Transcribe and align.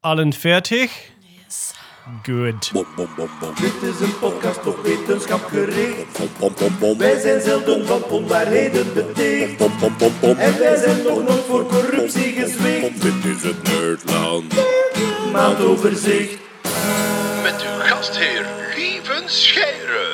Allen 0.00 0.32
fertig? 0.32 0.90
Yes. 1.44 1.72
Good. 2.22 2.72
Dit 3.60 3.82
is 3.82 4.00
een 4.00 4.18
podcast 4.18 4.66
op 4.66 4.82
wetenschap 4.82 5.44
gericht. 5.44 6.18
Wij 6.98 7.20
zijn 7.20 7.40
zelden 7.40 7.86
van 7.86 8.02
onwaarheden 8.04 8.94
beticht. 8.94 9.60
En 10.20 10.58
wij 10.58 10.76
zijn 10.76 11.02
nog 11.02 11.22
nooit 11.22 11.44
voor 11.44 11.66
corruptie 11.66 12.32
gezwicht. 12.32 13.02
Dit 13.02 13.24
is 13.36 13.42
het 13.42 13.62
Nerdland. 13.62 14.54
Maandoverzicht. 15.32 16.38
Met 17.42 17.62
uw 17.62 17.80
gastheer 17.80 18.46
Lieven 18.76 19.22
Scheire. 19.26 20.07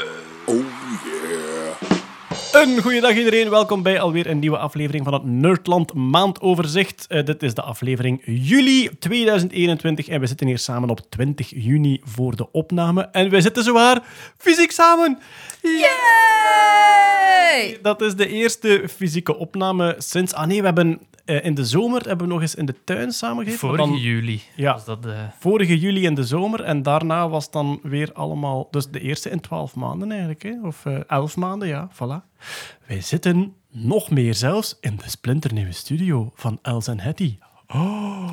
Een 2.55 2.82
goeiedag 2.82 3.16
iedereen, 3.16 3.50
welkom 3.50 3.82
bij 3.82 4.00
alweer 4.00 4.27
een 4.27 4.39
nieuwe 4.39 4.59
aflevering 4.59 5.04
van 5.04 5.12
het 5.12 5.25
Nerdland 5.25 5.95
Maandoverzicht. 5.95 7.07
Eh, 7.09 7.25
dit 7.25 7.43
is 7.43 7.54
de 7.54 7.62
aflevering 7.62 8.23
juli 8.25 8.91
2021 8.98 10.09
en 10.09 10.21
we 10.21 10.27
zitten 10.27 10.46
hier 10.46 10.59
samen 10.59 10.89
op 10.89 11.00
20 11.11 11.50
juni 11.50 12.00
voor 12.04 12.36
de 12.36 12.53
opname. 12.53 13.03
En 13.03 13.31
wij 13.31 13.40
zitten 13.40 13.64
zowaar 13.64 14.03
fysiek 14.39 14.71
samen. 14.71 15.18
Yay! 15.62 17.79
Dat 17.82 18.00
is 18.00 18.14
de 18.14 18.29
eerste 18.29 18.84
fysieke 18.96 19.36
opname 19.36 19.95
sinds... 19.98 20.34
Ah 20.34 20.46
nee, 20.46 20.61
we 20.61 20.67
hebben 20.67 21.00
eh, 21.24 21.44
in 21.44 21.54
de 21.54 21.64
zomer 21.64 22.06
hebben 22.06 22.26
we 22.26 22.32
nog 22.32 22.42
eens 22.42 22.54
in 22.54 22.66
de 22.66 22.74
tuin 22.84 23.12
samengezeten. 23.12 23.68
maar 23.68 23.76
Vorige 23.76 23.94
dan- 23.96 24.02
juli 24.10 24.42
Ja. 24.56 24.72
was 24.72 24.84
dat... 24.84 25.06
eh, 25.06 25.22
Vorige 25.38 25.78
juli 25.78 26.04
in 26.04 26.14
de 26.14 26.24
zomer 26.24 26.60
en 26.62 26.82
daarna 26.82 27.28
was 27.28 27.50
dan 27.50 27.80
weer 27.82 28.12
allemaal... 28.12 28.68
Dus 28.70 28.86
de 28.88 29.00
eerste 29.00 29.30
in 29.30 29.40
twaalf 29.40 29.74
maanden 29.74 30.10
eigenlijk, 30.10 30.42
hè? 30.42 30.54
of 30.62 30.86
eh, 30.86 30.98
elf 31.06 31.36
maanden, 31.36 31.68
ja, 31.68 31.90
voilà. 31.92 32.28
Wij 32.86 33.00
zitten 33.00 33.55
nog 33.70 34.10
meer 34.10 34.34
zelfs 34.34 34.78
in 34.80 34.97
de 34.97 35.10
splinternieuwe 35.10 35.72
studio 35.72 36.33
van 36.34 36.58
Els 36.62 36.86
en 36.86 37.00
Hetty. 37.00 37.38
Oh, 37.66 38.30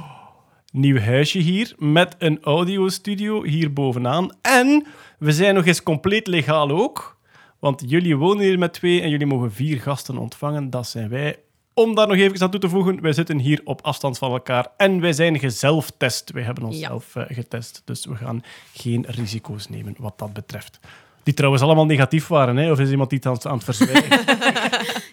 nieuw 0.71 0.99
huisje 0.99 1.39
hier 1.39 1.73
met 1.77 2.15
een 2.19 2.39
audiostudio 2.43 3.43
hier 3.43 3.73
bovenaan. 3.73 4.29
En 4.41 4.85
we 5.20 5.31
zijn 5.31 5.55
nog 5.55 5.65
eens 5.65 5.83
compleet 5.83 6.27
legaal 6.27 6.70
ook, 6.70 7.20
want 7.59 7.83
jullie 7.87 8.17
wonen 8.17 8.43
hier 8.43 8.59
met 8.59 8.73
twee 8.73 9.01
en 9.01 9.09
jullie 9.09 9.26
mogen 9.27 9.51
vier 9.51 9.79
gasten 9.81 10.17
ontvangen. 10.17 10.70
Dat 10.70 10.87
zijn 10.87 11.09
wij. 11.09 11.39
Om 11.73 11.95
daar 11.95 12.07
nog 12.07 12.17
even 12.17 12.41
aan 12.41 12.51
toe 12.51 12.59
te 12.59 12.69
voegen, 12.69 13.01
wij 13.01 13.13
zitten 13.13 13.37
hier 13.37 13.61
op 13.63 13.81
afstand 13.81 14.17
van 14.17 14.31
elkaar 14.31 14.67
en 14.77 15.01
wij 15.01 15.13
zijn 15.13 15.39
gezelftest. 15.39 16.31
Wij 16.31 16.43
hebben 16.43 16.63
onszelf 16.63 17.15
eh, 17.15 17.23
getest, 17.27 17.81
dus 17.85 18.05
we 18.05 18.15
gaan 18.15 18.43
geen 18.73 19.05
risico's 19.07 19.69
nemen 19.69 19.95
wat 19.97 20.19
dat 20.19 20.33
betreft. 20.33 20.79
Die 21.23 21.33
trouwens 21.33 21.63
allemaal 21.63 21.85
negatief 21.85 22.27
waren, 22.27 22.57
hè? 22.57 22.71
of 22.71 22.79
is 22.79 22.89
iemand 22.89 23.09
die 23.09 23.19
het 23.23 23.27
aan, 23.27 23.51
aan 23.51 23.57
het 23.57 23.63
verzwijgen? 23.63 24.19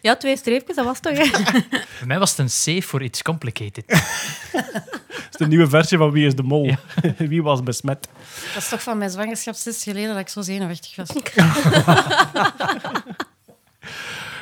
Ja, 0.03 0.17
twee 0.17 0.37
streepjes, 0.37 0.77
dat 0.77 0.85
was 0.85 1.01
toch, 1.01 1.19
hè? 1.19 1.53
Bij 1.71 2.07
mij 2.07 2.19
was 2.19 2.31
het 2.31 2.39
een 2.39 2.51
safe 2.51 2.83
voor 2.83 3.03
iets 3.03 3.23
complicated. 3.23 3.87
Dat 3.87 5.31
is 5.31 5.37
de 5.37 5.47
nieuwe 5.47 5.69
versie 5.69 5.99
van 5.99 6.11
Wie 6.11 6.27
is 6.27 6.35
de 6.35 6.43
Mol? 6.43 6.75
Wie 7.19 7.43
was 7.43 7.63
besmet? 7.63 8.09
Dat 8.55 8.63
is 8.63 8.69
toch 8.69 8.83
van 8.83 8.99
mijn 8.99 9.11
zwangerschap 9.11 9.55
zes 9.55 9.83
geleden 9.83 10.09
dat 10.09 10.19
ik 10.19 10.29
zo 10.29 10.41
zenuwachtig 10.41 10.97
was. 10.97 11.09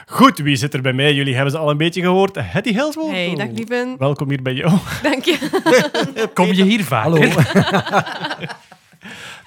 Goed, 0.07 0.39
wie 0.39 0.57
zit 0.57 0.75
er 0.75 0.83
bij 0.83 0.93
mij? 0.93 1.15
Jullie 1.15 1.35
hebben 1.35 1.53
ze 1.53 1.59
al 1.59 1.71
een 1.71 1.77
beetje 1.77 2.01
gehoord. 2.03 2.37
Hetty 2.41 2.73
Helswoord. 2.73 3.11
Hey, 3.15 3.35
dag 3.35 3.49
lieven. 3.49 3.97
Welkom 3.99 4.29
hier 4.29 4.43
bij 4.43 4.55
jou. 4.55 4.79
Dank 5.03 5.25
je. 5.25 5.39
Kom 6.35 6.53
je 6.53 6.63
hier 6.65 6.85
vaker? 6.85 7.35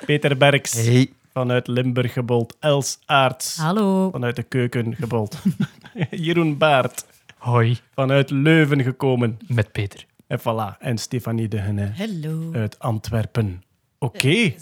Peter 0.06 0.38
Berks. 0.38 0.74
Hey. 0.74 1.10
Vanuit 1.34 1.68
Limburg 1.68 2.14
gebold. 2.14 2.56
Els 2.60 3.00
Aarts. 3.06 3.58
Hallo. 3.58 4.10
Vanuit 4.12 4.36
de 4.36 4.44
keuken 4.44 4.96
gebold. 4.96 5.38
Jeroen 6.12 6.58
Baart. 6.58 7.06
Hoi, 7.38 7.78
Vanuit 7.94 8.30
Leuven 8.30 8.84
gekomen. 8.84 9.38
met 9.48 9.72
Peter. 9.72 10.06
En 10.28 10.40
voilà. 10.40 10.78
En 10.80 10.98
Stefanie 10.98 11.48
de 11.48 11.58
Henne 11.60 11.92
Hallo. 11.98 12.54
uit 12.54 12.80
Antwerpen. 12.80 13.64
Oké. 14.00 14.54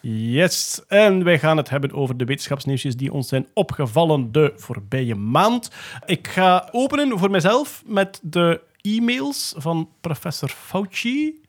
Yes. 0.00 0.82
En 0.88 1.24
wij 1.24 1.38
gaan 1.38 1.56
het 1.56 1.70
hebben 1.70 1.92
over 1.92 2.16
de 2.16 2.24
wetenschapsnieuwsjes 2.24 2.96
die 2.96 3.12
ons 3.12 3.28
zijn 3.28 3.46
opgevallen 3.54 4.32
de 4.32 4.52
voorbije 4.56 5.14
maand. 5.14 5.70
Ik 6.06 6.28
ga 6.28 6.68
openen 6.72 7.18
voor 7.18 7.30
mezelf 7.30 7.82
met 7.86 8.20
de 8.22 8.60
e-mails 8.80 9.54
van 9.56 9.88
professor 10.00 10.48
Fauci. 10.48 11.42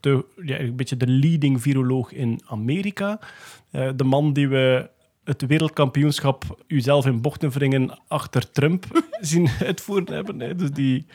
De, 0.00 0.24
ja, 0.44 0.60
een 0.60 0.76
beetje 0.76 0.96
de 0.96 1.06
leading 1.06 1.62
viroloog 1.62 2.12
in 2.12 2.40
Amerika. 2.46 3.18
Eh, 3.70 3.90
de 3.96 4.04
man 4.04 4.32
die 4.32 4.48
we 4.48 4.90
het 5.24 5.46
wereldkampioenschap 5.46 6.64
uzelf 6.66 7.06
in 7.06 7.20
bochten 7.20 7.50
wringen 7.50 7.98
achter 8.08 8.50
Trump 8.50 8.84
zien 9.20 9.48
uitvoeren 9.64 10.14
hebben. 10.14 10.40
hè. 10.40 10.54
Dus 10.54 10.70
die, 10.70 11.06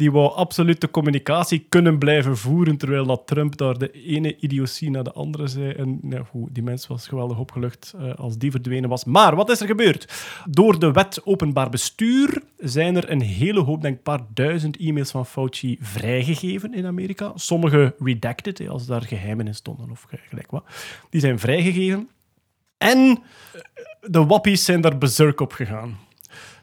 die 0.00 0.10
wou 0.12 0.32
absoluut 0.32 0.80
de 0.80 0.90
communicatie 0.90 1.66
kunnen 1.68 1.98
blijven 1.98 2.36
voeren, 2.36 2.76
terwijl 2.76 3.06
dat 3.06 3.22
Trump 3.26 3.56
daar 3.56 3.78
de 3.78 3.90
ene 3.90 4.36
idiotie 4.36 4.90
naar 4.90 5.04
de 5.04 5.12
andere 5.12 5.46
zei. 5.46 5.70
En 5.72 6.00
ja, 6.08 6.22
goed, 6.22 6.48
die 6.54 6.62
mens 6.62 6.86
was 6.86 7.08
geweldig 7.08 7.38
opgelucht 7.38 7.94
eh, 7.98 8.14
als 8.14 8.38
die 8.38 8.50
verdwenen 8.50 8.88
was. 8.88 9.04
Maar 9.04 9.36
wat 9.36 9.50
is 9.50 9.60
er 9.60 9.66
gebeurd? 9.66 10.12
Door 10.50 10.78
de 10.78 10.92
wet 10.92 11.20
openbaar 11.24 11.70
bestuur 11.70 12.42
zijn 12.58 12.96
er 12.96 13.10
een 13.10 13.20
hele 13.22 13.60
hoop, 13.60 13.82
denk 13.82 14.02
paar 14.02 14.20
duizend 14.34 14.76
e-mails 14.76 15.10
van 15.10 15.26
Fauci 15.26 15.76
vrijgegeven 15.80 16.74
in 16.74 16.86
Amerika. 16.86 17.32
Sommige 17.34 17.94
redacted, 17.98 18.68
als 18.68 18.86
daar 18.86 19.02
geheimen 19.02 19.46
in 19.46 19.54
stonden 19.54 19.90
of 19.90 20.02
ge- 20.02 20.18
gelijk 20.28 20.50
wat. 20.50 20.64
Die 21.10 21.20
zijn 21.20 21.38
vrijgegeven. 21.38 22.08
En 22.78 23.22
de 24.00 24.24
wappies 24.26 24.64
zijn 24.64 24.80
daar 24.80 24.98
berserk 24.98 25.40
op 25.40 25.52
gegaan. 25.52 25.96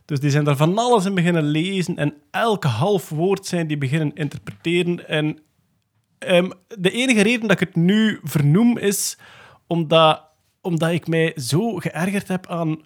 Dus 0.07 0.19
die 0.19 0.29
zijn 0.29 0.43
daar 0.43 0.55
van 0.55 0.77
alles 0.77 1.05
in 1.05 1.15
beginnen 1.15 1.43
lezen 1.43 1.97
en 1.97 2.13
elk 2.31 2.63
half 2.63 3.09
woord 3.09 3.45
zijn 3.45 3.67
die 3.67 3.77
beginnen 3.77 4.15
interpreteren. 4.15 5.07
En 5.07 5.39
ehm, 6.17 6.49
de 6.67 6.91
enige 6.91 7.21
reden 7.21 7.41
dat 7.47 7.61
ik 7.61 7.67
het 7.67 7.75
nu 7.75 8.19
vernoem 8.23 8.77
is 8.77 9.17
omdat, 9.67 10.23
omdat 10.61 10.91
ik 10.91 11.07
mij 11.07 11.33
zo 11.35 11.75
geërgerd 11.75 12.27
heb 12.27 12.47
aan 12.47 12.81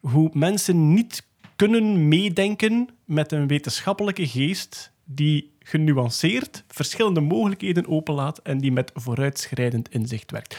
hoe 0.00 0.30
mensen 0.32 0.94
niet 0.94 1.26
kunnen 1.56 2.08
meedenken 2.08 2.88
met 3.04 3.32
een 3.32 3.46
wetenschappelijke 3.46 4.26
geest 4.26 4.92
die 5.04 5.52
genuanceerd 5.58 6.64
verschillende 6.68 7.20
mogelijkheden 7.20 7.88
openlaat 7.88 8.38
en 8.38 8.58
die 8.58 8.72
met 8.72 8.90
vooruitschrijdend 8.94 9.88
inzicht 9.88 10.30
werkt. 10.30 10.56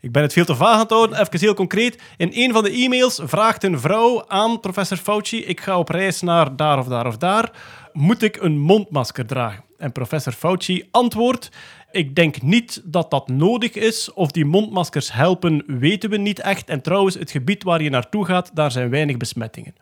Ik 0.00 0.12
ben 0.12 0.22
het 0.22 0.32
veel 0.32 0.44
te 0.44 0.56
vaag 0.56 0.74
aan 0.74 0.80
het 0.80 0.90
houden. 0.90 1.20
Even 1.20 1.40
heel 1.40 1.54
concreet. 1.54 2.02
In 2.16 2.30
een 2.34 2.52
van 2.52 2.62
de 2.62 2.70
e-mails 2.70 3.20
vraagt 3.24 3.64
een 3.64 3.80
vrouw 3.80 4.24
aan 4.28 4.60
professor 4.60 4.96
Fauci: 4.96 5.44
Ik 5.44 5.60
ga 5.60 5.78
op 5.78 5.88
reis 5.88 6.20
naar 6.20 6.56
daar 6.56 6.78
of 6.78 6.86
daar 6.86 7.06
of 7.06 7.16
daar. 7.16 7.52
Moet 7.92 8.22
ik 8.22 8.36
een 8.36 8.58
mondmasker 8.58 9.26
dragen? 9.26 9.64
En 9.76 9.92
professor 9.92 10.32
Fauci 10.32 10.88
antwoordt: 10.90 11.48
Ik 11.90 12.14
denk 12.14 12.42
niet 12.42 12.82
dat 12.84 13.10
dat 13.10 13.28
nodig 13.28 13.72
is. 13.72 14.12
Of 14.12 14.30
die 14.30 14.44
mondmaskers 14.44 15.12
helpen, 15.12 15.64
weten 15.66 16.10
we 16.10 16.16
niet 16.16 16.40
echt. 16.40 16.68
En 16.68 16.82
trouwens, 16.82 17.14
het 17.14 17.30
gebied 17.30 17.62
waar 17.62 17.82
je 17.82 17.90
naartoe 17.90 18.24
gaat, 18.24 18.50
daar 18.54 18.70
zijn 18.70 18.90
weinig 18.90 19.16
besmettingen. 19.16 19.74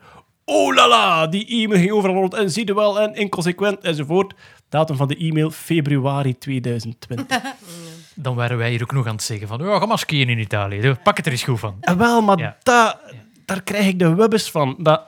Oh 0.45 0.75
la 0.75 0.87
la, 0.87 1.27
die 1.27 1.47
e-mail 1.47 1.79
ging 1.79 1.91
overal 1.91 2.15
rond 2.15 2.33
en 2.33 2.51
zie 2.51 2.65
je 2.65 2.73
wel 2.73 2.99
en 2.99 3.15
inconsequent 3.15 3.79
enzovoort. 3.79 4.33
Datum 4.69 4.95
van 4.95 5.07
de 5.07 5.17
e-mail 5.17 5.51
februari 5.51 6.37
2020. 6.37 7.25
Dan 8.21 8.35
waren 8.35 8.57
wij 8.57 8.69
hier 8.69 8.81
ook 8.81 8.91
nog 8.91 9.07
aan 9.07 9.13
het 9.15 9.23
zeggen 9.23 9.47
van, 9.47 9.59
ja, 9.65 9.79
ga 9.79 9.85
maar 9.85 9.99
skiën 9.99 10.29
in 10.29 10.39
Italië. 10.39 10.95
Pak 11.03 11.17
het 11.17 11.25
er 11.25 11.31
eens 11.31 11.43
goed 11.43 11.59
van. 11.59 11.77
En 11.81 11.97
wel, 11.97 12.21
maar 12.21 12.37
Ja. 12.37 12.57
daar 13.45 13.61
krijg 13.63 13.87
ik 13.87 13.99
de 13.99 14.15
wubbes 14.15 14.51
van. 14.51 14.75
Dat, 14.79 15.01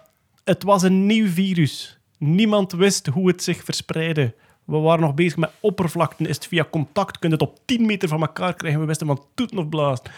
het 0.43 0.63
was 0.63 0.83
een 0.83 1.05
nieuw 1.05 1.27
virus. 1.27 1.99
Niemand 2.17 2.71
wist 2.71 3.05
hoe 3.07 3.27
het 3.27 3.43
zich 3.43 3.63
verspreidde. 3.63 4.33
We 4.65 4.77
waren 4.77 5.01
nog 5.01 5.13
bezig 5.13 5.37
met 5.37 5.49
oppervlakten. 5.59 6.25
Is 6.25 6.35
het 6.35 6.47
via 6.47 6.65
contact? 6.71 7.19
Kun 7.19 7.29
je 7.29 7.35
het 7.35 7.43
op 7.43 7.57
10 7.65 7.85
meter 7.85 8.09
van 8.09 8.21
elkaar 8.21 8.53
krijgen? 8.53 8.79
We 8.79 8.85
wisten 8.85 9.07
van 9.07 9.25
toeten 9.35 9.57
of 9.57 9.69
blaast. 9.69 10.09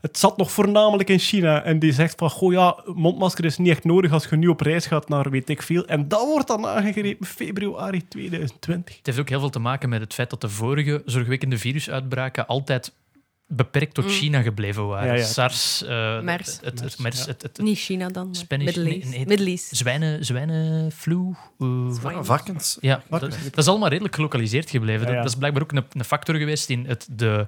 Het 0.00 0.18
zat 0.18 0.36
nog 0.36 0.50
voornamelijk 0.50 1.08
in 1.08 1.18
China. 1.18 1.62
En 1.62 1.78
die 1.78 1.92
zegt 1.92 2.18
van, 2.18 2.30
goh 2.30 2.52
ja, 2.52 2.82
mondmasker 2.94 3.44
is 3.44 3.58
niet 3.58 3.68
echt 3.68 3.84
nodig 3.84 4.12
als 4.12 4.26
je 4.30 4.36
nu 4.36 4.46
op 4.48 4.60
reis 4.60 4.86
gaat 4.86 5.08
naar 5.08 5.30
weet 5.30 5.48
ik 5.48 5.62
veel. 5.62 5.86
En 5.86 6.08
dat 6.08 6.24
wordt 6.26 6.48
dan 6.48 6.66
aangegrepen 6.66 7.26
februari 7.26 8.08
2020. 8.08 8.96
Het 8.96 9.06
heeft 9.06 9.18
ook 9.18 9.28
heel 9.28 9.40
veel 9.40 9.50
te 9.50 9.58
maken 9.58 9.88
met 9.88 10.00
het 10.00 10.14
feit 10.14 10.30
dat 10.30 10.40
de 10.40 10.48
vorige 10.48 11.02
zorgwekkende 11.04 11.58
virusuitbraken 11.58 12.46
altijd 12.46 12.92
beperkt 13.50 13.94
tot 13.94 14.04
China 14.10 14.42
gebleven 14.42 14.86
waren. 14.86 15.06
Ja, 15.08 15.14
ja. 15.14 15.24
SARS, 15.24 15.82
eh, 15.84 16.20
Mers. 16.20 16.46
het, 16.46 16.60
het, 16.64 16.64
het, 16.64 16.80
Mers, 16.80 16.96
mers, 16.98 17.18
ja. 17.18 17.26
het, 17.26 17.42
het, 17.42 17.58
Niet 17.58 17.78
China 17.78 18.08
dan, 18.08 18.26
maar 18.26 18.34
Spanish, 18.36 18.64
Middle 18.64 18.94
East. 18.94 19.10
nee. 19.10 19.26
Middle 19.26 19.46
East. 19.50 19.76
zwijnen, 19.76 20.24
zwijnenflu. 20.24 21.34
eh. 21.58 22.18
Varkens. 22.22 22.78
Ja, 22.80 22.94
dat, 22.94 23.04
Varkens. 23.20 23.44
dat 23.44 23.58
is 23.58 23.66
allemaal 23.68 23.88
redelijk 23.88 24.14
gelokaliseerd 24.14 24.70
gebleven. 24.70 25.00
Ja, 25.00 25.06
Dat, 25.06 25.14
ja. 25.14 25.20
dat 25.22 25.30
is 25.30 25.36
blijkbaar 25.38 25.62
ook 25.62 25.72
een, 25.72 25.84
een 25.92 26.04
factor 26.04 26.34
geweest 26.34 26.70
in 26.70 26.84
het, 26.86 27.08
de 27.10 27.46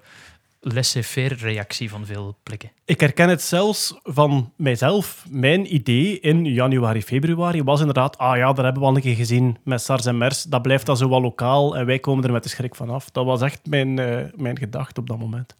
laissez-faire 0.61 1.35
reactie 1.35 1.91
van 1.91 2.07
veel 2.07 2.37
plekken. 2.43 2.73
Ik 2.85 3.01
herken 3.01 3.29
het 3.29 3.43
zelfs 3.43 3.95
van 4.03 4.53
mijzelf. 4.57 5.27
Mijn 5.31 5.75
idee 5.75 6.21
in 6.21 6.45
januari, 6.45 7.03
februari 7.03 7.62
was 7.62 7.79
inderdaad, 7.79 8.19
ah 8.19 8.37
ja, 8.37 8.53
daar 8.53 8.65
hebben 8.65 8.83
we 8.83 8.89
al 8.89 8.97
een 8.97 9.03
keer 9.03 9.15
gezien 9.15 9.59
met 9.65 9.83
SARS 9.83 10.07
en 10.07 10.19
MERS. 10.19 10.43
Dat 10.43 10.62
blijft 10.62 10.87
dan 10.87 10.97
zo 10.97 11.09
wel 11.09 11.21
lokaal 11.21 11.77
en 11.77 11.87
wij 11.87 11.99
komen 11.99 12.25
er 12.25 12.33
met 12.33 12.43
de 12.43 12.49
schrik 12.49 12.75
vanaf. 12.75 13.11
Dat 13.11 13.25
was 13.25 13.43
echt 13.43 13.61
mijn, 13.67 13.99
eh, 13.99 14.25
mijn 14.35 14.59
gedachte 14.59 15.01
op 15.01 15.07
dat 15.07 15.19
moment. 15.19 15.55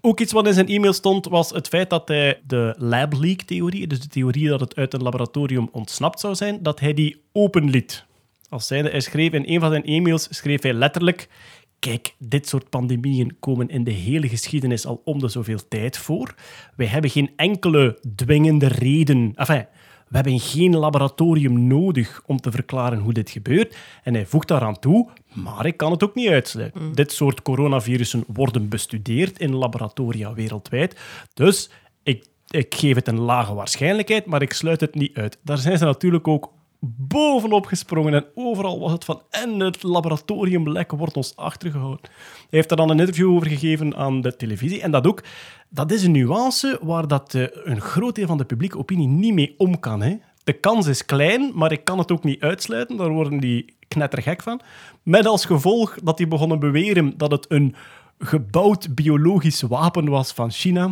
Ook 0.00 0.20
iets 0.20 0.32
wat 0.32 0.46
in 0.46 0.54
zijn 0.54 0.68
e-mail 0.68 0.92
stond, 0.92 1.26
was 1.26 1.50
het 1.50 1.68
feit 1.68 1.90
dat 1.90 2.08
hij 2.08 2.40
de 2.46 2.74
lab 2.76 3.12
leak 3.12 3.42
theorie, 3.42 3.86
dus 3.86 4.00
de 4.00 4.08
theorie 4.08 4.48
dat 4.48 4.60
het 4.60 4.76
uit 4.76 4.94
een 4.94 5.02
laboratorium 5.02 5.68
ontsnapt 5.72 6.20
zou 6.20 6.34
zijn, 6.34 6.62
dat 6.62 6.80
hij 6.80 6.94
die 6.94 7.22
openliet. 7.32 8.06
Als 8.48 8.66
zijnde, 8.66 8.90
hij 8.90 9.00
schreef 9.00 9.32
in 9.32 9.44
een 9.46 9.60
van 9.60 9.70
zijn 9.70 9.84
e-mails, 9.84 10.28
schreef 10.30 10.62
hij 10.62 10.72
letterlijk 10.72 11.28
Kijk, 11.78 12.14
dit 12.18 12.48
soort 12.48 12.70
pandemieën 12.70 13.36
komen 13.40 13.68
in 13.68 13.84
de 13.84 13.90
hele 13.90 14.28
geschiedenis 14.28 14.86
al 14.86 15.00
om 15.04 15.18
de 15.18 15.28
zoveel 15.28 15.68
tijd 15.68 15.98
voor. 15.98 16.34
Wij 16.76 16.86
hebben 16.86 17.10
geen 17.10 17.30
enkele 17.36 17.98
dwingende 18.14 18.66
reden. 18.66 19.32
Enfin, 19.34 19.66
we 20.08 20.16
hebben 20.16 20.40
geen 20.40 20.76
laboratorium 20.76 21.66
nodig 21.66 22.22
om 22.26 22.40
te 22.40 22.50
verklaren 22.50 22.98
hoe 22.98 23.12
dit 23.12 23.30
gebeurt. 23.30 23.76
En 24.02 24.14
hij 24.14 24.26
voegt 24.26 24.48
daaraan 24.48 24.78
toe, 24.78 25.08
maar 25.32 25.66
ik 25.66 25.76
kan 25.76 25.90
het 25.90 26.02
ook 26.02 26.14
niet 26.14 26.28
uitsluiten. 26.28 26.94
Dit 26.94 27.12
soort 27.12 27.42
coronavirussen 27.42 28.24
worden 28.26 28.68
bestudeerd 28.68 29.38
in 29.38 29.54
laboratoria 29.54 30.34
wereldwijd. 30.34 31.00
Dus 31.34 31.70
ik, 32.02 32.26
ik 32.48 32.74
geef 32.74 32.94
het 32.94 33.08
een 33.08 33.20
lage 33.20 33.54
waarschijnlijkheid, 33.54 34.26
maar 34.26 34.42
ik 34.42 34.52
sluit 34.52 34.80
het 34.80 34.94
niet 34.94 35.16
uit. 35.16 35.38
Daar 35.42 35.58
zijn 35.58 35.78
ze 35.78 35.84
natuurlijk 35.84 36.28
ook 36.28 36.52
bovenop 36.80 37.66
gesprongen 37.66 38.14
en 38.14 38.26
overal 38.34 38.80
was 38.80 38.92
het 38.92 39.04
van 39.04 39.22
en 39.30 39.60
het 39.60 39.82
laboratoriumlek 39.82 40.92
wordt 40.92 41.16
ons 41.16 41.36
achtergehouden. 41.36 42.00
Hij 42.02 42.46
heeft 42.50 42.68
daar 42.68 42.78
dan 42.78 42.90
een 42.90 42.98
interview 42.98 43.30
over 43.30 43.48
gegeven 43.48 43.96
aan 43.96 44.20
de 44.20 44.36
televisie 44.36 44.82
en 44.82 44.90
dat 44.90 45.06
ook, 45.06 45.22
dat 45.68 45.92
is 45.92 46.02
een 46.02 46.12
nuance 46.12 46.78
waar 46.82 47.08
dat, 47.08 47.34
eh, 47.34 47.44
een 47.52 47.80
groot 47.80 48.14
deel 48.14 48.26
van 48.26 48.38
de 48.38 48.44
publieke 48.44 48.78
opinie 48.78 49.08
niet 49.08 49.34
mee 49.34 49.54
om 49.56 49.80
kan. 49.80 50.02
Hè. 50.02 50.16
De 50.44 50.52
kans 50.52 50.86
is 50.86 51.04
klein, 51.04 51.50
maar 51.54 51.72
ik 51.72 51.84
kan 51.84 51.98
het 51.98 52.12
ook 52.12 52.24
niet 52.24 52.40
uitsluiten. 52.40 52.96
Daar 52.96 53.10
worden 53.10 53.40
die 53.40 53.74
knettergek 53.88 54.42
van. 54.42 54.60
Met 55.02 55.26
als 55.26 55.44
gevolg 55.44 55.98
dat 56.02 56.16
die 56.16 56.28
begonnen 56.28 56.58
beweren 56.58 57.14
dat 57.16 57.30
het 57.30 57.46
een 57.48 57.74
gebouwd 58.18 58.94
biologisch 58.94 59.62
wapen 59.62 60.08
was 60.08 60.32
van 60.32 60.50
China. 60.50 60.90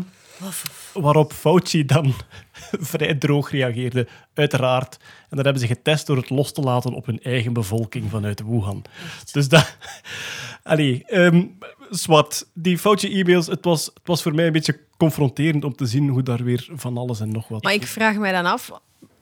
Waarop 0.92 1.32
Fauci 1.32 1.84
dan 1.84 2.14
vrij 2.92 3.14
droog 3.14 3.50
reageerde, 3.50 4.08
uiteraard. 4.34 4.96
En 5.28 5.36
dat 5.36 5.44
hebben 5.44 5.62
ze 5.62 5.68
getest 5.68 6.06
door 6.06 6.16
het 6.16 6.30
los 6.30 6.52
te 6.52 6.60
laten 6.60 6.92
op 6.92 7.06
hun 7.06 7.22
eigen 7.22 7.52
bevolking 7.52 8.10
vanuit 8.10 8.42
Wuhan. 8.42 8.84
Dus 9.32 9.48
dat... 9.48 9.76
Allee, 10.62 11.04
ehm 11.04 11.42
zwart. 11.90 12.46
Die 12.52 12.78
Fauci-e-mails, 12.78 13.46
het 13.46 13.64
was, 13.64 13.86
het 13.86 14.04
was 14.04 14.22
voor 14.22 14.34
mij 14.34 14.46
een 14.46 14.52
beetje 14.52 14.78
confronterend 14.96 15.64
om 15.64 15.74
te 15.74 15.86
zien 15.86 16.08
hoe 16.08 16.22
daar 16.22 16.44
weer 16.44 16.68
van 16.72 16.98
alles 16.98 17.20
en 17.20 17.32
nog 17.32 17.48
wat... 17.48 17.62
Maar 17.62 17.72
ik 17.72 17.86
vraag 17.86 18.16
mij 18.16 18.32
dan 18.32 18.46
af, 18.46 18.70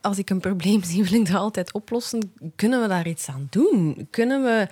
als 0.00 0.18
ik 0.18 0.30
een 0.30 0.40
probleem 0.40 0.82
zie, 0.82 1.04
wil 1.04 1.20
ik 1.20 1.26
dat 1.26 1.36
altijd 1.36 1.72
oplossen. 1.72 2.32
Kunnen 2.56 2.82
we 2.82 2.88
daar 2.88 3.08
iets 3.08 3.28
aan 3.28 3.46
doen? 3.50 4.08
Kunnen 4.10 4.42
we 4.42 4.66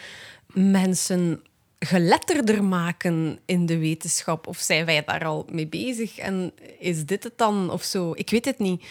mensen 0.60 1.42
geletterder 1.84 2.64
maken 2.64 3.38
in 3.46 3.66
de 3.66 3.78
wetenschap? 3.78 4.46
Of 4.46 4.58
zijn 4.58 4.84
wij 4.84 5.04
daar 5.04 5.24
al 5.24 5.46
mee 5.50 5.66
bezig? 5.66 6.18
En 6.18 6.52
is 6.78 7.04
dit 7.04 7.24
het 7.24 7.38
dan 7.38 7.70
of 7.70 7.82
zo? 7.82 8.12
Ik 8.14 8.30
weet 8.30 8.44
het 8.44 8.58
niet. 8.58 8.84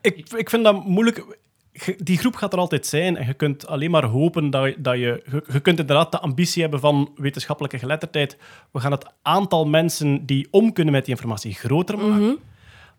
Ik, 0.00 0.32
ik 0.32 0.50
vind 0.50 0.64
dat 0.64 0.84
moeilijk. 0.84 1.38
Die 1.96 2.18
groep 2.18 2.34
gaat 2.34 2.52
er 2.52 2.58
altijd 2.58 2.86
zijn 2.86 3.16
en 3.16 3.26
je 3.26 3.34
kunt 3.34 3.66
alleen 3.66 3.90
maar 3.90 4.04
hopen 4.04 4.50
dat, 4.50 4.74
dat 4.78 4.94
je, 4.94 5.22
je... 5.30 5.44
Je 5.52 5.60
kunt 5.60 5.78
inderdaad 5.78 6.12
de 6.12 6.20
ambitie 6.20 6.62
hebben 6.62 6.80
van 6.80 7.12
wetenschappelijke 7.16 7.78
geletterdheid. 7.78 8.36
We 8.70 8.80
gaan 8.80 8.90
het 8.90 9.06
aantal 9.22 9.66
mensen 9.66 10.26
die 10.26 10.48
om 10.50 10.72
kunnen 10.72 10.92
met 10.92 11.04
die 11.04 11.14
informatie 11.14 11.54
groter 11.54 11.98
maken. 11.98 12.38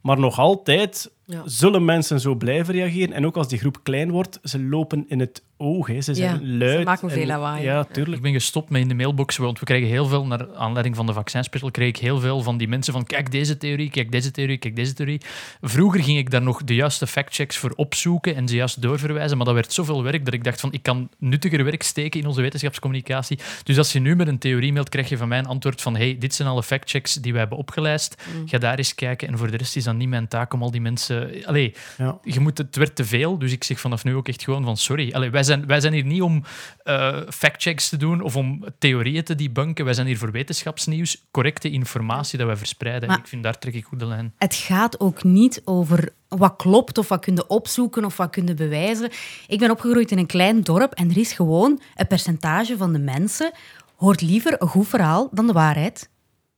Maar 0.01 0.19
nog 0.19 0.39
altijd 0.39 1.11
Ja. 1.25 1.41
zullen 1.45 1.85
mensen 1.85 2.19
zo 2.19 2.35
blijven 2.35 2.73
reageren. 2.73 3.13
En 3.15 3.25
ook 3.25 3.37
als 3.37 3.47
die 3.47 3.59
groep 3.59 3.79
klein 3.83 4.11
wordt, 4.11 4.39
ze 4.43 4.59
lopen 4.63 5.05
in 5.07 5.19
het 5.19 5.43
oog. 5.57 5.87
Hè. 5.87 6.01
Ze 6.01 6.13
zijn 6.13 6.31
Ja, 6.33 6.37
ze 6.37 6.45
luid. 6.47 6.85
maken 6.85 7.09
veel 7.09 7.21
en- 7.21 7.27
lawaai. 7.27 7.63
Ja, 7.63 7.83
tuurlijk. 7.83 8.15
Ik 8.17 8.21
ben 8.21 8.31
gestopt 8.33 8.69
met 8.69 8.81
in 8.81 8.87
de 8.87 8.93
mailbox, 8.93 9.37
want 9.37 9.59
we 9.59 9.65
krijgen 9.65 9.87
heel 9.87 10.05
veel, 10.05 10.25
naar 10.25 10.55
aanleiding 10.55 10.95
van 10.95 11.05
de 11.05 11.13
vaccinspecial, 11.13 11.71
kreeg 11.71 11.87
ik 11.87 11.97
heel 11.97 12.19
veel 12.19 12.41
van 12.41 12.57
die 12.57 12.67
mensen 12.67 12.93
van 12.93 13.03
kijk 13.05 13.31
deze 13.31 13.57
theorie, 13.57 13.89
kijk 13.89 14.11
deze 14.11 14.31
theorie, 14.31 14.57
kijk 14.57 14.75
deze 14.75 14.93
theorie. 14.93 15.21
Vroeger 15.61 16.03
ging 16.03 16.17
ik 16.17 16.29
daar 16.31 16.41
nog 16.41 16.63
de 16.63 16.75
juiste 16.75 17.07
factchecks 17.07 17.57
voor 17.57 17.73
opzoeken 17.75 18.35
en 18.35 18.47
ze 18.47 18.55
juist 18.55 18.81
doorverwijzen, 18.81 19.37
maar 19.37 19.45
dat 19.45 19.55
werd 19.55 19.73
zoveel 19.73 20.03
werk 20.03 20.25
dat 20.25 20.33
ik 20.33 20.43
dacht 20.43 20.59
van 20.59 20.71
ik 20.73 20.83
kan 20.83 21.09
nuttiger 21.17 21.63
werk 21.63 21.83
steken 21.83 22.19
in 22.19 22.27
onze 22.27 22.41
wetenschapscommunicatie. 22.41 23.39
Dus 23.63 23.77
als 23.77 23.91
je 23.91 23.99
nu 23.99 24.15
met 24.15 24.27
een 24.27 24.37
theorie 24.39 24.71
mailt, 24.73 24.89
krijg 24.89 25.09
je 25.09 25.17
van 25.17 25.27
mij 25.27 25.39
een 25.39 25.45
antwoord 25.47 25.81
van 25.81 25.95
hey, 25.95 26.17
dit 26.19 26.33
zijn 26.35 26.47
alle 26.47 26.63
factchecks 26.63 27.13
die 27.13 27.33
we 27.33 27.39
hebben 27.39 27.57
opgelijst. 27.57 28.23
Ga 28.45 28.57
daar 28.57 28.77
eens 28.77 28.95
kijken. 28.95 29.27
En 29.27 29.37
voor 29.37 29.51
de 29.51 29.57
rest 29.57 29.75
is 29.75 29.83
dat 29.83 29.95
niet 29.95 30.09
mijn 30.09 30.27
taak 30.27 30.53
om 30.53 30.61
al 30.61 30.71
die 30.71 30.81
mensen... 30.81 31.20
Allee, 31.45 31.73
Ja. 31.97 32.19
je 32.23 32.39
moet, 32.39 32.57
het 32.57 32.75
werd 32.75 32.95
te 32.95 33.05
veel, 33.05 33.37
dus 33.39 33.51
ik 33.51 33.63
zeg 33.63 33.79
vanaf 33.79 34.03
nu 34.03 34.15
ook 34.15 34.27
echt 34.27 34.43
gewoon 34.43 34.63
van 34.63 34.77
sorry. 34.77 35.11
Allee, 35.13 35.29
wij, 35.29 35.43
zijn, 35.43 35.65
wij 35.67 35.79
zijn 35.79 35.93
hier 35.93 36.05
niet 36.05 36.21
om 36.21 36.43
eh, 36.83 37.17
factchecks 37.29 37.89
te 37.89 37.97
doen 37.97 38.21
of 38.21 38.35
om 38.35 38.63
theorieën 38.79 39.23
te 39.23 39.35
debunken. 39.35 39.85
Wij 39.85 39.93
zijn 39.93 40.07
hier 40.07 40.17
voor 40.17 40.31
wetenschapsnieuws, 40.31 41.23
correcte 41.31 41.69
informatie 41.69 42.37
dat 42.37 42.47
wij 42.47 42.55
verspreiden. 42.57 43.09
Maar- 43.09 43.17
ik 43.17 43.27
vind, 43.27 43.43
daar 43.43 43.59
trek 43.59 43.73
ik 43.73 43.85
goed 43.85 43.99
de 43.99 44.05
lijn. 44.05 44.33
Het 44.37 44.55
gaat 44.55 44.99
ook 44.99 45.23
niet 45.23 45.61
over 45.65 46.13
wat 46.27 46.55
klopt 46.55 46.97
of 46.97 47.07
wat 47.07 47.19
kun 47.19 47.35
je 47.35 47.47
opzoeken 47.47 48.05
of 48.05 48.17
wat 48.17 48.29
kun 48.29 48.47
je 48.47 48.53
bewijzen. 48.53 49.09
Ik 49.47 49.59
ben 49.59 49.71
opgegroeid 49.71 50.11
in 50.11 50.17
een 50.17 50.25
klein 50.25 50.61
dorp 50.61 50.93
en 50.93 51.09
er 51.09 51.17
is 51.17 51.33
gewoon 51.33 51.81
een 51.95 52.07
percentage 52.07 52.77
van 52.77 52.93
de 52.93 52.99
mensen 52.99 53.51
hoort 53.95 54.21
liever 54.21 54.61
een 54.61 54.67
goed 54.67 54.87
verhaal 54.87 55.29
dan 55.31 55.47
de 55.47 55.53
waarheid. 55.53 56.09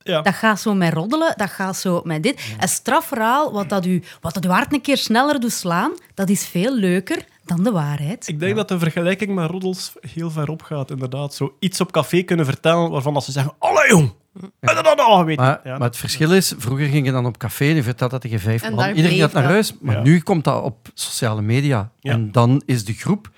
Ja. 0.04 0.22
Dat 0.22 0.34
gaat 0.34 0.60
zo 0.60 0.74
met 0.74 0.92
roddelen, 0.92 1.34
dat 1.36 1.50
gaat 1.50 1.76
zo 1.76 2.00
met 2.04 2.22
dit. 2.22 2.54
Een 2.60 2.68
strafverhaal, 2.68 3.52
wat 3.52 3.68
dat 3.68 3.86
u, 3.86 4.02
wat 4.20 4.34
dat 4.34 4.44
uw 4.44 4.50
hart 4.50 4.72
een 4.72 4.80
keer 4.80 4.96
sneller 4.96 5.40
doet 5.40 5.52
slaan, 5.52 5.92
dat 6.14 6.28
is 6.28 6.46
veel 6.46 6.74
leuker 6.76 7.24
dan 7.44 7.62
de 7.64 7.70
waarheid. 7.70 8.28
Ik 8.28 8.40
denk 8.40 8.56
dat 8.56 8.68
de 8.68 8.78
vergelijking 8.78 9.34
met 9.34 9.50
roddels 9.50 9.92
heel 10.00 10.30
ver 10.30 10.48
op 10.48 10.62
gaat, 10.62 10.90
inderdaad. 10.90 11.34
Zo 11.34 11.56
iets 11.58 11.80
op 11.80 11.92
café 11.92 12.22
kunnen 12.22 12.44
vertellen 12.46 12.90
waarvan 12.90 13.14
als 13.14 13.24
ze 13.24 13.32
zeggen... 13.32 13.52
Allee, 13.58 13.88
jong! 13.88 14.12
En 14.60 14.82
dan 14.82 14.96
al 14.96 15.24
weet 15.24 15.36
Maar, 15.36 15.60
ja. 15.64 15.78
maar 15.78 15.88
het 15.88 15.96
verschil 15.96 16.32
is, 16.32 16.54
vroeger 16.58 16.86
ging 16.86 17.06
je 17.06 17.12
dan 17.12 17.26
op 17.26 17.36
café 17.38 17.64
en 17.68 17.74
je 17.74 17.82
vertelt 17.82 18.10
dat 18.10 18.20
tegen 18.20 18.40
vijf 18.40 18.62
En 18.62 18.74
man. 18.74 18.88
Iedereen 18.94 19.18
gaat 19.18 19.32
naar 19.32 19.42
dat. 19.42 19.52
huis, 19.52 19.74
maar 19.80 19.96
Ja. 19.96 20.02
nu 20.02 20.20
komt 20.20 20.44
dat 20.44 20.62
op 20.62 20.88
sociale 20.94 21.42
media. 21.42 21.90
Ja. 22.00 22.12
En 22.12 22.32
dan 22.32 22.62
is 22.66 22.84
de 22.84 22.92
groep 22.92 23.30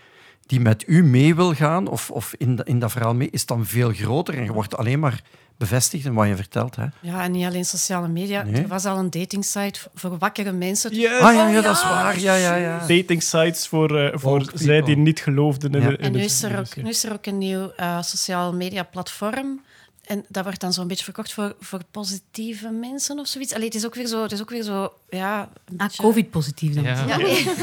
die 0.46 0.60
met 0.60 0.84
u 0.86 1.04
mee 1.04 1.34
wil 1.34 1.54
gaan, 1.54 1.86
of, 1.86 2.10
of 2.10 2.34
in, 2.38 2.60
in 2.64 2.78
dat 2.78 2.92
verhaal 2.92 3.14
mee, 3.14 3.30
is 3.30 3.46
dan 3.46 3.66
veel 3.66 3.90
groter 3.92 4.34
en 4.34 4.44
je 4.44 4.52
wordt 4.52 4.76
alleen 4.76 4.98
maar 5.00 5.20
bevestigd 5.58 6.04
in 6.04 6.14
wat 6.14 6.28
je 6.28 6.36
vertelt. 6.36 6.76
Hè. 6.76 6.84
Ja, 7.00 7.22
en 7.22 7.30
niet 7.32 7.46
alleen 7.46 7.64
sociale 7.64 8.08
media. 8.08 8.42
Nee. 8.42 8.62
Er 8.62 8.68
was 8.68 8.84
al 8.84 8.98
een 8.98 9.10
datingsite 9.10 9.80
voor 9.94 10.18
wakkere 10.18 10.52
mensen. 10.52 10.94
Yes. 10.94 11.20
Ah 11.20 11.34
ja, 11.34 11.48
ja, 11.48 11.60
dat 11.60 11.76
is 11.76 11.82
waar. 11.82 12.18
Ja, 12.20 12.34
ja, 12.34 12.54
ja. 12.54 12.78
Dating 12.78 13.22
sites 13.22 13.66
voor, 13.66 13.98
eh, 13.98 14.18
voor 14.18 14.50
zij 14.54 14.82
die 14.82 14.96
niet 14.96 15.20
geloofden 15.20 15.72
in 15.72 15.80
Ja. 15.80 15.86
de 15.88 15.96
in 15.96 16.04
En 16.04 16.12
nu 16.12 16.18
de 16.18 16.24
is, 16.24 16.42
er 16.42 16.58
ook, 16.58 16.76
nu 16.76 16.88
is 16.88 17.04
er 17.04 17.12
ook 17.12 17.26
een 17.26 17.38
nieuw 17.38 17.70
eh 17.76 18.02
sociaal 18.02 18.54
media 18.54 18.82
platform. 18.82 19.60
En 20.06 20.24
dat 20.28 20.44
wordt 20.44 20.60
dan 20.60 20.72
zo'n 20.72 20.86
beetje 20.88 21.04
verkocht 21.04 21.32
voor, 21.32 21.56
voor 21.60 21.80
positieve 21.90 22.68
mensen 22.70 23.18
of 23.18 23.26
zoiets. 23.26 23.52
Allee, 23.52 23.66
het 23.66 23.74
is 23.74 23.86
ook 23.86 23.94
weer 23.94 24.06
zo, 24.06 24.22
het 24.22 24.32
is 24.32 24.40
ook 24.40 24.50
weer 24.50 24.62
zo 24.62 24.92
ja... 25.10 25.40
een 25.64 25.78
Ah, 25.78 25.86
beetje- 25.86 26.02
covid-positief 26.02 26.74
dan. 26.74 26.84
Ja. 26.84 27.04
Ja, 27.06 27.16
nee. 27.16 27.46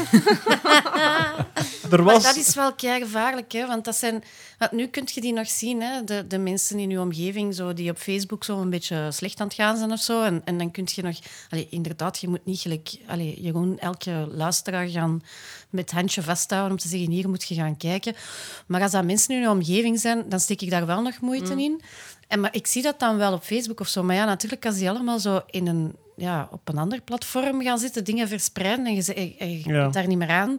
Er 1.90 2.02
Maar 2.02 2.14
was... 2.14 2.22
dat 2.22 2.36
is 2.36 2.54
wel 2.54 2.72
gevaarlijk, 2.76 3.52
hè? 3.52 3.66
want 3.66 3.84
dat 3.84 3.96
zijn... 3.96 4.24
Want 4.58 4.72
nu 4.72 4.86
kun 4.86 5.08
je 5.12 5.20
die 5.20 5.32
nog 5.32 5.48
zien, 5.48 5.82
hè? 5.82 6.04
De, 6.04 6.26
de 6.26 6.38
mensen 6.38 6.78
in 6.78 6.90
je 6.90 7.00
omgeving 7.00 7.54
zo, 7.54 7.72
die 7.72 7.90
op 7.90 7.98
Facebook 7.98 8.44
zo 8.44 8.60
een 8.60 8.70
beetje 8.70 9.08
slecht 9.12 9.40
aan 9.40 9.46
het 9.46 9.56
gaan 9.56 9.76
zijn 9.76 9.92
of 9.92 10.00
zo. 10.00 10.22
En, 10.22 10.42
en 10.44 10.58
dan 10.58 10.70
kun 10.70 10.88
je 10.94 11.02
nog... 11.02 11.18
Allee, 11.50 11.66
inderdaad, 11.70 12.18
je 12.20 12.28
moet 12.28 12.44
niet 12.44 12.60
gelijk... 12.60 12.90
Allee, 13.06 13.40
Jeroen, 13.40 13.78
elke 13.78 14.28
luisteraar 14.30 14.88
gaan 14.88 15.22
met 15.70 15.90
handje 15.90 16.22
vasthouden 16.22 16.70
om 16.72 16.78
te 16.78 16.88
zeggen, 16.88 17.10
hier 17.10 17.28
moet 17.28 17.48
je 17.48 17.54
gaan 17.54 17.76
kijken. 17.76 18.14
Maar 18.66 18.82
als 18.82 18.90
dat 18.92 19.04
mensen 19.04 19.34
in 19.34 19.40
je 19.40 19.50
omgeving 19.50 20.00
zijn, 20.00 20.28
dan 20.28 20.40
steek 20.40 20.60
ik 20.60 20.70
daar 20.70 20.86
wel 20.86 21.02
nog 21.02 21.20
moeite 21.20 21.62
in. 21.62 21.80
En, 22.34 22.40
maar 22.40 22.54
ik 22.54 22.66
zie 22.66 22.82
dat 22.82 22.98
dan 22.98 23.16
wel 23.16 23.32
op 23.32 23.42
Facebook 23.42 23.80
of 23.80 23.88
zo. 23.88 24.02
Maar 24.02 24.16
ja, 24.16 24.24
natuurlijk, 24.24 24.66
als 24.66 24.76
die 24.76 24.88
allemaal 24.90 25.18
zo 25.18 25.40
in 25.50 25.66
een, 25.66 25.92
ja, 26.16 26.48
op 26.50 26.68
een 26.68 26.78
ander 26.78 27.00
platform 27.00 27.62
gaan 27.62 27.78
zitten, 27.78 28.04
dingen 28.04 28.28
verspreiden 28.28 28.86
en 28.86 28.94
je, 28.94 29.34
en 29.38 29.50
je 29.58 29.68
Ja. 29.68 29.82
komt 29.82 29.94
daar 29.94 30.06
niet 30.06 30.18
meer 30.18 30.28
aan... 30.28 30.58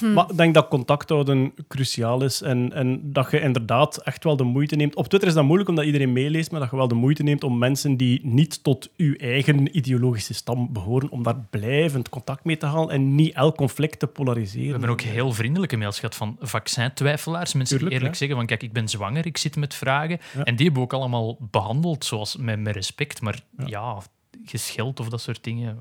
Maar 0.00 0.30
ik 0.30 0.36
denk 0.36 0.54
dat 0.54 0.68
contact 0.68 1.08
houden 1.08 1.52
cruciaal 1.68 2.22
is 2.22 2.42
en, 2.42 2.72
en 2.72 3.00
dat 3.12 3.30
je 3.30 3.40
inderdaad 3.40 3.96
echt 3.96 4.24
wel 4.24 4.36
de 4.36 4.44
moeite 4.44 4.76
neemt. 4.76 4.96
Op 4.96 5.08
Twitter 5.08 5.28
is 5.28 5.34
dat 5.34 5.44
moeilijk 5.44 5.68
omdat 5.68 5.84
iedereen 5.84 6.12
meeleest, 6.12 6.50
maar 6.50 6.60
dat 6.60 6.70
je 6.70 6.76
wel 6.76 6.88
de 6.88 6.94
moeite 6.94 7.22
neemt 7.22 7.44
om 7.44 7.58
mensen 7.58 7.96
die 7.96 8.20
niet 8.22 8.62
tot 8.62 8.90
uw 8.96 9.14
eigen 9.14 9.76
ideologische 9.76 10.34
stam 10.34 10.72
behoren, 10.72 11.10
om 11.10 11.22
daar 11.22 11.46
blijvend 11.50 12.08
contact 12.08 12.44
mee 12.44 12.56
te 12.56 12.66
halen 12.66 12.90
en 12.90 13.14
niet 13.14 13.34
elk 13.34 13.56
conflict 13.56 13.98
te 13.98 14.06
polariseren. 14.06 14.66
We 14.66 14.70
hebben 14.70 14.90
ook 14.90 15.00
heel 15.00 15.32
vriendelijke 15.32 15.76
mails 15.76 15.98
gehad 15.98 16.14
van 16.14 16.36
vaccintwijfelaars. 16.40 17.52
Mensen 17.52 17.78
Tuurlijk, 17.78 17.90
die 17.90 17.98
eerlijk 17.98 18.12
ja. 18.12 18.18
zeggen 18.18 18.36
van 18.36 18.46
kijk, 18.46 18.62
ik 18.62 18.72
ben 18.72 18.88
zwanger, 18.88 19.26
ik 19.26 19.36
zit 19.36 19.56
met 19.56 19.74
vragen. 19.74 20.18
Ja. 20.34 20.44
En 20.44 20.56
die 20.56 20.64
hebben 20.64 20.82
we 20.82 20.88
ook 20.88 21.00
allemaal 21.00 21.36
behandeld 21.50 22.04
zoals, 22.04 22.36
met, 22.36 22.60
met 22.60 22.74
respect. 22.74 23.20
Maar 23.20 23.40
ja, 23.66 23.98
gescheld 24.44 25.00
of 25.00 25.08
dat 25.08 25.20
soort 25.20 25.44
dingen. 25.44 25.78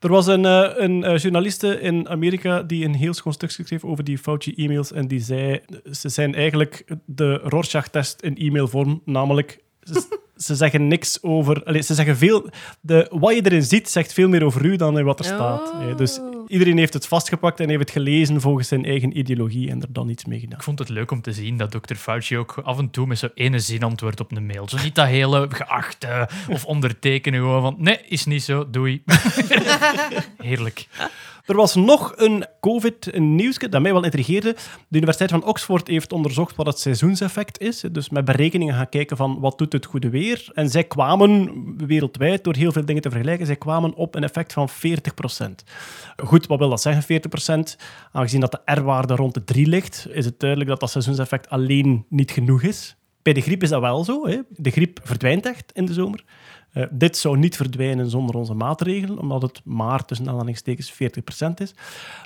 Er 0.00 0.08
was 0.08 0.26
een, 0.26 0.44
eh, 0.44 0.70
een 0.74 1.04
eh, 1.04 1.18
journaliste 1.18 1.80
in 1.80 2.08
Amerika 2.08 2.62
die 2.62 2.84
een 2.84 2.94
heel 2.94 3.14
schoon 3.14 3.32
stuk 3.32 3.50
schreef 3.50 3.84
over 3.84 4.04
die 4.04 4.18
Fauci-e-mails 4.18 4.92
en 4.92 5.08
die 5.08 5.20
zei, 5.20 5.60
ze 5.92 6.08
zijn 6.08 6.34
eigenlijk 6.34 6.84
de 7.04 7.34
Rorschach-test 7.34 8.20
in 8.20 8.36
e-mailvorm, 8.36 9.02
namelijk 9.04 9.62
ze, 10.38 10.44
ze 10.44 10.54
zeggen 10.54 10.88
niks 10.88 11.22
over... 11.22 11.64
Allee, 11.64 11.82
ze 11.82 11.94
zeggen 11.94 12.16
veel... 12.16 12.50
De, 12.80 13.06
wat 13.10 13.34
je 13.34 13.44
erin 13.44 13.62
ziet, 13.62 13.88
zegt 13.90 14.12
veel 14.12 14.28
meer 14.28 14.44
over 14.44 14.64
u 14.64 14.76
dan 14.76 14.98
in 14.98 15.04
wat 15.04 15.18
er 15.18 15.24
staat. 15.24 15.72
Oh. 15.72 15.80
hè. 15.80 15.94
Dus 15.94 16.20
Iedereen 16.48 16.78
heeft 16.78 16.92
het 16.92 17.06
vastgepakt 17.06 17.60
en 17.60 17.68
heeft 17.68 17.80
het 17.80 17.90
gelezen 17.90 18.40
volgens 18.40 18.68
zijn 18.68 18.84
eigen 18.84 19.18
ideologie 19.18 19.70
en 19.70 19.82
er 19.82 19.92
dan 19.92 20.08
iets 20.08 20.24
mee 20.24 20.40
gedaan. 20.40 20.58
Ik 20.58 20.64
vond 20.64 20.78
het 20.78 20.88
leuk 20.88 21.10
om 21.10 21.20
te 21.20 21.32
zien 21.32 21.56
dat 21.56 21.70
Dr. 21.70 21.94
Fauci 21.94 22.38
ook 22.38 22.60
af 22.64 22.78
en 22.78 22.90
toe 22.90 23.06
met 23.06 23.18
zo'n 23.18 23.30
ene 23.34 23.58
zin 23.58 23.82
antwoordt 23.82 24.20
op 24.20 24.36
een 24.36 24.46
mail. 24.46 24.68
Zo 24.68 24.76
niet 24.82 24.94
dat 24.94 25.06
hele 25.06 25.46
geachte 25.50 26.28
of 26.48 26.64
ondertekenen 26.64 27.40
gewoon 27.40 27.62
van 27.62 27.76
nee, 27.78 28.00
is 28.08 28.24
niet 28.24 28.42
zo, 28.42 28.70
doei. 28.70 29.02
Heerlijk. 30.38 30.86
Er 31.48 31.56
was 31.56 31.74
nog 31.74 32.12
een 32.16 32.46
COVID-nieuwsje 32.60 33.68
dat 33.68 33.82
mij 33.82 33.92
wel 33.92 34.04
intrigeerde. 34.04 34.56
De 34.88 34.96
Universiteit 34.96 35.30
van 35.30 35.44
Oxford 35.44 35.88
heeft 35.88 36.12
onderzocht 36.12 36.56
wat 36.56 36.66
het 36.66 36.78
seizoenseffect 36.78 37.60
is. 37.60 37.80
Dus 37.92 38.08
met 38.08 38.24
berekeningen 38.24 38.74
gaan 38.74 38.88
kijken 38.88 39.16
van 39.16 39.40
wat 39.40 39.58
doet 39.58 39.72
het 39.72 39.86
goede 39.86 40.10
weer. 40.10 40.48
En 40.52 40.70
zij 40.70 40.84
kwamen 40.84 41.52
wereldwijd, 41.86 42.44
door 42.44 42.54
heel 42.54 42.72
veel 42.72 42.84
dingen 42.84 43.02
te 43.02 43.10
vergelijken, 43.10 43.46
zij 43.46 43.56
kwamen 43.56 43.94
op 43.94 44.14
een 44.14 44.24
effect 44.24 44.52
van 44.52 44.68
40%. 44.68 44.72
Goed, 46.16 46.46
wat 46.46 46.58
wil 46.58 46.68
dat 46.68 46.80
zeggen, 46.80 47.22
40%? 47.22 47.80
Aangezien 48.12 48.40
dat 48.40 48.52
de 48.52 48.72
R-waarde 48.72 49.14
rond 49.14 49.34
de 49.34 49.44
3 49.44 49.66
ligt, 49.66 50.06
is 50.10 50.24
het 50.24 50.40
duidelijk 50.40 50.70
dat 50.70 50.80
dat 50.80 50.90
seizoenseffect 50.90 51.48
alleen 51.48 52.04
niet 52.08 52.30
genoeg 52.30 52.62
is. 52.62 52.96
Bij 53.22 53.32
de 53.32 53.40
griep 53.40 53.62
is 53.62 53.68
dat 53.68 53.80
wel 53.80 54.04
zo. 54.04 54.26
Hè. 54.26 54.38
De 54.48 54.70
griep 54.70 55.00
verdwijnt 55.02 55.46
echt 55.46 55.72
in 55.72 55.86
de 55.86 55.92
zomer. 55.92 56.24
Uh, 56.78 56.84
dit 56.90 57.16
zou 57.16 57.38
niet 57.38 57.56
verdwijnen 57.56 58.10
zonder 58.10 58.34
onze 58.36 58.54
maatregelen, 58.54 59.18
omdat 59.18 59.42
het 59.42 59.60
maar 59.64 60.04
tussen 60.04 60.28
aanhalingstekens 60.28 60.92
40% 60.92 60.96
is. 61.54 61.74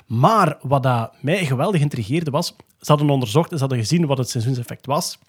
Maar 0.07 0.57
wat 0.61 0.83
dat 0.83 1.13
mij 1.19 1.45
geweldig 1.45 1.81
intrigeerde 1.81 2.31
was, 2.31 2.55
ze 2.79 2.91
hadden 2.91 3.09
onderzocht 3.09 3.51
en 3.51 3.57
ze 3.57 3.63
hadden 3.63 3.79
gezien 3.79 4.05
wat 4.05 4.17
het 4.17 4.29
seizoenseffect 4.29 4.85
was. 4.85 5.19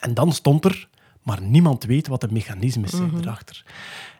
En 0.00 0.14
dan 0.14 0.32
stond 0.32 0.64
er, 0.64 0.88
maar 1.22 1.42
niemand 1.42 1.84
weet 1.84 2.06
wat 2.06 2.20
de 2.20 2.28
mechanismes 2.30 2.90
zijn 2.90 3.12
erachter. 3.20 3.64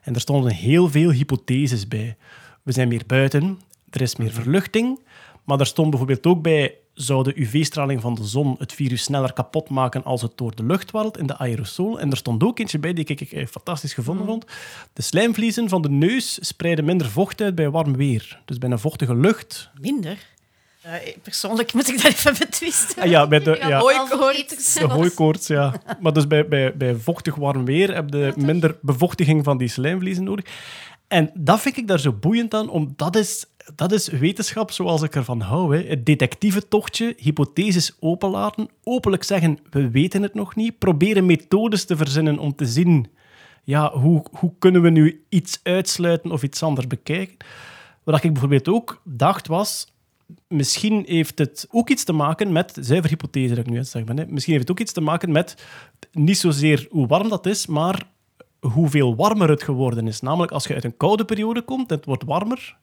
En 0.01 0.13
er 0.13 0.21
stonden 0.21 0.51
heel 0.51 0.89
veel 0.89 1.11
hypotheses 1.11 1.87
bij. 1.87 2.17
We 2.63 2.71
zijn 2.71 2.87
meer 2.87 3.03
buiten, 3.07 3.59
er 3.89 4.01
is 4.01 4.15
meer 4.15 4.31
verluchting, 4.31 4.99
maar 5.43 5.59
er 5.59 5.65
stond 5.65 5.89
bijvoorbeeld 5.89 6.25
ook 6.25 6.41
bij 6.41 6.75
zou 6.95 7.23
de 7.23 7.39
UV-straling 7.39 8.01
van 8.01 8.15
de 8.15 8.23
zon 8.23 8.55
het 8.59 8.73
virus 8.73 9.03
sneller 9.03 9.33
kapot 9.33 9.69
maken 9.69 10.03
als 10.03 10.21
het 10.21 10.31
door 10.35 10.55
de 10.55 10.63
lucht 10.63 10.91
warrelt 10.91 11.17
in 11.17 11.27
de 11.27 11.37
aerosol. 11.37 11.99
En 11.99 12.11
er 12.11 12.17
stond 12.17 12.43
ook 12.43 12.59
eentje 12.59 12.79
bij 12.79 12.93
die 12.93 13.05
ik, 13.05 13.21
ik 13.21 13.47
fantastisch 13.47 13.93
gevonden 13.93 14.25
vond. 14.25 14.45
De 14.93 15.01
slijmvliezen 15.01 15.69
van 15.69 15.81
de 15.81 15.89
neus 15.89 16.47
spreiden 16.47 16.85
minder 16.85 17.09
vocht 17.09 17.41
uit 17.41 17.55
bij 17.55 17.69
warm 17.69 17.95
weer. 17.95 18.39
Dus 18.45 18.57
bij 18.57 18.69
een 18.69 18.79
vochtige 18.79 19.15
lucht... 19.15 19.69
Minder? 19.79 20.17
Uh, 20.85 20.91
persoonlijk 21.21 21.73
moet 21.73 21.89
ik 21.89 22.01
dat 22.01 22.13
even 22.13 22.35
betwisten. 22.39 23.03
Ah, 23.03 23.09
ja, 23.09 23.27
bij 23.27 23.39
de, 23.39 23.57
ja, 23.67 23.79
hooikoorts. 23.79 24.73
de 24.73 24.85
hooikoorts, 24.85 25.47
ja. 25.47 25.73
Maar 25.99 26.13
dus 26.13 26.27
bij, 26.27 26.47
bij, 26.47 26.77
bij 26.77 26.95
vochtig 26.95 27.35
warm 27.35 27.65
weer 27.65 27.95
heb 27.95 28.13
je 28.13 28.33
minder 28.35 28.77
bevochtiging 28.81 29.43
van 29.43 29.57
die 29.57 29.67
slijmvliezen 29.67 30.23
nodig. 30.23 30.45
En 31.07 31.31
dat 31.33 31.61
vind 31.61 31.77
ik 31.77 31.87
daar 31.87 31.99
zo 31.99 32.13
boeiend 32.13 32.53
aan, 32.53 32.69
omdat 32.69 32.97
dat 32.97 33.15
is 33.15 33.45
dat 33.75 33.91
is 33.91 34.07
wetenschap 34.07 34.71
zoals 34.71 35.01
ik 35.01 35.15
ervan 35.15 35.41
hou. 35.41 35.77
Hè. 35.77 35.87
Het 35.87 36.05
detectieve 36.05 36.67
tochtje, 36.67 37.13
hypotheses 37.17 37.97
openlaten, 37.99 38.69
openlijk 38.83 39.23
zeggen, 39.23 39.59
we 39.69 39.89
weten 39.89 40.21
het 40.21 40.33
nog 40.33 40.55
niet, 40.55 40.79
proberen 40.79 41.25
methodes 41.25 41.85
te 41.85 41.97
verzinnen 41.97 42.39
om 42.39 42.55
te 42.55 42.65
zien, 42.65 43.07
ja, 43.63 43.91
hoe, 43.91 44.25
hoe 44.31 44.53
kunnen 44.59 44.81
we 44.81 44.89
nu 44.89 45.25
iets 45.29 45.59
uitsluiten 45.63 46.31
of 46.31 46.43
iets 46.43 46.63
anders 46.63 46.87
bekijken. 46.87 47.37
Wat 48.03 48.23
ik 48.23 48.31
bijvoorbeeld 48.31 48.67
ook 48.67 49.01
dacht 49.03 49.47
was, 49.47 49.93
misschien 50.47 51.03
heeft 51.07 51.37
het 51.37 51.67
ook 51.71 51.89
iets 51.89 52.03
te 52.03 52.13
maken 52.13 52.51
met, 52.51 52.77
zuiver 52.81 53.09
hypothese 53.09 53.55
dat 53.55 53.65
ik 53.65 53.71
nu 53.71 53.83
zeg, 53.83 54.03
ben, 54.03 54.17
hè. 54.17 54.25
misschien 54.27 54.53
heeft 54.53 54.67
het 54.67 54.77
ook 54.77 54.83
iets 54.83 54.93
te 54.93 55.01
maken 55.01 55.31
met 55.31 55.65
niet 56.11 56.37
zozeer 56.37 56.87
hoe 56.89 57.07
warm 57.07 57.29
dat 57.29 57.45
is, 57.45 57.65
maar 57.65 58.07
hoeveel 58.59 59.15
warmer 59.15 59.49
het 59.49 59.63
geworden 59.63 60.07
is. 60.07 60.21
Namelijk, 60.21 60.51
als 60.51 60.65
je 60.67 60.73
uit 60.73 60.83
een 60.83 60.97
koude 60.97 61.25
periode 61.25 61.61
komt 61.61 61.89
en 61.89 61.95
het 61.95 62.05
wordt 62.05 62.23
warmer, 62.23 62.77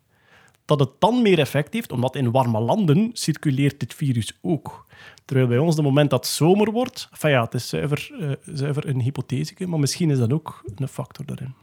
dat 0.65 0.81
het 0.81 0.91
dan 0.99 1.23
meer 1.23 1.39
effect 1.39 1.73
heeft, 1.73 1.93
omdat 1.93 2.17
in 2.17 2.31
warme 2.31 2.61
landen 2.61 3.11
circuleert 3.13 3.81
dit 3.81 3.95
virus 3.95 4.39
ook. 4.43 4.87
Terwijl 5.25 5.49
bij 5.49 5.59
ons, 5.59 5.77
de 5.77 5.83
moment 5.83 6.11
dat 6.11 6.25
het 6.25 6.35
zomer 6.35 6.71
wordt, 6.71 7.09
ja, 7.21 7.43
het 7.45 7.55
is 7.55 7.69
zuiver, 7.69 8.11
zuiver 8.45 8.89
een 8.89 9.01
hypothese, 9.01 9.67
maar 9.67 9.79
misschien 9.79 10.11
is 10.11 10.19
dat 10.19 10.33
ook 10.33 10.63
een 10.75 10.89
factor 10.89 11.27
daarin. 11.27 11.55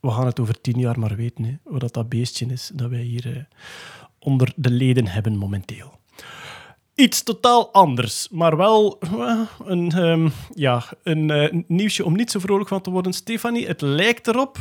We 0.00 0.10
gaan 0.10 0.26
het 0.26 0.40
over 0.40 0.60
tien 0.60 0.78
jaar 0.78 0.98
maar 0.98 1.16
weten, 1.16 1.44
hè, 1.44 1.54
wat 1.62 1.94
dat 1.94 2.08
beestje 2.08 2.46
is 2.46 2.70
dat 2.74 2.90
wij 2.90 3.02
hier 3.02 3.26
uh, 3.26 3.42
onder 4.18 4.52
de 4.56 4.70
leden 4.70 5.06
hebben 5.06 5.36
momenteel. 5.36 5.98
Iets 6.94 7.22
totaal 7.22 7.72
anders, 7.72 8.28
maar 8.30 8.56
wel 8.56 8.98
uh, 9.04 9.40
een, 9.64 9.96
um, 9.96 10.32
ja, 10.54 10.84
een 11.02 11.64
nieuwsje 11.68 12.04
om 12.04 12.16
niet 12.16 12.30
zo 12.30 12.38
vrolijk 12.38 12.68
van 12.68 12.80
te 12.80 12.90
worden. 12.90 13.12
Stefanie, 13.12 13.66
het 13.66 13.80
lijkt 13.80 14.26
erop 14.26 14.58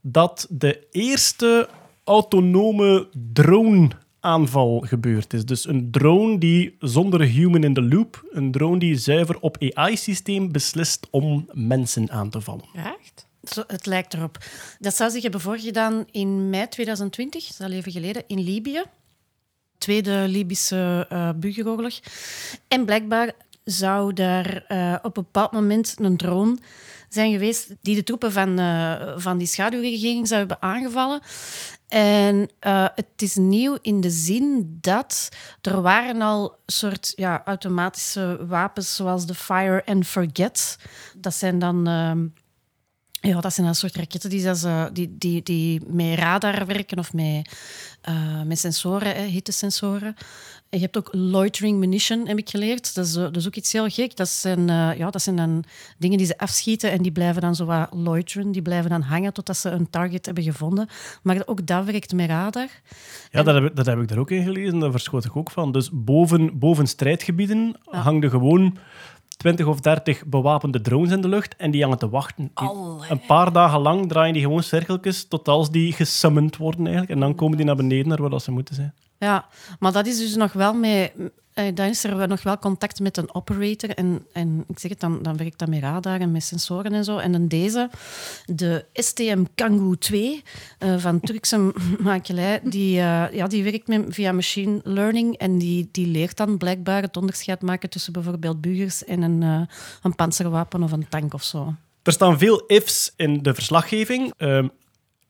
dat 0.00 0.46
de 0.50 0.86
eerste 0.90 1.68
autonome 2.10 3.08
drone-aanval 3.32 4.80
gebeurd 4.80 5.32
is. 5.32 5.44
Dus 5.44 5.68
een 5.68 5.90
drone 5.90 6.38
die 6.38 6.76
zonder 6.78 7.20
human 7.20 7.64
in 7.64 7.74
the 7.74 7.82
loop, 7.82 8.24
een 8.30 8.50
drone 8.50 8.78
die 8.78 8.96
zuiver 8.96 9.40
op 9.40 9.56
AI-systeem 9.74 10.52
beslist 10.52 11.08
om 11.10 11.48
mensen 11.52 12.10
aan 12.10 12.30
te 12.30 12.40
vallen. 12.40 12.64
Echt? 12.74 13.26
Het 13.66 13.86
lijkt 13.86 14.14
erop. 14.14 14.38
Dat 14.78 14.96
zou 14.96 15.10
zich 15.10 15.22
hebben 15.22 15.40
voorgedaan 15.40 16.04
in 16.10 16.50
mei 16.50 16.68
2020, 16.68 17.46
dat 17.46 17.50
is 17.58 17.66
al 17.66 17.72
even 17.72 17.92
geleden, 17.92 18.22
in 18.26 18.40
Libië. 18.40 18.82
Tweede 19.78 20.24
Libische 20.28 21.06
uh, 21.12 21.30
burgeroorlog. 21.36 22.00
En 22.68 22.84
blijkbaar 22.84 23.32
zou 23.64 24.12
daar 24.12 24.64
uh, 24.68 24.94
op 25.02 25.16
een 25.16 25.22
bepaald 25.22 25.52
moment 25.52 25.96
een 25.98 26.16
drone 26.16 26.56
zijn 27.08 27.32
geweest 27.32 27.74
die 27.82 27.94
de 27.94 28.02
troepen 28.02 28.32
van, 28.32 28.60
uh, 28.60 29.12
van 29.16 29.38
die 29.38 29.46
schaduwregering 29.46 30.28
zou 30.28 30.38
hebben 30.38 30.62
aangevallen. 30.62 31.20
En 31.90 32.50
uh, 32.66 32.86
het 32.94 33.06
is 33.16 33.34
nieuw 33.34 33.78
in 33.80 34.00
de 34.00 34.10
zin 34.10 34.78
dat 34.80 35.28
er 35.60 35.82
waren 35.82 36.22
al 36.22 36.56
soort 36.66 37.12
ja, 37.16 37.42
automatische 37.44 38.46
wapens 38.46 38.96
zoals 38.96 39.26
de 39.26 39.34
Fire 39.34 39.82
and 39.86 40.06
Forget. 40.06 40.78
Dat 41.16 41.34
zijn 41.34 41.58
dan... 41.58 41.88
Uh, 41.88 42.12
ja, 43.20 43.40
dat 43.40 43.54
zijn 43.54 43.66
een 43.66 43.74
soort 43.74 43.96
raketten 43.96 44.30
die, 44.30 44.44
uh, 44.44 44.84
die, 44.92 45.16
die, 45.18 45.42
die 45.42 45.80
met 45.86 46.18
radar 46.18 46.66
werken 46.66 46.98
of 46.98 47.12
met, 47.12 47.54
uh, 48.08 48.42
met 48.42 48.58
sensoren, 48.58 49.14
hè, 49.14 49.22
hittesensoren. 49.22 50.14
Je 50.70 50.78
hebt 50.78 50.96
ook 50.96 51.08
loitering 51.12 51.78
munition, 51.78 52.26
heb 52.26 52.38
ik 52.38 52.48
geleerd. 52.48 52.94
Dat 52.94 53.06
is, 53.06 53.12
dat 53.12 53.36
is 53.36 53.46
ook 53.46 53.54
iets 53.54 53.72
heel 53.72 53.88
gek. 53.88 54.16
Dat 54.16 54.28
zijn, 54.28 54.58
uh, 54.58 54.98
ja, 54.98 55.10
dat 55.10 55.22
zijn 55.22 55.36
dan 55.36 55.64
dingen 55.98 56.18
die 56.18 56.26
ze 56.26 56.38
afschieten 56.38 56.90
en 56.90 57.02
die 57.02 57.12
blijven 57.12 57.42
dan 57.42 57.54
zo 57.54 57.64
wat 57.64 57.88
loiteren. 57.92 58.52
Die 58.52 58.62
blijven 58.62 58.90
dan 58.90 59.02
hangen 59.02 59.32
totdat 59.32 59.56
ze 59.56 59.70
een 59.70 59.90
target 59.90 60.26
hebben 60.26 60.44
gevonden. 60.44 60.88
Maar 61.22 61.42
ook 61.46 61.66
dat 61.66 61.84
werkt 61.84 62.12
met 62.12 62.28
radar. 62.28 62.68
Ja, 63.30 63.38
en... 63.38 63.44
dat, 63.44 63.54
heb, 63.54 63.76
dat 63.76 63.86
heb 63.86 63.98
ik 63.98 64.08
daar 64.08 64.18
ook 64.18 64.30
in 64.30 64.44
gelezen. 64.44 64.78
Daar 64.78 64.90
verschoot 64.90 65.24
ik 65.24 65.36
ook 65.36 65.50
van. 65.50 65.72
Dus 65.72 65.90
boven, 65.92 66.58
boven 66.58 66.86
strijdgebieden 66.86 67.76
ja. 67.90 67.98
hangen 67.98 68.30
gewoon 68.30 68.76
20 69.40 69.66
of 69.66 69.80
30 69.80 70.24
bewapende 70.24 70.80
drones 70.80 71.10
in 71.10 71.20
de 71.20 71.28
lucht 71.28 71.56
en 71.56 71.70
die 71.70 71.82
hangen 71.82 71.98
te 71.98 72.08
wachten. 72.08 72.50
Allee. 72.54 73.10
Een 73.10 73.20
paar 73.26 73.52
dagen 73.52 73.80
lang 73.80 74.08
draaien 74.08 74.32
die 74.32 74.42
gewoon 74.42 74.62
cirkeltjes 74.62 75.28
tot 75.28 75.48
als 75.48 75.70
die 75.70 75.92
gesummoned 75.92 76.56
worden 76.56 76.80
eigenlijk. 76.80 77.14
En 77.14 77.20
dan 77.20 77.34
komen 77.34 77.56
die 77.56 77.66
naar 77.66 77.76
beneden 77.76 78.08
naar 78.08 78.28
waar 78.28 78.40
ze 78.40 78.50
moeten 78.50 78.74
zijn. 78.74 78.94
Ja, 79.20 79.46
maar 79.78 79.92
dat 79.92 80.06
is 80.06 80.18
dus 80.18 80.34
nog 80.34 80.52
wel 80.52 80.74
met... 80.74 81.12
Dan 81.74 81.86
is 81.86 82.04
er 82.04 82.28
nog 82.28 82.42
wel 82.42 82.58
contact 82.58 83.00
met 83.00 83.16
een 83.16 83.34
operator. 83.34 83.90
En, 83.90 84.26
en 84.32 84.64
ik 84.68 84.78
zeg 84.78 84.90
het, 84.90 85.00
dan, 85.00 85.22
dan 85.22 85.36
werkt 85.36 85.58
dat 85.58 85.68
met 85.68 85.80
radar 85.80 86.20
en 86.20 86.32
met 86.32 86.42
sensoren 86.42 86.92
en 86.92 87.04
zo. 87.04 87.18
En 87.18 87.32
dan 87.32 87.48
deze, 87.48 87.90
de 88.46 88.84
STM 88.92 89.44
Kangoo 89.54 89.94
2 89.94 90.42
uh, 90.78 90.98
van 90.98 91.20
Turkse 91.20 91.72
makelij, 91.98 92.60
die, 92.62 92.96
uh, 92.96 93.32
ja, 93.32 93.46
die 93.46 93.62
werkt 93.62 93.88
met, 93.88 94.04
via 94.08 94.32
machine 94.32 94.80
learning. 94.84 95.36
En 95.36 95.58
die, 95.58 95.88
die 95.92 96.06
leert 96.06 96.36
dan 96.36 96.58
blijkbaar 96.58 97.02
het 97.02 97.16
onderscheid 97.16 97.62
maken 97.62 97.90
tussen 97.90 98.12
bijvoorbeeld 98.12 98.60
burgers 98.60 99.04
en 99.04 99.22
een, 99.22 99.42
uh, 99.42 99.60
een 100.02 100.14
panzerwapen 100.14 100.82
of 100.82 100.92
een 100.92 101.08
tank 101.08 101.34
of 101.34 101.42
zo. 101.42 101.74
Er 102.02 102.12
staan 102.12 102.38
veel 102.38 102.66
ifs 102.66 103.12
in 103.16 103.42
de 103.42 103.54
verslaggeving. 103.54 104.32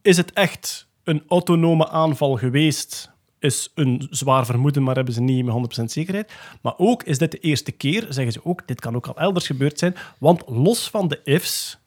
is 0.02 0.16
het 0.16 0.32
echt 0.32 0.88
een 1.04 1.23
autonome 1.28 1.88
aanval 1.88 2.37
geweest 2.37 3.10
is 3.40 3.70
een 3.75 4.06
zwaar 4.11 4.47
vermoeden, 4.47 4.82
maar 4.82 4.94
hebben 4.94 5.14
ze 5.14 5.20
niet 5.20 5.44
met 5.44 5.80
100% 5.80 5.85
zekerheid. 5.85 6.32
Maar 6.61 6.75
ook 6.76 7.02
is 7.02 7.18
dit 7.18 7.30
de 7.30 7.38
eerste 7.38 7.73
keer, 7.73 8.06
zeggen 8.09 8.32
ze 8.32 8.44
ook, 8.44 8.66
dit 8.66 8.80
kan 8.80 8.97
ook 8.97 9.06
al 9.06 9.16
elders 9.16 9.47
gebeurd 9.47 9.78
zijn, 9.78 9.97
want 10.18 10.42
los 10.47 10.90
van 10.90 11.09
de 11.09 11.20
ifs, 11.25 11.78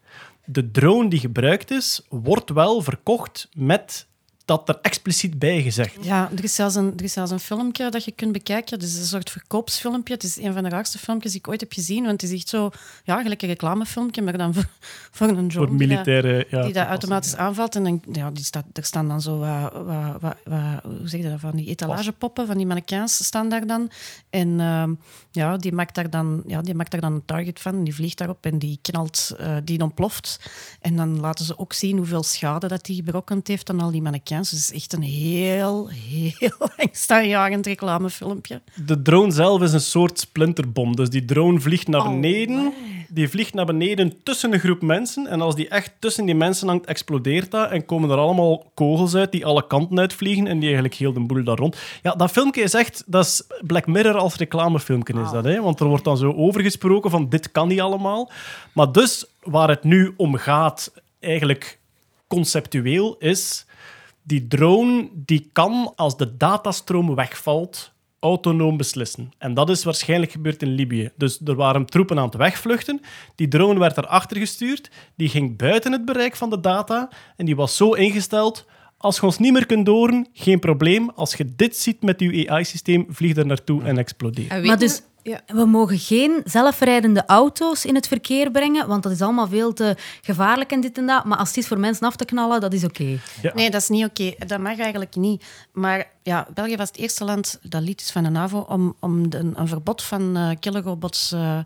de 0.45 0.71
drone 0.71 1.09
die 1.09 1.19
gebruikt 1.19 1.71
is, 1.71 2.01
wordt 2.09 2.49
wel 2.49 2.81
verkocht 2.81 3.49
met 3.53 4.07
dat 4.45 4.69
er 4.69 4.79
expliciet 4.81 5.39
bij 5.39 5.61
gezegd. 5.61 5.97
Ja, 6.01 6.29
er 6.35 6.43
is, 6.43 6.55
zelfs 6.55 6.75
een, 6.75 6.93
er 6.97 7.03
is 7.03 7.13
zelfs 7.13 7.31
een 7.31 7.39
filmpje 7.39 7.89
dat 7.89 8.05
je 8.05 8.11
kunt 8.11 8.31
bekijken. 8.31 8.79
Het 8.79 8.87
is 8.87 8.97
een 8.97 9.05
soort 9.05 9.29
verkoopsfilmpje. 9.29 10.13
Het 10.13 10.23
is 10.23 10.37
een 10.37 10.53
van 10.53 10.63
de 10.63 10.69
raarste 10.69 10.97
filmpjes 10.97 11.31
die 11.31 11.41
ik 11.41 11.47
ooit 11.47 11.59
heb 11.59 11.73
gezien. 11.73 12.05
Want 12.05 12.21
het 12.21 12.31
is 12.31 12.37
echt 12.37 12.49
zo, 12.49 12.69
ja, 13.03 13.21
gelijk 13.21 13.41
een 13.41 13.47
reclamefilmpje, 13.47 14.21
maar 14.21 14.37
dan 14.37 14.53
voor, 14.55 14.67
voor 15.11 15.27
een 15.27 15.47
drone. 15.47 15.67
Voor 15.67 15.75
militaire, 15.75 16.31
die 16.31 16.37
dat, 16.37 16.49
ja, 16.49 16.63
die 16.63 16.73
dat 16.73 16.87
automatisch 16.87 17.35
aanvalt. 17.35 17.75
En 17.75 17.83
dan, 17.83 18.01
ja, 18.11 18.31
die 18.31 18.43
staat, 18.43 18.65
er 18.73 18.83
staan 18.83 19.07
dan 19.07 19.21
zo, 19.21 19.41
uh, 19.41 19.63
wat, 19.71 20.21
wat, 20.21 20.35
wat, 20.45 20.83
hoe 20.83 21.07
zeg 21.07 21.21
je 21.21 21.29
dat, 21.29 21.39
van 21.39 21.55
die 21.55 21.67
etalagepoppen, 21.67 22.47
van 22.47 22.57
die 22.57 22.65
mannequins 22.65 23.25
staan 23.25 23.49
daar 23.49 23.67
dan. 23.67 23.91
En 24.29 24.47
uh, 24.59 24.83
ja, 25.31 25.57
die 25.57 25.71
maakt, 25.71 25.95
daar 25.95 26.09
dan, 26.09 26.43
ja, 26.47 26.61
die 26.61 26.75
maakt 26.75 26.91
daar 26.91 27.01
dan 27.01 27.13
een 27.13 27.25
target 27.25 27.59
van. 27.59 27.83
Die 27.83 27.95
vliegt 27.95 28.17
daarop 28.17 28.45
en 28.45 28.59
die 28.59 28.79
knalt, 28.81 29.35
uh, 29.39 29.55
die 29.63 29.81
ontploft. 29.81 30.39
En 30.81 30.95
dan 30.95 31.19
laten 31.19 31.45
ze 31.45 31.57
ook 31.57 31.73
zien 31.73 31.97
hoeveel 31.97 32.23
schade 32.23 32.67
dat 32.67 32.85
die 32.85 33.03
berokkend 33.03 33.47
heeft 33.47 33.69
aan 33.69 33.79
al 33.79 33.91
die 33.91 34.01
mannequins 34.01 34.31
Amerikaans. 34.33 34.49
Dus 34.49 34.67
het 34.67 34.75
is 34.75 34.81
echt 34.81 34.93
een 34.93 35.01
heel, 35.01 35.89
heel 35.89 36.69
angstaanjagend 36.85 37.65
reclamefilmpje. 37.65 38.61
De 38.85 39.01
drone 39.01 39.31
zelf 39.31 39.61
is 39.61 39.73
een 39.73 39.81
soort 39.81 40.19
splinterbom. 40.19 40.95
Dus 40.95 41.09
die 41.09 41.25
drone 41.25 41.59
vliegt 41.59 41.87
naar 41.87 42.01
Oh, 42.01 42.09
beneden. 42.09 42.73
Die 43.09 43.29
vliegt 43.29 43.53
naar 43.53 43.65
beneden 43.65 44.23
tussen 44.23 44.53
een 44.53 44.59
groep 44.59 44.81
mensen. 44.81 45.27
En 45.27 45.41
als 45.41 45.55
die 45.55 45.67
echt 45.67 45.91
tussen 45.99 46.25
die 46.25 46.35
mensen 46.35 46.67
hangt, 46.67 46.85
explodeert 46.85 47.51
dat. 47.51 47.71
En 47.71 47.85
komen 47.85 48.09
er 48.09 48.17
allemaal 48.17 48.71
kogels 48.73 49.15
uit 49.15 49.31
die 49.31 49.45
alle 49.45 49.67
kanten 49.67 49.99
uitvliegen. 49.99 50.47
En 50.47 50.55
die 50.55 50.65
eigenlijk 50.65 50.95
heel 50.95 51.13
de 51.13 51.19
boel 51.19 51.43
daar 51.43 51.57
rond. 51.57 51.77
Ja, 52.01 52.11
dat 52.11 52.31
filmpje 52.31 52.61
is 52.61 52.73
echt... 52.73 53.03
Dat 53.05 53.25
is 53.25 53.43
Black 53.61 53.87
Mirror 53.87 54.17
als 54.17 54.35
reclamefilmpje 54.35 55.21
is 55.21 55.31
dat. 55.31 55.43
Hè? 55.43 55.61
Want 55.61 55.79
er 55.79 55.87
wordt 55.87 56.03
dan 56.03 56.17
zo 56.17 56.33
overgesproken 56.33 57.09
van 57.09 57.29
dit 57.29 57.51
kan 57.51 57.67
niet 57.67 57.81
allemaal. 57.81 58.31
Maar 58.73 58.91
dus, 58.91 59.25
waar 59.41 59.69
het 59.69 59.83
nu 59.83 60.13
om 60.17 60.35
gaat, 60.35 60.93
eigenlijk 61.19 61.79
conceptueel, 62.27 63.15
is... 63.19 63.65
Die 64.23 64.47
drone 64.47 65.09
die 65.13 65.49
kan, 65.53 65.93
als 65.95 66.17
de 66.17 66.37
datastroom 66.37 67.15
wegvalt, 67.15 67.93
autonoom 68.19 68.77
beslissen. 68.77 69.31
En 69.37 69.53
dat 69.53 69.69
is 69.69 69.83
waarschijnlijk 69.83 70.31
gebeurd 70.31 70.61
in 70.61 70.75
Libië. 70.75 71.09
Dus 71.17 71.41
er 71.45 71.55
waren 71.55 71.85
troepen 71.85 72.17
aan 72.17 72.25
het 72.25 72.35
wegvluchten. 72.35 73.01
Die 73.35 73.47
drone 73.47 73.79
werd 73.79 73.97
erachter 73.97 74.37
gestuurd. 74.37 74.91
Die 75.15 75.29
ging 75.29 75.57
buiten 75.57 75.91
het 75.91 76.05
bereik 76.05 76.35
van 76.35 76.49
de 76.49 76.59
data. 76.59 77.09
En 77.35 77.45
die 77.45 77.55
was 77.55 77.75
zo 77.75 77.91
ingesteld... 77.91 78.65
Als 78.97 79.15
je 79.15 79.25
ons 79.25 79.37
niet 79.37 79.53
meer 79.53 79.65
kunt 79.65 79.87
horen, 79.87 80.27
geen 80.33 80.59
probleem. 80.59 81.09
Als 81.09 81.33
je 81.33 81.55
dit 81.55 81.77
ziet 81.77 82.01
met 82.01 82.19
je 82.19 82.49
AI-systeem, 82.49 83.05
vlieg 83.09 83.35
er 83.35 83.45
naartoe 83.45 83.83
en 83.83 83.97
explodeer. 83.97 84.65
Maar 84.65 84.79
dus 84.79 85.01
Ja. 85.23 85.41
we 85.47 85.65
mogen 85.65 85.97
geen 85.99 86.41
zelfrijdende 86.45 87.23
auto's 87.25 87.85
in 87.85 87.95
het 87.95 88.07
verkeer 88.07 88.51
brengen, 88.51 88.87
want 88.87 89.03
dat 89.03 89.11
is 89.11 89.21
allemaal 89.21 89.47
veel 89.47 89.73
te 89.73 89.95
gevaarlijk 90.21 90.71
en 90.71 90.81
dit 90.81 90.97
en 90.97 91.05
dat. 91.05 91.25
Maar 91.25 91.37
als 91.37 91.47
het 91.47 91.57
is 91.57 91.67
voor 91.67 91.79
mensen 91.79 92.07
af 92.07 92.15
te 92.15 92.25
knallen, 92.25 92.61
dat 92.61 92.73
is 92.73 92.83
oké. 92.83 93.19
Nee, 93.53 93.69
dat 93.69 93.81
is 93.81 93.89
niet 93.89 94.05
oké. 94.05 94.33
Dat 94.47 94.59
mag 94.59 94.79
eigenlijk 94.79 95.15
niet. 95.15 95.43
Maar 95.71 96.11
ja, 96.23 96.47
België 96.53 96.75
was 96.75 96.87
het 96.87 96.97
eerste 96.97 97.23
land, 97.23 97.59
dat 97.61 97.81
lied 97.81 98.01
is 98.01 98.11
van 98.11 98.23
de 98.23 98.29
NAVO, 98.29 98.59
om, 98.59 98.95
om 98.99 99.29
de- 99.29 99.51
een 99.53 99.67
verbod 99.67 100.03
van 100.03 100.37
eh 100.37 100.49
killerrobots 100.59 101.31
eh, 101.31 101.57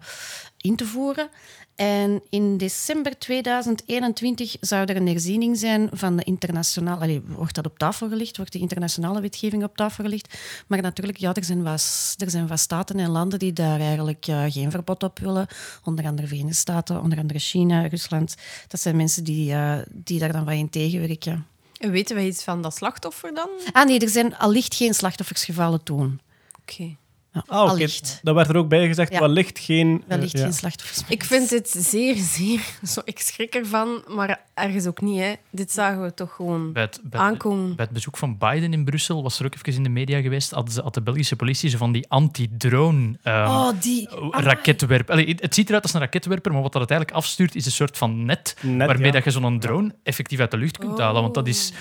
in 0.58 0.76
te 0.76 0.86
voeren. 0.86 1.30
En 1.78 2.22
in 2.30 2.58
december 2.58 3.20
2021 3.20 4.56
zou 4.60 4.86
er 4.86 4.96
een 4.96 5.08
herziening 5.08 5.58
zijn 5.58 5.90
van 5.92 6.16
de 6.16 6.24
internationale... 6.24 7.02
Allee, 7.02 7.22
wordt 7.22 7.56
dat 7.56 7.66
op 7.66 7.78
tafel 7.78 8.10
gelegd? 8.10 8.38
Wordt 8.38 8.52
de 8.52 8.60
internationale 8.60 9.22
wetgeving 9.22 9.64
op 9.64 9.76
tafel 9.78 10.04
gelegd? 10.04 10.38
Maar 10.68 10.82
natuurlijk, 10.82 11.18
ja, 11.18 11.34
er 11.34 11.44
zijn 11.44 11.64
wat, 11.64 12.16
er 12.18 12.30
zijn 12.30 12.48
wat 12.48 12.60
staten 12.60 13.00
en 13.00 13.10
landen 13.10 13.40
die 13.40 13.54
daar 13.54 13.80
eigenlijk 13.80 14.28
eh, 14.28 14.44
geen 14.48 14.72
verbod 14.72 15.04
op 15.04 15.20
willen. 15.20 15.48
Onder 15.84 16.06
andere 16.06 16.28
Verenigde 16.28 16.56
Staten, 16.56 17.02
onder 17.02 17.18
andere 17.18 17.40
China, 17.40 17.88
Rusland. 17.88 18.36
Dat 18.68 18.82
zijn 18.82 18.96
mensen 18.96 19.24
die, 19.24 19.54
eh, 19.54 19.78
die 19.94 20.20
daar 20.20 20.32
dan 20.32 20.46
wat 20.46 20.54
in 20.54 20.70
tegenwerken. 20.70 21.48
En 21.78 21.92
weten 21.92 22.16
we 22.16 22.26
iets 22.26 22.44
van 22.44 22.62
dat 22.62 22.76
slachtoffer 22.76 23.34
dan? 23.34 23.50
Ah 23.72 23.86
nee, 23.86 24.00
er 24.00 24.10
zijn 24.10 24.38
allicht 24.38 24.76
geen 24.76 24.94
slachtoffers 24.94 25.50
toen. 25.84 26.20
Oké. 26.62 26.96
Ja, 27.34 27.44
Ah, 27.48 27.70
allicht. 27.70 28.20
Dat 28.24 28.36
werd 28.36 28.50
er 28.50 28.56
ook 28.58 28.68
bij 28.70 28.88
gezegd, 28.88 29.12
Ja. 29.12 29.20
wellicht 29.20 29.60
geen... 29.60 30.02
eh, 30.02 30.08
Wellicht 30.08 30.32
ja. 30.38 30.44
geen 30.44 30.54
slachtoffers. 30.54 31.02
Ik 31.08 31.24
vind 31.24 31.50
dit 31.50 31.70
zeer, 31.70 32.16
zeer... 32.16 32.60
Zo, 32.94 33.02
ik 33.04 33.20
schrik 33.20 33.56
ervan, 33.56 34.04
maar 34.08 34.40
ergens 34.54 34.86
ook 34.86 35.02
niet. 35.02 35.20
Hè. 35.20 35.34
Dit 35.50 35.72
zagen 35.72 36.02
we 36.02 36.14
toch 36.14 36.34
gewoon 36.36 36.74
Bij 36.74 36.82
het, 36.84 37.00
bij, 37.04 37.20
aankomen. 37.20 37.76
bij 37.76 37.86
het 37.86 37.94
bezoek 37.94 38.18
van 38.18 38.38
Biden 38.38 38.74
in 38.74 38.86
Brussel 38.86 39.24
was 39.24 39.40
er 39.40 39.46
ook 39.46 39.56
even 39.56 39.74
in 39.74 39.84
de 39.84 39.90
media 39.90 40.22
geweest. 40.22 40.52
Hadden 40.52 40.74
ze, 40.74 40.82
had 40.82 40.94
de 40.94 41.02
Belgische 41.02 41.36
politie 41.36 41.70
zo 41.70 41.78
van 41.78 41.92
die 41.92 42.06
anti-drone 42.10 43.18
ehm, 43.24 43.48
Oh, 43.50 43.70
die... 43.82 44.08
raketwerper. 44.32 45.14
Allee, 45.14 45.36
het 45.40 45.56
ziet 45.56 45.68
eruit 45.70 45.84
als 45.84 45.94
een 45.94 46.00
raketwerper, 46.00 46.52
maar 46.52 46.62
wat 46.62 46.72
dat 46.72 46.80
uiteindelijk 46.90 47.18
afstuurt 47.18 47.56
is 47.56 47.66
een 47.66 47.72
soort 47.72 47.98
van 47.98 48.26
net, 48.26 48.56
Net, 48.62 48.88
waarmee 48.88 49.06
ja. 49.06 49.12
dat 49.12 49.24
je 49.24 49.32
zo'n 49.32 49.60
drone 49.60 49.96
effectief 50.04 50.40
uit 50.40 50.52
de 50.52 50.58
lucht 50.58 50.78
kunt 50.78 51.00
halen. 51.00 51.22
Want 51.22 51.34
dat 51.34 51.48
is... 51.48 51.72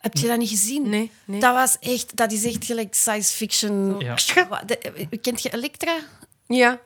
Heb 0.00 0.16
je 0.16 0.26
dat 0.26 0.38
niet 0.38 0.48
gezien? 0.48 0.88
Nee, 0.88 1.10
nee. 1.24 1.40
Dat 1.40 1.54
was 1.54 1.76
echt... 1.80 2.16
Dat 2.16 2.32
is 2.32 2.44
echt 2.44 2.64
gelijk 2.64 2.94
science 2.94 3.34
fiction. 3.36 3.94
Ja. 3.98 4.14
De- 4.66 4.87
kent 5.22 5.40
je 5.44 5.50
Elektra? 5.50 6.00
Ja, 6.48 6.78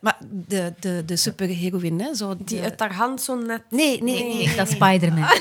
Maar 0.00 0.16
de, 0.30 0.74
de, 0.80 1.02
de 1.06 1.16
superheroïne, 1.16 2.02
hè? 2.02 2.14
Zo 2.14 2.36
die 2.44 2.56
de- 2.56 2.62
uit 2.62 2.80
haar 2.80 2.94
hand 2.94 3.22
zo 3.22 3.34
net... 3.34 3.62
Nee, 3.70 4.02
nee, 4.02 4.24
nee. 4.24 4.54
Dat 4.56 4.68
is 4.68 4.74
Spider-Man. 4.74 5.28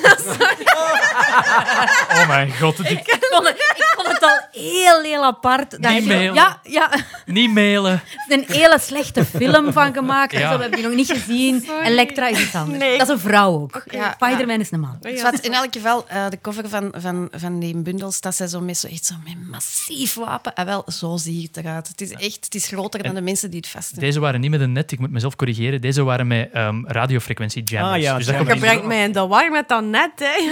Oh 2.12 2.28
mijn 2.28 2.52
god, 2.60 2.78
dit, 2.78 2.90
ik, 2.92 3.18
vond 3.32 3.48
het, 3.48 3.56
ik 3.58 3.94
vond 3.96 4.08
het 4.08 4.24
al 4.24 4.40
heel, 4.52 5.02
heel 5.02 5.24
apart. 5.24 5.72
Heb 5.72 5.82
je- 5.82 6.02
mailen. 6.02 6.34
ja, 6.34 6.60
ja, 6.64 6.92
er 6.94 7.06
niet 7.26 7.52
mailen. 7.54 8.02
is 8.28 8.36
een 8.36 8.44
hele 8.48 8.80
slechte 8.82 9.26
film 9.26 9.74
van 9.74 9.94
gemaakt. 9.94 10.32
Ja. 10.32 10.52
Zo, 10.52 10.56
we 10.56 10.62
hebben 10.62 10.80
die 10.80 10.88
nog 10.88 10.98
niet 10.98 11.12
gezien. 11.12 11.70
Elektra 11.84 12.28
is 12.28 12.40
iets 12.42 12.56
anders. 12.56 12.80
Nee. 12.80 12.98
Dat 12.98 13.08
is 13.08 13.14
een 13.14 13.20
vrouw 13.20 13.52
ook. 13.54 13.84
Ja, 13.92 14.12
Spider-Man 14.20 14.60
is 14.60 14.72
een 14.72 14.80
man. 14.80 14.98
Dus 15.02 15.22
wat, 15.22 15.40
in 15.40 15.54
elk 15.54 15.74
geval, 15.74 16.08
eh, 16.08 16.30
de 16.30 16.42
cover 16.42 16.70
van, 16.70 16.94
van, 16.98 17.28
van 17.32 17.60
die 17.60 17.78
bundel 17.78 18.12
staat 18.12 18.36
zij 18.36 18.48
zo 18.48 18.60
met, 18.60 18.78
zo, 18.78 18.88
echt 18.88 19.06
zo 19.06 19.16
met 19.24 19.48
massief 19.50 20.14
wapen. 20.14 20.54
En 20.56 20.66
wel, 20.66 20.84
zo 20.88 21.18
zie 21.18 21.44
het 21.54 21.58
eruit. 21.58 21.88
Het 21.88 22.02
is 22.02 22.12
echt 22.12 22.46
het 22.46 22.56
is 22.56 22.68
groter 22.68 23.04
dan 23.04 23.16
de 23.16 23.22
mensen 23.22 23.50
die 23.50 23.60
het 23.60 23.70
vasthouden. 23.70 24.04
Deze 24.04 24.20
waren 24.20 24.41
niet 24.42 24.52
met 24.52 24.62
een 24.62 24.72
net, 24.72 24.92
ik 24.92 25.00
moet 25.00 25.12
mezelf 25.12 25.36
corrigeren. 25.36 25.82
Deze 25.82 26.04
waren 26.04 26.28
met 26.28 26.50
ehm 26.52 26.86
radiofrequentie 26.86 27.64
jammers. 27.64 27.96
Ah, 27.96 28.02
ja, 28.02 28.18
dus 28.18 28.26
dat 28.26 28.36
jammers. 28.36 28.60
brengt 28.60 28.86
mij 28.86 29.04
in 29.04 29.12
de 29.12 29.28
war 29.28 29.52
met 29.52 29.68
dat 29.70 29.84
net, 29.84 30.12
hè. 30.16 30.50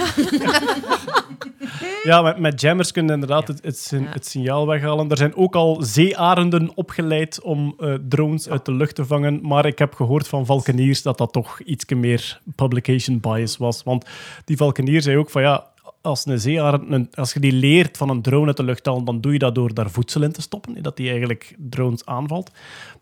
Ja. 2.02 2.22
Met, 2.22 2.38
met 2.38 2.60
jammers 2.60 2.92
kun 2.92 3.06
je 3.06 3.12
inderdaad 3.12 3.48
het, 3.48 3.62
het, 3.64 3.78
sin- 3.78 4.06
het 4.06 4.26
signaal 4.26 4.66
weghalen. 4.66 5.10
Er 5.10 5.16
zijn 5.16 5.36
ook 5.36 5.54
al 5.54 5.82
zeearenden 5.82 6.70
opgeleid 6.74 7.40
om 7.42 7.74
eh, 7.78 7.94
drones 8.08 8.48
uit 8.48 8.64
de 8.64 8.72
lucht 8.72 8.94
te 8.94 9.04
vangen. 9.06 9.38
Maar 9.42 9.66
ik 9.66 9.78
heb 9.78 9.94
gehoord 9.94 10.28
van 10.28 10.46
valkeniers 10.46 11.02
dat 11.02 11.18
dat 11.18 11.32
toch 11.32 11.60
iets 11.60 11.84
meer 11.84 12.40
publication 12.56 13.20
bias 13.20 13.56
was. 13.56 13.82
Want 13.82 14.04
die 14.44 14.56
valkenier 14.56 15.02
zei 15.02 15.16
ook 15.16 15.30
van 15.30 15.42
ja, 15.42 15.64
als, 16.02 16.26
een 16.26 16.40
zeearend, 16.40 16.90
een- 16.92 17.08
als 17.14 17.32
je 17.32 17.40
die 17.40 17.52
leert 17.52 17.96
van 17.96 18.08
een 18.08 18.22
drone 18.22 18.46
uit 18.46 18.56
de 18.56 18.62
lucht 18.62 18.86
halen, 18.86 19.04
dan 19.04 19.20
doe 19.20 19.32
je 19.32 19.38
dat 19.38 19.54
door 19.54 19.74
daar 19.74 19.90
voedsel 19.90 20.22
in 20.22 20.32
te 20.32 20.42
stoppen, 20.42 20.82
dat 20.82 20.96
die 20.96 21.08
eigenlijk 21.08 21.54
drones 21.58 22.06
aanvalt. 22.06 22.50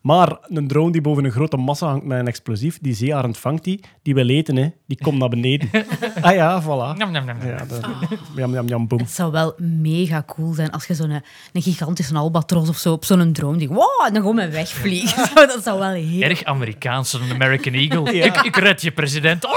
Maar 0.01 0.37
een 0.43 0.69
drone 0.69 0.93
die 0.93 1.01
boven 1.01 1.25
een 1.25 1.31
grote 1.31 1.57
massa 1.57 1.87
hangt 1.87 2.05
met 2.05 2.19
een 2.19 2.27
explosief, 2.27 2.79
die 2.81 2.95
zeearend 2.95 3.39
vangt 3.39 3.65
die, 3.65 3.81
die 4.03 4.15
wil 4.15 4.29
eten, 4.29 4.57
hè. 4.57 4.69
die 4.87 4.99
komt 5.03 5.19
naar 5.19 5.29
beneden. 5.29 5.69
ah 6.21 6.35
ja, 6.35 6.63
voilà. 6.63 6.97
Njam, 6.97 7.11
njam, 7.11 7.25
njam. 7.25 7.37
Ja, 7.47 7.65
dat, 7.69 7.87
jam, 8.37 8.53
jam, 8.53 8.69
jam, 8.69 8.87
boom. 8.89 9.01
Het 9.01 9.11
zou 9.11 9.33
wel 9.33 9.55
mega 9.59 10.23
cool 10.27 10.53
zijn 10.53 10.71
als 10.71 10.87
je 10.87 10.95
zo'n 10.95 11.11
een 11.53 11.63
gigantische 11.63 12.15
albatros 12.15 12.69
of 12.69 12.77
zo 12.77 12.93
op 12.93 13.05
zo'n 13.05 13.33
drone 13.33 13.59
die 13.59 13.69
wow, 13.69 14.07
en 14.07 14.13
dan 14.13 14.21
gewoon 14.23 14.35
met 14.37 14.53
wegvliegt. 14.53 15.17
Dat 15.55 15.63
zou 15.63 15.79
wel 15.79 15.91
heel... 15.91 16.23
Erg 16.23 16.45
Amerikaans, 16.45 17.11
zo'n 17.11 17.33
American 17.33 17.73
Eagle. 17.73 18.13
Ik, 18.13 18.37
ik 18.37 18.57
red 18.57 18.83
je, 18.83 18.91
president. 18.91 19.45
Oh! 19.45 19.53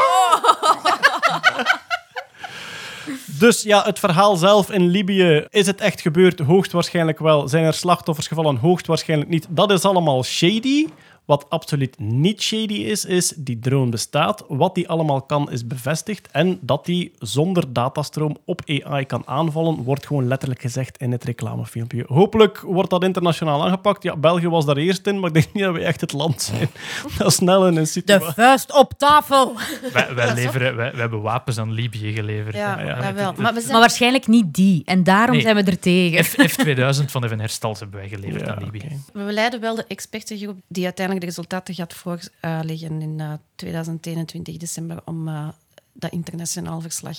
Dus 3.41 3.63
ja, 3.63 3.83
het 3.83 3.99
verhaal 3.99 4.35
zelf 4.35 4.71
in 4.71 4.87
Libië. 4.87 5.45
Is 5.49 5.67
het 5.67 5.81
echt 5.81 6.01
gebeurd? 6.01 6.39
Hoogstwaarschijnlijk 6.39 7.19
wel. 7.19 7.47
Zijn 7.47 7.63
er 7.63 7.73
slachtoffers 7.73 8.27
gevallen? 8.27 8.55
Hoogstwaarschijnlijk 8.55 9.29
niet. 9.29 9.47
Dat 9.49 9.71
is 9.71 9.85
allemaal 9.85 10.23
shady. 10.23 10.87
Wat 11.31 11.45
absoluut 11.49 11.99
niet 11.99 12.41
shady 12.41 12.73
is, 12.73 13.05
is 13.05 13.33
die 13.35 13.59
drone 13.59 13.89
bestaat. 13.91 14.45
Wat 14.47 14.75
die 14.75 14.89
allemaal 14.89 15.21
kan, 15.21 15.51
is 15.51 15.67
bevestigd. 15.67 16.29
En 16.31 16.59
dat 16.61 16.85
die 16.85 17.11
zonder 17.19 17.73
datastroom 17.73 18.37
op 18.45 18.61
AI 18.65 19.05
kan 19.05 19.23
aanvallen, 19.25 19.75
wordt 19.75 20.05
gewoon 20.05 20.27
letterlijk 20.27 20.61
gezegd 20.61 20.97
in 20.97 21.11
het 21.11 21.23
reclamefilmpje. 21.23 22.03
Hopelijk 22.07 22.59
wordt 22.59 22.89
dat 22.89 23.03
internationaal 23.03 23.63
aangepakt. 23.63 24.03
Ja, 24.03 24.17
België 24.17 24.47
was 24.47 24.65
daar 24.65 24.77
eerst 24.77 25.07
in, 25.07 25.19
maar 25.19 25.27
ik 25.27 25.33
denk 25.33 25.53
niet 25.53 25.63
dat 25.63 25.73
we 25.73 25.79
echt 25.79 26.01
het 26.01 26.13
land 26.13 26.41
zijn. 26.41 26.69
Dat 27.17 27.33
snel 27.33 27.67
in 27.67 27.75
een 27.75 27.83
De 27.83 27.89
situatie... 27.89 28.33
vuist 28.33 28.73
op 28.73 28.93
tafel. 28.97 29.55
Wij, 29.93 30.15
wij, 30.15 30.33
leveren, 30.33 30.75
wij, 30.75 30.91
wij 30.91 30.99
hebben 30.99 31.21
wapens 31.21 31.57
aan 31.57 31.71
Libië 31.71 32.13
geleverd. 32.13 32.55
Ja, 32.55 32.79
ja. 32.81 33.01
dat 33.01 33.13
wel. 33.13 33.33
Maar 33.37 33.53
we 33.53 33.59
zijn... 33.59 33.71
Maar 33.71 33.81
waarschijnlijk 33.81 34.27
niet 34.27 34.53
die. 34.53 34.81
En 34.85 35.03
daarom 35.03 35.35
Nee. 35.35 35.41
zijn 35.41 35.55
we 35.55 35.63
er 35.63 35.79
tegen. 35.79 36.23
F, 36.23 36.35
F2000 36.37 37.05
van 37.05 37.23
Even 37.23 37.39
Herstals 37.39 37.79
hebben 37.79 37.99
wij 37.99 38.09
geleverd 38.09 38.45
Ja, 38.45 38.55
aan 38.55 38.63
Libië. 38.63 39.01
We 39.13 39.33
leiden 39.33 39.59
wel 39.61 39.75
de 39.75 39.85
expertengroep 39.87 40.57
die 40.67 40.83
uiteindelijk 40.83 41.20
de 41.21 41.27
resultaten 41.27 41.73
gaat 41.73 41.93
voorleggen 41.93 43.01
in 43.01 43.19
eh, 43.19 43.33
2021 43.55 44.57
december 44.57 45.01
om 45.05 45.27
eh, 45.27 45.47
dat 45.93 46.11
internationaal 46.11 46.81
verslag 46.81 47.17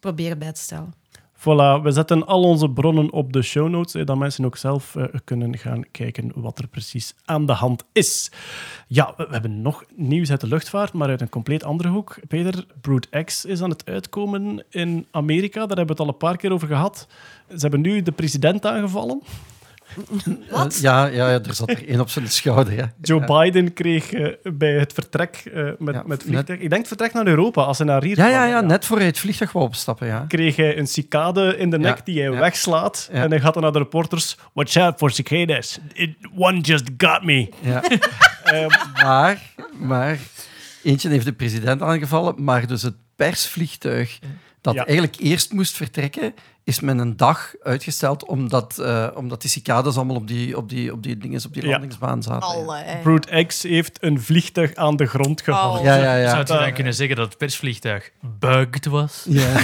proberen 0.00 0.38
bij 0.38 0.52
te 0.52 0.60
stellen. 0.60 0.94
Voilà, 1.38 1.82
we 1.82 1.90
zetten 1.90 2.26
al 2.26 2.42
onze 2.42 2.70
bronnen 2.70 3.12
op 3.12 3.32
de 3.32 3.42
show 3.42 3.68
notes, 3.68 3.92
hè, 3.92 4.04
dat 4.04 4.16
mensen 4.16 4.44
ook 4.44 4.56
zelf 4.56 4.96
eh, 4.96 5.04
kunnen 5.24 5.58
gaan 5.58 5.90
kijken 5.90 6.32
wat 6.34 6.58
er 6.58 6.68
precies 6.68 7.14
aan 7.24 7.46
de 7.46 7.52
hand 7.52 7.84
is. 7.92 8.30
Ja, 8.88 9.14
we, 9.16 9.24
we 9.26 9.32
hebben 9.32 9.62
nog 9.62 9.84
nieuws 9.96 10.30
uit 10.30 10.40
de 10.40 10.46
luchtvaart, 10.46 10.92
maar 10.92 11.08
uit 11.08 11.20
een 11.20 11.28
compleet 11.28 11.64
andere 11.64 11.88
hoek. 11.88 12.18
Peter, 12.28 12.66
Brood 12.80 13.08
X 13.24 13.44
is 13.44 13.62
aan 13.62 13.70
het 13.70 13.86
uitkomen 13.86 14.64
in 14.70 15.06
Amerika, 15.10 15.66
daar 15.66 15.76
hebben 15.76 15.86
we 15.86 15.92
het 15.92 16.00
al 16.00 16.08
een 16.08 16.16
paar 16.16 16.36
keer 16.36 16.52
over 16.52 16.68
gehad. 16.68 17.06
Ze 17.48 17.58
hebben 17.58 17.80
nu 17.80 18.02
de 18.02 18.12
president 18.12 18.66
aangevallen. 18.66 19.22
Eh, 20.52 20.64
ja, 20.80 21.06
ja, 21.06 21.30
ja, 21.30 21.40
er 21.40 21.54
zat 21.54 21.68
er 21.70 21.88
één 21.88 22.00
op 22.00 22.08
zijn 22.10 22.28
schouder. 22.28 22.74
Ja. 22.74 22.92
Joe 23.00 23.20
ja. 23.20 23.26
Biden 23.40 23.72
kreeg 23.72 24.12
eh, 24.12 24.26
bij 24.52 24.72
het 24.78 24.92
vertrek 24.92 25.42
eh, 25.54 25.62
met, 25.78 25.94
Ja, 25.94 26.00
met 26.00 26.06
net- 26.06 26.22
vliegtuig... 26.22 26.58
Ik 26.60 26.68
denk 26.68 26.78
het 26.80 26.88
vertrek 26.88 27.12
naar 27.12 27.26
Europa, 27.26 27.62
als 27.62 27.78
hij 27.78 27.86
naar 27.86 28.02
hier 28.02 28.16
Ja, 28.16 28.22
kwam. 28.28 28.30
ja, 28.30 28.46
ja, 28.46 28.60
net 28.60 28.84
voor 28.84 28.96
hij 28.96 29.06
het 29.06 29.18
vliegtuig 29.18 29.52
wou 29.52 29.64
opstappen. 29.64 30.06
Ja. 30.06 30.24
kreeg 30.28 30.56
hij 30.56 30.78
een 30.78 30.86
cicade 30.86 31.56
in 31.56 31.70
de 31.70 31.78
nek 31.78 31.96
Ja, 31.96 32.02
die 32.04 32.20
hij 32.22 32.30
ja. 32.32 32.38
wegslaat. 32.38 33.08
Ja. 33.12 33.22
En 33.22 33.30
hij 33.30 33.40
gaat 33.40 33.54
dan 33.54 33.62
naar 33.62 33.72
de 33.72 33.78
reporters. 33.78 34.36
Watch 34.52 34.76
out 34.76 34.98
for 34.98 35.10
cicadas. 35.10 35.78
It, 35.92 36.10
one 36.36 36.60
just 36.60 36.84
got 36.96 37.22
me. 37.24 37.48
Ja. 37.60 37.82
Ehm, 38.44 38.68
Maar, 39.02 39.42
maar 39.78 40.18
eentje 40.82 41.08
heeft 41.08 41.24
de 41.24 41.32
president 41.32 41.82
aangevallen, 41.82 42.34
maar 42.44 42.66
dus 42.66 42.82
het 42.82 42.94
persvliegtuig 43.16 44.18
dat 44.60 44.74
Ja. 44.74 44.84
eigenlijk 44.86 45.16
eerst 45.20 45.52
moest 45.52 45.76
vertrekken, 45.76 46.34
is 46.68 46.80
men 46.80 46.98
een 46.98 47.16
dag 47.16 47.52
uitgesteld 47.62 48.24
omdat, 48.26 48.78
eh, 48.78 49.06
omdat 49.14 49.40
die 49.40 49.50
cicades 49.50 49.96
allemaal 49.96 50.16
op 50.16 50.28
die, 50.28 50.56
op 50.56 50.68
die, 50.68 50.92
op 50.92 51.02
die, 51.02 51.18
dinges, 51.18 51.46
op 51.46 51.54
die 51.54 51.62
Ja. 51.64 51.70
landingsbaan 51.70 52.22
zaten. 52.22 52.48
Alle. 52.48 52.82
Brood 53.02 53.46
X 53.46 53.62
heeft 53.62 53.98
een 54.02 54.20
vliegtuig 54.22 54.74
aan 54.74 54.96
de 54.96 55.06
grond 55.06 55.40
gehaald. 55.42 55.82
Ja, 55.82 55.94
ja, 55.96 56.16
ja. 56.16 56.28
Zou 56.28 56.38
je 56.58 56.64
dan 56.64 56.72
kunnen 56.72 56.94
zeggen 56.94 57.16
dat 57.16 57.28
het 57.28 57.38
persvliegtuig 57.38 58.10
bugged 58.38 58.86
was? 58.86 59.26
Ja, 59.28 59.46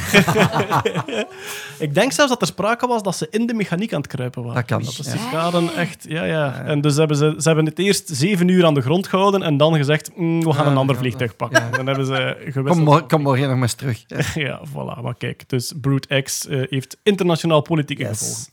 Ik 1.79 1.95
denk 1.95 2.13
zelfs 2.13 2.31
dat 2.33 2.41
er 2.41 2.47
sprake 2.47 2.87
was 2.87 3.03
dat 3.03 3.17
ze 3.17 3.27
in 3.31 3.47
de 3.47 3.55
mechaniek 3.55 3.93
aan 3.93 4.01
het 4.01 4.11
kruipen 4.11 4.43
waren. 4.43 4.55
dat 4.57 4.65
kan. 4.65 4.83
Dat 4.83 4.95
de 4.97 5.03
ja. 5.05 5.11
cicaden 5.17 5.75
echt... 5.77 6.05
Ja, 6.09 6.25
ja. 6.25 6.63
En 6.65 6.81
dus 6.81 6.97
hebben 6.97 7.17
ze, 7.17 7.35
ze 7.39 7.47
hebben 7.47 7.65
het 7.67 7.79
eerst 7.79 8.09
zeven 8.13 8.49
uur 8.49 8.65
aan 8.67 8.75
de 8.75 8.81
grond 8.81 9.07
gehouden 9.09 9.43
en 9.43 9.57
dan 9.57 9.75
gezegd, 9.77 10.11
"Mm, 10.17 10.43
we 10.45 10.53
gaan 10.53 10.65
Ja, 10.65 10.71
een 10.71 10.77
ander 10.77 10.97
vliegtuig 10.97 11.37
pakken. 11.37 11.63
ja. 11.63 11.77
Dan 11.77 11.87
hebben 11.87 12.07
ze 12.07 12.37
gewisseld. 12.39 12.67
Kom, 12.67 12.79
mor- 12.85 13.07
kom 13.07 13.23
morgen 13.23 13.43
nog 13.49 13.53
maar 13.55 13.63
eens 13.63 13.75
terug. 13.75 14.05
Ja, 14.35 14.61
voilà. 14.69 15.03
Maar 15.03 15.15
kijk, 15.19 15.49
dus 15.49 15.73
Brood 15.81 16.07
X 16.23 16.47
eh, 16.47 16.63
heeft 16.71 16.94
internationaal 17.03 17.61
politieke 17.61 18.05
gevolgen. 18.05 18.53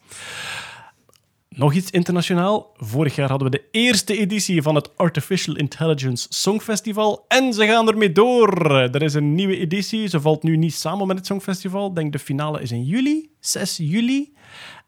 Nog 1.56 1.74
iets 1.74 1.92
internationaal. 1.92 2.72
Vorig 2.76 3.16
jaar 3.16 3.30
hadden 3.30 3.52
we 3.52 3.58
de 3.58 3.68
eerste 3.72 4.18
editie 4.18 4.62
van 4.62 4.76
het 4.76 4.98
Artificial 4.98 5.56
Intelligence 5.56 6.28
Songfestival. 6.30 7.26
En 7.28 7.54
ze 7.54 7.66
gaan 7.66 7.88
ermee 7.88 8.12
door. 8.12 8.72
Er 8.72 9.02
is 9.02 9.14
een 9.14 9.36
nieuwe 9.36 9.58
editie. 9.58 10.08
Ze 10.08 10.22
valt 10.22 10.44
nu 10.44 10.58
niet 10.58 10.74
samen 10.74 11.08
met 11.08 11.18
het 11.18 11.26
Songfestival. 11.26 11.88
Ik 11.88 11.96
denk 11.96 12.12
de 12.12 12.20
finale 12.20 12.62
is 12.62 12.72
in 12.72 12.84
juli, 12.84 13.30
6 13.40 13.78
juli. 13.78 14.34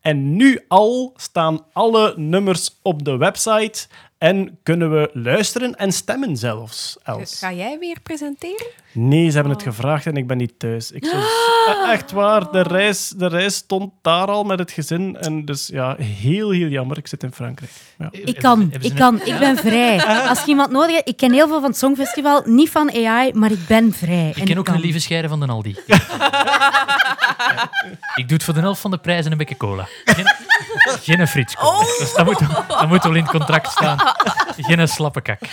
En 0.01 0.35
nu 0.35 0.59
al 0.67 1.13
staan 1.15 1.65
alle 1.73 2.13
nummers 2.17 2.79
op 2.81 3.05
de 3.05 3.17
website. 3.17 3.87
En 4.23 4.57
kunnen 4.63 4.91
we 4.91 5.09
luisteren 5.13 5.75
en 5.75 5.91
stemmen 5.91 6.37
zelfs, 6.37 6.97
Els. 7.03 7.39
Ga 7.39 7.51
jij 7.51 7.77
weer 7.79 7.97
presenteren? 8.03 8.65
Nee, 8.91 9.27
ze 9.29 9.33
hebben 9.35 9.53
het 9.53 9.63
gevraagd 9.63 10.05
en 10.05 10.15
ik 10.17 10.27
ben 10.27 10.37
niet 10.37 10.53
thuis. 10.57 10.91
Ik 10.91 11.05
zou- 11.05 11.23
E- 11.67 11.91
echt 11.91 12.11
waar, 12.11 12.51
de 12.51 12.61
reis, 12.61 13.13
de 13.17 13.27
reis 13.27 13.55
stond 13.55 13.91
daar 14.01 14.27
al 14.27 14.43
met 14.43 14.59
het 14.59 14.71
gezin. 14.71 15.17
En 15.17 15.45
dus 15.45 15.67
ja, 15.67 15.95
heel, 15.99 16.51
heel 16.51 16.67
jammer. 16.67 16.97
Ik 16.97 17.07
zit 17.07 17.23
in 17.23 17.31
Frankrijk. 17.33 17.71
Ja. 17.97 18.09
Ik 18.11 18.35
kan, 18.35 18.71
ik 18.79 18.95
kan, 18.95 19.21
ik 19.25 19.39
ben 19.39 19.57
vrij. 19.57 20.03
Als 20.29 20.39
je 20.41 20.47
iemand 20.47 20.71
nodig 20.71 20.95
hebt, 20.95 21.09
ik 21.09 21.17
ken 21.17 21.31
heel 21.33 21.47
veel 21.47 21.59
van 21.61 21.69
het 21.69 21.77
Songfestival, 21.77 22.41
niet 22.45 22.69
van 22.69 22.91
AI, 23.05 23.33
maar 23.33 23.51
ik 23.51 23.67
ben 23.67 23.93
vrij. 23.93 24.31
Ik 24.35 24.45
ken 24.45 24.57
ook 24.57 24.67
een 24.67 24.79
lieve 24.79 24.99
scheire 24.99 25.27
van 25.27 25.39
de 25.39 25.45
Aldi. 25.47 25.69
ik 28.15 28.27
doe 28.27 28.33
het 28.37 28.43
voor 28.43 28.53
de 28.53 28.59
helft 28.59 28.81
van 28.81 28.91
de 28.91 28.97
prijs 28.97 29.25
en 29.25 29.31
een 29.31 29.37
beetje 29.37 29.57
cola. 29.57 29.87
Geen, 30.83 31.15
geen 31.17 31.27
friets. 31.27 31.55
Dus 31.99 32.13
dat 32.13 32.25
moet, 32.25 32.39
dat 32.67 32.87
moet 32.87 33.03
wel 33.03 33.13
in 33.13 33.21
het 33.21 33.31
contract 33.31 33.71
staan. 33.71 33.97
Geen 34.57 34.87
slappe 34.87 35.21
kak. 35.21 35.39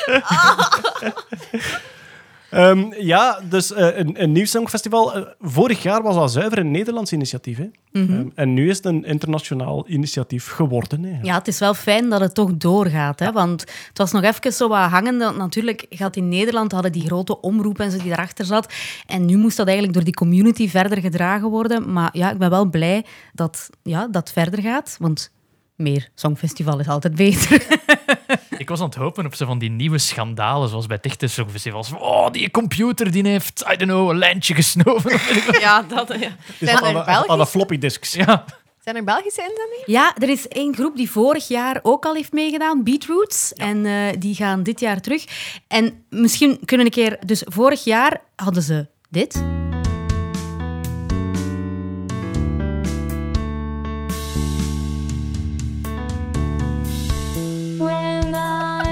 Ehm, 2.51 2.93
ja, 2.99 3.41
dus 3.49 3.73
eh, 3.73 3.99
een, 3.99 4.23
een 4.23 4.33
nieuw 4.33 4.45
songfestival. 4.45 5.15
Eh, 5.15 5.23
vorig 5.41 5.83
jaar 5.83 6.03
was 6.03 6.15
dat 6.15 6.33
zuiver 6.33 6.59
een 6.59 6.71
Nederlands 6.71 7.13
initiatief. 7.13 7.59
Hè? 7.59 7.69
Ehm, 7.93 8.29
en 8.35 8.55
nu 8.55 8.69
is 8.69 8.77
het 8.77 8.87
een 8.87 9.05
internationaal 9.05 9.89
initiatief 9.89 10.51
geworden. 10.51 11.03
Hè? 11.03 11.19
Ja, 11.23 11.35
het 11.35 11.49
is 11.49 11.59
wel 11.59 11.75
fijn 11.75 12.09
dat 12.09 12.21
het 12.21 12.35
toch 12.35 12.57
doorgaat. 12.57 13.19
Hè? 13.19 13.33
Want 13.33 13.61
het 13.61 13.99
was 13.99 14.13
nog 14.13 14.23
even 14.23 14.53
zo 14.53 14.69
wat 14.69 14.91
hangende. 14.91 15.25
Want 15.25 15.37
Natuurlijk 15.37 15.87
gaat 15.91 16.17
in 16.17 16.29
Nederland 16.29 16.73
hadden 16.73 16.93
die 16.93 17.07
grote 17.07 17.41
omroep 17.41 17.81
en 17.81 17.91
zo 17.91 17.99
die 17.99 18.09
daarachter 18.09 18.45
zat. 18.45 18.73
En 19.07 19.25
nu 19.25 19.37
moest 19.37 19.57
dat 19.57 19.67
eigenlijk 19.67 19.97
door 19.97 20.05
die 20.05 20.15
community 20.15 20.69
verder 20.69 21.01
gedragen 21.01 21.49
worden. 21.49 21.93
Maar 21.93 22.11
ja, 22.13 22.31
ik 22.31 22.39
ben 22.39 22.51
wel 22.51 22.65
blij 22.65 23.05
dat 23.33 23.71
ja, 23.83 24.09
dat 24.09 24.33
verder 24.33 24.63
gaat. 24.63 24.97
Want 24.99 25.31
meer 25.77 26.09
Songfestival 26.15 26.79
is 26.79 26.89
altijd 26.89 27.15
beter. 27.15 27.67
Ik 28.61 28.69
was 28.69 28.81
aan 28.81 28.87
het 28.87 28.95
hopen 28.95 29.27
op 29.27 29.35
zo 29.35 29.47
van 29.47 29.59
die 29.59 29.71
nieuwe 29.71 29.99
schandalen, 29.99 30.69
zoals 30.69 30.87
bij 30.87 30.99
Tichte 30.99 31.27
Songfestivals. 31.27 31.93
Oh, 31.93 32.31
die 32.31 32.51
computer 32.51 33.11
die 33.11 33.29
heeft, 33.29 33.65
I 33.73 33.77
don't 33.77 33.91
know, 33.91 34.11
een 34.11 34.19
lijntje 34.19 34.55
gesnoven. 34.55 35.21
Ja, 35.61 35.83
dat... 35.83 36.09
Ja. 36.09 36.37
Dus 36.59 36.71
Zijn, 36.71 36.97
er 36.97 37.05
Belgisch, 37.05 37.49
floppy 37.49 37.79
disks. 37.79 38.13
ja. 38.13 38.45
zijn 38.85 38.97
er 38.97 39.05
Belgische 39.05 39.41
inzendingen? 39.41 39.83
Ja, 39.87 40.15
er 40.17 40.29
is 40.29 40.49
één 40.49 40.75
groep 40.75 40.97
die 40.97 41.11
vorig 41.11 41.49
jaar 41.49 41.81
ook 41.83 42.05
al 42.05 42.15
heeft 42.15 42.33
meegedaan, 42.33 42.85
Beatroots. 42.85 43.53
En 43.53 43.87
eh, 43.87 43.93
die 44.19 44.35
gaan 44.35 44.63
dit 44.63 44.81
jaar 44.81 45.01
terug. 45.01 45.25
En 45.69 46.05
misschien 46.09 46.59
kunnen 46.65 46.87
we 46.87 46.97
een 46.97 47.05
keer... 47.05 47.19
Dus 47.27 47.43
vorig 47.45 47.85
jaar 47.85 48.21
hadden 48.37 48.63
ze 48.63 48.87
dit. 49.09 49.43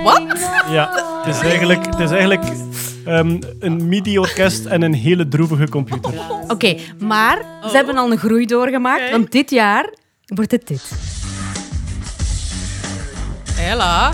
Wat? 0.08 0.50
Ja, 0.70 0.90
het 1.24 1.34
is 1.34 1.40
eigenlijk, 1.42 1.86
het 1.86 1.98
is 1.98 2.10
eigenlijk 2.10 2.44
ehm, 3.04 3.40
een 3.60 3.88
MIDI-orkest 3.88 4.64
en 4.64 4.82
een 4.82 4.94
hele 4.94 5.28
droevige 5.28 5.68
computer. 5.68 6.12
Oké, 6.46 6.76
maar 6.98 7.44
ze 7.62 7.76
hebben 7.76 7.96
al 7.96 8.10
een 8.10 8.18
groei 8.18 8.46
doorgemaakt. 8.46 9.10
Want 9.10 9.32
dit 9.32 9.50
jaar 9.50 9.94
wordt 10.26 10.50
het 10.50 10.66
dit. 10.66 10.90
Hela. 13.54 14.10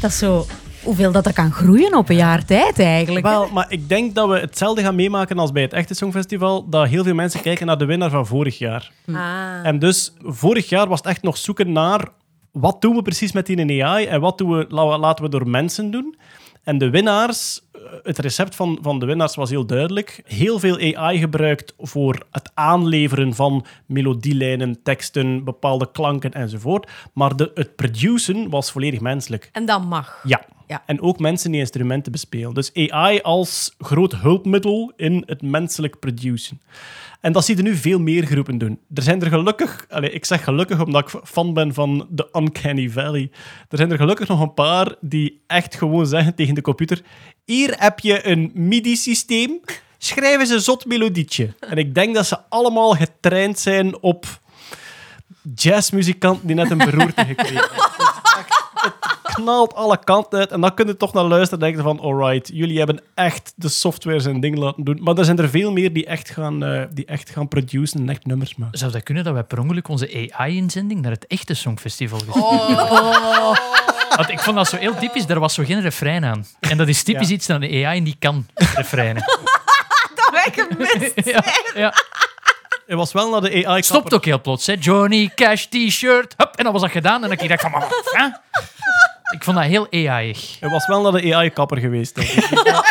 Dat 0.00 0.10
is 0.10 0.18
zo... 0.18 0.46
Hoeveel 0.84 1.12
dat, 1.12 1.24
dat 1.24 1.32
kan 1.32 1.52
groeien 1.52 1.96
op 1.96 2.08
een 2.08 2.16
jaar 2.16 2.44
tijd 2.44 2.78
eigenlijk. 2.78 3.26
Wel, 3.26 3.48
maar 3.52 3.66
ik 3.68 3.88
denk 3.88 4.14
dat 4.14 4.28
we 4.28 4.38
hetzelfde 4.38 4.82
gaan 4.82 4.94
meemaken 4.94 5.38
als 5.38 5.52
bij 5.52 5.62
het 5.62 5.72
echte 5.72 5.94
Songfestival. 5.94 6.68
Dat 6.68 6.88
heel 6.88 7.04
veel 7.04 7.14
mensen 7.14 7.40
kijken 7.40 7.66
naar 7.66 7.78
de 7.78 7.84
winnaar 7.84 8.10
van 8.10 8.26
vorig 8.26 8.58
jaar. 8.58 8.90
Ah. 9.06 9.14
En 9.62 9.78
dus 9.78 10.12
vorig 10.18 10.68
jaar 10.68 10.88
was 10.88 10.98
het 10.98 11.08
echt 11.08 11.22
nog 11.22 11.36
zoeken 11.36 11.72
naar 11.72 12.08
wat 12.52 12.80
doen 12.80 12.94
we 12.94 13.02
precies 13.02 13.32
met 13.32 13.46
die 13.46 13.84
AI 13.84 14.06
en 14.06 14.20
wat 14.20 14.38
doen 14.38 14.50
we, 14.58 14.66
la- 14.68 14.98
laten 14.98 15.24
we 15.24 15.30
door 15.30 15.48
mensen 15.48 15.90
doen. 15.90 16.16
En 16.62 16.78
de 16.78 16.90
winnaars, 16.90 17.60
eh, 17.72 17.80
het 18.02 18.18
recept 18.18 18.54
van, 18.54 18.78
van 18.82 18.98
de 18.98 19.06
winnaars 19.06 19.34
was 19.34 19.50
heel 19.50 19.66
duidelijk. 19.66 20.22
Heel 20.24 20.58
veel 20.58 20.96
AI 20.96 21.18
gebruikt 21.18 21.74
voor 21.78 22.26
het 22.30 22.50
aanleveren 22.54 23.34
van 23.34 23.64
melodielijnen, 23.86 24.82
teksten, 24.82 25.44
bepaalde 25.44 25.88
klanken 25.92 26.32
enzovoort. 26.32 26.90
Maar 27.14 27.36
de, 27.36 27.50
het 27.54 27.76
produceren 27.76 28.50
was 28.50 28.70
volledig 28.72 29.00
menselijk. 29.00 29.48
En 29.52 29.64
dat 29.64 29.84
mag. 29.84 30.20
Ja. 30.24 30.40
Ja. 30.72 30.82
En 30.86 31.00
ook 31.00 31.18
mensen 31.18 31.50
die 31.50 31.60
instrumenten 31.60 32.12
bespelen. 32.12 32.54
Dus 32.54 32.70
AI 32.88 33.20
als 33.20 33.74
groot 33.78 34.12
hulpmiddel 34.16 34.92
in 34.96 35.22
het 35.26 35.42
menselijk 35.42 35.98
produceren. 35.98 36.60
En 37.20 37.32
dat 37.32 37.44
zie 37.44 37.56
je 37.56 37.62
nu 37.62 37.76
veel 37.76 37.98
meer 37.98 38.26
groepen 38.26 38.58
doen. 38.58 38.78
Er 38.94 39.02
zijn 39.02 39.22
er 39.22 39.28
gelukkig, 39.28 39.86
allez, 39.88 40.12
ik 40.14 40.24
zeg 40.24 40.44
gelukkig 40.44 40.80
omdat 40.84 41.02
ik 41.14 41.20
fan 41.24 41.54
ben 41.54 41.74
van 41.74 42.06
de 42.10 42.28
Uncanny 42.32 42.90
Valley. 42.90 43.30
Er 43.68 43.76
zijn 43.78 43.90
er 43.90 43.96
gelukkig 43.96 44.28
nog 44.28 44.40
een 44.40 44.54
paar 44.54 44.94
die 45.00 45.42
echt 45.46 45.74
gewoon 45.76 46.06
zeggen 46.06 46.34
tegen 46.34 46.54
de 46.54 46.60
computer: 46.60 47.02
Hier 47.44 47.74
heb 47.78 47.98
je 47.98 48.26
een 48.26 48.50
MIDI-systeem, 48.54 49.60
schrijf 49.98 50.40
eens 50.40 50.50
een 50.50 50.60
zot 50.60 50.84
melodietje. 50.86 51.54
En 51.60 51.76
ik 51.76 51.94
denk 51.94 52.14
dat 52.14 52.26
ze 52.26 52.38
allemaal 52.48 52.90
getraind 52.94 53.58
zijn 53.58 54.02
op 54.02 54.40
jazzmuzikanten 55.54 56.46
die 56.46 56.56
net 56.56 56.70
een 56.70 56.78
beroerte 56.78 57.24
gekregen 57.34 57.54
hebben. 57.56 57.76
Het 57.76 58.00
is 58.24 58.34
echt- 58.38 58.60
Het 58.82 59.21
knalt 59.34 59.74
alle 59.74 59.98
kanten 60.04 60.38
uit 60.38 60.50
en 60.50 60.60
dan 60.60 60.74
kun 60.74 60.86
je 60.86 60.96
toch 60.96 61.12
naar 61.12 61.24
luisteren 61.24 61.64
en 61.64 61.72
denken 61.72 61.82
van 61.84 62.00
alright, 62.00 62.50
jullie 62.52 62.78
hebben 62.78 63.00
echt 63.14 63.52
de 63.56 63.68
software 63.68 64.20
zijn 64.20 64.40
ding 64.40 64.56
laten 64.58 64.84
doen. 64.84 64.98
Maar 65.02 65.16
er 65.16 65.24
zijn 65.24 65.38
er 65.38 65.48
veel 65.48 65.72
meer 65.72 65.92
die 65.92 66.06
echt 66.06 66.30
gaan, 66.30 66.64
eh, 66.64 66.82
die 66.92 67.04
echt 67.04 67.30
gaan 67.30 67.48
produceren 67.48 68.02
en 68.02 68.08
echt 68.08 68.26
nummers 68.26 68.54
maken. 68.56 68.78
Zou 68.78 68.92
dat 68.92 69.02
kunnen 69.02 69.24
dat 69.24 69.32
wij 69.32 69.42
per 69.42 69.58
ongeluk 69.60 69.88
onze 69.88 70.28
AI-inzending 70.36 71.02
naar 71.02 71.10
het 71.12 71.26
echte 71.26 71.54
Songfestival 71.54 72.18
gestuurd 72.18 72.44
Oh. 72.44 73.56
Want 74.16 74.28
ik 74.30 74.40
vond 74.40 74.56
dat 74.56 74.68
zo 74.68 74.76
heel 74.76 74.94
typisch, 74.98 75.26
daar 75.26 75.38
was 75.40 75.54
zo 75.54 75.64
geen 75.64 75.80
refrein 75.80 76.24
aan. 76.24 76.46
En 76.60 76.76
dat 76.76 76.88
is 76.88 77.02
typisch 77.02 77.28
Ja. 77.28 77.34
iets 77.34 77.46
dat 77.46 77.60
de 77.60 77.84
AI 77.86 78.00
niet 78.00 78.16
kan, 78.18 78.46
refreinen. 78.54 79.22
Dat 80.14 80.30
wij 80.32 80.52
gemist. 80.66 81.12
ja, 81.34 81.44
ja. 81.74 81.92
Het 82.86 82.96
was 82.96 83.12
wel 83.12 83.30
naar 83.30 83.40
de 83.40 83.66
AI 83.66 83.82
Stopt 83.82 84.14
ook 84.14 84.24
heel 84.24 84.40
plots, 84.40 84.66
hè. 84.66 84.74
Johnny 84.80 85.30
Cash 85.34 85.64
t-shirt, 85.64 86.34
hup, 86.36 86.54
en 86.56 86.64
dan 86.64 86.72
was 86.72 86.82
dat 86.82 86.90
gedaan. 86.90 87.14
En 87.14 87.28
dan 87.28 87.38
dacht 87.38 87.50
ik 87.50 87.60
van, 87.60 87.70
maar 87.70 87.80
wat, 87.80 88.10
hè? 88.12 88.24
Ik 89.32 89.44
vond 89.44 89.56
dat 89.56 89.66
heel 89.66 89.86
AI-ig. 89.90 90.56
Het 90.60 90.70
was 90.70 90.86
wel 90.86 91.02
naar 91.02 91.20
de 91.22 91.34
AI-kapper 91.34 91.78
geweest. 91.78 92.14
denk 92.14 92.28
ik. 92.28 92.50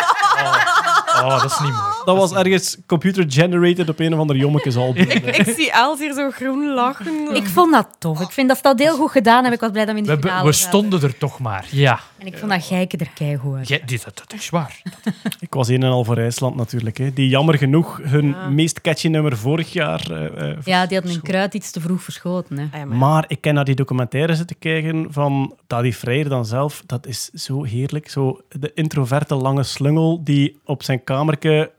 Oh, 1.22 1.28
dat 1.40 1.44
is 1.50 1.58
niet 1.58 1.70
mooi. 1.70 1.82
Dat 2.04 2.16
was 2.16 2.32
ergens 2.32 2.76
computer-generated 2.86 3.88
op 3.88 3.98
een 4.00 4.12
of 4.14 4.18
ander 4.20 4.36
jommekes-album. 4.36 5.02
Ik 5.40 5.52
zie 5.56 5.70
Els 5.72 5.98
hier 5.98 6.12
zo 6.14 6.30
groen 6.30 6.74
lachen. 6.74 7.34
Ik 7.34 7.46
vond 7.46 7.72
dat 7.72 7.86
tof. 7.98 8.20
Ik 8.20 8.30
vind 8.30 8.48
dat 8.48 8.56
ze 8.56 8.62
dat 8.62 8.78
heel 8.78 8.96
goed 8.96 9.10
gedaan 9.10 9.34
hebben. 9.34 9.52
Ik 9.52 9.60
was 9.60 9.70
blij 9.70 9.84
dat 9.84 9.94
we 9.94 10.00
in 10.00 10.06
de 10.06 10.14
We, 10.16 10.20
finale 10.22 10.46
we 10.46 10.52
zaten. 10.52 10.68
stonden 10.68 11.02
er 11.02 11.18
toch 11.18 11.38
maar. 11.38 11.64
Ja, 11.70 12.00
En 12.22 12.28
ik 12.28 12.38
vond 12.38 12.50
dat 12.50 12.64
Gijke 12.64 12.96
er 12.96 13.10
keigoed 13.14 13.56
uit. 13.56 13.68
Jij- 13.68 13.82
dit, 13.86 14.04
dat, 14.04 14.16
dat 14.16 14.32
is 14.32 14.50
waar. 14.50 14.82
Ik 15.40 15.54
was 15.54 15.68
een 15.68 15.82
en 15.82 15.90
al 15.90 16.04
voor 16.04 16.18
IJsland 16.18 16.56
natuurlijk. 16.56 16.96
Hè. 16.98 17.12
Die 17.12 17.28
jammer 17.28 17.58
genoeg 17.58 18.00
hun 18.02 18.54
meest 18.54 18.80
catchy 18.80 19.08
nummer 19.08 19.36
vorig 19.36 19.72
jaar. 19.72 20.10
eh, 20.10 20.50
eh, 20.50 20.58
Ja, 20.64 20.86
die 20.86 20.96
hadden 20.96 21.12
hun 21.14 21.22
kruid 21.22 21.54
iets 21.54 21.70
te 21.70 21.80
vroeg 21.80 22.02
verschoten. 22.02 22.58
Hè. 22.58 22.64
Ah, 22.64 22.78
ja, 22.78 22.84
maar- 22.84 22.96
Maar 22.98 23.24
ik 23.28 23.40
ken 23.40 23.54
naar 23.54 23.64
die 23.64 23.74
documentaire 23.74 24.34
zitten 24.34 24.58
kijken 24.58 25.06
van 25.12 25.56
Daddy 25.66 25.92
Freire 25.92 26.28
dan 26.28 26.46
zelf. 26.46 26.82
Dat 26.86 27.06
is 27.06 27.28
zo 27.28 27.62
heerlijk. 27.64 28.08
Zo 28.10 28.40
de 28.48 28.70
introverte 28.74 29.34
lange 29.34 29.62
slungel 29.62 30.24
die 30.24 30.60
op 30.64 30.82
zijn 30.82 31.04
kamertje... 31.04 31.70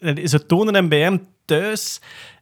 eh, 0.00 0.26
Ze 0.26 0.46
tonen 0.46 0.74
hem 0.74 0.88
bij 0.88 1.00
hem 1.00 1.26
thuis 1.44 2.00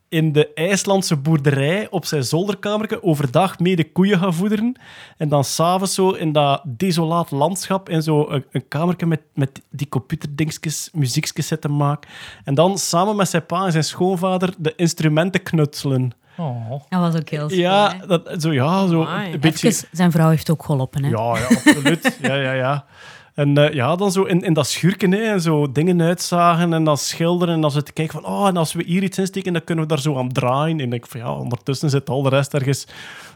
in 0.08 0.32
de 0.32 0.52
IJslandse 0.54 1.16
boerderij 1.16 1.86
op 1.90 2.04
zijn 2.04 2.24
zolderkamertje 2.24 3.02
overdag 3.02 3.58
mee 3.58 3.76
de 3.76 3.92
koeien 3.92 4.18
gaan 4.18 4.34
voederen. 4.34 4.76
En 5.16 5.28
dan 5.28 5.44
s'avonds 5.44 5.94
zo 5.94 6.10
in 6.10 6.32
dat 6.32 6.62
desolaat 6.64 7.30
landschap 7.30 7.88
in 7.88 8.02
zo 8.02 8.28
een, 8.28 8.44
een 8.50 8.68
kamertje 8.68 9.06
met, 9.06 9.20
met 9.34 9.60
die 9.70 9.88
computerdingsjes, 9.88 10.88
muziekjes 10.92 11.46
zitten 11.46 11.76
maken. 11.76 12.10
En 12.44 12.54
dan 12.54 12.78
samen 12.78 13.16
met 13.16 13.28
zijn 13.28 13.46
pa 13.46 13.64
en 13.64 13.72
zijn 13.72 13.84
schoonvader 13.84 14.54
de 14.58 14.72
instrumenten 14.76 15.42
knutselen. 15.42 16.12
Oh. 16.36 16.70
Dat 16.88 17.00
was 17.00 17.14
ook 17.14 17.28
heel 17.28 17.52
Ja, 17.52 17.88
schoon, 17.88 18.00
hè. 18.00 18.06
dat, 18.06 18.42
zo, 18.42 18.52
ja, 18.52 18.86
zo 18.86 19.02
Amai. 19.02 19.32
een 19.32 19.40
beetje... 19.40 19.68
Even, 19.68 19.88
zijn 19.92 20.10
vrouw 20.10 20.28
heeft 20.28 20.50
ook 20.50 20.64
geholpen. 20.64 21.04
Hè? 21.04 21.10
Ja, 21.10 21.38
ja, 21.38 21.44
absoluut. 21.46 22.18
ja, 22.22 22.34
ja, 22.34 22.52
ja. 22.52 22.84
En 23.34 23.58
eh, 23.58 23.74
ja, 23.74 23.96
dan 23.96 24.12
zo 24.12 24.22
in, 24.22 24.40
in 24.40 24.52
dat 24.52 24.66
schurken, 24.66 25.12
hè, 25.12 25.22
en 25.22 25.40
zo 25.40 25.72
dingen 25.72 26.02
uitzagen 26.02 26.72
en 26.72 26.84
dan 26.84 26.98
schilderen 26.98 27.54
en 27.54 27.60
dan 27.60 27.70
zitten 27.70 27.94
kijken 27.94 28.22
van, 28.22 28.30
oh, 28.32 28.46
en 28.46 28.56
als 28.56 28.72
we 28.72 28.84
hier 28.86 29.02
iets 29.02 29.18
insteken, 29.18 29.52
dan 29.52 29.64
kunnen 29.64 29.84
we 29.84 29.90
daar 29.90 30.00
zo 30.00 30.16
aan 30.18 30.32
draaien. 30.32 30.80
En 30.80 30.92
ik 30.92 31.06
van, 31.06 31.20
ja, 31.20 31.32
ondertussen 31.32 31.90
zit 31.90 32.08
al 32.08 32.22
de 32.22 32.28
rest 32.28 32.54
ergens, 32.54 32.86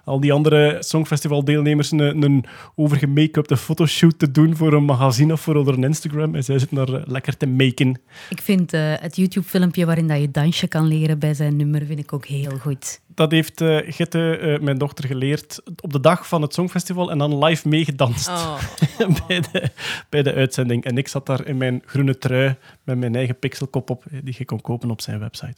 al 0.05 0.21
die 0.21 0.33
andere 0.33 0.77
Songfestival-deelnemers, 0.81 1.91
een, 1.91 2.23
een 2.23 2.45
overgemake-upte 2.75 3.57
fotoshoot 3.57 4.19
te 4.19 4.31
doen 4.31 4.57
voor 4.57 4.73
een 4.73 4.85
magazine 4.85 5.33
of 5.33 5.41
voor 5.41 5.69
een 5.69 5.85
Instagram. 5.85 6.35
En 6.35 6.45
zij 6.45 6.59
zitten 6.59 6.77
daar 6.77 6.95
eh, 6.95 7.07
lekker 7.07 7.37
te 7.37 7.47
maken. 7.47 8.01
Ik 8.31 8.41
vind 8.41 8.73
eh, 8.73 8.93
het 9.01 9.17
YouTube-filmpje 9.17 9.87
waarin 9.87 10.09
dat 10.09 10.21
je 10.21 10.31
dansje 10.31 10.69
kan 10.69 10.87
leren 10.87 11.19
bij 11.19 11.35
zijn 11.35 11.57
nummer, 11.57 11.87
vind 11.87 11.99
ik 11.99 12.13
ook 12.13 12.27
heel 12.27 12.59
goed. 12.59 13.01
Dat 13.18 13.31
heeft 13.31 13.61
eh 13.61 13.76
Gitte, 13.87 14.38
eh, 14.38 14.59
mijn 14.61 14.78
dochter, 14.78 15.07
geleerd 15.07 15.61
op 15.81 15.92
de 15.92 16.00
dag 16.00 16.28
van 16.28 16.42
het 16.42 16.54
Songfestival 16.54 17.11
en 17.11 17.18
dan 17.18 17.44
live 17.44 17.68
meegedanst. 17.68 18.28
Oh. 18.28 18.59
bij, 19.26 19.40
de, 19.40 19.70
bij 20.09 20.22
de 20.22 20.35
uitzending. 20.35 20.85
En 20.85 20.98
ik 20.98 21.09
zat 21.09 21.26
daar 21.26 21.46
in 21.46 21.57
mijn 21.57 21.83
groene 21.87 22.18
trui 22.18 22.57
met 22.83 22.98
mijn 22.98 23.14
eigen 23.14 23.38
pixelkop 23.38 23.90
op, 23.90 24.04
die 24.22 24.35
je 24.38 24.44
kon 24.44 24.61
kopen 24.61 24.90
op 24.90 25.00
zijn 25.00 25.18
website. 25.18 25.54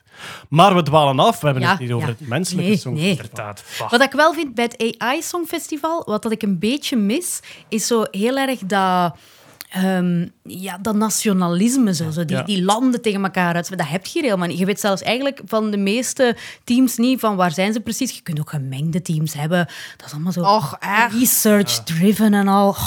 Maar 0.48 0.74
we 0.74 0.82
dwalen 0.82 1.18
af. 1.18 1.40
We 1.40 1.46
hebben 1.46 1.62
Ja, 1.64 1.70
het 1.70 1.78
hier 1.78 1.94
over 1.94 2.08
ja. 2.08 2.14
het 2.18 2.28
menselijke 2.28 2.68
Nee, 2.70 2.78
songfestival. 2.78 3.54
Wat 3.88 4.02
ik 4.02 4.12
wel 4.12 4.32
vind 4.34 4.54
bij 4.54 4.64
het 4.64 4.98
AI 4.98 5.22
Songfestival, 5.22 6.02
wat 6.04 6.22
dat 6.22 6.32
ik 6.32 6.42
een 6.42 6.58
beetje 6.58 6.96
mis, 6.96 7.40
is 7.68 7.86
zo 7.86 8.04
heel 8.10 8.36
erg 8.36 8.58
dat, 8.58 9.16
ehm, 9.70 10.26
ja, 10.42 10.78
dat 10.78 10.94
nationalisme. 10.94 11.94
Zo, 11.94 12.10
zo 12.10 12.24
die, 12.24 12.36
Ja. 12.36 12.42
die 12.42 12.62
landen 12.64 13.02
tegen 13.02 13.22
elkaar 13.24 13.54
uit. 13.54 13.78
Dat 13.78 13.88
heb 13.88 14.06
je 14.06 14.12
hier 14.12 14.22
helemaal 14.22 14.48
niet. 14.48 14.58
Je 14.58 14.64
weet 14.64 14.80
zelfs 14.80 15.02
eigenlijk 15.02 15.40
van 15.44 15.70
de 15.70 15.76
meeste 15.76 16.36
teams 16.64 16.96
niet 16.96 17.20
van 17.20 17.36
waar 17.36 17.52
zijn 17.52 17.72
ze 17.72 17.80
precies. 17.80 18.10
Je 18.16 18.20
kunt 18.22 18.40
ook 18.40 18.50
gemengde 18.50 19.02
teams 19.02 19.34
hebben. 19.34 19.66
Dat 19.96 20.06
is 20.06 20.12
allemaal 20.12 20.32
zo 20.32 20.40
Och, 20.42 20.76
research-driven 21.18 22.34
en 22.34 22.48
al. 22.48 22.74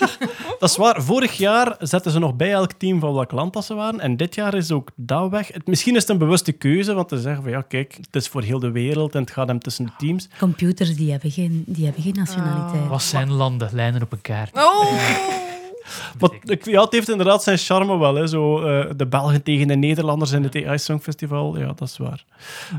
Oh, 0.00 0.60
Dat 0.62 0.70
is 0.70 0.76
waar. 0.76 1.02
Vorig 1.02 1.32
jaar 1.36 1.76
zetten 1.78 2.10
ze 2.12 2.18
nog 2.18 2.34
bij 2.36 2.52
elk 2.52 2.72
team 2.72 3.00
van 3.00 3.12
welk 3.14 3.32
land 3.32 3.52
dat 3.52 3.64
ze 3.64 3.74
waren. 3.74 4.00
En 4.00 4.16
dit 4.16 4.34
jaar 4.34 4.54
is 4.54 4.70
ook 4.70 4.88
dat 4.94 5.30
weg. 5.30 5.48
Het, 5.52 5.66
misschien 5.66 5.94
is 5.94 6.00
het 6.00 6.10
een 6.10 6.18
bewuste 6.18 6.52
keuze, 6.52 6.94
want 6.94 7.08
te 7.08 7.20
zeggen 7.20 7.42
van 7.42 7.52
ja, 7.52 7.60
kijk, 7.68 7.96
het 8.00 8.16
is 8.16 8.28
voor 8.28 8.42
heel 8.42 8.58
de 8.58 8.70
wereld 8.70 9.14
en 9.14 9.20
het 9.20 9.30
gaat 9.30 9.48
hem 9.48 9.58
tussen 9.58 9.84
de 9.84 9.90
teams. 9.98 10.28
computers 10.38 10.96
die 10.96 11.10
hebben 11.10 11.30
geen, 11.30 11.64
die 11.66 11.84
hebben 11.84 12.02
geen 12.02 12.14
nationaliteit. 12.14 12.88
Wat 12.88 13.02
zijn 13.02 13.32
landen? 13.32 13.68
Lijnen 13.72 14.02
op 14.02 14.12
een 14.12 14.20
kaart. 14.20 14.54
Oh. 14.56 14.92
Maar 16.18 16.30
ja, 16.62 16.82
het 16.82 16.92
heeft 16.92 17.08
inderdaad 17.08 17.42
zijn 17.42 17.58
charme 17.58 17.98
wel. 17.98 18.14
Hè. 18.14 18.26
Zo, 18.26 18.62
eh, 18.62 18.90
de 18.96 19.06
Belgen 19.06 19.42
tegen 19.42 19.68
de 19.68 19.76
Nederlanders 19.76 20.32
in 20.32 20.42
het 20.42 20.64
AI 20.64 20.78
Songfestival. 20.78 21.58
Ja, 21.58 21.66
dat 21.66 21.88
is 21.88 21.96
waar. 21.96 22.24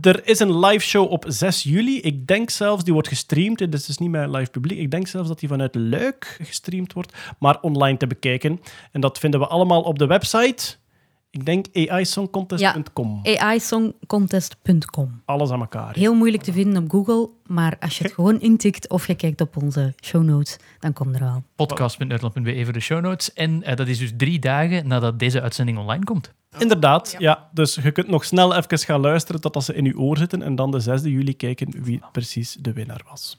Er 0.02 0.28
is 0.28 0.40
een 0.40 0.60
live 0.60 0.86
show 0.86 1.12
op 1.12 1.26
6 1.28 1.64
juli. 1.64 2.00
Ik 2.00 2.28
denk 2.28 2.50
zelfs, 2.50 2.84
die 2.84 2.94
wordt 2.94 3.08
gestreamd. 3.08 3.58
Dit 3.58 3.74
is 3.74 3.86
dus 3.86 3.98
niet 3.98 4.10
met 4.10 4.30
live 4.30 4.52
publiek. 4.52 4.80
Ik 4.80 4.92
denk 4.92 5.08
zelfs 5.08 5.28
dat 5.28 5.40
die 5.40 5.50
vanuit 5.50 5.76
Luik 5.76 6.38
gestreamd 6.42 6.94
wordt, 6.94 7.14
maar 7.40 7.62
online 7.62 7.98
te 7.98 8.08
bekijken. 8.08 8.62
En 8.92 9.02
dat 9.02 9.20
vinden 9.20 9.40
we 9.40 9.48
allemaal 9.48 9.82
op 9.82 10.00
de 10.00 10.08
website. 10.08 10.78
Ik 11.38 11.46
denk 11.46 11.90
aisongcontest.com. 11.90 13.22
AIsongcontest.com. 13.24 15.22
Alles 15.26 15.52
aan 15.52 15.60
elkaar. 15.60 15.96
Heel 15.96 16.14
moeilijk 16.16 16.44
te 16.44 16.52
vinden 16.54 16.84
op 16.84 16.92
Google, 16.92 17.30
maar 17.46 17.78
als 17.80 17.98
je 17.98 18.04
het 18.04 18.14
gewoon 18.20 18.42
intikt 18.42 18.90
of 18.90 19.08
je 19.08 19.16
kijkt 19.16 19.42
op 19.42 19.58
onze 19.58 19.94
show 20.04 20.24
notes, 20.24 20.58
dan 20.80 20.94
komt 20.94 21.16
er 21.16 21.22
wel. 21.22 21.44
Podcast.nederland.be 21.56 22.64
voor 22.64 22.74
de 22.74 22.80
show 22.80 23.02
notes. 23.02 23.34
En 23.34 23.64
eh, 23.64 23.76
dat 23.76 23.88
is 23.88 23.98
dus 23.98 24.12
drie 24.18 24.40
dagen 24.40 24.88
nadat 24.88 25.20
deze 25.20 25.42
uitzending 25.42 25.78
online 25.78 26.04
komt. 26.04 26.34
Inderdaad, 26.58 27.16
ja. 27.18 27.50
Dus 27.54 27.76
je 27.76 27.92
kunt 27.92 28.08
nog 28.08 28.26
snel 28.26 28.56
even 28.56 28.78
gaan 28.78 29.02
luisteren 29.02 29.42
totdat 29.42 29.64
ze 29.64 29.74
in 29.74 29.86
je 29.86 30.00
oor 30.00 30.18
zitten 30.18 30.42
en 30.42 30.56
dan 30.56 30.72
de 30.72 30.80
6 30.80 31.02
juli 31.02 31.36
kijken 31.36 31.84
wie 31.84 32.02
precies 32.12 32.58
de 32.60 32.74
winnaar 32.74 33.02
was. 33.10 33.38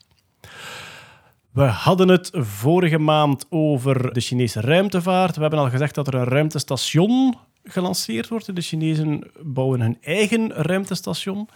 We 1.51 1.65
hadden 1.65 2.09
het 2.09 2.31
vorige 2.33 2.99
maand 2.99 3.47
over 3.51 4.13
de 4.13 4.21
Chinese 4.21 4.61
ruimtevaart. 4.61 5.35
We 5.35 5.41
hebben 5.41 5.59
al 5.59 5.71
gezegd 5.71 5.95
dat 5.95 6.07
er 6.07 6.15
een 6.15 6.25
ruimtestation 6.25 7.37
gelanceerd 7.69 8.29
wordt. 8.29 8.55
De 8.55 8.61
Chinezen 8.61 9.31
bouwen 9.43 9.81
hun 9.81 9.99
eigen 10.01 10.53
ruimtestation. 10.53 11.49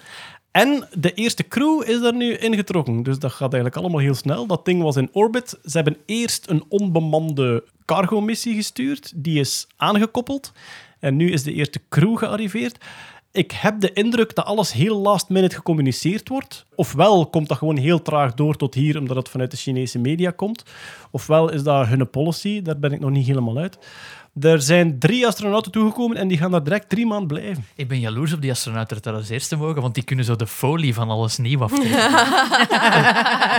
En 0.50 0.88
de 0.98 1.14
eerste 1.14 1.48
crew 1.48 1.82
is 1.88 2.00
daar 2.00 2.14
nu 2.14 2.36
ingetrokken. 2.36 3.02
Dus 3.02 3.18
dat 3.18 3.32
gaat 3.32 3.52
eigenlijk 3.52 3.82
allemaal 3.82 4.00
heel 4.00 4.14
snel. 4.14 4.46
Dat 4.46 4.64
ding 4.64 4.82
was 4.82 4.96
in 4.96 5.08
orbit. 5.12 5.58
Ze 5.64 5.76
hebben 5.76 5.96
eerst 6.06 6.48
een 6.48 6.64
onbemande 6.68 7.64
cargo-missie 7.84 8.54
gestuurd. 8.54 9.12
Die 9.16 9.40
is 9.40 9.66
aangekoppeld. 9.76 10.52
En 10.98 11.16
nu 11.16 11.30
is 11.30 11.42
de 11.42 11.52
eerste 11.52 11.80
crew 11.88 12.18
gearriveerd. 12.18 12.84
Ik 13.32 13.52
heb 13.52 13.80
de 13.80 13.92
indruk 13.92 14.34
dat 14.34 14.44
alles 14.44 14.72
heel 14.72 14.98
last 14.98 15.28
minute 15.28 15.54
gecommuniceerd 15.54 16.28
wordt. 16.28 16.66
Ofwel 16.74 17.26
komt 17.26 17.48
dat 17.48 17.58
gewoon 17.58 17.76
heel 17.76 18.02
traag 18.02 18.34
door 18.34 18.56
tot 18.56 18.74
hier, 18.74 18.98
omdat 18.98 19.16
het 19.16 19.28
vanuit 19.28 19.50
de 19.50 19.56
Chinese 19.56 19.98
media 19.98 20.30
komt. 20.30 20.62
Ofwel 21.10 21.50
is 21.50 21.62
dat 21.62 21.86
hun 21.86 22.10
policy, 22.10 22.62
daar 22.62 22.78
ben 22.78 22.92
ik 22.92 23.00
nog 23.00 23.10
niet 23.10 23.26
helemaal 23.26 23.58
uit. 23.58 23.78
Er 24.40 24.62
zijn 24.62 24.98
drie 24.98 25.26
astronauten 25.26 25.72
toegekomen 25.72 26.16
en 26.16 26.28
die 26.28 26.38
gaan 26.38 26.50
daar 26.50 26.64
direct 26.64 26.88
drie 26.88 27.06
maanden 27.06 27.26
blijven. 27.26 27.64
Ik 27.74 27.88
ben 27.88 28.00
jaloers 28.00 28.32
op 28.32 28.40
die 28.40 28.50
astronauten 28.50 28.94
dat 28.94 29.04
dat 29.04 29.14
als 29.14 29.28
eerste 29.28 29.56
mogen, 29.56 29.82
want 29.82 29.94
die 29.94 30.02
kunnen 30.02 30.24
zo 30.24 30.36
de 30.36 30.46
folie 30.46 30.94
van 30.94 31.10
alles 31.10 31.36
nieuw 31.36 31.62
aftrekken. 31.62 31.90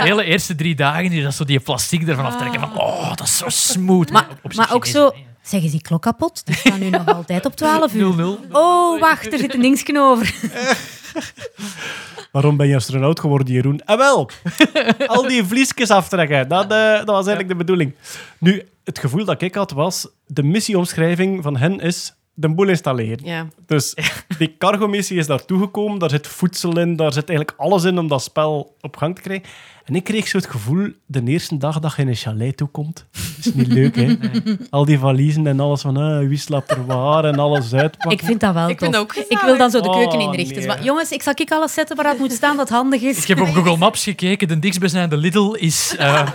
hele 0.02 0.24
eerste 0.24 0.54
drie 0.54 0.74
dagen 0.74 1.12
is 1.12 1.22
dat 1.22 1.34
zo 1.34 1.44
die 1.44 1.60
plastic 1.60 2.08
ervan 2.08 2.24
aftrekken. 2.24 2.60
Van, 2.60 2.78
oh, 2.78 3.08
dat 3.08 3.20
is 3.20 3.36
zo 3.36 3.48
smooth. 3.48 4.10
Maar, 4.10 4.26
ook 4.72 4.86
zo, 4.86 5.12
zeggen 5.44 5.68
ze 5.68 5.76
die 5.76 5.82
klok 5.82 6.02
kapot? 6.02 6.46
Die 6.46 6.56
staan 6.56 6.80
nu 6.80 6.90
nog 6.90 7.06
altijd 7.06 7.46
op 7.46 7.56
12 7.56 7.94
uur. 7.94 8.38
0-0. 8.48 8.50
Oh, 8.50 9.00
wacht, 9.00 9.32
er 9.32 9.38
zit 9.38 9.54
een 9.54 9.60
dingetje 9.60 10.00
over. 10.00 10.34
Waarom 12.32 12.56
ben 12.56 12.68
je 12.68 12.76
astronaut 12.76 13.20
geworden, 13.20 13.54
Jeroen? 13.54 13.80
En 13.80 13.98
wel, 13.98 14.30
al 15.06 15.28
die 15.28 15.44
vliesjes 15.44 15.90
aftrekken. 15.90 16.48
Dat, 16.48 16.72
eh, 16.72 16.94
dat 16.94 17.06
was 17.06 17.26
eigenlijk 17.26 17.48
de 17.48 17.54
bedoeling. 17.54 17.94
Nu, 18.38 18.62
het 18.84 18.98
gevoel 18.98 19.24
dat 19.24 19.42
ik 19.42 19.54
had 19.54 19.70
was, 19.70 20.08
de 20.26 20.42
missieomschrijving 20.42 21.42
van 21.42 21.56
hen 21.56 21.80
is 21.80 22.14
de 22.34 22.48
boel 22.48 22.68
installeren. 22.68 23.24
Ja. 23.24 23.46
Dus 23.66 23.94
die 24.38 24.54
cargo-missie 24.58 25.18
is 25.18 25.26
daar 25.26 25.44
toegekomen. 25.44 25.98
Daar 25.98 26.10
zit 26.10 26.26
voedsel 26.26 26.78
in, 26.78 26.96
daar 26.96 27.12
zit 27.12 27.28
eigenlijk 27.28 27.60
alles 27.60 27.84
in 27.84 27.98
om 27.98 28.08
dat 28.08 28.22
spel 28.22 28.76
op 28.80 28.96
gang 28.96 29.14
te 29.14 29.22
krijgen. 29.22 29.48
En 29.84 29.94
ik 29.94 30.04
kreeg 30.04 30.28
zo 30.28 30.36
het 30.36 30.46
gevoel, 30.46 30.88
de 31.06 31.22
eerste 31.24 31.56
dag 31.56 31.78
dat 31.80 31.94
je 31.96 32.02
in 32.02 32.08
een 32.08 32.14
chalet 32.14 32.56
toekomt, 32.56 33.06
is 33.38 33.54
niet 33.54 33.66
leuk, 33.72 33.96
hè? 33.96 34.16
Al 34.70 34.84
die 34.84 34.98
valiezen 34.98 35.46
en 35.46 35.60
alles 35.60 35.80
van, 35.80 35.96
ah, 35.96 36.28
wie 36.28 36.38
slaapt 36.38 36.70
er 36.70 36.86
waar 36.86 37.24
en 37.24 37.38
alles 37.38 37.72
uitpakken. 37.74 38.10
Ik 38.10 38.24
vind 38.24 38.40
dat 38.40 38.54
wel 38.54 38.68
Ik 38.68 38.78
tof. 38.78 38.94
ook 38.94 39.08
gezellig. 39.12 39.30
Ik 39.30 39.40
wil 39.40 39.56
dan 39.56 39.70
zo 39.70 39.80
de 39.80 39.88
Oh, 39.88 39.96
keuken 39.96 40.20
inrichten. 40.20 40.56
nee. 40.56 40.66
Maar 40.66 40.82
jongens, 40.84 41.10
ik 41.10 41.22
zal 41.22 41.32
ik 41.36 41.50
alles 41.50 41.74
zetten 41.74 41.96
waar 41.96 42.06
het 42.08 42.18
moet 42.18 42.32
staan 42.32 42.56
dat 42.56 42.68
handig 42.68 43.00
is. 43.02 43.18
Ik 43.18 43.26
heb 43.28 43.40
op 43.40 43.48
Google 43.54 43.76
Maps 43.76 44.02
gekeken, 44.02 44.48
de 44.48 44.58
dichtstbijzijnde 44.58 45.16
Lidl 45.16 45.52
is 45.52 45.96
eh, 45.98 46.28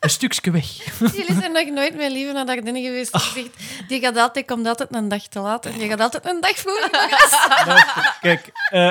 een 0.00 0.10
stukje 0.10 0.50
weg. 0.50 0.66
Jullie 0.98 1.34
zijn 1.40 1.52
nog 1.52 1.70
nooit 1.74 1.96
meer 1.96 2.10
lieve 2.10 2.32
naar 2.32 2.46
Dardenne 2.46 2.80
geweest. 2.82 3.12
Die, 3.12 3.20
zegt, 3.34 3.88
die 3.88 4.00
gaat 4.00 4.16
altijd, 4.16 4.46
komt 4.46 4.66
altijd 4.66 4.94
een 4.94 5.08
dag 5.08 5.22
te 5.26 5.40
laat 5.40 5.66
en 5.66 5.72
die 5.78 5.88
gaat 5.88 6.00
altijd 6.00 6.26
een 6.26 6.40
dag 6.40 6.54
vroeger. 6.56 6.88
Luister, 6.92 8.16
Kijk, 8.20 8.52
eh, 8.70 8.90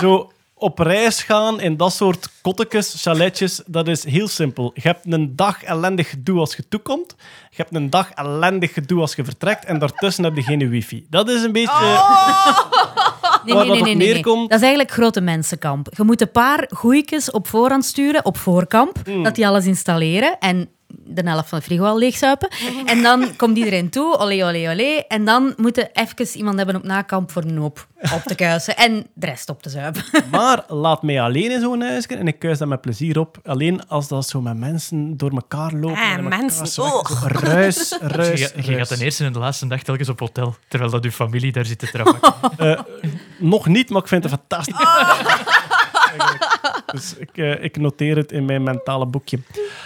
zo 0.00 0.32
op 0.54 0.78
reis 0.78 1.22
gaan 1.22 1.60
in 1.60 1.76
dat 1.76 1.92
soort 1.92 2.28
kottekes, 2.42 2.94
chaletjes, 3.02 3.62
dat 3.66 3.88
is 3.88 4.04
heel 4.04 4.28
simpel. 4.28 4.70
Je 4.74 4.80
hebt 4.82 5.12
een 5.12 5.36
dag 5.36 5.62
ellendig 5.62 6.10
gedoe 6.10 6.38
als 6.38 6.56
je 6.56 6.68
toekomt. 6.68 7.14
Je 7.50 7.56
hebt 7.56 7.74
een 7.74 7.90
dag 7.90 8.10
ellendig 8.10 8.72
gedoe 8.72 9.00
als 9.00 9.14
je 9.14 9.24
vertrekt. 9.24 9.64
En 9.64 9.78
daartussen 9.78 10.24
heb 10.24 10.36
je 10.36 10.42
geen 10.42 10.68
wifi. 10.68 11.06
Dat 11.10 11.28
is 11.28 11.42
een 11.42 11.52
beetje... 11.52 11.72
Nee, 13.44 13.54
Waar 13.54 13.66
nee, 13.66 13.74
dat 13.76 13.84
nee, 13.84 13.94
nee, 13.96 14.12
nee. 14.12 14.22
Dat 14.22 14.50
is 14.50 14.60
eigenlijk 14.60 14.90
grote 14.90 15.20
mensenkamp. 15.20 15.88
Je 15.96 16.02
moet 16.04 16.20
een 16.20 16.30
paar 16.30 16.68
goeietjes 16.70 17.30
op 17.30 17.46
voorhand 17.46 17.84
sturen, 17.84 18.24
op 18.24 18.36
voorkamp, 18.36 18.98
Hmm. 19.04 19.22
dat 19.22 19.34
die 19.34 19.46
alles 19.46 19.66
installeren 19.66 20.38
en 20.38 20.68
de 21.04 21.22
helft 21.24 21.48
van 21.48 21.58
de 21.58 21.64
frigo 21.64 21.84
al 21.84 21.98
leegzuipen. 21.98 22.48
En 22.84 23.02
dan 23.02 23.36
komt 23.36 23.56
iedereen 23.56 23.90
toe, 23.90 24.18
olé, 24.18 24.44
olé, 24.46 24.70
olé. 24.70 25.04
En 25.08 25.24
dan 25.24 25.54
moet 25.56 25.76
je 25.76 25.90
even 25.92 26.36
iemand 26.36 26.56
hebben 26.56 26.76
op 26.76 26.82
nakamp 26.82 27.30
voor 27.30 27.42
een 27.42 27.56
hoop 27.56 27.86
op 28.12 28.22
te 28.22 28.34
kuisen 28.34 28.76
en 28.76 29.06
de 29.14 29.26
rest 29.26 29.48
op 29.48 29.62
te 29.62 29.70
zuipen. 29.70 30.04
Maar 30.30 30.64
laat 30.68 31.02
mij 31.02 31.20
alleen 31.20 31.50
in 31.50 31.60
zo'n 31.60 31.80
huisje 31.80 32.16
en 32.16 32.26
ik 32.26 32.38
kuis 32.38 32.58
dat 32.58 32.68
met 32.68 32.80
plezier 32.80 33.18
op. 33.18 33.38
Alleen 33.44 33.88
als 33.88 34.08
dat 34.08 34.28
zo 34.28 34.40
met 34.40 34.56
mensen 34.56 35.16
door 35.16 35.30
elkaar 35.30 35.72
lopen. 35.72 36.02
Ah, 36.02 36.10
en 36.10 36.28
mensen. 36.28 36.66
Zo 36.66 37.02
Ruis, 37.28 37.98
ruis, 38.00 38.40
Dus 38.40 38.40
je, 38.40 38.72
je 38.72 38.76
gaat 38.76 38.88
ten 38.88 39.00
eerste 39.00 39.24
en 39.24 39.32
de 39.32 39.38
laatste 39.38 39.66
dag 39.66 39.82
telkens 39.82 40.08
op 40.08 40.20
hotel, 40.20 40.54
terwijl 40.68 40.90
dat 40.90 41.04
je 41.04 41.12
familie 41.12 41.52
daar 41.52 41.64
zit 41.64 41.78
te 41.78 41.86
trouwen. 41.86 42.18
Eh, 42.56 42.80
nog 43.38 43.66
niet, 43.66 43.90
maar 43.90 44.02
ik 44.02 44.08
vind 44.08 44.24
het 44.24 44.32
fantastisch. 44.32 44.74
Dus 46.92 47.16
ik, 47.16 47.30
eh, 47.38 47.64
ik 47.64 47.76
noteer 47.76 48.16
het 48.16 48.32
in 48.32 48.44
mijn 48.44 48.62
mentale 48.62 49.06
boekje. 49.06 49.38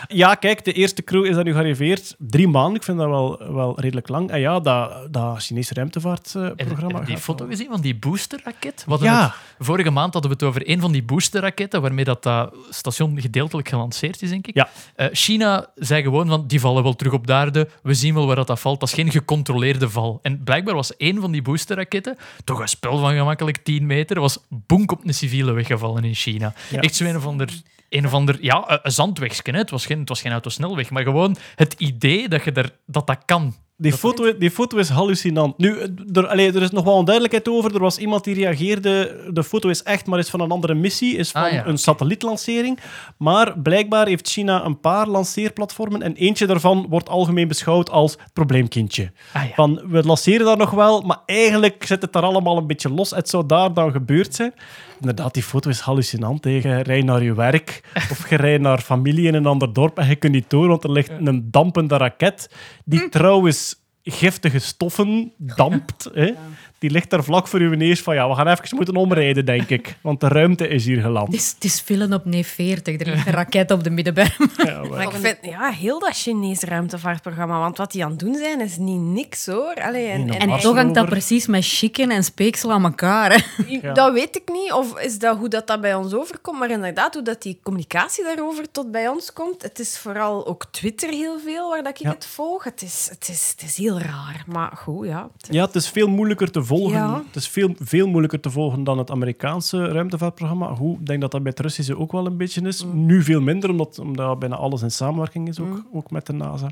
Ja, 0.09 0.35
kijk, 0.35 0.65
de 0.65 0.73
eerste 0.73 1.05
crew 1.05 1.25
is 1.25 1.35
daar 1.35 1.45
nu 1.45 1.53
gearriveerd. 1.53 2.15
Drie 2.19 2.49
maanden, 2.49 2.75
ik 2.77 2.83
vind 2.83 2.99
dat 2.99 3.09
wel, 3.09 3.53
wel 3.53 3.81
redelijk 3.81 4.09
lang. 4.09 4.31
En 4.31 4.41
ja, 4.41 4.61
dat, 4.61 5.13
dat 5.13 5.43
Chinese 5.43 5.75
ruimtevaartprogramma. 5.75 6.99
en 7.01 7.05
die 7.05 7.17
foto 7.19 7.47
gezien 7.47 7.69
van 7.71 7.81
die 7.81 7.97
boosterraket? 7.97 8.85
Ja. 9.01 9.23
het- 9.23 9.67
vorige 9.67 9.91
maand 9.91 10.13
hadden 10.13 10.31
we 10.31 10.37
het 10.41 10.47
over 10.47 10.69
een 10.71 10.81
van 10.81 10.93
die 10.93 11.03
boosterraketten 11.03 11.81
waarmee 11.83 12.05
dat, 12.05 12.23
dat 12.23 12.55
station 12.71 13.21
gedeeltelijk 13.21 13.69
gelanceerd 13.69 14.23
is, 14.23 14.29
denk 14.31 14.47
ik. 14.47 14.55
Ja. 14.55 14.69
Eh, 14.95 15.07
China 15.13 15.67
zei 15.75 16.03
gewoon 16.03 16.27
van, 16.29 16.47
die 16.47 16.61
vallen 16.61 16.83
wel 16.83 16.97
terug 16.97 17.13
op 17.13 17.27
de 17.27 17.33
aarde. 17.33 17.69
We 17.83 17.95
zien 17.95 18.15
wel 18.15 18.27
waar 18.27 18.37
dat, 18.37 18.47
dat 18.47 18.61
valt. 18.61 18.81
Dat 18.81 18.89
is 18.89 18.95
geen 18.95 19.11
gecontroleerde 19.11 19.89
val. 19.91 20.19
En 20.23 20.43
blijkbaar 20.45 20.75
was 20.75 20.97
één 20.97 21.21
van 21.21 21.33
die 21.33 21.43
boosterraketten, 21.43 22.17
toch 22.45 22.59
een 22.61 22.69
spel 22.69 22.99
van 22.99 23.15
gemakkelijk 23.15 23.57
10 23.57 23.87
meter, 23.87 24.21
was 24.21 24.39
bonk 24.49 24.93
op 24.93 25.01
een 25.07 25.15
civiele 25.15 25.53
weg 25.53 25.67
gevallen 25.67 26.05
in 26.05 26.17
China. 26.19 26.53
Ja. 26.71 26.81
Echt 26.81 26.95
zo 26.95 27.05
een 27.05 27.17
of 27.17 27.27
ander... 27.27 27.49
Een 27.89 28.07
of 28.07 28.13
ander, 28.13 28.39
ja, 28.41 28.81
een- 28.83 29.17
hè. 29.45 29.53
Het 29.59 29.71
was 29.71 29.87
geen, 29.87 29.99
het 29.99 30.09
was 30.09 30.21
geen 30.21 30.33
autosnelweg, 30.33 30.91
maar 30.91 31.03
gewoon 31.03 31.37
het 31.55 31.75
idee 31.79 32.29
dat 32.29 32.45
je 32.45 32.53
er, 32.53 32.71
dat, 32.87 33.07
dat 33.07 33.19
kan. 33.25 33.55
Die 33.77 33.93
foto, 33.93 34.39
die 34.39 34.51
foto 34.51 34.77
is 34.77 34.89
hallucinant. 34.89 35.59
Nu, 35.59 35.79
er, 36.13 36.27
allee, 36.29 36.53
er 36.53 36.63
is 36.63 36.71
nog 36.71 36.85
wel 36.85 36.95
onduidelijkheid 36.95 37.49
over. 37.49 37.75
Er 37.75 37.81
was 37.81 37.99
iemand 37.99 38.25
die 38.25 38.35
reageerde. 38.35 39.21
De 39.33 39.45
foto 39.45 39.69
is 39.69 39.83
echt, 39.83 40.07
maar 40.07 40.19
is 40.19 40.31
van 40.31 40.41
een 40.41 40.51
andere 40.51 40.75
missie. 40.75 41.17
Is 41.17 41.31
van 41.31 41.43
Ah, 41.43 41.53
ja, 41.53 41.67
een 41.67 41.79
satellietlancering. 41.79 42.79
Maar 43.19 43.59
blijkbaar 43.59 44.07
heeft 44.07 44.29
China 44.29 44.65
een 44.65 44.81
paar 44.81 45.07
lanceerplatformen. 45.09 46.03
En 46.03 46.15
eentje 46.15 46.47
daarvan 46.47 46.87
wordt 46.89 47.09
algemeen 47.09 47.49
beschouwd 47.49 47.91
als 47.91 48.17
probleemkindje. 48.33 49.13
Ah, 49.33 49.45
ja. 49.45 49.55
Van, 49.55 49.83
we 49.87 50.03
lanceren 50.03 50.47
daar 50.47 50.57
nog 50.57 50.71
wel, 50.71 51.01
maar 51.01 51.19
eigenlijk 51.27 51.85
zit 51.87 52.03
het 52.03 52.13
daar 52.13 52.23
allemaal 52.23 52.57
een 52.57 52.67
beetje 52.67 52.91
los. 52.93 53.11
Het 53.11 53.29
zou 53.29 53.47
daar 53.47 53.75
dan 53.75 53.93
gebeurd 53.93 54.35
zijn. 54.35 54.55
Inderdaad, 55.01 55.35
die 55.35 55.43
foto 55.43 55.71
is 55.71 55.81
hallucinant. 55.81 56.45
hè. 56.45 56.51
Je 56.51 56.83
rijdt 56.83 57.07
naar 57.07 57.23
je 57.23 57.35
werk 57.35 57.81
of 58.11 58.31
je 58.31 58.37
rijdt 58.37 58.63
naar 58.63 58.81
familie 58.81 59.27
in 59.27 59.35
een 59.35 59.47
ander 59.47 59.73
dorp 59.73 59.99
en 59.99 60.09
je 60.09 60.17
kunt 60.17 60.33
niet 60.33 60.51
door, 60.51 60.69
want 60.69 60.85
er 60.85 60.93
ligt 60.93 61.11
een 61.11 61.51
dampende 61.51 61.97
raket 61.97 62.51
die 62.85 63.09
trouwens 63.09 63.77
giftige 64.03 64.59
stoffen 64.59 65.33
dampt. 65.37 66.11
Hè. 66.13 66.33
Die 66.79 66.91
ligt 66.91 67.11
daar 67.11 67.25
vlak 67.25 67.49
voor 67.49 67.61
uw 67.61 67.75
neus 67.75 68.03
van 68.03 68.15
ja, 68.15 68.29
we 68.29 68.35
gaan 68.35 68.49
even 68.49 68.77
moeten 68.77 68.97
omrijden, 68.97 69.45
denk 69.45 69.69
ik. 69.69 69.97
Want 70.01 70.21
de 70.21 70.29
ruimte 70.29 70.69
is 70.69 70.85
hier 70.85 71.01
geland. 71.01 71.27
Het 71.27 71.37
is, 71.37 71.51
het 71.55 71.65
is 71.65 71.81
villen 71.81 72.13
op 72.13 72.25
nee 72.25 72.47
40. 72.47 73.01
Er 73.01 73.07
ligt 73.07 73.27
een 73.27 73.33
raket 73.33 73.71
op 73.71 73.85
de 73.85 73.91
middenberm. 73.91 74.31
Ja, 74.57 74.81
maar- 74.81 74.89
Maar 74.89 75.03
ik 75.03 75.11
vind, 75.11 75.37
ja, 75.43 75.71
heel 75.71 75.99
dat 75.99 76.17
Chinese 76.17 76.67
ruimtevaartprogramma, 76.67 77.59
want 77.59 77.77
wat 77.77 77.93
die 77.93 78.05
aan 78.05 78.11
het 78.11 78.19
doen 78.19 78.35
zijn, 78.35 78.61
is 78.61 78.77
niet 78.77 79.01
niks 79.01 79.47
hoor. 79.47 79.75
Allee, 79.75 80.07
en, 80.09 80.29
en 80.39 80.59
toch 80.61 80.75
hangt 80.77 80.95
dat 80.95 81.07
precies 81.09 81.47
met 81.47 81.65
chicken 81.67 82.11
en 82.11 82.25
speeksel 82.25 82.73
aan 82.73 82.85
elkaar. 82.85 83.33
Hè. 83.33 83.39
Ja. 83.83 83.93
Dat 83.93 84.13
weet 84.13 84.37
ik 84.37 84.49
niet, 84.53 84.73
of 84.73 85.01
is 85.01 85.19
dat 85.19 85.37
hoe 85.39 85.49
dat, 85.49 85.67
dat 85.67 85.81
bij 85.81 85.95
ons 85.95 86.15
overkomt, 86.15 86.59
maar 86.59 86.71
inderdaad, 86.71 87.15
hoe 87.15 87.23
dat 87.23 87.43
die 87.43 87.59
communicatie 87.63 88.25
daarover 88.25 88.71
tot 88.71 88.91
bij 88.91 89.09
ons 89.09 89.33
komt. 89.33 89.63
Het 89.63 89.79
is 89.79 89.99
vooral 89.99 90.47
ook 90.47 90.65
Twitter 90.71 91.09
heel 91.11 91.39
veel 91.39 91.69
waar 91.69 91.83
dat 91.83 91.93
ik 91.93 91.99
Ja. 92.07 92.11
het 92.11 92.27
volg. 92.27 92.65
Het 92.65 92.83
is, 92.83 93.07
het, 93.11 93.29
is, 93.29 93.55
het 93.57 93.69
is 93.69 93.77
heel 93.77 93.99
raar, 94.01 94.45
maar 94.47 94.73
goed, 94.77 95.07
ja. 95.07 95.29
Het- 95.41 95.49
Ja, 95.55 95.65
het 95.65 95.75
is 95.75 95.89
veel 95.89 96.09
moeilijker 96.09 96.51
te 96.51 96.63
volgen. 96.69 96.99
Ja. 96.99 97.23
Het 97.27 97.37
is 97.37 97.49
veel, 97.49 97.75
veel 97.79 98.07
moeilijker 98.07 98.41
te 98.41 98.51
volgen 98.51 98.85
dan 98.85 98.99
het 98.99 99.11
Amerikaanse 99.11 99.87
ruimtevaartprogramma. 99.87 100.75
Hoe, 100.75 100.99
ik 100.99 101.07
denk 101.07 101.21
dat 101.21 101.31
dat 101.31 101.43
bij 101.43 101.51
het 101.51 101.61
Russische 101.61 101.99
ook 101.99 102.13
wel 102.13 102.27
een 102.27 102.37
beetje 102.37 102.61
is. 102.63 102.85
Mm. 102.85 103.07
Nu 103.07 103.23
veel 103.23 103.41
minder, 103.41 103.71
omdat, 103.71 103.99
omdat 103.99 104.39
bijna 104.39 104.57
alles 104.57 104.83
in 104.83 104.91
samenwerking 104.91 105.49
is, 105.49 105.61
ook, 105.61 105.83
ook 105.93 106.11
met 106.11 106.27
de 106.27 106.33
NASA. 106.33 106.71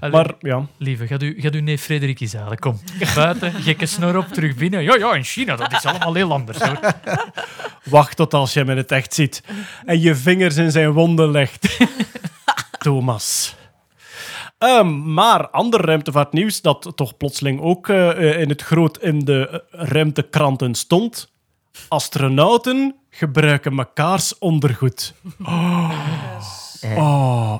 Allee, 0.00 0.14
Maar 0.14 0.34
ja, 0.40 0.66
Lieve, 0.76 1.06
gaat 1.06 1.22
u, 1.22 1.40
gaat 1.40 1.54
u 1.54 1.60
neef 1.60 1.82
Frederik 1.82 2.20
eens 2.20 2.32
halen. 2.32 2.58
Kom, 2.58 2.78
buiten, 3.14 3.52
gekke 3.52 3.86
snor 3.86 4.16
op, 4.16 4.26
terug 4.26 4.56
binnen. 4.56 4.82
Ja, 4.82 4.96
ja, 4.96 5.14
in 5.14 5.24
China, 5.24 5.56
dat 5.56 5.72
is 5.72 5.84
allemaal 5.84 6.14
heel 6.14 6.32
anders. 6.32 6.58
Hoor. 6.58 6.78
wacht 7.84 8.16
tot 8.16 8.34
als 8.34 8.52
je 8.52 8.58
hem 8.58 8.70
in 8.70 8.76
het 8.76 8.92
echt 8.92 9.14
ziet 9.14 9.42
en 9.84 10.00
je 10.00 10.14
vingers 10.14 10.56
in 10.56 10.70
zijn 10.70 10.90
wonden 10.90 11.30
legt. 11.30 11.78
Thomas. 12.84 13.56
Ehm, 14.64 15.12
maar 15.12 15.48
ander 15.48 15.80
ruimtevaartnieuws 15.80 16.60
dat 16.60 16.92
toch 16.94 17.16
plotseling 17.16 17.60
ook 17.60 17.88
eh, 17.88 18.10
eh, 18.10 18.40
in 18.40 18.48
het 18.48 18.62
groot 18.62 18.98
in 18.98 19.18
de 19.18 19.48
eh, 19.48 19.80
ruimtekranten 19.88 20.74
stond. 20.74 21.32
Astronauten 21.88 22.94
gebruiken 23.10 23.74
mekaars 23.74 24.38
ondergoed. 24.38 25.14
Oh. 25.44 25.92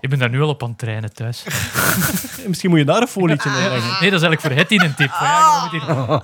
Ik 0.00 0.10
ben 0.10 0.18
daar 0.18 0.30
nu 0.30 0.42
al 0.42 0.48
op 0.48 0.62
aan 0.62 0.68
het 0.68 0.78
trainen 0.78 1.14
thuis. 1.14 1.44
Misschien 2.48 2.70
moet 2.70 2.78
je 2.78 2.84
daar 2.84 3.00
een 3.00 3.08
folietje 3.08 3.48
in 3.48 3.54
leggen. 3.54 3.96
Nee, 4.00 4.10
dat 4.10 4.20
is 4.20 4.26
eigenlijk 4.26 4.40
voor 4.40 4.50
Hetty 4.50 4.74
een 4.74 4.94
tip. 4.94 5.10
Ja, 5.20 6.20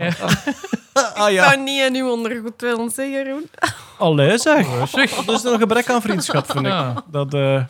Ah 1.15 1.29
Ik 1.29 1.35
ja, 1.35 1.51
zou 1.51 1.63
niet 1.63 1.81
in 1.81 1.95
uw 1.95 2.11
ondergoed 2.11 2.61
willen 2.61 2.91
zeggen, 2.91 3.15
Jeroen. 3.15 3.51
allee 3.99 4.39
zeg. 4.39 4.67
Dat 5.25 5.37
is 5.39 5.45
een 5.45 5.59
gebrek 5.59 5.91
aan 5.91 6.03
vriendschap, 6.03 6.51
vind 6.51 6.67
ik. 6.67 6.73
Ja. 6.73 7.05
Dat, 7.11 7.35
eh, 7.35 7.65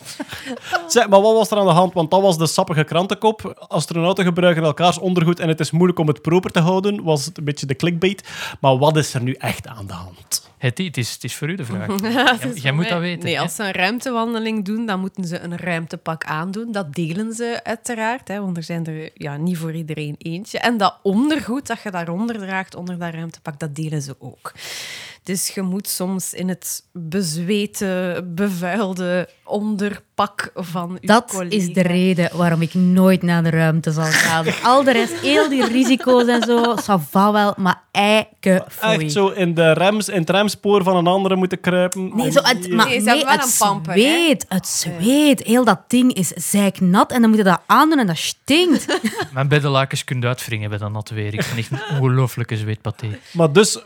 Zeg, 0.86 1.08
maar 1.08 1.20
wat 1.20 1.34
was 1.34 1.50
er 1.50 1.58
aan 1.58 1.66
de 1.66 1.72
hand? 1.72 1.94
Want 1.94 2.10
dat 2.10 2.20
was 2.20 2.38
de 2.38 2.46
sappige 2.46 2.84
krantenkop. 2.84 3.64
Astronauten 3.68 4.24
gebruiken 4.24 4.62
elkaars 4.62 4.98
ondergoed 4.98 5.40
en 5.40 5.48
het 5.48 5.60
is 5.60 5.70
moeilijk 5.70 5.98
om 5.98 6.06
het 6.06 6.22
proper 6.22 6.50
te 6.50 6.60
houden. 6.60 7.02
Was 7.02 7.24
het 7.24 7.38
een 7.38 7.44
beetje 7.44 7.66
de 7.66 7.76
clickbait. 7.76 8.28
Maar 8.60 8.78
wat 8.78 8.96
is 8.96 9.14
er 9.14 9.22
nu 9.22 9.32
echt 9.32 9.66
aan 9.66 9.86
de 9.86 9.92
hand? 9.92 10.49
Het 10.60 10.96
is, 10.96 11.12
het 11.12 11.24
is 11.24 11.34
voor 11.34 11.48
u 11.48 11.54
de 11.54 11.64
vraag. 11.64 12.00
Ja, 12.02 12.36
Jij- 12.54 12.72
moet 12.72 12.80
mij- 12.82 12.90
dat 12.90 13.00
weten, 13.00 13.24
Nee, 13.24 13.34
hè? 13.34 13.40
als 13.40 13.54
ze 13.54 13.62
een 13.62 13.72
ruimtewandeling 13.72 14.64
doen, 14.64 14.86
dan 14.86 15.00
moeten 15.00 15.24
ze 15.24 15.38
een 15.40 15.56
ruimtepak 15.56 16.24
aandoen. 16.24 16.72
Dat 16.72 16.94
delen 16.94 17.32
ze 17.32 17.60
uiteraard, 17.62 18.28
hè, 18.28 18.40
want 18.40 18.56
er 18.56 18.62
zijn 18.62 18.86
er 18.86 19.10
ja, 19.14 19.36
niet 19.36 19.56
voor 19.58 19.72
iedereen 19.74 20.14
eentje. 20.18 20.58
En 20.58 20.76
dat 20.76 20.98
ondergoed 21.02 21.66
dat 21.66 21.82
je 21.82 21.90
daaronder 21.90 22.38
draagt, 22.38 22.74
onder 22.74 22.98
dat 22.98 23.14
ruimtepak, 23.14 23.58
dat 23.58 23.74
delen 23.74 24.02
ze 24.02 24.14
ook. 24.18 24.52
Dus 25.22 25.48
je 25.48 25.62
moet 25.62 25.88
soms 25.88 26.34
in 26.34 26.48
het 26.48 26.82
bezweten, 26.92 28.34
bevuilde 28.34 29.28
onderpak 29.44 30.50
van 30.54 30.98
je 31.00 31.06
Dat 31.06 31.30
collega... 31.30 31.56
is 31.56 31.72
de 31.72 31.82
reden 31.82 32.36
waarom 32.36 32.62
ik 32.62 32.74
nooit 32.74 33.22
naar 33.22 33.42
de 33.42 33.50
ruimte 33.50 33.92
zal 33.92 34.04
gaan. 34.04 34.46
Al 34.62 34.84
de 34.84 34.92
rest, 34.92 35.20
heel 35.20 35.48
die 35.48 35.66
risico's 35.66 36.26
en 36.26 36.42
zo, 36.42 36.74
ça 36.76 37.08
va 37.10 37.32
wel, 37.32 37.54
maar 37.56 37.82
eikenfoei. 37.90 39.04
Echt 39.04 39.12
zo 39.12 39.28
in, 39.28 39.54
de 39.54 39.72
rems, 39.72 40.08
in 40.08 40.20
het 40.20 40.30
remspoor 40.30 40.82
van 40.82 40.96
een 40.96 41.06
andere 41.06 41.36
moeten 41.36 41.60
kruipen. 41.60 42.10
Nee, 42.14 42.30
zo, 42.30 42.42
het, 42.42 42.68
maar, 42.68 42.86
Nee, 42.86 43.26
het 43.26 43.44
een 43.44 43.50
pamper, 43.58 43.92
hè? 43.92 44.00
zweet, 44.00 44.46
het 44.48 44.66
zweet. 44.66 45.42
Heel 45.42 45.64
dat 45.64 45.80
ding 45.86 46.12
is 46.12 46.28
zeiknat 46.28 47.12
en 47.12 47.20
dan 47.20 47.30
moet 47.30 47.38
je 47.38 47.44
dat 47.44 47.60
aandoen 47.66 47.98
en 47.98 48.06
dat 48.06 48.16
stinkt. 48.16 48.98
Mijn 49.34 49.48
beddenlakens 49.48 50.04
kunt 50.04 50.24
uitwringen 50.24 50.70
bij 50.70 50.78
dat 50.78 50.92
natte 50.92 51.14
weer. 51.14 51.34
Ik 51.34 51.46
ben 51.48 51.58
echt 51.58 51.70
een 51.70 51.96
ongelooflijke 51.96 52.56
zweetpaté. 52.56 53.18
Maar 53.32 53.52
dus, 53.52 53.78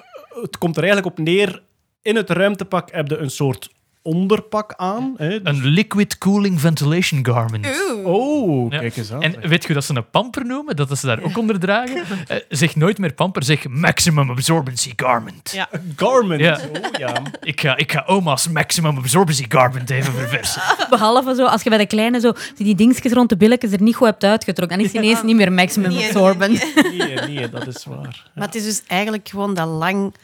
het 0.43 0.59
komt 0.59 0.77
er 0.77 0.83
eigenlijk 0.83 1.19
op 1.19 1.25
neer. 1.25 1.63
In 2.03 2.17
het 2.17 2.31
ruimtepak 2.31 2.91
heb 2.93 3.09
je 3.09 3.17
een 3.17 3.31
soort 3.31 3.71
onderpak 4.05 4.73
aan. 4.77 5.15
Hè? 5.17 5.41
Een 5.49 5.65
liquid 5.65 6.19
cooling 6.19 6.61
ventilation 6.61 7.27
garment. 7.27 7.67
Oh, 8.05 8.73
Ja. 8.73 8.79
kijk 8.79 8.97
eens 8.97 9.13
aan. 9.13 9.23
En 9.23 9.49
weet 9.49 9.65
je 9.67 9.73
dat 9.75 9.85
ze 9.85 9.95
een 9.97 10.11
pamper 10.11 10.47
noemen? 10.47 10.77
Dat 10.77 10.99
ze 10.99 11.07
daar 11.07 11.23
ook 11.23 11.39
onder 11.39 11.59
dragen? 11.61 12.03
Eh, 12.29 12.37
zeg 12.49 12.77
nooit 12.77 12.99
meer 12.99 13.13
pamper, 13.13 13.43
zeg 13.45 13.69
maximum 13.69 14.31
absorbency 14.31 14.93
garment. 14.97 15.51
Ja. 15.55 15.69
Garment. 15.97 16.41
Ja. 16.41 16.61
Oh, 16.73 16.99
ja. 16.99 17.13
Ik, 17.43 17.61
ga, 17.61 17.77
ik 17.77 17.93
ga 17.93 18.03
oma's 18.07 18.49
maximum 18.49 18.97
absorbency 18.97 19.45
garment 19.49 19.91
even 19.91 20.13
verversen. 20.19 20.63
Behalve 20.91 21.35
zo, 21.35 21.45
als 21.45 21.63
je 21.63 21.69
bij 21.69 21.79
de 21.79 21.87
kleine 21.87 22.21
zo, 22.21 22.33
die 22.57 22.75
dingetjes 22.75 23.13
rond 23.13 23.29
de 23.29 23.37
billetjes 23.37 23.73
er 23.73 23.83
niet 23.83 23.97
goed 23.97 24.07
hebt 24.07 24.25
uitgetrokken, 24.25 24.77
dan 24.77 24.87
is 24.87 24.93
die 24.93 25.03
ineens 25.03 25.23
niet 25.23 25.37
meer 25.37 25.53
maximum 25.53 25.93
nee, 25.93 26.05
absorbent. 26.07 26.75
Nee, 26.99 27.15
nee, 27.15 27.49
dat 27.51 27.67
is 27.67 27.85
waar. 27.85 28.31
Maar 28.35 28.47
het 28.47 28.55
is 28.55 28.65
dus 28.65 28.83
eigenlijk 28.87 29.29
gewoon 29.29 29.55
dat 29.55 29.69
lang, 29.69 30.15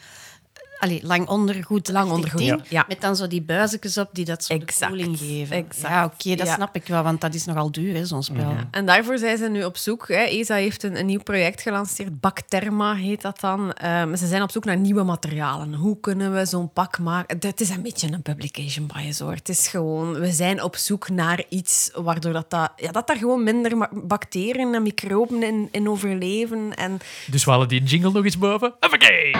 allee, 0.81 0.99
lang 1.03 1.27
ondergoed. 1.27 1.89
Lang 1.89 2.11
ondergoed, 2.11 2.39
ding, 2.39 2.61
ja. 2.69 2.85
Met 2.87 3.01
dan 3.01 3.15
zo 3.15 3.27
die 3.27 3.41
buizekjes 3.41 3.97
op 3.97 4.09
die 4.11 4.25
dat 4.25 4.43
zo 4.43 4.57
de 4.57 4.63
Exact, 4.65 4.91
koeling 4.91 5.17
geven. 5.17 5.55
exact. 5.55 5.87
Ja, 5.93 6.05
oké, 6.05 6.35
dat 6.35 6.47
Ja. 6.47 6.53
snap 6.55 6.75
ik 6.75 6.87
wel, 6.87 7.03
want 7.03 7.21
dat 7.21 7.33
is 7.33 7.45
nogal 7.45 7.71
duur, 7.71 7.93
hè, 7.95 8.05
zo'n 8.05 8.23
spel. 8.23 8.53
En 8.71 8.85
daarvoor 8.85 9.17
zijn 9.17 9.37
ze 9.37 9.49
nu 9.49 9.63
op 9.63 9.77
zoek. 9.77 10.07
Hè. 10.07 10.15
ESA 10.23 10.55
heeft 10.55 10.83
een, 10.83 10.99
een 10.99 11.05
nieuw 11.05 11.21
project 11.23 11.61
gelanceerd. 11.61 12.19
Bacterma 12.19 12.95
heet 12.95 13.21
dat 13.21 13.39
dan. 13.39 13.73
Ehm, 13.73 14.15
ze 14.15 14.27
zijn 14.27 14.41
op 14.41 14.51
zoek 14.51 14.65
naar 14.65 14.77
nieuwe 14.77 15.03
materialen. 15.03 15.73
Hoe 15.73 15.99
kunnen 15.99 16.33
we 16.33 16.45
zo'n 16.45 16.69
pak 16.73 16.99
maken? 16.99 17.37
Het 17.39 17.61
is 17.61 17.69
een 17.69 17.81
beetje 17.81 18.11
een 18.11 18.21
publication 18.21 18.87
bias 18.95 19.19
hoor. 19.19 19.33
Het 19.33 19.49
is 19.49 19.67
gewoon, 19.67 20.13
we 20.19 20.31
zijn 20.31 20.63
op 20.63 20.75
zoek 20.75 21.09
naar 21.09 21.43
iets 21.49 21.91
waardoor 21.95 22.33
dat, 22.33 22.49
dat, 22.49 22.71
ja, 22.75 22.91
dat 22.91 23.07
daar 23.07 23.17
gewoon 23.17 23.43
minder 23.43 23.87
bacteriën 24.03 24.73
en 24.73 24.81
microben 24.83 25.43
in, 25.43 25.67
in 25.71 25.89
overleven. 25.89 26.75
En 26.75 26.99
Dus 27.27 27.45
we 27.45 27.51
halen 27.51 27.67
die 27.67 27.83
jingle 27.83 28.11
nog 28.11 28.23
eens 28.23 28.37
boven. 28.37 28.73
Hoppakee! 28.79 29.31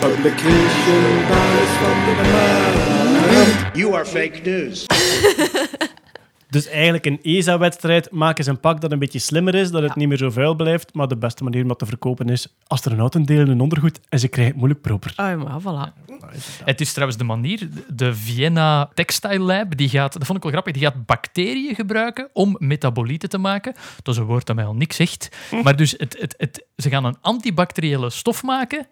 Publication 0.00 1.26
bias 1.28 1.72
van 1.80 2.04
de 2.04 2.30
maand. 2.32 3.76
You 3.76 3.94
are 3.94 4.04
fake 4.04 4.40
news. 4.44 4.86
Dus 6.50 6.66
eigenlijk 6.66 7.06
een 7.06 7.18
ESA-wedstrijd 7.22 8.10
maken 8.10 8.44
ze 8.44 8.50
een 8.50 8.60
pak 8.60 8.80
dat 8.80 8.92
een 8.92 8.98
beetje 8.98 9.18
slimmer 9.18 9.54
is, 9.54 9.70
dat 9.70 9.82
het 9.82 9.94
niet 9.94 10.08
meer 10.08 10.16
zo 10.16 10.30
vuil 10.30 10.54
blijft. 10.54 10.94
Maar 10.94 11.08
de 11.08 11.16
beste 11.16 11.44
manier 11.44 11.62
om 11.62 11.68
dat 11.68 11.78
te 11.78 11.86
verkopen 11.86 12.28
is 12.28 12.54
astronauten 12.66 13.24
delen 13.24 13.46
hun 13.46 13.60
ondergoed 13.60 14.00
en 14.08 14.18
ze 14.18 14.28
krijgen 14.28 14.52
het 14.52 14.62
moeilijk 14.62 14.82
proper. 14.82 15.12
oh, 15.16 15.42
maar 15.42 15.60
voilà. 15.60 16.08
Het 16.64 16.80
is 16.80 16.90
trouwens 16.92 17.18
de 17.18 17.24
manier, 17.24 17.68
de 17.88 18.14
Vienna 18.14 18.90
Textile 18.94 19.38
Lab, 19.38 19.76
die 19.76 19.88
gaat, 19.88 20.12
dat 20.12 20.24
vond 20.24 20.36
ik 20.36 20.42
wel 20.42 20.52
grappig, 20.52 20.72
die 20.72 20.82
gaat 20.82 21.06
bacteriën 21.06 21.74
gebruiken 21.74 22.28
om 22.32 22.56
metabolieten 22.58 23.28
te 23.28 23.38
maken. 23.38 23.74
Dat 24.02 24.14
is 24.14 24.20
een 24.20 24.26
woord 24.26 24.46
dat 24.46 24.56
mij 24.56 24.64
al 24.64 24.74
niks 24.74 24.96
zegt. 24.96 25.36
Maar 25.62 25.76
dus 25.76 25.94
het, 25.96 26.16
het, 26.20 26.34
het, 26.36 26.64
ze 26.76 26.88
gaan 26.88 27.04
een 27.04 27.18
antibacteriële 27.20 28.10
stof 28.10 28.42
maken, 28.42 28.86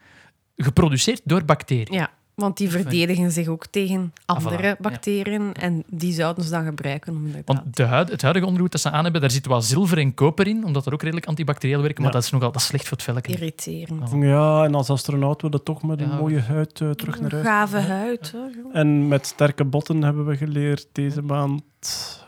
geproduceerd 0.63 1.21
door 1.25 1.45
bacteriën. 1.45 1.87
Ja. 1.99 2.11
Want 2.35 2.57
die 2.57 2.71
verdedigen 2.71 3.31
zich 3.33 3.49
ook 3.49 3.67
tegen 3.67 4.13
andere 4.27 4.57
Ah, 4.57 4.61
voilà, 4.61 4.65
ja. 4.65 4.77
bacteriën. 4.81 5.55
En 5.55 5.83
die 5.87 6.13
zouden 6.13 6.45
ze 6.45 6.51
dan 6.51 6.65
gebruiken 6.65 7.13
om. 7.17 7.31
Want 7.45 7.77
de 7.77 7.83
huid, 7.83 8.11
het 8.11 8.23
huidige 8.23 8.47
ondergoed 8.47 8.73
dat 8.73 8.81
ze 8.81 8.91
aan 8.91 9.03
hebben, 9.03 9.21
daar 9.21 9.31
zit 9.31 9.47
wat 9.47 9.65
zilver 9.65 9.99
en 9.99 10.15
koper 10.15 10.47
in, 10.47 10.65
omdat 10.65 10.85
dat 10.85 10.93
ook 10.93 11.03
redelijk 11.03 11.27
antibacterieel 11.27 11.83
werkt, 11.83 11.99
maar 11.99 12.11
dat 12.13 12.23
is 12.23 12.31
nogal 12.31 12.53
dat 12.53 12.61
is 12.61 12.67
slecht 12.67 12.89
voor 12.89 12.97
het 12.97 13.07
velken. 13.07 13.33
Irriterend. 13.33 14.11
Ja, 14.21 14.65
en 14.65 14.75
als 14.75 14.91
astronaut 14.91 15.43
willen 15.43 15.63
toch 15.63 15.83
met 15.83 16.01
een 16.01 16.09
Ja. 16.09 16.17
mooie 16.17 16.41
huid 16.41 16.81
eh, 16.81 16.91
terug 16.91 17.21
naar 17.21 17.33
huis. 17.33 17.47
Gave 17.47 17.79
huid. 17.79 18.33
Hoor. 18.33 18.73
En 18.73 19.09
met 19.09 19.27
sterke 19.27 19.65
botten 19.65 20.03
hebben 20.03 20.27
we 20.27 20.37
geleerd 20.37 20.87
deze 20.93 21.23
maand. 21.23 21.63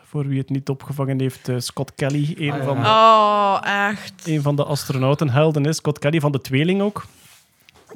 Voor 0.04 0.26
wie 0.26 0.38
het 0.38 0.50
niet 0.50 0.68
opgevangen 0.68 1.20
heeft, 1.20 1.48
eh, 1.48 1.54
Scott 1.58 1.94
Kelly, 1.94 2.34
een, 2.38 2.62
van, 2.64 2.78
Oh, 2.78 3.58
echt. 3.62 4.22
een 4.26 4.42
van 4.42 4.56
de 4.56 4.64
astronautenhelden 4.64 5.64
is. 5.64 5.76
Scott 5.76 5.98
Kelly 5.98 6.20
van 6.20 6.32
de 6.32 6.40
tweeling 6.40 6.80
ook. 6.82 7.06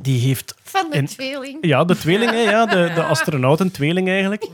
Die 0.01 0.21
heeft 0.21 0.55
Van 0.63 0.91
de 0.91 1.03
tweeling. 1.03 1.59
Ja, 1.61 1.85
de 1.85 1.97
tweeling, 1.97 2.31
hè, 2.31 2.41
ja, 2.41 2.67
de, 2.67 2.93
de 2.95 3.03
astronauten-tweeling 3.15 4.09
eigenlijk. 4.09 4.49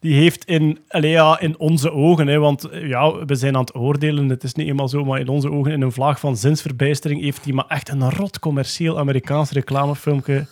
Die 0.00 0.14
heeft 0.14 0.44
in, 0.44 0.78
allee, 0.88 1.10
ja, 1.10 1.40
in 1.40 1.58
onze 1.58 1.92
ogen, 1.92 2.26
hè, 2.26 2.38
want 2.38 2.64
eh, 2.64 2.88
ja, 2.88 3.24
we 3.24 3.34
zijn 3.34 3.54
aan 3.54 3.60
het 3.60 3.74
oordelen, 3.74 4.28
het 4.28 4.44
is 4.44 4.54
niet 4.54 4.66
eenmaal 4.66 4.88
zo, 4.88 5.04
maar 5.04 5.20
in 5.20 5.28
onze 5.28 5.50
ogen, 5.50 5.72
in 5.72 5.82
een 5.82 5.92
vlaag 5.92 6.20
van 6.20 6.36
zinsverbijstering, 6.36 7.20
heeft 7.20 7.44
hij 7.44 7.52
maar 7.52 7.66
echt 7.68 7.88
een 7.88 8.10
rot 8.10 8.38
commercieel 8.38 8.98
Amerikaans 8.98 9.50
reclamefilmpje. 9.50 10.46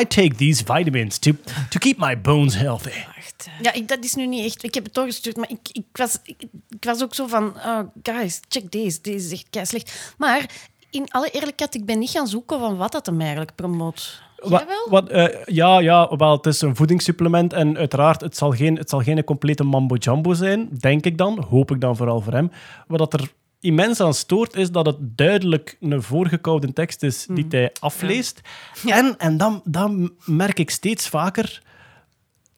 I 0.00 0.06
take 0.06 0.34
these 0.34 0.64
vitamins 0.64 1.18
to, 1.18 1.30
to 1.70 1.78
keep 1.78 1.98
my 1.98 2.20
bones 2.20 2.56
healthy. 2.56 2.90
echt. 3.16 3.48
Ja, 3.62 3.72
ik, 3.72 3.88
dat 3.88 4.04
is 4.04 4.14
nu 4.14 4.26
niet 4.26 4.44
echt... 4.44 4.64
Ik 4.64 4.74
heb 4.74 4.84
het 4.84 4.94
doorgestuurd, 4.94 5.36
maar 5.36 5.50
ik, 5.50 5.68
ik, 5.72 5.84
was, 5.92 6.18
ik, 6.22 6.42
ik 6.68 6.84
was 6.84 7.02
ook 7.02 7.14
zo 7.14 7.26
van... 7.26 7.46
Oh, 7.56 7.80
guys, 8.02 8.40
check 8.48 8.72
deze. 8.72 8.98
Deze 9.02 9.32
is 9.32 9.44
echt 9.50 9.68
slecht. 9.68 10.14
Maar 10.18 10.46
in 10.90 11.06
alle 11.10 11.30
eerlijkheid, 11.30 11.74
ik 11.74 11.84
ben 11.86 11.98
niet 11.98 12.10
gaan 12.10 12.26
zoeken 12.26 12.58
van 12.60 12.76
wat 12.76 12.92
dat 12.92 13.06
hem 13.06 13.20
eigenlijk 13.20 13.54
promoot. 13.54 14.22
Wa- 14.36 14.58
Jij 14.58 14.66
wel? 14.66 14.86
wat, 14.90 15.08
eh, 15.08 15.44
ja, 15.44 15.78
ja, 15.80 16.16
wel, 16.16 16.36
het 16.36 16.46
is 16.46 16.60
een 16.60 16.76
voedingssupplement 16.76 17.52
en 17.52 17.76
uiteraard, 17.76 18.20
het 18.20 18.36
zal 18.36 18.50
geen, 18.52 18.76
het 18.76 18.90
zal 18.90 19.00
geen 19.02 19.24
complete 19.24 19.64
mambo-jumbo 19.64 20.34
zijn, 20.34 20.68
denk 20.78 21.04
ik 21.04 21.18
dan, 21.18 21.44
hoop 21.48 21.70
ik 21.70 21.80
dan 21.80 21.96
vooral 21.96 22.20
voor 22.20 22.32
hem. 22.32 22.50
Wat 22.86 22.98
dat 22.98 23.12
er 23.12 23.32
immens 23.60 24.00
aan 24.00 24.14
stoort, 24.14 24.56
is 24.56 24.70
dat 24.70 24.86
het 24.86 24.96
duidelijk 25.00 25.76
een 25.80 26.02
voorgekoude 26.02 26.72
tekst 26.72 27.02
is 27.02 27.26
die 27.30 27.46
hij 27.48 27.72
afleest. 27.80 28.40
En, 28.86 29.14
en 29.18 29.36
dan, 29.36 29.60
dan 29.64 30.12
merk 30.24 30.58
ik 30.58 30.70
steeds 30.70 31.08
vaker, 31.08 31.62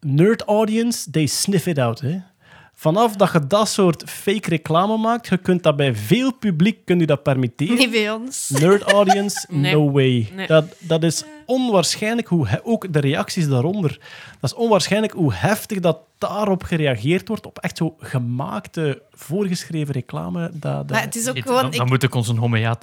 nerd 0.01 0.43
audience, 0.43 1.11
they 1.11 1.27
sniff 1.27 1.67
it 1.67 1.79
out. 1.79 2.01
Hè. 2.01 2.19
Vanaf 2.81 3.17
dat 3.17 3.33
je 3.33 3.47
dat 3.47 3.69
soort 3.69 4.11
fake 4.11 4.49
reclame 4.49 4.97
maakt, 4.97 5.27
je 5.29 5.37
kunt 5.37 5.63
dat 5.63 5.77
bij 5.77 5.95
veel 5.95 6.33
publiek 6.33 6.79
kun 6.85 6.99
je 6.99 7.07
dat 7.07 7.23
permitteren. 7.23 7.77
Niet 7.77 7.91
bij 7.91 8.11
ons. 8.11 8.49
Nerd 8.49 8.83
audience, 8.83 9.47
Nee. 9.51 9.73
no 9.75 9.91
way. 9.91 10.29
Nee. 10.35 10.47
Dat, 10.47 10.65
dat 10.79 11.03
is 11.03 11.25
onwaarschijnlijk 11.47 12.29
hoe... 12.29 12.61
Ook 12.65 12.93
de 12.93 13.01
reacties 13.01 13.49
daaronder. 13.49 13.99
Dat 14.41 14.51
is 14.51 14.55
onwaarschijnlijk 14.55 15.13
hoe 15.13 15.35
heftig 15.35 15.81
dat 15.81 15.99
daarop 16.19 16.63
gereageerd 16.63 17.29
wordt. 17.29 17.47
Op 17.47 17.59
echt 17.59 17.77
zo 17.77 17.95
gemaakte, 17.99 19.03
voorgeschreven 19.13 19.95
reclame. 19.95 20.51
Dat, 20.53 20.89
dat- 20.89 21.01
het 21.01 21.17
is 21.17 21.29
ook 21.29 21.37
Eet, 21.37 21.43
gewoon... 21.43 21.63
dan, 21.63 21.71
dan 21.71 21.81
ik- 21.85 21.89
moet 21.89 22.03
ik 22.03 22.15
onze 22.15 22.35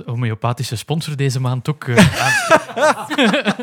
homeopathische 0.06 0.76
sponsor 0.76 1.16
deze 1.16 1.40
maand 1.40 1.70
ook 1.70 1.84
eh, 1.84 1.96
aanspreken. 2.26 3.54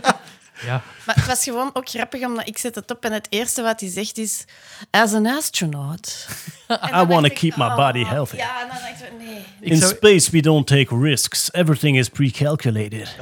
Ja. 0.66 0.82
Maar 1.06 1.14
het 1.14 1.26
was 1.26 1.42
gewoon 1.44 1.70
ook 1.72 1.88
grappig, 1.88 2.24
omdat 2.24 2.48
ik 2.48 2.58
zet 2.58 2.74
het 2.74 2.90
op 2.90 3.04
en 3.04 3.12
het 3.12 3.26
eerste 3.30 3.62
wat 3.62 3.80
hij 3.80 3.88
zegt 3.90 4.18
is... 4.18 4.44
As 4.90 5.12
an 5.12 5.26
astronaut. 5.26 6.28
I 7.02 7.04
want 7.06 7.26
to 7.26 7.32
keep 7.34 7.56
my 7.56 7.64
oh, 7.64 7.76
body 7.76 8.04
healthy. 8.04 8.36
Ja, 8.36 8.60
en 8.62 8.68
dan 8.68 8.76
dacht 8.76 9.02
ik, 9.02 9.26
nee. 9.26 9.42
In 9.60 9.76
zou- 9.76 9.94
space, 9.96 10.30
we 10.30 10.40
don't 10.40 10.66
take 10.66 10.98
risks. 11.00 11.52
Everything 11.52 11.98
is 11.98 12.08
pre-calculated. 12.08 13.16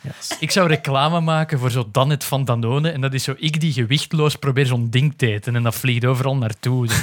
Yes. 0.00 0.36
Ik 0.40 0.50
zou 0.50 0.68
reclame 0.68 1.20
maken 1.20 1.58
voor 1.58 1.70
zo 1.70 1.88
Danet 1.92 2.24
van 2.24 2.44
Danone. 2.44 2.90
En 2.90 3.00
dat 3.00 3.14
is 3.14 3.22
zo 3.24 3.34
ik 3.36 3.60
die 3.60 3.72
gewichtloos 3.72 4.36
probeer 4.36 4.66
zo'n 4.66 4.90
ding 4.90 5.14
te 5.16 5.26
eten. 5.32 5.56
En 5.56 5.62
dat 5.62 5.74
vliegt 5.74 6.04
overal 6.04 6.36
naartoe. 6.36 6.86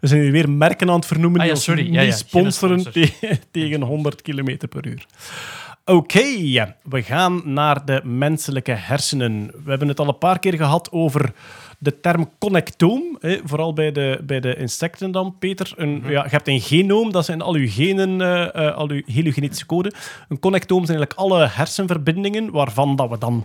We 0.00 0.06
zijn 0.06 0.20
hier 0.22 0.32
weer 0.32 0.50
merken 0.50 0.88
aan 0.88 0.94
het 0.96 1.06
vernoemen 1.06 1.40
Ah 1.40 1.46
ja, 1.46 1.52
die 1.52 1.60
ons 1.60 1.64
sorry. 1.64 1.82
niet 1.82 1.92
Ja, 1.94 2.00
ja, 2.00 2.08
geen 2.10 2.18
sponsoren 2.18 2.80
sponsor. 2.80 3.10
te- 3.20 3.38
tegen 3.50 3.82
100 3.82 4.22
km 4.22 4.56
per 4.68 4.86
uur. 4.86 5.06
Oké, 5.88 6.22
we 6.82 7.02
gaan 7.02 7.40
naar 7.44 7.84
de 7.84 8.00
menselijke 8.04 8.72
hersenen. 8.72 9.50
We 9.64 9.70
hebben 9.70 9.88
het 9.88 10.00
al 10.00 10.08
een 10.08 10.18
paar 10.18 10.38
keer 10.38 10.54
gehad 10.54 10.92
over 10.92 11.32
de 11.78 12.00
term 12.00 12.30
connectoom. 12.38 13.16
Hè, 13.20 13.38
vooral 13.44 13.72
bij 13.72 13.92
de, 13.92 14.20
bij 14.26 14.40
de 14.40 14.56
insecten 14.56 15.10
dan, 15.10 15.36
Peter. 15.38 15.72
Een, 15.76 16.02
ja, 16.06 16.22
je 16.22 16.30
hebt 16.30 16.48
een 16.48 16.60
genoom, 16.60 17.12
dat 17.12 17.24
zijn 17.24 17.40
al 17.40 17.54
uw 17.54 17.68
genen, 17.68 18.20
eh, 18.20 18.66
eh, 18.66 18.76
al 18.76 18.88
uw 18.88 19.02
hele 19.06 19.32
genetische 19.32 19.66
code. 19.66 19.92
Een 20.28 20.38
connectoom 20.38 20.84
zijn 20.84 20.98
eigenlijk 20.98 21.28
alle 21.28 21.46
hersenverbindingen 21.46 22.50
waarvan 22.50 22.96
dat 22.96 23.10
we 23.10 23.18
dan 23.18 23.44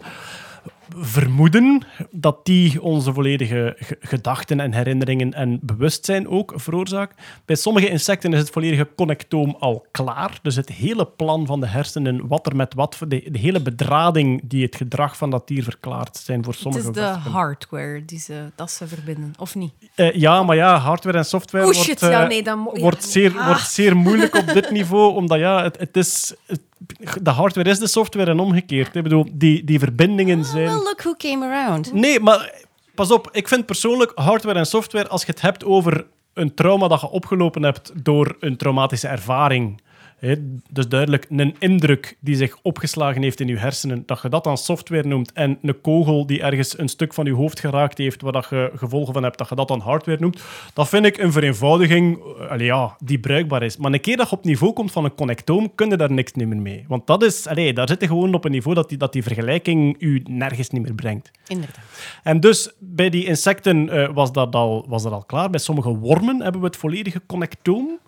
vermoeden 0.96 1.82
dat 2.12 2.46
die 2.46 2.82
onze 2.82 3.14
volledige 3.14 3.76
ge- 3.78 3.98
gedachten 4.00 4.60
en 4.60 4.74
herinneringen 4.74 5.34
en 5.34 5.60
bewustzijn 5.62 6.28
ook 6.28 6.54
veroorzaken. 6.56 7.16
Bij 7.46 7.56
sommige 7.56 7.90
insecten 7.90 8.34
is 8.34 8.40
het 8.40 8.50
volledige 8.50 8.88
connectoom 8.96 9.56
al 9.60 9.86
klaar. 9.92 10.40
Dus 10.42 10.56
het 10.56 10.70
hele 10.70 11.06
plan 11.06 11.46
van 11.46 11.60
de 11.60 11.68
hersenen, 11.68 12.28
wat 12.28 12.46
er 12.46 12.56
met 12.56 12.74
wat, 12.74 12.98
de, 13.08 13.24
de 13.32 13.40
hele 13.40 13.62
bedrading 13.62 14.42
die 14.44 14.64
het 14.66 14.76
gedrag 14.76 15.18
van 15.18 15.30
dat 15.30 15.48
dier 15.48 15.64
verklaart, 15.64 16.18
zijn 16.18 16.44
voor 16.44 16.54
Het 16.54 16.62
sommige 16.62 16.88
is 16.88 16.94
de 16.96 17.02
hardware 17.30 18.06
die 18.06 18.20
ze, 18.20 18.52
dat 18.56 18.72
ze 18.72 18.88
verbinden, 18.88 19.34
of 19.40 19.56
niet? 19.56 19.72
Eh, 19.96 20.14
ja, 20.16 20.44
maar 20.44 20.56
ja, 20.56 20.78
hardware 20.78 21.18
en 21.18 21.26
software 21.26 21.66
Oh 21.68 21.74
wordt, 21.74 22.02
eh, 22.04 22.10
ja, 22.12 22.28
nee, 22.28 22.44
dan 22.44 22.70
ja, 22.74 22.80
wordt, 22.82 23.02
nee. 23.02 23.10
zeer, 23.12 23.38
Ah. 23.38 23.46
wordt 23.48 23.62
zeer 23.70 23.98
moeilijk 23.98 24.36
op 24.36 24.48
dit 24.54 24.72
niveau, 24.80 25.16
omdat 25.16 25.40
ja, 25.40 25.64
het, 25.64 25.80
het 25.80 25.98
is... 25.98 26.34
het- 26.46 26.62
de 27.22 27.30
hardware 27.30 27.70
is 27.70 27.80
de 27.80 27.88
software 27.88 28.32
en 28.32 28.40
omgekeerd. 28.40 28.96
Ik 28.96 29.04
bedoel, 29.04 29.26
die, 29.34 29.64
die 29.64 29.80
verbindingen 29.80 30.46
zijn... 30.46 30.73
Look 30.74 31.02
who 31.02 31.16
came 31.18 31.46
around. 31.46 31.94
Nee, 31.94 32.20
maar 32.20 32.52
pas 32.96 33.12
op. 33.12 33.30
Ik 33.32 33.48
vind 33.48 33.66
persoonlijk 33.66 34.12
hardware 34.16 34.60
en 34.60 34.66
software, 34.66 35.08
als 35.08 35.22
je 35.22 35.32
het 35.32 35.42
hebt 35.42 35.66
over 35.66 36.06
een 36.34 36.54
trauma 36.54 36.88
dat 36.88 37.02
je 37.02 37.10
opgelopen 37.10 37.64
hebt 37.64 37.92
door 38.04 38.36
een 38.40 38.58
traumatische 38.58 39.08
ervaring. 39.08 39.82
Dus 40.70 40.88
duidelijk 40.88 41.26
een 41.30 41.56
indruk 41.60 42.18
die 42.20 42.36
zich 42.36 42.58
opgeslagen 42.62 43.22
heeft 43.22 43.40
in 43.40 43.48
je 43.48 43.58
hersenen, 43.58 44.04
dat 44.06 44.22
je 44.22 44.30
dat 44.30 44.44
dan 44.44 44.58
software 44.58 45.08
noemt. 45.08 45.32
En 45.32 45.58
een 45.62 45.82
kogel 45.82 46.26
die 46.26 46.42
ergens 46.42 46.78
een 46.78 46.88
stuk 46.88 47.14
van 47.14 47.26
je 47.26 47.34
hoofd 47.34 47.60
geraakt 47.60 47.98
heeft, 47.98 48.22
waar 48.22 48.32
dat 48.32 48.48
je 48.50 48.72
gevolgen 48.76 49.14
van 49.14 49.24
hebt, 49.24 49.38
dat 49.38 49.50
je 49.50 49.56
dat 49.56 49.68
dan 49.68 49.80
hardware 49.80 50.20
noemt. 50.20 50.42
Dat 50.74 50.90
vind 50.90 51.06
ik 51.06 51.18
een 51.18 51.32
vereenvoudiging 51.32 52.18
eh, 52.18 52.50
allee, 52.50 52.66
ja, 52.66 52.96
die 53.00 53.20
bruikbaar 53.20 53.64
is. 53.64 53.78
Maar 53.78 53.94
een 53.94 54.02
keer 54.02 54.18
dat 54.18 54.30
je 54.30 54.36
op 54.36 54.44
niveau 54.44 54.74
komt 54.74 54.92
van 54.92 55.04
een 55.04 55.16
connectoom, 55.16 55.76
kun 55.76 55.90
je 55.90 55.98
daar 55.98 56.12
niks 56.12 56.34
meer 56.34 56.48
mee. 56.48 56.86
Want 56.88 57.08
dat 57.08 57.24
is, 57.24 57.48
allee, 57.48 57.74
daar 57.74 57.88
zit 57.88 58.02
je 58.02 58.08
gewoon 58.08 58.34
op 58.34 58.46
een 58.46 58.52
niveau 58.52 58.76
dat 58.76 58.90
die, 58.90 58.98
dat 58.98 59.14
die 59.14 59.24
vergelijking 59.24 59.96
u 60.00 60.22
nergens 60.30 60.70
niet 60.70 60.82
meer 60.82 60.96
brengt. 60.96 61.32
Inderdaad. 61.48 61.86
En 62.24 62.40
dus 62.40 62.72
bij 62.80 63.10
die 63.10 63.26
insecten 63.26 63.90
eh, 63.90 64.10
was, 64.14 64.32
dat 64.32 64.56
al, 64.56 64.86
was 64.88 65.04
dat 65.04 65.12
al 65.12 65.24
klaar. 65.26 65.50
Bij 65.50 65.60
sommige 65.60 65.98
wormen 65.98 66.42
hebben 66.42 66.62
we 66.62 66.68
het 66.68 66.78
volledige 66.78 67.22
connectoom. 67.26 68.00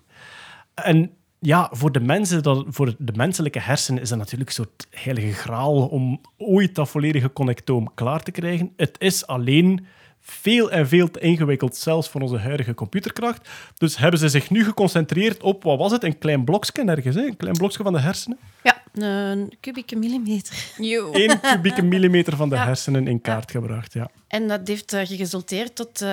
En 0.74 1.10
ja, 1.40 1.68
voor 1.72 1.92
de, 1.92 2.00
mensen, 2.00 2.42
dat, 2.42 2.64
voor 2.68 2.94
de 2.98 3.12
menselijke 3.16 3.60
hersenen 3.60 4.02
is 4.02 4.08
dat 4.08 4.18
natuurlijk 4.18 4.48
een 4.48 4.54
soort 4.54 4.86
heilige 4.90 5.32
graal 5.32 5.86
om 5.86 6.20
ooit 6.36 6.74
dat 6.74 6.88
volledige 6.88 7.32
connectoom 7.32 7.90
klaar 7.94 8.22
te 8.22 8.30
krijgen. 8.30 8.72
Het 8.76 8.96
is 8.98 9.26
alleen 9.26 9.86
veel 10.20 10.70
en 10.70 10.88
veel 10.88 11.10
te 11.10 11.20
ingewikkeld, 11.20 11.76
zelfs 11.76 12.08
voor 12.08 12.20
onze 12.20 12.38
huidige 12.38 12.74
computerkracht. 12.74 13.48
Dus 13.78 13.96
hebben 13.96 14.20
ze 14.20 14.28
zich 14.28 14.50
nu 14.50 14.64
geconcentreerd 14.64 15.42
op, 15.42 15.62
wat 15.62 15.78
was 15.78 15.92
het, 15.92 16.04
een 16.04 16.18
klein 16.18 16.44
blokje 16.44 16.82
ergens, 16.84 17.14
hè? 17.14 17.22
een 17.26 17.36
klein 17.36 17.56
blokje 17.56 17.82
van 17.82 17.92
de 17.92 18.00
hersenen. 18.00 18.38
Ja, 18.62 18.82
een 18.94 19.52
kubieke 19.60 19.96
millimeter. 19.96 20.54
Yo. 20.78 21.12
1 21.12 21.40
kubieke 21.40 21.82
millimeter 21.94 22.36
van 22.36 22.48
de 22.48 22.54
Ja. 22.54 22.64
hersenen 22.64 23.06
in 23.08 23.20
kaart 23.20 23.50
gebracht. 23.50 23.92
Ja. 23.92 24.10
En 24.28 24.48
dat 24.48 24.68
heeft 24.68 24.92
eh, 24.92 25.06
geresulteerd 25.06 25.74
tot 25.76 26.02
eh, 26.02 26.10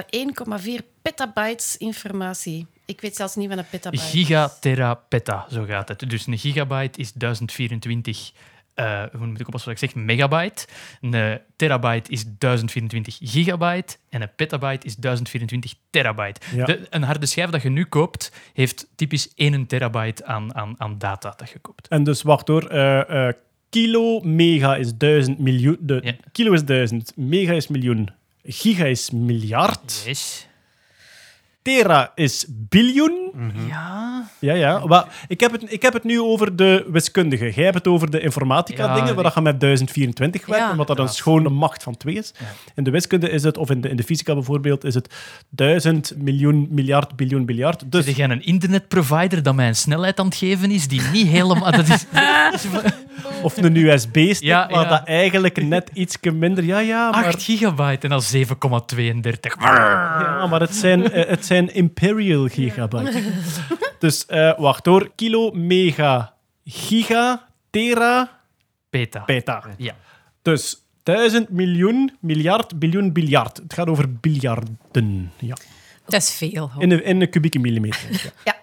1,4 0.79 0.85
petabytes 1.01 1.77
informatie. 1.77 2.67
Ik 2.85 3.01
weet 3.01 3.15
zelfs 3.15 3.35
niet 3.35 3.49
wat 3.49 3.57
een 3.57 3.65
petabyte 3.69 4.03
is. 4.03 4.09
Gigaterapeta, 4.11 5.45
zo 5.51 5.63
gaat 5.65 5.87
het. 5.87 6.09
Dus 6.09 6.27
een 6.27 6.37
gigabyte 6.37 6.99
is 6.99 7.11
1024, 7.13 8.31
eh, 8.73 9.03
hoe 9.17 9.25
moet 9.27 9.39
ik 9.39 9.47
op 9.47 9.53
wat 9.53 9.67
ik 9.67 9.77
zeg, 9.77 9.95
megabyte. 9.95 10.65
Een 11.01 11.13
eh, 11.13 11.35
terabyte 11.55 12.11
is 12.11 12.23
1024 12.37 13.17
gigabyte. 13.21 13.97
En 14.09 14.21
een 14.21 14.29
petabyte 14.35 14.85
is 14.87 14.95
1024 14.95 15.73
terabyte. 15.89 16.41
Ja. 16.55 16.65
De, 16.65 16.87
een 16.89 17.03
harde 17.03 17.25
schijf 17.25 17.49
dat 17.49 17.61
je 17.61 17.69
nu 17.69 17.85
koopt, 17.85 18.31
heeft 18.53 18.87
typisch 18.95 19.31
1 19.35 19.65
terabyte 19.67 20.25
aan, 20.25 20.55
aan, 20.55 20.75
aan 20.77 20.97
data 20.97 21.33
dat 21.37 21.49
je 21.49 21.59
koopt. 21.59 21.87
En 21.87 22.03
dus 22.03 22.21
wacht 22.21 22.47
hoor. 22.47 22.67
eh, 22.67 23.27
eh, 23.27 23.33
kilo, 23.69 24.19
mega 24.19 24.75
is 24.75 24.95
duizend 24.97 25.39
miljoen. 25.39 25.77
De, 25.79 25.99
Ja. 26.03 26.13
Kilo 26.31 26.51
is 26.51 26.63
duizend, 26.65 27.11
mega 27.15 27.53
is 27.53 27.67
miljoen, 27.67 28.09
giga 28.43 28.85
is 28.85 29.09
miljard, 29.11 30.03
Yes. 30.05 30.47
Tera 31.63 32.11
is 32.15 32.45
biljoen. 32.49 33.31
Ja. 33.67 34.27
Ja, 34.39 34.53
ja. 34.53 34.85
Maar 34.85 35.05
ik, 35.27 35.39
heb 35.39 35.51
het, 35.51 35.63
ik 35.67 35.81
heb 35.81 35.93
het 35.93 36.03
nu 36.03 36.21
over 36.21 36.55
de 36.55 36.85
wiskundige. 36.91 37.51
Jij 37.55 37.63
hebt 37.63 37.75
het 37.75 37.87
over 37.87 38.09
de 38.11 38.19
informatica-dingen, 38.19 39.07
Ja, 39.07 39.13
waar 39.13 39.23
dat 39.23 39.33
je 39.33 39.41
met 39.41 39.59
1024 39.59 40.45
werkt, 40.45 40.63
Ja. 40.63 40.71
omdat 40.71 40.87
dat 40.87 40.99
een 40.99 41.07
schone 41.07 41.49
macht 41.49 41.83
van 41.83 41.97
2 41.97 42.15
is. 42.15 42.33
In 42.75 42.83
de 42.83 42.91
wiskunde 42.91 43.29
is 43.29 43.43
het, 43.43 43.57
of 43.57 43.69
in 43.69 43.81
de, 43.81 43.89
in 43.89 43.95
de 43.95 44.03
fysica 44.03 44.33
bijvoorbeeld, 44.33 44.83
is 44.83 44.93
het 44.93 45.13
1000 45.49 46.13
miljoen, 46.17 46.67
miljard, 46.69 47.15
biljoen, 47.15 47.45
biljard. 47.45 47.91
Dus 47.91 48.05
jij 48.15 48.29
een 48.29 48.45
internetprovider 48.45 49.43
dat 49.43 49.55
mij 49.55 49.67
een 49.67 49.75
snelheid 49.75 50.19
aan 50.19 50.25
het 50.25 50.35
geven 50.35 50.71
is 50.71 50.87
die 50.87 51.01
niet 51.11 51.27
helemaal... 51.27 51.71
Dat 51.71 51.87
is, 51.87 52.05
Of 53.41 53.57
een 53.57 53.75
USB-stick, 53.75 54.47
Ja, 54.47 54.67
waar 54.71 54.83
ja. 54.83 54.89
dat 54.89 55.07
eigenlijk 55.07 55.63
net 55.63 55.89
iets 55.93 56.17
minder... 56.33 56.63
Ja, 56.63 56.79
ja, 56.79 57.09
maar, 57.11 57.25
8 57.25 57.43
gigabyte 57.43 58.07
en 58.07 58.09
dan 58.09 58.21
7,32. 58.21 59.39
ja, 59.59 60.47
maar 60.49 60.59
het, 60.59 60.75
zijn, 60.75 61.11
eh, 61.11 61.29
het 61.29 61.45
zijn 61.53 61.73
imperial 61.73 62.47
gigabyte. 62.47 63.23
dus 63.99 64.25
eh, 64.25 64.57
wacht 64.57 64.85
hoor. 64.85 65.11
Kilo, 65.15 65.51
mega, 65.51 66.33
giga, 66.65 67.47
tera, 67.69 68.39
Beta. 68.89 69.19
peta. 69.19 69.63
Ja. 69.77 69.95
Dus 70.41 70.81
duizend 71.03 71.49
miljoen, 71.49 72.11
miljard, 72.19 72.79
biljoen, 72.79 73.11
biljard. 73.11 73.57
Het 73.57 73.73
gaat 73.73 73.87
over 73.87 74.13
biljarden. 74.13 75.31
Ja. 75.39 75.55
Dat 76.05 76.21
is 76.21 76.31
veel. 76.33 76.69
hoor. 76.69 76.81
In 76.81 76.91
een, 76.91 77.03
in 77.03 77.21
een 77.21 77.29
kubieke 77.29 77.59
millimeter. 77.59 78.09
Ja. 78.11 78.31
Ja. 78.51 78.61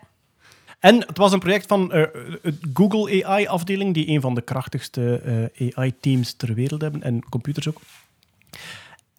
En 0.81 0.97
het 1.07 1.19
was 1.19 1.33
een 1.33 1.39
project 1.39 1.67
van 1.67 1.93
eh, 1.93 2.03
het 2.43 2.57
Google 2.75 3.25
AI-afdeling, 3.25 3.95
die 3.95 4.09
een 4.09 4.21
van 4.21 4.35
de 4.35 4.41
krachtigste 4.41 5.21
eh, 5.55 5.77
AI-teams 5.77 6.33
ter 6.33 6.55
wereld 6.55 6.81
hebben, 6.81 7.03
en 7.03 7.29
computers 7.29 7.69
ook. 7.69 7.81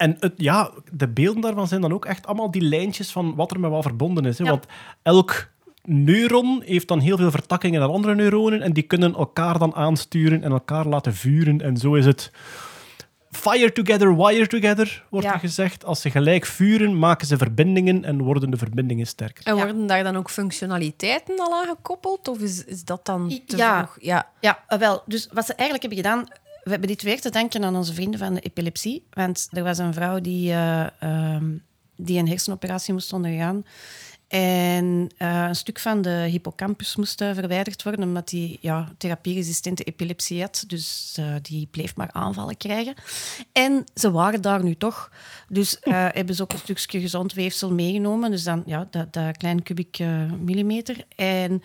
En 0.01 0.17
het, 0.19 0.33
ja, 0.37 0.71
de 0.91 1.07
beelden 1.07 1.41
daarvan 1.41 1.67
zijn 1.67 1.81
dan 1.81 1.93
ook 1.93 2.05
echt 2.05 2.27
allemaal 2.27 2.51
die 2.51 2.61
lijntjes 2.61 3.11
van 3.11 3.35
wat 3.35 3.51
er 3.51 3.59
met 3.59 3.71
wat 3.71 3.83
verbonden 3.83 4.25
is. 4.25 4.37
Hè? 4.37 4.43
Ja. 4.43 4.49
Want 4.49 4.65
elk 5.01 5.49
neuron 5.83 6.61
heeft 6.65 6.87
dan 6.87 6.99
heel 6.99 7.17
veel 7.17 7.31
vertakkingen 7.31 7.79
naar 7.79 7.89
andere 7.89 8.15
neuronen 8.15 8.61
en 8.61 8.73
die 8.73 8.83
kunnen 8.83 9.15
elkaar 9.15 9.59
dan 9.59 9.75
aansturen 9.75 10.43
en 10.43 10.51
elkaar 10.51 10.85
laten 10.87 11.13
vuren. 11.15 11.61
En 11.61 11.77
zo 11.77 11.93
is 11.93 12.05
het 12.05 12.31
fire 13.31 13.71
together, 13.71 14.15
wire 14.17 14.47
together, 14.47 15.03
wordt 15.09 15.25
Ja. 15.25 15.33
er 15.33 15.39
gezegd. 15.39 15.85
Als 15.85 16.01
ze 16.01 16.09
gelijk 16.09 16.45
vuren, 16.45 16.99
maken 16.99 17.27
ze 17.27 17.37
verbindingen 17.37 18.05
en 18.05 18.21
worden 18.21 18.51
de 18.51 18.57
verbindingen 18.57 19.07
sterker. 19.07 19.45
En 19.45 19.55
Ja. 19.55 19.63
worden 19.63 19.87
daar 19.87 20.03
dan 20.03 20.15
ook 20.17 20.29
functionaliteiten 20.29 21.39
al 21.39 21.53
aan 21.53 21.67
gekoppeld? 21.67 22.27
Of 22.27 22.39
is, 22.39 22.65
is 22.65 22.83
dat 22.83 23.05
dan 23.05 23.39
te 23.45 23.57
Ja. 23.57 23.77
vroeg? 23.77 23.97
Ja. 23.99 24.27
Ja, 24.39 24.63
eh, 24.67 24.79
wel. 24.79 25.03
Dus 25.05 25.29
wat 25.33 25.45
ze 25.45 25.53
eigenlijk 25.53 25.81
hebben 25.93 26.03
gedaan... 26.11 26.27
We 26.63 26.69
hebben 26.69 26.87
dit 26.87 27.01
weer 27.01 27.21
te 27.21 27.29
danken 27.29 27.63
aan 27.63 27.75
onze 27.75 27.93
vrienden 27.93 28.19
van 28.19 28.33
de 28.33 28.39
epilepsie. 28.39 29.05
Want 29.09 29.47
er 29.51 29.63
was 29.63 29.77
een 29.77 29.93
vrouw 29.93 30.19
die, 30.19 30.51
eh, 30.51 30.87
ehm, 30.99 31.57
die 31.95 32.19
een 32.19 32.27
hersenoperatie 32.27 32.93
moest 32.93 33.13
ondergaan. 33.13 33.65
En 34.31 35.09
eh, 35.17 35.45
een 35.47 35.55
stuk 35.55 35.79
van 35.79 36.01
de 36.01 36.09
hippocampus 36.09 36.95
moest 36.95 37.21
eh, 37.21 37.33
verwijderd 37.33 37.83
worden, 37.83 38.03
omdat 38.03 38.29
die 38.29 38.57
ja, 38.61 38.91
therapieresistente 38.97 39.83
epilepsie 39.83 40.41
had. 40.41 40.63
Dus 40.67 41.15
eh, 41.19 41.25
die 41.41 41.67
bleef 41.71 41.95
maar 41.95 42.09
aanvallen 42.11 42.57
krijgen. 42.57 42.93
En 43.51 43.83
ze 43.93 44.11
waren 44.11 44.41
daar 44.41 44.63
nu 44.63 44.75
toch. 44.75 45.11
Dus 45.47 45.77
hebben 45.81 46.35
ze 46.35 46.43
ook 46.43 46.53
een 46.53 46.59
stukje 46.59 46.99
gezond 46.99 47.33
weefsel 47.33 47.71
meegenomen. 47.71 48.31
Dus 48.31 48.43
dan 48.43 48.63
ja, 48.65 48.87
dat, 48.89 49.13
dat 49.13 49.37
klein 49.37 49.63
kubiek 49.63 49.99
millimeter. 50.39 51.05
En 51.15 51.61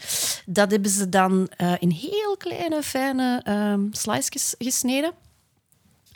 dat 0.47 0.71
hebben 0.71 0.91
ze 0.91 1.09
dan 1.09 1.49
in 1.79 1.91
heel 1.91 2.37
kleine, 2.39 2.83
fijne 2.83 3.41
ehm 3.45 3.81
slices 3.91 4.55
gesneden. 4.59 5.13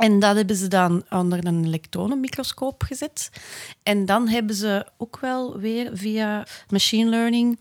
En 0.01 0.19
dat 0.19 0.37
hebben 0.37 0.57
ze 0.57 0.69
dan 0.69 1.05
onder 1.11 1.47
een 1.47 1.65
elektronenmicroscoop 1.65 2.83
gezet. 2.83 3.31
En 3.83 4.07
dan 4.07 4.29
hebben 4.29 4.55
ze 4.55 4.87
ook 4.97 5.19
wel 5.21 5.59
weer 5.59 5.91
via 5.93 6.47
machine 6.69 7.11
learning... 7.11 7.59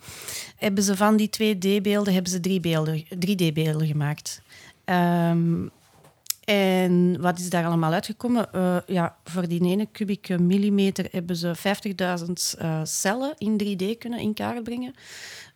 hebben 0.56 0.84
ze 0.84 0.96
van 0.96 1.18
die 1.18 1.30
2D-beelden 1.30 2.14
hebben 2.14 2.32
ze 2.32 2.40
drie 2.40 2.60
beelden, 2.60 3.04
3D-beelden 3.04 3.88
gemaakt. 3.88 4.42
Ehm, 4.86 5.68
en 6.50 7.22
wat 7.22 7.40
is 7.40 7.50
daar 7.50 7.66
allemaal 7.66 7.94
uitgekomen? 7.94 8.54
Eh, 8.54 8.78
ja, 8.88 9.16
voor 9.24 9.48
die 9.48 9.62
ene 9.62 9.86
kubieke 9.86 10.40
millimeter 10.40 11.08
hebben 11.12 11.36
ze 11.36 11.56
50.000 11.56 12.56
eh, 12.58 12.80
cellen 12.84 13.34
in 13.38 13.58
3D 13.58 13.98
kunnen 13.98 14.20
in 14.20 14.34
kaart 14.34 14.64
brengen. 14.64 14.94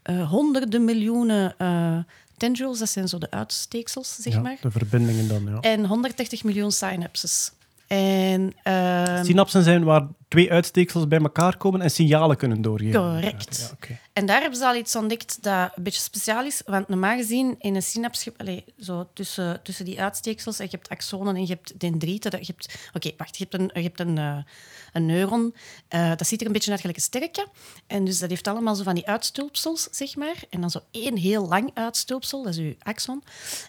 Eh, 0.01 0.29
honderden 0.29 0.85
miljoenen 0.85 1.55
tendrils, 2.37 2.79
dat 2.79 2.89
zijn 2.89 3.07
zo 3.07 3.17
de 3.17 3.31
uitsteeksels, 3.31 4.15
zeg 4.19 4.33
Ja, 4.33 4.39
maar. 4.41 4.57
de 4.61 4.71
verbindingen 4.71 5.27
dan, 5.27 5.43
ja. 5.45 5.59
En 5.59 5.85
130 5.85 6.43
miljoen 6.43 6.71
synapses. 6.71 7.51
En, 7.87 8.53
ehm, 8.63 9.23
Synapsen 9.25 9.63
zijn 9.63 9.83
waar 9.83 10.07
twee 10.33 10.51
uitsteeksels 10.51 11.07
bij 11.07 11.19
elkaar 11.19 11.57
komen 11.57 11.81
en 11.81 11.91
signalen 11.91 12.37
kunnen 12.37 12.61
doorgeven. 12.61 12.99
Correct. 13.01 13.75
Ja, 13.87 13.95
en 14.13 14.25
daar 14.25 14.41
hebben 14.41 14.59
ze 14.59 14.65
al 14.65 14.75
iets 14.75 14.95
ontdekt 14.95 15.43
dat 15.43 15.71
een 15.75 15.83
beetje 15.83 16.01
speciaal 16.01 16.45
is. 16.45 16.61
Want 16.65 16.87
normaal 16.87 17.17
gezien 17.17 17.55
in 17.59 17.75
een 17.75 17.81
synaps... 17.81 18.27
Allez, 18.37 18.61
zo 18.79 19.09
tussen, 19.13 19.59
tussen 19.63 19.85
die 19.85 20.01
uitsteeksels, 20.01 20.59
en 20.59 20.65
je 20.65 20.71
hebt 20.71 20.89
axonen 20.89 21.35
en 21.35 21.41
je 21.41 21.47
hebt 21.47 21.79
dendrieten. 21.79 22.39
Je 22.39 22.45
hebt, 22.45 22.75
Oké, 22.93 23.11
wacht. 23.17 23.37
Je 23.37 23.47
hebt 23.49 23.61
een, 23.61 23.81
je 23.81 23.87
hebt 23.87 23.99
een, 23.99 24.17
eh, 24.17 24.37
een 24.93 25.05
neuron. 25.05 25.55
eh, 25.87 26.09
dat 26.09 26.27
ziet 26.27 26.41
er 26.41 26.47
een 26.47 26.53
beetje 26.53 26.71
uit 26.71 26.79
gelijk 26.79 26.97
een 26.97 27.03
sterretje. 27.03 27.47
En 27.87 28.05
dus 28.05 28.19
dat 28.19 28.29
heeft 28.29 28.47
allemaal 28.47 28.75
zo 28.75 28.83
van 28.83 28.95
die 28.95 29.07
uitstulpsels, 29.07 29.87
zeg 29.91 30.15
maar. 30.15 30.43
En 30.49 30.61
dan 30.61 30.69
zo 30.69 30.79
één 30.91 31.17
heel 31.17 31.47
lang 31.47 31.71
uitstulpsel, 31.73 32.43
dat 32.43 32.53
is 32.53 32.59
uw 32.59 32.73
axon. 32.79 33.23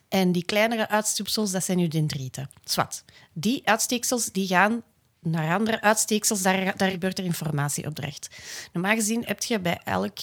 En 0.09 0.33
die 0.33 0.45
kleinere 0.45 0.89
uitstulpsels, 0.89 1.51
dat 1.51 1.65
zijn 1.65 1.79
uw 1.79 1.89
dendrieten. 1.89 2.51
Zwat. 2.65 3.05
Die 3.33 3.61
uitsteeksels 3.65 4.33
die 4.33 4.47
gaan 4.47 4.83
naar 5.25 5.55
andere 5.55 5.81
uitsteeksels, 5.81 6.43
daar, 6.43 6.77
daar 6.77 6.91
gebeurt 6.91 7.19
er 7.19 7.25
informatieopdracht. 7.25 8.29
Normaal 8.73 8.95
gezien 8.95 9.23
heb 9.25 9.43
je 9.43 9.61
bij 9.61 9.81
elk, 9.85 10.19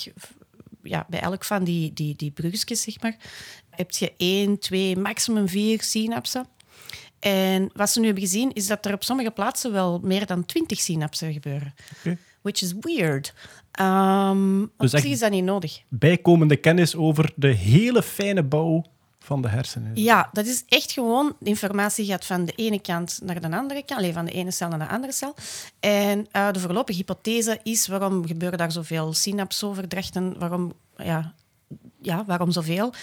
ja, 0.84 1.06
bij 1.10 1.20
elk 1.20 1.43
van 1.45 1.64
die, 1.64 1.93
die, 1.93 2.16
die 2.16 2.32
bruggetjes, 2.32 2.82
zeg 2.82 3.02
maar, 3.02 3.16
heb 3.70 3.91
je 3.91 4.14
één, 4.18 4.60
twee, 4.60 4.97
maximum 4.97 5.47
vier 5.47 5.82
synapsen. 5.82 6.45
En 7.20 7.70
wat 7.74 7.89
ze 7.89 7.99
nu 7.99 8.06
hebben 8.06 8.24
gezien, 8.24 8.54
is 8.54 8.68
dat 8.68 8.86
er 8.86 8.93
op 8.93 9.04
sommige 9.04 9.32
plaatsen 9.32 9.72
wel 9.72 9.99
meer 10.04 10.26
dan 10.26 10.45
twintig 10.45 10.80
synapsen 10.80 11.34
gebeuren. 11.34 11.74
Which 12.41 12.62
is 12.62 12.74
weird. 12.80 13.34
Um, 13.80 14.64
op 14.78 14.88
zich 14.88 15.06
is 15.06 15.20
dat 15.20 15.32
niet 15.32 15.43
nodig. 15.43 15.82
Bijkomende 15.89 16.56
kennis 16.56 16.95
over 16.95 17.32
de 17.36 17.47
hele 17.47 18.04
fijne 18.04 18.43
bouw 18.43 18.86
van 19.32 19.41
de 19.41 19.47
hersenen. 19.47 19.91
Ja, 19.93 20.29
dat 20.32 20.45
is 20.45 20.63
echt 20.67 20.91
gewoon... 20.91 21.36
De 21.39 21.49
informatie 21.49 22.05
gaat 22.05 22.25
van 22.25 22.45
de 22.45 22.53
ene 22.55 22.79
kant 22.82 23.19
naar 23.23 23.41
de 23.41 23.55
andere 23.55 23.84
kant. 23.86 23.99
Alleen 23.99 24.13
van 24.13 24.25
de 24.25 24.32
ene 24.32 24.51
cel 24.51 24.67
naar 24.69 24.79
de 24.79 24.88
andere 24.88 25.13
cel. 25.13 25.36
En 25.79 26.27
eh, 26.32 26.51
de 26.51 26.59
voorlopige 26.59 26.97
hypothese 26.97 27.59
is... 27.63 27.88
Waarom 27.88 28.27
gebeuren 28.27 28.57
daar 28.57 28.71
zoveel 28.71 29.13
synapsoverdrachten? 29.13 30.39
Waarom... 30.39 30.73
Ja, 30.97 31.34
ja, 32.01 32.25
waarom 32.25 32.51
zoveel? 32.51 32.93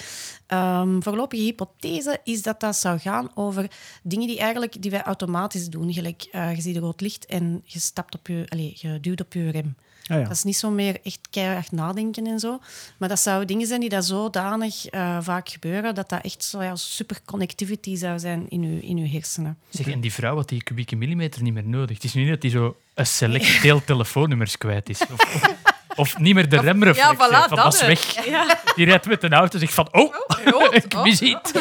Ehm 0.46 1.00
voorlopige 1.00 1.42
hypothese 1.42 2.20
is 2.24 2.42
dat 2.42 2.60
dat 2.60 2.76
zou 2.76 2.98
gaan 2.98 3.30
over 3.34 3.70
dingen 4.02 4.26
die, 4.26 4.38
eigenlijk, 4.38 4.82
die 4.82 4.90
wij 4.90 5.02
automatisch 5.02 5.68
doen. 5.68 5.92
Gelijk, 5.92 6.28
eh, 6.32 6.54
je 6.54 6.60
ziet 6.60 6.76
rood 6.76 7.00
licht 7.00 7.26
en 7.26 7.62
je, 7.64 7.78
stapt 7.78 8.14
op 8.14 8.26
je, 8.26 8.46
allez, 8.48 8.80
je 8.80 9.00
duwt 9.00 9.20
op 9.20 9.32
je 9.32 9.50
rem. 9.50 9.76
Ah, 10.08 10.16
ja. 10.16 10.22
Dat 10.22 10.32
is 10.32 10.42
niet 10.42 10.56
zo 10.56 10.70
meer 10.70 10.98
echt 11.02 11.18
keihard 11.30 11.72
nadenken 11.72 12.26
en 12.26 12.38
zo. 12.38 12.60
Maar 12.96 13.08
dat 13.08 13.20
zouden 13.20 13.46
dingen 13.46 13.66
zijn 13.66 13.80
die 13.80 13.88
dat 13.88 14.04
zodanig 14.04 14.86
eh, 14.86 15.18
vaak 15.20 15.48
gebeuren, 15.48 15.94
dat 15.94 16.08
dat 16.08 16.24
echt 16.24 16.44
zo 16.44 16.62
ja, 16.62 16.76
super 16.76 17.20
connectivity 17.24 17.96
zou 17.96 18.18
zijn 18.18 18.46
in 18.48 18.62
uw, 18.62 18.80
in 18.80 18.98
uw 18.98 19.08
hersenen. 19.08 19.58
Zeg, 19.68 19.86
en 19.86 20.00
die 20.00 20.12
vrouw 20.12 20.36
had 20.36 20.48
die 20.48 20.62
kubieke 20.62 20.96
millimeter 20.96 21.42
niet 21.42 21.54
meer 21.54 21.68
nodig. 21.68 21.96
Het 21.96 22.04
is 22.04 22.14
nu 22.14 22.20
niet 22.20 22.30
dat 22.30 22.40
die 22.40 22.50
zo 22.50 22.76
een 22.94 23.06
select 23.06 23.62
deel 23.62 23.84
telefoonnummers 23.84 24.58
kwijt 24.58 24.88
is. 24.88 25.00
Of, 25.12 25.54
of, 25.98 26.18
niet 26.18 26.34
meer 26.34 26.48
de 26.48 26.60
remreflex 26.60 27.08
ja, 27.08 27.14
voilà, 27.14 27.48
van 27.48 27.56
dat 27.56 27.64
dat 27.64 27.74
is 27.74 27.80
is. 27.80 27.86
weg. 27.86 28.26
Ja. 28.26 28.58
Die 28.74 28.86
rijdt 28.86 29.06
met 29.06 29.22
een 29.22 29.32
auto 29.32 29.52
en 29.52 29.58
zegt 29.58 29.74
van, 29.74 29.88
oh, 29.92 30.14
ik 30.84 30.94
oh. 30.94 31.02
mis 31.02 31.20
iets. 31.20 31.52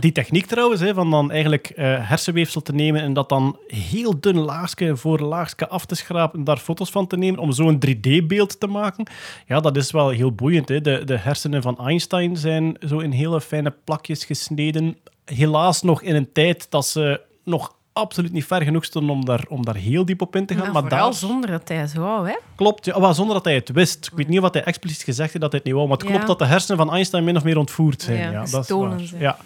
Die 0.00 0.12
techniek 0.12 0.46
trouwens, 0.46 0.80
hè, 0.80 0.94
van 0.94 1.10
dan 1.10 1.30
eigenlijk 1.30 1.70
eh, 1.70 2.08
hersenweefsel 2.08 2.62
te 2.62 2.72
nemen 2.72 3.02
en 3.02 3.12
dat 3.12 3.28
dan 3.28 3.58
heel 3.66 4.20
dun 4.20 4.38
laagje 4.38 4.96
voor 4.96 5.20
laagje 5.20 5.68
af 5.68 5.84
te 5.84 5.94
schrapen 5.94 6.38
en 6.38 6.44
daar 6.44 6.56
foto's 6.56 6.90
van 6.90 7.06
te 7.06 7.16
nemen 7.16 7.40
om 7.40 7.52
zo 7.52 7.68
een 7.68 7.82
3D-beeld 7.86 8.60
te 8.60 8.66
maken. 8.66 9.06
Ja, 9.46 9.60
dat 9.60 9.76
is 9.76 9.90
wel 9.90 10.08
heel 10.08 10.32
boeiend. 10.32 10.68
Hè. 10.68 10.80
De, 10.80 11.04
de 11.04 11.18
hersenen 11.18 11.62
van 11.62 11.78
Einstein 11.78 12.36
zijn 12.36 12.76
zo 12.86 12.98
in 12.98 13.10
hele 13.10 13.40
fijne 13.40 13.74
plakjes 13.84 14.24
gesneden. 14.24 14.96
Helaas 15.24 15.82
nog 15.82 16.02
in 16.02 16.14
een 16.14 16.32
tijd 16.32 16.66
dat 16.70 16.86
ze 16.86 17.20
nog 17.44 17.74
absoluut 17.94 18.32
niet 18.32 18.44
ver 18.44 18.62
genoeg 18.62 18.84
stonden 18.84 19.10
om 19.14 19.24
daar, 19.24 19.44
om 19.48 19.64
daar 19.64 19.74
heel 19.74 20.04
diep 20.04 20.20
op 20.22 20.36
in 20.36 20.46
te 20.46 20.54
gaan. 20.54 20.62
Maar 20.62 20.72
maar 20.72 20.82
vooral 20.82 21.04
daar 21.10 21.14
zonder 21.18 21.50
dat 21.50 21.68
hij 21.68 21.86
zo 21.86 22.00
wou, 22.00 22.28
hè? 22.28 22.34
klopt, 22.54 22.84
ja, 22.84 22.98
maar 22.98 23.14
zonder 23.14 23.34
dat 23.34 23.44
hij 23.44 23.54
het 23.54 23.70
wist. 23.72 24.06
Ik 24.06 24.12
weet 24.16 24.28
niet 24.28 24.40
wat 24.40 24.54
hij 24.54 24.64
expliciet 24.64 25.02
gezegd 25.02 25.28
heeft 25.28 25.40
dat 25.40 25.50
hij 25.52 25.60
het 25.64 25.64
niet 25.68 25.74
wou, 25.76 25.88
maar 25.88 25.96
het 25.98 26.06
Ja. 26.06 26.12
klopt 26.12 26.26
dat 26.28 26.38
de 26.38 26.44
hersenen 26.44 26.76
van 26.76 26.92
Einstein 26.92 27.24
min 27.24 27.36
of 27.36 27.44
meer 27.44 27.58
ontvoerd 27.58 28.02
zijn. 28.02 28.18
Ja, 28.18 28.30
Ja, 28.30 28.44
dat 28.50 28.64
is 28.64 28.70
waar. 28.70 29.00
zijn. 29.00 29.20
Ja. 29.20 29.36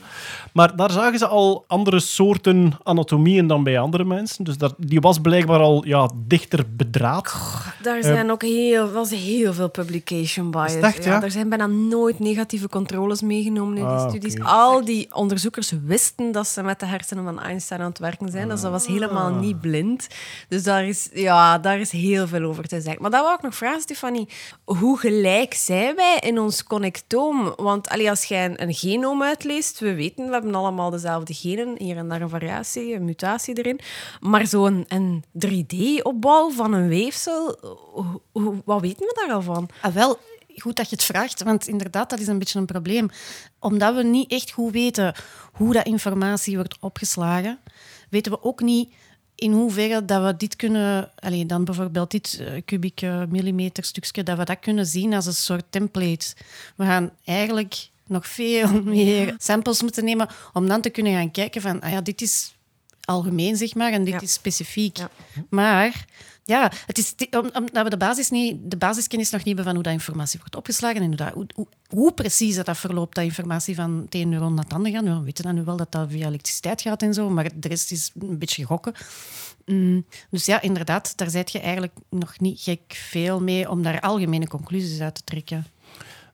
Maar 0.59 0.77
daar 0.77 0.91
zagen 0.91 1.19
ze 1.19 1.27
al 1.27 1.65
andere 1.67 2.01
soorten 2.01 2.73
anatomieën 2.83 3.47
dan 3.47 3.63
bij 3.63 3.79
andere 3.79 4.05
mensen. 4.05 4.45
Dus 4.45 4.59
dat, 4.59 4.75
die 4.77 5.01
was 5.01 5.19
blijkbaar 5.19 5.61
al 5.61 5.87
ja, 5.87 6.11
dichter 6.27 6.65
bedraad. 6.77 7.35
Daar 7.83 8.03
zijn 8.03 8.31
ook 8.31 8.43
heel, 8.43 8.91
was 8.91 9.11
heel 9.11 9.53
veel 9.53 9.71
publication 9.71 10.51
bias. 10.51 10.75
Echt, 10.75 11.05
ja? 11.05 11.23
Er 11.23 11.31
zijn 11.31 11.49
bijna 11.49 11.67
nooit 11.67 12.19
negatieve 12.19 12.69
controles 12.69 13.23
meegenomen 13.23 13.77
in 13.77 13.85
die 13.87 13.93
Ah, 13.93 14.09
studies. 14.09 14.41
Al 14.41 14.85
die 14.85 15.15
onderzoekers 15.15 15.73
wisten 15.85 16.33
dat 16.33 16.49
ze 16.49 16.63
met 16.63 16.81
de 16.81 16.87
hersenen 16.87 17.25
van 17.25 17.41
Einstein 17.41 17.81
aan 17.81 17.89
het 17.89 17.99
werken 17.99 18.31
zijn. 18.31 18.49
Dus 18.49 18.61
dat 18.61 18.71
was 18.71 18.87
helemaal 18.87 19.31
niet 19.31 19.61
blind. 19.61 20.07
Dus 20.49 20.63
daar 20.63 20.87
is, 20.87 21.09
ja, 21.13 21.59
daar 21.59 21.79
is 21.79 21.91
heel 21.91 22.27
veel 22.27 22.43
over 22.43 22.69
te 22.69 22.81
zeggen. 22.81 23.03
Maar 23.03 23.11
dat 23.11 23.23
wou 23.23 23.35
ik 23.35 23.43
nog 23.43 23.55
vragen, 23.55 23.81
Stefanie. 23.81 24.29
Hoe 24.65 24.99
gelijk 24.99 25.55
zijn 25.55 25.95
wij 25.95 26.17
in 26.21 26.39
ons 26.39 26.65
connectoom? 26.65 27.53
Want 27.57 27.89
allee, 27.89 28.11
als 28.11 28.25
jij 28.25 28.45
een, 28.45 28.63
een 28.63 28.75
genoom 28.75 29.23
uitleest, 29.23 29.81
we 29.81 29.95
weten, 29.95 30.27
we 30.27 30.33
hebben 30.33 30.47
allemaal 30.55 30.91
dezelfde 30.91 31.35
genen. 31.35 31.75
Hier 31.79 31.97
en 31.97 32.09
daar 32.09 32.21
een 32.21 32.29
variatie, 32.29 32.95
een 32.95 33.05
mutatie 33.05 33.55
erin. 33.59 33.81
Maar 34.21 34.47
zo'n 34.47 34.85
een 34.89 35.25
3D-opbouw 35.47 36.51
van 36.51 36.73
een 36.73 36.89
weefsel, 36.89 37.59
hoe- 38.33 38.63
wat 38.65 38.81
weten 38.81 39.07
we 39.07 39.23
daar 39.27 39.35
al 39.35 39.43
van? 39.43 39.69
Ah, 39.83 39.93
wel, 39.95 40.19
goed 40.57 40.77
dat 40.77 40.89
je 40.91 40.95
het 40.97 41.05
vraagt, 41.05 41.43
want 41.43 41.67
inderdaad, 41.69 42.11
dat 42.11 42.21
is 42.21 42.27
een 42.27 42.39
beetje 42.39 42.59
een 42.59 42.67
probleem. 42.67 43.09
Omdat 43.59 43.95
we 43.95 44.03
niet 44.03 44.31
echt 44.33 44.51
goed 44.51 44.73
weten 44.73 45.15
hoe 45.53 45.73
dat 45.73 45.87
informatie 45.87 46.57
wordt 46.57 46.77
opgeslagen, 46.81 47.59
weten 48.11 48.33
we 48.33 48.43
ook 48.43 48.61
niet 48.61 48.93
in 49.35 49.53
hoeverre 49.53 50.05
dat 50.05 50.23
we 50.25 50.37
dit 50.37 50.57
kunnen, 50.57 51.11
allee, 51.19 51.47
dan 51.47 51.65
bijvoorbeeld 51.65 52.11
dit 52.11 52.39
eh, 52.41 52.63
kubieke 52.65 53.27
millimeter 53.29 53.85
stukje, 53.85 54.23
dat 54.23 54.39
we 54.39 54.45
dat 54.45 54.59
kunnen 54.59 54.87
zien 54.87 55.15
als 55.15 55.27
een 55.27 55.33
soort 55.35 55.65
template. 55.71 56.35
We 56.77 56.85
gaan 56.85 57.11
eigenlijk 57.25 57.89
nog 58.09 58.27
veel 58.29 58.83
meer 58.95 59.35
samples 59.39 59.83
moeten 59.83 60.05
nemen 60.05 60.29
om 60.53 60.69
dan 60.69 60.81
te 60.81 60.91
kunnen 60.91 61.13
gaan 61.13 61.31
kijken 61.31 61.61
van, 61.61 61.81
ah 61.81 61.91
ja, 61.91 62.01
dit 62.01 62.23
is 62.23 62.55
algemeen, 63.05 63.57
zeg 63.57 63.75
maar, 63.75 63.93
en 63.93 64.05
dit 64.05 64.15
Ja. 64.15 64.21
is 64.21 64.33
specifiek. 64.33 64.97
Ja. 64.97 65.11
Maar 65.51 66.05
ja, 66.45 66.73
het 66.87 66.99
is 66.99 67.15
omdat 67.31 67.85
we 67.85 67.91
de, 67.91 67.97
basis 67.97 68.31
niet, 68.31 68.57
de 68.71 68.77
basiskennis 68.77 69.31
nog 69.31 69.45
niet 69.45 69.47
hebben 69.47 69.65
van 69.65 69.75
hoe 69.75 69.83
dat 69.83 69.93
informatie 69.93 70.39
wordt 70.39 70.57
opgeslagen 70.57 71.01
en 71.01 71.07
hoe, 71.07 71.17
dat, 71.17 71.33
hoe, 71.33 71.47
hoe, 71.55 71.67
hoe 71.89 72.13
precies 72.13 72.55
dat, 72.57 72.67
dat 72.67 72.79
verloopt, 72.79 73.15
dat 73.15 73.25
informatie 73.25 73.75
van 73.75 74.01
het 74.05 74.15
ene 74.15 74.25
neuron 74.25 74.55
naar 74.55 74.65
het 74.65 74.73
andere 74.73 74.95
gaat. 74.95 75.05
Nou, 75.05 75.19
we 75.19 75.25
weten 75.25 75.45
dan 75.45 75.55
nu 75.55 75.65
wel 75.65 75.77
dat 75.77 75.93
dat 75.93 76.11
via 76.11 76.27
elektriciteit 76.27 76.81
gaat 76.81 77.03
en 77.03 77.15
zo, 77.15 77.31
maar 77.31 77.51
de 77.55 77.69
rest 77.69 77.91
is 77.91 78.11
een 78.19 78.39
beetje 78.39 78.65
gokken. 78.65 78.93
Mm, 79.67 80.05
dus 80.31 80.45
ja, 80.47 80.61
inderdaad, 80.61 81.17
daar 81.17 81.31
zit 81.31 81.53
je 81.53 81.61
eigenlijk 81.61 81.93
nog 82.11 82.41
niet 82.41 82.61
gek 82.61 82.81
veel 82.89 83.41
mee 83.41 83.71
om 83.71 83.83
daar 83.83 84.01
algemene 84.01 84.49
conclusies 84.49 85.01
uit 85.01 85.15
te 85.15 85.25
trekken. 85.25 85.67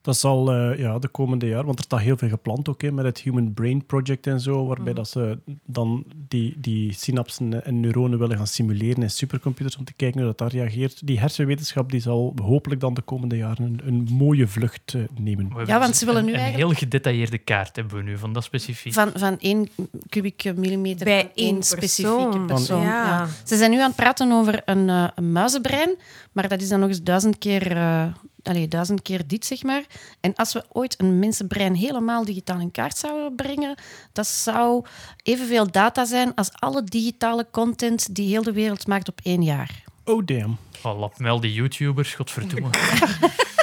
Dat 0.05 0.17
zal 0.17 0.53
eh, 0.53 0.79
ja, 0.79 0.99
de 0.99 1.07
komende 1.07 1.47
jaar, 1.47 1.65
want 1.65 1.79
er 1.79 1.85
staat 1.85 1.99
heel 1.99 2.17
veel 2.17 2.29
gepland 2.29 2.69
ook 2.69 2.91
met 2.91 3.05
het 3.05 3.19
Human 3.19 3.53
Brain 3.53 3.85
Project 3.85 4.27
en 4.27 4.39
zo, 4.39 4.65
waarbij 4.65 4.93
dat 4.93 5.09
ze 5.09 5.37
dan 5.65 6.03
die, 6.27 6.55
die 6.57 6.93
synapsen 6.93 7.65
en 7.65 7.79
neuronen 7.79 8.19
willen 8.19 8.37
gaan 8.37 8.47
simuleren 8.47 9.03
in 9.03 9.09
supercomputers 9.09 9.77
om 9.77 9.83
te 9.83 9.93
kijken 9.93 10.19
hoe 10.19 10.27
dat 10.29 10.37
daar 10.37 10.51
reageert. 10.51 11.07
Die 11.07 11.19
hersenwetenschap 11.19 11.91
die 11.91 11.99
zal 11.99 12.33
hopelijk 12.41 12.81
dan 12.81 12.93
de 12.93 13.01
komende 13.01 13.37
jaren 13.37 13.63
een, 13.63 13.81
een 13.85 14.07
mooie 14.11 14.47
vlucht 14.47 14.93
eh, 14.93 15.01
nemen. 15.19 15.51
Hebben 15.55 15.79
want 15.79 15.95
ze 15.95 16.05
willen 16.05 16.19
een, 16.19 16.25
nu 16.25 16.33
een 16.33 16.39
eigenlijk- 16.39 16.69
heel 16.69 16.77
gedetailleerde 16.79 17.37
kaart 17.37 17.75
hebben 17.75 17.97
we 17.97 18.03
nu 18.03 18.17
van 18.17 18.33
dat 18.33 18.43
specifiek. 18.43 18.93
Van, 18.93 19.11
van 19.15 19.39
één 19.39 19.69
kubieke 20.09 20.53
millimeter 20.53 21.05
Bij 21.05 21.31
één 21.35 21.53
één 21.53 21.63
specifieke 21.63 22.39
persoon. 22.47 22.81
ja. 22.81 23.05
ja. 23.05 23.27
Ze 23.43 23.57
zijn 23.57 23.71
nu 23.71 23.79
aan 23.79 23.87
het 23.87 23.95
praten 23.95 24.31
over 24.31 24.61
een, 24.65 24.89
eh, 24.89 25.07
een 25.15 25.31
muizenbrein, 25.31 25.95
maar 26.31 26.47
dat 26.47 26.61
is 26.61 26.69
dan 26.69 26.79
nog 26.79 26.89
eens 26.89 27.03
duizend 27.03 27.37
keer, 27.37 27.71
eh 27.77 28.05
allee, 28.47 28.67
duizend 28.67 29.01
keer 29.01 29.27
dit, 29.27 29.45
zeg 29.45 29.63
maar. 29.63 29.83
En 30.19 30.35
als 30.35 30.53
we 30.53 30.63
ooit 30.71 30.99
een 30.99 31.19
mensenbrein 31.19 31.75
helemaal 31.75 32.25
digitaal 32.25 32.59
in 32.59 32.71
kaart 32.71 32.97
zouden 32.97 33.35
brengen, 33.35 33.75
dat 34.11 34.27
zou 34.27 34.85
evenveel 35.23 35.71
data 35.71 36.05
zijn 36.05 36.33
als 36.35 36.49
alle 36.53 36.83
digitale 36.83 37.47
content 37.51 38.15
die 38.15 38.29
heel 38.29 38.43
de 38.43 38.53
wereld 38.53 38.87
maakt 38.87 39.07
op 39.07 39.19
één 39.23 39.43
jaar. 39.43 39.83
Oh 40.03 40.25
damn. 40.25 40.57
Oh, 40.83 40.99
lap 40.99 41.19
me 41.19 41.29
al 41.29 41.39
die 41.39 41.53
YouTubers, 41.53 42.13
godverdomme. 42.13 42.69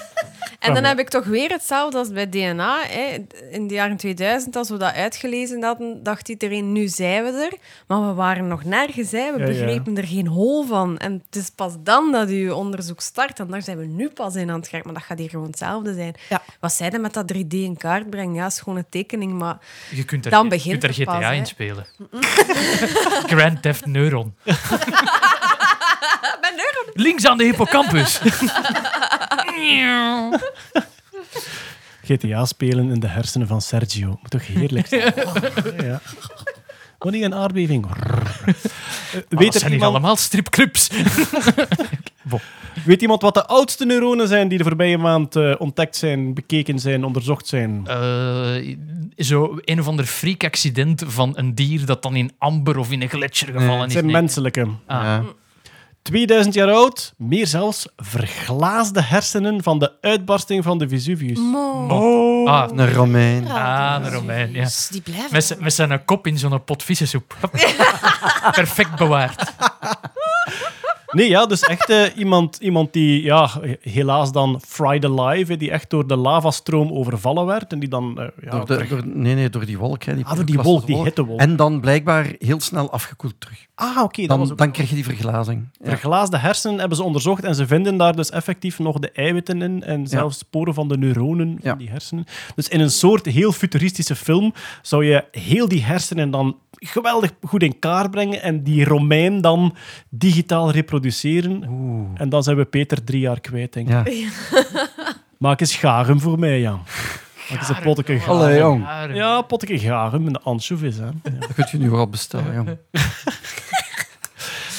En 0.62 0.74
dan 0.74 0.84
heb 0.84 0.98
ik 0.98 1.08
toch 1.08 1.24
weer 1.24 1.50
hetzelfde 1.50 1.98
als 1.98 2.08
bij 2.12 2.28
DNA. 2.28 2.78
Hè. 2.86 3.24
In 3.50 3.66
de 3.66 3.74
jaren 3.74 3.96
2000, 3.96 4.56
als 4.56 4.68
we 4.68 4.76
dat 4.76 4.94
uitgelezen 4.94 5.62
hadden, 5.62 6.02
dacht 6.02 6.28
iedereen, 6.28 6.72
nu 6.72 6.88
zijn 6.88 7.24
we 7.24 7.30
er. 7.50 7.58
Maar 7.86 8.06
we 8.08 8.14
waren 8.14 8.48
nog 8.48 8.64
nergens, 8.64 9.10
hè. 9.10 9.32
we 9.32 9.38
Ja, 9.38 9.46
ja. 9.46 9.52
begrepen 9.52 9.96
er 9.96 10.06
geen 10.06 10.26
hol 10.26 10.64
van. 10.66 10.98
En 10.98 11.22
het 11.30 11.36
is 11.42 11.50
pas 11.50 11.72
dan 11.78 12.12
dat 12.12 12.30
je 12.30 12.54
onderzoek 12.54 13.00
start. 13.00 13.40
En 13.40 13.46
daar 13.46 13.62
zijn 13.62 13.78
we 13.78 13.84
nu 13.84 14.08
pas 14.08 14.34
in 14.34 14.50
aan 14.50 14.56
het 14.58 14.68
geraken. 14.68 14.90
Maar 14.92 14.98
dat 15.00 15.08
gaat 15.08 15.18
hier 15.18 15.28
gewoon 15.30 15.46
hetzelfde 15.46 15.94
zijn. 15.94 16.14
Ja. 16.28 16.42
Wat 16.60 16.72
zij 16.72 16.90
met 16.90 17.12
dat 17.14 17.32
3D 17.34 17.46
in 17.48 17.76
kaart 17.76 18.10
brengen, 18.10 18.34
ja, 18.34 18.46
is 18.46 18.58
gewoon 18.58 18.78
een 18.78 18.86
tekening. 18.88 19.32
Maar 19.32 19.58
Je 19.90 20.04
kunt 20.04 20.24
er, 20.24 20.30
Dan 20.30 20.48
je 20.50 20.70
kunt 20.70 20.84
er 20.84 20.92
GTA 20.92 21.18
pas, 21.18 21.30
in 21.32 21.38
hè. 21.38 21.44
spelen. 21.44 21.86
Grand 23.36 23.62
Theft 23.62 23.86
Neuron. 23.86 24.34
Links 26.94 27.26
aan 27.26 27.38
de 27.38 27.44
hippocampus. 27.44 28.20
GTA 32.04 32.44
spelen 32.44 32.90
in 32.90 33.00
de 33.00 33.06
hersenen 33.06 33.46
van 33.46 33.60
Sergio. 33.60 34.08
Moet 34.08 34.30
toch 34.30 34.46
heerlijk 34.46 34.86
zijn? 34.86 35.12
ja. 35.84 36.00
Wanneer 36.98 37.24
een 37.24 37.34
aardbeving. 37.34 37.84
Eh, 37.86 37.90
Maar 37.90 38.54
Weet, 39.12 39.24
dat 39.28 39.40
er 39.40 39.52
zijn 39.52 39.52
niet 39.64 39.72
iemand, 39.72 39.82
allemaal 39.82 40.16
stripclubs. 40.16 40.88
weet 42.84 43.02
iemand 43.02 43.22
wat 43.22 43.34
de 43.34 43.46
oudste 43.46 43.84
neuronen 43.84 44.28
zijn 44.28 44.48
die 44.48 44.58
de 44.58 44.64
voorbije 44.64 44.98
maand 44.98 45.36
eh, 45.36 45.54
ontdekt 45.58 45.96
zijn, 45.96 46.34
bekeken 46.34 46.78
zijn, 46.78 47.04
onderzocht 47.04 47.46
zijn? 47.46 47.86
Eh, 47.86 48.76
zo 49.16 49.58
een 49.64 49.80
of 49.80 49.86
ander 49.88 50.04
freak 50.04 50.44
accident 50.44 51.02
van 51.06 51.32
een 51.36 51.54
dier 51.54 51.86
dat 51.86 52.02
dan 52.02 52.16
in 52.16 52.30
amber 52.38 52.78
of 52.78 52.90
in 52.90 53.02
een 53.02 53.08
gletsjer 53.08 53.52
gevallen 53.52 53.78
Het 53.78 53.86
is. 53.86 53.92
zijn 53.92 54.04
Nee. 54.04 54.14
menselijke. 54.14 54.60
Ah. 54.86 55.02
Ja. 55.02 55.22
2000 56.02 56.54
jaar 56.54 56.70
oud, 56.70 57.14
meer 57.16 57.46
zelfs, 57.46 57.86
verglaasde 57.96 59.02
hersenen 59.02 59.62
van 59.62 59.78
de 59.78 59.92
uitbarsting 60.00 60.64
van 60.64 60.78
de 60.78 60.88
Vesuvius. 60.88 61.38
Mo. 61.38 62.46
Ah, 62.46 62.70
Een 62.74 62.92
Romein. 62.92 63.50
Ah, 63.50 63.96
een 64.04 64.10
Romein, 64.12 64.52
ja. 64.52 64.64
Dus 64.64 64.88
die 64.90 65.00
blijven. 65.00 65.28
Met, 65.32 65.56
met 65.60 65.72
zijn 65.72 66.04
kop 66.04 66.26
in 66.26 66.38
zo'n 66.38 66.64
pot 66.64 66.82
vissensoep. 66.82 67.36
Perfect 68.54 68.94
bewaard. 68.96 69.52
Nee, 71.12 71.28
ja, 71.28 71.46
dus 71.46 71.60
echt 71.62 71.90
eh, 71.90 72.02
iemand, 72.16 72.56
iemand 72.60 72.92
die, 72.92 73.22
ja, 73.22 73.50
helaas 73.80 74.32
dan 74.32 74.60
fried 74.66 75.04
alive, 75.04 75.56
die 75.56 75.70
echt 75.70 75.90
door 75.90 76.06
de 76.06 76.16
lavastroom 76.16 76.92
overvallen 76.92 77.46
werd 77.46 77.72
en 77.72 77.78
die 77.78 77.88
dan, 77.88 78.20
eh, 78.20 78.26
ja, 78.42 78.50
Door 78.50 78.60
de, 78.60 78.66
terug- 78.66 78.88
door, 78.88 79.06
nee, 79.06 79.34
nee, 79.34 79.48
door 79.50 79.66
die 79.66 79.78
wolk. 79.78 80.02
Hè, 80.04 80.14
die 80.14 80.24
Ah, 80.24 80.34
door 80.36 80.44
die 80.44 80.58
wolk, 80.60 80.86
die 80.86 81.02
hittewolk. 81.02 81.40
En 81.40 81.56
dan 81.56 81.80
blijkbaar 81.80 82.32
heel 82.38 82.60
snel 82.60 82.90
afgekoeld 82.92 83.34
terug. 83.38 83.66
Ah, 83.74 84.02
oké, 84.02 84.20
dat 84.20 84.28
Dan, 84.30 84.38
was 84.38 84.50
ook... 84.50 84.58
dan 84.58 84.70
krijg 84.72 84.88
je 84.88 84.94
die 84.94 85.04
verglazing. 85.04 85.68
Ja. 85.82 85.88
Verglaasde 85.90 86.36
hersenen 86.38 86.78
hebben 86.78 86.96
ze 86.96 87.02
onderzocht 87.02 87.44
en 87.44 87.54
ze 87.54 87.66
vinden 87.66 87.96
daar 87.96 88.16
dus 88.16 88.30
effectief 88.30 88.78
nog 88.78 88.98
de 88.98 89.10
eiwitten 89.10 89.62
in 89.62 89.82
en 89.82 90.06
zelfs 90.06 90.38
sporen 90.38 90.74
van 90.74 90.88
de 90.88 90.98
neuronen 90.98 91.46
van 91.48 91.58
Ja. 91.70 91.74
die 91.74 91.90
hersenen. 91.90 92.24
Dus 92.54 92.68
in 92.68 92.80
een 92.80 92.90
soort 92.90 93.26
heel 93.26 93.52
futuristische 93.52 94.16
film 94.16 94.52
zou 94.82 95.04
je 95.04 95.24
heel 95.30 95.68
die 95.68 95.82
hersenen 95.84 96.30
dan 96.30 96.56
geweldig 96.74 97.30
goed 97.42 97.62
in 97.62 97.78
kaart 97.78 98.10
brengen 98.10 98.42
en 98.42 98.62
die 98.62 98.84
Romein 98.84 99.40
dan 99.40 99.74
digitaal 100.10 100.70
reproduceren. 101.02 101.62
En 102.14 102.28
dan 102.28 102.42
zijn 102.42 102.56
we 102.56 102.64
Peter 102.64 103.04
drie 103.04 103.20
jaar 103.20 103.40
kwijt, 103.40 103.72
denk 103.72 103.88
ik. 103.88 104.12
Ja. 104.12 104.28
Maak 105.38 105.60
eens 105.60 105.74
garum 105.74 106.20
voor 106.20 106.38
mij, 106.38 106.60
Jan. 106.60 106.82
Maak 107.50 107.58
eens 107.58 107.68
een 107.68 107.82
potje 107.82 108.18
garum. 108.18 108.40
Allee, 108.40 108.58
jong. 108.58 108.86
Ja, 109.14 109.36
een 109.36 109.46
potje 109.46 109.78
garum 109.78 110.26
en 110.26 110.32
de 110.32 110.40
anchovies. 110.40 110.96
Hè. 110.96 111.04
Ja. 111.04 111.12
Dat 111.22 111.54
kun 111.54 111.66
je 111.70 111.78
nu 111.78 111.90
wel 111.90 112.08
bestellen, 112.08 112.54
jong. 112.54 112.78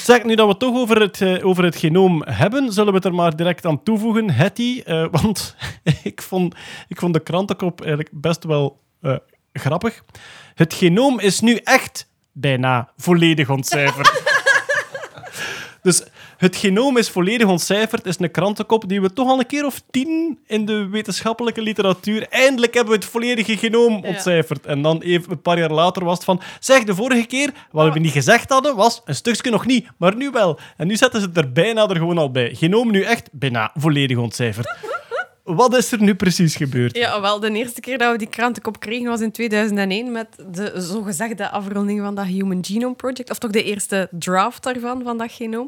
Zeg, 0.03 0.24
nu 0.24 0.36
dat 0.36 0.45
we 0.45 0.51
het 0.51 0.59
toch 0.59 0.76
over 0.76 1.01
het, 1.01 1.21
eh, 1.21 1.45
over 1.45 1.63
het 1.63 1.76
genoom 1.76 2.21
hebben, 2.26 2.71
zullen 2.74 2.89
we 2.89 2.95
het 2.95 3.05
er 3.05 3.13
maar 3.13 3.36
direct 3.36 3.65
aan 3.65 3.84
toevoegen, 3.84 4.30
Hetty. 4.30 4.82
eh, 4.86 5.05
want 5.11 5.55
ik 6.03 6.21
vond, 6.21 6.55
ik 6.88 6.99
vond 6.99 7.13
de 7.13 7.19
krantenkop 7.19 7.82
eigenlijk 7.82 8.09
best 8.11 8.43
wel 8.43 8.80
eh, 9.01 9.15
grappig. 9.53 10.03
Het 10.55 10.74
genoom 10.74 11.19
is 11.19 11.39
nu 11.39 11.55
echt 11.55 12.09
bijna 12.32 12.89
volledig 12.97 13.49
ontcijferd. 13.49 14.32
Dus 15.84 16.03
het 16.38 16.55
genoom 16.55 16.97
is 16.97 17.09
volledig 17.09 17.47
ontcijferd, 17.47 18.05
is 18.05 18.19
een 18.19 18.31
krantenkop 18.31 18.89
die 18.89 19.01
we 19.01 19.13
toch 19.13 19.27
al 19.27 19.39
een 19.39 19.45
keer 19.45 19.65
of 19.65 19.81
tien 19.91 20.39
in 20.47 20.65
de 20.65 20.88
wetenschappelijke 20.88 21.61
literatuur... 21.61 22.27
Eindelijk 22.29 22.73
hebben 22.73 22.93
we 22.93 22.99
het 22.99 23.09
volledige 23.09 23.57
genoom 23.57 24.05
ontcijferd. 24.05 24.65
En 24.65 24.81
dan 24.81 25.01
even 25.01 25.31
een 25.31 25.41
paar 25.41 25.59
jaar 25.59 25.71
later 25.71 26.03
was 26.03 26.15
het 26.15 26.23
van... 26.23 26.41
Zeg, 26.59 26.84
de 26.84 26.95
vorige 26.95 27.25
keer, 27.25 27.51
wat 27.71 27.93
we 27.93 27.99
niet 27.99 28.11
gezegd 28.11 28.49
hadden, 28.49 28.75
was 28.75 29.01
een 29.05 29.15
stukje 29.15 29.51
nog 29.51 29.65
niet, 29.65 29.88
maar 29.97 30.15
nu 30.15 30.29
wel. 30.29 30.59
En 30.77 30.88
nu 30.88 30.95
zetten 30.95 31.21
ze 31.21 31.27
het 31.27 31.38
er 31.38 31.51
bijna 31.51 31.88
er 31.88 31.95
gewoon 31.95 32.17
al 32.17 32.31
bij. 32.31 32.55
Genoom 32.55 32.91
nu 32.91 33.01
echt 33.01 33.29
bijna 33.31 33.71
volledig 33.73 34.17
ontcijferd. 34.17 34.93
Wat 35.44 35.78
is 35.78 35.91
er 35.91 36.02
nu 36.02 36.16
precies 36.16 36.56
gebeurd? 36.56 36.98
Ja, 36.98 37.22
wel, 37.22 37.39
de 37.39 37.52
eerste 37.52 37.82
keer 37.82 37.98
dat 37.98 38.12
we 38.12 38.18
die 38.18 38.28
krantenkop 38.28 38.80
kregen 38.80 39.08
was 39.08 39.22
in 39.22 39.32
2001 39.32 40.12
met 40.12 40.28
de 40.52 40.74
zogezegde 40.76 41.50
afronding 41.50 42.00
van 42.00 42.16
dat 42.16 42.26
Human 42.26 42.66
Genome 42.66 42.96
Project. 42.96 43.30
Of 43.30 43.38
toch 43.38 43.52
de 43.52 43.64
eerste 43.64 44.08
draft 44.12 44.64
daarvan, 44.64 45.04
van 45.04 45.18
dat 45.18 45.32
genoom. 45.32 45.68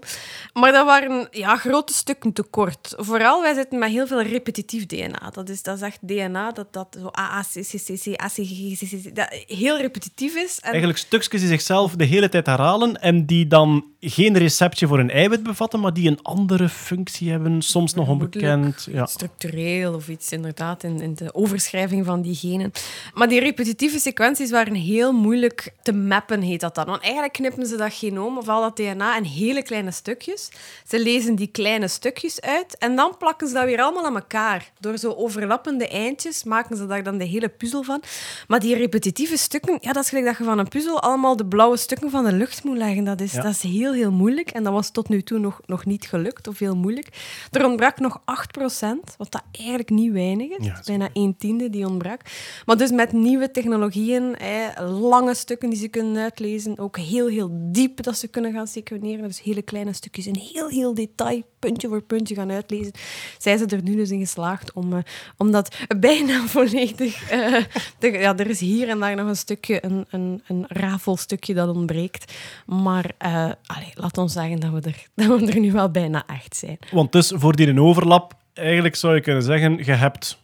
Maar 0.54 0.72
dat 0.72 0.86
waren 0.86 1.28
ja, 1.32 1.58
grote 1.58 1.94
stukken 1.94 2.34
te 2.34 2.44
kort. 2.44 2.94
Vooral, 2.98 3.42
wij 3.42 3.54
zitten 3.54 3.80
met 3.80 3.90
heel 3.90 4.08
veel 4.08 4.22
repetitief 4.22 4.86
DNA. 4.86 5.30
Dat 5.30 5.50
is, 5.50 5.64
dat 5.64 5.76
is 5.76 5.82
echt 5.82 6.08
DNA 6.08 6.52
dat, 6.52 6.74
dat 6.74 6.98
zo 7.00 7.08
AACCCC, 7.08 8.16
ACGCC, 8.16 9.16
dat 9.16 9.44
heel 9.48 9.78
repetitief 9.78 10.36
is. 10.36 10.60
En 10.60 10.70
Eigenlijk 10.70 11.00
stukjes 11.00 11.42
die 11.42 11.50
zichzelf 11.50 11.96
de 11.96 12.06
hele 12.06 12.30
tijd 12.30 12.46
herhalen 12.46 13.02
en 13.02 13.26
die 13.26 13.48
dan 13.48 13.86
geen 14.00 14.38
receptje 14.38 14.88
voor 14.88 15.00
een 15.00 15.12
eiwit 15.12 15.44
bevatten, 15.44 15.80
maar 15.80 15.94
die 15.94 16.10
een 16.10 16.22
andere 16.22 16.70
functie 16.70 17.30
hebben, 17.30 17.62
soms 17.62 17.94
nog 17.94 18.08
onbekend. 18.08 18.88
Ja. 18.92 19.06
structureel 19.06 19.64
of 19.93 20.07
iets 20.07 20.32
inderdaad 20.32 20.84
in, 20.84 21.01
in 21.01 21.13
de 21.16 21.34
overschrijving 21.34 22.05
van 22.05 22.22
die 22.22 22.36
genen. 22.36 22.72
Maar 23.13 23.28
die 23.28 23.39
repetitieve 23.39 23.99
sequenties 23.99 24.51
waren 24.51 24.74
heel 24.74 25.11
moeilijk 25.13 25.74
te 25.84 25.93
mappen, 25.93 26.41
heet 26.41 26.59
dat 26.59 26.76
dan. 26.76 26.86
Want 26.86 27.01
eigenlijk 27.01 27.34
knippen 27.34 27.66
ze 27.66 27.76
dat 27.76 27.93
genoom 27.93 28.38
of 28.38 28.47
al 28.47 28.61
dat 28.61 28.76
DNA 28.76 29.18
in 29.18 29.24
hele 29.24 29.63
kleine 29.63 29.91
stukjes. 29.91 30.49
Ze 30.88 30.99
lezen 30.99 31.36
die 31.36 31.47
kleine 31.47 31.88
stukjes 31.88 32.41
uit 32.41 32.78
en 32.78 32.95
dan 32.95 33.18
plakken 33.18 33.47
ze 33.47 33.53
dat 33.53 33.66
weer 33.66 33.82
allemaal 33.82 34.05
aan 34.05 34.16
elkaar. 34.16 34.72
Door 34.80 34.97
zo 34.97 35.11
overlappende 35.13 35.88
eindjes 35.88 36.43
maken 36.43 36.78
ze 36.78 36.86
daar 36.88 37.03
dan 37.03 37.18
de 37.18 37.26
hele 37.26 37.49
puzzel 37.49 37.84
van. 37.84 38.03
Maar 38.47 38.59
die 38.59 38.76
repetitieve 38.76 39.38
stukken, 39.38 39.78
ja, 39.82 39.93
dat 39.93 40.03
is 40.03 40.09
gelijk 40.09 40.26
dat 40.28 40.38
je 40.38 40.43
van 40.43 40.59
een 40.59 40.68
puzzel 40.68 41.01
allemaal 41.01 41.36
de 41.36 41.45
blauwe 41.45 41.78
stukken 41.78 42.09
van 42.09 42.24
de 42.26 42.32
lucht 42.32 42.63
moet 42.63 42.78
leggen. 42.78 43.03
Dat 43.03 43.22
is, 43.22 43.34
Ja. 43.34 43.41
dat 43.41 43.51
is 43.51 43.61
heel, 43.61 43.93
heel 43.93 44.11
moeilijk. 44.11 44.49
En 44.49 44.63
dat 44.63 44.74
was 44.74 44.89
tot 44.91 45.09
nu 45.09 45.22
toe 45.24 45.39
nog, 45.39 45.61
nog 45.66 45.86
niet 45.86 46.05
gelukt, 46.05 46.47
of 46.47 46.59
heel 46.59 46.76
moeilijk. 46.76 47.07
Er 47.51 47.66
ontbrak 47.66 47.99
nog 47.99 48.22
8%, 48.26 49.16
wat 49.18 49.32
dat 49.32 49.43
eigenlijk 49.58 49.89
niet 49.89 50.12
weinig 50.12 50.49
is. 50.49 50.66
Ja, 50.66 50.70
Het 50.72 50.80
is 50.80 50.86
bijna 50.86 51.10
een 51.14 51.36
tiende 51.38 51.70
die 51.70 51.86
ontbrak. 51.88 52.22
Maar 52.66 52.78
dus 52.78 52.91
met 52.91 53.12
nieuwe 53.12 53.51
technologieën, 53.51 54.36
hè, 54.38 54.84
lange 54.86 55.34
stukken 55.36 55.70
die 55.70 55.80
ze 55.80 55.88
kunnen 55.88 56.24
uitlezen, 56.24 56.78
ook 56.80 56.97
heel, 56.97 57.28
heel 57.28 57.49
diep 57.51 58.03
dat 58.03 58.18
ze 58.18 58.28
kunnen 58.28 58.53
gaan 58.53 58.68
sequeneren. 58.68 59.28
Dus 59.28 59.41
hele 59.41 59.62
kleine 59.62 59.93
stukjes 59.93 60.28
in 60.28 60.36
heel, 60.53 60.68
heel 60.68 60.93
detail, 60.93 61.41
puntje 61.60 61.88
voor 61.88 62.01
puntje 62.01 62.36
gaan 62.36 62.51
uitlezen. 62.51 62.91
Zijn 63.38 63.58
ze 63.58 63.66
er 63.66 63.84
nu 63.84 63.95
dus 63.95 64.10
in 64.10 64.20
geslaagd 64.20 64.74
om, 64.74 64.93
eh, 64.93 64.99
om 65.38 65.51
dat 65.51 65.76
bijna 65.99 66.45
volledig... 66.56 67.30
eh, 67.32 67.64
te- 67.99 68.12
ja, 68.12 68.38
er 68.38 68.49
is 68.49 68.60
hier 68.60 68.88
en 68.89 68.99
daar 68.99 69.16
nog 69.16 69.28
een 69.28 69.36
stukje, 69.36 69.86
een, 69.86 70.06
een, 70.10 70.41
een 70.47 70.66
rafelstukje 70.68 71.53
dat 71.53 71.76
ontbreekt. 71.76 72.34
Maar 72.66 73.12
eh, 73.18 73.32
allee, 73.66 73.91
laat 73.93 74.18
ons 74.18 74.34
zeggen 74.34 74.60
dat 74.60 74.72
we, 74.72 74.82
er, 74.82 75.08
dat 75.28 75.39
we 75.39 75.45
er 75.51 75.60
nu 75.60 75.72
wel 75.72 75.89
bijna 75.91 76.24
echt 76.28 76.56
zijn. 76.56 76.78
Want 76.91 77.12
dus 77.12 77.32
voor 77.36 77.56
die 77.56 77.68
een 77.68 77.80
overlap, 77.82 78.34
eigenlijk 78.58 78.95
zou 78.95 79.16
je 79.16 79.22
kunnen 79.22 79.43
zeggen, 79.43 79.78
je 79.78 79.91
hebt 79.91 80.38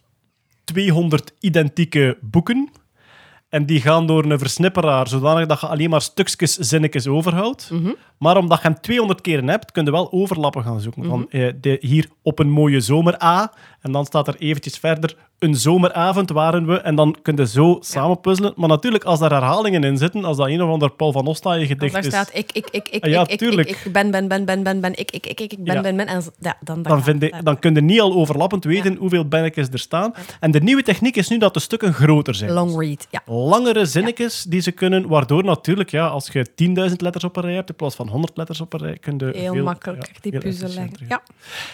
200 0.64 1.32
identieke 1.40 2.18
boeken 2.20 2.70
en 3.48 3.66
die 3.66 3.80
gaan 3.80 4.06
door 4.06 4.24
een 4.24 4.38
versnipperaar, 4.38 5.08
zodanig 5.08 5.46
dat 5.46 5.60
je 5.60 5.66
alleen 5.66 5.90
maar 5.90 6.00
stukjes, 6.02 6.54
zinnetjes 6.54 7.06
overhoudt. 7.06 7.70
Maar 8.18 8.36
omdat 8.36 8.62
je 8.62 8.68
hem 8.68 8.80
200 8.80 9.20
keer 9.20 9.44
hebt, 9.44 9.72
kun 9.72 9.84
je 9.84 9.90
wel 9.90 10.12
overlappen 10.12 10.62
gaan 10.62 10.80
zoeken. 10.80 11.04
Van, 11.04 11.30
eh, 11.30 11.52
de, 11.60 11.78
hier 11.80 12.08
op 12.22 12.38
een 12.38 12.50
mooie 12.50 12.80
zomer 12.80 13.22
A, 13.22 13.52
en 13.82 13.92
dan 13.92 14.04
staat 14.04 14.28
er 14.28 14.36
eventjes 14.38 14.78
verder 14.78 15.16
een 15.42 15.54
zomeravond 15.54 16.30
waren 16.30 16.66
we, 16.66 16.80
en 16.80 16.94
dan 16.94 17.16
kun 17.22 17.36
je 17.36 17.46
zo 17.46 17.78
samen 17.80 18.20
puzzelen. 18.20 18.52
Maar 18.56 18.68
natuurlijk, 18.68 19.04
als 19.04 19.18
daar 19.18 19.30
herhalingen 19.30 19.84
in 19.84 19.98
zitten, 19.98 20.24
als 20.24 20.36
dat 20.36 20.46
een 20.46 20.62
of 20.62 20.70
ander 20.70 20.90
Paul 20.90 21.12
van 21.12 21.26
Ostaaien 21.26 21.66
gedicht 21.66 21.92
daar 21.92 22.04
is... 22.04 22.08
staat 22.08 22.30
ik, 22.32 22.52
ik, 22.52 22.68
ik, 22.70 22.88
ik, 22.88 23.04
Ah, 23.04 23.10
ja, 23.10 23.20
ik, 23.20 23.26
ik, 23.26 23.32
ik, 23.32 23.38
tuurlijk. 23.38 23.68
ik, 23.68 23.92
ben, 23.92 24.10
ben, 24.10 24.28
ben, 24.28 24.44
ben, 24.44 24.62
ben, 24.62 24.80
ben, 24.80 24.92
ik, 24.98 25.10
ik, 25.10 25.26
ik, 25.26 25.40
ik, 25.40 25.52
ik 25.52 25.64
ben, 25.64 25.82
ben, 25.82 25.96
ben. 25.96 26.06
En 26.06 26.22
ja, 26.40 26.56
dan, 26.60 26.82
dan, 26.82 27.02
vind 27.02 27.22
je, 27.22 27.34
dan 27.42 27.58
kun 27.58 27.74
je 27.74 27.80
niet 27.80 28.00
al 28.00 28.12
overlappend 28.12 28.64
weten 28.64 28.96
hoeveel 28.96 29.28
bennetjes 29.28 29.68
er 29.68 29.78
staan. 29.78 30.14
En 30.40 30.50
de 30.50 30.60
nieuwe 30.60 30.82
techniek 30.82 31.16
is 31.16 31.28
nu 31.28 31.38
dat 31.38 31.54
de 31.54 31.60
stukken 31.60 31.92
groter 31.92 32.34
zijn. 32.34 32.50
Long 32.50 32.80
read, 32.80 33.06
ja. 33.10 33.22
Langere 33.26 33.86
zinnetjes 33.86 34.42
die 34.42 34.60
ze 34.60 34.72
kunnen, 34.72 35.08
waardoor 35.08 35.44
natuurlijk, 35.44 35.90
ja, 35.90 36.06
als 36.06 36.28
je 36.32 36.46
10.000 36.90 36.96
letters 36.96 37.24
op 37.24 37.36
een 37.36 37.42
rij 37.42 37.54
hebt, 37.54 37.68
in 37.68 37.76
plaats 37.76 37.94
van 37.94 38.08
100 38.08 38.36
letters 38.36 38.60
op 38.60 38.72
een 38.72 38.80
rij, 38.80 38.98
kun 38.98 39.18
je 39.18 39.30
Heel 39.38 39.54
ja, 39.54 39.76
die 40.20 40.38
puzzel 40.38 40.68
leggen. 40.68 41.06
Ja, 41.08 41.22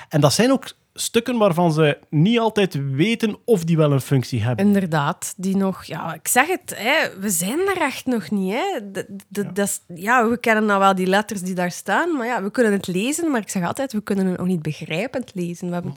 En 0.08 0.20
dat 0.20 0.32
zijn 0.32 0.52
ook 0.52 0.64
stukken 1.00 1.38
waarvan 1.38 1.72
ze 1.72 1.98
niet 2.10 2.38
altijd 2.38 2.78
weten 2.92 3.36
of 3.44 3.64
die 3.64 3.76
wel 3.76 3.92
een 3.92 4.00
functie 4.00 4.42
hebben. 4.42 4.66
inderdaad. 4.66 5.34
Die 5.36 5.56
nog, 5.56 5.84
ja, 5.84 6.14
ik 6.14 6.28
zeg 6.28 6.46
het, 6.46 6.74
hè, 6.76 7.20
we 7.20 7.30
zijn 7.30 7.58
er 7.58 7.80
echt 7.80 8.06
nog 8.06 8.30
niet. 8.30 8.52
Hè. 8.52 8.90
De, 8.92 9.18
de, 9.28 9.68
ja, 9.94 10.28
we 10.28 10.38
kennen 10.40 10.64
nou 10.64 10.80
wel 10.80 10.94
die 10.94 11.06
letters 11.06 11.40
die 11.40 11.54
daar 11.54 11.70
staan, 11.70 12.16
maar 12.16 12.26
ja, 12.26 12.42
we 12.42 12.50
kunnen 12.50 12.72
het 12.72 12.86
lezen, 12.86 13.30
maar 13.30 13.40
ik 13.40 13.48
zeg 13.48 13.64
altijd, 13.64 13.92
we 13.92 14.02
kunnen 14.02 14.26
het 14.26 14.38
nog 14.38 14.46
niet 14.46 14.62
begrijpend 14.62 15.30
lezen. 15.34 15.68
We 15.68 15.74
hebben 15.74 15.94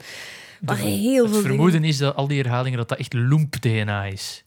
heel 0.76 1.22
Het 1.24 1.32
veel 1.32 1.42
vermoeden 1.42 1.84
is 1.84 1.98
dat 1.98 2.16
al 2.16 2.26
die 2.26 2.40
herhalingen 2.40 2.78
dat 2.78 2.88
dat 2.88 2.98
echt 2.98 3.12
loemp-DNA 3.12 4.04
is. 4.04 4.44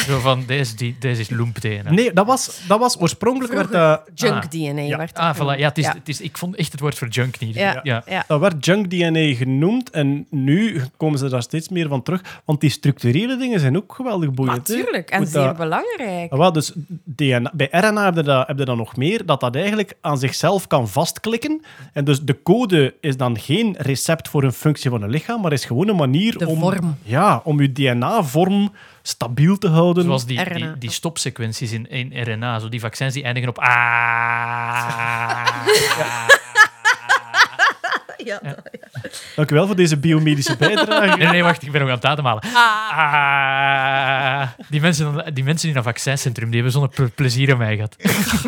Zo 0.00 0.18
van, 0.18 0.44
deze, 0.46 0.74
die, 0.76 0.96
deze 0.98 1.20
is 1.20 1.30
loemp-DNA. 1.30 1.90
Nee, 1.90 2.12
dat 2.12 2.26
was, 2.26 2.60
dat 2.68 2.78
was 2.78 3.00
oorspronkelijk 3.00 3.52
werd 3.52 3.72
dat, 3.72 4.02
junk 4.14 4.34
Ah. 4.44 4.50
DNA. 4.50 4.80
Ja. 4.80 4.96
werd 4.96 5.14
Ah, 5.18 5.36
voilà. 5.36 5.58
Ja, 5.58 5.68
het 5.68 5.78
is, 5.78 5.84
Ja. 5.84 5.92
Het 5.94 6.08
is, 6.08 6.20
ik 6.20 6.38
vond 6.38 6.56
echt 6.56 6.72
het 6.72 6.80
woord 6.80 6.98
voor 6.98 7.08
junk 7.08 7.38
niet. 7.38 7.54
Ja, 7.54 7.80
ja. 7.82 8.02
ja. 8.06 8.24
dat 8.26 8.40
werd 8.40 8.64
junk 8.64 8.90
DNA 8.90 9.34
genoemd 9.34 9.90
en 9.90 10.26
nu 10.30 10.82
komen 10.96 11.18
ze 11.18 11.28
daar 11.28 11.42
steeds 11.42 11.68
meer 11.68 11.88
van 11.88 12.02
terug, 12.02 12.40
want 12.44 12.60
die 12.60 12.70
structurele 12.70 13.36
dingen 13.36 13.60
zijn 13.60 13.76
ook 13.76 13.94
geweldig 13.94 14.30
boeiend. 14.30 14.68
Natuurlijk, 14.68 15.10
en 15.10 15.26
zeer 15.26 15.42
dat- 15.42 15.56
belangrijk. 15.56 16.32
Ah, 16.32 16.38
wel, 16.38 16.52
dus 16.52 16.72
DNA, 17.04 17.50
bij 17.54 17.68
RNA 17.70 18.04
heb 18.04 18.14
je, 18.14 18.22
dat, 18.22 18.46
heb 18.46 18.58
je 18.58 18.64
dat 18.64 18.76
nog 18.76 18.96
meer, 18.96 19.26
dat 19.26 19.40
dat 19.40 19.56
eigenlijk 19.56 19.94
aan 20.00 20.18
zichzelf 20.18 20.66
kan 20.66 20.88
vastklikken. 20.88 21.62
En 21.92 22.04
dus 22.04 22.20
de 22.20 22.42
code 22.42 22.94
is 23.00 23.16
dan 23.16 23.38
geen 23.38 23.74
recept 23.78 24.28
voor 24.28 24.42
een 24.42 24.52
functie 24.52 24.90
van 24.90 25.02
een 25.02 25.10
lichaam, 25.10 25.40
maar 25.40 25.52
is 25.52 25.64
gewoon 25.64 25.88
een 25.88 25.96
manier 25.96 26.38
De 26.38 26.46
om, 26.48 26.58
vorm. 26.58 26.96
Ja, 27.02 27.40
om 27.44 27.60
je 27.60 27.72
DNA-vorm 27.72 28.72
stabiel 29.02 29.58
te 29.58 29.68
houden. 29.68 30.04
Zoals 30.04 30.26
die, 30.26 30.42
RNA. 30.42 30.54
die, 30.54 30.78
die 30.78 30.90
stopsequenties 30.90 31.72
in, 31.72 31.90
in 31.90 32.22
RNA, 32.22 32.58
zo 32.58 32.68
die 32.68 32.80
vaccins 32.80 33.14
die 33.14 33.22
eindigen 33.22 33.48
op 33.48 33.58
ah. 33.58 35.46
Ja. 38.24 38.40
Dank 39.36 39.50
u 39.50 39.54
wel 39.54 39.66
voor 39.66 39.76
deze 39.76 39.96
biomedische 39.96 40.56
bijdrage. 40.56 41.16
Nee, 41.16 41.26
nee, 41.28 41.42
wacht, 41.42 41.62
ik 41.62 41.72
ben 41.72 41.80
nog 41.80 41.90
aan 41.90 41.94
het 41.96 42.04
ademhalen. 42.04 42.42
Ah. 42.54 44.48
Die, 44.68 44.80
mensen, 44.80 45.34
die 45.34 45.44
mensen 45.44 45.68
in 45.68 45.74
dat 45.74 45.84
vaccincentrum, 45.84 46.50
die 46.50 46.54
hebben 46.62 46.72
zo'n 46.80 46.88
ple- 46.88 47.08
plezier 47.08 47.52
aan 47.52 47.58
mij 47.58 47.74
gehad. 47.74 47.96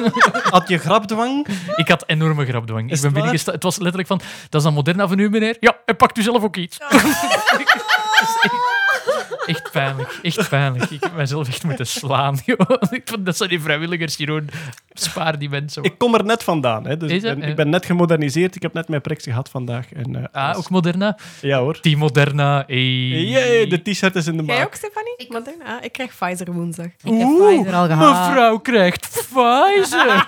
Had 0.54 0.68
je 0.68 0.78
grapdwang? 0.78 1.46
Ik 1.76 1.88
had 1.88 2.04
enorme 2.06 2.46
grapdwang. 2.46 2.90
Is 2.90 3.02
Ik 3.02 3.12
ben 3.12 3.24
het. 3.24 3.46
Het 3.46 3.62
was 3.62 3.76
letterlijk 3.76 4.08
van, 4.08 4.18
dat 4.48 4.60
is 4.60 4.62
dan 4.62 4.74
Moderna 4.74 5.08
van 5.08 5.18
u, 5.18 5.30
meneer? 5.30 5.56
Ja, 5.60 5.76
en 5.86 5.96
pakt 5.96 6.18
u 6.18 6.22
zelf 6.22 6.42
ook 6.42 6.56
iets. 6.56 6.78
echt 9.46 9.70
pijnlijk, 9.72 10.18
echt 10.22 10.48
pijnlijk. 10.48 10.90
Ik 10.90 11.02
heb 11.02 11.16
mezelf 11.16 11.48
echt 11.48 11.64
moeten 11.64 11.86
slaan. 11.86 12.38
gewoon. 12.44 12.78
Ik 12.90 13.02
vond, 13.04 13.26
dat 13.26 13.36
zijn 13.36 13.48
die 13.48 13.60
vrijwilligers, 13.60 14.16
gewoon, 14.16 14.48
spaar 14.92 15.38
die 15.38 15.48
mensen. 15.48 15.82
Ik 15.82 15.98
kom 15.98 16.14
er 16.14 16.24
net 16.24 16.42
vandaan. 16.42 16.86
Hè, 16.86 16.96
dus 16.96 17.10
ik, 17.10 17.22
ben, 17.22 17.42
ik 17.42 17.56
ben 17.56 17.68
net 17.68 17.86
gemoderniseerd. 17.86 18.56
Ik 18.56 18.62
heb 18.62 18.72
net 18.72 18.88
mijn 18.88 19.00
priks 19.00 19.24
gehad 19.24 19.48
vandaag. 19.48 19.92
En, 19.92 20.16
eh, 20.16 20.48
Ah, 20.48 20.58
ook 20.58 20.70
Moderna? 20.70 21.18
Ja 21.40 21.58
hoor. 21.58 21.78
Die 21.80 21.96
Moderna. 21.96 22.64
Hey. 22.66 22.76
Jee, 23.24 23.66
de 23.66 23.82
t-shirt 23.82 24.14
is 24.14 24.26
in 24.26 24.36
de 24.36 24.44
Jij 24.44 24.56
maak. 24.56 24.66
ook, 24.66 24.74
Stefanie? 24.74 25.14
Ik, 25.16 25.32
ah, 25.66 25.84
ik 25.84 25.92
krijg 25.92 26.10
Pfizer 26.16 26.52
woensdag. 26.52 26.86
Ik 26.86 26.92
heb 27.02 27.28
Pfizer 27.38 27.74
al 27.74 27.86
gehad. 27.86 28.28
Mevrouw 28.28 28.58
krijgt 28.58 29.00
Pfizer. 29.10 30.24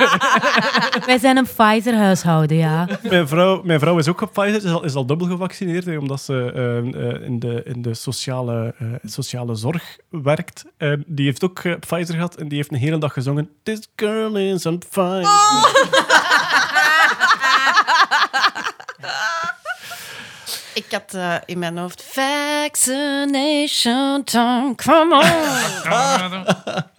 Wij 1.06 1.18
zijn 1.18 1.36
een 1.36 1.46
Pfizer-huishouden, 1.56 2.56
ja. 2.56 2.88
Mijn 3.02 3.28
vrouw, 3.28 3.62
mijn 3.64 3.80
vrouw 3.80 3.98
is 3.98 4.08
ook 4.08 4.20
op 4.20 4.32
Pfizer, 4.32 4.64
is 4.64 4.64
al, 4.64 4.84
is 4.84 4.94
al 4.94 5.06
dubbel 5.06 5.26
gevaccineerd, 5.26 5.84
hè, 5.84 5.96
omdat 5.96 6.20
ze 6.20 6.52
eh, 6.54 6.78
eh, 6.78 7.22
in 7.22 7.38
de, 7.38 7.62
in 7.64 7.82
de 7.82 7.94
sociale, 7.94 8.74
eh, 8.78 8.86
sociale 9.08 9.54
zorg 9.54 9.96
werkt. 10.08 10.64
En 10.76 11.04
die 11.06 11.26
heeft 11.26 11.44
ook 11.44 11.58
eh, 11.58 11.74
Pfizer 11.78 12.14
gehad 12.14 12.36
en 12.36 12.48
die 12.48 12.56
heeft 12.56 12.72
een 12.72 12.78
hele 12.78 12.98
dag 12.98 13.12
gezongen 13.12 13.50
This 13.62 13.88
girl 13.96 14.36
is 14.36 14.66
on 14.66 14.82
fire. 14.90 15.28
Ik 20.74 20.86
had 20.90 21.14
eh, 21.14 21.34
in 21.44 21.58
mijn 21.58 21.78
hoofd 21.78 22.02
vaccination 22.02 24.24
time, 24.24 24.74
come 24.74 25.14
on. 25.14 25.24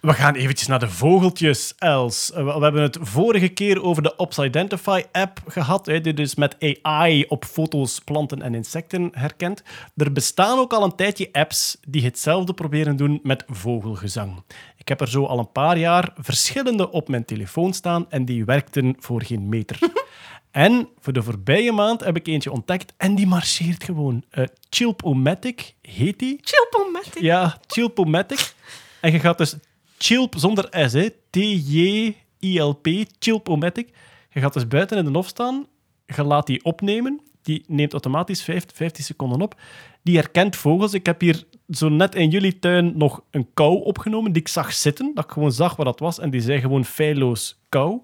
We 0.00 0.14
gaan 0.14 0.34
eventjes 0.34 0.68
naar 0.68 0.78
de 0.78 0.90
vogeltjes, 0.90 1.74
Els. 1.78 2.32
Eh, 2.32 2.44
We 2.44 2.58
we 2.58 2.62
hebben 2.62 2.82
het 2.82 2.98
vorige 3.00 3.48
keer 3.48 3.82
over 3.82 4.02
de 4.02 4.16
Ops-Identify-app 4.16 5.42
gehad, 5.46 5.86
hè, 5.86 6.00
die 6.00 6.14
dus 6.14 6.34
met 6.34 6.56
AI 6.82 7.24
op 7.28 7.44
foto's, 7.44 7.98
planten 7.98 8.42
en 8.42 8.54
insecten 8.54 9.08
herkent. 9.12 9.62
Er 9.96 10.12
bestaan 10.12 10.58
ook 10.58 10.72
al 10.72 10.84
een 10.84 10.94
tijdje 10.94 11.28
apps 11.32 11.76
die 11.88 12.04
hetzelfde 12.04 12.54
proberen 12.54 12.96
doen 12.96 13.20
met 13.22 13.44
vogelgezang. 13.46 14.42
Ik 14.76 14.88
heb 14.88 15.00
er 15.00 15.08
zo 15.08 15.24
al 15.24 15.38
een 15.38 15.52
paar 15.52 15.78
jaar 15.78 16.12
verschillende 16.16 16.90
op 16.90 17.08
mijn 17.08 17.24
telefoon 17.24 17.72
staan 17.72 18.10
en 18.10 18.24
die 18.24 18.44
werkten 18.44 18.96
voor 18.98 19.22
geen 19.22 19.48
meter. 19.48 19.78
En 20.50 20.88
voor 21.00 21.12
de 21.12 21.22
voorbije 21.22 21.72
maand 21.72 22.04
heb 22.04 22.16
ik 22.16 22.26
eentje 22.26 22.52
ontdekt 22.52 22.92
en 22.96 23.14
die 23.14 23.26
marcheert 23.26 23.84
gewoon. 23.84 24.24
Eh 24.30 24.44
Chilpomatic 24.70 25.74
heet 25.82 26.18
die. 26.18 26.40
Chilpomatic. 26.42 27.20
Ja, 27.20 27.58
Chilpomatic. 27.66 28.54
En 29.00 29.12
je 29.12 29.18
gaat 29.18 29.38
dus 29.38 29.56
Chilp 30.02 30.34
zonder 30.36 30.88
S, 30.88 30.92
hè. 30.92 31.10
T-J-I-L-P, 31.30 32.88
Chilpomatic. 33.18 33.88
Je 34.30 34.40
gaat 34.40 34.52
dus 34.52 34.68
buiten 34.68 34.98
in 34.98 35.04
de 35.04 35.10
hof 35.10 35.26
staan, 35.26 35.66
je 36.06 36.24
laat 36.24 36.46
die 36.46 36.64
opnemen. 36.64 37.20
Die 37.42 37.64
neemt 37.66 37.92
automatisch 37.92 38.42
50, 38.42 38.76
15 38.76 39.04
seconden 39.04 39.40
op. 39.40 39.60
Die 40.02 40.16
herkent 40.16 40.56
vogels. 40.56 40.92
Ik 40.92 41.06
heb 41.06 41.20
hier 41.20 41.44
zo 41.68 41.88
net 41.88 42.14
in 42.14 42.28
jullie 42.28 42.58
tuin 42.58 42.92
nog 42.96 43.22
een 43.30 43.48
kou 43.54 43.82
opgenomen 43.82 44.32
die 44.32 44.42
ik 44.42 44.48
zag 44.48 44.72
zitten. 44.72 45.10
Dat 45.14 45.24
ik 45.24 45.30
gewoon 45.30 45.52
zag 45.52 45.76
wat 45.76 45.86
dat 45.86 46.00
was. 46.00 46.18
En 46.18 46.30
die 46.30 46.40
zei 46.40 46.60
gewoon 46.60 46.84
feilloos 46.84 47.60
kou. 47.68 48.00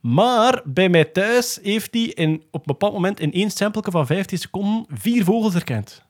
Maar 0.00 0.62
bij 0.64 0.88
mij 0.88 1.04
thuis 1.04 1.58
heeft 1.62 1.94
hij 1.94 2.40
op 2.50 2.60
een 2.60 2.62
bepaald 2.64 2.92
moment 2.92 3.20
in 3.20 3.32
één 3.32 3.50
stempelje 3.50 3.90
van 3.90 4.06
15 4.06 4.38
seconden 4.38 4.86
vier 4.88 5.24
vogels 5.24 5.52
herkend. 5.52 6.04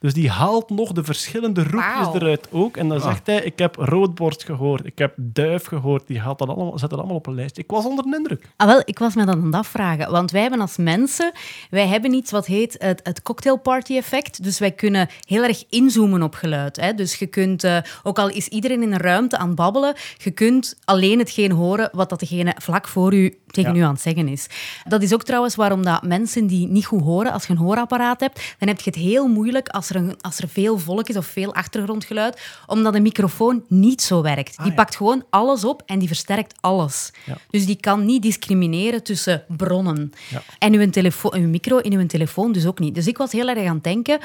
Dus 0.00 0.14
die 0.14 0.30
haalt 0.30 0.70
nog 0.70 0.92
de 0.92 1.04
verschillende 1.04 1.62
roepjes 1.62 2.06
eruit 2.14 2.48
ook. 2.52 2.76
En 2.76 2.88
dan 2.88 3.00
zegt 3.00 3.26
hij, 3.26 3.42
ik 3.42 3.58
heb 3.58 3.76
roodborst 3.76 4.44
gehoord, 4.44 4.86
ik 4.86 4.98
heb 4.98 5.12
duif 5.16 5.66
gehoord. 5.66 6.06
Die 6.06 6.20
haalt 6.20 6.38
dat 6.38 6.48
allemaal, 6.48 6.78
zet 6.78 6.90
dat 6.90 6.98
allemaal 6.98 7.16
op 7.16 7.26
een 7.26 7.34
lijst. 7.34 7.58
Ik 7.58 7.70
was 7.70 7.84
onder 7.84 8.04
de 8.04 8.16
indruk. 8.16 8.48
Ah, 8.56 8.66
wel, 8.66 8.82
ik 8.84 8.98
was 8.98 9.14
me 9.14 9.24
dat 9.24 9.34
aan 9.34 9.44
het 9.44 9.54
afvragen. 9.54 10.10
Want 10.10 10.30
wij 10.30 10.40
hebben 10.40 10.60
als 10.60 10.76
mensen, 10.76 11.32
wij 11.70 11.86
hebben 11.86 12.12
iets 12.12 12.30
wat 12.30 12.46
heet 12.46 12.74
het, 12.78 13.00
het 13.02 13.22
cocktail 13.22 13.56
party 13.56 13.96
effect. 13.96 14.42
Dus 14.42 14.58
wij 14.58 14.72
kunnen 14.72 15.08
heel 15.24 15.42
erg 15.42 15.64
inzoomen 15.68 16.22
op 16.22 16.34
geluid. 16.34 16.76
Hè. 16.76 16.94
Dus 16.94 17.14
je 17.14 17.26
kunt, 17.26 17.64
eh, 17.64 17.76
ook 18.02 18.18
al 18.18 18.28
is 18.28 18.48
iedereen 18.48 18.82
in 18.82 18.92
een 18.92 18.98
ruimte 19.00 19.38
aan 19.38 19.46
het 19.46 19.56
babbelen, 19.56 19.94
je 20.16 20.30
kunt 20.30 20.78
alleen 20.84 21.18
hetgeen 21.18 21.52
horen 21.52 21.88
wat 21.92 22.08
dat 22.08 22.20
degene 22.20 22.54
vlak 22.58 22.88
voor 22.88 23.14
u 23.14 23.38
tegen 23.46 23.74
Ja. 23.74 23.80
u 23.80 23.82
aan 23.82 23.92
het 23.92 24.00
zeggen 24.00 24.28
is. 24.28 24.46
Dat 24.84 25.02
is 25.02 25.14
ook 25.14 25.22
trouwens 25.24 25.54
waarom 25.54 25.82
dat 25.82 26.02
mensen 26.02 26.46
die 26.46 26.66
niet 26.68 26.86
goed 26.86 27.02
horen, 27.02 27.32
als 27.32 27.46
je 27.46 27.52
een 27.52 27.58
hoorapparaat 27.58 28.20
hebt, 28.20 28.54
dan 28.58 28.68
heb 28.68 28.80
je 28.80 28.90
het 28.90 28.98
heel 28.98 29.26
moeilijk 29.26 29.68
als 29.68 29.87
als 29.88 29.96
er, 29.96 30.08
een, 30.08 30.20
als 30.20 30.38
er 30.38 30.48
veel 30.48 30.78
volk 30.78 31.08
is 31.08 31.16
of 31.16 31.26
veel 31.26 31.54
achtergrondgeluid, 31.54 32.40
omdat 32.66 32.94
een 32.94 33.02
microfoon 33.02 33.64
niet 33.68 34.02
zo 34.02 34.22
werkt. 34.22 34.50
die 34.50 34.60
Ah, 34.60 34.66
ja. 34.66 34.74
pakt 34.74 34.96
gewoon 34.96 35.24
alles 35.30 35.64
op 35.64 35.82
en 35.86 35.98
die 35.98 36.08
versterkt 36.08 36.54
alles. 36.60 37.10
Ja. 37.24 37.38
Dus 37.50 37.66
die 37.66 37.76
kan 37.76 38.04
niet 38.04 38.22
discrimineren 38.22 39.02
tussen 39.02 39.44
bronnen. 39.48 40.12
Ja. 40.30 40.42
En 40.58 40.74
uw, 40.74 40.90
telefoon, 40.90 41.34
uw 41.34 41.48
micro 41.48 41.78
in 41.78 41.92
uw 41.92 42.06
telefoon 42.06 42.52
dus 42.52 42.66
ook 42.66 42.78
niet. 42.78 42.94
Dus 42.94 43.06
ik 43.06 43.18
was 43.18 43.32
heel 43.32 43.48
erg 43.48 43.66
aan 43.66 43.74
het 43.74 43.84
denken... 43.84 44.20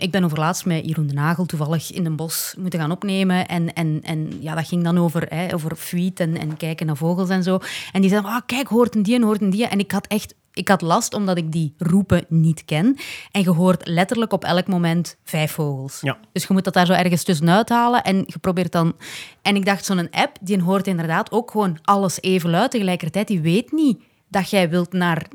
Ik 0.00 0.10
ben 0.10 0.24
overlaatst 0.24 0.64
met 0.64 0.86
Jeroen 0.86 1.06
de 1.06 1.14
Nagel 1.14 1.46
toevallig 1.46 1.92
in 1.92 2.06
een 2.06 2.16
bos 2.16 2.54
moeten 2.58 2.80
gaan 2.80 2.90
opnemen. 2.90 3.48
En, 3.48 3.74
en, 3.74 4.00
en 4.02 4.32
ja, 4.40 4.54
dat 4.54 4.68
ging 4.68 4.84
dan 4.84 4.98
over, 4.98 5.26
hè, 5.28 5.54
over 5.54 5.78
en, 6.14 6.36
en 6.36 6.56
kijken 6.56 6.86
naar 6.86 6.96
vogels 6.96 7.28
en 7.28 7.42
zo. 7.42 7.58
En 7.92 8.00
die 8.00 8.10
zeiden, 8.10 8.30
ah, 8.30 8.40
kijk, 8.46 8.68
hoort 8.68 8.94
een 8.94 9.02
die 9.02 9.14
en 9.14 9.22
hoort 9.22 9.40
een 9.40 9.50
die. 9.50 9.66
En 9.66 9.78
ik 9.78 9.90
had 9.90 10.06
echt... 10.06 10.34
Ik 10.52 10.68
had 10.68 10.82
last 10.82 11.14
omdat 11.14 11.36
ik 11.36 11.52
die 11.52 11.74
roepen 11.78 12.24
niet 12.28 12.64
ken. 12.64 12.96
En 13.30 13.42
je 13.42 13.50
hoort 13.50 13.88
letterlijk 13.88 14.32
op 14.32 14.44
elk 14.44 14.66
moment 14.66 15.16
vijf 15.24 15.52
vogels. 15.52 15.98
Ja. 16.00 16.18
Dus 16.32 16.46
je 16.46 16.52
moet 16.52 16.64
dat 16.64 16.74
daar 16.74 16.86
zo 16.86 16.92
ergens 16.92 17.22
tussenuit 17.22 17.68
halen. 17.68 18.02
En 18.02 18.16
je 18.26 18.38
probeert 18.40 18.72
dan... 18.72 18.96
En 19.42 19.56
ik 19.56 19.64
dacht, 19.64 19.84
zo'n 19.84 20.10
app, 20.10 20.36
die 20.40 20.62
hoort 20.62 20.86
inderdaad 20.86 21.32
ook 21.32 21.50
gewoon 21.50 21.78
alles 21.82 22.20
even 22.20 22.50
luid 22.50 22.70
tegelijkertijd. 22.70 23.28
Die 23.28 23.40
weet 23.40 23.72
niet 23.72 23.98
dat 24.30 24.50
jij 24.50 24.68
wilt 24.68 24.92
naar 24.92 25.26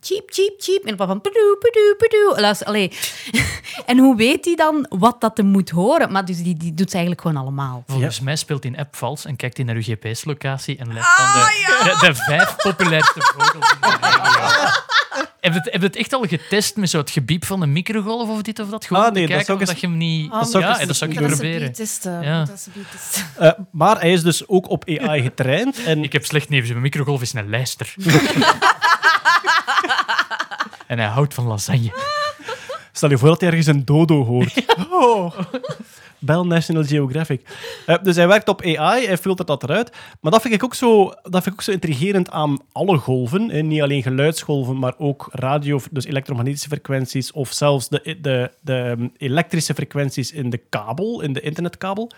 cheep, 0.00 0.30
cheep, 0.32 0.54
cheep. 0.58 0.84
En 0.84 0.96
van 0.96 1.20
pedoe, 1.20 1.56
pedoe, 1.60 1.94
pedoe. 1.98 2.40
Luister, 2.40 2.66
allee. 2.66 2.92
En 3.86 3.98
hoe 3.98 4.16
weet 4.16 4.44
hij 4.44 4.54
dan 4.54 4.86
wat 4.88 5.20
dat 5.20 5.38
er 5.38 5.44
moet 5.44 5.70
horen? 5.70 6.12
Maar 6.12 6.24
dus 6.24 6.42
die, 6.42 6.56
die 6.56 6.74
doet 6.74 6.90
ze 6.90 6.96
eigenlijk 6.96 7.26
gewoon 7.26 7.42
allemaal. 7.42 7.84
Volgens 7.86 8.20
mij 8.20 8.36
speelt 8.36 8.62
die 8.62 8.78
app 8.78 8.96
vals 8.96 9.24
en 9.24 9.36
kijkt 9.36 9.56
hij 9.56 9.66
naar 9.66 9.74
uw 9.74 9.82
GPS-locatie 9.82 10.78
en 10.78 10.92
legt 10.92 11.16
dan 11.16 11.26
de, 11.26 11.96
de, 12.00 12.06
de 12.06 12.14
vijf 12.14 12.56
populairste 12.56 13.20
vogels 13.20 13.72
in 13.72 13.78
de 13.80 13.96
regio. 14.00 14.68
Heb 15.40 15.52
je 15.52 15.58
het, 15.58 15.64
heb 15.72 15.80
je 15.80 15.86
het 15.86 15.96
echt 15.96 16.12
al 16.12 16.22
getest 16.22 16.76
met 16.76 16.90
zo 16.90 16.98
het 16.98 17.10
gebiep 17.10 17.44
van 17.44 17.62
een 17.62 17.72
microgolf 17.72 18.28
of 18.28 18.42
dit 18.42 18.58
of 18.58 18.68
dat? 18.68 18.84
Gewoon 18.86 19.04
Ah, 19.04 19.12
nee, 19.12 19.26
te 19.26 19.32
dat 19.32 19.44
kijken 19.44 19.46
zou 19.46 19.58
ik 19.58 19.64
of 19.64 19.68
dat 19.72 19.80
je 19.80 19.86
hem 19.86 19.96
niet... 19.96 20.30
dat 20.30 20.50
zou 20.50 20.64
ik 20.64 20.70
ja, 20.70 20.78
eens- 20.78 20.86
dat 20.86 20.96
zou 20.96 21.10
ik 21.10 21.18
Dat 21.20 21.30
is 21.30 21.36
proberen. 21.36 21.72
testen. 21.72 22.22
Ja. 22.22 22.44
Dat 22.44 22.54
is 22.54 22.66
een 22.74 22.86
testen. 22.92 23.24
Eh, 23.38 23.50
maar 23.70 24.00
hij 24.00 24.12
is 24.12 24.22
dus 24.22 24.48
ook 24.48 24.68
op 24.70 24.84
AI 24.88 25.22
getraind. 25.22 25.82
En 25.84 26.02
Ik 26.02 26.12
heb 26.12 26.24
slecht 26.24 26.48
nieuws. 26.48 26.68
Mijn 26.68 26.80
microgolf 26.80 27.22
is 27.22 27.32
een 27.32 27.48
lijster. 27.48 27.94
en 30.86 30.98
hij 30.98 31.08
houdt 31.08 31.34
van 31.34 31.46
lasagne. 31.46 31.92
Stel 32.96 33.10
je 33.10 33.18
voor 33.18 33.28
dat 33.28 33.40
hij 33.40 33.48
ergens 33.48 33.66
een 33.66 33.84
dodo 33.84 34.24
hoort. 34.24 34.64
Oh. 34.90 35.38
Bel 36.18 36.46
National 36.46 36.84
Geographic. 36.84 37.48
Eh, 37.86 37.96
dus 38.02 38.16
hij 38.16 38.28
werkt 38.28 38.48
op 38.48 38.62
AI, 38.62 39.06
hij 39.06 39.18
filtert 39.18 39.48
dat 39.48 39.62
eruit. 39.62 39.92
Maar 40.20 40.32
dat 40.32 40.42
vind 40.42 40.54
ik 40.54 40.64
ook 40.64 40.74
zo, 40.74 41.04
dat 41.04 41.42
vind 41.42 41.46
ik 41.46 41.52
ook 41.52 41.62
zo 41.62 41.70
intrigerend 41.70 42.30
aan 42.30 42.58
alle 42.72 42.96
golven. 42.96 43.50
Hè. 43.50 43.62
Niet 43.62 43.82
alleen 43.82 44.02
geluidsgolven, 44.02 44.78
maar 44.78 44.94
ook 44.98 45.28
radio, 45.30 45.80
dus 45.90 46.04
elektromagnetische 46.04 46.68
frequenties 46.68 47.32
of 47.32 47.52
zelfs 47.52 47.88
de, 47.88 48.16
de, 48.20 48.50
de 48.60 48.94
um, 48.98 49.12
elektrische 49.16 49.74
frequenties 49.74 50.32
in 50.32 50.50
de 50.50 50.60
kabel, 50.68 51.20
in 51.20 51.32
de 51.32 51.40
internetkabel. 51.40 52.10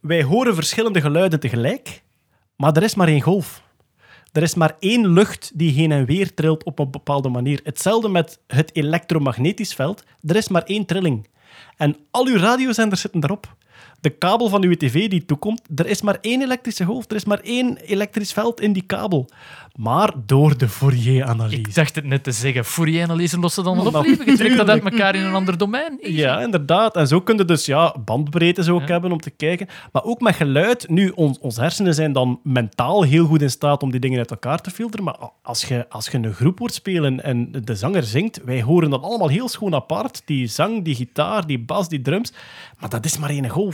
Wij 0.00 0.22
horen 0.22 0.54
verschillende 0.54 1.00
geluiden 1.00 1.40
tegelijk, 1.40 2.02
maar 2.56 2.76
er 2.76 2.82
is 2.82 2.94
maar 2.94 3.08
één 3.08 3.20
golf. 3.20 3.62
Er 4.32 4.42
is 4.42 4.54
maar 4.54 4.76
één 4.78 5.12
lucht 5.12 5.50
die 5.54 5.72
heen 5.72 5.92
en 5.92 6.04
weer 6.04 6.34
trilt 6.34 6.64
op 6.64 6.78
een 6.78 6.90
bepaalde 6.90 7.28
manier. 7.28 7.60
Hetzelfde 7.64 8.08
met 8.08 8.38
het 8.46 8.76
elektromagnetisch 8.76 9.74
veld. 9.74 10.04
Er 10.26 10.36
is 10.36 10.48
maar 10.48 10.62
één 10.62 10.86
trilling. 10.86 11.28
En 11.76 11.96
al 12.10 12.26
uw 12.26 12.36
radiozenders 12.36 13.00
zitten 13.00 13.20
daarop. 13.20 13.56
De 14.00 14.10
kabel 14.10 14.48
van 14.48 14.62
uw 14.64 14.74
tv 14.74 15.08
die 15.08 15.24
toekomt, 15.24 15.60
er 15.74 15.86
is 15.86 16.02
maar 16.02 16.18
één 16.20 16.42
elektrische 16.42 16.84
golf. 16.84 17.04
Er 17.10 17.16
is 17.16 17.24
maar 17.24 17.40
één 17.40 17.76
elektrisch 17.76 18.32
veld 18.32 18.60
in 18.60 18.72
die 18.72 18.82
kabel. 18.82 19.28
Maar 19.76 20.12
door 20.26 20.58
de 20.58 20.68
Fourier-analyse. 20.68 21.58
Ik 21.58 21.74
dacht 21.74 21.94
het 21.94 22.04
net 22.04 22.24
te 22.24 22.32
zeggen. 22.32 22.64
Fourier-analyse 22.64 23.38
lossen 23.38 23.64
dan 23.64 23.76
wel 23.76 23.92
op, 23.92 24.06
lieve. 24.06 24.30
Je 24.30 24.36
trekt 24.36 24.56
dat 24.56 24.68
uit 24.68 24.84
elkaar 24.84 25.14
in 25.14 25.24
een 25.24 25.34
ander 25.34 25.58
domein. 25.58 25.98
Ja, 26.02 26.40
inderdaad. 26.40 26.96
En 26.96 27.06
zo 27.06 27.20
kun 27.20 27.36
je 27.36 27.44
dus 27.44 27.66
ja, 27.66 27.94
bandbreedtes 28.04 28.68
ook 28.68 28.88
hebben 28.88 29.12
om 29.12 29.20
te 29.20 29.30
kijken. 29.30 29.68
Maar 29.92 30.04
ook 30.04 30.20
met 30.20 30.34
geluid. 30.34 30.88
Nu, 30.88 31.08
ons, 31.08 31.38
ons 31.38 31.56
hersenen 31.56 31.94
zijn 31.94 32.12
dan 32.12 32.40
mentaal 32.42 33.02
heel 33.02 33.26
goed 33.26 33.42
in 33.42 33.50
staat 33.50 33.82
om 33.82 33.90
die 33.90 34.00
dingen 34.00 34.18
uit 34.18 34.30
elkaar 34.30 34.60
te 34.60 34.70
filteren. 34.70 35.04
Maar 35.04 35.16
als 35.42 35.64
je, 35.64 35.86
als 35.88 36.06
je 36.06 36.18
een 36.18 36.32
groep 36.32 36.58
hoort 36.58 36.74
spelen 36.74 37.24
en 37.24 37.52
de 37.64 37.74
zanger 37.74 38.02
zingt, 38.02 38.40
wij 38.44 38.62
horen 38.62 38.90
dat 38.90 39.02
allemaal 39.02 39.28
heel 39.28 39.48
schoon 39.48 39.74
apart. 39.74 40.22
Die 40.24 40.46
zang, 40.46 40.84
die 40.84 40.94
gitaar, 40.94 41.46
die 41.46 41.58
bas, 41.58 41.88
die 41.88 42.02
drums. 42.02 42.32
Maar 42.78 42.90
dat 42.90 43.04
is 43.04 43.18
maar 43.18 43.30
één 43.30 43.48
golf. 43.48 43.69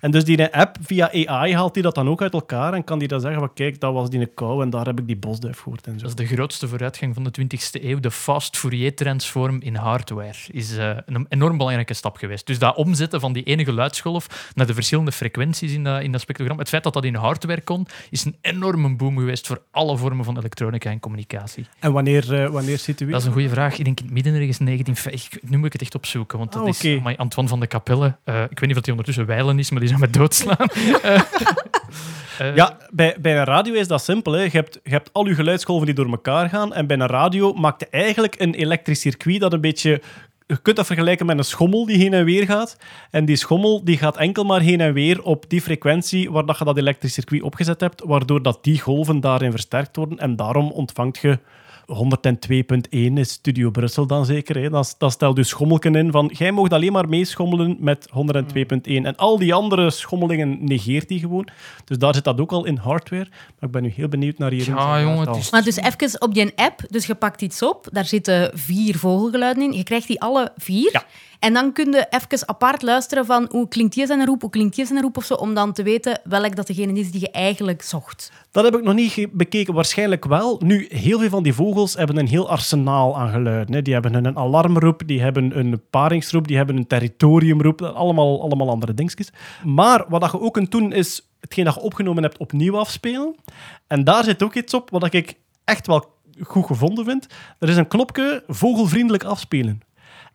En 0.00 0.10
dus 0.10 0.24
die 0.24 0.54
app, 0.54 0.76
via 0.82 1.10
AI, 1.26 1.54
haalt 1.54 1.74
die 1.74 1.82
dat 1.82 1.94
dan 1.94 2.08
ook 2.08 2.22
uit 2.22 2.32
elkaar 2.32 2.72
en 2.74 2.84
kan 2.84 2.98
die 2.98 3.08
dan 3.08 3.20
zeggen 3.20 3.40
van 3.40 3.52
kijk, 3.54 3.80
dat 3.80 3.92
was 3.92 4.10
die 4.10 4.26
kou 4.26 4.62
en 4.62 4.70
daar 4.70 4.86
heb 4.86 4.98
ik 4.98 5.06
die 5.06 5.16
bosduif 5.16 5.60
gehoord 5.60 5.86
en 5.86 5.92
zo. 5.98 6.06
Dat 6.06 6.18
is 6.18 6.28
de 6.28 6.34
grootste 6.34 6.68
vooruitgang 6.68 7.14
van 7.14 7.24
de 7.24 7.30
20e 7.40 7.82
eeuw. 7.82 8.00
De 8.00 8.10
fast 8.10 8.56
Fourier-transform 8.56 9.60
in 9.60 9.74
hardware 9.74 10.34
is 10.50 10.76
eh, 10.76 10.96
een 11.06 11.26
enorm 11.28 11.56
belangrijke 11.56 11.94
stap 11.94 12.16
geweest. 12.16 12.46
Dus 12.46 12.58
dat 12.58 12.76
omzetten 12.76 13.20
van 13.20 13.32
die 13.32 13.42
ene 13.42 13.64
geluidsgolf 13.64 14.50
naar 14.54 14.66
de 14.66 14.74
verschillende 14.74 15.12
frequenties 15.12 15.72
in 15.72 15.84
dat, 15.84 16.02
in 16.02 16.12
dat 16.12 16.20
spectrogram, 16.20 16.58
het 16.58 16.68
feit 16.68 16.82
dat 16.82 16.92
dat 16.92 17.04
in 17.04 17.14
hardware 17.14 17.60
kon, 17.60 17.86
is 18.10 18.24
een 18.24 18.36
enorme 18.40 18.96
boom 18.96 19.16
geweest 19.18 19.46
voor 19.46 19.62
alle 19.70 19.96
vormen 19.96 20.24
van 20.24 20.38
elektronica 20.38 20.90
en 20.90 21.00
communicatie. 21.00 21.66
En 21.78 21.92
wanneer, 21.92 22.34
eh 22.42 22.50
wanneer 22.50 22.78
zit 22.78 23.00
u 23.00 23.10
Dat 23.10 23.20
is 23.20 23.26
een 23.26 23.32
goede 23.32 23.48
vraag. 23.48 23.78
Ik 23.78 23.84
denk 23.84 23.98
in 23.98 24.04
het 24.04 24.14
midden 24.14 24.34
ergens 24.34 24.58
1950. 24.58 25.50
Nu 25.50 25.56
moet 25.56 25.66
ik 25.66 25.72
het 25.72 25.82
echt 25.82 25.94
opzoeken, 25.94 26.38
want 26.38 26.52
dat 26.52 26.62
Ah, 26.62 26.68
is 26.68 26.98
amai, 26.98 27.16
Antoine 27.16 27.50
van 27.50 27.60
de 27.60 27.66
Capelle. 27.66 28.16
Eh, 28.24 28.42
ik 28.42 28.58
weet 28.58 28.68
niet 28.68 28.78
of 28.78 28.84
hij 28.86 28.94
ondertussen 29.08 29.26
wijlen 29.26 29.58
is, 29.58 29.70
maar 29.70 29.80
die 29.80 29.88
zou 29.88 30.00
me 30.00 30.10
doodslaan. 30.10 30.68
Eh, 32.38 32.50
eh, 32.50 32.56
Ja, 32.56 32.76
bij, 32.90 33.16
bij 33.20 33.38
een 33.38 33.44
radio 33.44 33.74
is 33.74 33.88
dat 33.88 34.02
simpel. 34.02 34.32
Hè. 34.32 34.42
Je, 34.42 34.50
hebt, 34.50 34.80
je 34.82 34.90
hebt 34.90 35.10
al 35.12 35.26
je 35.26 35.34
geluidsgolven 35.34 35.86
die 35.86 35.94
door 35.94 36.10
elkaar 36.10 36.48
gaan. 36.48 36.74
En 36.74 36.86
bij 36.86 36.98
een 36.98 37.06
radio 37.06 37.52
maakt 37.52 37.80
je 37.80 37.86
eigenlijk 37.90 38.40
een 38.40 38.54
elektrisch 38.54 39.00
circuit 39.00 39.40
dat 39.40 39.52
een 39.52 39.60
beetje... 39.60 40.02
Je 40.46 40.56
kunt 40.62 40.76
dat 40.76 40.86
vergelijken 40.86 41.26
met 41.26 41.38
een 41.38 41.44
schommel 41.44 41.86
die 41.86 41.98
heen 41.98 42.12
en 42.12 42.24
weer 42.24 42.44
gaat. 42.44 42.76
En 43.10 43.24
die 43.24 43.36
schommel 43.36 43.84
die 43.84 43.98
gaat 43.98 44.16
enkel 44.16 44.44
maar 44.44 44.60
heen 44.60 44.80
en 44.80 44.92
weer 44.92 45.22
op 45.22 45.44
die 45.48 45.60
frequentie 45.60 46.30
waar 46.30 46.46
dat 46.46 46.58
je 46.58 46.64
dat 46.64 46.78
elektrisch 46.78 47.12
circuit 47.12 47.42
opgezet 47.42 47.80
hebt, 47.80 48.02
waardoor 48.04 48.42
dat 48.42 48.58
die 48.64 48.80
golven 48.80 49.20
daarin 49.20 49.50
versterkt 49.50 49.96
worden. 49.96 50.18
En 50.18 50.36
daarom 50.36 50.70
ontvangt 50.70 51.18
je 51.18 51.38
102.1 51.92 53.12
is 53.14 53.30
Studio 53.32 53.70
Brussel 53.70 54.06
dan 54.06 54.24
zeker. 54.24 54.56
Hè. 54.62 54.70
Dan, 54.70 54.84
dan 54.98 55.10
stelt 55.10 55.36
je 55.36 55.42
schommelken 55.44 55.94
in 55.94 56.10
van 56.10 56.30
jij 56.34 56.52
mag 56.52 56.68
alleen 56.68 56.92
maar 56.92 57.08
meeschommelen 57.08 57.76
met 57.80 58.08
102.1. 58.10 58.80
En 58.82 59.16
al 59.16 59.38
die 59.38 59.54
andere 59.54 59.90
schommelingen 59.90 60.58
negeert 60.64 61.08
hij 61.08 61.18
gewoon. 61.18 61.48
Dus 61.84 61.98
daar 61.98 62.14
zit 62.14 62.24
dat 62.24 62.40
ook 62.40 62.52
al 62.52 62.64
in 62.64 62.76
hardware. 62.76 63.26
Maar 63.30 63.68
ik 63.68 63.70
ben 63.70 63.82
nu 63.82 63.92
heel 63.96 64.08
benieuwd 64.08 64.38
naar 64.38 64.50
hier. 64.50 64.66
Ja, 64.66 65.00
jongen, 65.00 65.26
het 65.28 65.36
is- 65.36 65.50
Maar 65.50 65.62
dus 65.64 65.76
even 65.76 66.20
op 66.22 66.34
die 66.34 66.52
app, 66.56 66.80
dus 66.88 67.06
je 67.06 67.14
pakt 67.14 67.42
iets 67.42 67.62
op, 67.62 67.88
daar 67.92 68.04
zitten 68.04 68.50
vier 68.54 68.98
vogelgeluiden 68.98 69.62
in. 69.62 69.72
Je 69.72 69.82
krijgt 69.82 70.06
die 70.06 70.20
alle 70.20 70.52
vier. 70.56 70.88
Ja. 70.92 71.04
En 71.38 71.52
dan 71.52 71.72
kun 71.72 71.92
je 71.92 72.06
even 72.10 72.48
apart 72.48 72.82
luisteren 72.82 73.26
van 73.26 73.46
hoe 73.50 73.68
klinkt 73.68 73.94
die 73.94 74.06
zijn 74.06 74.24
roep, 74.26 74.40
hoe 74.40 74.50
klinkt 74.50 74.76
die 74.76 74.86
zijn 74.86 75.02
roep 75.02 75.16
of 75.16 75.24
zo, 75.24 75.34
om 75.34 75.54
dan 75.54 75.72
te 75.72 75.82
weten 75.82 76.20
welk 76.24 76.56
dat 76.56 76.66
degene 76.66 76.98
is 76.98 77.10
die 77.10 77.20
je 77.20 77.30
eigenlijk 77.30 77.82
zocht. 77.82 78.32
Dat 78.50 78.64
heb 78.64 78.76
ik 78.76 78.82
nog 78.82 78.94
niet 78.94 79.28
bekeken. 79.32 79.74
Waarschijnlijk 79.74 80.24
wel. 80.24 80.60
Nu, 80.64 80.86
heel 80.90 81.18
veel 81.18 81.28
van 81.28 81.42
die 81.42 81.54
vogels 81.54 81.94
hebben 81.94 82.16
een 82.16 82.26
heel 82.26 82.50
arsenaal 82.50 83.18
aan 83.18 83.30
geluiden. 83.30 83.74
Hè. 83.74 83.82
Die 83.82 83.92
hebben 83.92 84.14
een 84.14 84.36
alarmroep, 84.36 85.02
die 85.06 85.20
hebben 85.20 85.58
een 85.58 85.80
paringsroep, 85.90 86.48
die 86.48 86.56
hebben 86.56 86.76
een 86.76 86.86
territoriumroep. 86.86 87.82
Allemaal, 87.82 88.42
allemaal 88.42 88.70
andere 88.70 88.94
dingetjes. 88.94 89.30
Maar 89.64 90.04
wat 90.08 90.30
je 90.32 90.40
ook 90.40 90.52
kunt 90.52 90.70
doen, 90.70 90.92
is 90.92 91.28
hetgeen 91.40 91.64
dat 91.64 91.74
je 91.74 91.80
opgenomen 91.80 92.22
hebt 92.22 92.38
opnieuw 92.38 92.78
afspelen. 92.78 93.34
En 93.86 94.04
daar 94.04 94.24
zit 94.24 94.42
ook 94.42 94.54
iets 94.54 94.74
op 94.74 94.90
wat 94.90 95.14
ik 95.14 95.34
echt 95.64 95.86
wel 95.86 96.16
goed 96.40 96.66
gevonden 96.66 97.04
vind. 97.04 97.26
Er 97.58 97.68
is 97.68 97.76
een 97.76 97.88
knopje 97.88 98.44
vogelvriendelijk 98.46 99.24
afspelen. 99.24 99.80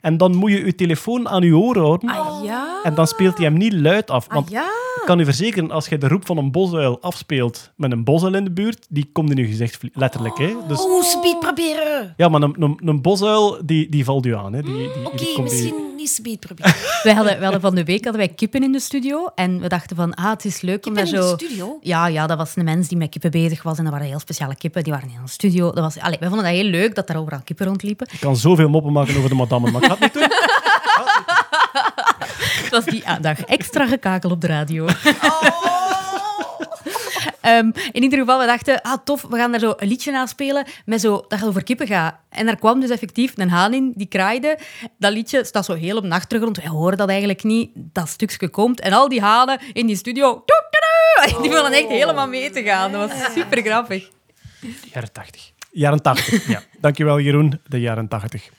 En 0.04 0.18
dan 0.18 0.36
moet 0.36 0.52
je 0.52 0.66
je 0.66 0.76
telefoon 0.76 1.30
aan 1.30 1.44
je 1.44 1.58
oor 1.58 1.78
houden. 1.78 2.10
Ah 2.10 2.44
ja? 2.44 2.80
En 2.84 2.94
dan 2.96 3.08
speelt 3.08 3.38
hij 3.38 3.46
hem 3.46 3.58
niet 3.58 3.74
luid 3.74 4.10
af. 4.12 4.28
Ah 4.28 4.34
Want 4.36 4.50
ja? 4.50 4.62
ik 4.96 5.02
kan 5.06 5.20
u 5.20 5.26
verzekeren, 5.26 5.72
als 5.72 5.88
je 5.88 5.98
de 5.98 6.08
roep 6.08 6.26
van 6.26 6.38
een 6.38 6.52
bosuil 6.52 7.02
afspeelt 7.02 7.72
met 7.76 7.92
een 7.92 8.04
bosuil 8.04 8.34
in 8.36 8.44
de 8.44 8.52
buurt, 8.52 8.86
die 8.90 9.10
komt 9.14 9.30
in 9.30 9.38
je 9.38 9.46
gezicht 9.48 9.82
letterlijk. 9.94 10.38
Hè? 10.38 10.54
Dus, 10.68 10.86
Oeh, 10.86 11.04
speed 11.04 11.40
proberen. 11.40 12.14
ja, 12.18 12.30
maar 12.30 12.42
een, 12.42 12.56
een, 12.60 12.80
een 12.86 13.02
bosuil, 13.02 13.58
die, 13.66 13.90
die 13.90 14.04
valt 14.06 14.26
u 14.26 14.36
aan. 14.36 14.54
Hè? 14.54 14.62
Die, 14.62 14.74
die, 14.74 15.06
Oké, 15.06 15.16
die- 15.18 15.42
misschien 15.42 15.76
niet 16.04 16.12
speed 16.12 16.40
proberen. 16.40 16.74
Wij 17.04 17.14
hadden, 17.14 17.38
we 17.38 17.44
hadden 17.44 17.62
van 17.62 17.76
de 17.76 17.84
week 17.84 18.04
hadden 18.04 18.26
wij 18.26 18.36
kippen 18.36 18.64
in 18.64 18.72
de 18.72 18.80
studio 18.80 19.28
en 19.36 19.60
we 19.60 19.68
dachten 19.68 19.96
van, 19.96 20.14
ah, 20.14 20.30
het 20.30 20.46
is 20.46 20.62
leuk 20.62 20.86
om 20.86 20.94
Kippen 20.94 21.12
daar 21.12 21.22
in 21.22 21.30
zo... 21.30 21.36
de 21.36 21.46
studio? 21.46 21.78
Ja, 21.82 22.08
ja, 22.08 22.28
dat 22.28 22.38
was 22.38 22.56
een 22.56 22.64
mens 22.64 22.88
die 22.88 22.98
met 22.98 23.10
kippen 23.10 23.32
bezig 23.32 23.64
was 23.64 23.78
en 23.78 23.84
dat 23.84 23.94
waren 23.94 24.08
heel 24.08 24.20
speciale 24.20 24.56
kippen. 24.56 24.84
Die 24.84 24.94
waren 24.94 25.10
in 25.10 25.18
een 25.22 25.28
studio. 25.28 25.72
Dat 25.72 25.84
was, 25.84 26.00
allee, 26.00 26.18
wij 26.20 26.28
vonden 26.28 26.46
dat 26.46 26.56
heel 26.56 26.70
leuk 26.70 26.96
dat 26.96 27.08
daar 27.08 27.18
overal 27.18 27.42
kippen 27.44 27.66
rondliepen. 27.66 28.08
Ik 28.12 28.20
kan 28.20 28.36
zoveel 28.36 28.70
moppen 28.70 28.92
maken 28.92 29.18
over 29.18 29.30
de 29.30 29.36
madame, 29.36 29.72
maar 29.72 29.82
ik 29.84 29.88
ga 29.88 29.98
het 30.00 30.02
niet 30.02 30.14
doen. 30.14 30.32
Het 32.64 32.72
was 32.72 32.86
die 32.86 33.08
ah, 33.08 33.22
dag 33.22 33.40
extra 33.42 33.88
gekakel 33.88 34.30
op 34.30 34.42
de 34.42 34.48
radio. 34.48 34.88
Ehm, 37.44 37.72
in 37.92 38.04
ieder 38.04 38.20
geval, 38.20 38.40
we 38.40 38.46
dachten, 38.46 38.82
ah 38.82 38.98
tof, 39.04 39.22
we 39.30 39.38
gaan 39.38 39.52
daar 39.52 39.60
zo 39.60 39.74
een 39.78 39.88
liedje 39.88 40.12
na 40.12 40.26
spelen 40.26 40.66
met 40.86 41.02
zo, 41.02 41.26
dat 41.28 41.40
gaat 41.40 41.48
over 41.48 41.64
kippen 41.64 41.88
gaat. 41.88 42.16
En 42.30 42.46
daar 42.46 42.56
kwam 42.56 42.80
dus 42.80 42.90
effectief 42.90 43.34
een 43.36 43.50
haan 43.50 43.74
in, 43.74 43.94
die 43.96 44.08
kraaide. 44.08 44.58
Dat 44.98 45.14
liedje 45.14 45.44
staat 45.46 45.66
zo 45.66 45.74
heel 45.74 45.98
op 45.98 46.04
de 46.04 46.10
achtergrond. 46.10 46.58
Wij 46.58 46.68
horen 46.68 46.98
dat 46.98 47.10
eigenlijk 47.10 47.44
niet. 47.44 47.70
Dat 47.74 48.10
stukje 48.10 48.50
komt. 48.50 48.80
En 48.80 48.94
al 48.94 49.10
die 49.10 49.22
hanen 49.22 49.60
in 49.74 49.88
die 49.88 49.96
studio... 49.96 50.44
Die 51.42 51.50
willen 51.50 51.72
echt 51.72 51.88
helemaal 51.88 52.28
mee 52.28 52.50
te 52.50 52.64
gaan. 52.64 52.92
Dat 52.92 53.10
was 53.10 53.34
super 53.34 53.62
grappig. 53.62 54.10
jaren 54.94 55.12
80. 55.12 55.52
Jaren 55.72 56.02
80. 56.02 56.48
Ja. 56.48 56.62
Dankjewel, 56.80 57.20
Jeroen. 57.20 57.60
De 57.68 57.80
jaren 57.80 58.08
80. 58.08 58.50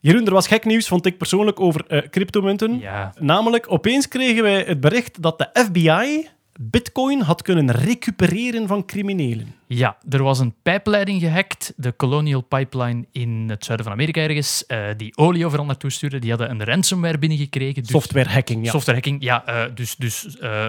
Jeroen, 0.00 0.26
er 0.26 0.32
was 0.32 0.46
gek 0.46 0.64
nieuws, 0.64 0.88
vond 0.88 1.06
ik 1.06 1.18
persoonlijk, 1.18 1.60
over 1.60 1.84
eh, 1.86 2.08
cryptomunten. 2.08 2.78
Ja. 2.78 3.12
Namelijk, 3.18 3.72
opeens 3.72 4.08
kregen 4.08 4.42
wij 4.42 4.64
het 4.66 4.80
bericht 4.80 5.22
dat 5.22 5.38
de 5.38 5.48
FBI 5.52 6.28
bitcoin 6.60 7.20
had 7.20 7.42
kunnen 7.42 7.70
recupereren 7.70 8.66
van 8.66 8.84
criminelen. 8.84 9.54
Ja, 9.66 9.96
er 10.08 10.22
was 10.22 10.38
een 10.38 10.54
pijpleiding 10.62 11.20
gehackt, 11.20 11.72
de 11.76 11.96
Colonial 11.96 12.40
Pipeline 12.40 13.04
in 13.12 13.46
het 13.48 13.64
zuiden 13.64 13.86
van 13.86 13.94
Amerika 13.94 14.20
ergens, 14.20 14.66
eh, 14.66 14.86
die 14.96 15.16
olie 15.16 15.46
overal 15.46 15.64
naartoe 15.64 15.90
stuurde. 15.90 16.18
Die 16.18 16.30
hadden 16.30 16.50
een 16.50 16.64
ransomware 16.64 17.18
binnengekregen. 17.18 17.82
Dus 17.82 17.90
Software 17.90 18.28
hacking, 18.28 18.64
ja. 18.64 18.70
Software 18.70 18.96
hacking, 18.96 19.22
ja. 19.22 19.46
eh, 19.46 19.74
dus 19.74 19.96
dus 19.96 20.38
eh, 20.38 20.66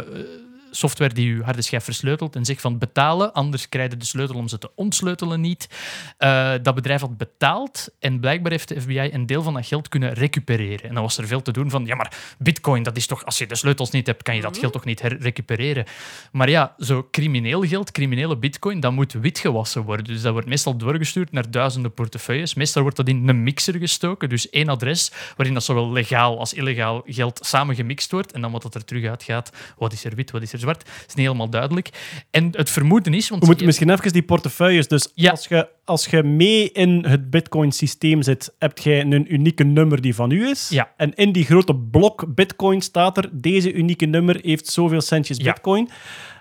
software 0.72 1.14
die 1.14 1.36
je 1.36 1.44
harde 1.44 1.62
schijf 1.62 1.84
versleutelt 1.84 2.36
en 2.36 2.46
zegt 2.46 2.62
van 2.62 2.78
betalen, 2.78 3.34
anders 3.34 3.70
krijg 3.70 3.92
je 3.92 3.98
de 3.98 4.06
sleutel 4.06 4.36
om 4.36 4.48
ze 4.48 4.58
te 4.58 4.72
ontsleutelen 4.76 5.42
niet. 5.42 5.70
Eh, 6.18 6.54
dat 6.62 6.76
bedrijf 6.76 7.02
had 7.02 7.18
betaald 7.18 7.90
en 8.00 8.20
blijkbaar 8.20 8.52
heeft 8.52 8.68
de 8.68 8.82
FBI 8.82 9.10
een 9.12 9.26
deel 9.26 9.42
van 9.42 9.54
dat 9.54 9.66
geld 9.66 9.90
kunnen 9.90 10.14
recupereren. 10.14 10.90
En 10.90 10.94
dan 10.94 11.04
was 11.04 11.18
er 11.18 11.28
veel 11.28 11.42
te 11.42 11.52
doen 11.52 11.70
van, 11.70 11.86
ja 11.86 11.96
maar 11.96 12.36
bitcoin, 12.38 12.84
dat 12.84 12.98
is 12.98 13.08
toch, 13.08 13.26
als 13.26 13.38
je 13.38 13.48
de 13.48 13.56
sleutels 13.56 13.92
niet 13.92 14.08
hebt, 14.08 14.24
kan 14.24 14.36
je 14.36 14.42
dat 14.42 14.58
geld 14.58 14.74
toch 14.74 14.86
niet 14.86 15.02
recupereren. 15.02 15.86
Maar 16.32 16.50
ja, 16.50 16.76
zo 16.78 17.08
crimineel 17.12 17.62
geld, 17.62 17.92
criminele 17.92 18.38
bitcoin, 18.38 18.80
dat 18.80 18.92
moet 18.92 19.14
witgewassen 19.14 19.84
worden. 19.84 20.06
Dus 20.06 20.22
dat 20.22 20.32
wordt 20.32 20.48
meestal 20.48 20.78
doorgestuurd 20.78 21.32
naar 21.32 21.52
duizenden 21.52 21.94
portefeuilles. 21.94 22.54
Meestal 22.54 22.82
wordt 22.82 22.98
dat 22.98 23.08
in 23.08 23.30
een 23.30 23.44
mixer 23.44 23.76
gestoken, 23.76 24.30
dus 24.30 24.50
één 24.50 24.70
adres 24.70 25.12
waarin 25.36 25.54
dat 25.54 25.64
zowel 25.64 25.92
legaal 25.92 26.40
als 26.40 26.54
illegaal 26.54 27.04
geld 27.06 27.40
samen 27.46 27.76
gemixt 27.76 28.12
wordt. 28.12 28.32
En 28.32 28.42
dan 28.42 28.52
wat 28.52 28.62
dat 28.62 28.76
er 28.76 28.86
terug 28.86 29.10
uitgaat, 29.10 29.52
wat 29.78 29.94
is 29.94 30.04
er 30.04 30.16
wit, 30.16 30.32
wat 30.32 30.42
is 30.42 30.54
er 30.54 30.59
zwart, 30.60 30.84
is 31.08 31.14
niet 31.16 31.26
helemaal 31.26 31.50
duidelijk. 31.50 31.90
En 32.32 32.50
het 32.52 32.70
vermoeden 32.70 33.14
is... 33.14 33.30
Want 33.30 33.42
We 33.42 33.48
moeten 33.48 33.66
misschien 33.66 33.90
even 33.90 34.14
die 34.14 34.24
portefeuilles. 34.24 34.88
Dus 34.88 35.12
Ja. 35.16 35.32
als, 35.32 35.48
je, 35.48 35.68
als 35.86 36.06
je 36.06 36.24
mee 36.24 36.72
in 36.72 37.06
het 37.08 37.30
Bitcoin-systeem 37.30 38.22
zit, 38.22 38.54
heb 38.60 38.78
je 38.78 38.94
een 38.94 39.34
unieke 39.34 39.64
nummer 39.64 40.02
die 40.02 40.16
van 40.16 40.32
u 40.32 40.50
is. 40.50 40.70
Ja. 40.70 40.92
En 40.98 41.14
in 41.16 41.32
die 41.32 41.46
grote 41.46 41.76
blok 41.76 42.36
Bitcoin 42.36 42.82
staat 42.82 43.18
er: 43.18 43.30
deze 43.32 43.74
unieke 43.74 44.06
nummer 44.06 44.40
heeft 44.42 44.68
zoveel 44.68 45.02
centjes 45.02 45.38
Ja. 45.38 45.44
Bitcoin. 45.54 45.90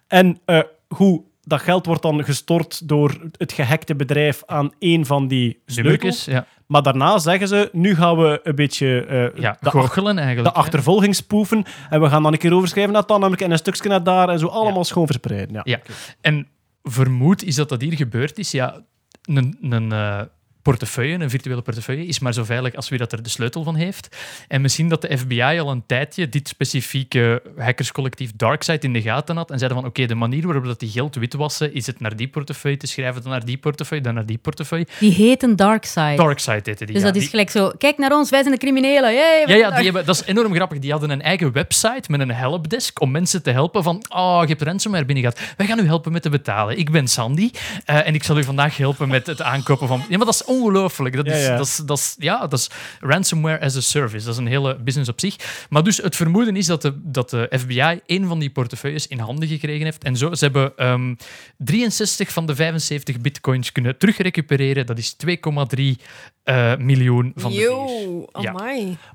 En 0.06 0.38
eh, 0.44 0.60
hoe 0.88 1.22
dat 1.42 1.60
geld 1.60 1.86
wordt 1.86 2.02
dan 2.02 2.24
gestort 2.24 2.88
door 2.88 3.20
het 3.36 3.52
gehackte 3.52 3.94
bedrijf 3.96 4.42
aan 4.46 4.72
één 4.78 5.06
van 5.06 5.28
die 5.28 5.62
sleutels. 5.66 6.24
Ja, 6.24 6.46
Maar 6.68 6.82
daarna 6.82 7.18
zeggen 7.18 7.48
ze: 7.48 7.68
nu 7.72 7.94
gaan 7.94 8.16
we 8.16 8.40
een 8.42 8.54
beetje 8.54 9.32
ja 9.34 9.56
de, 9.60 9.70
eigenlijk. 9.70 10.42
de 10.42 10.52
achtervolging 10.52 11.14
spoeven. 11.14 11.64
En 11.90 12.00
we 12.00 12.08
gaan 12.08 12.22
dan 12.22 12.32
een 12.32 12.38
keer 12.38 12.54
overschrijven 12.54 12.92
naar 12.92 13.06
dan 13.06 13.36
en 13.36 13.50
een 13.50 13.58
stukje 13.58 13.88
naar 13.88 14.02
daar. 14.02 14.28
En 14.28 14.38
zo 14.38 14.46
allemaal 14.46 14.84
schoon 14.84 15.06
verspreiden. 15.06 15.54
Ja. 15.54 15.60
Ja, 15.64 15.80
en 16.20 16.48
vermoed 16.82 17.44
is 17.44 17.54
dat 17.54 17.68
dat 17.68 17.80
hier 17.80 17.96
gebeurd 17.96 18.38
is. 18.38 18.50
Ja, 18.50 18.80
een, 19.22 19.58
een 19.60 19.92
eh, 19.92 20.20
portefeuille, 20.62 21.18
een 21.18 21.30
virtuele 21.30 21.62
portefeuille, 21.62 22.06
is 22.06 22.18
maar 22.18 22.34
zo 22.34 22.44
veilig 22.44 22.74
als 22.74 22.88
wie 22.88 22.98
dat 22.98 23.12
er 23.12 23.22
de 23.22 23.28
sleutel 23.28 23.62
van 23.62 23.74
heeft. 23.74 24.16
En 24.48 24.60
misschien 24.60 24.88
dat 24.88 25.02
de 25.02 25.18
FBI 25.18 25.42
al 25.42 25.70
een 25.70 25.86
tijdje 25.86 26.28
dit 26.28 26.48
specifieke 26.48 27.42
hackerscollectief 27.56 28.30
Darkseid 28.36 28.84
in 28.84 28.92
de 28.92 29.02
gaten 29.02 29.36
had 29.36 29.50
en 29.50 29.58
zeiden 29.58 29.78
van 29.78 29.88
oké, 29.88 30.06
de 30.06 30.14
manier 30.14 30.44
waarop 30.44 30.64
dat 30.64 30.80
die 30.80 30.90
geld 30.90 31.14
witwassen, 31.14 31.74
is 31.74 31.86
het 31.86 32.00
naar 32.00 32.16
die 32.16 32.28
portefeuille 32.28 32.78
te 32.78 32.86
schrijven, 32.86 33.22
dan 33.22 33.30
naar 33.30 33.44
die 33.44 33.56
portefeuille, 33.58 34.04
dan 34.04 34.14
naar 34.14 34.26
die 34.26 34.38
portefeuille. 34.38 34.86
Die 34.98 35.12
heet 35.12 35.42
een 35.42 35.56
dark 35.56 35.84
side. 35.84 36.16
Darkseid 36.16 36.66
heette 36.66 36.84
die. 36.84 36.94
dus 36.94 37.02
ja. 37.02 37.10
dat 37.12 37.22
is 37.22 37.28
gelijk 37.28 37.50
zo, 37.50 37.72
kijk 37.78 37.98
naar 37.98 38.12
ons, 38.12 38.30
wij 38.30 38.40
zijn 38.40 38.54
de 38.54 38.60
criminelen. 38.60 39.14
Yay, 39.14 39.44
Ja, 39.46 39.54
ja 39.54 39.70
die 39.70 39.84
hebben, 39.84 40.06
dat 40.06 40.14
is 40.14 40.24
enorm 40.24 40.54
grappig. 40.54 40.78
Die 40.78 40.90
hadden 40.90 41.10
een 41.10 41.22
eigen 41.22 41.52
website 41.52 42.02
met 42.06 42.20
een 42.20 42.30
helpdesk 42.30 43.00
om 43.00 43.10
mensen 43.10 43.42
te 43.42 43.50
helpen 43.50 43.82
van 43.82 44.04
oh, 44.08 44.38
je 44.42 44.48
hebt 44.48 44.62
ransomware 44.62 45.04
binnen 45.04 45.24
gehad. 45.24 45.54
Wij 45.56 45.66
gaan 45.66 45.78
u 45.78 45.86
helpen 45.86 46.12
met 46.12 46.22
te 46.22 46.30
betalen. 46.30 46.78
Ik 46.78 46.90
ben 46.90 47.08
Sandy 47.08 47.50
eh, 47.84 48.06
en 48.06 48.14
ik 48.14 48.24
zal 48.24 48.38
u 48.38 48.44
vandaag 48.44 48.76
helpen 48.76 49.08
met 49.08 49.26
het 49.26 49.42
aankopen 49.42 49.88
van... 49.88 50.02
Ja, 50.08 50.16
maar 50.16 50.26
dat 50.26 50.34
is 50.34 50.44
ongelooflijk. 50.48 51.16
Dat 51.16 51.26
is, 51.26 51.32
Ja, 51.32 51.38
ja. 51.38 51.56
Dat 51.56 51.66
is, 51.66 51.76
dat 51.76 51.98
is, 51.98 52.14
ja, 52.18 52.46
dat 52.46 52.58
is 52.58 52.70
ransomware 53.00 53.60
as 53.60 53.76
a 53.76 53.80
service. 53.80 54.24
Dat 54.24 54.34
is 54.34 54.40
een 54.40 54.46
hele 54.46 54.76
business 54.76 55.10
op 55.10 55.20
zich. 55.20 55.66
Maar 55.70 55.82
dus 55.82 55.96
het 55.96 56.16
vermoeden 56.16 56.56
is 56.56 56.66
dat 56.66 56.82
de, 56.82 57.00
dat 57.02 57.30
de 57.30 57.50
FBI 57.58 58.00
een 58.06 58.26
van 58.26 58.38
die 58.38 58.50
portefeuilles 58.50 59.06
in 59.06 59.18
handen 59.18 59.48
gekregen 59.48 59.84
heeft. 59.84 60.04
En 60.04 60.16
zo, 60.16 60.34
ze 60.34 60.44
hebben 60.44 60.72
ehm, 60.76 61.14
63 61.56 62.32
van 62.32 62.46
de 62.46 62.54
75 62.54 63.20
bitcoins 63.20 63.72
kunnen 63.72 63.98
terugrecupereren. 63.98 64.86
Dat 64.86 64.98
is 64.98 65.16
2,3 65.26 66.02
eh, 66.42 66.76
miljoen 66.76 67.32
van 67.36 67.50
de. 67.50 67.56
Yo, 67.56 68.26
Ja. 68.40 68.54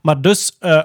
Maar 0.01 0.21
dus, 0.21 0.55
eh, 0.59 0.81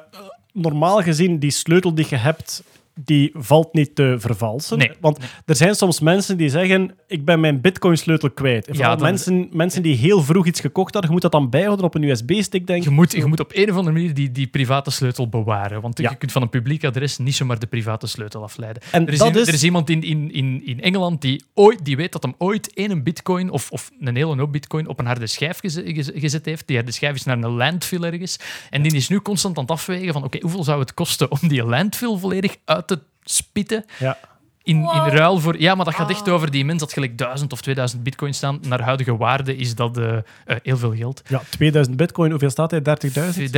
normaal 0.52 1.02
gezien, 1.02 1.38
die 1.38 1.50
sleutel 1.50 1.94
die 1.94 2.06
je 2.08 2.16
hebt, 2.16 2.62
die 3.04 3.30
valt 3.34 3.72
niet 3.74 3.94
te 3.94 4.16
vervalsen. 4.18 4.78
Nee. 4.78 4.90
Want 5.00 5.18
er 5.46 5.56
zijn 5.56 5.74
soms 5.74 6.00
mensen 6.00 6.36
die 6.36 6.48
zeggen, 6.48 6.94
ik 7.06 7.24
ben 7.24 7.40
mijn 7.40 7.60
bitcoin-sleutel 7.60 8.30
kwijt. 8.30 8.66
En 8.66 8.72
Ja, 8.72 8.78
vooral 8.78 8.96
dan- 8.96 9.06
mensen, 9.08 9.48
mensen 9.52 9.82
die 9.82 9.96
heel 9.96 10.22
vroeg 10.22 10.46
iets 10.46 10.60
gekocht 10.60 10.92
hadden, 10.92 11.02
je 11.10 11.12
moet 11.12 11.22
dat 11.22 11.32
dan 11.32 11.50
bijhouden 11.50 11.84
op 11.84 11.94
een 11.94 12.02
USB-stick, 12.02 12.66
denk 12.66 12.82
Je 12.84 12.90
moet, 12.90 13.12
je 13.12 13.24
moet 13.26 13.40
op 13.40 13.50
een 13.54 13.70
of 13.70 13.76
andere 13.76 13.94
manier 13.96 14.14
die, 14.14 14.32
die 14.32 14.46
private 14.46 14.90
sleutel 14.90 15.28
bewaren. 15.28 15.80
Want 15.80 15.98
Ja. 15.98 16.10
je 16.10 16.16
kunt 16.16 16.32
van 16.32 16.42
een 16.42 16.48
publiek 16.50 16.84
adres 16.84 17.18
niet 17.18 17.34
zomaar 17.34 17.58
de 17.58 17.66
private 17.66 18.06
sleutel 18.06 18.42
afleiden. 18.42 18.82
En 18.92 19.06
er, 19.06 19.12
is, 19.12 19.18
dat 19.18 19.28
een- 19.34 19.40
is- 19.40 19.48
er 19.48 19.54
is 19.54 19.64
iemand 19.64 19.90
in, 19.90 20.02
in, 20.02 20.32
in, 20.32 20.62
in 20.66 20.80
Engeland 20.80 21.20
die, 21.20 21.44
ooit, 21.54 21.84
die 21.84 21.96
weet 21.96 22.12
dat 22.12 22.22
hem 22.22 22.34
ooit 22.38 22.74
één 22.74 23.02
bitcoin 23.02 23.50
of, 23.50 23.70
of 23.70 23.90
een 24.00 24.16
hele 24.16 24.36
hoop 24.36 24.52
bitcoin 24.52 24.86
op 24.88 24.98
een 24.98 25.06
harde 25.06 25.26
schijf 25.26 25.58
geze- 25.58 25.82
geze- 25.94 26.12
gezet 26.20 26.44
heeft. 26.44 26.66
Die 26.66 26.76
harde 26.76 26.92
schijf 26.92 27.14
is 27.14 27.24
naar 27.24 27.36
een 27.38 27.50
landfill 27.50 28.02
ergens. 28.02 28.38
En 28.70 28.82
die 28.82 28.94
is 28.94 29.08
nu 29.08 29.20
constant 29.20 29.56
aan 29.56 29.62
het 29.62 29.72
afwegen 29.72 30.12
van 30.12 30.24
oké, 30.24 30.38
hoeveel 30.40 30.64
zou 30.64 30.80
het 30.80 30.94
kosten 30.94 31.30
om 31.30 31.38
die 31.48 31.64
landfill 31.64 32.16
volledig 32.18 32.56
uit 32.64 32.87
te 32.88 32.98
spitten 33.22 33.84
Ja. 33.98 34.18
in, 34.62 34.76
in 34.76 34.86
ruil 35.08 35.38
voor... 35.40 35.60
Ja, 35.60 35.74
maar 35.74 35.84
dat 35.84 35.94
gaat 35.94 36.10
echt 36.10 36.28
over 36.28 36.50
die 36.50 36.64
mens 36.64 36.80
dat 36.80 36.92
gelijk 36.92 37.18
1000 37.18 37.52
of 37.52 37.60
2000 37.60 38.02
bitcoin 38.02 38.34
staan. 38.34 38.58
Naar 38.68 38.80
huidige 38.82 39.16
waarde 39.16 39.56
is 39.56 39.74
dat 39.74 39.98
eh, 39.98 40.16
eh, 40.16 40.22
heel 40.62 40.76
veel 40.76 40.94
geld. 40.94 41.22
Ja, 41.28 41.42
2000 41.50 41.96
bitcoin, 41.96 42.30
hoeveel 42.30 42.50
staat 42.50 42.70
hij? 42.70 42.80
30.000? 42.80 42.84
30.000 42.84 43.50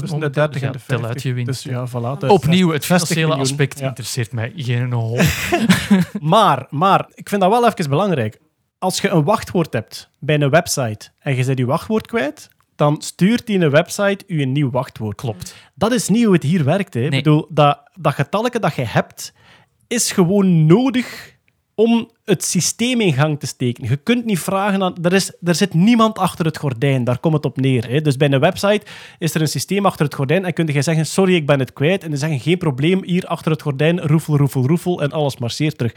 Tussen 0.00 0.20
de 0.20 0.30
30 0.30 0.62
en 0.62 0.72
de 0.72 0.78
ja, 0.78 0.84
tel 0.86 0.98
50. 0.98 1.04
uit 1.08 1.22
je 1.22 1.32
winst. 1.32 1.62
Dus 1.62 1.72
ja, 1.72 1.88
voilà. 1.88 2.18
dus 2.18 2.30
Opnieuw, 2.30 2.70
het 2.72 2.84
60 2.94 3.08
financiële 3.08 3.40
aspect 3.40 3.78
Ja. 3.78 3.86
interesseert 3.86 4.32
mij 4.32 4.52
geen 4.56 4.92
hol. 4.92 5.20
Maar, 6.20 6.66
maar, 6.70 7.06
ik 7.14 7.28
vind 7.28 7.40
dat 7.40 7.50
wel 7.50 7.66
even 7.66 7.90
belangrijk. 7.90 8.38
Als 8.78 9.00
je 9.00 9.08
een 9.08 9.24
wachtwoord 9.24 9.72
hebt 9.72 10.10
bij 10.18 10.40
een 10.40 10.50
website 10.50 11.08
en 11.18 11.36
je 11.36 11.44
bent 11.44 11.58
je 11.58 11.66
wachtwoord 11.66 12.06
kwijt, 12.06 12.48
dan 12.78 13.02
stuurt 13.02 13.46
die 13.46 13.58
een 13.58 13.70
website 13.70 14.24
u 14.26 14.42
een 14.42 14.52
nieuw 14.52 14.70
wachtwoord. 14.70 15.16
Klopt. 15.16 15.56
Dat 15.74 15.92
is 15.92 16.08
niet 16.08 16.24
hoe 16.24 16.34
het 16.34 16.42
hier 16.42 16.64
werkt. 16.64 16.94
Hè. 16.94 17.00
Ik 17.00 17.10
bedoel, 17.10 17.46
dat, 17.50 17.80
dat 17.94 18.14
getalletje 18.14 18.58
dat 18.58 18.74
je 18.74 18.82
hebt, 18.84 19.32
is 19.86 20.12
gewoon 20.12 20.66
nodig 20.66 21.36
om 21.78 22.10
het 22.24 22.44
systeem 22.44 23.00
in 23.00 23.12
gang 23.12 23.40
te 23.40 23.46
steken. 23.46 23.88
Je 23.88 23.96
kunt 23.96 24.24
niet 24.24 24.38
vragen 24.38 24.82
aan... 24.82 24.94
Er, 25.02 25.12
is, 25.12 25.32
er 25.42 25.54
zit 25.54 25.74
niemand 25.74 26.18
achter 26.18 26.44
het 26.44 26.58
gordijn, 26.58 27.04
daar 27.04 27.18
komt 27.18 27.34
het 27.34 27.44
op 27.44 27.56
neer. 27.56 27.88
Hè. 27.88 28.00
Dus 28.00 28.16
bij 28.16 28.32
een 28.32 28.40
website 28.40 28.86
is 29.18 29.34
er 29.34 29.40
een 29.40 29.48
systeem 29.48 29.86
achter 29.86 30.04
het 30.04 30.14
gordijn 30.14 30.44
en 30.44 30.52
kun 30.52 30.66
je 30.66 30.82
zeggen, 30.82 31.06
sorry, 31.06 31.34
ik 31.34 31.46
ben 31.46 31.58
het 31.58 31.72
kwijt. 31.72 32.02
En 32.02 32.08
dan 32.08 32.18
zeggen, 32.18 32.40
geen 32.40 32.58
probleem, 32.58 33.04
hier 33.04 33.26
achter 33.26 33.52
het 33.52 33.62
gordijn, 33.62 34.00
roefel, 34.00 34.36
roefel, 34.36 34.66
roefel, 34.66 35.02
en 35.02 35.10
alles 35.10 35.38
marcheert 35.38 35.78
terug. 35.78 35.94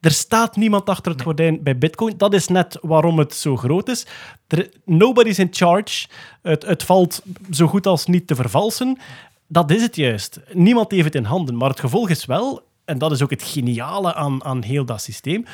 Er 0.00 0.10
staat 0.10 0.56
niemand 0.56 0.88
achter 0.88 1.12
het 1.12 1.22
gordijn 1.22 1.62
bij 1.62 1.78
Bitcoin. 1.78 2.14
Dat 2.16 2.34
is 2.34 2.48
net 2.48 2.78
waarom 2.80 3.18
het 3.18 3.34
zo 3.34 3.56
groot 3.56 3.88
is. 3.88 4.06
Er, 4.48 4.70
nobody's 4.84 5.38
in 5.38 5.48
charge. 5.50 6.06
Het, 6.42 6.66
het 6.66 6.82
valt 6.82 7.22
zo 7.50 7.66
goed 7.66 7.86
als 7.86 8.06
niet 8.06 8.26
te 8.26 8.34
vervalsen. 8.34 8.98
Dat 9.46 9.70
is 9.70 9.82
het 9.82 9.96
juist. 9.96 10.40
Niemand 10.52 10.90
heeft 10.90 11.04
het 11.04 11.14
in 11.14 11.24
handen. 11.24 11.56
Maar 11.56 11.70
het 11.70 11.80
gevolg 11.80 12.08
is 12.08 12.24
wel, 12.24 12.62
en 12.90 12.98
dat 12.98 13.12
is 13.12 13.22
ook 13.22 13.30
het 13.30 13.42
geniale 13.42 14.14
aan, 14.14 14.44
aan 14.44 14.62
heel 14.62 14.84
dat 14.84 15.02
systeem, 15.02 15.44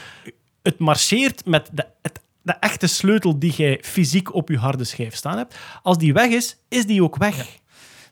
het 0.63 0.79
marcheert 0.79 1.47
met 1.47 1.71
de, 1.73 1.87
het, 2.03 2.21
de 2.43 2.53
echte 2.53 2.87
sleutel 2.87 3.39
die 3.39 3.53
jij 3.53 3.79
fysiek 3.83 4.35
op 4.35 4.49
je 4.49 4.59
harde 4.59 4.85
schijf 4.85 5.15
staan 5.15 5.37
hebt. 5.37 5.57
Als 5.83 5.99
die 5.99 6.13
weg 6.13 6.31
is, 6.31 6.57
is 6.69 6.87
die 6.87 7.03
ook 7.03 7.17
weg. 7.17 7.37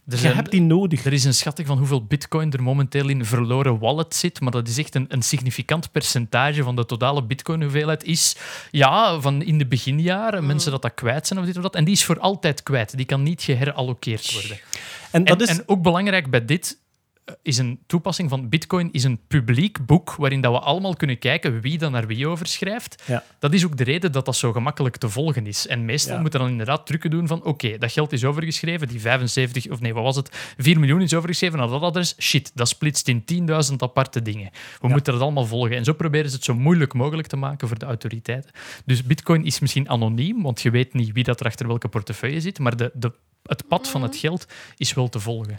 Er, 0.09 0.21
Je 0.21 0.29
hebt 0.29 0.51
die 0.51 0.61
nodig. 0.61 1.05
er 1.05 1.13
is 1.13 1.25
een 1.25 1.35
schatting 1.35 1.69
van 1.69 1.79
hoeveel 1.79 2.05
bitcoin 2.05 2.53
er 2.53 2.63
momenteel 2.63 3.09
in 3.09 3.25
verloren 3.25 3.79
wallet 3.79 4.15
zit, 4.15 4.41
maar 4.41 4.51
dat 4.51 4.69
is 4.69 4.79
echt 4.79 4.95
een, 4.95 5.07
een 5.09 5.23
significant 5.23 5.93
percentage 5.93 6.63
van 6.63 6.77
de 6.77 6.87
totale 6.87 7.25
bitcoin-hoeveelheid 7.25 8.05
is, 8.05 8.37
ja, 8.71 9.21
van 9.21 9.43
in 9.43 9.59
de 9.59 9.67
beginjaren, 9.67 10.47
mensen 10.47 10.71
dat 10.71 10.83
dat 10.83 10.95
kwijt 10.95 11.27
zijn 11.27 11.41
of 11.41 11.47
dit 11.47 11.57
of 11.57 11.63
dat, 11.63 11.75
en 11.75 11.85
die 11.85 11.95
is 11.95 12.05
voor 12.05 12.19
altijd 12.19 12.63
kwijt. 12.63 12.97
Die 12.97 13.07
kan 13.07 13.23
niet 13.23 13.43
geheralloceerd 13.43 14.33
worden. 14.33 14.59
En 15.11 15.25
dat 15.25 15.41
en, 15.41 15.49
is... 15.49 15.59
en 15.59 15.63
ook 15.67 15.83
belangrijk 15.83 16.31
bij 16.31 16.45
dit 16.45 16.79
is 17.43 17.59
een 17.59 17.79
toepassing 17.87 18.29
van 18.31 18.49
Bitcoin, 18.49 18.89
is 18.93 19.05
een 19.05 19.21
publiek 19.29 19.87
boek 19.87 20.15
waarin 20.15 20.41
dat 20.41 20.53
we 20.53 20.59
allemaal 20.59 20.95
kunnen 20.97 21.19
kijken 21.19 21.61
wie 21.61 21.79
dan 21.79 21.93
naar 21.93 22.07
wie 22.07 22.29
overschrijft. 22.29 23.03
Ja. 23.07 23.25
Dat 23.39 23.53
is 23.53 23.65
ook 23.65 23.77
de 23.77 23.85
reden 23.85 24.13
dat 24.13 24.25
dat 24.25 24.37
zo 24.37 24.53
gemakkelijk 24.53 24.97
te 24.97 25.09
volgen 25.09 25.47
is. 25.47 25.67
En 25.67 25.85
meestal 25.85 26.15
Ja. 26.15 26.21
moeten 26.21 26.41
dan 26.41 26.49
inderdaad 26.49 26.87
trucken 26.87 27.11
doen 27.11 27.27
van 27.27 27.45
oké, 27.45 27.79
dat 27.79 27.93
geld 27.93 28.13
is 28.13 28.25
overgeschreven, 28.25 28.89
die 28.89 29.01
75, 29.01 29.69
of 29.71 29.81
nee, 29.81 29.95
wat 29.95 30.03
was 30.03 30.17
het? 30.17 30.55
4 30.59 30.79
miljoen 30.79 31.01
is 31.03 31.15
overgeschreven 31.15 31.59
naar 31.59 31.69
dat 31.69 31.83
adres. 31.83 32.15
Shit, 32.21 32.51
dat 32.55 32.69
splitst 32.69 33.09
in 33.09 33.25
10.000 33.71 33.77
aparte 33.83 34.23
dingen. 34.23 34.51
We 34.81 34.89
moeten 34.89 35.13
dat 35.13 35.23
allemaal 35.23 35.47
volgen. 35.47 35.77
En 35.77 35.85
zo 35.85 35.93
proberen 35.93 36.31
ze 36.31 36.37
het 36.37 36.45
zo 36.45 36.55
moeilijk 36.55 36.93
mogelijk 36.95 37.29
te 37.29 37.37
maken 37.37 37.69
voor 37.69 37.79
de 37.79 37.87
autoriteiten. 37.87 38.51
Dus 38.85 39.03
Bitcoin 39.05 39.45
is 39.45 39.61
misschien 39.61 39.89
anoniem, 39.89 40.43
want 40.43 40.63
je 40.63 40.71
weet 40.71 40.95
niet 40.95 41.13
wie 41.13 41.25
dat 41.25 41.41
er 41.41 41.47
achter 41.47 41.67
welke 41.67 41.89
portefeuille 41.89 42.41
zit, 42.41 42.59
maar 42.59 42.77
de, 42.77 42.91
de, 42.95 43.13
het 43.43 43.69
pad 43.69 43.89
van 43.89 44.03
het 44.03 44.17
geld 44.17 44.47
is 44.77 44.95
wel 44.95 45.09
te 45.09 45.21
volgen. 45.21 45.59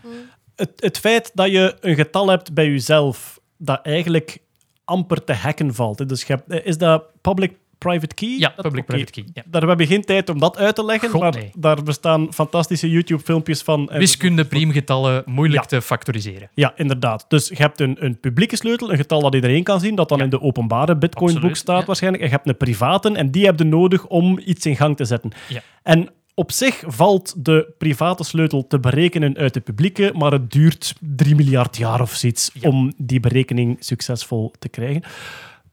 Het, 0.55 0.71
het 0.75 0.99
feit 0.99 1.31
dat 1.33 1.51
je 1.51 1.75
een 1.81 1.95
getal 1.95 2.29
hebt 2.29 2.53
bij 2.53 2.69
jezelf 2.69 3.39
dat 3.57 3.79
eigenlijk 3.83 4.37
amper 4.85 5.23
te 5.23 5.33
hacken 5.33 5.73
valt. 5.73 6.09
Dus 6.09 6.23
je 6.23 6.33
hebt, 6.33 6.49
eh, 6.51 6.65
is 6.65 6.77
dat 6.77 7.03
public 7.21 7.51
public-private 7.77 8.15
key? 8.15 8.39
Ja, 8.39 8.53
Dat- 8.55 8.65
public-private 8.65 9.11
key, 9.11 9.23
ja. 9.33 9.43
Daar 9.45 9.61
hebben 9.61 9.77
we 9.87 9.93
geen 9.93 10.01
tijd 10.01 10.29
om 10.29 10.39
dat 10.39 10.57
uit 10.57 10.75
te 10.75 10.85
leggen, 10.85 11.09
God, 11.09 11.21
maar 11.21 11.33
nee. 11.33 11.51
daar 11.57 11.83
bestaan 11.83 12.33
fantastische 12.33 12.89
YouTube-filmpjes 12.89 13.61
van. 13.61 13.89
Wiskunde, 13.93 14.45
priemgetallen, 14.45 15.23
moeilijk 15.25 15.61
Ja. 15.61 15.67
te 15.67 15.81
factoriseren. 15.81 16.49
Ja, 16.53 16.73
inderdaad. 16.75 17.25
Dus 17.27 17.47
je 17.47 17.55
hebt 17.55 17.79
een, 17.79 17.95
een 17.99 18.19
publieke 18.19 18.55
sleutel, 18.55 18.91
een 18.91 18.97
getal 18.97 19.21
dat 19.21 19.33
iedereen 19.35 19.63
kan 19.63 19.79
zien, 19.79 19.95
dat 19.95 20.09
dan 20.09 20.21
in 20.21 20.29
de 20.29 20.41
openbare 20.41 20.95
Bitcoin-boek 20.97 21.55
staat 21.55 21.85
waarschijnlijk. 21.85 22.23
En 22.23 22.29
je 22.29 22.35
hebt 22.35 22.47
een 22.47 22.57
private, 22.57 23.11
en 23.11 23.31
die 23.31 23.45
heb 23.45 23.59
je 23.59 23.65
nodig 23.65 24.05
om 24.07 24.39
iets 24.45 24.65
in 24.65 24.75
gang 24.75 24.97
te 24.97 25.05
zetten. 25.05 25.31
Ja. 25.47 25.61
En 25.83 26.09
op 26.35 26.51
zich 26.51 26.83
valt 26.87 27.33
de 27.45 27.73
private 27.77 28.23
sleutel 28.23 28.67
te 28.67 28.79
berekenen 28.79 29.37
uit 29.37 29.53
de 29.53 29.59
publieke, 29.59 30.11
maar 30.15 30.31
het 30.31 30.51
duurt 30.51 30.95
3 30.99 31.35
miljard 31.35 31.77
jaar 31.77 32.01
of 32.01 32.13
zoiets 32.13 32.49
Ja. 32.53 32.69
om 32.69 32.93
die 32.97 33.19
berekening 33.19 33.77
succesvol 33.79 34.53
te 34.59 34.69
krijgen. 34.69 35.03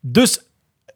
Dus 0.00 0.42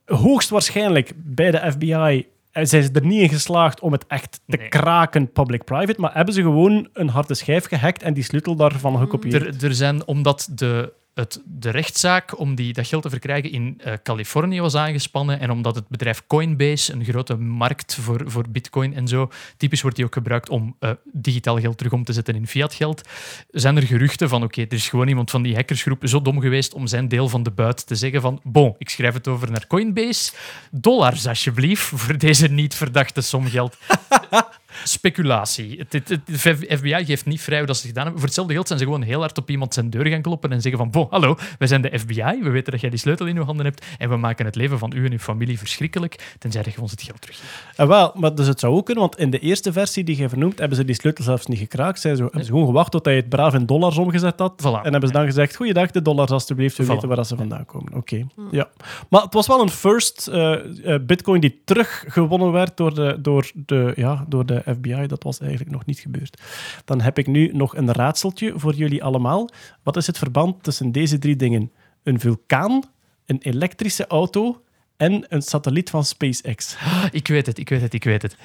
hoogstwaarschijnlijk 0.05 1.13
bij 1.17 1.51
de 1.51 1.71
FBI 1.73 2.27
eh, 2.53 2.65
zijn 2.65 2.83
ze 2.83 2.91
er 2.93 3.07
niet 3.07 3.21
in 3.23 3.29
geslaagd 3.29 3.81
om 3.81 3.93
het 3.93 4.07
echt 4.07 4.41
te 4.47 4.57
Nee. 4.57 4.69
kraken 4.69 5.33
public-private, 5.33 6.01
maar 6.01 6.15
hebben 6.15 6.35
ze 6.35 6.41
gewoon 6.43 6.89
een 6.93 7.09
harde 7.09 7.35
schijf 7.35 7.67
gehackt 7.67 8.03
en 8.03 8.15
die 8.15 8.23
sleutel 8.25 8.57
daarvan 8.57 8.99
gekopieerd. 8.99 9.63
Er, 9.63 9.65
er 9.69 9.75
zijn, 9.75 10.07
omdat 10.07 10.49
de, 10.55 10.93
het, 11.17 11.43
de 11.45 11.71
rechtszaak 11.71 12.39
om 12.39 12.55
die, 12.55 12.73
dat 12.73 12.87
geld 12.87 13.03
te 13.03 13.11
verkrijgen 13.11 13.51
in 13.51 13.75
eh, 13.79 13.93
Californië 14.03 14.61
was 14.61 14.75
aangespannen 14.75 15.41
en 15.41 15.51
omdat 15.51 15.75
het 15.75 15.89
bedrijf 15.89 16.23
Coinbase, 16.27 16.93
een 16.93 17.05
grote 17.05 17.37
markt 17.37 17.95
voor, 17.95 18.23
voor 18.27 18.45
bitcoin 18.49 18.95
en 18.95 19.09
zo, 19.09 19.31
typisch 19.57 19.83
wordt 19.83 19.97
die 19.97 20.05
ook 20.05 20.15
gebruikt 20.15 20.49
om 20.49 20.77
eh, 20.79 20.91
digitaal 21.13 21.61
geld 21.61 21.79
terug 21.79 21.93
om 21.93 22.05
te 22.05 22.13
zetten 22.13 22.35
in 22.35 22.47
fiat 22.47 22.75
geld, 22.75 23.09
zijn 23.51 23.77
er 23.77 23.83
geruchten 23.83 24.29
van 24.29 24.43
oké, 24.43 24.61
er 24.61 24.73
is 24.73 24.89
gewoon 24.89 25.09
iemand 25.09 25.31
van 25.31 25.43
die 25.43 25.55
hackersgroep 25.55 26.09
zo 26.09 26.23
dom 26.23 26.41
geweest 26.41 26.75
om 26.75 26.87
zijn 26.87 27.09
deel 27.09 27.29
van 27.29 27.43
de 27.43 27.51
buit 27.51 27.87
te 27.87 27.95
zeggen 27.95 28.21
van 28.21 28.41
bon, 28.43 28.75
ik 28.79 28.89
schrijf 28.89 29.15
het 29.15 29.29
over 29.29 29.51
naar 29.51 29.67
Coinbase, 29.67 30.33
dollars 30.71 31.27
alsjeblieft 31.27 31.83
voor 31.83 32.19
deze 32.19 32.49
niet 32.49 32.75
verdachte 32.75 33.21
som 33.21 33.47
geld. 33.47 33.77
Speculatie. 34.85 35.79
Het, 35.79 35.93
het, 35.93 36.09
het- 36.09 36.27
de 36.27 36.77
FBI 36.77 37.05
geeft 37.05 37.27
niet 37.27 37.41
vrij 37.41 37.59
hoe 37.59 37.67
dat 37.67 37.77
ze 37.77 37.81
het 37.83 37.91
gedaan 37.91 38.03
hebben. 38.05 38.21
Voor 38.21 38.29
hetzelfde 38.29 38.55
geld 38.55 38.67
zijn 38.67 38.79
ze 38.79 38.85
gewoon 38.85 39.03
heel 39.03 39.21
hard 39.21 39.39
op 39.39 39.51
iemand 39.51 39.75
zijn 39.75 39.91
deur 39.91 40.07
gaan 40.07 40.23
kloppen 40.23 40.53
en 40.53 40.61
zeggen 40.61 40.81
van, 40.81 40.91
bon, 40.91 41.07
hallo, 41.11 41.37
wij 41.59 41.69
zijn 41.69 41.83
de 41.83 41.99
FBI, 41.99 42.39
we 42.43 42.51
weten 42.51 42.73
dat 42.73 42.81
jij 42.81 42.91
die 42.91 42.99
sleutel 42.99 43.27
in 43.27 43.37
uw 43.37 43.45
handen 43.45 43.65
hebt 43.67 43.85
en 43.99 44.09
we 44.09 44.17
maken 44.17 44.45
het 44.45 44.55
leven 44.55 44.79
van 44.79 44.93
u 44.97 45.05
en 45.05 45.13
uw 45.13 45.19
familie 45.19 45.59
verschrikkelijk, 45.59 46.35
tenzij 46.39 46.63
dat 46.63 46.73
je 46.75 46.81
ons 46.81 46.91
het 46.91 47.03
geld 47.03 47.21
teruggeeft. 47.21 47.53
En 47.77 47.89
wel, 47.89 48.13
maar 48.15 48.35
dus 48.35 48.47
het 48.47 48.61
zou 48.61 48.75
ook 48.75 48.85
kunnen, 48.85 49.03
want 49.05 49.19
in 49.19 49.31
de 49.31 49.39
eerste 49.39 49.73
versie 49.73 50.05
die 50.05 50.17
je 50.17 50.29
vernoemt, 50.29 50.59
hebben 50.59 50.77
ze 50.77 50.85
die 50.85 50.95
sleutel 50.95 51.25
zelfs 51.25 51.47
niet 51.47 51.59
gekraakt. 51.59 52.01
Zij 52.01 52.15
zo, 52.15 52.23
hebben 52.23 52.45
ze 52.45 52.51
gewoon 52.51 52.67
gewacht 52.67 52.91
tot 52.91 53.05
hij 53.05 53.17
het 53.17 53.29
braaf 53.29 53.55
in 53.55 53.67
dollars 53.67 53.97
omgezet 53.99 54.39
had. 54.39 54.63
Voilà. 54.63 54.83
En 54.83 54.91
hebben 54.93 55.07
ze 55.09 55.15
dan 55.15 55.25
gezegd, 55.25 55.57
goeiedag, 55.57 55.91
de 55.91 56.03
dollars 56.03 56.31
alstublieft, 56.31 56.77
we 56.77 56.85
Voilà. 56.85 56.87
weten 56.87 57.09
waar 57.09 57.17
dat 57.17 57.27
ze 57.27 57.37
vandaan 57.37 57.67
komen. 57.67 57.95
Oké, 57.95 58.27
ja. 58.51 58.69
Maar 59.11 59.23
het 59.23 59.35
was 59.35 59.47
wel 59.47 59.61
een 59.61 59.71
first 59.71 60.27
eh, 60.29 60.95
eh, 60.95 61.01
bitcoin 61.03 61.41
die 61.41 61.61
teruggewonnen 61.65 62.53
werd 62.53 62.77
door 62.77 62.95
de, 62.95 63.17
door, 63.21 63.51
de, 63.55 63.93
ja, 63.97 64.25
door 64.29 64.47
de 64.47 64.63
FBI. 64.75 65.07
Dat 65.07 65.23
was 65.23 65.39
eigenlijk 65.41 65.71
nog 65.71 65.87
niet 65.87 65.99
gebeurd. 65.99 66.43
Dan 66.85 67.01
heb 67.01 67.19
ik 67.19 67.27
nu 67.27 67.51
nog 67.53 67.77
een 67.77 67.93
raadseltje 67.93 68.53
voor 68.57 68.75
jullie 68.75 69.05
allemaal. 69.05 69.49
Wat 69.83 69.97
is 69.97 70.07
het 70.07 70.19
verband 70.19 70.63
tussen 70.63 70.93
deze 70.93 71.19
drie 71.19 71.37
dingen? 71.37 71.73
Een 72.03 72.21
vulkaan, 72.21 72.83
een 73.27 73.39
elektrische 73.41 74.07
auto 74.07 74.63
en 74.97 75.25
een 75.29 75.43
satelliet 75.43 75.91
van 75.91 76.05
SpaceX. 76.05 76.77
Ik 77.11 77.29
weet 77.29 77.47
het, 77.47 77.59
ik 77.59 77.69
weet 77.69 77.81
het, 77.81 77.95
ik 77.95 78.05
weet 78.05 78.23
het. 78.23 78.37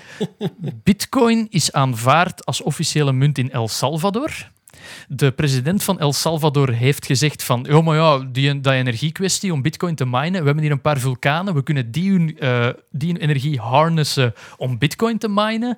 Bitcoin 0.83 1.47
is 1.49 1.71
aanvaard 1.71 2.45
als 2.45 2.61
officiële 2.61 3.13
munt 3.13 3.37
in 3.37 3.51
El 3.51 3.67
Salvador. 3.67 4.51
De 5.07 5.31
president 5.31 5.83
van 5.83 5.99
El 5.99 6.13
Salvador 6.13 6.69
heeft 6.71 7.05
gezegd 7.05 7.43
van, 7.43 7.73
oh 7.73 7.85
maar 7.85 7.95
ja, 7.95 8.17
die, 8.31 8.61
dat 8.61 8.73
energiekwestie 8.73 9.53
om 9.53 9.61
bitcoin 9.61 9.95
te 9.95 10.05
minen, 10.05 10.39
we 10.39 10.45
hebben 10.45 10.59
hier 10.63 10.71
een 10.71 10.81
paar 10.81 10.99
vulkanen, 10.99 11.53
we 11.53 11.63
kunnen 11.63 11.91
die, 11.91 12.39
eh, 12.39 12.67
die 12.91 13.19
energie 13.19 13.59
harnessen 13.59 14.33
om 14.57 14.77
bitcoin 14.77 15.17
te 15.17 15.27
minen. 15.29 15.77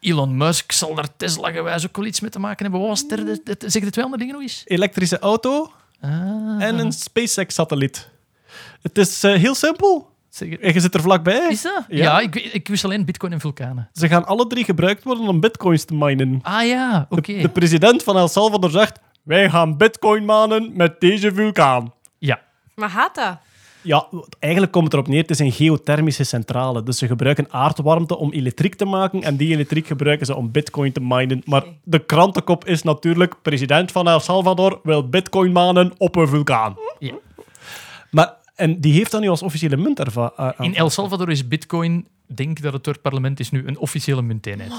Elon 0.00 0.36
Musk 0.36 0.72
zal 0.72 0.94
daar 0.94 1.16
Tesla 1.16 1.50
gewijs 1.50 1.86
ook 1.86 1.96
wel 1.96 2.06
iets 2.06 2.20
mee 2.20 2.30
te 2.30 2.38
maken 2.38 2.62
hebben. 2.62 2.80
Wat 2.80 2.88
was 2.88 3.04
het? 3.26 3.40
Het- 3.44 3.64
Zeg 3.72 3.82
de 3.84 3.90
twee 3.90 4.04
andere 4.04 4.22
dingen 4.22 4.34
nog 4.34 4.42
eens? 4.48 4.62
elektrische 4.66 5.18
auto 5.18 5.72
Ah, 6.02 6.10
en 6.62 6.78
een 6.78 6.92
SpaceX-satelliet. 6.92 8.08
Het 8.82 8.98
is 8.98 9.24
eh, 9.24 9.34
heel 9.34 9.54
simpel. 9.54 10.09
En 10.38 10.72
je 10.72 10.80
zit 10.80 10.94
er 10.94 11.00
vlakbij. 11.02 11.48
Is 11.50 11.62
dat? 11.62 11.84
Ja. 11.88 11.96
Ja, 11.96 12.20
ik, 12.20 12.34
ik 12.36 12.68
wist 12.68 12.84
alleen 12.84 13.04
bitcoin 13.04 13.32
en 13.32 13.40
vulkanen. 13.40 13.88
Ze 13.92 14.08
gaan 14.08 14.26
alle 14.26 14.46
drie 14.46 14.64
gebruikt 14.64 15.04
worden 15.04 15.28
om 15.28 15.40
bitcoins 15.40 15.84
te 15.84 15.94
minen. 15.94 16.38
Ah 16.42 16.66
ja, 16.66 17.06
oké. 17.08 17.32
De, 17.32 17.40
de 17.40 17.48
president 17.48 18.02
van 18.02 18.16
El 18.16 18.28
Salvador 18.28 18.70
zegt, 18.70 19.00
wij 19.22 19.50
gaan 19.50 19.76
bitcoin 19.76 20.24
minen 20.24 20.70
met 20.74 21.00
deze 21.00 21.34
vulkaan. 21.34 21.92
Ja, 22.18 22.40
Maar 22.74 22.90
gaat 22.90 23.14
dat? 23.14 23.38
Ja, 23.82 24.06
eigenlijk 24.38 24.72
komt 24.72 24.84
het 24.84 24.92
erop 24.92 25.08
neer, 25.08 25.20
het 25.20 25.30
is 25.30 25.38
een 25.38 25.52
geothermische 25.52 26.24
centrale. 26.24 26.82
Dus 26.82 26.98
ze 26.98 27.06
gebruiken 27.06 27.46
aardwarmte 27.50 28.16
om 28.16 28.32
elektriek 28.32 28.74
te 28.74 28.84
maken 28.84 29.22
en 29.22 29.36
die 29.36 29.52
elektriek 29.52 29.86
gebruiken 29.86 30.26
ze 30.26 30.36
om 30.36 30.50
bitcoin 30.50 30.92
te 30.92 31.00
minen. 31.00 31.42
Maar 31.44 31.64
de 31.84 31.98
krantenkop 31.98 32.64
is 32.64 32.82
natuurlijk, 32.82 33.34
president 33.42 33.92
van 33.92 34.08
El 34.08 34.20
Salvador 34.20 34.80
wil 34.82 35.08
bitcoin 35.08 35.52
minen 35.52 35.92
op 35.98 36.16
een 36.16 36.28
vulkaan. 36.28 36.76
Ja. 36.98 37.14
Maar, 38.10 38.34
en 38.60 38.80
die 38.80 38.92
heeft 38.92 39.10
dan 39.10 39.20
nu 39.20 39.28
als 39.28 39.42
officiële 39.42 39.76
munt 39.76 39.98
erva- 40.00 40.32
eh, 40.36 40.48
In 40.58 40.74
El 40.74 40.90
Salvador 40.90 41.30
is 41.30 41.48
bitcoin, 41.48 42.06
denk 42.26 42.60
dat 42.62 42.72
het 42.72 42.84
door 42.84 42.92
het 42.92 43.02
parlement 43.02 43.40
is 43.40 43.50
nu, 43.50 43.66
een 43.66 43.78
officiële 43.78 44.22
munteenheid. 44.22 44.72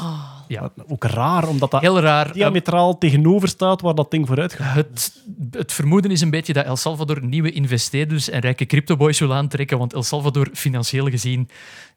Ja. 0.48 0.72
Ook 0.88 1.04
raar, 1.04 1.48
omdat 1.48 1.72
dat 1.72 1.82
Heel 1.82 2.00
raar. 2.00 2.34
diametraal 2.34 2.98
tegenover 2.98 3.48
staat 3.48 3.82
waar 3.82 3.96
dat 3.96 4.12
ding 4.12 4.28
vooruit 4.28 4.54
gaat. 4.54 4.76
Het, 4.76 5.24
het 5.52 5.72
vermoeden 5.74 6.12
is 6.12 6.22
een 6.22 6.30
beetje 6.30 6.54
dat 6.54 6.66
El 6.66 6.76
Salvador 6.76 7.26
nieuwe 7.26 7.52
investeerders 7.52 8.30
en 8.30 8.40
rijke 8.40 8.66
cryptoboys 8.66 9.20
wil 9.20 9.34
aantrekken, 9.34 9.78
want 9.78 9.94
El 9.94 10.04
Salvador 10.04 10.50
financieel 10.54 11.10
gezien 11.10 11.50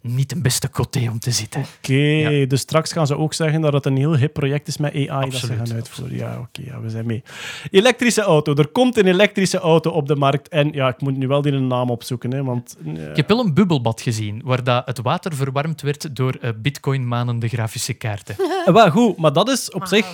niet 0.06 0.32
een 0.32 0.42
beste 0.42 0.70
coté 0.70 1.08
om 1.10 1.18
te 1.18 1.30
zitten. 1.30 1.64
Oké, 1.78 2.46
dus 2.46 2.60
straks 2.60 2.92
gaan 2.92 3.06
ze 3.06 3.16
ook 3.16 3.34
zeggen 3.34 3.60
dat 3.60 3.72
het 3.72 3.86
een 3.86 3.96
heel 3.96 4.16
hip 4.16 4.32
project 4.32 4.68
is 4.68 4.76
met 4.76 4.94
AI 4.94 5.06
dat 5.06 5.16
ze 5.20 5.24
Absoluut, 5.36 5.56
gaan 5.68 5.76
uitvoeren. 5.76 6.16
Ja, 6.16 6.38
oké, 6.40 6.62
ja, 6.70 6.80
we 6.80 6.90
zijn 6.90 7.06
mee. 7.06 7.22
Elektrische 7.70 8.22
auto. 8.22 8.54
Er 8.54 8.66
komt 8.68 8.96
een 8.96 9.06
elektrische 9.06 9.58
auto 9.58 9.90
op 9.90 10.06
de 10.08 10.16
markt. 10.16 10.48
En 10.48 10.72
ja, 10.72 10.88
ik 10.88 11.00
moet 11.00 11.16
nu 11.16 11.26
wel 11.26 11.42
die 11.42 11.52
naam 11.52 11.90
opzoeken, 11.90 12.32
hè, 12.32 12.42
want... 12.44 12.76
eh, 12.96 13.10
Ik 13.10 13.16
heb 13.16 13.28
wel 13.28 13.40
een 13.44 13.54
bubbelbad 13.54 14.00
gezien, 14.00 14.40
waar 14.44 14.64
dat 14.64 14.86
het 14.86 15.00
water 15.02 15.34
verwarmd 15.34 15.82
werd 15.82 16.16
door 16.16 16.34
eh, 16.40 16.50
bitcoin-manende 16.56 17.48
grafische 17.48 17.92
kaarten. 17.94 18.36
eh, 18.66 18.72
wel 18.74 18.90
goed, 18.90 19.16
maar 19.16 19.32
dat 19.32 19.48
is 19.48 19.70
op 19.70 19.86
zich... 19.86 20.06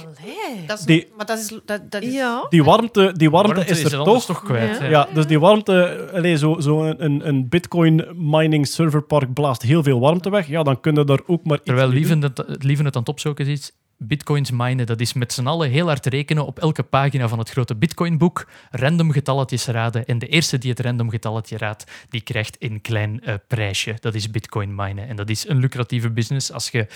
Dat 0.67 0.79
is, 0.79 0.85
Die- 0.85 1.07
maar 1.17 1.27
dat 1.27 1.39
is... 1.39 1.49
Dat, 1.65 1.91
dat 1.91 2.03
is 2.03 2.13
Ja. 2.15 2.47
Die 2.49 2.65
warmte, 2.65 3.13
die 3.17 3.31
warmte, 3.31 3.55
Warmte 3.55 3.73
is 3.73 3.85
er 3.85 3.91
toch. 4.05 4.25
toch 4.25 4.43
kwijt. 4.43 4.81
Ja. 4.91 5.09
dus 5.15 5.27
die 5.27 5.41
warmte, 5.41 6.09
allez, 6.15 6.41
zo, 6.41 6.61
zo 6.61 6.85
een, 6.85 7.29
een 7.29 7.49
bitcoin 7.49 8.05
mining 8.15 8.67
serverpark 8.67 9.33
blaast 9.35 9.63
heel 9.63 9.80
veel 9.83 10.01
warmte 10.01 10.31
weg. 10.31 10.47
Ja, 10.47 10.63
dan 10.63 10.81
kunnen 10.81 11.07
er 11.07 11.23
ook 11.27 11.45
maar 11.45 11.57
iets 11.57 11.67
Terwijl. 11.67 11.89
Lieven 11.89 12.23
het, 12.23 12.45
Lieven 12.47 12.85
het 12.85 12.95
aan 12.95 13.01
het 13.01 13.11
opzoeken 13.11 13.47
is, 13.47 13.73
bitcoins 14.03 14.51
minen, 14.51 14.87
dat 14.87 15.01
is 15.01 15.13
met 15.13 15.33
z'n 15.33 15.47
allen 15.47 15.71
heel 15.71 15.87
hard 15.87 16.07
rekenen 16.07 16.47
op 16.47 16.59
elke 16.59 16.83
pagina 16.83 17.29
van 17.29 17.39
het 17.39 17.51
grote 17.51 17.77
bitcoinboek, 17.77 18.49
random 18.71 19.11
getalletjes 19.11 19.67
raden. 19.67 20.07
En 20.07 20.19
de 20.19 20.27
eerste 20.27 20.59
die 20.59 20.71
het 20.71 20.81
random 20.81 21.11
getalletje 21.11 21.59
raadt, 21.59 21.85
die 22.09 22.21
krijgt 22.21 22.57
een 22.59 22.81
klein 22.81 23.21
eh, 23.21 23.35
prijsje. 23.49 23.97
Dat 24.01 24.15
is 24.15 24.31
bitcoin 24.31 24.75
minen. 24.75 25.09
En 25.09 25.17
dat 25.17 25.29
is 25.29 25.49
een 25.49 25.59
lucratieve 25.59 26.11
business 26.11 26.53
als 26.53 26.71
je 26.71 26.87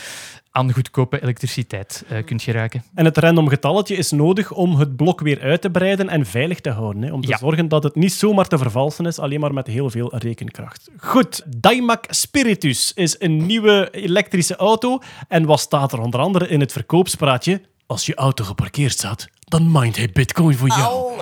aan 0.57 0.73
goedkope 0.73 1.23
elektriciteit 1.23 2.05
eh, 2.09 2.25
kunt 2.25 2.43
geraken. 2.43 2.83
En 2.95 3.05
het 3.05 3.17
random 3.19 3.49
getalletje 3.49 3.97
is 3.97 4.11
nodig 4.11 4.53
om 4.53 4.77
het 4.77 4.97
blok 4.97 5.21
weer 5.21 5.41
uit 5.41 5.61
te 5.61 5.71
breiden 5.71 6.09
en 6.09 6.27
veilig 6.27 6.61
te 6.61 6.71
houden. 6.71 7.03
Hè, 7.03 7.13
om 7.13 7.21
te 7.21 7.29
Ja. 7.29 7.37
zorgen 7.37 7.69
dat 7.69 7.83
het 7.83 7.95
niet 7.95 8.13
zomaar 8.13 8.47
te 8.49 8.59
vervalsen 8.59 9.07
is, 9.07 9.19
alleen 9.19 9.41
maar 9.41 9.53
met 9.55 9.67
heel 9.67 9.91
veel 9.91 10.17
rekenkracht. 10.17 10.91
Goed, 10.97 11.43
Daimac 11.57 12.05
Spiritus 12.09 12.93
is 12.95 13.17
een 13.19 13.47
nieuwe 13.47 13.89
elektrische 13.93 14.57
auto. 14.57 14.99
En 15.29 15.45
wat 15.45 15.61
staat 15.61 15.93
er 15.93 16.01
onder 16.01 16.21
andere 16.21 16.49
in 16.49 16.61
het 16.61 16.73
verkoopspraatje? 16.73 17.61
Als 17.87 18.07
je 18.07 18.15
auto 18.15 18.45
geparkeerd 18.45 18.93
staat, 18.93 19.29
dan 19.39 19.73
mindt 19.73 19.97
hij 19.97 20.11
bitcoin 20.13 20.57
voor 20.57 20.69
jou. 20.69 21.13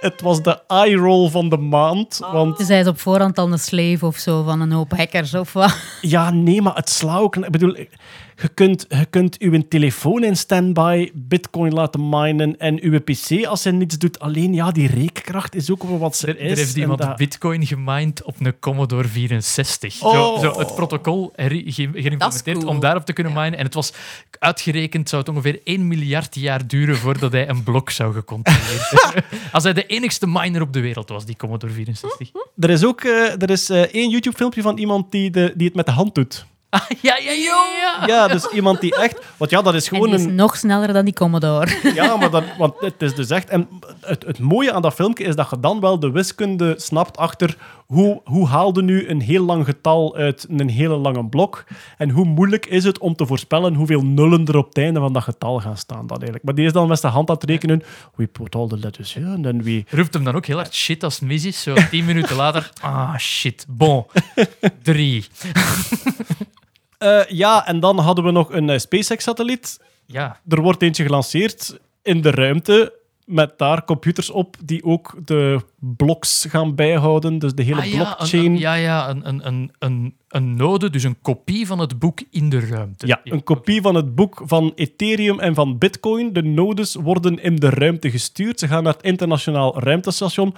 Het 0.00 0.20
was 0.20 0.42
de 0.42 0.60
eye-roll 0.66 1.30
van 1.30 1.48
de 1.48 1.56
maand. 1.56 2.18
Want 2.32 2.58
Dus 2.58 2.68
hij 2.68 2.80
is 2.80 2.86
op 2.86 3.00
voorhand 3.00 3.38
al 3.38 3.52
een 3.52 3.58
slave 3.58 4.06
of 4.06 4.16
zo 4.16 4.42
van 4.42 4.60
een 4.60 4.72
hoop 4.72 4.90
hackers 4.96 5.34
of 5.34 5.52
wat. 5.52 5.76
Ja, 6.00 6.30
nee, 6.30 6.62
maar 6.62 6.74
het 6.74 6.90
slaat 6.90 7.20
ook... 7.20 7.36
Ik 7.36 7.50
bedoel, 7.50 7.76
je 8.42 8.48
kunt, 8.54 8.86
je 8.88 9.04
kunt 9.10 9.38
uw 9.38 9.62
telefoon 9.68 10.24
in 10.24 10.36
standby 10.36 11.10
bitcoin 11.14 11.72
laten 11.72 12.08
minen 12.08 12.58
en 12.58 12.82
uw 12.82 13.00
pc 13.00 13.44
als 13.46 13.64
hij 13.64 13.72
niets 13.72 13.98
doet. 13.98 14.18
Alleen, 14.20 14.54
ja, 14.54 14.70
die 14.70 14.86
rekenkracht 14.88 15.54
is 15.54 15.70
ook 15.70 15.82
wel 15.82 15.98
wat 15.98 16.16
ze 16.16 16.26
Er, 16.26 16.38
is. 16.40 16.50
er 16.50 16.56
heeft 16.56 16.76
iemand 16.76 16.98
dat- 16.98 17.16
bitcoin 17.16 17.66
gemined 17.66 18.22
op 18.22 18.34
een 18.40 18.58
Commodore 18.60 19.08
64. 19.08 19.92
Zo, 19.92 20.06
Oh. 20.06 20.40
zo 20.40 20.58
het 20.58 20.74
protocol 20.74 21.32
geïmplementeerd 21.36 22.58
cool. 22.58 22.68
om 22.68 22.80
daarop 22.80 23.04
te 23.04 23.12
kunnen 23.12 23.32
minen. 23.32 23.58
En 23.58 23.64
het 23.64 23.74
was 23.74 23.92
uitgerekend, 24.38 25.08
zou 25.08 25.22
het 25.22 25.30
ongeveer 25.30 25.60
1 25.64 25.88
miljard 25.88 26.34
jaar 26.34 26.66
duren 26.66 26.96
voordat 26.96 27.32
hij 27.32 27.48
een 27.48 27.62
blok 27.62 27.90
zou 27.90 28.12
gecontroleerd 28.14 28.90
hebben. 28.90 29.24
Als 29.52 29.62
hij 29.62 29.72
de 29.72 29.86
enigste 29.86 30.26
miner 30.26 30.62
op 30.62 30.72
de 30.72 30.80
wereld 30.80 31.08
was, 31.08 31.24
die 31.24 31.36
Commodore 31.36 31.72
64. 31.72 32.30
Er 32.58 32.70
is 32.70 32.84
ook 32.84 33.00
eh, 33.00 33.42
er 33.42 33.50
is, 33.50 33.70
eh, 33.70 33.80
één 33.82 34.10
YouTube-filmpje 34.10 34.62
van 34.62 34.78
iemand 34.78 35.10
die, 35.12 35.30
de, 35.30 35.52
die 35.56 35.66
het 35.66 35.76
met 35.76 35.86
de 35.86 35.92
hand 35.92 36.14
doet. 36.14 36.46
Ah, 36.70 36.80
ja, 37.00 37.16
ja, 37.16 37.30
ja, 37.30 37.64
ja. 37.80 38.06
Ja, 38.06 38.28
dus 38.28 38.48
iemand 38.48 38.80
die 38.80 38.96
echt... 38.96 39.18
Want 39.36 39.50
ja, 39.50 39.62
dat 39.62 39.74
is 39.74 39.88
En 39.88 39.88
gewoon 39.88 40.10
die 40.10 40.18
is 40.18 40.24
een... 40.24 40.34
nog 40.34 40.56
sneller 40.56 40.92
dan 40.92 41.04
die 41.04 41.14
Commodore. 41.14 41.78
Ja, 41.94 42.16
maar 42.16 42.30
dat, 42.30 42.44
want 42.58 42.74
het 42.80 43.02
is 43.02 43.14
dus 43.14 43.30
echt... 43.30 43.48
En 43.48 43.68
het, 44.00 44.24
het 44.26 44.38
mooie 44.38 44.72
aan 44.72 44.82
dat 44.82 44.94
filmpje 44.94 45.24
is 45.24 45.36
dat 45.36 45.50
je 45.50 45.60
dan 45.60 45.80
wel 45.80 45.98
de 45.98 46.10
wiskunde 46.10 46.74
snapt 46.76 47.16
achter 47.16 47.56
hoe, 47.86 48.20
hoe 48.24 48.46
haalde 48.46 48.82
nu 48.82 49.08
een 49.08 49.20
heel 49.20 49.44
lang 49.44 49.64
getal 49.64 50.16
uit 50.16 50.46
een 50.48 50.68
hele 50.68 50.96
lange 50.96 51.26
blok? 51.26 51.64
En 51.96 52.10
hoe 52.10 52.24
moeilijk 52.24 52.66
is 52.66 52.84
het 52.84 52.98
om 52.98 53.14
te 53.14 53.26
voorspellen 53.26 53.74
hoeveel 53.74 54.02
nullen 54.02 54.46
er 54.46 54.56
op 54.56 54.68
het 54.68 54.78
einde 54.78 55.00
van 55.00 55.12
dat 55.12 55.22
getal 55.22 55.60
gaan 55.60 55.76
staan? 55.76 56.06
Dat 56.06 56.16
eigenlijk. 56.16 56.44
Maar 56.44 56.54
die 56.54 56.66
is 56.66 56.72
dan 56.72 56.88
met 56.88 57.00
zijn 57.00 57.12
hand 57.12 57.28
aan 57.28 57.34
het 57.34 57.44
rekenen. 57.44 57.82
We 58.14 58.26
put 58.26 58.54
all 58.54 58.68
the 58.68 58.78
letters 58.78 59.14
here 59.14 59.30
and 59.30 59.42
then 59.42 59.62
we... 59.62 59.84
Roept 59.88 60.14
hem 60.14 60.24
dan 60.24 60.34
ook 60.34 60.46
heel 60.46 60.56
hard 60.56 60.74
shit 60.74 61.04
als 61.04 61.14
het 61.14 61.28
mis 61.28 61.44
is. 61.44 61.62
Zo 61.62 61.74
tien 61.90 62.04
minuten 62.10 62.36
later. 62.36 62.70
Ah, 62.80 63.16
shit. 63.18 63.66
Bon. 63.68 64.06
Drie. 64.82 65.24
Eh, 67.00 67.24
ja, 67.28 67.66
en 67.66 67.80
dan 67.80 67.98
hadden 67.98 68.24
we 68.24 68.30
nog 68.30 68.52
een 68.52 68.70
eh, 68.70 68.78
SpaceX-satelliet. 68.78 69.80
Ja. 70.06 70.40
Er 70.48 70.60
wordt 70.60 70.82
eentje 70.82 71.04
gelanceerd 71.04 71.78
in 72.02 72.20
de 72.20 72.30
ruimte 72.30 72.98
met 73.24 73.58
daar 73.58 73.84
computers 73.84 74.30
op 74.30 74.56
die 74.64 74.84
ook 74.84 75.14
de 75.24 75.60
bloks 75.80 76.46
gaan 76.48 76.74
bijhouden. 76.74 77.38
Dus 77.38 77.54
de 77.54 77.62
hele 77.62 77.80
Ah, 77.80 77.86
ja, 77.86 77.92
een, 78.00 78.04
blockchain. 78.16 78.44
een- 78.44 78.58
ja, 78.58 78.74
ja, 78.74 79.08
een, 79.08 79.28
een, 79.28 79.46
een, 79.46 79.70
een, 79.78 80.14
een 80.28 80.54
node, 80.56 80.90
dus 80.90 81.02
een 81.02 81.20
kopie 81.22 81.66
van 81.66 81.78
het 81.78 81.98
boek 81.98 82.20
in 82.30 82.48
de 82.48 82.60
ruimte. 82.60 83.06
Ja, 83.06 83.20
een 83.24 83.42
kopie 83.42 83.80
van 83.82 83.94
het 83.94 84.14
boek 84.14 84.42
van 84.44 84.72
Ethereum 84.74 85.40
en 85.40 85.54
van 85.54 85.78
Bitcoin. 85.78 86.32
De 86.32 86.42
nodes 86.42 86.94
worden 86.94 87.42
in 87.42 87.56
de 87.56 87.70
ruimte 87.70 88.10
gestuurd. 88.10 88.58
Ze 88.58 88.68
gaan 88.68 88.82
naar 88.82 88.92
het 88.92 89.02
internationaal 89.02 89.78
ruimtestation. 89.80 90.54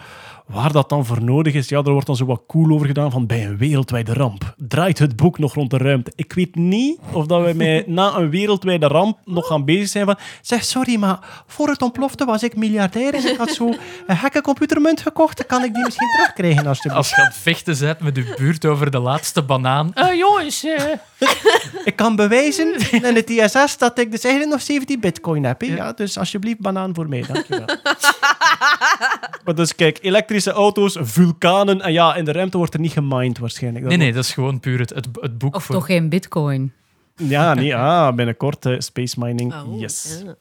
Waar 0.46 0.72
dat 0.72 0.88
dan 0.88 1.06
voor 1.06 1.24
nodig 1.24 1.54
is, 1.54 1.68
ja, 1.68 1.82
daar 1.82 1.92
wordt 1.92 2.06
dan 2.06 2.16
zo 2.16 2.24
wat 2.26 2.42
cool 2.46 2.70
over 2.74 2.86
gedaan 2.86 3.10
van 3.10 3.26
bij 3.26 3.46
een 3.46 3.56
wereldwijde 3.56 4.12
ramp. 4.12 4.54
Draait 4.56 4.98
het 4.98 5.16
boek 5.16 5.38
nog 5.38 5.54
rond 5.54 5.70
de 5.70 5.76
ruimte? 5.76 6.12
Ik 6.16 6.32
weet 6.32 6.54
niet 6.54 6.98
of 7.12 7.26
dat 7.26 7.40
wij 7.42 7.54
mij 7.54 7.84
na 7.86 8.16
een 8.16 8.30
wereldwijde 8.30 8.86
ramp 8.86 9.18
nog 9.24 9.46
gaan 9.46 9.64
bezig 9.64 9.88
zijn 9.88 10.04
van 10.06 10.16
zeg, 10.40 10.64
sorry, 10.64 10.96
maar 10.98 11.42
voor 11.46 11.68
het 11.68 11.82
ontplofte 11.82 12.24
was 12.24 12.42
ik 12.42 12.56
miljardair 12.56 13.14
en 13.14 13.26
ik 13.30 13.36
had 13.36 13.50
zo 13.50 13.74
een 14.06 14.16
gekke 14.16 14.40
computermunt 14.40 14.96
gekocht. 15.00 15.10
Kan 15.46 15.64
ik 15.64 15.74
die 15.74 15.84
misschien 15.84 16.08
terugkrijgen 16.16 16.66
alsjeblieft? 16.66 16.96
Als 16.96 17.10
je 17.10 17.16
aan 17.16 17.24
het 17.24 17.36
vechten 17.36 17.78
bent 17.78 18.00
met 18.00 18.16
je 18.16 18.34
buurt 18.36 18.64
over 18.64 18.90
de 18.90 18.98
laatste 18.98 19.42
banaan. 19.42 19.94
Eh, 19.94 20.14
jongens, 20.14 20.64
eh. 20.64 20.84
Ik 21.84 21.96
kan 21.96 22.16
bewijzen 22.16 22.74
in 22.90 23.14
het 23.14 23.30
ISS 23.30 23.78
dat 23.78 23.98
ik 23.98 24.10
dus 24.10 24.24
eigenlijk 24.24 24.54
nog 24.54 24.62
17 24.62 25.00
bitcoin 25.00 25.44
heb. 25.44 25.60
hè. 25.60 25.66
Ja. 25.66 25.92
dus 25.92 26.18
alsjeblieft 26.18 26.58
banaan 26.60 26.94
voor 26.94 27.08
mij, 27.08 27.24
dankjewel. 27.32 27.66
maar 29.44 29.54
dus 29.54 29.74
kijk, 29.74 29.98
elektrische 30.02 30.50
auto's, 30.50 30.96
vulkanen 31.00 31.80
en 31.80 31.92
ja, 31.92 32.14
in 32.14 32.24
de 32.24 32.32
ruimte 32.32 32.56
wordt 32.56 32.74
er 32.74 32.80
niet 32.80 32.92
gemined 32.92 33.38
waarschijnlijk. 33.38 33.84
Nee, 33.84 33.96
nee, 33.96 34.12
dat 34.12 34.24
is 34.24 34.32
gewoon 34.32 34.60
puur 34.60 34.78
het, 34.78 34.90
het, 34.90 35.08
het 35.20 35.38
boek 35.38 35.54
Of 35.54 35.64
voor... 35.64 35.74
toch 35.74 35.86
geen 35.86 36.08
bitcoin. 36.08 36.72
Ja, 37.16 37.54
nee, 37.54 37.76
ah, 37.76 38.14
binnenkort 38.14 38.66
eh, 38.66 38.74
space 38.78 39.14
mining, 39.18 39.54
Oh, 39.54 39.80
yes. 39.80 40.22
ja. 40.24 40.34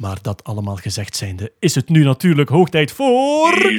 Maar 0.00 0.18
dat 0.22 0.44
allemaal 0.44 0.76
gezegd 0.76 1.16
zijnde, 1.16 1.52
is 1.58 1.74
het 1.74 1.88
nu 1.88 2.04
natuurlijk 2.04 2.48
hoog 2.48 2.68
tijd 2.68 2.92
voor... 2.92 3.72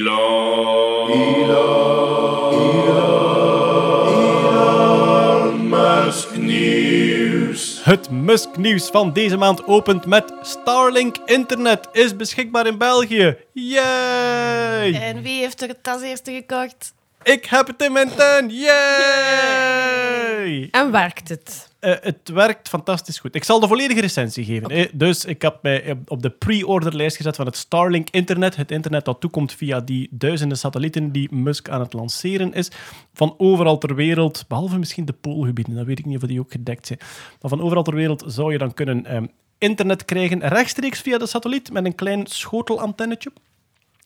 Musk 5.69 6.35
Nieuws. 6.35 7.79
Het 7.83 8.09
Musk-nieuws 8.09 8.89
van 8.89 9.13
deze 9.13 9.37
maand 9.37 9.67
opent 9.67 10.05
met 10.05 10.33
Starlink 10.41 11.17
Internet 11.25 11.87
is 11.91 12.15
beschikbaar 12.15 12.67
in 12.67 12.77
België. 12.77 13.37
Yay! 13.53 14.93
En 14.93 15.21
wie 15.21 15.39
heeft 15.39 15.61
er 15.61 15.67
het 15.67 15.87
als 15.87 16.01
eerste 16.01 16.31
gekocht? 16.31 16.93
Ik 17.23 17.45
heb 17.45 17.67
het 17.67 17.81
in 17.81 17.91
mijn 17.91 18.15
tuin. 18.15 18.49
Yay! 18.49 20.67
En 20.71 20.91
werkt 20.91 21.29
het? 21.29 21.70
Eh, 21.81 21.93
het 22.01 22.29
werkt 22.33 22.69
fantastisch 22.69 23.19
goed. 23.19 23.35
Ik 23.35 23.43
zal 23.43 23.59
de 23.59 23.67
volledige 23.67 24.01
recensie 24.01 24.45
geven. 24.45 24.89
Dus 24.93 25.25
ik 25.25 25.41
heb 25.41 25.57
mij 25.61 25.97
op 26.07 26.21
de 26.21 26.29
pre-orderlijst 26.29 27.15
gezet 27.15 27.35
van 27.35 27.45
het 27.45 27.57
Starlink 27.57 28.09
internet. 28.09 28.55
Het 28.55 28.71
internet 28.71 29.05
dat 29.05 29.19
toekomt 29.19 29.53
via 29.53 29.79
die 29.79 30.07
duizenden 30.11 30.57
satellieten 30.57 31.11
die 31.11 31.35
Musk 31.35 31.69
aan 31.69 31.79
het 31.79 31.93
lanceren 31.93 32.53
is. 32.53 32.71
Van 33.13 33.35
overal 33.37 33.77
ter 33.77 33.95
wereld, 33.95 34.45
behalve 34.47 34.79
misschien 34.79 35.05
de 35.05 35.13
poolgebieden. 35.13 35.75
Dat 35.75 35.85
weet 35.85 35.99
ik 35.99 36.05
niet 36.05 36.21
of 36.21 36.29
die 36.29 36.39
ook 36.39 36.51
gedekt 36.51 36.87
zijn. 36.87 36.99
Maar 37.41 37.49
van 37.49 37.61
overal 37.61 37.83
ter 37.83 37.95
wereld 37.95 38.23
zou 38.27 38.51
je 38.51 38.57
dan 38.57 38.73
kunnen 38.73 39.05
ehm, 39.05 39.25
internet 39.57 40.05
krijgen 40.05 40.47
rechtstreeks 40.47 41.01
via 41.01 41.17
de 41.17 41.27
satelliet 41.27 41.71
met 41.71 41.85
een 41.85 41.95
klein 41.95 42.27
schotelantennetje. 42.27 43.31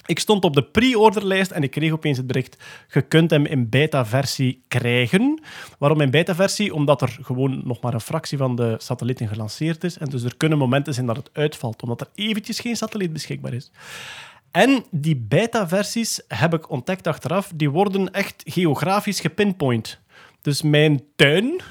Ik 0.05 0.19
stond 0.19 0.43
op 0.43 0.53
de 0.53 0.63
pre-orderlijst 0.63 1.51
en 1.51 1.63
ik 1.63 1.71
kreeg 1.71 1.91
opeens 1.91 2.17
het 2.17 2.27
bericht: 2.27 2.63
je 2.91 3.01
kunt 3.01 3.29
hem 3.29 3.45
in 3.45 3.69
beta-versie 3.69 4.63
krijgen. 4.67 5.41
Waarom 5.79 6.01
in 6.01 6.11
beta-versie? 6.11 6.73
Omdat 6.73 7.01
er 7.01 7.17
gewoon 7.21 7.61
nog 7.63 7.81
maar 7.81 7.93
een 7.93 8.01
fractie 8.01 8.37
van 8.37 8.55
de 8.55 8.75
satellieten 8.77 9.27
gelanceerd 9.27 9.83
is. 9.83 9.97
En 9.97 10.09
dus 10.09 10.23
er 10.23 10.37
kunnen 10.37 10.57
momenten 10.57 10.93
zijn 10.93 11.05
dat 11.05 11.15
het 11.15 11.29
uitvalt, 11.33 11.83
omdat 11.83 12.01
er 12.01 12.07
eventjes 12.15 12.59
geen 12.59 12.75
satelliet 12.75 13.13
beschikbaar 13.13 13.53
is. 13.53 13.71
En 14.51 14.83
die 14.91 15.15
beta-versies 15.15 16.21
heb 16.27 16.53
ik 16.53 16.69
ontdekt 16.69 17.07
achteraf, 17.07 17.51
die 17.55 17.69
worden 17.69 18.13
echt 18.13 18.43
geografisch 18.45 19.19
gepinpoint. 19.19 19.99
Dus 20.41 20.61
mijn 20.61 21.03
tuin, 21.15 21.61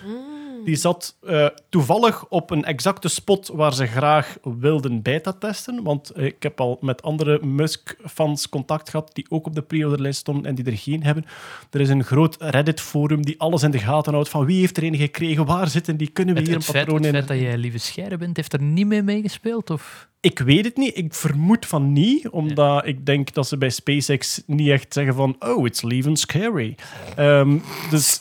die 0.65 0.77
zat 0.77 1.17
eh, 1.27 1.47
toevallig 1.69 2.29
op 2.29 2.51
een 2.51 2.65
exacte 2.65 3.09
spot 3.09 3.49
waar 3.49 3.75
ze 3.75 3.87
graag 3.87 4.37
wilden 4.43 5.03
beta-testen. 5.03 5.83
Want 5.83 6.11
eh, 6.11 6.25
ik 6.25 6.43
heb 6.43 6.61
al 6.61 6.79
met 6.81 7.03
andere 7.03 7.47
Musk-fans 7.47 8.49
contact 8.49 8.91
gehad 8.91 9.11
die 9.13 9.27
ook 9.29 9.47
op 9.47 9.55
de 9.55 9.63
pre-orderlijst 9.63 10.21
stonden 10.21 10.47
en 10.47 10.55
die 10.55 10.65
er 10.65 10.79
geen 10.79 11.03
hebben. 11.03 11.25
Er 11.71 11.81
is 11.81 11.89
een 11.89 12.05
groot 12.05 12.37
Reddit-forum 12.39 13.25
die 13.25 13.41
alles 13.41 13.63
in 13.63 13.71
de 13.71 13.79
gaten 13.79 14.13
houdt 14.13 14.29
van 14.29 14.45
wie 14.45 14.61
heeft 14.61 14.77
er 14.77 14.83
een 14.83 14.97
gekregen, 14.97 15.47
waar 15.47 15.69
zitten 15.69 15.97
die, 15.97 16.09
kunnen 16.09 16.35
we 16.35 16.41
Het, 16.41 16.49
hier 16.49 16.59
het, 16.59 16.69
een 16.69 16.75
patroon 16.75 16.97
het 16.97 17.07
in... 17.07 17.13
feit 17.13 17.29
dat 17.29 17.39
jij 17.39 17.59
lieve 17.59 17.79
scheire 17.79 18.17
bent, 18.17 18.37
heeft 18.37 18.53
er 18.53 18.63
niet 18.63 18.87
mee 18.87 19.03
meegespeeld? 19.03 19.71
Of? 19.71 20.09
Ik 20.25 20.39
weet 20.39 20.65
het 20.65 20.77
niet. 20.77 20.97
Ik 20.97 21.15
vermoed 21.15 21.67
van 21.67 21.93
niet, 21.93 22.29
omdat 22.29 22.87
ik 22.87 23.07
denk 23.07 23.35
dat 23.35 23.49
ze 23.49 23.59
bij 23.59 23.71
SpaceX 23.71 24.43
niet 24.47 24.69
echt 24.69 24.93
zeggen 24.93 25.15
van 25.15 25.37
oh, 25.39 25.67
it's 25.67 25.83
even 25.83 26.17
scary. 26.17 26.75
Ehm, 27.17 27.59
dus, 27.91 28.21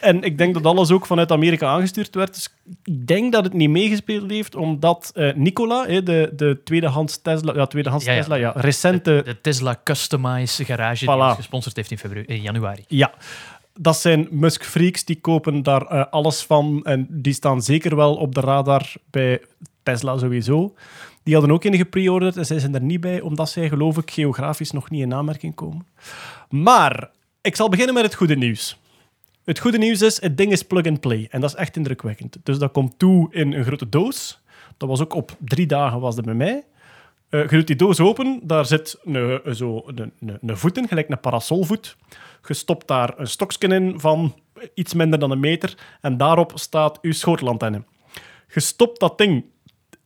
en 0.00 0.22
ik 0.22 0.38
denk 0.38 0.54
dat 0.54 0.64
alles 0.64 0.90
ook 0.90 1.06
vanuit 1.06 1.32
Amerika 1.32 1.66
aangestuurd 1.66 2.14
werd. 2.14 2.34
Dus 2.34 2.48
ik 2.84 3.06
denk 3.06 3.32
dat 3.32 3.44
het 3.44 3.52
niet 3.52 3.70
meegespeeld 3.70 4.30
heeft, 4.30 4.54
omdat 4.54 5.10
eh, 5.14 5.34
Nikola, 5.34 5.86
hè, 5.86 6.02
de, 6.02 6.32
de 6.36 6.60
tweedehands 6.64 7.22
Tesla, 7.22 7.54
ja, 7.54 7.66
tweedehands 7.66 8.04
Ja, 8.04 8.12
ja. 8.12 8.18
Tesla, 8.18 8.34
ja, 8.34 8.52
recente 8.54 9.22
De 9.24 9.40
Tesla 9.40 9.80
Customize 9.84 10.64
garage 10.64 11.06
die 11.06 11.14
Voilà. 11.14 11.36
gesponsord 11.36 11.76
heeft 11.76 11.90
in, 11.90 11.98
februari, 11.98 12.26
in 12.26 12.42
januari. 12.42 12.84
Ja, 12.88 13.14
dat 13.74 13.96
zijn 13.96 14.28
Musk-freaks, 14.30 15.04
die 15.04 15.20
kopen 15.20 15.62
daar 15.62 15.86
eh, 15.86 16.04
alles 16.10 16.42
van 16.42 16.80
en 16.84 17.06
die 17.10 17.32
staan 17.32 17.62
zeker 17.62 17.96
wel 17.96 18.14
op 18.14 18.34
de 18.34 18.40
radar 18.40 18.92
bij 19.10 19.40
Tesla 19.86 20.18
sowieso. 20.18 20.74
Die 21.22 21.34
hadden 21.34 21.52
ook 21.52 21.64
een 21.64 21.76
gepreorderd 21.76 22.36
en 22.36 22.46
zij 22.46 22.58
zijn 22.58 22.74
er 22.74 22.82
niet 22.82 23.00
bij, 23.00 23.20
omdat 23.20 23.48
zij, 23.50 23.68
geloof 23.68 23.96
ik, 23.98 24.10
geografisch 24.10 24.70
nog 24.70 24.90
niet 24.90 25.02
in 25.02 25.14
aanmerking 25.14 25.54
komen. 25.54 25.86
Maar, 26.48 27.10
ik 27.40 27.56
zal 27.56 27.68
beginnen 27.68 27.94
met 27.94 28.04
het 28.04 28.14
goede 28.14 28.36
nieuws. 28.36 28.78
Het 29.44 29.58
goede 29.58 29.78
nieuws 29.78 30.02
is, 30.02 30.20
het 30.20 30.36
ding 30.36 30.52
is 30.52 30.62
plug-and-play. 30.62 31.28
En 31.30 31.40
dat 31.40 31.50
is 31.50 31.56
echt 31.56 31.76
indrukwekkend. 31.76 32.36
Dus 32.42 32.58
dat 32.58 32.72
komt 32.72 32.98
toe 32.98 33.34
in 33.34 33.52
een 33.52 33.64
grote 33.64 33.88
doos. 33.88 34.40
Dat 34.76 34.88
was 34.88 35.00
ook 35.00 35.14
op 35.14 35.36
drie 35.38 35.66
dagen 35.66 36.00
was 36.00 36.14
dat 36.16 36.24
bij 36.24 36.34
mij. 36.34 36.64
Eh, 37.28 37.40
je 37.40 37.56
doet 37.56 37.66
die 37.66 37.76
doos 37.76 38.00
open, 38.00 38.40
daar 38.42 38.66
zit 38.66 38.98
een, 39.04 39.40
eh, 39.44 39.52
zo 39.52 39.84
een 40.20 40.56
voet 40.56 40.78
in, 40.78 40.88
gelijk 40.88 41.08
een 41.08 41.20
parasolvoet. 41.20 41.96
Je 42.46 42.54
stopt 42.54 42.88
daar 42.88 43.14
een 43.16 43.26
stokje 43.26 43.68
in 43.68 44.00
van 44.00 44.34
iets 44.74 44.94
minder 44.94 45.18
dan 45.18 45.30
een 45.30 45.40
meter 45.40 45.74
en 46.00 46.16
daarop 46.16 46.52
staat 46.54 46.98
uw 47.00 47.12
schotelantenne. 47.12 47.82
Je 48.54 48.60
stopt 48.60 49.00
dat 49.00 49.18
ding 49.18 49.44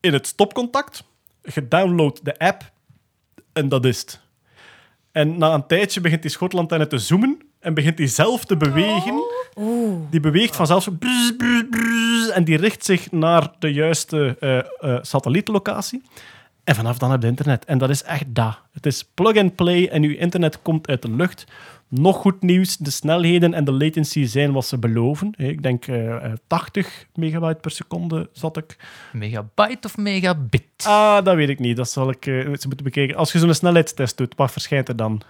in 0.00 0.12
het 0.12 0.26
stopcontact, 0.26 1.04
je 1.42 1.68
downloadt 1.68 2.24
de 2.24 2.38
app 2.38 2.72
en 3.52 3.68
dat 3.68 3.84
is 3.84 4.00
het. 4.00 4.20
En 5.12 5.38
na 5.38 5.54
een 5.54 5.66
tijdje 5.66 6.00
begint 6.00 6.22
die 6.22 6.30
schotelantenne 6.30 6.86
te 6.86 6.98
zoomen 6.98 7.38
en 7.58 7.74
begint 7.74 7.96
die 7.96 8.06
zelf 8.06 8.44
te 8.44 8.56
bewegen. 8.56 9.22
Die 10.10 10.20
beweegt 10.20 10.56
vanzelf 10.56 10.82
zo 10.82 10.96
en 12.34 12.44
die 12.44 12.56
richt 12.56 12.84
zich 12.84 13.12
naar 13.12 13.52
de 13.58 13.72
juiste 13.72 14.36
eh, 14.40 14.58
eh, 14.58 14.98
satellietlocatie. 15.02 16.02
En 16.64 16.74
vanaf 16.74 16.98
dan 16.98 17.10
heb 17.10 17.22
je 17.22 17.28
internet. 17.28 17.64
En 17.64 17.78
dat 17.78 17.90
is 17.90 18.02
echt 18.02 18.24
dat. 18.28 18.58
Het 18.72 18.86
is 18.86 19.04
plug-and-play 19.14 19.88
en 19.88 20.02
uw 20.02 20.16
internet 20.16 20.62
komt 20.62 20.88
uit 20.88 21.02
de 21.02 21.10
lucht. 21.10 21.46
Nog 21.90 22.16
goed 22.16 22.42
nieuws, 22.42 22.76
de 22.76 22.90
snelheden 22.90 23.54
en 23.54 23.64
de 23.64 23.72
latency 23.72 24.24
zijn 24.24 24.52
wat 24.52 24.66
ze 24.66 24.78
beloven. 24.78 25.32
Ik 25.36 25.62
denk 25.62 25.86
eh, 25.86 26.24
eh, 26.24 26.32
80 26.46 27.06
megabyte 27.14 27.60
per 27.60 27.70
seconde 27.70 28.28
zat 28.32 28.56
ik. 28.56 28.76
Megabyte 29.12 29.86
of 29.86 29.96
megabit? 29.96 30.62
Ah, 30.82 31.24
dat 31.24 31.34
weet 31.34 31.48
ik 31.48 31.58
niet. 31.58 31.76
Dat 31.76 31.90
zal 31.90 32.10
ik 32.10 32.26
eh, 32.26 32.34
eens 32.34 32.66
moeten 32.66 32.84
bekijken. 32.84 33.16
Als 33.16 33.32
je 33.32 33.38
zo'n 33.38 33.54
snelheidstest 33.54 34.16
doet, 34.16 34.34
wat 34.36 34.52
verschijnt 34.52 34.88
er 34.88 34.96
dan? 34.96 35.22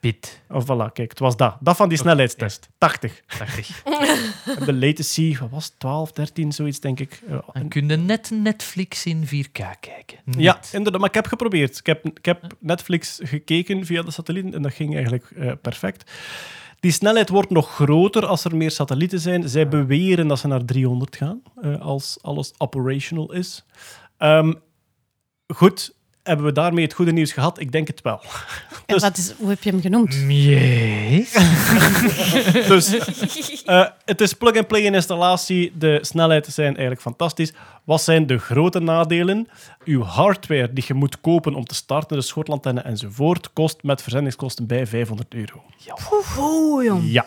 Bit. 0.00 0.40
Oh, 0.48 0.62
voilà, 0.62 0.92
kijk, 0.92 1.10
het 1.10 1.18
was 1.18 1.36
dat. 1.36 1.56
Dat 1.60 1.76
van 1.76 1.88
die 1.88 1.98
snelheidstest. 1.98 2.68
80. 2.78 3.22
80. 3.38 3.82
En 4.58 4.64
de 4.64 4.72
latency, 4.72 5.38
wat 5.38 5.50
was 5.50 5.64
het? 5.64 5.74
12, 5.78 6.12
13, 6.12 6.52
zoiets 6.52 6.80
denk 6.80 7.00
ik. 7.00 7.22
Ja, 7.28 7.44
Dan 7.52 7.68
kun 7.68 7.88
je 7.88 7.96
net 7.96 8.30
Netflix 8.30 9.06
in 9.06 9.26
4K 9.26 9.50
kijken. 9.80 10.18
Net. 10.24 10.40
Ja, 10.40 10.60
inderdaad. 10.72 11.00
Maar 11.00 11.08
ik 11.08 11.14
heb 11.14 11.26
geprobeerd. 11.26 11.78
Ik 11.78 11.86
heb, 11.86 12.06
ik 12.06 12.24
heb 12.24 12.46
Netflix 12.58 13.20
gekeken 13.22 13.86
via 13.86 14.02
de 14.02 14.10
satellieten 14.10 14.54
en 14.54 14.62
dat 14.62 14.72
ging 14.72 14.94
eigenlijk 14.94 15.30
eh, 15.30 15.52
perfect. 15.62 16.10
Die 16.80 16.92
snelheid 16.92 17.28
wordt 17.28 17.50
nog 17.50 17.74
groter 17.74 18.26
als 18.26 18.44
er 18.44 18.56
meer 18.56 18.70
satellieten 18.70 19.20
zijn. 19.20 19.48
Zij 19.48 19.68
beweren 19.68 20.28
dat 20.28 20.38
ze 20.38 20.46
naar 20.46 20.64
300 20.64 21.16
gaan, 21.16 21.42
eh, 21.62 21.80
als 21.80 22.18
alles 22.22 22.52
operational 22.58 23.32
is. 23.32 23.64
Ehm, 24.16 24.52
goed, 25.54 25.94
hebben 26.28 26.46
we 26.46 26.52
daarmee 26.52 26.84
het 26.84 26.92
goede 26.92 27.12
nieuws 27.12 27.32
gehad? 27.32 27.60
Ik 27.60 27.72
denk 27.72 27.86
het 27.86 28.02
wel. 28.02 28.20
En 28.86 28.94
Dus- 28.94 29.02
wat 29.02 29.16
is, 29.16 29.32
hoe 29.38 29.48
heb 29.48 29.62
je 29.62 29.70
hem 29.70 29.80
genoemd? 29.80 30.14
Yes. 30.28 31.32
Dus 32.68 32.96
eh, 33.64 33.86
het 34.04 34.20
is 34.20 34.32
plug-and-play 34.32 34.80
in 34.80 34.94
installatie. 34.94 35.72
De 35.78 35.98
snelheden 36.02 36.52
zijn 36.52 36.68
eigenlijk 36.68 37.00
fantastisch. 37.00 37.52
Wat 37.84 38.02
zijn 38.02 38.26
de 38.26 38.38
grote 38.38 38.80
nadelen? 38.80 39.48
Uw 39.84 40.02
hardware 40.02 40.72
die 40.72 40.84
je 40.86 40.94
moet 40.94 41.20
kopen 41.20 41.54
om 41.54 41.64
te 41.64 41.74
starten, 41.74 42.16
de 42.16 42.22
schotlandenne 42.22 42.80
enzovoort, 42.80 43.52
kost 43.52 43.82
met 43.82 44.02
verzendingskosten 44.02 44.66
bij 44.66 44.86
500 44.86 45.34
euro. 45.34 45.62
Oeh, 46.38 46.84
jong. 46.84 47.02
Ja. 47.04 47.26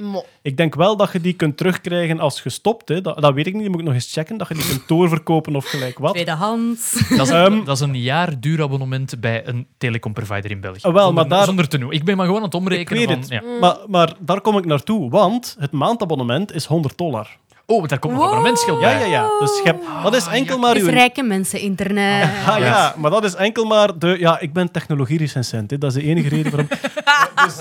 Mo. 0.00 0.24
Ik 0.42 0.56
denk 0.56 0.74
wel 0.74 0.96
dat 0.96 1.12
je 1.12 1.20
die 1.20 1.32
kunt 1.32 1.56
terugkrijgen 1.56 2.20
als 2.20 2.40
gestopt. 2.40 2.88
Hè. 2.88 3.00
Dat, 3.00 3.20
dat 3.20 3.34
weet 3.34 3.46
ik 3.46 3.52
niet, 3.54 3.62
dat 3.62 3.70
moet 3.70 3.80
ik 3.80 3.86
nog 3.86 3.94
eens 3.94 4.12
checken. 4.12 4.36
Dat 4.36 4.48
je 4.48 4.54
die 4.54 4.66
kunt 4.68 4.88
doorverkopen 4.88 5.56
of 5.56 5.64
gelijk 5.64 5.98
wat. 5.98 6.12
Tweedehands. 6.14 7.08
Dat 7.16 7.26
is, 7.26 7.32
Ehm. 7.32 7.64
dat 7.64 7.76
is 7.76 7.80
een 7.82 8.00
jaar 8.00 8.40
duur 8.40 8.62
abonnement 8.62 9.20
bij 9.20 9.46
een 9.46 9.66
telecomprovider 9.78 10.50
in 10.50 10.60
België. 10.60 10.78
Ah, 10.82 10.92
wel, 10.92 11.04
zonder, 11.06 11.26
maar 11.28 11.36
daar- 11.38 11.46
zonder 11.46 11.68
te 11.68 11.78
noemen. 11.78 11.96
Ik 11.96 12.04
ben 12.04 12.16
maar 12.16 12.26
gewoon 12.26 12.40
aan 12.40 12.46
het 12.46 12.54
Ik 12.54 12.60
omrekenen. 12.60 12.98
weet 12.98 13.08
van, 13.10 13.18
het. 13.36 13.44
ja. 13.44 13.58
Maar, 13.60 13.76
maar 13.88 14.14
daar 14.20 14.40
kom 14.40 14.58
ik 14.58 14.64
naartoe, 14.64 15.10
want 15.10 15.56
het 15.58 15.72
maandabonnement 15.72 16.52
is 16.54 16.64
100 16.64 16.98
dollar. 16.98 17.36
Oh, 17.70 17.86
daar 17.88 17.98
komt 17.98 18.12
nog 18.12 18.22
een 18.22 18.28
abonnementsgeld 18.28 18.80
Ja, 18.80 18.86
bij. 18.86 18.98
ja, 19.00 19.06
ja. 19.06 19.28
Dus 19.38 19.56
je 19.56 19.62
hebt- 19.64 19.84
dat 20.02 20.14
is 20.14 20.26
enkel 20.26 20.58
maar 20.58 20.68
Het 20.74 20.82
is 20.82 20.88
uw... 20.88 20.94
rijke 20.94 21.22
mensen 21.22 21.60
internet. 21.60 22.28
Ah 22.46 22.58
ja, 22.58 22.94
maar 22.96 23.10
dat 23.10 23.24
is 23.24 23.34
enkel 23.34 23.64
maar 23.64 23.98
de... 23.98 24.16
Ja, 24.18 24.38
ik 24.40 24.52
ben 24.52 24.70
technologie-recensent. 24.70 25.70
hè. 25.70 25.78
Dat 25.78 25.90
is 25.96 26.02
de 26.02 26.08
enige 26.08 26.28
reden 26.28 26.50
waarom... 26.50 26.68
dus, 27.44 27.56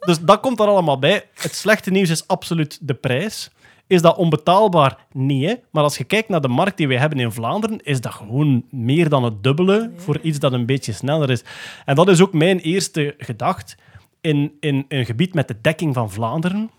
dus 0.00 0.18
dat 0.20 0.40
komt 0.40 0.60
er 0.60 0.66
allemaal 0.66 0.98
bij. 0.98 1.24
Het 1.34 1.54
slechte 1.54 1.90
nieuws 1.90 2.10
is 2.10 2.26
absoluut 2.28 2.78
de 2.82 2.94
prijs. 2.94 3.50
Is 3.86 4.02
dat 4.02 4.16
onbetaalbaar? 4.16 4.96
Nee. 5.12 5.46
hè. 5.46 5.54
Maar 5.70 5.82
als 5.82 5.96
je 5.96 6.04
kijkt 6.04 6.28
naar 6.28 6.40
de 6.40 6.48
markt 6.48 6.76
die 6.76 6.88
wij 6.88 6.96
hebben 6.98 7.18
in 7.18 7.32
Vlaanderen, 7.32 7.80
is 7.82 8.00
dat 8.00 8.12
gewoon 8.12 8.64
meer 8.70 9.08
dan 9.08 9.24
het 9.24 9.42
dubbele 9.42 9.90
voor 9.96 10.18
iets 10.22 10.38
dat 10.38 10.52
een 10.52 10.66
beetje 10.66 10.92
sneller 10.92 11.30
is. 11.30 11.42
En 11.84 11.94
dat 11.94 12.08
is 12.08 12.20
ook 12.22 12.32
mijn 12.32 12.58
eerste 12.58 13.14
gedacht. 13.18 13.76
In, 14.20 14.52
in 14.60 14.84
een 14.88 15.04
gebied 15.04 15.34
met 15.34 15.48
de 15.48 15.56
dekking 15.60 15.94
van 15.94 16.10
Vlaanderen 16.10 16.70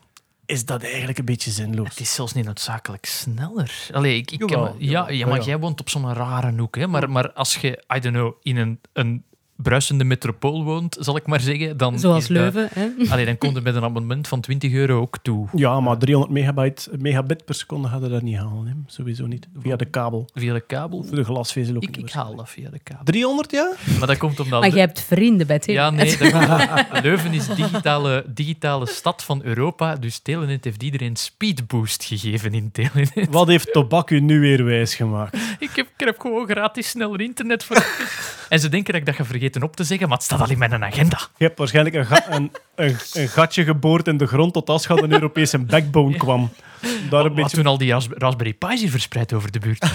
is 0.45 0.65
dat 0.65 0.83
eigenlijk 0.83 1.17
een 1.17 1.25
beetje 1.25 1.51
zinloos. 1.51 1.89
Het 1.89 1.99
is 1.99 2.13
zelfs 2.13 2.33
niet 2.33 2.45
noodzakelijk 2.45 3.05
sneller. 3.05 3.89
Allee, 3.93 4.17
ik, 4.17 4.31
ik 4.31 4.49
Jawel, 4.49 4.75
ja, 4.77 5.09
ja, 5.09 5.27
maar 5.27 5.43
jij 5.43 5.59
woont 5.59 5.79
op 5.79 5.89
zo'n 5.89 6.13
rare 6.13 6.53
hoek. 6.57 6.75
Hè? 6.75 6.87
Maar, 6.87 7.09
maar 7.09 7.31
als 7.31 7.55
je, 7.55 7.83
I 7.95 7.99
don't 7.99 8.15
know, 8.15 8.33
in 8.41 8.57
een, 8.57 8.79
een 8.93 9.23
bruisende 9.55 10.03
metropool 10.03 10.63
woont, 10.63 10.97
zal 10.99 11.15
ik 11.17 11.27
maar 11.27 11.39
zeggen, 11.39 11.77
dan... 11.77 11.99
Zoals 11.99 12.21
is 12.21 12.27
dat- 12.27 12.37
Leuven. 12.37 12.69
Hè? 12.73 12.89
Allee, 13.11 13.25
dan 13.25 13.37
komt 13.37 13.55
er 13.55 13.61
met 13.61 13.75
een 13.75 13.83
abonnement 13.83 14.27
van 14.27 14.41
20 14.41 14.71
euro 14.73 15.01
ook 15.01 15.17
toe. 15.21 15.47
Ja, 15.53 15.79
maar 15.79 15.97
300 15.97 16.33
megabyte, 16.33 16.89
megabit 16.99 17.45
per 17.45 17.55
seconde 17.55 17.87
gaat 17.87 18.01
je 18.01 18.09
dat 18.09 18.21
niet 18.21 18.37
halen. 18.37 18.67
Hè? 18.67 18.73
Sowieso 18.85 19.25
niet. 19.25 19.47
Via 19.59 19.75
de 19.75 19.85
kabel. 19.85 20.29
Via 20.33 20.53
de 20.53 20.59
kabel. 20.67 21.03
Voor 21.03 21.15
de 21.15 21.23
glasvezel 21.23 21.75
ook 21.75 21.83
Ik, 21.83 21.97
niet 21.97 22.07
ik 22.07 22.11
haal 22.13 22.35
dat 22.35 22.49
via 22.49 22.69
de 22.69 22.79
kabel. 22.79 23.03
300, 23.03 23.51
ja? 23.51 23.73
Maar 23.99 24.07
dat 24.07 24.17
komt 24.17 24.39
omdat... 24.39 24.59
Maar 24.61 24.69
jij 24.69 24.79
hebt 24.79 25.01
vrienden 25.01 25.47
bij 25.47 25.61
Ja, 25.65 25.89
nee. 25.89 26.17
Dat 26.17 27.01
Leuven 27.03 27.33
is 27.33 27.47
digitale, 27.47 28.25
digitale 28.27 28.87
stad 28.87 29.23
van 29.23 29.41
Europa, 29.43 29.95
dus 29.95 30.19
Telenet 30.19 30.63
heeft 30.63 30.83
iedereen 30.83 31.15
speedboost 31.15 32.03
gegeven 32.03 32.53
in 32.53 32.71
Telenet. 32.71 33.27
Wat 33.29 33.47
heeft 33.47 33.73
Tobak 33.73 34.09
u 34.09 34.19
nu 34.19 34.39
weer 34.39 34.65
wijsgemaakt? 34.65 35.37
Ik 35.59 35.69
heb, 35.75 35.87
ik 35.97 36.05
heb 36.05 36.19
gewoon 36.19 36.47
gratis 36.47 36.89
sneller 36.89 37.21
internet 37.21 37.63
voor. 37.63 37.85
en 38.49 38.59
ze 38.59 38.69
denken 38.69 38.91
dat 38.91 39.01
ik 39.01 39.07
dat 39.07 39.15
ga 39.15 39.25
vergeten 39.25 39.63
op 39.63 39.75
te 39.75 39.83
zeggen, 39.83 40.07
maar 40.07 40.17
het 40.17 40.25
staat 40.25 40.41
al 40.41 40.49
in 40.49 40.57
mijn 40.57 40.83
agenda. 40.83 41.19
Je 41.37 41.43
hebt 41.45 41.57
waarschijnlijk 41.57 41.95
een, 41.95 42.05
ga- 42.05 42.31
een, 42.31 42.51
een, 42.75 42.95
een 43.13 43.27
gatje 43.27 43.63
geboord 43.63 44.07
in 44.07 44.17
de 44.17 44.27
grond 44.27 44.53
tot 44.53 44.69
als 44.69 44.89
een 44.89 45.11
Europese 45.11 45.59
backbone 45.59 46.17
kwam. 46.17 46.49
Daar 46.81 47.19
een 47.19 47.25
Wat 47.27 47.35
beetje... 47.35 47.57
toen 47.57 47.65
al 47.65 47.77
die 47.77 47.91
Ras- 47.91 48.07
Raspberry 48.11 48.53
Pi's 48.53 48.81
hier 48.81 48.89
verspreid 48.89 49.33
over 49.33 49.51
de 49.51 49.59
buurt. 49.59 49.85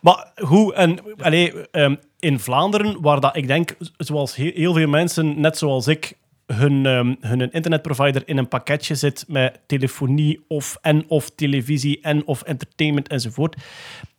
Maar 0.00 0.26
hoe? 0.34 0.74
En, 0.74 0.98
allee, 1.22 1.70
ehm, 1.70 1.94
in 2.18 2.40
Vlaanderen, 2.40 3.00
waar 3.00 3.20
dat, 3.20 3.36
ik 3.36 3.46
denk, 3.46 3.74
zoals 3.96 4.36
he- 4.36 4.52
heel 4.54 4.74
veel 4.74 4.88
mensen, 4.88 5.40
net 5.40 5.58
zoals 5.58 5.86
ik, 5.86 6.12
hun, 6.46 6.86
ehm, 6.86 7.14
hun 7.20 7.52
internetprovider 7.52 8.22
in 8.28 8.38
een 8.38 8.48
pakketje 8.48 8.94
zit 8.94 9.24
met 9.28 9.60
telefonie 9.66 10.44
of 10.48 10.78
en 10.80 11.08
of 11.08 11.30
televisie 11.30 12.00
en 12.00 12.26
of 12.26 12.42
entertainment 12.42 13.08
enzovoort. 13.08 13.56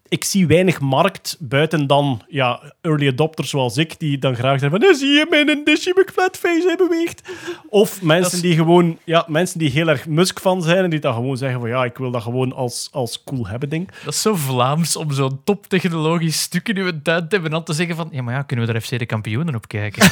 Ik 0.08 0.24
zie 0.24 0.48
weinig 0.48 0.80
markt 0.80 1.38
buiten 1.40 1.88
dan 1.88 2.22
ja, 2.28 2.74
early 2.82 3.08
adopters 3.08 3.50
zoals 3.50 3.78
ik, 3.78 4.00
die 4.00 4.18
dan 4.18 4.36
graag 4.36 4.60
zeggen 4.60 4.80
van, 4.80 4.90
"Eh, 4.90 4.96
zie 4.96 5.10
je 5.10 5.26
mijn 5.30 5.64
Dishy 5.64 5.90
McFlatface, 5.90 6.64
hij 6.66 6.76
beweegt. 6.76 7.30
Of 7.70 8.02
mensen 8.02 8.42
die 8.42 8.56
gewoon, 8.56 8.98
ja, 9.04 9.26
mensen 9.28 9.60
die 9.60 9.70
heel 9.70 9.88
erg 9.88 10.08
Musk 10.08 10.40
van 10.40 10.62
zijn 10.62 10.84
en 10.84 10.90
die 10.90 11.00
dan 11.00 11.14
gewoon 11.14 11.38
zeggen 11.38 11.60
van, 11.60 11.70
ja, 11.70 11.84
ik 11.84 11.98
wil 11.98 12.12
dat 12.12 12.22
gewoon 12.22 12.54
als, 12.54 12.90
als 12.92 13.24
cool 13.24 13.48
hebben 13.48 13.70
ding. 13.70 13.92
Dat 14.04 14.14
is 14.14 14.22
zo 14.22 14.36
Vlaams 14.36 14.96
om 14.96 15.12
zo'n 15.12 15.40
toptechnologisch 15.44 16.42
stuk 16.42 16.70
in 16.70 16.78
uw 16.78 16.92
tuin 17.04 17.28
te 17.28 17.28
hebben 17.30 17.46
en 17.46 17.52
dan 17.52 17.64
te 17.64 17.74
zeggen 17.74 17.96
van 17.96 18.08
ja, 18.12 18.22
maar 18.22 18.34
ja, 18.34 18.42
kunnen 18.42 18.66
we 18.66 18.72
daar 18.72 18.82
FC 18.82 19.00
de 19.00 19.06
kampioenen 19.06 19.56
op 19.56 19.68
kijken? 19.68 20.12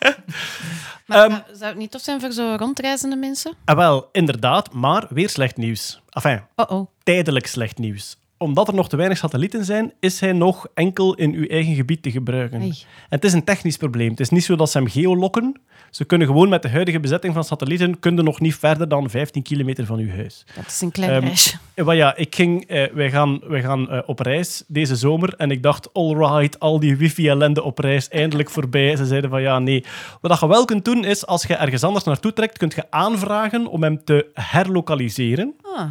Maar 1.10 1.24
Ehm, 1.26 1.40
zou- 1.52 1.64
het 1.70 1.76
niet 1.76 1.90
tof 1.90 2.00
zijn 2.00 2.20
voor 2.20 2.32
zo 2.32 2.54
rondreizende 2.58 3.16
mensen? 3.16 3.52
Ah, 3.64 3.76
wel, 3.76 4.08
inderdaad, 4.12 4.72
maar 4.72 5.06
weer 5.08 5.28
slecht 5.28 5.56
nieuws. 5.56 6.02
Enfin, 6.10 6.40
Oh 6.56 6.70
oh. 6.70 6.86
tijdelijk 7.02 7.46
slecht 7.46 7.78
nieuws. 7.78 8.16
Omdat 8.42 8.68
er 8.68 8.74
nog 8.74 8.88
te 8.88 8.96
weinig 8.96 9.18
satellieten 9.18 9.64
zijn, 9.64 9.92
is 9.98 10.20
hij 10.20 10.32
nog 10.32 10.66
enkel 10.74 11.14
in 11.14 11.34
uw 11.34 11.46
eigen 11.46 11.74
gebied 11.74 12.02
te 12.02 12.10
gebruiken. 12.10 12.60
En 12.60 12.74
het 13.08 13.24
is 13.24 13.32
een 13.32 13.44
technisch 13.44 13.76
probleem. 13.76 14.10
Het 14.10 14.20
is 14.20 14.30
niet 14.30 14.44
zo 14.44 14.56
dat 14.56 14.70
ze 14.70 14.78
hem 14.78 14.88
geolokken. 14.88 15.60
Ze 15.90 16.04
kunnen 16.04 16.26
gewoon 16.26 16.48
met 16.48 16.62
de 16.62 16.68
huidige 16.68 17.00
bezetting 17.00 17.34
van 17.34 17.44
satellieten 17.44 17.98
kunnen 17.98 18.24
nog 18.24 18.40
niet 18.40 18.54
verder 18.54 18.88
dan 18.88 19.10
15 19.10 19.42
kilometer 19.42 19.86
van 19.86 19.98
uw 19.98 20.10
huis. 20.10 20.44
Dat 20.54 20.66
is 20.66 20.80
een 20.80 20.90
klein 20.90 21.32
wel 21.74 21.92
ja, 21.92 22.16
ik 22.16 22.34
ging, 22.34 22.64
eh, 22.66 22.92
wij 22.92 23.10
gaan, 23.10 23.40
wij 23.46 23.62
gaan 23.62 23.90
eh, 23.90 24.02
op 24.06 24.18
reis 24.18 24.64
deze 24.66 24.96
zomer 24.96 25.34
en 25.36 25.50
ik 25.50 25.62
dacht, 25.62 25.92
alright, 25.92 26.60
al 26.60 26.80
die 26.80 26.96
wifi-ellende 26.96 27.62
op 27.62 27.78
reis, 27.78 28.08
eindelijk 28.08 28.50
voorbij. 28.56 28.96
Ze 28.96 29.06
zeiden 29.06 29.30
van 29.30 29.42
ja, 29.42 29.58
nee. 29.58 29.84
Wat 30.20 30.40
je 30.40 30.48
wel 30.48 30.64
kunt 30.64 30.84
doen 30.84 31.04
is, 31.04 31.26
als 31.26 31.42
je 31.42 31.54
ergens 31.54 31.84
anders 31.84 32.04
naartoe 32.04 32.32
trekt, 32.32 32.58
kunt 32.58 32.74
je 32.74 32.90
aanvragen 32.90 33.66
om 33.66 33.82
hem 33.82 34.04
te 34.04 34.30
herlokaliseren. 34.34 35.54
Ah. 35.62 35.84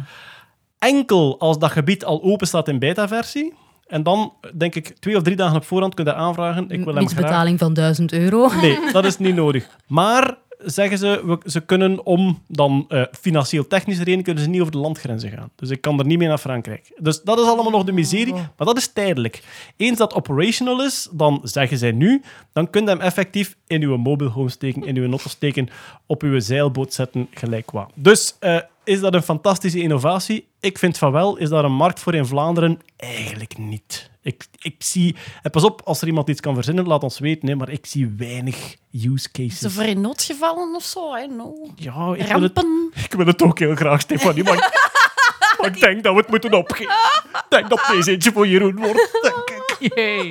Enkel 0.80 1.38
als 1.38 1.58
dat 1.58 1.70
gebied 1.70 2.04
al 2.04 2.22
open 2.22 2.46
staat 2.46 2.68
in 2.68 2.78
beta-versie. 2.78 3.54
En 3.86 4.02
dan, 4.02 4.32
denk 4.54 4.74
ik, 4.74 4.96
twee 4.98 5.16
of 5.16 5.22
drie 5.22 5.36
dagen 5.36 5.56
op 5.56 5.64
voorhand 5.64 5.94
kun 5.94 6.04
je 6.04 6.14
aanvragen. 6.14 6.70
Ik 6.70 6.84
wil 6.84 6.94
hem 6.94 7.08
graag... 7.08 7.20
betaling 7.20 7.58
van 7.58 7.74
1000 7.74 8.12
euro. 8.12 8.48
Nee, 8.60 8.78
dat 8.92 9.04
is 9.04 9.18
niet 9.18 9.34
nodig. 9.34 9.78
Maar 9.86 10.38
zeggen 10.64 10.98
ze, 10.98 11.22
we- 11.26 11.50
ze 11.50 11.60
kunnen 11.60 12.04
om 12.06 12.42
dan 12.46 12.84
eh, 12.88 13.02
financieel 13.20 13.66
technische 13.66 14.02
redenen 14.04 14.24
kunnen 14.24 14.42
ze 14.42 14.48
niet 14.48 14.60
over 14.60 14.72
de 14.72 14.78
landgrenzen 14.78 15.30
gaan. 15.30 15.50
Dus 15.56 15.70
ik 15.70 15.80
kan 15.80 15.98
er 15.98 16.06
niet 16.06 16.18
mee 16.18 16.28
naar 16.28 16.38
Frankrijk. 16.38 16.92
Dus 16.98 17.22
dat 17.22 17.38
is 17.38 17.44
allemaal 17.46 17.70
nog 17.70 17.84
de 17.84 17.92
miserie, 17.92 18.32
maar 18.34 18.66
dat 18.66 18.76
is 18.76 18.92
tijdelijk. 18.92 19.42
Eens 19.76 19.98
dat 19.98 20.14
operational 20.14 20.84
is, 20.84 21.08
dan 21.12 21.40
zeggen 21.42 21.78
zij 21.78 21.92
nu, 21.92 22.22
dan 22.52 22.70
kun 22.70 22.82
je 22.82 22.88
hem 22.88 23.00
effectief 23.00 23.56
in 23.66 23.82
uw 23.82 23.96
mobile 23.96 24.30
home 24.30 24.48
steken, 24.48 24.84
in 24.84 24.96
uw 24.96 25.08
notto 25.08 25.28
steken, 25.28 25.68
op 26.06 26.22
uw 26.22 26.40
zeilboot 26.40 26.92
zetten, 26.94 27.28
gelijk 27.30 27.70
wat. 27.70 27.90
Dus 27.94 28.36
eh, 28.38 28.58
is 28.84 29.00
dat 29.00 29.14
een 29.14 29.22
fantastische 29.22 29.80
innovatie? 29.80 30.46
Ik 30.60 30.78
vind 30.78 30.98
van 30.98 31.12
wel. 31.12 31.36
Is 31.36 31.48
daar 31.48 31.64
een 31.64 31.72
markt 31.72 32.00
voor 32.00 32.14
in 32.14 32.26
Vlaanderen? 32.26 32.78
Eigenlijk 32.96 33.58
niet. 33.58 34.09
Ik, 34.22 34.44
ik 34.58 34.74
zie... 34.78 35.16
En 35.42 35.50
pas 35.50 35.64
op, 35.64 35.80
als 35.84 36.00
er 36.00 36.06
iemand 36.06 36.28
iets 36.28 36.40
kan 36.40 36.54
verzinnen, 36.54 36.86
laat 36.86 37.02
ons 37.02 37.18
weten. 37.18 37.48
Hè, 37.48 37.54
maar 37.54 37.68
ik 37.68 37.86
zie 37.86 38.14
weinig 38.16 38.76
use 38.92 39.30
cases. 39.32 39.58
Zo 39.58 39.68
voor 39.68 39.84
in 39.84 40.00
noodgevallen 40.00 40.74
of 40.74 40.82
zo, 40.84 41.14
hè? 41.14 41.26
No. 41.26 41.68
Ja, 41.76 42.14
ik 42.16 42.26
wil, 42.26 42.42
het, 42.42 42.64
ik 43.04 43.12
wil 43.12 43.26
het 43.26 43.42
ook 43.42 43.58
heel 43.58 43.74
graag, 43.74 44.00
Stefanie. 44.00 44.44
Maar, 44.44 44.54
ik- 44.54 44.90
maar 45.60 45.66
ik 45.74 45.80
denk 45.80 46.02
dat 46.02 46.14
we 46.14 46.20
het 46.20 46.28
moeten 46.28 46.52
opgeven. 46.54 46.92
Ik 47.32 47.44
denk 47.48 47.68
dat 47.68 47.84
deze 47.90 48.10
eentje 48.10 48.32
voor 48.32 48.46
Jeroen 48.46 48.76
wordt. 48.76 49.18
denk 49.22 49.50
ik. 49.50 49.94
Yay. 49.94 50.28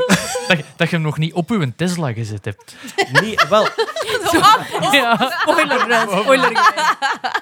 Dat, 0.47 0.57
je- 0.57 0.63
dat 0.75 0.89
je 0.89 0.95
hem 0.95 1.01
nog 1.05 1.17
niet 1.17 1.33
op 1.33 1.49
uw 1.51 1.71
Tesla 1.75 2.13
gezet 2.13 2.45
hebt. 2.45 2.75
Nee, 3.21 3.35
wel. 3.49 3.67
Ja. 4.91 5.31
Spoiler, 5.41 5.89
eh, 5.89 6.19
spoiler. 6.21 6.73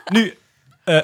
Nu, 0.05 0.37
eh 0.83 0.99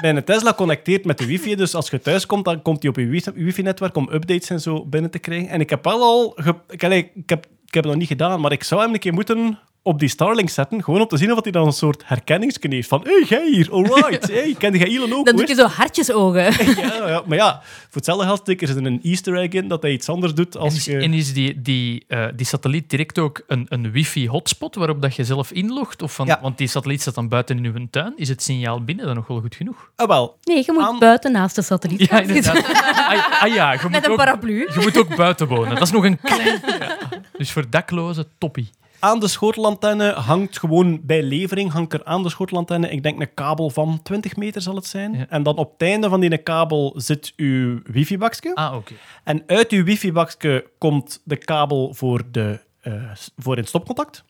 mijn 0.00 0.24
Tesla 0.24 0.54
connecteert 0.54 1.04
met 1.04 1.18
de 1.18 1.26
wifi, 1.26 1.54
dus 1.54 1.74
als 1.74 1.90
je 1.90 2.00
thuis 2.00 2.26
komt, 2.26 2.44
dan 2.44 2.62
komt 2.62 2.82
hij 2.82 2.90
op 2.90 2.96
je 2.96 3.06
wifi- 3.06 3.32
wifi-netwerk 3.34 3.96
om 3.96 4.08
updates 4.12 4.50
en 4.50 4.60
zo 4.60 4.84
binnen 4.84 5.10
te 5.10 5.18
krijgen. 5.18 5.48
En 5.48 5.60
ik 5.60 5.70
heb 5.70 5.84
wel 5.84 6.02
al... 6.02 6.38
ik, 6.68 6.80
heb, 6.80 7.06
ik 7.16 7.30
heb 7.30 7.46
het 7.70 7.84
nog 7.84 7.96
niet 7.96 8.08
gedaan, 8.08 8.40
maar 8.40 8.52
ik 8.52 8.64
zou 8.64 8.80
hem 8.80 8.92
een 8.92 8.98
keer 8.98 9.12
moeten 9.12 9.58
op 9.84 9.98
die 9.98 10.08
Starlink 10.08 10.48
zetten, 10.48 10.84
gewoon 10.84 11.00
om 11.00 11.06
te 11.06 11.16
zien 11.16 11.32
of 11.32 11.42
hij 11.42 11.52
dan 11.52 11.66
een 11.66 11.72
soort 11.72 12.02
herkenningsken 12.06 12.72
heeft. 12.72 12.88
Van, 12.88 13.00
hé, 13.04 13.10
hey, 13.12 13.24
jij 13.28 13.50
hier, 13.50 13.72
alright. 13.72 14.28
Hey, 14.32 14.54
ken 14.58 14.76
jij 14.78 14.86
Elon 14.88 15.12
ook? 15.12 15.26
Dan 15.26 15.36
doe 15.36 15.44
is 15.44 15.50
je 15.50 15.56
zo 15.56 15.66
hartjesogen. 15.66 16.42
Ja, 16.82 17.08
ja, 17.08 17.22
maar 17.26 17.36
ja, 17.38 17.60
voor 17.62 17.88
hetzelfde 17.92 18.24
geld 18.26 18.48
er 18.48 18.86
een 18.86 19.00
easter 19.02 19.36
egg 19.38 19.48
in 19.48 19.68
dat 19.68 19.82
hij 19.82 19.92
iets 19.92 20.08
anders 20.08 20.34
doet 20.34 20.54
En 20.54 20.60
als 20.60 20.74
is, 20.74 20.84
je... 20.84 20.96
en 20.98 21.12
is 21.12 21.32
die, 21.32 21.62
die, 21.62 22.04
eh, 22.08 22.24
die 22.36 22.46
satelliet 22.46 22.90
direct 22.90 23.18
ook 23.18 23.42
een, 23.46 23.66
een 23.68 23.90
wifi-hotspot 23.90 24.74
waarop 24.74 25.02
dat 25.02 25.14
je 25.16 25.24
zelf 25.24 25.52
inlogt? 25.52 26.02
Of 26.02 26.14
van, 26.14 26.26
Ja. 26.26 26.38
Want 26.42 26.58
die 26.58 26.68
satelliet 26.68 27.00
staat 27.00 27.14
dan 27.14 27.28
buiten 27.28 27.56
in 27.56 27.64
uw 27.64 27.86
tuin. 27.90 28.12
Is 28.16 28.28
het 28.28 28.42
signaal 28.42 28.84
binnen 28.84 29.06
dan 29.06 29.14
nog 29.14 29.26
wel 29.26 29.40
goed 29.40 29.54
genoeg? 29.54 29.90
Ah, 29.96 30.08
wel. 30.08 30.36
Nee, 30.42 30.62
je 30.66 30.72
moet 30.72 30.82
Aan- 30.82 30.98
buiten 30.98 31.32
naast 31.32 31.54
de 31.54 31.62
satelliet 31.62 32.00
Ja, 32.00 32.06
gaan 32.06 32.26
zitten. 32.26 32.54
inderdaad. 32.56 33.08
Ah, 33.08 33.42
ah 33.42 33.54
ja, 33.54 33.72
je 33.72 33.78
moet, 33.82 33.90
Met 33.90 34.04
een 34.04 34.10
ook, 34.10 34.16
paraplu. 34.16 34.58
je 34.58 34.80
moet 34.80 34.98
ook 34.98 35.16
buiten 35.16 35.46
wonen. 35.48 35.74
Dat 35.74 35.82
is 35.82 35.90
nog 35.90 36.04
een 36.04 36.18
klein... 36.20 36.60
Ja. 36.80 36.96
Dus 37.36 37.52
voor 37.52 37.64
daklozen, 37.70 38.26
toppie. 38.38 38.70
Aan 39.02 39.20
de 39.20 39.28
schotelantenne 39.28 40.12
hangt 40.12 40.58
gewoon 40.58 41.00
bij 41.02 41.22
levering 41.22 41.72
hangt 41.72 41.92
er 41.92 42.04
aan 42.04 42.22
de 42.22 42.28
schotelantenne, 42.28 42.90
ik 42.90 43.02
denk 43.02 43.20
een 43.20 43.34
kabel 43.34 43.70
van 43.70 44.00
20 44.02 44.36
meter 44.36 44.62
zal 44.62 44.74
het 44.74 44.86
zijn. 44.86 45.12
Ja. 45.12 45.26
En 45.28 45.42
dan 45.42 45.56
op 45.56 45.72
het 45.72 45.88
einde 45.88 46.08
van 46.08 46.20
die 46.20 46.38
kabel 46.38 46.94
zit 46.96 47.32
uw 47.36 47.80
wifi-bakje. 47.84 48.54
Ah, 48.54 48.74
oké. 48.74 48.94
En 49.24 49.42
uit 49.46 49.70
uw 49.70 49.84
wifi-bakje 49.84 50.66
komt 50.78 51.20
de 51.24 51.36
kabel 51.36 51.94
voor, 51.94 52.22
de, 52.30 52.60
eh, 52.80 53.10
voor 53.36 53.58
in 53.58 53.66
stopcontact. 53.66 54.24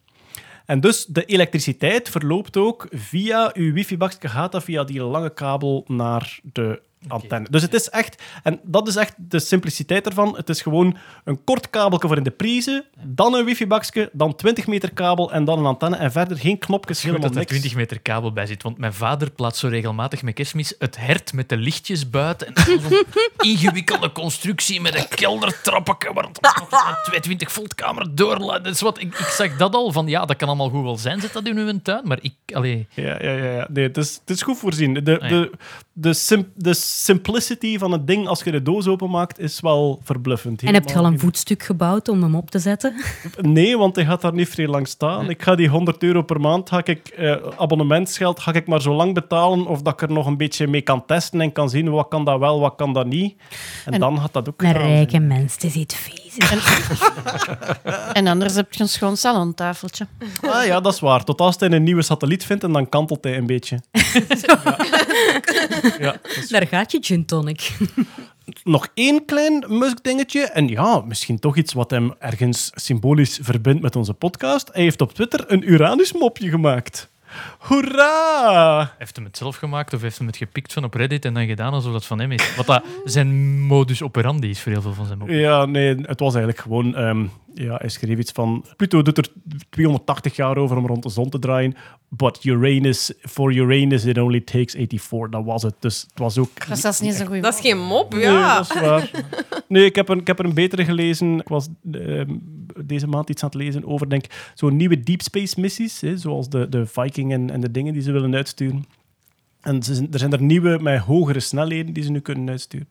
En 0.66 0.80
dus 0.80 1.06
de 1.06 1.24
elektriciteit 1.24 2.08
verloopt 2.08 2.56
ook 2.56 2.86
via 2.90 3.50
uw 3.54 3.72
wifi-bakje, 3.72 4.28
gaat 4.28 4.52
dat 4.52 4.64
via 4.64 4.84
die 4.84 5.02
lange 5.02 5.34
kabel 5.34 5.84
naar 5.86 6.40
de 6.42 6.82
antenne. 7.08 7.46
Dus 7.50 7.62
het 7.62 7.74
is 7.74 7.88
echt, 7.88 8.22
en 8.42 8.60
dat 8.62 8.88
is 8.88 8.96
echt 8.96 9.14
de 9.16 9.38
simpliciteit 9.38 10.06
ervan. 10.06 10.36
Het 10.36 10.48
is 10.48 10.62
gewoon 10.62 10.96
een 11.24 11.44
kort 11.44 11.70
kabelje 11.70 12.06
voor 12.08 12.16
in 12.16 12.22
de 12.22 12.30
prijzen, 12.30 12.84
dan 13.04 13.34
een 13.34 13.44
wifi-bakje, 13.44 14.10
dan 14.12 14.34
20 14.36 14.66
meter 14.66 14.92
kabel 14.92 15.32
en 15.32 15.44
dan 15.44 15.58
een 15.58 15.64
antenne. 15.66 15.96
En 15.96 16.12
verder 16.12 16.38
geen 16.38 16.58
knopjes, 16.58 16.96
Goed 17.00 17.06
helemaal 17.06 17.28
dat 17.28 17.36
er 17.36 17.38
niks. 17.38 17.50
20 17.50 17.74
meter 17.74 18.00
kabel 18.00 18.32
bij 18.32 18.46
zit. 18.46 18.62
Want 18.62 18.78
mijn 18.78 18.92
vader 18.94 19.30
plaatst 19.30 19.60
zo 19.60 19.68
regelmatig 19.68 20.22
met 20.22 20.34
kerstmis 20.34 20.74
het 20.78 20.96
hert 20.96 21.32
met 21.32 21.48
de 21.48 21.56
lichtjes 21.56 22.10
buiten. 22.10 22.54
En 22.54 22.62
zo'n 22.64 23.04
ingewikkelde 23.50 24.12
constructie 24.12 24.80
met 24.80 24.94
een 24.94 25.08
keldertrappetje 25.08 26.12
waar 26.12 26.24
het 26.24 26.40
nog 26.40 26.56
een 26.70 26.96
22 27.04 27.52
volt 27.52 27.74
kamer 27.74 28.14
doorlaat. 28.14 28.64
Dus 28.64 28.80
wat, 28.80 28.98
ik, 29.00 29.18
ik 29.18 29.26
zag 29.26 29.56
dat 29.56 29.74
al 29.74 29.92
van, 29.92 30.06
ja, 30.06 30.24
dat 30.24 30.36
kan 30.36 30.48
allemaal 30.48 30.68
goed 30.68 30.82
wel 30.82 30.96
zijn, 30.96 31.20
zit 31.20 31.32
dat 31.32 31.46
in 31.46 31.56
uw 31.58 31.80
tuin. 31.82 32.00
Maar 32.06 32.18
ik, 32.20 32.34
allee, 32.54 32.86
Ja, 32.94 33.22
ja, 33.22 33.30
ja. 33.30 33.52
ja. 33.52 33.66
Nee, 33.70 33.86
het 33.86 33.96
is, 33.96 34.14
het 34.20 34.30
is 34.30 34.42
goed 34.42 34.58
voorzien. 34.58 34.94
De, 34.94 35.20
Ah, 35.20 35.28
ja. 35.30 35.36
de, 35.36 35.50
de, 35.92 36.12
sim- 36.14 36.52
de 36.54 36.74
simplicity 37.00 37.78
van 37.78 37.92
het 37.92 38.06
ding 38.06 38.26
als 38.26 38.42
je 38.42 38.50
de 38.50 38.62
doos 38.62 38.86
openmaakt 38.86 39.38
is 39.38 39.60
wel 39.60 40.00
verbluffend. 40.02 40.62
En 40.62 40.74
heb 40.74 40.88
je 40.88 40.94
al 40.94 41.04
een 41.04 41.18
voetstuk 41.18 41.62
gebouwd 41.62 42.08
om 42.08 42.22
hem 42.22 42.34
op 42.34 42.50
te 42.50 42.58
zetten? 42.58 42.94
Nee, 43.40 43.78
want 43.78 43.96
hij 43.96 44.04
gaat 44.04 44.20
daar 44.20 44.32
niet 44.34 44.48
vrij 44.48 44.66
lang 44.68 44.88
staan. 44.88 45.30
Ik 45.30 45.42
ga 45.42 45.54
die 45.54 45.68
100 45.68 46.02
euro 46.02 46.22
per 46.22 46.40
maand, 46.40 46.68
ga 46.68 46.84
ik, 46.84 47.08
eh, 47.08 47.36
abonnementsgeld, 47.56 48.40
ga 48.40 48.52
ik 48.52 48.66
maar 48.66 48.82
zo 48.82 48.94
lang 48.94 49.14
betalen 49.14 49.66
of 49.66 49.82
dat 49.82 49.92
ik 49.92 50.02
er 50.02 50.12
nog 50.12 50.26
een 50.26 50.36
beetje 50.36 50.66
mee 50.66 50.82
kan 50.82 51.06
testen 51.06 51.40
en 51.40 51.52
kan 51.52 51.70
zien 51.70 51.90
wat 51.90 52.08
kan 52.08 52.24
dat 52.24 52.38
wel, 52.38 52.60
wat 52.60 52.74
kan 52.76 52.92
dat 52.92 53.06
niet. 53.06 53.36
En, 53.84 53.92
En- 53.92 54.00
dan 54.00 54.20
gaat 54.20 54.32
dat 54.32 54.48
ook 54.48 54.62
Een 54.62 54.72
rijke 54.72 55.18
mens, 55.18 55.52
het 55.54 55.64
is 55.64 55.74
iets 55.74 55.94
En 58.12 58.26
anders 58.26 58.54
heb 58.54 58.72
je 58.72 58.82
een 58.82 58.88
schoon 58.88 59.16
salontafeltje. 59.16 60.06
Ah 60.40 60.64
ja, 60.64 60.80
dat 60.80 60.92
is 60.92 61.00
waar. 61.00 61.24
Tot 61.24 61.40
als 61.40 61.56
hij 61.58 61.70
een 61.70 61.82
nieuwe 61.82 62.02
satelliet 62.02 62.44
vindt 62.44 62.64
en 62.64 62.72
dan 62.72 62.88
kantelt 62.88 63.24
hij 63.24 63.36
een 63.36 63.46
beetje. 63.46 63.80
ja. 65.98 66.16
Daar 66.48 66.66
gaat 66.66 66.92
je 66.92 66.98
gin 67.00 67.26
tonic. 67.26 67.70
nog 68.64 68.88
één 68.94 69.24
klein 69.24 69.64
Musk-dingetje. 69.68 70.40
En 70.40 70.68
ja, 70.68 71.02
misschien 71.06 71.38
toch 71.38 71.56
iets 71.56 71.72
wat 71.72 71.90
hem 71.90 72.14
ergens 72.18 72.70
symbolisch 72.74 73.38
verbindt 73.42 73.82
met 73.82 73.96
onze 73.96 74.12
podcast. 74.12 74.68
Hij 74.72 74.82
heeft 74.82 75.00
op 75.00 75.14
Twitter 75.14 75.44
een 75.46 75.70
Uranus-mopje 75.70 76.48
gemaakt. 76.48 77.10
Hoera! 77.58 78.94
heeft 78.98 79.16
hem 79.16 79.24
het 79.24 79.36
zelf 79.36 79.56
gemaakt 79.56 79.94
of 79.94 80.00
heeft 80.00 80.18
hem 80.18 80.26
het 80.26 80.36
gepikt 80.36 80.72
van 80.72 80.84
op 80.84 80.94
Reddit 80.94 81.24
en 81.24 81.34
dan 81.34 81.46
gedaan 81.46 81.72
alsof 81.72 81.92
dat 81.92 82.06
van 82.06 82.20
hem 82.20 82.32
is. 82.32 82.54
Wat 82.56 82.66
dat 82.66 82.82
zijn 83.04 83.60
modus 83.60 84.02
operandi 84.02 84.50
is 84.50 84.60
voor 84.60 84.72
heel 84.72 84.82
veel 84.82 84.94
van 84.94 85.06
zijn 85.06 85.18
moppen. 85.18 85.36
Ja, 85.36 85.64
nee, 85.64 85.94
het 85.94 86.20
was 86.20 86.34
eigenlijk 86.34 86.62
gewoon... 86.62 86.94
ehm, 86.94 87.24
ja, 87.54 87.76
hij 87.76 87.88
schreef 87.88 88.18
iets 88.18 88.32
van... 88.32 88.64
Pluto 88.76 89.02
doet 89.02 89.18
er 89.18 89.28
280 89.70 90.36
jaar 90.36 90.56
over 90.56 90.76
om 90.76 90.86
rond 90.86 91.02
de 91.02 91.08
zon 91.08 91.30
te 91.30 91.38
draaien. 91.38 91.74
But 92.08 92.44
Uranus, 92.44 93.12
for 93.20 93.52
Uranus 93.52 94.04
it 94.04 94.18
only 94.18 94.40
takes 94.40 94.74
84. 94.74 95.28
Dat 95.30 95.44
was 95.44 95.62
het. 95.62 95.74
Dus 95.78 96.00
het 96.00 96.18
was 96.18 96.38
ook... 96.38 96.68
Dat 96.68 96.84
is 96.84 97.00
niet 97.00 97.42
Dat 97.42 97.60
geen 97.60 97.78
mop, 97.78 98.12
Nee, 98.12 98.22
ja. 98.22 98.56
dat 98.56 98.74
is 98.74 98.80
waar. 98.80 99.10
Nee, 99.68 99.84
ik 99.84 99.94
heb, 99.94 100.08
een, 100.08 100.20
ik 100.20 100.26
heb 100.26 100.38
er 100.38 100.44
een 100.44 100.54
betere 100.54 100.84
gelezen. 100.84 101.38
Ik 101.40 101.48
was 101.48 101.68
ehm, 101.92 102.30
deze 102.84 103.06
maand 103.06 103.30
iets 103.30 103.42
aan 103.42 103.48
het 103.48 103.58
lezen 103.58 103.86
over, 103.86 104.08
denk 104.10 104.24
zo'n 104.54 104.76
nieuwe 104.76 105.00
deep 105.00 105.22
space 105.22 105.60
missies, 105.60 106.00
hè, 106.00 106.16
zoals 106.16 106.48
de, 106.48 106.68
de 106.68 106.86
Viking 106.86 107.32
en, 107.32 107.50
en 107.50 107.60
de 107.60 107.70
dingen 107.70 107.92
die 107.92 108.02
ze 108.02 108.12
willen 108.12 108.34
uitsturen. 108.34 108.84
En 109.60 109.82
ze 109.82 109.94
zijn- 109.94 110.12
er 110.12 110.18
zijn 110.18 110.32
er 110.32 110.42
nieuwe 110.42 110.78
met 110.80 111.00
hogere 111.00 111.40
snelheden 111.40 111.92
die 111.92 112.02
ze 112.02 112.10
nu 112.10 112.20
kunnen 112.20 112.48
uitsturen. 112.48 112.88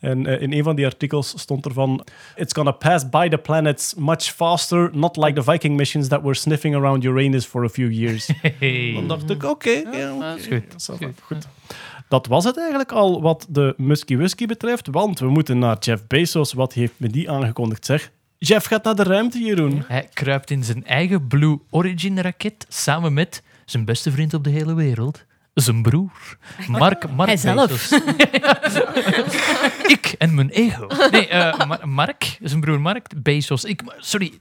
En 0.00 0.26
eh, 0.26 0.42
in 0.42 0.52
een 0.52 0.62
van 0.62 0.76
die 0.76 0.84
artikels 0.84 1.34
stond 1.40 1.64
er 1.64 1.72
van... 1.72 2.04
It's 2.36 2.54
gonna 2.54 2.70
pass 2.70 3.08
by 3.08 3.28
the 3.28 3.38
planets 3.38 3.94
much 3.94 4.22
faster, 4.22 4.90
not 4.92 5.16
like 5.16 5.32
the 5.32 5.42
Viking 5.42 5.76
missions 5.76 6.08
that 6.08 6.22
were 6.22 6.34
sniffing 6.34 6.74
around 6.74 7.04
Uranus 7.04 7.44
for 7.44 7.64
a 7.64 7.68
few 7.68 7.90
years. 7.90 8.30
Dan 8.94 9.08
dacht 9.08 9.30
ik, 9.30 9.44
oké, 9.44 9.70
ja, 9.70 10.34
is 10.34 10.46
goed. 10.46 10.62
dat 10.70 10.80
is 10.80 10.86
wel 10.98 11.10
goed. 11.22 11.46
Dat 12.08 12.26
was 12.26 12.44
het 12.44 12.58
eigenlijk 12.58 12.92
al 12.92 13.22
wat 13.22 13.46
de 13.50 13.74
Musky 13.76 14.16
Whisky 14.16 14.46
betreft, 14.46 14.86
want 14.90 15.18
we 15.18 15.28
moeten 15.28 15.58
naar 15.58 15.76
Jeff 15.78 16.06
Bezos. 16.06 16.52
Wat 16.52 16.72
heeft 16.72 16.92
me 16.96 17.08
die 17.08 17.30
aangekondigd, 17.30 17.84
zeg? 17.84 18.10
Jeff 18.46 18.66
gaat 18.66 18.84
naar 18.84 18.94
de 18.94 19.02
ruimte, 19.02 19.38
Jeroen. 19.38 19.84
Hij 19.86 20.08
kruipt 20.12 20.50
in 20.50 20.64
zijn 20.64 20.84
eigen 20.86 21.26
Blue 21.26 21.58
Origin 21.70 22.20
raket 22.20 22.66
samen 22.68 23.12
met 23.12 23.42
zijn 23.64 23.84
beste 23.84 24.10
vriend 24.10 24.34
op 24.34 24.44
de 24.44 24.50
hele 24.50 24.74
wereld, 24.74 25.24
zijn 25.54 25.82
broer, 25.82 26.36
Mark, 26.66 27.10
Mark 27.10 27.28
Hij 27.28 27.36
zelf. 27.36 27.68
Bezos. 27.70 28.00
ik 29.86 30.14
en 30.18 30.34
mijn 30.34 30.48
ego. 30.50 30.86
Nee, 31.10 31.28
eh, 31.28 31.66
Mar- 31.66 31.88
Mark, 31.88 32.38
zijn 32.42 32.60
broer 32.60 32.80
Mark 32.80 33.22
Bezos. 33.22 33.64
Ik, 33.64 33.82
sorry, 33.98 34.32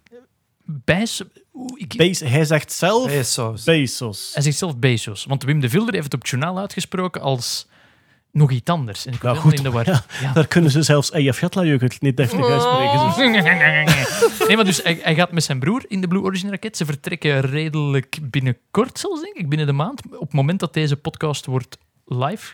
Bezos. 0.66 1.28
oeh, 1.54 1.68
ik- 1.76 1.94
Bez- 1.98 2.20
hij 2.20 2.46
zegt 2.46 2.72
zelf 2.72 3.06
Bezos. 3.08 3.64
Bezos. 3.64 4.32
Hij 4.34 4.44
zegt 4.44 4.58
zelf 4.58 4.78
Bezos. 4.78 5.26
Want 5.26 5.44
Wim 5.44 5.60
de 5.60 5.70
Vilder 5.70 5.94
heeft 5.94 6.06
het 6.06 6.14
op 6.14 6.20
het 6.22 6.30
journaal 6.30 6.60
uitgesproken 6.60 7.22
als 7.22 7.68
nog 8.34 8.52
iets 8.52 8.70
anders. 8.72 9.06
En 9.06 9.14
ik 9.14 9.22
Ja, 9.22 9.30
was 9.30 9.38
goed. 9.38 9.54
in 9.54 9.64
de 9.64 9.72
war. 9.72 9.86
Ja, 10.22 10.34
Daar 10.34 10.48
kunnen 10.48 10.72
ze 10.72 10.82
zelfs 10.82 11.12
Eyjaf 11.12 11.38
Gatlajeugd 11.38 12.02
niet 12.02 12.18
deftig 12.18 12.46
uitspreken. 12.50 13.06
Dus- 13.06 14.48
Nee, 14.48 14.56
maar 14.56 14.66
dus 14.66 14.84
hij, 14.84 15.00
hij 15.02 15.16
gaat 15.16 15.32
met 15.32 15.44
zijn 15.44 15.60
broer 15.60 15.84
in 15.88 16.02
de 16.02 16.08
Blue 16.08 16.22
Origin 16.22 16.50
raket. 16.50 16.78
Ze 16.78 16.86
vertrekken 16.86 17.42
redelijk 17.42 18.18
binnenkort, 18.22 19.00
zelfs 19.00 19.22
denk 19.22 19.36
ik, 19.36 19.50
binnen 19.50 19.68
de 19.68 19.74
maand. 19.74 20.02
Op 20.12 20.20
het 20.20 20.34
moment 20.34 20.60
dat 20.60 20.74
deze 20.74 20.96
podcast 20.96 21.46
wordt 21.46 21.78
live. 22.18 22.54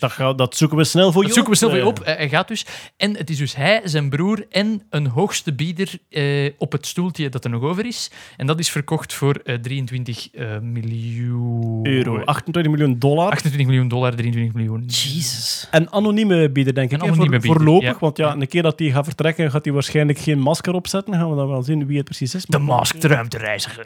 eh, 0.00 0.10
Dat, 0.18 0.38
dat 0.38 0.56
zoeken 0.56 0.76
we 0.76 0.84
snel 0.84 1.12
voor 1.12 1.20
je 1.22 1.26
dat 1.26 1.34
zoeken 1.36 1.52
we 1.52 1.58
snel 1.58 1.70
voor 1.70 1.78
je 1.78 1.86
op. 1.86 2.00
Hij 2.04 2.28
gaat 2.28 2.48
dus. 2.48 2.66
En 2.96 3.16
het 3.16 3.30
is 3.30 3.36
dus 3.38 3.54
hij, 3.56 3.80
zijn 3.84 4.08
broer 4.08 4.46
en 4.50 4.82
een 4.90 5.06
hoogste 5.06 5.52
bieder 5.54 5.92
eh, 6.10 6.50
op 6.58 6.72
het 6.72 6.86
stoeltje 6.86 7.28
dat 7.28 7.44
er 7.44 7.50
nog 7.50 7.62
over 7.62 7.86
is. 7.86 8.10
En 8.36 8.46
dat 8.46 8.58
is 8.58 8.70
verkocht 8.70 9.12
voor 9.14 9.34
eh, 9.44 9.54
23 9.54 10.28
eh, 10.32 10.58
miljoen 10.58 11.86
Euro. 11.86 12.24
28 12.24 12.72
miljoen 12.72 12.98
dollar. 12.98 13.30
28 13.30 13.66
miljoen 13.66 13.88
dollar, 13.88 14.14
23 14.14 14.54
miljoen. 14.54 14.84
Jezus. 14.86 15.68
En 15.70 15.92
anonieme 15.92 16.50
bieder, 16.50 16.74
denk 16.74 16.90
ik. 16.90 16.96
Een 16.96 17.02
anonieme 17.02 17.30
voor, 17.30 17.40
bieder, 17.40 17.56
voorlopig. 17.62 17.88
ja. 17.88 17.96
Want 18.00 18.16
ja, 18.16 18.32
een 18.34 18.48
keer 18.48 18.62
dat 18.62 18.78
hij 18.78 18.90
gaat 18.90 19.04
vertrekken, 19.04 19.50
gaat 19.50 19.64
hij 19.64 19.72
waarschijnlijk 19.74 20.18
geen 20.18 20.38
masker 20.38 20.74
opzetten. 20.74 21.10
Dan 21.12 21.20
gaan 21.20 21.30
we 21.30 21.36
dan 21.36 21.48
wel 21.48 21.62
zien 21.62 21.86
wie 21.86 21.96
het 21.96 22.04
precies 22.04 22.34
is. 22.34 22.44
De 22.44 22.58
Maar- 22.58 22.76
masked 22.76 23.04
ruimtereiziger. 23.04 23.84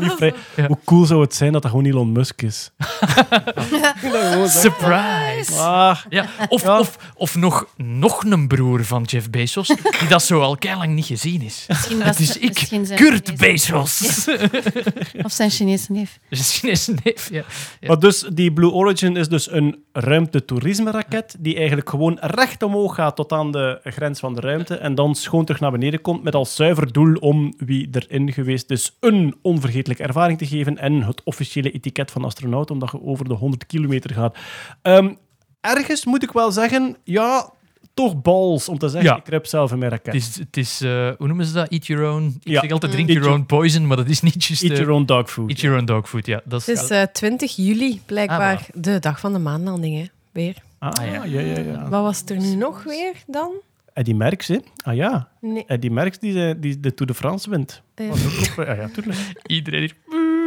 Niet 0.00 0.12
vrij- 0.12 0.34
Ja. 0.56 0.66
Hoe 0.66 0.78
cool 0.84 1.04
zou 1.04 1.20
het 1.20 1.34
zijn 1.34 1.52
dat 1.52 1.62
dat 1.62 1.70
gewoon 1.70 1.86
Elon 1.86 2.12
Musk 2.12 2.42
is? 2.42 2.70
Surprise! 4.48 5.52
Ah, 5.58 5.98
Ja, 6.08 6.28
of, 6.48 6.62
Ja. 6.62 6.78
Of, 6.78 6.98
of 7.16 7.34
nog, 7.36 7.66
nog 7.76 8.24
een 8.24 8.48
broer 8.48 8.84
van 8.84 9.02
Jeff 9.02 9.30
Bezos, 9.30 9.66
die 9.98 10.08
dat 10.08 10.22
zo 10.22 10.40
al 10.40 10.56
lang 10.60 10.94
niet 10.94 11.04
gezien 11.04 11.42
is. 11.42 11.64
Misschien 11.68 11.98
was 11.98 12.06
Het 12.06 12.18
is 12.18 12.36
ik, 12.38 12.48
misschien 12.54 12.86
zijn 12.86 12.98
Kurt 12.98 13.28
Chinese- 13.28 13.46
Bezos. 13.72 14.28
Of 15.24 15.32
zijn 15.32 15.50
Chinese 15.50 15.92
neef. 15.92 16.18
Dus 16.28 16.58
Chinese 16.58 16.94
neef, 17.04 17.30
ja. 17.30 17.44
Ja. 17.80 17.88
Maar 17.88 17.98
dus, 17.98 18.20
die 18.32 18.52
Blue 18.52 18.70
Origin 18.70 19.16
is 19.16 19.28
dus 19.28 19.50
een 19.50 19.82
ruimtetoerisme-raket 19.92 21.36
die 21.38 21.56
eigenlijk 21.56 21.88
gewoon 21.88 22.18
recht 22.20 22.62
omhoog 22.62 22.94
gaat 22.94 23.16
tot 23.16 23.32
aan 23.32 23.52
de 23.52 23.80
grens 23.84 24.20
van 24.20 24.34
de 24.34 24.40
ruimte 24.40 24.76
en 24.76 24.94
dan 24.94 25.14
schoon 25.14 25.44
terug 25.44 25.60
naar 25.60 25.70
beneden 25.70 26.00
komt 26.00 26.22
met 26.22 26.34
als 26.34 26.54
zuiver 26.54 26.92
doel 26.92 27.14
om 27.14 27.54
wie 27.56 27.88
erin 27.92 28.32
geweest 28.32 28.70
is 28.70 28.96
een 29.00 29.34
onvergetelijke 29.42 30.02
ervaring 30.02 30.38
te 30.38 30.46
geven 30.46 30.78
en 30.78 31.02
het 31.02 31.20
officiële 31.24 31.70
etiket 31.70 32.10
van 32.10 32.24
astronaut, 32.24 32.70
omdat 32.70 32.90
je 32.90 33.02
over 33.02 33.28
de 33.28 33.34
100 33.42 33.66
kilometer 33.66 34.14
gaat. 34.14 34.36
Ehm, 34.82 35.14
ergens 35.60 36.04
moet 36.04 36.22
ik 36.22 36.32
wel 36.32 36.52
zeggen, 36.52 36.96
ja, 37.04 37.50
toch 37.94 38.22
balls 38.22 38.68
om 38.68 38.78
te 38.78 38.88
zeggen, 38.88 39.10
Ja. 39.10 39.16
ik 39.16 39.24
kruip 39.24 39.46
zelf 39.46 39.72
in 39.72 39.78
mijn 39.78 39.90
raket. 39.90 40.12
Het 40.12 40.22
is, 40.22 40.36
het 40.38 40.56
is 40.56 40.80
eh, 40.80 41.10
hoe 41.18 41.26
noemen 41.26 41.46
ze 41.46 41.52
dat? 41.52 41.68
Eat 41.68 41.86
your 41.86 42.10
own. 42.12 42.36
Ik 42.42 42.52
Ja. 42.52 42.60
zeg 42.60 42.70
altijd 42.70 42.92
drink 42.92 43.08
your 43.08 43.22
your- 43.22 43.38
own 43.40 43.46
poison, 43.46 43.86
maar 43.86 43.96
dat 43.96 44.08
is 44.08 44.20
niet 44.20 44.44
juist. 44.44 44.62
Eat 44.62 44.72
eh, 44.72 44.78
your 44.78 44.92
own 44.92 45.04
dog 45.04 45.30
food. 45.30 45.48
eat 45.50 45.60
your 45.60 45.76
own 45.78 45.84
dog 45.84 46.08
food, 46.08 46.26
ja. 46.26 46.40
Dat 46.44 46.60
is, 46.60 46.66
Het 46.66 46.78
is 46.82 46.90
eh, 46.90 47.02
20 47.02 47.56
juli, 47.56 48.00
blijkbaar, 48.06 48.56
Ah, 48.56 48.62
de 48.74 48.98
dag 48.98 49.20
van 49.20 49.32
de 49.32 49.38
maanlanding, 49.38 49.96
hè. 49.98 50.04
Weer. 50.32 50.56
Ah, 50.78 51.06
ja, 51.06 51.24
ja, 51.24 51.40
ja. 51.40 51.58
ja. 51.58 51.88
Wat 51.88 52.02
was 52.02 52.22
er 52.26 52.36
nu 52.36 52.54
nog 52.54 52.82
weer 52.82 53.12
dan? 53.26 53.50
Eddie 53.92 54.14
Merckx, 54.14 54.48
hè? 54.48 54.58
Ah 54.84 54.94
ja, 54.94 55.28
Nee. 55.40 55.64
Eddie 55.66 55.90
Merckx 55.90 56.18
die, 56.18 56.32
de- 56.32 56.56
die 56.60 56.80
de 56.80 56.94
Tour 56.94 57.12
de 57.12 57.18
France 57.18 57.50
wint. 57.50 57.82
Ja. 57.94 58.06
Was 58.08 58.24
ook 58.26 58.58
op- 58.58 58.64
ah 58.64 58.76
ja, 58.76 58.88
tuurlijk. 58.94 59.18
iedereen 59.46 59.80
hier. 59.80 59.94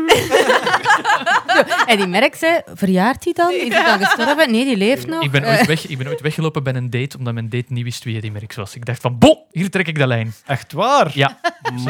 En 1.85 1.97
die 1.97 2.07
merkt 2.07 2.37
zei, 2.37 2.61
verjaart 2.73 3.23
hij 3.23 3.33
dan? 3.33 3.51
Is 3.51 3.73
hij 3.73 3.85
dan 3.97 4.05
gestorven? 4.07 4.51
Nee, 4.51 4.65
die 4.65 4.77
leeft 4.77 5.07
nog. 5.07 5.23
Ik 5.23 5.31
ben, 5.31 5.45
ooit 5.45 5.65
weg, 5.65 5.87
ik 5.87 5.97
ben 5.97 6.07
ooit 6.07 6.21
weggelopen 6.21 6.63
bij 6.63 6.73
een 6.75 6.89
date, 6.89 7.17
omdat 7.17 7.33
mijn 7.33 7.49
date 7.49 7.73
niet 7.73 7.83
wist 7.83 8.03
wie 8.03 8.15
Eddie 8.15 8.31
Merckx 8.31 8.55
was. 8.55 8.75
Ik 8.75 8.85
dacht 8.85 9.01
van, 9.01 9.17
bo, 9.17 9.45
hier 9.51 9.69
trek 9.69 9.87
ik 9.87 9.95
de 9.97 10.07
lijn. 10.07 10.33
Echt 10.45 10.73
waar? 10.73 11.11
Ja, 11.13 11.39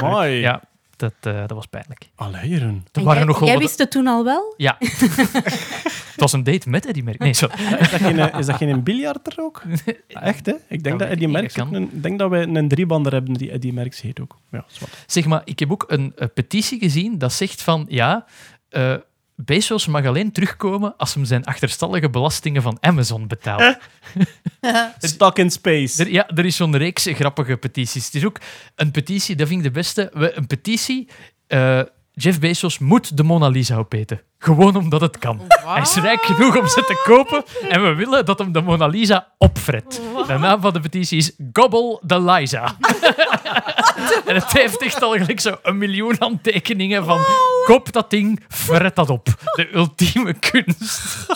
Mooi. 0.01 0.31
ja 0.39 0.61
dat, 0.97 1.13
eh, 1.21 1.33
dat 1.39 1.51
was 1.51 1.65
pijnlijk. 1.65 2.09
Er 2.15 2.31
waren 2.31 2.49
jij, 2.49 3.23
nog 3.23 3.39
wel 3.39 3.47
jij 3.47 3.57
wat- 3.57 3.63
wist 3.65 3.77
het 3.77 3.91
toen 3.91 4.07
al 4.07 4.23
wel? 4.23 4.53
Ja. 4.57 4.75
Het 4.79 6.23
was 6.23 6.33
een 6.33 6.43
date 6.43 6.69
met 6.69 6.85
Eddie 6.85 7.03
Merckx. 7.03 7.23
Nee, 7.23 7.33
sorry. 7.33 7.55
Is 7.79 7.89
dat 7.91 7.99
geen, 8.01 8.19
is 8.33 8.45
dat 8.45 8.55
geen 8.55 8.83
biljart 8.83 9.27
er 9.27 9.43
ook? 9.43 9.63
Echt, 10.07 10.45
hè? 10.45 10.53
Ik 10.69 10.83
denk, 10.83 10.99
dat, 10.99 11.09
Eddie 11.09 11.27
Merckx 11.27 11.55
een, 11.57 11.73
ik 11.93 12.03
denk 12.03 12.19
dat 12.19 12.29
wij 12.29 12.43
een 12.47 12.67
driebander 12.67 13.11
hebben 13.13 13.33
die 13.33 13.51
Eddie 13.51 13.73
Merckx 13.73 14.01
heet 14.01 14.21
ook. 14.21 14.37
Ja. 14.51 14.65
Zeg 15.05 15.25
maar, 15.25 15.41
ik 15.45 15.59
heb 15.59 15.71
ook 15.71 15.83
een, 15.87 16.13
eh, 16.15 16.27
petitie 16.33 16.79
gezien 16.79 17.17
dat 17.17 17.33
zegt 17.33 17.61
van, 17.61 17.85
ja, 17.89 18.25
eh, 18.69 18.93
Bezos 19.35 19.87
mag 19.87 20.05
alleen 20.05 20.31
terugkomen 20.31 20.97
als 20.97 21.13
hem 21.13 21.25
zijn 21.25 21.45
achterstallige 21.45 22.09
belastingen 22.09 22.61
van 22.61 22.77
Amazon 22.79 23.27
betaalt. 23.27 23.77
Stuck 24.99 25.37
in 25.37 25.51
space. 25.51 26.03
Er, 26.03 26.11
ja, 26.11 26.29
er 26.29 26.45
is 26.45 26.55
zo'n 26.55 26.77
reeks 26.77 27.05
grappige 27.05 27.57
petities. 27.57 28.05
Het 28.05 28.15
is 28.15 28.25
ook 28.25 28.39
een 28.75 28.91
petitie, 28.91 29.35
dat 29.35 29.47
vind 29.47 29.59
ik 29.59 29.65
de 29.65 29.79
beste. 29.79 30.09
We, 30.13 30.37
een 30.37 30.47
petitie, 30.47 31.09
eh, 31.47 31.81
Jeff 32.15 32.39
Bezos 32.39 32.79
moet 32.79 33.17
de 33.17 33.23
Mona 33.23 33.47
Lisa 33.47 33.77
opeten. 33.77 34.21
Gewoon 34.37 34.75
omdat 34.75 35.01
het 35.01 35.17
kan. 35.17 35.41
Hij 35.47 35.81
is 35.81 35.95
rijk 35.95 36.21
genoeg 36.21 36.57
om 36.57 36.67
ze 36.67 36.83
te 36.85 37.01
kopen 37.03 37.43
en 37.69 37.83
we 37.83 37.93
willen 37.93 38.25
dat 38.25 38.39
hem 38.39 38.51
de 38.51 38.61
Mona 38.61 38.87
Lisa 38.87 39.27
opfret. 39.37 40.01
De 40.27 40.37
naam 40.37 40.61
van 40.61 40.73
de 40.73 40.79
petitie 40.79 41.17
is 41.17 41.31
Gobble 41.53 41.99
the 42.07 42.21
Liza. 42.21 42.63
en 44.25 44.35
het 44.35 44.53
heeft 44.53 44.81
echt 44.81 45.01
al 45.01 45.11
gelijk 45.11 45.39
zo 45.39 45.55
een 45.63 45.77
miljoen 45.77 46.15
handtekeningen 46.19 47.05
van 47.05 47.19
kop 47.65 47.91
dat 47.91 48.09
ding, 48.09 48.43
fret 48.49 48.95
dat 48.95 49.09
op. 49.09 49.27
De 49.55 49.75
ultieme 49.75 50.33
kunst. 50.33 51.27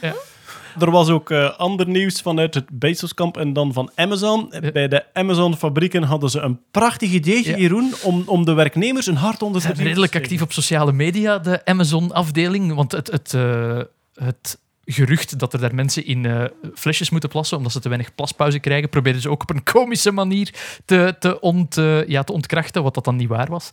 Er 0.78 0.90
was 0.90 1.08
ook 1.08 1.30
eh, 1.30 1.58
ander 1.58 1.88
nieuws 1.88 2.20
vanuit 2.20 2.54
het 2.54 2.64
Bezoskamp 2.72 3.36
en 3.36 3.52
dan 3.52 3.72
van 3.72 3.90
Amazon. 3.94 4.52
Bij 4.72 4.88
de 4.88 5.04
Amazon-fabrieken 5.12 6.02
hadden 6.02 6.30
ze 6.30 6.40
een 6.40 6.60
prachtig 6.70 7.10
ideetje, 7.10 7.50
Ja. 7.50 7.56
Jeroen, 7.56 7.94
om, 8.02 8.22
om 8.26 8.44
de 8.44 8.52
werknemers 8.52 9.06
een 9.06 9.16
hart 9.16 9.42
onder 9.42 9.60
de 9.60 9.66
riem 9.66 9.76
te 9.76 9.82
redelijk 9.82 10.10
steken. 10.12 10.28
actief 10.28 10.42
op 10.42 10.52
sociale 10.52 10.92
media, 10.92 11.38
de 11.38 11.64
Amazon-afdeling. 11.64 12.74
Want 12.74 12.92
het, 12.92 13.10
het, 13.10 13.34
eh, 13.34 13.78
het 14.14 14.58
gerucht 14.84 15.38
dat 15.38 15.52
er 15.52 15.60
daar 15.60 15.74
mensen 15.74 16.06
in 16.06 16.26
eh, 16.26 16.44
flesjes 16.74 17.10
moeten 17.10 17.28
plassen, 17.28 17.56
omdat 17.56 17.72
ze 17.72 17.80
te 17.80 17.88
weinig 17.88 18.14
plaspauze 18.14 18.58
krijgen, 18.58 18.88
probeerden 18.88 19.22
ze 19.22 19.30
ook 19.30 19.42
op 19.42 19.50
een 19.50 19.62
komische 19.62 20.10
manier 20.10 20.54
te, 20.84 21.16
te, 21.18 21.40
ont, 21.40 21.74
ja, 22.06 22.22
te 22.22 22.32
ontkrachten, 22.32 22.82
wat 22.82 22.94
dat 22.94 23.04
dan 23.04 23.16
niet 23.16 23.28
waar 23.28 23.48
was. 23.48 23.70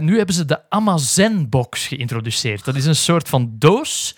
Nu 0.00 0.16
hebben 0.16 0.34
ze 0.34 0.44
de 0.44 0.70
Amazon-box 0.70 1.86
geïntroduceerd. 1.86 2.64
Dat 2.64 2.74
is 2.76 2.86
een 2.86 2.96
soort 2.96 3.28
van 3.28 3.54
doos 3.58 4.16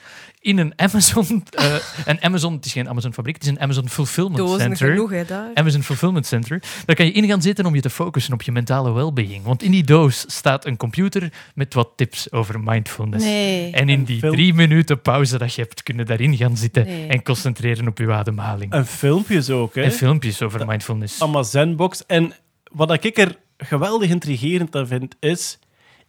in 0.49 0.59
een 0.59 0.73
Amazon... 0.77 1.45
eh, 1.51 1.75
een 2.05 2.23
Amazon, 2.23 2.53
het 2.55 2.65
is 2.65 2.73
geen 2.73 2.89
Amazon-fabriek, 2.89 3.35
het 3.35 3.45
is 3.45 3.51
een 3.51 3.61
Amazon 3.61 3.89
Fulfillment 3.89 4.37
Dozen 4.37 4.61
Center. 4.61 4.89
genoeg, 4.89 5.11
hè, 5.11 5.25
daar. 5.25 5.51
Amazon 5.55 5.83
Fulfillment 5.83 6.27
Center. 6.27 6.63
Daar 6.85 6.97
kan 6.97 7.07
je 7.07 7.13
in 7.13 7.27
gaan 7.27 7.43
zitten 7.43 7.67
om 7.67 7.75
je 7.75 7.81
te 7.81 7.91
focussen 7.91 8.33
op 8.33 8.43
je 8.43 8.53
mentale 8.53 8.93
well-being. 8.93 9.45
Want 9.45 9.63
in 9.63 9.71
die 9.71 9.85
doos 9.85 10.25
staat 10.27 10.67
een 10.67 10.77
computer 10.77 11.33
met 11.55 11.75
wat 11.75 11.91
tips 11.97 12.33
over 12.33 12.61
mindfulness. 12.61 13.25
Nee. 13.25 13.73
En 13.73 13.89
in 13.89 14.05
die 14.05 14.19
film. 14.19 14.35
drie 14.35 14.55
minuten 14.55 15.01
pauze 15.03 15.39
dat 15.39 15.55
je 15.55 15.63
hebt, 15.63 15.83
kunnen 15.83 16.07
daarin 16.07 16.37
gaan 16.37 16.57
zitten 16.57 16.85
Nee. 16.87 17.07
en 17.07 17.23
concentreren 17.23 17.89
op 17.89 17.99
je 17.99 18.13
ademhaling. 18.13 18.73
En 18.73 18.87
filmpjes 18.87 19.51
ook, 19.51 19.75
hè? 19.75 19.83
En 19.83 19.93
filmpjes 19.93 20.43
over 20.43 20.67
mindfulness. 20.67 21.23
Amazon-box. 21.23 22.07
En 22.07 22.33
wat 22.73 23.05
ik 23.05 23.19
er 23.19 23.37
geweldig 23.59 24.11
intrigerend 24.11 24.77
aan 24.77 24.87
vind, 24.87 25.17
is... 25.21 25.59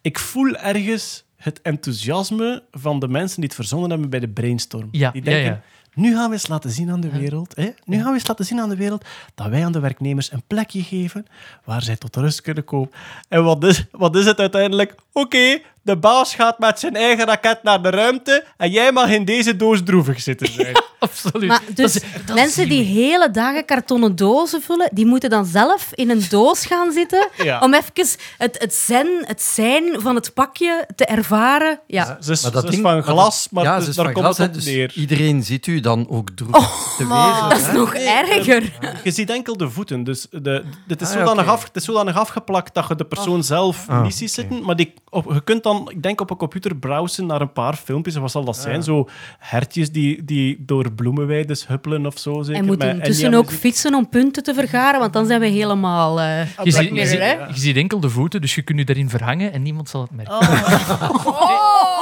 Ik 0.01 0.19
voel 0.19 0.55
ergens 0.55 1.23
het 1.39 1.61
enthousiasme 1.61 2.63
van 2.71 2.99
de 2.99 3.07
mensen 3.07 3.35
die 3.35 3.45
het 3.45 3.55
verzonnen 3.55 3.89
hebben 3.89 4.09
bij 4.09 4.19
de 4.19 4.29
brainstorm. 4.29 4.87
Ja, 4.91 5.11
die 5.11 5.21
denken, 5.21 5.43
ja. 5.43 5.61
nu 5.93 6.13
gaan 6.15 6.27
we 6.27 6.33
eens 6.33 6.47
laten 6.47 6.69
zien 6.69 6.91
aan 6.91 7.01
de 7.01 7.09
wereld... 7.09 7.55
Hè? 7.55 7.69
Nu 7.85 7.97
gaan 7.97 8.07
we 8.07 8.13
eens 8.13 8.27
laten 8.27 8.45
zien 8.45 8.59
aan 8.59 8.69
de 8.69 8.75
wereld 8.75 9.05
dat 9.35 9.47
wij 9.47 9.65
aan 9.65 9.71
de 9.71 9.79
werknemers 9.79 10.31
een 10.31 10.43
plekje 10.47 10.83
geven 10.83 11.25
waar 11.63 11.81
zij 11.81 11.95
tot 11.97 12.15
rust 12.15 12.41
kunnen 12.41 12.63
komen. 12.63 12.89
En 13.27 13.43
wat 13.43 13.63
is, 13.63 13.85
wat 13.91 14.15
is 14.15 14.25
het 14.25 14.39
uiteindelijk? 14.39 14.95
Oké, 15.11 15.61
de 15.89 15.97
baas 15.97 16.35
gaat 16.35 16.59
met 16.59 16.79
zijn 16.79 16.95
eigen 16.95 17.25
raket 17.25 17.63
naar 17.63 17.81
de 17.81 17.89
ruimte 17.89 18.45
en 18.57 18.69
jij 18.71 18.91
mag 18.91 19.09
in 19.09 19.25
deze 19.25 19.55
doos 19.55 19.81
droevig 19.83 20.21
zitten 20.21 20.47
zijn. 20.57 20.81
Absoluut. 20.99 21.47
Maar 21.47 21.61
dus 21.73 21.93
dat 22.25 22.35
mensen 22.35 22.69
die 22.69 22.83
hele 22.83 23.31
dagen 23.31 23.65
kartonnen 23.65 24.15
dozen 24.15 24.61
vullen, 24.61 24.89
die 24.93 25.05
moeten 25.05 25.29
dan 25.29 25.45
zelf 25.45 25.87
in 25.93 26.09
een 26.09 26.23
doos 26.29 26.65
gaan 26.65 26.91
zitten 26.91 27.27
Ja. 27.43 27.59
om 27.59 27.73
even 27.73 27.91
het, 28.37 28.55
het 28.59 28.73
zen, 28.73 29.07
het 29.23 29.41
zijn 29.41 30.01
van 30.01 30.15
het 30.15 30.33
pakje 30.33 30.87
te 30.95 31.05
ervaren. 31.05 31.79
Ja. 31.87 32.17
Ze 32.21 32.31
is, 32.31 32.41
Maar 32.41 32.51
dat 32.51 32.61
ze 32.61 32.67
is 32.67 32.73
van 32.73 32.83
maar 32.83 32.95
dat- 32.95 33.05
glas, 33.05 33.47
maar 33.51 33.63
ja, 33.63 33.79
dus 33.79 33.95
daar 33.95 34.11
komt 34.11 34.25
glas, 34.25 34.37
het 34.37 34.53
dus 34.53 34.65
neer. 34.65 34.91
iedereen 34.95 35.43
ziet 35.43 35.67
u 35.67 35.79
dan 35.79 36.09
ook 36.09 36.29
droevig 36.35 36.93
te 36.97 37.07
wezen. 37.07 37.49
Dat 37.49 37.57
is 37.59 37.65
hè. 37.65 37.73
nog 37.73 37.93
erger. 37.93 38.71
Je 39.03 39.11
ziet 39.11 39.29
enkel 39.29 39.57
de 39.57 39.69
voeten. 39.69 40.03
Dus 40.03 40.27
de, 40.31 40.63
dit 40.87 41.01
is 41.01 41.07
Ah, 41.07 41.13
zodanig, 41.13 41.41
oké. 41.43 41.51
af, 41.51 41.63
het 41.63 41.75
is 41.75 41.83
zodanig 41.83 42.15
afgeplakt 42.17 42.73
dat 42.73 42.87
je 42.87 42.95
de 42.95 43.05
persoon 43.05 43.43
zelf 43.43 43.85
Ah, 43.89 44.01
niet 44.03 44.15
ziet 44.15 44.31
zitten. 44.31 44.63
Maar 44.63 44.75
die, 44.75 44.93
op, 45.09 45.33
je 45.33 45.41
kunt 45.43 45.63
dan, 45.63 45.78
ik 45.87 46.03
denk, 46.03 46.21
op 46.21 46.29
een 46.29 46.37
computer 46.37 46.75
browsen 46.75 47.25
naar 47.25 47.41
een 47.41 47.53
paar 47.53 47.75
filmpjes. 47.75 48.15
En 48.15 48.21
wat 48.21 48.31
zal 48.31 48.43
dat 48.43 48.57
zijn? 48.57 48.83
Zo 48.83 49.07
hertjes 49.39 49.91
die, 49.91 50.23
die 50.25 50.63
door 50.65 50.91
bloemenweides 50.91 51.67
huppelen 51.67 52.05
of 52.05 52.17
zo. 52.17 52.41
Zeker, 52.41 52.61
En 52.61 52.65
moeten 52.67 53.01
Enya 53.01 53.37
ook 53.37 53.51
fietsen 53.51 53.93
om 53.95 54.09
punten 54.09 54.43
te 54.43 54.53
vergaren, 54.53 54.99
want 54.99 55.13
dan 55.13 55.25
zijn 55.25 55.39
we 55.39 55.47
helemaal... 55.47 56.19
eh, 56.21 56.41
Je 56.63 56.71
ziet, 56.71 56.89
je, 56.93 57.05
ziet, 57.07 57.19
hè? 57.19 57.31
je 57.31 57.53
ziet 57.59 57.75
enkel 57.75 57.99
de 57.99 58.09
voeten, 58.09 58.41
dus 58.41 58.55
je 58.55 58.61
kunt 58.61 58.79
je 58.79 58.85
daarin 58.85 59.09
verhangen 59.09 59.53
en 59.53 59.61
niemand 59.61 59.89
zal 59.89 60.01
het 60.01 60.11
merken. 60.11 60.37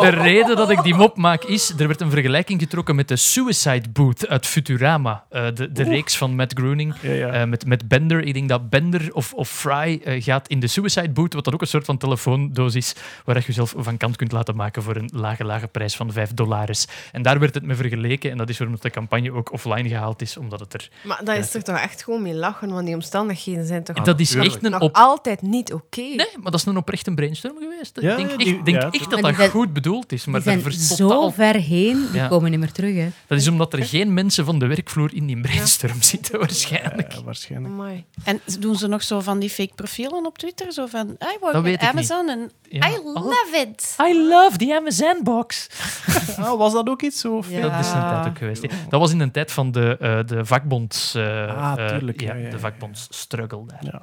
De 0.00 0.08
reden 0.08 0.56
dat 0.56 0.70
ik 0.70 0.82
die 0.82 0.94
mop 0.94 1.16
maak 1.16 1.44
is, 1.44 1.70
er 1.78 1.86
werd 1.86 2.00
een 2.00 2.10
vergelijking 2.10 2.60
getrokken 2.60 2.94
met 2.96 3.08
de 3.08 3.16
Suicide 3.16 3.88
Booth 3.88 4.28
uit 4.28 4.46
Futurama. 4.46 5.24
Eh, 5.30 5.46
de 5.54 5.72
de 5.72 5.82
reeks 5.82 6.16
van 6.16 6.34
Matt 6.34 6.52
Groening 6.58 6.94
Ja, 7.00 7.12
ja. 7.12 7.26
eh, 7.28 7.44
met, 7.48 7.66
met 7.66 7.88
Bender. 7.88 8.22
Ik 8.22 8.34
denk 8.34 8.48
dat 8.48 8.70
Bender 8.70 9.08
of, 9.12 9.32
of 9.34 9.48
Fry 9.48 10.00
eh, 10.04 10.22
gaat 10.22 10.48
in 10.48 10.60
de 10.60 10.66
Suicide 10.66 11.10
Booth, 11.10 11.34
wat 11.34 11.44
dan 11.44 11.54
ook 11.54 11.60
een 11.60 11.66
soort 11.66 11.84
van 11.84 11.96
telefoondoos 11.98 12.74
is, 12.74 12.94
waar 13.24 13.36
je 13.36 13.42
jezelf 13.46 13.74
van 13.76 13.96
kant 13.96 14.16
kunt 14.16 14.32
laten 14.32 14.56
maken 14.56 14.82
voor 14.82 14.96
een 14.96 15.10
lage, 15.14 15.44
lage 15.44 15.66
prijs 15.66 15.96
van 15.96 16.12
5 16.12 16.34
dollars. 16.34 16.86
En 17.12 17.22
daar 17.22 17.38
werd 17.38 17.54
het 17.54 17.64
mee 17.64 17.76
vergeleken 17.76 18.30
en 18.30 18.36
dat 18.36 18.48
is 18.48 18.58
waarom 18.58 18.76
de 18.80 18.90
campagne 18.90 19.32
ook 19.32 19.52
offline 19.52 19.88
gehaald 19.88 20.22
is, 20.22 20.36
omdat 20.36 20.60
het 20.60 20.74
er... 20.74 20.88
Maar 21.02 21.20
dat 21.24 21.36
is 21.36 21.54
er 21.54 21.62
toch 21.62 21.78
echt 21.78 22.04
gewoon 22.04 22.22
mee 22.22 22.34
lachen, 22.34 22.70
want 22.70 22.86
die 22.86 22.94
omstandigheden 22.94 23.66
zijn 23.66 23.84
toch 23.84 23.96
dat 23.96 24.20
is 24.20 24.34
echt 24.34 24.64
een 24.64 24.70
nog 24.70 24.80
op... 24.80 24.94
altijd 24.96 25.42
niet 25.42 25.72
oké. 25.72 26.00
Nee, 26.00 26.16
maar 26.40 26.50
dat 26.50 26.54
is 26.60 26.66
een 26.66 26.76
oprecht 26.76 27.06
een 27.06 27.14
brainstorm 27.14 27.56
geweest. 27.60 27.98
Ja, 28.00 28.16
ik 28.16 28.16
denk, 28.28 28.38
die- 28.38 28.54
echt, 28.56 28.64
denk 28.64 28.82
ja, 28.82 28.90
echt 28.90 29.10
dat 29.10 29.20
Maar 29.20 29.29
dat 29.30 29.40
zijn- 29.40 29.50
goed 29.50 29.72
bedoeld 29.72 30.12
is. 30.12 30.24
Maar 30.24 30.40
die 30.42 30.52
daar 30.52 30.60
zijn 30.60 30.74
vers- 30.74 30.88
zo 30.96 31.08
totaal- 31.08 31.30
ver 31.30 31.54
heen, 31.54 32.06
die 32.12 32.20
Ja. 32.20 32.28
komen 32.28 32.50
niet 32.50 32.60
meer 32.60 32.72
terug. 32.72 32.94
Hè. 32.96 33.08
Dat 33.26 33.38
is 33.38 33.48
omdat 33.48 33.72
er 33.72 33.84
geen 33.84 34.14
mensen 34.14 34.44
van 34.44 34.58
de 34.58 34.66
werkvloer 34.66 35.14
in 35.14 35.26
die 35.26 35.40
brainstorm 35.40 36.02
zitten, 36.02 36.38
waarschijnlijk. 36.38 37.12
Ja, 37.12 37.22
waarschijnlijk. 37.22 37.74
Amai. 37.74 38.04
En 38.24 38.40
doen 38.58 38.76
ze 38.76 38.86
nog 38.86 39.02
zo 39.02 39.20
van 39.20 39.38
die 39.38 39.50
fake 39.50 39.74
profielen 39.74 40.26
op 40.26 40.38
Twitter? 40.38 40.72
Zo 40.72 40.86
van, 40.86 41.06
I 41.08 41.36
work 41.40 41.52
Dat 41.52 41.62
weet 41.62 41.78
at 41.80 41.88
ik 41.88 41.94
niet. 41.94 42.10
Amazon 42.12 42.28
en 42.28 42.50
Ja. 42.68 42.88
I 42.88 42.96
love 43.04 43.66
it. 43.68 43.96
I 44.08 44.28
love 44.28 44.56
the 44.56 44.76
Amazon 44.76 45.20
box. 45.22 45.66
Ah, 46.38 46.58
was 46.58 46.72
dat 46.72 46.88
ook 46.88 47.02
iets 47.02 47.20
zo? 47.20 47.42
Ja. 47.48 47.60
Dat 47.68 47.80
is 47.80 47.86
een 47.92 48.00
tijd 48.00 48.26
ook 48.26 48.38
geweest. 48.38 48.62
ja. 48.62 48.68
Dat 48.88 49.00
was 49.00 49.12
in 49.12 49.20
een 49.20 49.30
tijd 49.30 49.52
van 49.52 49.72
de, 49.72 49.96
eh 50.00 50.18
de 50.26 50.44
vakbonds... 50.44 51.14
eh, 51.14 51.22
Ah, 51.56 51.72
eh, 51.78 51.86
tuurlijk, 51.88 52.20
ja, 52.20 52.26
ja, 52.28 52.34
ja, 52.34 52.40
ja, 52.40 52.48
de 52.50 52.54
ja. 52.54 52.60
vakbondsstruggle 52.60 53.62
daar. 53.66 54.02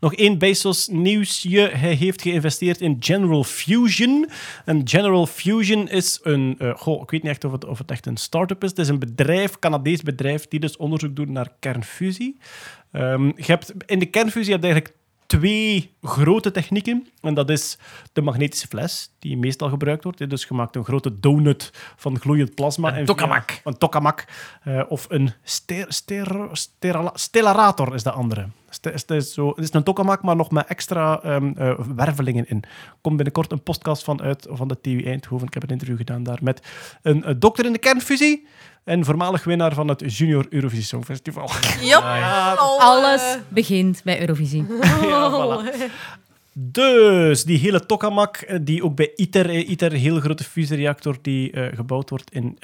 Nog 0.00 0.14
één 0.14 0.38
Bezos 0.38 0.88
nieuwsje. 0.88 1.70
Hij 1.72 1.94
heeft 1.94 2.22
geïnvesteerd 2.22 2.80
in 2.80 2.96
General 3.00 3.44
Fusion. 3.44 4.28
En 4.64 4.88
General 4.88 5.26
Fusion 5.26 5.88
is 5.88 6.20
een... 6.22 6.54
eh, 6.58 6.76
goh, 6.76 7.02
ik 7.02 7.10
weet 7.10 7.22
niet 7.22 7.30
echt 7.30 7.44
of 7.44 7.52
het, 7.52 7.64
of 7.64 7.78
het 7.78 7.90
echt 7.90 8.06
een 8.06 8.16
start-up 8.16 8.62
is. 8.62 8.70
Het 8.70 8.78
is 8.78 8.88
een 8.88 8.98
bedrijf, 8.98 9.58
Canadees 9.58 10.02
bedrijf, 10.02 10.48
die 10.48 10.60
dus 10.60 10.76
onderzoek 10.76 11.16
doet 11.16 11.28
naar 11.28 11.52
kernfusie. 11.58 12.36
Ehm, 12.92 13.26
je 13.26 13.44
hebt, 13.46 13.72
in 13.86 13.98
de 13.98 14.06
kernfusie 14.06 14.52
heb 14.52 14.62
je 14.62 14.68
eigenlijk 14.68 15.00
twee 15.38 15.94
grote 16.02 16.50
technieken. 16.50 17.06
En 17.20 17.34
dat 17.34 17.50
is 17.50 17.78
de 18.12 18.20
magnetische 18.20 18.66
fles, 18.66 19.10
die 19.18 19.36
meestal 19.36 19.68
gebruikt 19.68 20.04
wordt. 20.04 20.30
Dus 20.30 20.44
je 20.44 20.54
maakt 20.54 20.76
een 20.76 20.84
grote 20.84 21.20
donut 21.20 21.70
van 21.96 22.18
gloeiend 22.20 22.54
plasma. 22.54 22.98
Een 22.98 23.04
tokamak. 23.04 23.60
Een 23.64 23.78
tokamak. 23.78 24.24
eh, 24.62 24.82
of 24.88 25.06
een 25.08 25.32
ster, 25.42 25.86
stellarator 27.14 27.94
is 27.94 28.02
de 28.02 28.10
andere. 28.10 28.48
Het 28.80 29.10
is, 29.10 29.32
zo, 29.32 29.48
het 29.48 29.58
is 29.58 29.72
een 29.72 29.82
tokamak, 29.82 30.22
maar 30.22 30.36
nog 30.36 30.50
met 30.50 30.66
extra 30.66 31.22
ehm, 31.22 31.52
eh, 31.56 31.78
wervelingen 31.96 32.48
in. 32.48 32.62
Er 32.62 32.96
komt 33.00 33.16
binnenkort 33.16 33.52
een 33.52 33.62
podcast 33.62 34.04
van 34.04 34.22
uit 34.22 34.46
van 34.50 34.68
de 34.68 34.80
TU 34.80 35.02
Eindhoven. 35.02 35.46
Ik 35.46 35.54
heb 35.54 35.62
een 35.62 35.68
interview 35.68 35.96
gedaan 35.96 36.22
daar 36.22 36.38
met 36.42 36.66
een, 37.02 37.24
dokter 37.38 37.64
in 37.64 37.72
de 37.72 37.78
kernfusie 37.78 38.46
en 38.84 39.04
voormalig 39.04 39.44
winnaar 39.44 39.74
van 39.74 39.88
het 39.88 40.16
Junior 40.16 40.46
Eurovisie 40.50 40.84
Songfestival. 40.84 41.50
Alles 42.78 43.38
begint 43.48 44.00
bij 44.04 44.20
Eurovisie. 44.20 44.66
Ja, 45.02 45.30
voilà. 45.30 45.70
Dus 46.54 47.44
die 47.44 47.58
hele 47.58 47.86
tokamak, 47.86 48.36
eh, 48.36 48.58
die 48.62 48.84
ook 48.84 48.94
bij 48.94 49.12
ITER, 49.16 49.48
eh, 49.48 49.68
ITER 49.68 49.92
heel 49.92 50.20
grote 50.20 50.44
fusiereactor 50.44 51.16
die 51.22 51.50
eh, 51.50 51.76
gebouwd 51.76 52.10
wordt 52.10 52.30
in 52.30 52.58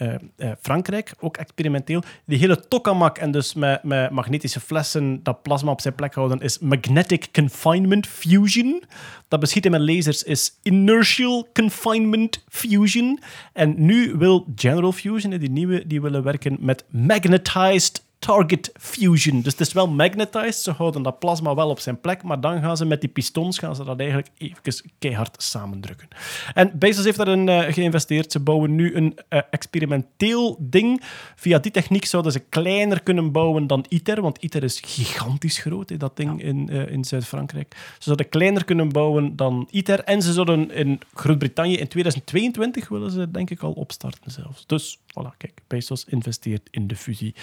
Frankrijk, 0.61 1.15
ook 1.21 1.37
experimenteel. 1.37 2.03
Die 2.25 2.39
hele 2.39 2.69
tokamak 2.69 3.19
en 3.19 3.31
dus 3.31 3.55
met, 3.55 3.83
met 3.83 4.11
magnetische 4.11 4.61
flessen 4.61 5.23
dat 5.23 5.43
plasma 5.43 5.71
op 5.71 5.81
zijn 5.81 5.95
plek 5.95 6.15
houden, 6.15 6.41
is 6.41 6.59
magnetic 6.59 7.29
confinement 7.33 8.07
fusion. 8.07 8.83
Dat 9.29 9.41
beschieten 9.41 9.71
met 9.71 9.81
lasers 9.81 10.23
is 10.23 10.59
inertial 10.63 11.49
confinement 11.53 12.45
fusion. 12.49 13.21
En 13.53 13.75
nu 13.77 14.15
wil 14.17 14.47
General 14.57 14.93
Fusion, 14.93 15.39
die 15.39 15.51
nieuwe, 15.51 15.87
die 15.87 16.01
willen 16.01 16.23
werken 16.23 16.57
met 16.61 16.85
magnetized 16.91 18.07
target 18.19 18.73
fusion. 18.81 19.41
Dus 19.41 19.53
het 19.53 19.61
is 19.61 19.73
wel 19.73 19.89
magnetized, 19.89 20.63
ze 20.63 20.71
houden 20.71 21.03
dat 21.03 21.19
plasma 21.19 21.55
wel 21.55 21.69
op 21.69 21.81
zijn 21.81 22.01
plek, 22.01 22.23
maar 22.23 22.41
dan 22.41 22.61
gaan 22.61 22.77
ze 22.77 22.85
met 22.85 23.01
die 23.01 23.11
pistons 23.11 23.59
gaan 23.59 23.77
ze 23.77 23.85
dat 23.85 23.99
eigenlijk 23.99 24.29
even 24.39 24.91
keihard 24.99 25.43
samendrukken. 25.43 26.09
En 26.55 26.79
Bezos 26.79 27.05
heeft 27.05 27.17
daarin 27.17 27.49
uh, 27.49 27.61
geïnvesteerd. 27.61 28.33
Ze 28.33 28.41
bouwen 28.41 28.75
nu 28.75 28.95
een 28.95 29.19
uh, 29.31 29.41
experimenteel 29.51 30.57
ding. 30.61 31.03
Via 31.37 31.59
die 31.59 31.71
techniek 31.71 32.05
zouden 32.05 32.33
ze 32.33 32.39
kleiner 32.39 33.03
kunnen 33.03 33.33
bouwen 33.33 33.67
dan 33.67 33.85
ITER, 33.89 34.21
want 34.21 34.43
ITER 34.43 34.63
is 34.63 34.81
gigantisch 34.85 35.59
groot, 35.59 35.89
hè, 35.89 35.97
dat 35.97 36.17
ding 36.17 36.43
in, 36.43 36.69
uh, 36.71 36.91
in 36.91 37.05
Zuid-Frankrijk. 37.05 37.77
Ze 37.77 38.03
zouden 38.03 38.29
kleiner 38.29 38.65
kunnen 38.65 38.89
bouwen 38.89 39.37
dan 39.37 39.69
ITER 39.71 40.05
en 40.05 40.23
ze 40.23 40.33
zouden 40.33 40.71
in 40.71 41.01
Groot-Brittannië 41.15 41.77
in 41.77 41.89
2022 41.89 42.89
willen 42.89 43.11
ze 43.11 43.31
denk 43.31 43.51
ik 43.51 43.63
al 43.63 43.73
opstarten 43.73 44.31
zelfs. 44.31 44.67
Dus 44.67 44.99
voilà, 45.19 45.37
kijk, 45.37 45.53
Bezos 45.67 46.05
investeert 46.09 46.69
in 46.71 46.87
de 46.87 46.97
fusie. 46.97 47.35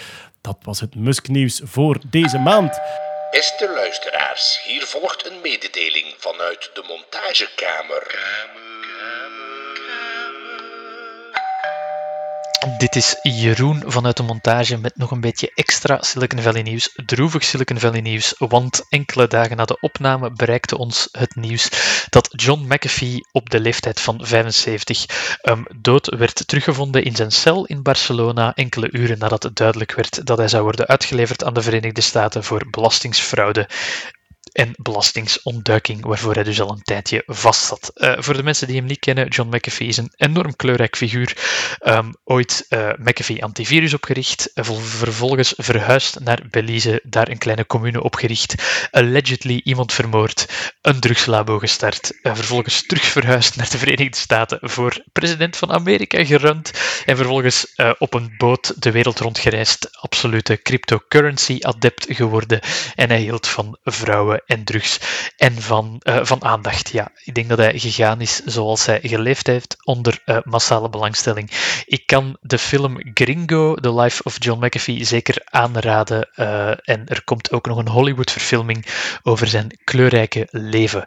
Dat 0.42 0.58
was 0.62 0.80
het 0.80 0.96
Musk-nieuws 0.96 1.62
voor 1.64 2.00
deze 2.08 2.38
maand. 2.38 2.80
Beste 3.32 3.70
luisteraars, 3.70 4.62
hier 4.66 4.86
volgt 4.86 5.26
een 5.26 5.42
mededeling 5.42 6.16
vanuit 6.18 6.72
de 6.74 6.84
montagekamer. 6.88 8.04
Dit 12.78 12.96
is 12.96 13.20
Jeroen 13.22 13.84
vanuit 13.86 14.18
de 14.18 14.24
montage 14.24 14.78
met 14.78 14.98
nog 14.98 15.12
een 15.12 15.22
beetje 15.22 15.52
extra 15.56 16.02
Silicon 16.02 16.42
Valley 16.42 16.62
nieuws. 16.62 16.94
Droevig 17.06 17.44
Silicon 17.44 17.80
Valley 17.80 18.02
nieuws, 18.02 18.34
want 18.38 18.86
enkele 18.90 19.28
dagen 19.28 19.58
na 19.58 19.66
de 19.66 19.80
opname 19.80 20.32
bereikte 20.32 20.78
ons 20.78 21.10
het 21.12 21.36
nieuws 21.36 21.70
dat 22.10 22.30
John 22.32 22.66
McAfee 22.68 23.28
op 23.32 23.50
de 23.50 23.60
leeftijd 23.60 24.02
van 24.02 24.20
75 24.26 25.06
um, 25.42 25.66
dood 25.76 26.16
werd 26.16 26.48
teruggevonden 26.48 27.04
in 27.04 27.16
zijn 27.16 27.32
cel 27.32 27.66
in 27.66 27.82
Barcelona 27.82 28.54
enkele 28.54 28.92
uren 28.92 29.18
nadat 29.18 29.44
het 29.44 29.56
duidelijk 29.56 29.92
werd 29.92 30.26
dat 30.26 30.38
hij 30.38 30.48
zou 30.48 30.64
worden 30.64 30.88
uitgeleverd 30.88 31.44
aan 31.44 31.54
de 31.54 31.62
Verenigde 31.62 32.02
Staten 32.02 32.44
voor 32.44 32.70
belastingsfraude 32.70 33.70
en 34.56 34.74
belastingsontduiking, 34.78 36.06
waarvoor 36.06 36.34
hij 36.34 36.44
dus 36.44 36.62
al 36.62 36.72
een 36.72 36.82
tijdje 36.84 37.24
vast 37.26 37.66
zat. 37.66 37.92
Uh, 37.96 38.14
voor 38.18 38.34
de 38.34 38.44
mensen 38.44 38.68
die 38.68 38.76
hem 38.76 38.86
niet 38.86 39.00
kennen, 39.00 39.28
John 39.28 39.56
McAfee 39.56 39.88
is 39.88 39.98
een 39.98 40.12
enorm 40.16 40.56
kleurrijk 40.56 40.96
figuur. 40.96 41.38
Um, 41.84 42.16
ooit 42.24 42.66
uh, 42.70 42.90
McAfee 42.98 43.44
antivirus 43.44 43.94
opgericht, 43.94 44.52
uh, 44.54 44.66
vervolgens 44.66 45.54
verhuisd 45.58 46.20
naar 46.20 46.42
Belize, 46.50 47.02
daar 47.04 47.28
een 47.30 47.38
kleine 47.38 47.66
commune 47.66 48.04
opgericht, 48.04 48.56
allegedly 48.92 49.62
iemand 49.64 49.94
vermoord, 49.94 50.74
een 50.82 51.00
drugslabo 51.00 51.60
gestart, 51.60 52.20
vervolgens 52.22 52.86
terug 52.86 53.04
verhuisd 53.04 53.56
naar 53.56 53.70
de 53.70 53.78
Verenigde 53.78 54.18
Staten 54.18 54.60
voor 54.62 55.04
president 55.12 55.58
van 55.58 55.72
Amerika 55.72 56.26
gerund 56.26 56.72
en 57.06 57.16
vervolgens 57.16 57.74
op 57.98 58.14
een 58.14 58.34
boot 58.38 58.82
de 58.82 58.92
wereld 58.92 59.20
rondgereisd, 59.20 59.90
absolute 59.92 60.62
cryptocurrency 60.62 61.58
adept 61.62 62.06
geworden 62.10 62.60
en 62.96 63.10
hij 63.10 63.20
hield 63.20 63.48
van 63.48 63.78
vrouwen 63.84 64.44
en 64.46 64.64
drugs 64.64 65.00
en 65.38 65.62
van, 65.62 66.02
uh, 66.04 66.20
van 66.22 66.44
aandacht. 66.44 66.90
Ja, 66.90 67.12
ik 67.24 67.36
denk 67.36 67.50
dat 67.50 67.58
hij 67.58 67.80
gegaan 67.80 68.22
is 68.22 68.42
zoals 68.46 68.86
hij 68.86 69.00
geleefd 69.04 69.48
heeft 69.48 69.76
onder 69.84 70.22
uh, 70.26 70.38
massale 70.44 70.90
belangstelling. 70.90 71.52
Ik 71.86 72.06
kan 72.06 72.38
de 72.42 72.58
film 72.58 72.98
Gringo, 73.14 73.76
The 73.76 73.94
Life 73.94 74.24
of 74.24 74.36
John 74.40 74.66
McAfee, 74.66 75.04
zeker 75.04 75.42
aanraden. 75.46 76.30
Uh, 76.36 76.70
en 76.70 77.08
er 77.08 77.24
komt 77.24 77.52
ook 77.52 77.68
nog 77.68 77.78
een 77.78 77.88
Hollywood-verfilming 77.88 78.86
over 79.24 79.48
zijn 79.48 79.80
kleurrijke 79.84 80.48
leven. 80.52 81.06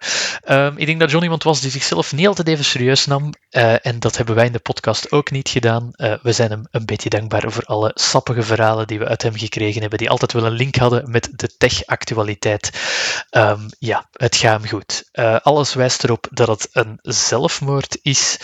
Um, 0.49 0.77
ik 0.77 0.87
denk 0.87 1.01
dat 1.01 1.11
John 1.11 1.25
iemand 1.25 1.43
was 1.43 1.61
die 1.61 1.71
zichzelf 1.71 2.13
niet 2.13 2.27
altijd 2.27 2.49
even 2.49 2.65
serieus 2.65 3.07
nam. 3.07 3.33
en 3.51 4.01
dat 4.01 4.17
hebben 4.17 4.35
wij 4.35 4.47
in 4.47 4.53
de 4.53 4.59
podcast 4.59 5.13
ook 5.13 5.31
niet 5.31 5.49
gedaan. 5.49 5.91
we 6.23 6.33
zijn 6.33 6.51
hem 6.51 6.67
een 6.71 6.87
beetje 6.87 7.09
dankbaar 7.09 7.53
voor 7.53 7.65
alle 7.65 7.91
sappige 7.95 8.43
verhalen 8.43 8.87
die 8.87 8.99
we 8.99 9.09
uit 9.09 9.23
hem 9.23 9.37
gekregen 9.37 9.81
hebben, 9.81 9.99
die 9.99 10.11
altijd 10.11 10.33
wel 10.33 10.47
een 10.47 10.53
link 10.53 10.77
hadden 10.77 11.11
met 11.11 11.29
de 11.37 11.57
tech-actualiteit. 11.57 12.71
Um, 13.31 13.67
ja, 13.79 14.09
het 14.13 14.37
gaat 14.37 14.61
hem 14.61 14.69
goed. 14.69 15.09
Uh, 15.13 15.37
alles 15.37 15.75
wijst 15.75 16.05
erop 16.05 16.27
dat 16.31 16.49
het 16.49 16.69
een 16.73 16.99
zelfmoord 17.03 17.99
is. 18.03 18.39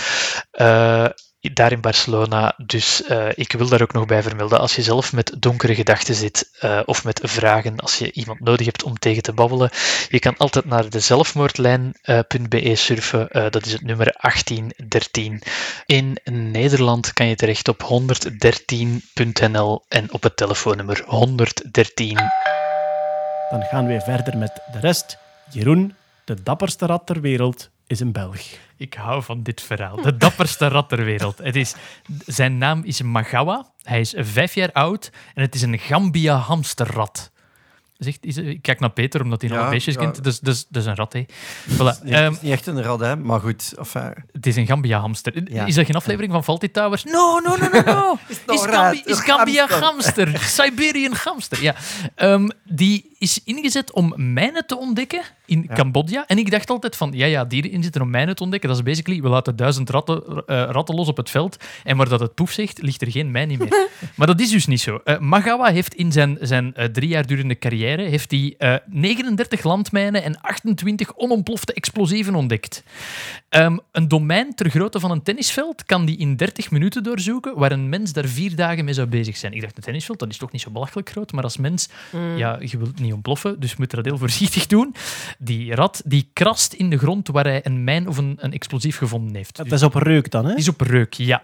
Uh, 0.53 1.07
daar 1.53 1.73
in 1.73 1.81
Barcelona. 1.81 2.55
Dus 2.67 3.03
uh, 3.09 3.29
ik 3.35 3.53
wil 3.53 3.69
daar 3.69 3.83
ook 3.83 3.93
nog 3.93 4.07
bij 4.07 4.23
vermelden. 4.23 4.61
Als 4.61 4.77
je 4.77 4.83
zelf 4.83 5.13
met 5.13 5.37
donkere 5.39 5.75
gedachten 5.75 6.15
zit 6.15 6.51
of 6.85 7.05
met 7.05 7.21
vragen, 7.23 7.79
als 7.79 7.99
je 7.99 8.13
iemand 8.13 8.41
nodig 8.41 8.67
hebt 8.67 8.83
om 8.83 8.99
tegen 8.99 9.23
te 9.23 9.33
babbelen, 9.33 9.71
je 10.09 10.19
kan 10.19 10.37
altijd 10.37 10.65
naar 10.65 10.91
de 10.91 11.01
zelfmoordlijn.be 11.01 12.75
surfen. 12.75 13.29
dat 13.51 13.67
is 13.67 13.73
het 13.73 13.83
nummer 13.83 14.15
1813. 14.21 15.43
In 15.87 16.19
Nederland 16.51 17.13
kan 17.13 17.27
je 17.27 17.35
terecht 17.35 17.69
op 17.69 17.83
113.nl 17.83 19.85
en 19.89 20.13
op 20.13 20.23
het 20.23 20.37
telefoonnummer 20.37 21.03
113. 21.07 22.19
Dan 23.55 23.63
gaan 23.63 23.87
we 23.87 24.01
verder 24.01 24.39
met 24.39 24.61
de 24.73 24.79
rest. 24.81 25.19
Jeroen, 25.51 25.95
de 26.25 26.43
dapperste 26.43 26.87
rat 26.87 27.07
ter 27.07 27.21
wereld, 27.21 27.71
is 27.87 28.01
een 28.01 28.13
Belg. 28.13 28.41
Ik 28.77 28.95
hou 28.95 29.23
van 29.23 29.43
dit 29.43 29.61
verhaal. 29.63 30.03
De 30.03 30.17
dapperste 30.17 30.69
rat 30.69 30.89
ter 30.89 31.05
wereld. 31.05 31.39
Het 31.39 31.57
is, 31.57 31.75
zijn 32.27 32.59
naam 32.59 32.83
is 32.85 33.03
Magawa. 33.03 33.67
Hij 33.83 34.01
is 34.01 34.15
vijf 34.17 34.55
jaar 34.55 34.73
oud 34.73 35.11
en 35.35 35.43
het 35.43 35.55
is 35.55 35.63
een 35.63 35.79
Gambia 35.79 36.37
hamsterrat. 36.37 37.33
Zegt, 37.99 38.25
is, 38.25 38.37
ik 38.37 38.63
kijk 38.63 38.81
naar 38.81 38.91
Peter, 38.91 39.23
omdat 39.23 39.41
hij 39.41 39.51
nog 39.51 39.59
Ja, 39.59 39.65
een 39.65 39.71
beestjes 39.71 39.95
ja. 39.95 40.01
kent. 40.01 40.25
Dus, 40.25 40.41
dus, 40.41 40.67
dus 40.69 40.85
een 40.85 40.95
rat, 40.95 41.13
hè. 41.13 41.25
Voilà. 41.71 42.03
Nee, 42.03 42.15
Ehm, 42.15 42.25
het 42.25 42.33
is 42.35 42.41
niet 42.41 42.53
echt 42.53 42.67
een 42.67 42.83
rad, 42.83 43.01
hè, 43.01 43.17
maar 43.17 43.41
goed. 43.41 43.73
Enfin, 43.79 44.13
het 44.33 44.47
is 44.47 44.57
een 44.57 44.67
Gambia-hamster. 44.67 45.53
Ja. 45.53 45.65
Is 45.67 45.75
dat 45.75 45.87
geen 45.87 45.95
aflevering 45.95 46.33
van 46.33 46.45
Faulty 46.45 46.69
Towers? 46.69 47.05
No, 47.05 47.39
no, 47.39 47.57
no, 47.57 47.69
no, 47.73 47.81
no. 47.81 48.19
is, 48.55 48.61
Gambi- 48.63 49.03
is 49.05 49.17
Een 49.19 49.25
Gambia 49.25 49.67
hamster. 49.69 50.27
hamster. 50.29 50.39
Siberian 50.39 51.13
hamster. 51.25 51.63
Ja. 51.63 51.75
Ehm, 52.15 52.49
die 52.65 53.14
is 53.19 53.41
ingezet 53.45 53.93
om 53.93 54.15
mijnen 54.17 54.67
te 54.67 54.79
ontdekken 54.79 55.23
in 55.47 55.67
Cambodja. 55.67 56.27
En 56.27 56.39
ik 56.39 56.51
dacht 56.51 56.71
altijd 56.71 56.97
van, 56.97 57.13
ja, 57.13 57.27
ja, 57.27 57.45
dieren 57.45 57.71
inzetten 57.71 58.03
om 58.03 58.11
mijnen 58.11 58.35
te 58.35 58.43
ontdekken. 58.43 58.69
Dat 58.69 58.79
is 58.79 58.85
basically, 58.85 59.23
we 59.23 59.29
laten 59.29 59.57
duizend 59.57 59.91
ratten, 59.91 60.45
eh, 60.47 60.69
ratten 60.71 60.95
los 60.95 61.09
op 61.09 61.17
het 61.17 61.31
veld. 61.31 61.57
En 61.85 61.97
waar 61.97 62.09
dat 62.09 62.21
het 62.21 62.35
poef 62.35 62.51
zegt, 62.51 62.83
ligt 62.83 63.03
er 63.03 63.11
geen 63.11 63.31
mijn 63.31 63.49
meer. 63.49 63.89
maar 64.17 64.27
dat 64.27 64.41
is 64.41 64.51
dus 64.51 64.67
niet 64.67 64.81
zo. 64.81 65.01
Eh, 65.05 65.19
Magawa 65.19 65.71
heeft 65.71 65.95
in 65.95 66.13
zijn, 66.13 66.39
zijn 66.41 66.75
eh, 66.75 66.85
drie 66.85 67.09
jaar 67.09 67.27
durende 67.27 67.59
carrière 67.59 68.03
heeft 68.03 68.31
hij, 68.31 68.55
eh, 68.59 68.75
39 68.87 69.63
landmijnen 69.63 70.23
en 70.23 70.41
28 70.41 71.17
onontplofte 71.17 71.73
explosieven 71.73 72.35
ontdekt. 72.35 72.83
Ehm, 73.49 73.79
een 73.93 74.09
domein 74.09 74.55
ter 74.55 74.71
grootte 74.71 75.01
van 75.01 75.11
een 75.11 75.23
tennisveld 75.23 75.85
kan 75.85 76.05
die 76.05 76.17
in 76.17 76.37
30 76.37 76.71
minuten 76.71 77.03
doorzoeken, 77.03 77.59
waar 77.59 77.73
een 77.73 77.89
mens 77.89 78.13
daar 78.13 78.27
vier 78.27 78.57
dagen 78.57 78.85
mee 78.85 78.95
zou 78.95 79.07
bezig 79.07 79.37
zijn. 79.37 79.53
Ik 79.53 79.61
dacht, 79.61 79.77
een 79.77 79.83
tennisveld, 79.83 80.19
dat 80.19 80.29
is 80.29 80.37
toch 80.37 80.53
niet 80.53 80.61
zo 80.61 80.71
belachelijk 80.71 81.11
groot, 81.11 81.33
maar 81.33 81.45
als 81.45 81.57
mens, 81.57 81.89
ja, 82.37 82.59
je 82.61 82.79
wilt 82.79 83.01
niet 83.05 83.13
ontploffen, 83.13 83.61
dus 83.61 83.77
moet 83.77 83.91
dat 83.91 84.05
heel 84.05 84.19
voorzichtig 84.25 84.67
doen. 84.67 84.95
Die 85.39 85.75
rat, 85.75 86.03
die 86.05 86.31
krast 86.33 86.73
in 86.73 86.91
de 86.91 86.99
grond 86.99 87.29
waar 87.29 87.45
hij 87.45 87.61
een 87.67 87.85
mijn 87.85 88.09
of 88.09 88.17
een, 88.17 88.37
een 88.41 88.53
explosief 88.53 88.97
gevonden 88.97 89.35
heeft. 89.35 89.57
Dat 89.57 89.73
is 89.73 89.83
op 89.83 89.95
reuk 89.95 90.31
dan, 90.31 90.45
hè? 90.47 90.55
Is 90.55 90.69
op 90.69 90.81
reuk, 90.81 91.13
ja. 91.15 91.43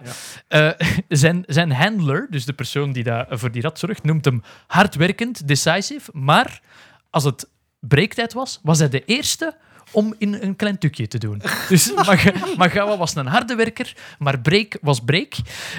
Eh, 0.49 0.71
zijn, 1.09 1.43
zijn 1.47 1.73
handler, 1.73 2.27
dus 2.31 2.45
de 2.45 2.53
persoon 2.53 2.93
die 2.93 3.03
daar 3.05 3.27
voor 3.31 3.51
die 3.51 3.63
rat 3.63 3.79
zorgt, 3.79 4.03
noemt 4.05 4.25
hem 4.25 4.43
hardwerkend, 4.67 5.49
decisive. 5.49 6.11
Maar 6.13 6.61
als 7.11 7.25
het 7.25 7.49
breektijd 7.81 8.33
was, 8.33 8.59
was 8.63 8.79
hij 8.79 8.89
de 8.89 9.05
eerste 9.05 9.57
om 9.93 10.15
in 10.19 10.35
een 10.35 10.57
klein 10.57 10.79
tukje 10.79 11.09
te 11.09 11.19
doen. 11.19 11.43
Dus 11.69 11.93
Mag- 12.07 12.57
Magawa 12.57 12.97
was 12.97 13.15
een 13.15 13.27
harde 13.27 13.55
werker, 13.55 13.95
maar 14.19 14.41
break 14.41 14.79
was 14.81 15.01
break. 15.01 15.33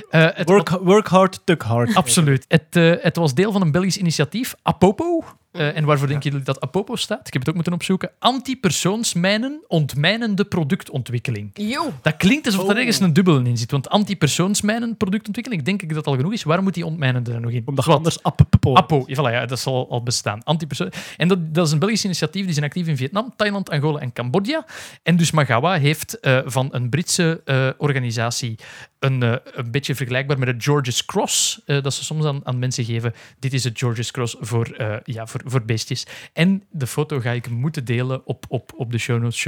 Eh, 0.10 0.28
het 0.34 0.50
Work, 0.50 0.70
work 0.70 1.08
hard, 1.08 1.42
tuk 1.44 1.62
hard. 1.62 1.96
Absoluut. 1.96 2.46
Het, 2.48 2.76
eh, 2.76 2.94
het 3.00 3.16
was 3.16 3.34
deel 3.34 3.52
van 3.52 3.62
een 3.62 3.72
Belgisch 3.72 3.98
initiatief, 3.98 4.56
Apopo. 4.62 5.24
Eh, 5.52 5.78
en 5.78 5.86
waarvoor 5.86 6.08
denken 6.08 6.30
jullie 6.30 6.46
dat 6.46 6.62
Apopo 6.62 6.96
staat? 6.96 7.28
Ik 7.28 7.34
heb 7.34 7.42
het 7.42 7.50
ook 7.50 7.56
moeten 7.56 7.74
opzoeken. 7.74 8.12
Antipersoonsmijnen 8.20 9.62
ontmijnende 9.68 10.46
productontwikkeling. 10.46 11.50
Jo. 11.54 11.94
Dat 12.02 12.18
klinkt 12.18 12.46
alsof 12.46 12.70
er 12.70 12.78
ergens 12.78 13.00
een 13.00 13.14
dubbel 13.14 13.40
in 13.40 13.58
zit. 13.58 13.72
Want 13.72 13.90
antipersoonsmijnen 13.90 14.98
productontwikkeling, 14.98 15.64
denk 15.64 15.82
ik 15.82 15.88
dat 15.88 15.98
dat 15.98 16.08
al 16.08 16.16
genoeg 16.16 16.34
is. 16.34 16.44
Waarom 16.44 16.66
moet 16.66 16.74
die 16.74 16.86
ontmijnende 16.86 17.34
er 17.34 17.42
nog 17.42 17.52
in? 17.52 17.64
Omdat 17.66 17.86
Wat? 17.86 17.96
anders 17.96 18.24
appepo. 18.24 18.76
Apo, 18.76 19.04
ja, 19.08 19.16
voilà, 19.16 19.34
ja, 19.34 19.46
dat 19.46 19.60
zal 19.60 19.90
al 19.90 20.04
bestaan. 20.04 20.44
Antipersoon. 20.44 20.92
En 21.18 21.28
dat, 21.28 21.54
dat 21.54 21.66
is 21.66 21.72
een 21.72 21.80
Belgisch 21.80 22.06
initiatief, 22.06 22.44
die 22.44 22.54
zijn 22.54 22.66
actief 22.66 22.88
in 22.88 22.98
Vietnam, 22.98 23.34
Thailand, 23.36 23.70
Angola 23.70 24.00
en 24.00 24.14
Cambodja. 24.14 24.66
En 25.04 25.18
dus 25.18 25.32
Magawa 25.32 25.78
heeft 25.78 26.20
eh, 26.20 26.40
van 26.46 26.68
een 26.72 26.90
Britse 26.90 27.42
eh, 27.46 27.70
organisatie 27.78 28.56
een, 29.02 29.24
eh, 29.24 29.36
een 29.54 29.72
beetje 29.72 29.96
vergelijkbaar 29.96 30.40
met 30.40 30.48
het 30.48 30.64
George's 30.64 31.06
Cross, 31.06 31.62
eh, 31.66 31.82
dat 31.82 31.94
ze 31.94 32.04
soms 32.04 32.26
aan, 32.26 32.42
aan 32.44 32.60
mensen 32.60 32.86
geven. 32.86 33.14
Dit 33.40 33.54
is 33.54 33.64
het 33.64 33.78
George's 33.78 34.12
Cross 34.12 34.36
voor, 34.40 34.66
eh, 34.66 34.96
ja, 35.04 35.28
voor, 35.28 35.41
voor 35.46 35.64
beestjes. 35.64 36.06
En 36.34 36.64
de 36.70 36.88
foto 36.88 37.20
ga 37.20 37.32
ik 37.32 37.50
moeten 37.50 37.86
delen 37.86 38.22
op, 38.26 38.46
op, 38.48 38.72
op 38.76 38.92
de 38.92 38.98
show 38.98 39.22
notes. 39.22 39.46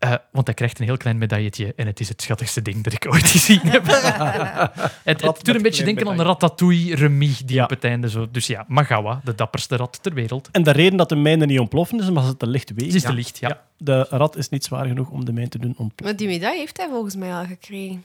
Eh, 0.00 0.14
want 0.32 0.46
hij 0.46 0.54
krijgt 0.54 0.78
een 0.78 0.84
heel 0.84 0.96
klein 0.96 1.18
medailletje 1.18 1.72
en 1.76 1.86
het 1.86 2.00
is 2.00 2.08
het 2.08 2.22
schattigste 2.22 2.62
ding 2.62 2.84
dat 2.84 2.92
ik 2.92 3.06
ooit 3.08 3.26
gezien 3.26 3.60
heb. 3.62 3.86
het, 5.10 5.20
het 5.20 5.44
doet 5.44 5.54
een 5.54 5.62
beetje 5.62 5.84
denken 5.84 6.08
aan 6.08 6.16
de 6.16 6.22
Ratatouille 6.22 6.94
Remy 6.94 7.32
die 7.44 7.62
op 7.62 7.70
het 7.70 7.84
einde 7.84 8.10
zo. 8.10 8.28
Dus 8.30 8.46
ja, 8.46 8.64
Magawa, 8.68 9.20
de 9.24 9.34
dapperste 9.34 9.76
rat 9.76 9.98
ter 10.02 10.14
wereld. 10.14 10.48
En 10.52 10.62
de 10.62 10.70
reden 10.70 10.96
dat 10.96 11.08
de 11.08 11.16
mijnen 11.16 11.48
niet 11.48 11.58
ontploffen 11.58 12.00
is 12.00 12.08
omdat 12.08 12.24
ze 12.24 12.36
te 12.36 12.46
licht 12.46 12.70
wegen. 12.70 12.86
Het 12.86 12.94
is 12.94 13.02
te 13.02 13.12
licht, 13.12 13.38
ja. 13.38 13.62
De 13.76 14.06
rat 14.10 14.36
is 14.36 14.48
niet 14.48 14.64
zwaar 14.64 14.86
genoeg 14.86 15.10
om 15.10 15.24
de 15.24 15.32
mijn 15.32 15.48
te 15.48 15.58
doen 15.58 15.74
ontploffen. 15.76 16.04
Maar 16.04 16.16
die 16.16 16.28
medaille 16.28 16.58
heeft 16.58 16.76
hij 16.76 16.88
volgens 16.88 17.16
mij 17.16 17.32
al 17.32 17.44
gekregen. 17.44 18.04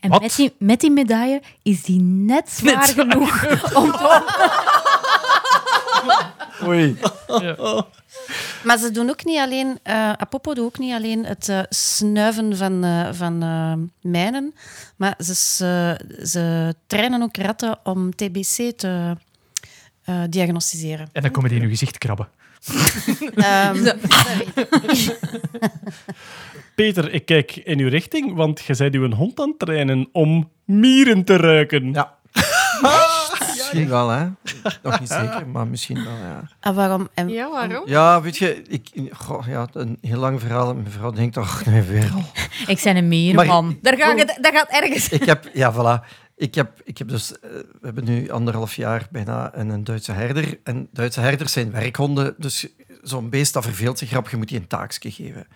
En 0.00 0.10
met 0.10 0.36
die, 0.36 0.52
met 0.58 0.80
die 0.80 0.90
medaille 0.90 1.42
is 1.62 1.82
die 1.82 2.00
net 2.00 2.50
zwaar 2.50 2.88
genoeg 2.88 3.74
om 3.74 3.90
Oei. 6.66 6.96
Maar 8.64 8.78
ze 8.78 8.90
doen 8.90 9.10
ook 9.10 9.24
niet 9.24 9.38
alleen, 9.38 9.78
eh 9.82 10.12
Apopo 10.12 10.54
doet 10.54 10.64
ook 10.64 10.78
niet 10.78 10.92
alleen 10.92 11.24
het 11.24 11.48
eh, 11.48 11.60
snuiven 11.68 12.56
van, 12.56 12.84
eh, 12.84 13.08
van 13.12 13.38
mijnen, 14.00 14.54
maar 14.96 15.14
ze, 15.18 15.34
ze, 15.34 16.00
ze 16.22 16.74
trainen 16.86 17.22
ook 17.22 17.36
ratten 17.36 17.78
om 17.84 18.14
TBC 18.14 18.72
te 18.76 19.16
eh, 20.02 20.22
diagnosticeren. 20.30 21.08
En 21.12 21.22
dan 21.22 21.30
komen 21.30 21.50
die 21.50 21.58
in 21.58 21.64
uw 21.64 21.70
gezicht 21.70 21.98
krabben. 21.98 22.28
Ehm. 23.34 23.84
Peter, 26.74 27.12
ik 27.12 27.24
kijk 27.24 27.56
in 27.56 27.78
uw 27.78 27.88
richting, 27.88 28.34
want 28.34 28.60
je 28.60 28.76
bent 28.76 28.94
uw 28.94 29.10
hond 29.10 29.40
aan 29.40 29.48
het 29.48 29.58
trainen 29.58 30.08
om 30.12 30.50
mieren 30.64 31.24
te 31.24 31.36
ruiken. 31.36 31.92
Ja. 31.92 32.18
Misschien 33.72 33.88
wel, 33.88 34.08
hè. 34.08 34.28
Nog 34.82 35.00
niet 35.00 35.08
zeker, 35.08 35.46
maar 35.46 35.66
misschien 35.66 36.04
wel, 36.04 36.16
ja. 36.16 36.48
Ah, 36.60 36.76
waarom? 36.76 37.08
En, 37.14 37.28
Ja, 37.28 37.50
waarom? 37.50 37.82
Ja, 37.88 38.20
weet 38.20 38.36
je, 38.36 38.62
ik, 38.62 38.90
goh, 39.12 39.46
ja, 39.46 39.68
een 39.72 39.98
heel 40.00 40.18
lang 40.18 40.40
verhaal. 40.40 40.70
en 40.70 40.76
Mijn 40.76 40.90
vrouw 40.90 41.10
denkt, 41.10 41.36
ach, 41.36 41.64
nee, 41.64 41.82
weer 41.82 42.10
al. 42.14 42.24
Ik 42.66 42.78
zijn 42.78 42.96
een 42.96 43.08
meer, 43.08 43.34
Maar- 43.38 43.46
man. 43.46 43.78
Daar, 43.82 43.96
ga 43.96 44.16
ik, 44.16 44.38
daar 44.40 44.52
gaat 44.52 44.68
ergens... 44.68 45.08
Ik 45.08 45.24
heb, 45.24 45.50
ja, 45.52 45.72
voilà. 45.74 46.06
Ik 46.36 46.54
heb, 46.54 46.80
ik 46.84 46.98
heb 46.98 47.08
dus, 47.08 47.38
eh, 47.40 47.50
we 47.50 47.80
hebben 47.82 48.04
nu 48.04 48.30
anderhalf 48.30 48.74
jaar 48.74 49.06
bijna 49.10 49.50
een, 49.54 49.68
een 49.68 49.84
Duitse 49.84 50.12
herder. 50.12 50.58
En 50.64 50.88
Duitse 50.92 51.20
herders 51.20 51.52
zijn 51.52 51.70
werkhonden, 51.70 52.34
dus 52.38 52.66
zo'n 53.02 53.30
beest 53.30 53.52
dat 53.52 53.64
verveelt 53.64 53.98
zich 53.98 54.10
rap, 54.12 54.28
je 54.28 54.36
moet 54.36 54.48
die 54.48 54.58
een 54.58 54.66
taakje 54.66 55.10
geven. 55.10 55.46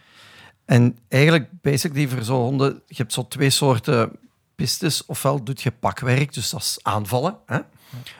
En 0.64 0.98
eigenlijk, 1.08 1.48
basically, 1.62 2.08
voor 2.08 2.22
zo'n 2.22 2.40
honden, 2.42 2.82
je 2.86 2.94
hebt 2.96 3.12
zo 3.12 3.28
twee 3.28 3.50
soorten 3.50 4.10
pistes. 4.54 5.06
Ofwel 5.06 5.44
doet 5.44 5.62
je 5.62 5.70
pakwerk, 5.70 6.34
dus 6.34 6.50
dat 6.50 6.60
is 6.60 6.78
aanvallen. 6.82 7.36
Hè? 7.46 7.58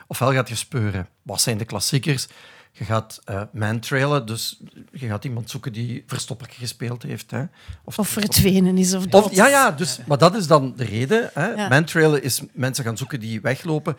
Ofwel 0.07 0.33
gaat 0.33 0.49
je 0.49 0.55
speuren. 0.55 1.07
Wat 1.21 1.41
zijn 1.41 1.57
de 1.57 1.65
klassiekers? 1.65 2.27
Je 2.71 2.85
gaat 2.85 3.21
eh 3.25 3.41
mantrailen, 3.53 4.25
dus 4.25 4.59
je 4.91 5.07
gaat 5.07 5.25
iemand 5.25 5.49
zoeken 5.49 5.73
die 5.73 6.03
verstoppertje 6.07 6.59
gespeeld 6.59 7.03
heeft. 7.03 7.31
Hè? 7.31 7.41
of 7.83 7.93
verstoppertje- 7.93 8.41
verdwenen 8.41 8.77
is 8.77 8.93
of 8.93 9.05
dood. 9.05 9.23
of, 9.23 9.33
ja, 9.35 9.47
ja, 9.47 9.71
dus, 9.71 9.99
maar 10.05 10.17
dat 10.17 10.35
is 10.35 10.47
dan 10.47 10.73
de 10.75 10.83
reden. 10.83 11.29
Hè? 11.33 11.47
Ja. 11.47 11.67
Mantrailen 11.67 12.23
is 12.23 12.41
mensen 12.53 12.83
gaan 12.83 12.97
zoeken 12.97 13.19
die 13.19 13.41
weglopen. 13.41 13.97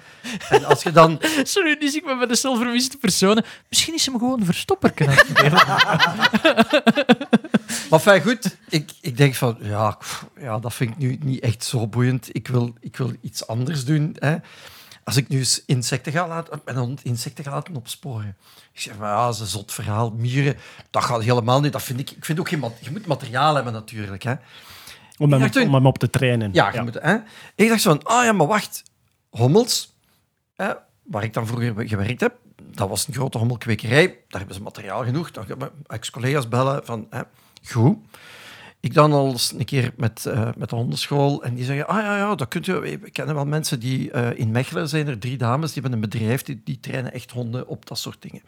En 0.48 0.64
als 0.64 0.82
je 0.82 0.92
dan... 0.92 1.20
Sorry, 1.42 1.76
nu 1.80 1.88
zie 1.88 2.00
ik 2.00 2.06
me 2.06 2.16
bij 2.18 2.26
de 2.26 2.34
zelfverwiste 2.34 2.96
personen. 2.96 3.44
Misschien 3.68 3.94
is 3.94 4.06
hem 4.06 4.18
gewoon 4.18 4.40
een 4.40 4.46
verstopper 4.46 4.92
aan 4.96 5.08
het 5.08 5.26
spelen. 5.28 5.66
Maar 7.90 7.98
fijn, 8.00 8.22
goed. 8.22 8.56
Ik, 8.68 8.90
ik 9.00 9.16
denk 9.16 9.34
van, 9.34 9.56
ja, 9.60 9.90
pff, 9.90 10.26
ja, 10.40 10.58
dat 10.58 10.74
vind 10.74 10.90
ik 10.90 10.98
nu 10.98 11.18
niet 11.20 11.40
echt 11.40 11.64
zo 11.64 11.86
boeiend. 11.86 12.28
Ik 12.32 12.48
wil, 12.48 12.74
ik 12.80 12.96
wil 12.96 13.12
iets 13.20 13.46
anders 13.46 13.84
doen. 13.84 14.16
Hè? 14.18 14.36
Als 15.08 15.16
ik 15.16 15.28
nu 15.28 15.38
eens 15.38 15.62
insecten 15.66 16.12
ga 16.12 16.28
laten, 16.28 16.98
insecten 17.02 17.44
ga 17.44 17.50
laten 17.50 17.76
opsporen. 17.76 18.36
Ik 18.72 18.80
zeg, 18.80 18.98
maar 18.98 19.08
ja, 19.08 19.24
dat 19.24 19.34
is 19.34 19.40
een 19.40 19.46
zot 19.46 19.72
verhaal. 19.72 20.10
Mieren, 20.10 20.56
dat 20.90 21.04
gaat 21.04 21.22
helemaal 21.22 21.60
niet. 21.60 21.72
Dat 21.72 21.82
vind 21.82 22.00
ik, 22.00 22.10
ik 22.10 22.24
vind 22.24 22.38
ook 22.38 22.48
geen... 22.48 22.64
Je 22.80 22.90
moet 22.90 23.06
materiaal 23.06 23.54
hebben 23.54 23.72
natuurlijk. 23.72 24.22
Hè? 24.22 24.34
Om 25.18 25.32
hem, 25.32 25.50
om 25.66 25.74
hem 25.74 25.86
op 25.86 25.98
te 25.98 26.10
trainen. 26.10 26.52
Ja, 26.52 26.72
je 26.72 26.82
Moet, 26.82 26.94
hè? 26.94 27.16
Ik 27.54 27.68
dacht 27.68 27.80
zo 27.80 27.90
van, 27.90 28.02
ah 28.02 28.24
ja, 28.24 28.32
maar 28.32 28.46
wacht. 28.46 28.82
Hommels, 29.30 29.94
hè, 30.54 30.72
waar 31.02 31.22
ik 31.22 31.32
dan 31.32 31.46
vroeger 31.46 31.88
gewerkt 31.88 32.20
heb, 32.20 32.34
dat 32.56 32.88
was 32.88 33.08
een 33.08 33.14
grote 33.14 33.38
hommelkwekerij. 33.38 34.06
Daar 34.06 34.38
hebben 34.38 34.54
ze 34.54 34.62
materiaal 34.62 35.04
genoeg. 35.04 35.30
Dan 35.30 35.46
gaan 35.46 35.58
mijn 35.58 35.70
ex-collega's 35.86 36.48
bellen 36.48 36.84
van, 36.84 37.06
hè, 37.10 37.22
goed. 37.64 37.96
Ik 38.80 38.94
dan 38.94 39.12
al 39.12 39.28
eens 39.30 39.52
een 39.58 39.64
keer 39.64 39.92
met, 39.96 40.26
eh, 40.26 40.48
met 40.56 40.70
de 40.70 40.76
hondenschool 40.76 41.42
en 41.42 41.54
die 41.54 41.64
zeggen, 41.64 41.86
ah 41.88 41.96
ja, 42.02 42.16
ja, 42.16 42.34
dat 42.34 42.48
kunt 42.48 42.66
u. 42.66 42.72
We 42.80 43.10
kennen 43.12 43.34
wel 43.34 43.44
mensen 43.46 43.80
die 43.80 44.10
eh, 44.10 44.38
in 44.38 44.50
Mechelen 44.50 44.88
zijn 44.88 45.08
er 45.08 45.18
drie 45.18 45.36
dames, 45.36 45.72
die 45.72 45.82
hebben 45.82 46.02
een 46.02 46.08
bedrijf, 46.08 46.42
die, 46.42 46.60
die 46.64 46.80
trainen 46.80 47.12
echt 47.12 47.30
honden 47.30 47.66
op 47.68 47.86
dat 47.86 47.98
soort 47.98 48.22
dingen. 48.22 48.42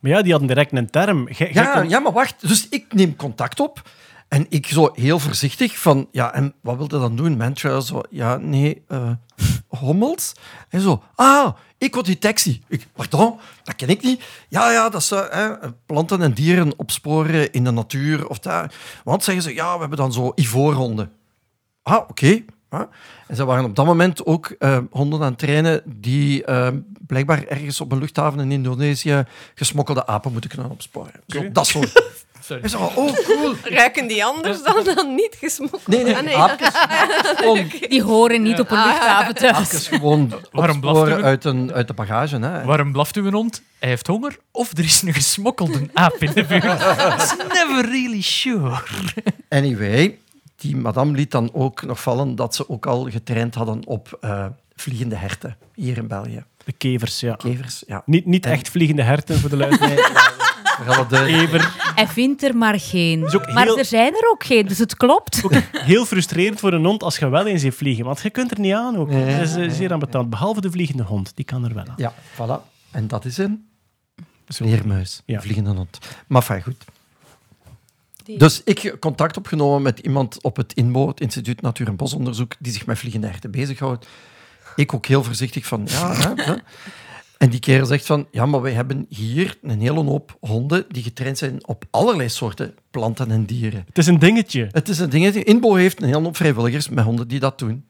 Maar 0.00 0.10
ja, 0.10 0.22
die 0.22 0.30
hadden 0.30 0.48
direct 0.48 0.72
een 0.72 0.90
term. 0.90 1.28
Ja, 1.36 1.46
kon- 1.80 1.88
ja, 1.88 1.98
maar 1.98 2.12
wacht. 2.12 2.48
Dus 2.48 2.68
ik 2.68 2.92
neem 2.94 3.16
contact 3.16 3.60
op. 3.60 3.90
En 4.28 4.46
ik 4.48 4.66
zo 4.66 4.90
heel 4.94 5.18
voorzichtig 5.18 5.78
van, 5.78 6.08
ja, 6.10 6.34
en 6.34 6.54
wat 6.60 6.76
wilde 6.76 6.98
dan 6.98 7.16
doen? 7.16 7.36
Mantra, 7.36 7.80
zo, 7.80 8.00
ja, 8.10 8.36
nee, 8.36 8.82
eh, 8.88 9.10
hommels. 9.78 10.32
En 10.68 10.80
zo, 10.80 11.02
ah, 11.14 11.54
ecodetectie. 11.78 12.62
Ik, 12.68 12.86
pardon, 12.92 13.38
dat 13.64 13.74
ken 13.74 13.88
ik 13.88 14.02
niet. 14.02 14.22
Ja, 14.48 14.72
ja, 14.72 14.88
dat 14.88 15.10
eh, 15.12 15.44
eh, 15.44 15.70
planten 15.86 16.22
en 16.22 16.32
dieren 16.32 16.78
opsporen 16.78 17.52
in 17.52 17.64
de 17.64 17.70
natuur. 17.70 18.28
Of 18.28 18.38
daar. 18.38 18.74
Want 19.04 19.24
zeggen 19.24 19.42
ze, 19.42 19.54
ja, 19.54 19.74
we 19.74 19.80
hebben 19.80 19.98
dan 19.98 20.12
zo 20.12 20.32
ivoorhonden. 20.34 21.12
Ah, 21.82 22.08
oké. 22.08 22.42
En 23.26 23.36
ze 23.36 23.44
waren 23.44 23.64
op 23.64 23.76
dat 23.76 23.86
moment 23.86 24.26
ook 24.26 24.54
eh, 24.58 24.78
honden 24.90 25.20
aan 25.20 25.30
het 25.30 25.38
trainen 25.38 25.82
die 25.86 26.44
eh, 26.44 26.68
blijkbaar 27.06 27.44
ergens 27.44 27.80
op 27.80 27.92
een 27.92 27.98
luchthaven 27.98 28.40
in 28.40 28.52
Indonesië 28.52 29.24
gesmokkelde 29.54 30.06
apen 30.06 30.32
moeten 30.32 30.50
kunnen 30.50 30.70
opsporen. 30.70 31.20
Zo, 31.26 31.52
dat 31.52 31.66
soort. 31.66 31.92
Sorry. 32.58 32.62
En 32.62 32.78
oh, 32.78 33.14
cool. 33.24 33.54
Ruiken 33.78 34.06
die 34.06 34.24
anders 34.24 34.62
dan, 34.62 34.84
dan 34.94 35.14
niet 35.14 35.36
gesmokkeld? 35.38 35.86
Nee, 35.86 36.04
nee, 36.04 36.16
Ah, 36.16 36.22
nee. 36.22 36.36
aapjes. 36.36 36.74
Gewoon, 37.36 37.70
Die 37.88 38.02
horen 38.02 38.42
niet 38.42 38.60
op 38.60 38.70
een 38.70 38.84
luchthaven 38.84 39.34
thuis. 39.34 39.56
aapjes 39.56 39.88
gewoon 39.88 40.32
Waarom 40.52 40.80
blaft 40.80 41.08
u? 41.10 41.22
uit, 41.22 41.44
een, 41.44 41.72
uit 41.72 41.86
de 41.86 41.94
bagage. 41.94 42.38
Hè. 42.38 42.64
Waarom 42.64 42.92
blaft 42.92 43.16
uw 43.16 43.30
hond? 43.30 43.62
Hij 43.78 43.88
heeft 43.88 44.06
honger 44.06 44.36
of 44.50 44.72
er 44.78 44.84
is 44.84 45.02
een 45.02 45.12
gesmokkelde 45.14 45.88
aap 45.92 46.14
in 46.22 46.30
de 46.34 46.44
buurt. 46.44 46.64
It's 46.64 47.36
never 47.52 47.84
really 47.90 48.20
sure. 48.22 48.80
Anyway, 49.48 50.18
die 50.56 50.76
madame 50.76 51.12
liet 51.16 51.30
dan 51.30 51.50
ook 51.52 51.82
nog 51.82 52.00
vallen 52.02 52.34
dat 52.36 52.54
ze 52.54 52.68
ook 52.68 52.86
al 52.86 53.10
getraind 53.10 53.54
hadden 53.54 53.86
op 53.86 54.18
eh, 54.20 54.46
vliegende 54.76 55.16
herten 55.16 55.56
hier 55.74 55.96
in 55.96 56.06
België. 56.06 56.44
De 56.64 56.72
kevers, 56.72 57.20
ja. 57.20 57.34
Kevers, 57.34 57.82
ja. 57.86 58.02
Niet, 58.06 58.26
niet 58.26 58.46
echt 58.46 58.68
vliegende 58.68 59.02
herten 59.02 59.38
voor 59.40 59.50
de 59.50 59.56
luisteraar. 59.56 60.38
Duidelijkheid. 60.84 61.50
Kever. 61.50 61.92
Hij 61.94 62.06
vindt 62.08 62.42
er 62.42 62.56
maar 62.56 62.80
geen. 62.80 63.20
Maar 63.54 63.68
er 63.68 63.84
zijn 63.84 64.14
er 64.14 64.30
ook 64.30 64.44
geen, 64.44 64.66
dus 64.66 64.78
het 64.78 64.96
klopt. 64.96 65.42
Heel 65.72 66.04
frustrerend 66.06 66.60
voor 66.60 66.72
een 66.72 66.84
hond 66.84 67.02
als 67.02 67.16
je 67.18 67.28
wel 67.28 67.46
eens 67.46 67.60
ziet 67.62 67.74
vliegen. 67.74 68.04
Want 68.04 68.20
je 68.20 68.30
kunt 68.30 68.50
er 68.50 68.60
niet 68.60 68.72
aan 68.74 68.96
ook. 68.96 69.08
Nee. 69.08 69.38
Dat 69.38 69.48
is 69.48 69.54
eh, 69.56 69.70
zeer 69.70 69.92
ambetant. 69.92 70.30
Behalve 70.30 70.60
de 70.60 70.70
vliegende 70.70 71.02
hond. 71.02 71.32
Die 71.34 71.44
kan 71.44 71.64
er 71.64 71.74
wel 71.74 71.84
aan. 71.86 71.94
Ja, 71.96 72.12
voilà. 72.34 72.68
En 72.90 73.06
dat 73.08 73.24
is 73.24 73.38
een 73.38 73.64
leermuis, 74.58 75.22
Ja. 75.24 75.40
vliegende 75.40 75.70
hond. 75.70 75.98
Maar 76.26 76.42
fijn, 76.42 76.62
goed. 76.62 76.84
Die- 78.24 78.38
Dus 78.38 78.62
ik 78.64 78.78
heb 78.78 79.00
contact 79.00 79.36
opgenomen 79.36 79.82
met 79.82 79.98
iemand 79.98 80.42
op 80.42 80.56
het 80.56 80.72
INBO, 80.72 81.08
het 81.08 81.20
Instituut 81.20 81.60
Natuur- 81.60 81.86
en 81.88 81.96
Bosonderzoek, 81.96 82.52
die 82.58 82.72
zich 82.72 82.86
met 82.86 82.98
vliegende 82.98 83.26
herten 83.26 83.50
bezighoudt. 83.50 84.06
Ik 84.76 84.94
ook 84.94 85.06
heel 85.06 85.24
voorzichtig 85.24 85.66
van, 85.66 85.82
ja... 85.90 86.14
Hè, 86.14 86.32
hè. 86.44 86.54
En 87.40 87.50
die 87.50 87.60
kerel 87.60 87.86
zegt 87.86 88.06
van, 88.06 88.26
ja, 88.30 88.46
maar 88.46 88.60
wij 88.60 88.72
hebben 88.72 89.06
hier 89.08 89.56
een 89.62 89.80
hele 89.80 90.02
hoop 90.04 90.36
honden 90.40 90.84
die 90.88 91.02
getraind 91.02 91.38
zijn 91.38 91.66
op 91.66 91.84
allerlei 91.90 92.28
soorten 92.28 92.74
planten 92.90 93.30
en 93.30 93.44
dieren. 93.44 93.84
Het 93.86 93.98
is 93.98 94.06
een 94.06 94.18
dingetje. 94.18 94.68
Het 94.72 94.88
is 94.88 94.98
een 94.98 95.10
ding. 95.10 95.34
INBO 95.34 95.74
heeft 95.74 96.02
een 96.02 96.08
hele 96.08 96.20
hoop 96.22 96.36
vrijwilligers 96.36 96.88
met 96.88 97.04
honden 97.04 97.28
die 97.28 97.40
dat 97.40 97.58
doen. 97.58 97.84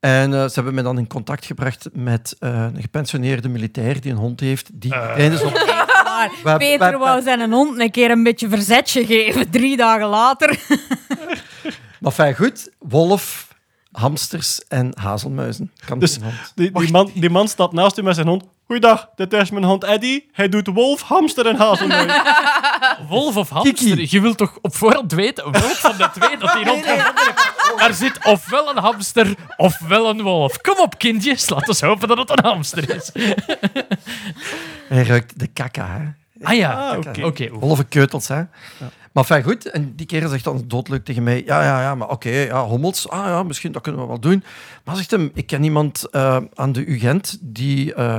En 0.00 0.34
eh, 0.34 0.44
ze 0.44 0.52
hebben 0.54 0.74
me 0.74 0.82
dan 0.82 0.98
in 0.98 1.06
contact 1.06 1.44
gebracht 1.44 1.88
met 1.92 2.36
eh, 2.38 2.66
een 2.74 2.80
gepensioneerde 2.80 3.48
militair 3.48 4.00
die 4.00 4.10
een 4.12 4.18
hond 4.18 4.40
heeft 4.40 4.70
die 4.72 4.94
is 5.16 5.42
op... 5.42 5.52
Wa- 6.42 6.56
Peter 6.56 6.92
wa- 6.92 6.98
wou 6.98 7.22
zijn 7.22 7.52
hond 7.52 7.80
een 7.80 7.90
keer 7.90 8.10
een 8.10 8.22
beetje 8.22 8.48
verzetje 8.48 9.06
geven, 9.06 9.50
drie 9.50 9.76
dagen 9.76 10.06
later. 10.08 10.58
Maar 12.00 12.12
fijn, 12.12 12.34
goed. 12.34 12.70
Wolf, 12.78 13.54
hamsters 13.92 14.60
en 14.68 14.92
hazelmuizen. 14.98 15.72
Kan 15.86 15.98
Dus 15.98 16.18
die, 16.54 16.70
die, 16.72 16.90
man, 16.90 17.10
die 17.14 17.30
man 17.30 17.48
staat 17.48 17.72
naast 17.72 17.98
u 17.98 18.02
met 18.02 18.14
zijn 18.14 18.26
hond. 18.26 18.44
Goeiedag, 18.72 19.08
dit 19.14 19.32
is 19.32 19.50
mijn 19.50 19.64
hond 19.64 19.84
Eddie. 19.84 20.28
Hij 20.32 20.48
doet 20.48 20.66
wolf, 20.66 21.02
hamster 21.02 21.46
en 21.46 21.56
hazelmuis. 21.56 22.12
Wolf 23.08 23.36
of 23.36 23.48
hamster? 23.48 23.74
Kiki. 23.74 24.06
Je 24.10 24.20
wilt 24.20 24.36
toch 24.36 24.58
op 24.62 24.76
voorhand 24.76 25.12
weten 25.12 25.50
welk 25.50 25.64
van 25.64 25.96
de 25.96 26.10
twee 26.12 26.38
dat 26.38 26.52
die 26.52 26.68
hond 26.68 26.84
heeft? 26.86 27.12
Er 27.76 27.94
zit 27.94 28.18
ofwel 28.24 28.70
een 28.70 28.76
hamster 28.76 29.34
ofwel 29.56 30.08
een 30.08 30.22
wolf. 30.22 30.60
Kom 30.60 30.78
op, 30.78 30.98
kindjes. 30.98 31.48
Laten 31.48 31.80
we 31.80 31.86
hopen 31.86 32.08
dat 32.08 32.18
het 32.18 32.30
een 32.30 32.44
hamster 32.44 32.94
is. 32.96 33.10
Hij 34.88 35.02
ruikt 35.02 35.38
de 35.38 35.46
kaka, 35.46 35.86
hè. 35.86 36.04
Ah 36.48 36.56
ja, 36.56 36.90
Ah, 36.90 37.24
oké. 37.24 37.48
Wolvenkeutels, 37.50 38.28
hè. 38.28 38.42
Maar 39.12 39.24
fijn, 39.24 39.42
goed. 39.42 39.70
En 39.70 39.92
die 39.96 40.06
kerel 40.06 40.28
zegt 40.28 40.44
dan 40.44 40.64
doodleuk 40.66 41.04
tegen 41.04 41.22
mij... 41.22 41.42
Ja, 41.44 41.62
ja, 41.62 41.80
ja, 41.80 41.94
maar 41.94 42.08
oké, 42.08 42.30
ja, 42.30 42.64
hommels. 42.64 43.08
Ah 43.08 43.26
ja, 43.26 43.42
misschien, 43.42 43.72
dat 43.72 43.82
kunnen 43.82 44.00
we 44.00 44.06
wel 44.06 44.20
doen. 44.20 44.44
Maar 44.84 44.96
zegt 44.96 45.10
hem, 45.10 45.30
ik 45.34 45.46
ken 45.46 45.64
iemand 45.64 46.10
eh, 46.10 46.36
aan 46.54 46.72
de 46.72 46.86
UGent 46.86 47.38
die 47.40 47.94
eh, 47.94 48.18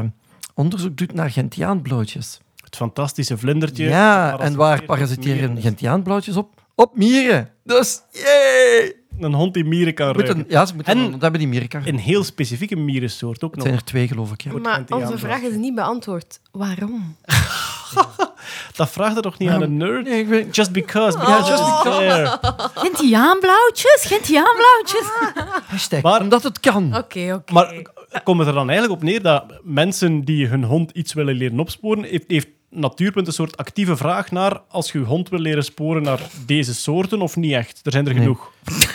onderzoek 0.54 0.98
doet 0.98 1.14
naar 1.14 1.30
gentiaanblootjes. 1.32 2.40
Het 2.64 2.76
fantastische 2.76 3.38
vlindertje. 3.38 3.84
Ja, 3.86 4.40
en 4.40 4.56
waar 4.56 4.84
parasiteren 4.84 5.62
gentiaanblauwtjes 5.62 6.38
op? 6.38 6.62
Op 6.76 6.98
mieren. 6.98 7.50
Dus, 7.64 8.02
yay! 8.12 8.94
Een 9.20 9.34
hond 9.34 9.54
die 9.54 9.64
mieren 9.66 9.94
kan 9.94 10.06
Moeten, 10.08 10.26
ruiken. 10.34 10.52
ja, 10.52 10.66
ze 10.66 10.76
moeten 10.76 10.94
En- 10.98 11.02
hond 11.10 11.22
hebben 11.22 11.40
die 11.40 11.50
mieren 11.50 11.68
kan 11.68 11.82
Een 11.88 11.98
heel 11.98 12.24
specifieke 12.24 12.76
mierensoort 12.76 13.44
ook 13.44 13.50
Het 13.50 13.60
nog. 13.60 13.68
zijn 13.68 13.78
er 13.80 13.84
twee, 13.86 14.08
geloof 14.08 14.32
ik. 14.32 14.42
Ja. 14.42 14.54
Maar 14.58 14.84
onze 14.90 15.18
vraag 15.18 15.42
is 15.42 15.56
niet 15.56 15.76
beantwoord. 15.76 16.40
Waarom? 16.52 17.16
Dat 18.74 18.90
vraagt 18.90 19.16
er 19.16 19.22
toch 19.22 19.38
niet 19.38 19.50
aan 19.50 19.62
een 19.62 19.78
nerd? 19.78 20.04
Nee, 20.08 20.20
ik 20.20 20.28
weet... 20.28 20.56
Just 20.56 20.72
because. 20.72 21.18
Because 21.18 21.50
just 21.52 21.64
it's 21.68 21.82
there. 21.84 22.38
Gentiaanblauwtjes, 22.76 24.04
Gentiaanblauwtjes. 24.08 25.06
Hashtag, 25.66 26.02
Maar- 26.02 26.22
omdat 26.22 26.44
het 26.44 26.60
kan. 26.60 26.96
Oké, 26.98 27.34
oké. 27.34 27.54
Maar 27.54 27.74
komt 28.24 28.40
het 28.40 28.48
er 28.48 28.54
dan 28.54 28.70
eigenlijk 28.70 29.02
op 29.02 29.08
neer 29.08 29.22
dat 29.22 29.44
mensen 29.64 30.22
die 30.22 30.48
hun 30.48 30.64
hond 30.64 30.92
iets 30.92 31.14
willen 31.14 31.36
leren 31.36 31.60
opsporen, 31.60 32.04
heeft, 32.04 32.24
heeft 32.28 32.48
Natuurpunt 32.70 33.28
een 33.28 33.34
soort 33.34 33.58
actieve 33.58 33.98
vraag 33.98 34.32
naar 34.32 34.62
als 34.70 34.92
je 34.92 35.00
je 35.00 35.06
hond 35.06 35.30
wil 35.30 35.40
leren 35.40 35.64
sporen 35.64 36.02
naar 36.04 36.20
deze 36.46 36.74
soorten 36.74 37.22
of 37.22 37.36
niet 37.36 37.54
echt? 37.54 37.80
Er 37.84 37.92
zijn 37.92 38.08
er 38.08 38.14
Nee. 38.14 38.22
genoeg. 38.22 38.52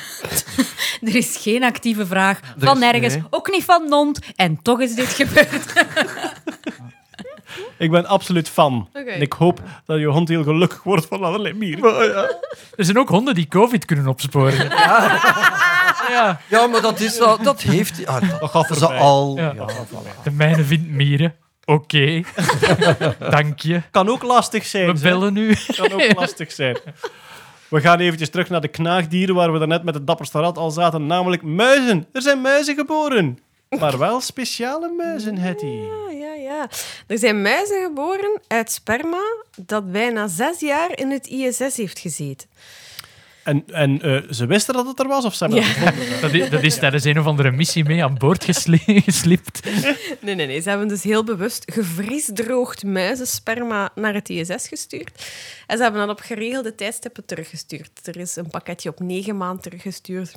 Er 1.02 1.14
is 1.14 1.36
geen 1.36 1.64
actieve 1.64 2.06
vraag 2.06 2.40
Er 2.40 2.66
van 2.66 2.78
nergens, 2.78 3.14
nee. 3.14 3.22
ook 3.30 3.50
niet 3.50 3.64
van 3.64 3.88
Nont. 3.88 4.18
En 4.36 4.62
toch 4.62 4.80
is 4.80 4.94
dit 4.94 5.06
gebeurd. 5.08 5.72
Ik 7.78 7.90
ben 7.90 8.06
absoluut 8.06 8.48
fan. 8.48 8.88
Oké. 8.92 9.10
En 9.10 9.20
ik 9.20 9.32
hoop 9.32 9.60
dat 9.84 9.98
je 9.98 10.06
hond 10.06 10.28
heel 10.28 10.42
gelukkig 10.42 10.82
wordt 10.82 11.06
van 11.06 11.22
allerlei 11.22 11.54
mieren. 11.54 11.94
Er 12.76 12.84
zijn 12.84 12.98
ook 12.98 13.08
honden 13.08 13.34
die 13.34 13.48
COVID 13.48 13.84
kunnen 13.84 14.06
opsporen. 14.06 14.68
ja. 16.08 16.40
Ja, 16.48 16.66
maar 16.66 16.80
dat, 16.80 17.00
is, 17.00 17.18
wel- 17.18 17.42
dat 17.42 17.62
heeft... 17.62 17.96
Ja, 17.98 18.20
Dat 18.40 18.50
gaat 18.50 18.66
ze 18.66 18.74
voorbij. 18.74 18.98
al... 18.98 19.34
Ja. 19.36 19.52
Ja. 19.56 19.66
De 20.24 20.30
mijne 20.30 20.64
vindt 20.64 20.88
mieren. 20.88 21.34
Oké. 21.64 22.22
Dank 23.30 23.60
je. 23.60 23.82
Kan 23.90 24.08
ook 24.08 24.22
lastig 24.22 24.64
zijn. 24.66 24.86
We 24.94 25.00
bellen 25.00 25.32
nu. 25.32 25.54
kan 25.76 25.92
ook 25.92 26.14
lastig 26.14 26.52
zijn. 26.52 26.76
We 27.68 27.80
gaan 27.80 27.98
eventjes 27.98 28.30
terug 28.30 28.48
naar 28.48 28.60
de 28.60 28.68
knaagdieren 28.68 29.34
waar 29.34 29.52
we 29.52 29.58
daarnet 29.58 29.82
met 29.82 29.94
het 29.94 30.06
dapperste 30.06 30.38
rad 30.40 30.58
al 30.58 30.70
zaten, 30.70 31.06
namelijk 31.06 31.42
muizen. 31.42 32.06
Er 32.12 32.22
zijn 32.22 32.40
muizen 32.40 32.74
geboren. 32.74 33.38
Maar 33.78 33.98
wel 33.98 34.20
speciale 34.20 34.88
muizen, 34.96 35.38
Hetty. 35.38 35.66
Ja, 35.66 36.10
ja, 36.10 36.32
ja. 36.34 36.68
Er 37.06 37.18
zijn 37.18 37.42
muizen 37.42 37.82
geboren 37.82 38.40
uit 38.46 38.72
sperma 38.72 39.22
dat 39.56 39.92
bijna 39.92 40.28
zes 40.28 40.60
jaar 40.60 40.98
in 40.98 41.10
het 41.10 41.26
ISS 41.26 41.76
heeft 41.76 41.98
gezeten. 41.98 42.48
En, 43.42 43.64
en 43.66 44.02
eh, 44.02 44.22
ze 44.30 44.46
wisten 44.46 44.74
dat 44.74 44.86
het 44.86 44.98
er 45.00 45.08
was, 45.08 45.24
of 45.24 45.34
ze 45.34 45.44
hebben 45.44 45.62
Ja. 45.62 45.66
het 45.68 45.76
gevonden? 45.94 46.20
Dat 46.20 46.32
is, 46.32 46.50
dat 46.50 46.62
is 46.62 46.78
tijdens 46.78 47.04
een 47.04 47.18
of 47.18 47.26
andere 47.26 47.50
missie 47.50 47.84
mee 47.84 48.04
aan 48.04 48.14
boord 48.18 48.44
gesli- 48.44 49.02
geslipt. 49.06 49.64
Nee, 50.20 50.34
nee, 50.34 50.46
nee. 50.46 50.60
Ze 50.60 50.68
hebben 50.68 50.88
dus 50.88 51.02
heel 51.02 51.24
bewust 51.24 51.62
gevriesdroogd 51.72 52.84
muizensperma 52.84 53.90
naar 53.94 54.14
het 54.14 54.28
ISS 54.28 54.68
gestuurd. 54.68 55.26
En 55.66 55.76
ze 55.76 55.82
hebben 55.82 56.06
dat 56.06 56.10
op 56.18 56.20
geregelde 56.24 56.74
tijdstippen 56.74 57.24
teruggestuurd. 57.24 57.90
Er 58.06 58.16
is 58.16 58.36
een 58.36 58.50
pakketje 58.50 58.88
op 58.88 59.00
negen 59.00 59.36
maanden 59.36 59.62
teruggestuurd. 59.62 60.34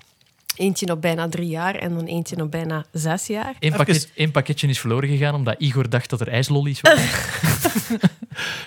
Eentje 0.55 0.91
op 0.91 1.01
bijna 1.01 1.29
drie 1.29 1.47
jaar 1.47 1.75
en 1.75 1.93
dan 1.95 2.05
eentje 2.05 2.41
op 2.41 2.51
bijna 2.51 2.85
zes 2.91 3.27
jaar. 3.27 3.55
Eén, 3.59 3.73
pakket, 3.73 4.11
één 4.15 4.31
pakketje 4.31 4.67
is 4.67 4.79
verloren 4.79 5.09
gegaan 5.09 5.35
omdat 5.35 5.55
Igor 5.57 5.89
dacht 5.89 6.09
dat 6.09 6.21
er 6.21 6.27
ijslollies 6.27 6.81
waren. 6.81 7.03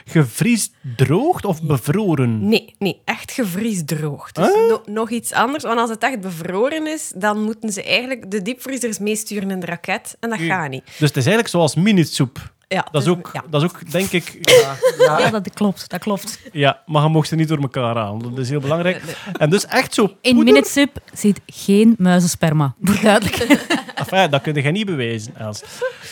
Gevriesdroogd 0.05 1.45
of 1.45 1.63
bevroren? 1.63 2.49
Nee, 2.49 2.75
nee, 2.79 3.01
echt 3.05 3.33
gevriesdroogd. 3.33 4.35
Dus 4.35 4.49
no- 4.69 4.83
nog 4.87 5.11
iets 5.11 5.33
anders. 5.33 5.65
Want 5.65 5.79
als 5.79 5.91
het 5.91 6.03
echt 6.03 6.21
bevroren 6.21 6.87
is, 6.87 7.13
dan 7.17 7.43
moeten 7.43 7.73
ze 7.73 7.83
eigenlijk 7.83 8.31
de 8.31 8.43
diepvriezers 8.43 8.99
meesturen 8.99 9.51
in 9.51 9.61
de 9.61 9.67
raket. 9.67 10.17
En 10.21 10.31
dat 10.31 10.41
gaat 10.41 10.71
niet. 10.71 10.85
Dus 10.85 11.09
het 11.09 11.17
is 11.17 11.27
eigenlijk 11.27 11.49
zoals 11.49 11.75
minisoep. 11.75 12.53
Ja, 12.69 12.87
Dat 12.91 13.03
is 13.03 13.09
ook, 13.09 13.31
ja. 13.33 13.45
dat 13.51 13.63
is 13.63 13.69
ook 13.69 13.91
denk 13.91 14.11
ik... 14.11 14.39
Ja, 14.99 15.19
Ja, 15.19 15.31
dat 15.31 15.51
klopt, 15.55 15.91
dat 15.91 16.01
klopt. 16.01 16.41
ja, 16.53 16.83
maar 16.87 17.03
je 17.03 17.09
mocht 17.09 17.29
ze 17.29 17.35
niet 17.37 17.49
door 17.49 17.59
elkaar 17.59 17.97
halen. 17.97 18.21
Dat 18.21 18.39
is 18.39 18.49
heel 18.49 18.61
belangrijk. 18.61 19.03
En 19.39 19.51
dus 19.51 19.67
echt 19.67 19.95
zo 19.95 20.17
In. 20.21 20.37
Minutesub 20.37 20.97
zit 21.13 21.41
geen 21.47 21.95
muizensperma. 21.99 22.75
Voor 22.83 23.01
duidelijk. 23.03 23.37
Enfin, 23.95 24.31
dat 24.31 24.43
kun 24.43 24.55
je 24.55 24.71
niet 24.71 24.87
bewijzen, 24.87 25.37
Els. 25.37 25.63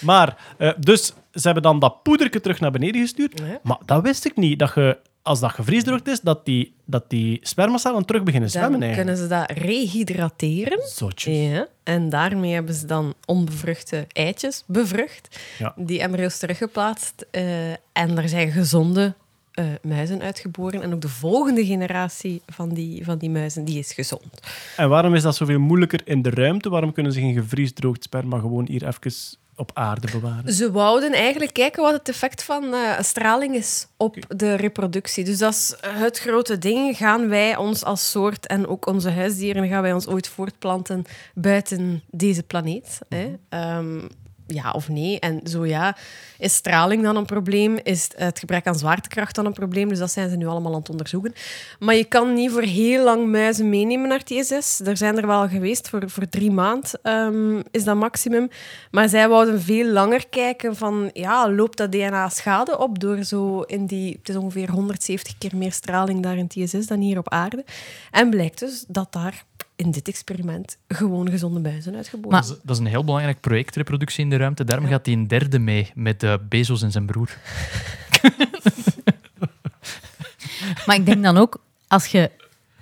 Maar, 0.00 0.36
eh, 0.58 0.70
dus 0.78 1.06
ze 1.32 1.40
hebben 1.40 1.62
dan 1.62 1.78
dat 1.78 2.02
poederke 2.02 2.40
terug 2.40 2.60
naar 2.60 2.70
beneden 2.70 3.00
gestuurd. 3.00 3.40
Maar 3.62 3.78
dat 3.84 4.02
wist 4.02 4.24
ik 4.24 4.36
niet, 4.36 4.58
dat 4.58 4.72
je, 4.74 4.98
als 5.22 5.40
dat 5.40 5.50
gevriesdroogd 5.50 6.08
is, 6.08 6.20
dat 6.20 6.44
die, 6.44 6.74
dat 6.84 7.10
die 7.10 7.38
spermacellen 7.42 8.04
terug 8.04 8.22
beginnen 8.22 8.50
zwemmen. 8.50 8.80
Dan 8.80 8.88
eigenlijk. 8.88 9.18
kunnen 9.18 9.28
ze 9.28 9.56
dat 9.56 9.64
rehydrateren. 9.64 10.80
Zotjes. 10.88 11.36
Ja, 11.50 11.68
en 11.82 12.08
daarmee 12.08 12.52
hebben 12.52 12.74
ze 12.74 12.86
dan 12.86 13.14
onbevruchte 13.26 14.06
eitjes 14.12 14.62
bevrucht. 14.66 15.40
Ja. 15.58 15.72
Die 15.76 16.00
embryo's 16.00 16.38
teruggeplaatst. 16.38 17.26
eh, 17.30 17.70
en 17.70 18.18
er 18.18 18.28
zijn 18.28 18.50
gezonde 18.50 19.14
eh, 19.52 19.64
muizen 19.82 20.22
uitgeboren. 20.22 20.82
En 20.82 20.94
ook 20.94 21.00
de 21.00 21.08
volgende 21.08 21.66
generatie 21.66 22.42
van 22.46 22.68
die, 22.68 23.04
van 23.04 23.18
die 23.18 23.30
muizen 23.30 23.64
die 23.64 23.78
is 23.78 23.92
gezond. 23.92 24.40
En 24.76 24.88
waarom 24.88 25.14
is 25.14 25.22
dat 25.22 25.36
zoveel 25.36 25.58
moeilijker 25.58 26.00
in 26.04 26.22
de 26.22 26.30
ruimte? 26.30 26.68
Waarom 26.68 26.92
kunnen 26.92 27.12
ze 27.12 27.20
geen 27.20 27.34
gevriesdroogd 27.34 28.02
sperma 28.02 28.38
gewoon 28.38 28.66
hier 28.68 28.86
even 28.86 29.12
op 29.56 29.70
aarde 29.74 30.08
bewaren? 30.12 30.52
Ze 30.52 30.70
wouden 30.70 31.12
eigenlijk 31.12 31.52
kijken 31.52 31.82
wat 31.82 31.92
het 31.92 32.08
effect 32.08 32.42
van 32.42 32.74
eh, 32.74 33.00
straling 33.00 33.54
is 33.54 33.86
op 33.96 34.16
de 34.28 34.54
reproductie. 34.54 35.24
Dus 35.24 35.38
dat 35.38 35.52
is 35.52 35.74
het 35.86 36.18
grote 36.18 36.58
ding. 36.58 36.96
Gaan 36.96 37.28
wij 37.28 37.56
ons 37.56 37.84
als 37.84 38.10
soort 38.10 38.46
en 38.46 38.66
ook 38.66 38.86
onze 38.86 39.10
huisdieren, 39.10 39.68
gaan 39.68 39.82
wij 39.82 39.92
ons 39.92 40.06
ooit 40.06 40.28
voortplanten 40.28 41.04
buiten 41.34 42.02
deze 42.10 42.42
planeet? 42.42 42.98
Hè? 43.08 43.34
Ehm, 43.48 44.00
ja 44.52 44.70
of 44.70 44.88
nee? 44.88 45.20
En 45.20 45.40
zo 45.44 45.66
ja, 45.66 45.96
is 46.38 46.54
straling 46.54 47.02
dan 47.02 47.16
een 47.16 47.26
probleem? 47.26 47.78
Is 47.82 48.08
het 48.16 48.38
gebrek 48.38 48.66
aan 48.66 48.78
zwaartekracht 48.78 49.34
dan 49.34 49.46
een 49.46 49.52
probleem? 49.52 49.88
Dus 49.88 49.98
dat 49.98 50.10
zijn 50.10 50.30
ze 50.30 50.36
nu 50.36 50.46
allemaal 50.46 50.72
aan 50.72 50.78
het 50.78 50.90
onderzoeken. 50.90 51.34
Maar 51.78 51.94
je 51.94 52.04
kan 52.04 52.34
niet 52.34 52.50
voor 52.50 52.62
heel 52.62 53.04
lang 53.04 53.30
muizen 53.30 53.68
meenemen 53.68 54.08
naar 54.08 54.18
het 54.18 54.30
ISS. 54.30 54.80
Er 54.80 54.96
zijn 54.96 55.16
er 55.16 55.26
wel 55.26 55.48
geweest, 55.48 55.88
voor, 55.88 56.10
voor 56.10 56.28
drie 56.28 56.50
maanden 56.50 57.00
is 57.70 57.84
dat 57.84 57.96
maximum. 57.96 58.48
Maar 58.90 59.08
zij 59.08 59.28
wouden 59.28 59.60
veel 59.60 59.86
langer 59.86 60.28
kijken 60.28 60.76
van, 60.76 61.10
ja, 61.12 61.50
loopt 61.50 61.76
dat 61.76 61.92
DNA 61.92 62.28
schade 62.28 62.78
op 62.78 62.98
door 62.98 63.22
zo 63.22 63.60
in 63.60 63.86
die... 63.86 64.16
Het 64.18 64.28
is 64.28 64.36
ongeveer 64.36 64.70
170 64.70 65.38
keer 65.38 65.56
meer 65.56 65.72
straling 65.72 66.22
daar 66.22 66.36
in 66.36 66.44
het 66.44 66.56
ISS 66.56 66.86
dan 66.86 67.00
hier 67.00 67.18
op 67.18 67.28
aarde. 67.30 67.64
En 68.10 68.30
blijkt 68.30 68.58
dus 68.58 68.84
dat 68.88 69.12
daar 69.12 69.44
in 69.84 69.90
dit 69.90 70.09
experiment 70.09 70.78
gewoon 70.88 71.30
gezonde 71.30 71.60
muizen 71.60 71.94
uitgeboren 71.94 72.30
Maar- 72.30 72.56
Dat 72.62 72.70
is, 72.76 72.78
een 72.78 72.86
heel 72.86 73.04
belangrijk 73.04 73.40
project, 73.40 73.76
reproductie 73.76 74.24
in 74.24 74.30
de 74.30 74.36
ruimte. 74.36 74.64
Daarom 74.64 74.86
gaat 74.86 75.06
hij 75.06 75.14
een 75.14 75.28
derde 75.28 75.59
mee 75.59 75.90
met 75.94 76.22
eh, 76.22 76.34
Bezos 76.48 76.82
en 76.82 76.90
zijn 76.90 77.06
broer. 77.06 77.36
Maar 80.86 80.96
ik 80.96 81.06
denk 81.06 81.22
dan 81.22 81.36
ook, 81.36 81.62
als 81.88 82.06
je, 82.06 82.30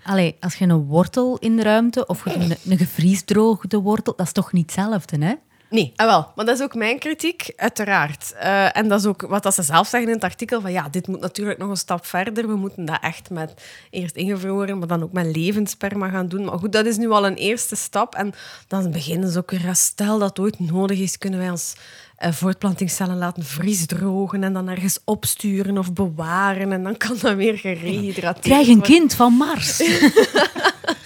allee, 0.02 0.36
als 0.40 0.55
je 0.55 0.64
een 0.64 0.85
wortel 0.85 1.39
in 1.39 1.56
de 1.56 1.62
ruimte 1.62 2.06
of 2.06 2.24
je 2.24 2.35
een, 2.35 2.56
een 2.70 2.78
gevriesdroogde 2.78 3.78
wortel, 3.78 4.12
dat 4.16 4.27
is 4.27 4.32
toch 4.32 4.52
niet 4.52 4.74
hetzelfde, 4.77 5.24
hè? 5.24 5.35
Nee, 5.70 5.92
ah, 5.97 6.06
wel. 6.06 6.32
Maar 6.34 6.44
dat 6.44 6.56
is 6.56 6.62
ook 6.62 6.74
mijn 6.74 6.98
kritiek, 6.98 7.52
uiteraard. 7.56 8.32
Eh, 8.32 8.76
en 8.76 8.88
dat 8.88 9.01
is 9.01 9.06
ook 9.06 9.22
wat 9.22 9.42
dat 9.42 9.55
ze 9.55 9.62
zelf 9.62 9.88
zeggen 9.88 10.09
in 10.09 10.14
het 10.14 10.24
artikel, 10.24 10.60
van 10.60 10.72
ja, 10.72 10.88
dit 10.88 11.06
moet 11.06 11.20
natuurlijk 11.20 11.59
nog 11.59 11.70
een 11.70 11.76
stap 11.76 12.06
verder. 12.06 12.47
We 12.47 12.56
moeten 12.56 12.84
dat 12.84 12.98
echt 13.01 13.30
met 13.30 13.55
eerst 13.90 14.16
ingevroren, 14.16 14.78
maar 14.78 14.88
dan 14.88 15.02
ook 15.02 15.12
met 15.12 15.36
levenssperma 15.36 16.09
gaan 16.09 16.28
doen. 16.28 16.44
Maar 16.44 16.59
goed, 16.59 16.72
dat 16.72 16.86
is 16.86 16.97
nu 16.97 17.10
al 17.10 17.26
een 17.26 17.34
eerste 17.34 17.76
stap. 17.76 18.14
En 18.14 18.32
dan 18.68 18.90
beginnen 18.90 19.30
ze 19.30 19.38
ook 19.38 19.51
weer, 19.51 19.74
stel 19.74 20.18
dat 20.18 20.38
ooit 20.38 20.60
nodig 20.60 20.98
is, 20.98 21.18
kunnen 21.18 21.38
wij 21.38 21.51
ons 21.51 21.74
eh, 22.16 22.32
voortplantingscellen 22.32 23.18
laten 23.18 23.44
vriesdrogen 23.44 24.44
en 24.44 24.52
dan 24.52 24.68
ergens 24.68 24.98
opsturen 25.05 25.78
of 25.78 25.92
bewaren. 25.92 26.72
En 26.72 26.82
dan 26.82 26.97
kan 26.97 27.16
dat 27.20 27.36
weer 27.36 27.59
gerehydrateerd 27.59 28.44
Krijg 28.44 28.68
een 28.68 28.78
worden. 28.78 28.92
kind 28.92 29.14
van 29.14 29.32
Mars. 29.32 29.78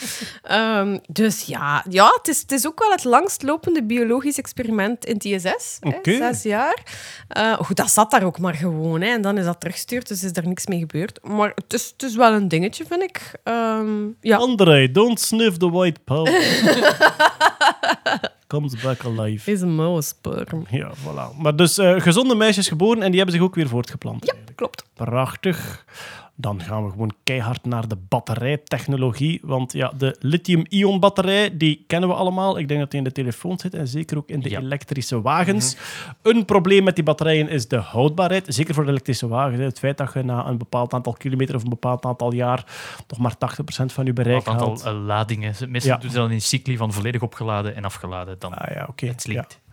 Ehm, 0.43 0.99
dus 1.07 1.43
ja, 1.43 1.85
ja 1.89 2.07
het, 2.17 2.29
is, 2.29 2.41
het 2.41 2.53
is 2.53 2.67
ook 2.67 2.79
wel 2.79 2.91
het 2.91 3.05
langstlopende 3.05 3.85
biologisch 3.85 4.39
experiment 4.39 5.05
in 5.05 5.21
hè, 5.43 5.55
Oké. 5.81 6.17
zes 6.17 6.43
jaar. 6.43 6.83
Eh, 7.29 7.53
goed, 7.53 7.77
dat 7.77 7.91
zat 7.91 8.11
daar 8.11 8.23
ook 8.23 8.39
maar 8.39 8.55
gewoon. 8.55 9.01
Hè, 9.01 9.09
en 9.09 9.23
dan 9.23 9.39
is 9.39 9.45
dat 9.45 9.61
teruggestuurd, 9.61 10.09
dus 10.09 10.25
is 10.25 10.37
er 10.37 10.47
niks 10.47 10.67
mee 10.67 10.79
gebeurd. 10.79 11.19
Maar 11.23 11.53
het 11.55 11.73
is, 11.73 11.91
het 11.93 12.03
is 12.03 12.17
wel 12.17 12.33
een 12.33 12.49
dingetje, 12.49 12.85
vind 12.85 13.03
ik. 13.03 13.33
Ehm, 13.43 14.07
ja. 14.21 14.37
André, 14.37 14.91
don't 14.91 15.21
sniff 15.21 15.57
the 15.57 15.71
white 15.71 16.01
powder. 16.05 16.43
Comes 18.47 18.83
back 18.83 19.05
alive. 19.05 19.53
Is 19.53 19.61
een 19.61 19.75
mouwsperm. 19.75 20.67
Ja, 20.71 20.93
voilà. 20.95 21.37
Maar 21.39 21.57
dus 21.57 21.79
eh, 21.79 22.01
gezonde 22.01 22.35
meisjes 22.35 22.69
geboren 22.69 23.03
en 23.03 23.09
die 23.09 23.17
hebben 23.17 23.35
zich 23.35 23.45
ook 23.45 23.55
weer 23.55 23.69
voortgeplant. 23.69 24.25
Ja, 24.27 24.35
klopt. 24.55 24.85
Prachtig. 24.95 25.85
Dan 26.37 26.61
gaan 26.63 26.85
we 26.85 26.91
gewoon 26.91 27.15
keihard 27.25 27.65
naar 27.65 27.89
de 27.89 27.97
batterijtechnologie. 28.09 29.41
Want 29.43 29.73
ja, 29.73 29.93
de 29.97 30.17
lithium-ion 30.21 31.01
batterij, 31.01 31.57
die 31.57 31.85
kennen 31.87 32.09
we 32.09 32.15
allemaal. 32.15 32.59
Ik 32.59 32.69
denk 32.69 32.81
dat 32.81 32.91
die 32.91 32.99
in 32.99 33.05
de 33.05 33.13
telefoon 33.13 33.59
zit 33.59 33.75
en 33.75 33.89
zeker 33.89 34.17
ook 34.17 34.29
in 34.29 34.41
de 34.41 34.51
Ja. 34.51 34.59
elektrische 34.61 35.21
wagens. 35.23 35.77
Een 36.23 36.45
probleem 36.45 36.85
met 36.85 36.95
die 36.95 37.05
batterijen 37.05 37.49
is 37.49 37.69
de 37.69 37.77
houdbaarheid. 37.77 38.45
Zeker 38.49 38.75
voor 38.75 38.85
de 38.85 38.91
elektrische 38.91 39.29
wagens. 39.29 39.61
Het 39.63 39.79
feit 39.79 39.97
dat 39.99 40.13
je 40.15 40.23
na 40.23 40.47
een 40.47 40.59
bepaald 40.59 40.93
aantal 40.95 41.13
kilometer 41.13 41.55
of 41.55 41.63
een 41.63 41.69
bepaald 41.69 42.05
aantal 42.05 42.33
jaar 42.33 42.65
toch 43.07 43.19
maar 43.19 43.39
80% 43.39 43.93
van 43.93 44.05
je 44.05 44.13
bereik 44.13 44.47
Een 44.47 44.53
aantal 44.53 44.67
haalt. 44.67 44.83
eh, 44.85 44.93
ladingen. 45.05 45.55
Meestal 45.69 45.93
Ja. 45.93 45.99
doen 45.99 46.11
ze 46.11 46.17
dat 46.17 46.29
in 46.29 46.35
een 46.35 46.41
cycli 46.41 46.77
van 46.77 46.93
volledig 46.93 47.23
opgeladen 47.23 47.77
en 47.77 47.85
afgeladen. 47.85 48.37
Dan 48.39 48.55
Ah 48.55 48.75
ja, 48.75 48.87
oké. 48.91 49.07
het 49.07 49.23
slinkt. 49.23 49.53
Ja. 49.53 49.64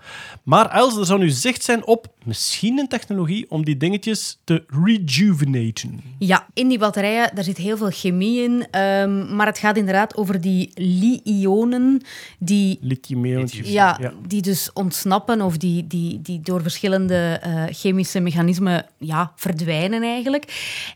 Maar 0.44 0.70
Els, 0.70 0.98
er 0.98 1.06
zou 1.06 1.20
nu 1.20 1.30
zicht 1.30 1.64
zijn 1.64 1.86
op 1.86 2.08
misschien 2.26 2.80
een 2.80 2.88
technologie 2.88 3.46
om 3.50 3.66
die 3.66 3.78
dingetjes 3.78 4.40
te 4.44 4.64
rejuvenaten. 4.68 6.02
Ja, 6.20 6.48
in 6.54 6.68
die 6.68 6.78
batterijen, 6.78 7.32
daar 7.34 7.44
zit 7.44 7.58
heel 7.58 7.78
veel 7.78 7.90
chemie 7.92 8.44
in. 8.44 8.68
ehm, 8.72 9.36
maar 9.36 9.46
het 9.46 9.58
gaat 9.58 9.78
inderdaad 9.78 10.16
over 10.16 10.42
die 10.42 10.72
li-ionen 10.74 12.02
die 12.40 12.78
Lithium-iontjes. 12.82 13.70
Ja, 13.70 14.14
die 14.28 14.42
dus 14.42 14.74
ontsnappen 14.74 15.42
of 15.42 15.58
die, 15.58 15.88
die, 15.88 16.22
die 16.22 16.42
door 16.42 16.62
verschillende 16.62 17.40
eh, 17.42 17.64
chemische 17.70 18.20
mechanismen 18.20 18.86
ja, 18.98 19.32
verdwijnen 19.36 20.04
eigenlijk. 20.04 20.46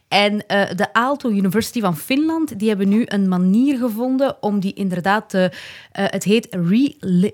En 0.08 0.48
eh, 0.48 0.76
de 0.76 0.94
Aalto 0.94 1.30
University 1.30 1.80
van 1.80 1.98
Finland 1.98 2.60
die 2.60 2.68
hebben 2.68 2.90
nu 2.90 3.04
een 3.06 3.28
manier 3.28 3.78
gevonden 3.78 4.44
om 4.44 4.60
die 4.60 4.74
inderdaad 4.74 5.30
te... 5.30 5.52
eh, 5.92 6.06
het 6.08 6.24
heet 6.24 6.48
re... 6.50 7.34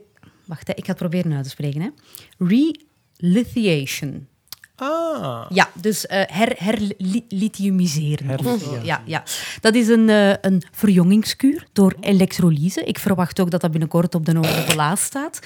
Wacht, 0.51 0.67
hè, 0.67 0.73
ik 0.73 0.83
ga 0.85 0.89
het 0.89 0.97
proberen 0.97 1.33
uit 1.33 1.43
te 1.43 1.49
spreken. 1.49 1.81
Hè. 1.81 1.89
Relithiation. 3.19 4.27
Ah. 4.75 5.45
Ja, 5.49 5.69
dus 5.81 6.05
eh 6.07 6.23
her, 6.27 6.53
herlithiumiseren. 6.57 8.37
Ja, 8.83 9.01
ja. 9.05 9.23
Dat 9.61 9.75
is 9.75 9.87
een, 9.87 10.09
eh, 10.09 10.33
een 10.41 10.63
verjongingskuur 10.71 11.67
door 11.73 11.95
elektrolyse. 11.99 12.83
Ik 12.83 12.99
verwacht 12.99 13.39
ook 13.39 13.51
dat 13.51 13.61
dat 13.61 13.71
binnenkort 13.71 14.15
op 14.15 14.25
de 14.25 14.33
Noorde 14.33 14.63
de 14.67 14.75
la 14.75 14.95
staat. 14.95 15.39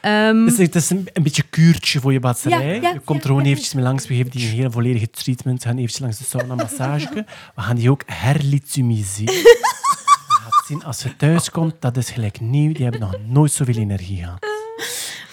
Ehm, 0.00 0.44
Het 0.44 0.52
is, 0.52 0.58
het 0.58 0.74
is 0.74 0.90
een, 0.90 1.08
een 1.12 1.22
beetje 1.22 1.42
kuurtje 1.42 2.00
voor 2.00 2.12
je 2.12 2.20
batterij. 2.20 2.74
Ja, 2.74 2.82
ja, 2.82 2.92
je 2.92 3.00
komt 3.00 3.20
er 3.20 3.26
gewoon 3.26 3.44
eventjes 3.44 3.74
mee 3.74 3.84
langs. 3.84 4.06
We 4.06 4.14
geven 4.14 4.30
die 4.30 4.48
een 4.48 4.54
hele 4.54 4.70
volledige 4.70 5.10
treatment. 5.10 5.62
We 5.62 5.68
gaan 5.68 5.76
eventjes 5.76 6.00
langs 6.00 6.18
de 6.18 6.24
sauna 6.24 6.54
massage. 6.54 7.12
We 7.54 7.62
gaan 7.62 7.76
die 7.76 7.90
ook 7.90 8.02
herlithiumiseren. 8.06 9.34
Zien, 10.68 10.84
als 10.84 11.02
je 11.02 11.16
thuis 11.16 11.50
komt, 11.50 11.74
dat 11.78 11.96
is 11.96 12.10
gelijk 12.10 12.40
nieuw. 12.40 12.72
Die 12.72 12.82
hebben 12.82 13.00
nog 13.00 13.14
nooit 13.26 13.52
zoveel 13.52 13.76
energie 13.76 14.16
gehad. 14.16 14.57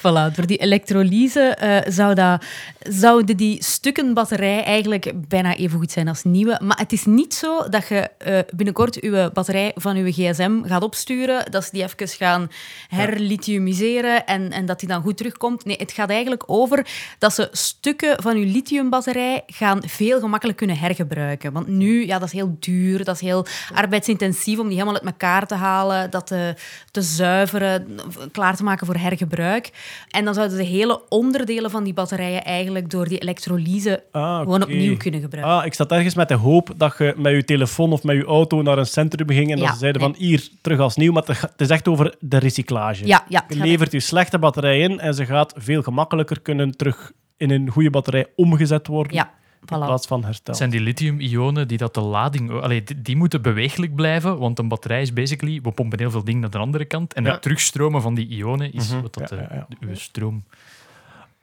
Voilà, 0.06 0.36
door 0.36 0.46
die 0.46 0.58
elektrolyse 0.58 1.40
eh, 1.40 1.92
zou 1.92 2.14
dat, 2.14 2.46
zouden 2.80 3.38
die 3.38 3.64
stukken 3.64 4.14
batterij 4.14 4.64
eigenlijk 4.64 5.28
bijna 5.28 5.56
even 5.56 5.80
goed 5.80 5.92
zijn 5.92 6.08
als 6.08 6.24
nieuwe. 6.24 6.60
Maar 6.64 6.78
het 6.78 6.92
is 6.92 7.06
niet 7.06 7.34
zo 7.34 7.70
dat 7.70 7.88
je 7.88 8.10
eh, 8.18 8.40
binnenkort 8.56 8.98
je 9.02 9.30
batterij 9.34 9.72
van 9.76 9.96
je 9.96 10.12
gsm 10.12 10.64
gaat 10.64 10.84
opsturen, 10.84 11.52
dat 11.52 11.64
ze 11.64 11.70
die 11.72 11.84
even 11.84 12.08
gaan 12.08 12.52
herlithiumiseren 12.88 14.26
en, 14.26 14.52
en 14.52 14.66
dat 14.66 14.80
die 14.80 14.90
dan 14.90 15.02
goed 15.02 15.18
terugkomt. 15.18 15.66
Nee, 15.66 15.78
het 15.78 15.92
gaat 15.92 16.10
eigenlijk 16.10 16.44
over 16.46 16.88
dat 17.20 17.34
ze 17.34 17.50
stukken 17.52 18.22
van 18.22 18.40
je 18.40 18.46
lithiumbatterij 18.46 19.44
gaan 19.48 19.84
veel 19.86 20.20
gemakkelijk 20.20 20.58
kunnen 20.58 20.78
hergebruiken. 20.78 21.54
Want 21.54 21.68
nu, 21.68 22.06
ja, 22.06 22.20
dat 22.20 22.28
is 22.28 22.34
heel 22.34 22.58
duur, 22.60 23.04
dat 23.04 23.16
is 23.16 23.22
heel 23.22 23.46
arbeidsintensief 23.74 24.60
om 24.60 24.68
die 24.68 24.78
helemaal 24.78 25.00
uit 25.00 25.06
elkaar 25.06 25.48
te 25.48 25.56
halen, 25.56 26.12
dat 26.12 26.28
te, 26.28 26.56
te 26.92 27.02
zuiveren, 27.02 28.00
klaar 28.32 28.56
te 28.56 28.64
maken 28.64 28.86
voor 28.86 28.96
hergebruik. 28.96 29.72
En 30.10 30.26
dan 30.26 30.34
zouden 30.34 30.58
de 30.58 30.64
hele 30.64 31.02
onderdelen 31.10 31.72
van 31.72 31.84
die 31.84 31.94
batterijen 31.94 32.44
eigenlijk 32.44 32.90
door 32.90 33.08
die 33.08 33.18
elektrolyse 33.18 34.04
Ah, 34.12 34.40
gewoon 34.40 34.64
opnieuw 34.64 34.98
kunnen 34.98 35.22
gebruiken. 35.22 35.54
Ah, 35.54 35.66
ik 35.66 35.74
zat 35.74 35.92
ergens 35.92 36.16
met 36.16 36.28
de 36.28 36.34
hoop 36.34 36.74
dat 36.78 36.96
je 36.98 37.14
met 37.18 37.34
je 37.34 37.44
telefoon 37.44 37.92
of 37.92 38.04
met 38.04 38.16
je 38.16 38.26
auto 38.26 38.62
naar 38.62 38.78
een 38.78 38.86
centrum 38.86 39.30
ging 39.30 39.52
en 39.52 39.60
dat 39.60 39.70
ze 39.70 39.78
zeiden 39.78 40.02
nee. 40.02 40.12
van 40.12 40.22
hier, 40.22 40.50
terug 40.62 40.80
als 40.80 40.96
nieuw. 40.96 41.12
Maar 41.12 41.24
het 41.28 41.62
is 41.62 41.70
echt 41.70 41.88
over 41.88 42.16
de 42.20 42.38
recyclage. 42.38 43.08
Ja, 43.08 43.26
ja. 43.30 43.46
Je 43.48 43.56
levert 43.56 43.92
je 43.92 44.00
slechte 44.00 44.40
batterij 44.40 44.80
in 44.80 45.00
en 45.00 45.14
ze 45.14 45.26
gaat 45.26 45.54
veel 45.58 45.82
gemakkelijker 45.82 46.42
kunnen 46.42 46.78
terug 46.78 47.12
in 47.38 47.52
een 47.52 47.70
goede 47.70 47.90
batterij 47.90 48.26
omgezet 48.36 48.88
worden. 48.88 49.14
Ja, 49.14 49.32
In 49.72 49.86
plaats 49.86 50.08
van 50.08 50.24
herstel. 50.24 50.46
Het 50.46 50.58
zijn 50.58 50.70
die 50.70 50.80
lithium-ionen 50.80 51.68
die 51.68 51.78
dat 51.78 51.94
de 51.94 52.02
lading... 52.02 52.52
Allee, 52.62 52.84
die, 52.84 53.02
die 53.02 53.16
moeten 53.16 53.42
bewegelijk 53.42 53.96
blijven, 53.96 54.38
want 54.38 54.60
een 54.60 54.68
batterij 54.68 55.02
is 55.02 55.14
basically... 55.14 55.60
We 55.62 55.72
pompen 55.72 56.00
heel 56.00 56.12
veel 56.12 56.24
dingen 56.24 56.42
naar 56.42 56.50
de 56.50 56.58
andere 56.58 56.86
kant 56.86 57.14
en 57.14 57.24
Ja. 57.24 57.32
het 57.32 57.42
terugstromen 57.42 58.02
van 58.02 58.14
die 58.16 58.28
ionen 58.28 58.74
is 58.74 58.92
wat 59.02 59.14
dat, 59.14 59.30
Ja, 59.30 59.36
ja, 59.38 59.48
ja. 59.80 59.88
de- 59.88 59.96
stroom... 59.96 60.44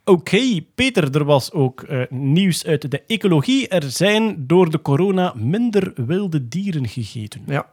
Oké, 0.05 0.61
Peter, 0.75 1.17
er 1.17 1.25
was 1.25 1.53
ook 1.53 1.83
eh, 1.83 2.01
nieuws 2.11 2.67
uit 2.67 2.91
de 2.91 3.03
ecologie. 3.07 3.69
Er 3.69 3.91
zijn 3.91 4.47
door 4.47 4.71
de 4.71 4.83
corona 4.83 5.33
minder 5.37 5.93
wilde 6.07 6.49
dieren 6.49 6.89
gegeten. 6.89 7.43
Ja. 7.47 7.73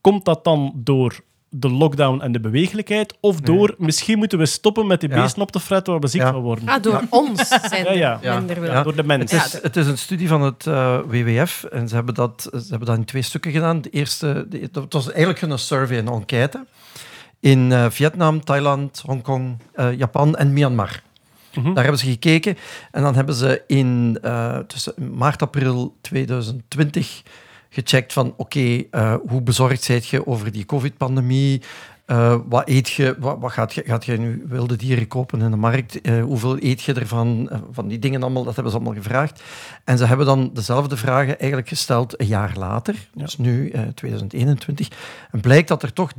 Komt 0.00 0.24
dat 0.24 0.44
dan 0.44 0.72
door 0.74 1.20
de 1.50 1.70
lockdown 1.70 2.20
en 2.20 2.32
de 2.32 2.40
bewegelijkheid? 2.40 3.14
Of 3.20 3.40
door, 3.40 3.74
misschien 3.78 4.18
moeten 4.18 4.38
we 4.38 4.46
stoppen 4.46 4.86
met 4.86 5.00
die 5.00 5.08
Ja. 5.10 5.22
beesten 5.22 5.42
op 5.42 5.50
te 5.52 5.60
fretten 5.60 5.92
waar 5.92 6.02
we 6.02 6.08
ziek 6.08 6.20
Ja. 6.20 6.32
van 6.32 6.40
worden? 6.40 6.68
Ah, 6.68 6.82
door 6.82 7.02
ons 7.10 7.48
zijn 7.48 7.84
Ja, 7.84 8.18
ja. 8.22 8.34
er 8.34 8.42
minder. 8.44 8.64
Ja. 8.64 8.82
Door 8.82 8.96
de 8.96 9.04
mens. 9.04 9.30
Het 9.32 9.44
is, 9.44 9.62
het 9.62 9.76
is 9.76 9.86
een 9.86 9.98
studie 9.98 10.28
van 10.28 10.42
het 10.42 10.66
eh, 10.66 10.98
WWF 11.06 11.64
en 11.64 11.88
ze 11.88 11.94
hebben, 11.94 12.14
dat, 12.14 12.48
ze 12.52 12.66
hebben 12.68 12.88
dat 12.88 12.96
in 12.96 13.04
twee 13.04 13.22
stukken 13.22 13.52
gedaan. 13.52 13.80
De 13.82 13.90
eerste, 13.90 14.46
de, 14.48 14.68
dat 14.72 14.92
was 14.92 15.10
eigenlijk 15.12 15.40
een 15.42 15.58
survey, 15.58 15.98
een 15.98 16.08
enquête. 16.08 16.66
In 17.40 17.72
eh, 17.72 17.86
Vietnam, 17.90 18.44
Thailand, 18.44 19.02
Hongkong, 19.06 19.56
eh, 19.72 19.92
Japan 19.98 20.36
en 20.36 20.52
Myanmar. 20.52 21.02
Mhm. 21.54 21.72
Daar 21.74 21.82
hebben 21.82 22.00
ze 22.00 22.10
gekeken 22.10 22.56
en 22.90 23.02
dan 23.02 23.14
hebben 23.14 23.34
ze 23.34 23.62
in 23.66 24.18
uh, 24.24 24.58
tussen 24.58 24.94
maart 25.14 25.42
april 25.42 25.96
2020 26.00 27.22
gecheckt 27.84 28.12
van 28.12 28.34
oké, 28.36 28.82
uh, 28.90 29.14
hoe 29.28 29.42
bezorgd 29.42 29.82
zijt 29.82 30.06
je 30.06 30.26
over 30.26 30.52
die 30.52 30.66
covid-pandemie? 30.66 31.62
Uh, 32.06 32.36
wat 32.48 32.68
eet 32.68 32.88
je? 32.88 33.16
Wat, 33.18 33.38
wat, 33.40 33.52
gaat 33.52 33.74
je? 33.74 33.82
Gaat 33.86 34.04
je 34.04 34.18
nu 34.18 34.44
wilde 34.48 34.76
dieren 34.76 35.08
kopen 35.08 35.40
in 35.40 35.50
de 35.50 35.56
markt? 35.56 36.06
Uh, 36.08 36.22
hoeveel 36.22 36.56
eet 36.60 36.82
je 36.82 36.92
ervan? 36.92 37.48
Uh, 37.52 37.58
van 37.70 37.88
die 37.88 37.98
dingen 37.98 38.22
allemaal, 38.22 38.44
dat 38.44 38.54
hebben 38.54 38.72
ze 38.72 38.78
allemaal 38.78 39.02
gevraagd. 39.02 39.42
En 39.84 39.98
ze 39.98 40.04
hebben 40.04 40.26
dan 40.26 40.50
dezelfde 40.52 40.96
vragen 40.96 41.38
eigenlijk 41.38 41.68
gesteld 41.68 42.20
een 42.20 42.26
jaar 42.26 42.52
later, 42.56 42.94
ja. 43.14 43.22
dus 43.22 43.38
nu 43.38 43.72
2021. 43.94 44.88
En 45.30 45.40
blijkt 45.40 45.68
dat 45.68 45.82
er 45.82 45.92
toch 45.92 46.12
30% 46.12 46.16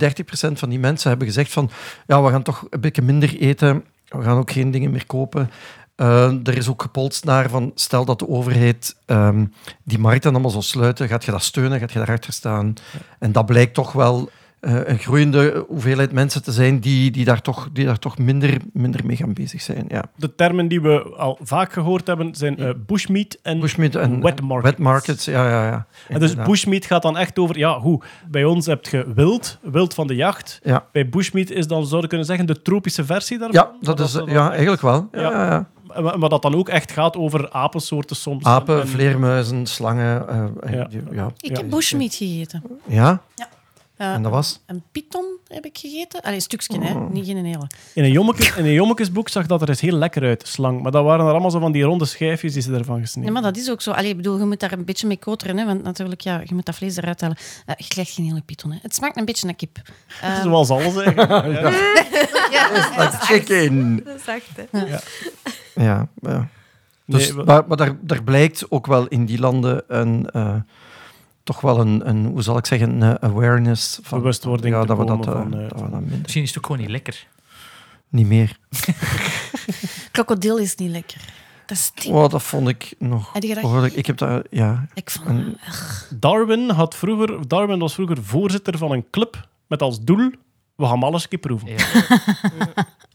van 0.51 0.69
die 0.69 0.79
mensen 0.79 1.09
hebben 1.09 1.27
gezegd 1.27 1.51
van 1.51 1.69
ja, 2.07 2.23
we 2.23 2.29
gaan 2.29 2.43
toch 2.43 2.67
een 2.69 2.81
beetje 2.81 3.01
minder 3.01 3.37
eten. 3.39 3.83
We 4.07 4.21
gaan 4.21 4.37
ook 4.37 4.51
geen 4.51 4.71
dingen 4.71 4.91
meer 4.91 5.05
kopen. 5.05 5.49
Uh, 6.01 6.47
er 6.47 6.57
is 6.57 6.69
ook 6.69 6.81
gepolst 6.81 7.25
naar 7.25 7.49
van, 7.49 7.71
stel 7.75 8.05
dat 8.05 8.19
de 8.19 8.27
overheid 8.27 8.95
um, 9.05 9.53
die 9.83 9.99
markten 9.99 10.31
allemaal 10.31 10.51
zou 10.51 10.63
sluiten, 10.63 11.07
gaat 11.07 11.25
je 11.25 11.31
dat 11.31 11.43
steunen, 11.43 11.79
gaat 11.79 11.91
je 11.91 11.97
daarachter 11.97 12.33
staan? 12.33 12.73
Ja. 12.93 12.99
En 13.19 13.31
dat 13.31 13.45
blijkt 13.45 13.73
toch 13.73 13.91
wel 13.91 14.29
uh, 14.61 14.79
een 14.83 14.97
groeiende 14.97 15.65
hoeveelheid 15.67 16.11
mensen 16.11 16.43
te 16.43 16.51
zijn 16.51 16.79
die, 16.79 17.11
die, 17.11 17.25
daar, 17.25 17.41
toch, 17.41 17.69
die 17.73 17.85
daar 17.85 17.99
toch 17.99 18.17
minder, 18.17 18.57
minder 18.73 19.05
mee 19.05 19.15
gaan 19.15 19.33
bezig 19.33 19.61
zijn. 19.61 19.85
Ja. 19.87 20.03
De 20.15 20.35
termen 20.35 20.67
die 20.67 20.81
we 20.81 21.03
al 21.17 21.39
vaak 21.41 21.73
gehoord 21.73 22.07
hebben 22.07 22.35
zijn 22.35 22.61
uh, 22.61 22.69
bushmeat 22.85 23.37
en, 23.41 23.59
bushmeat 23.59 23.95
en 23.95 24.21
wet 24.21 24.41
markets. 24.41 24.69
Wet 24.69 24.77
markets 24.77 25.25
ja, 25.25 25.49
ja, 25.49 25.65
ja. 25.65 25.85
En 26.07 26.19
dus 26.19 26.35
bushmeat 26.35 26.85
gaat 26.85 27.01
dan 27.01 27.17
echt 27.17 27.39
over, 27.39 27.57
ja, 27.57 27.79
hoe? 27.79 28.01
Bij 28.27 28.43
ons 28.43 28.65
heb 28.65 28.85
je 28.85 29.13
wild, 29.13 29.57
wild 29.61 29.93
van 29.93 30.07
de 30.07 30.15
jacht. 30.15 30.59
Ja. 30.63 30.85
Bij 30.91 31.09
bushmeat 31.09 31.49
is 31.49 31.67
dan, 31.67 31.85
zou 31.85 32.01
je 32.01 32.07
kunnen 32.07 32.25
zeggen, 32.25 32.45
de 32.45 32.61
tropische 32.61 33.05
versie 33.05 33.37
daarvan? 33.37 33.67
Ja, 33.81 33.93
dat 33.93 33.99
is, 33.99 34.19
ja 34.25 34.51
eigenlijk 34.51 34.81
wel. 34.81 35.07
Ja. 35.11 35.21
Ja, 35.21 35.45
ja. 35.45 35.67
Maar 35.95 36.29
dat 36.29 36.41
dan 36.41 36.55
ook 36.55 36.69
echt 36.69 36.91
gaat 36.91 37.17
over 37.17 37.49
apensoorten 37.51 38.15
soms. 38.15 38.45
Apen, 38.45 38.81
en, 38.81 38.87
vleermuizen, 38.87 39.65
slangen. 39.65 40.25
Uh, 40.65 40.73
ja. 40.73 40.87
ja. 41.11 41.31
Ik 41.39 41.57
heb 41.57 41.69
bushmeat 41.69 42.15
gegeten. 42.15 42.63
Ja? 42.85 43.21
Ja. 43.35 43.47
Uh, 44.01 44.13
en 44.13 44.23
dat 44.23 44.31
was? 44.31 44.59
Een 44.65 44.83
python 44.91 45.37
heb 45.47 45.65
ik 45.65 45.77
gegeten. 45.77 46.21
Allee, 46.21 46.35
een 46.35 46.41
stukje, 46.41 46.77
oh. 46.77 46.83
hè? 46.83 46.93
niet 47.09 47.25
geen 47.25 47.45
hele. 47.45 47.67
In 47.93 48.03
een, 48.03 48.11
jommekes, 48.11 48.55
in 48.55 48.65
een 48.65 48.73
jommekesboek 48.73 49.29
zag 49.29 49.45
dat 49.45 49.61
er 49.61 49.69
eens 49.69 49.81
heel 49.81 49.97
lekker 49.97 50.23
uit, 50.23 50.47
slang. 50.47 50.81
Maar 50.81 50.91
dat 50.91 51.03
waren 51.03 51.25
er 51.25 51.31
allemaal 51.31 51.51
zo 51.51 51.59
van 51.59 51.71
die 51.71 51.83
ronde 51.83 52.05
schijfjes 52.05 52.53
die 52.53 52.61
ze 52.61 52.73
ervan 52.73 52.99
gesneden. 52.99 53.33
Ja, 53.33 53.39
maar 53.39 53.51
dat 53.51 53.61
is 53.61 53.69
ook 53.69 53.81
zo. 53.81 53.91
Allee, 53.91 54.09
ik 54.09 54.15
bedoel, 54.15 54.37
je 54.37 54.45
moet 54.45 54.59
daar 54.59 54.71
een 54.71 54.85
beetje 54.85 55.07
mee 55.07 55.17
koteren, 55.17 55.57
hè? 55.57 55.65
want 55.65 55.83
natuurlijk, 55.83 56.21
ja, 56.21 56.41
je 56.43 56.53
moet 56.55 56.65
dat 56.65 56.75
vlees 56.75 56.97
eruit 56.97 57.21
halen. 57.21 57.37
Uh, 57.67 57.75
je 57.77 57.87
krijgt 57.87 58.11
geen 58.11 58.25
hele 58.25 58.41
python. 58.41 58.71
Hè? 58.71 58.77
Het 58.81 58.95
smaakt 58.95 59.17
een 59.17 59.25
beetje 59.25 59.45
naar 59.45 59.55
kip. 59.55 59.77
Uh, 60.23 60.41
Zoals 60.43 60.69
alles 60.69 60.95
eigenlijk. 60.95 61.29
ja. 61.61 61.69
ja, 62.51 62.95
dat 62.97 63.13
is 63.13 63.19
chicken. 63.19 64.03
Dat 64.03 64.15
is 64.15 64.27
echt, 64.27 64.49
hè. 64.71 64.85
Ja. 64.85 64.99
ja, 65.75 66.07
ja. 66.21 66.47
Dus, 67.05 67.33
nee, 67.33 67.45
maar 67.45 67.63
maar 67.67 67.77
daar, 67.77 67.97
daar 68.01 68.23
blijkt 68.23 68.71
ook 68.71 68.87
wel 68.87 69.07
in 69.07 69.25
die 69.25 69.39
landen 69.39 69.83
een, 69.87 70.29
uh, 70.35 70.55
toch 71.49 71.61
wel 71.61 71.79
een, 71.79 72.09
een, 72.09 72.25
hoe 72.25 72.41
zal 72.41 72.57
ik 72.57 72.65
zeggen, 72.65 73.01
een 73.01 73.21
awareness 73.21 73.99
van 74.01 74.19
bewustwording. 74.19 74.75
Ja, 74.75 74.85
dat 74.85 74.97
we 74.97 75.05
dat, 75.05 75.27
uh, 75.27 75.31
van, 75.31 75.55
uh, 75.55 75.69
dat 75.69 75.81
we 75.81 75.89
dat 75.89 76.01
Misschien 76.21 76.43
is 76.43 76.49
het 76.49 76.57
ook 76.57 76.65
gewoon 76.65 76.81
niet 76.81 76.89
lekker. 76.89 77.27
Niet 78.09 78.27
meer. 78.27 78.57
Krokodil 80.11 80.57
is 80.57 80.75
niet 80.75 80.89
lekker. 80.91 81.21
Dat 81.65 81.77
stinkt. 81.77 82.17
Oh, 82.17 82.29
dat 82.29 82.43
vond 82.43 82.67
ik 82.67 82.93
nog. 82.97 83.31
Behoorlijk. 83.39 83.93
Ik 83.93 84.05
heb 84.05 84.17
daar, 84.17 84.43
ja. 84.49 84.87
Ik 84.93 85.09
vond 85.09 85.27
een... 85.27 85.57
Darwin, 86.19 86.69
had 86.69 86.95
vroeger, 86.95 87.47
Darwin 87.47 87.79
was 87.79 87.93
vroeger 87.93 88.23
voorzitter 88.23 88.77
van 88.77 88.91
een 88.91 89.05
club 89.09 89.47
met 89.67 89.81
als 89.81 90.01
doel: 90.01 90.31
we 90.75 90.85
gaan 90.85 91.03
alles 91.03 91.23
een 91.23 91.29
keer 91.29 91.39
proeven. 91.39 91.67
Ja. 91.67 91.77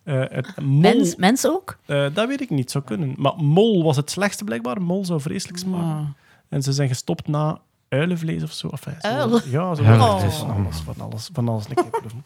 Uh, 0.04 0.24
het 0.38 0.60
mol, 0.60 0.80
mens, 0.80 1.16
mens 1.16 1.46
ook? 1.46 1.78
Uh, 1.86 2.06
dat 2.14 2.28
weet 2.28 2.40
ik 2.40 2.50
niet, 2.50 2.70
zou 2.70 2.84
kunnen. 2.84 3.14
Maar 3.16 3.36
mol 3.36 3.84
was 3.84 3.96
het 3.96 4.10
slechtste 4.10 4.44
blijkbaar. 4.44 4.82
Mol 4.82 5.04
zou 5.04 5.20
vreselijk 5.20 5.58
smaken. 5.58 6.16
En 6.48 6.62
ze 6.62 6.72
zijn 6.72 6.88
gestopt 6.88 7.28
na 7.28 7.60
uilenvlees 7.98 8.42
of 8.42 8.52
zo. 8.52 8.68
Enfin, 8.68 8.94
zo 9.00 9.08
Uil? 9.08 9.40
Ja, 9.50 9.74
zo 9.74 9.82
ja, 9.82 9.94
oh. 9.94 10.20
van, 10.20 10.50
alles, 10.50 10.80
van, 10.84 10.94
alles, 10.98 11.30
van 11.32 11.48
alles 11.48 11.64
een 11.68 11.74
keer 11.74 11.90
proeven. 11.90 12.24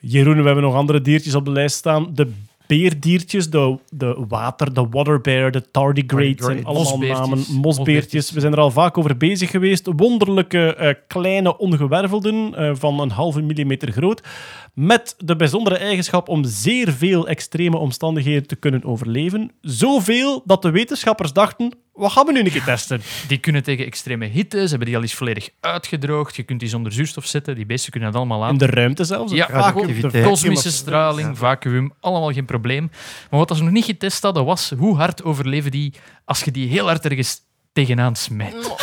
Jeroen, 0.00 0.36
we 0.36 0.46
hebben 0.46 0.64
nog 0.64 0.74
andere 0.74 1.00
diertjes 1.00 1.34
op 1.34 1.44
de 1.44 1.50
lijst 1.50 1.76
staan. 1.76 2.14
De 2.14 2.32
beerdiertjes, 2.66 3.50
de, 3.50 3.78
de 3.90 4.24
water, 4.28 4.74
de 4.74 4.86
waterbear, 4.90 5.50
de 5.50 5.70
tardigrade, 5.70 6.34
zijn 6.36 6.64
allemaal 6.64 6.82
Mosbeertjes. 6.82 7.18
namen. 7.18 7.38
Mosbeertjes. 7.38 7.62
Mosbeertjes. 7.62 8.30
We 8.30 8.40
zijn 8.40 8.52
er 8.52 8.58
al 8.58 8.70
vaak 8.70 8.98
over 8.98 9.16
bezig 9.16 9.50
geweest. 9.50 9.88
Wonderlijke 9.96 10.74
eh, 10.74 10.94
kleine 11.06 11.58
ongewervelden 11.58 12.54
eh, 12.54 12.70
van 12.74 13.00
een 13.00 13.10
halve 13.10 13.42
millimeter 13.42 13.92
groot. 13.92 14.22
Met 14.76 15.14
de 15.18 15.36
bijzondere 15.36 15.76
eigenschap 15.76 16.28
om 16.28 16.44
zeer 16.44 16.92
veel 16.92 17.28
extreme 17.28 17.76
omstandigheden 17.76 18.46
te 18.46 18.56
kunnen 18.56 18.84
overleven. 18.84 19.50
Zoveel 19.60 20.42
dat 20.44 20.62
de 20.62 20.70
wetenschappers 20.70 21.32
dachten, 21.32 21.72
wat 21.92 22.12
gaan 22.12 22.26
we 22.26 22.32
nu 22.32 22.40
een 22.40 22.50
keer 22.50 22.64
testen? 22.64 23.02
Die 23.28 23.38
kunnen 23.38 23.62
tegen 23.62 23.86
extreme 23.86 24.26
hitte, 24.26 24.62
ze 24.62 24.68
hebben 24.68 24.86
die 24.86 24.96
al 24.96 25.02
eens 25.02 25.14
volledig 25.14 25.48
uitgedroogd. 25.60 26.36
Je 26.36 26.42
kunt 26.42 26.60
die 26.60 26.68
zonder 26.68 26.92
zuurstof 26.92 27.26
zetten, 27.26 27.54
die 27.54 27.66
beesten 27.66 27.90
kunnen 27.90 28.12
dat 28.12 28.18
allemaal 28.20 28.44
aan. 28.44 28.52
In 28.52 28.58
de 28.58 28.66
ruimte 28.66 29.04
zelfs. 29.04 29.32
Ja, 29.32 29.48
vacuüm 29.50 30.22
Kosmische 30.22 30.70
straling, 30.70 31.38
vacuüm, 31.38 31.92
allemaal 32.00 32.32
geen 32.32 32.44
probleem. 32.44 32.90
Maar 33.30 33.38
wat 33.38 33.56
ze 33.56 33.62
nog 33.62 33.72
niet 33.72 33.84
getest 33.84 34.22
hadden, 34.22 34.44
was 34.44 34.72
hoe 34.78 34.96
hard 34.96 35.24
overleven 35.24 35.70
die 35.70 35.92
als 36.24 36.42
je 36.42 36.50
die 36.50 36.68
heel 36.68 36.86
hard 36.86 37.04
ergens 37.04 37.40
tegenaan 37.72 38.16
smijt. 38.16 38.74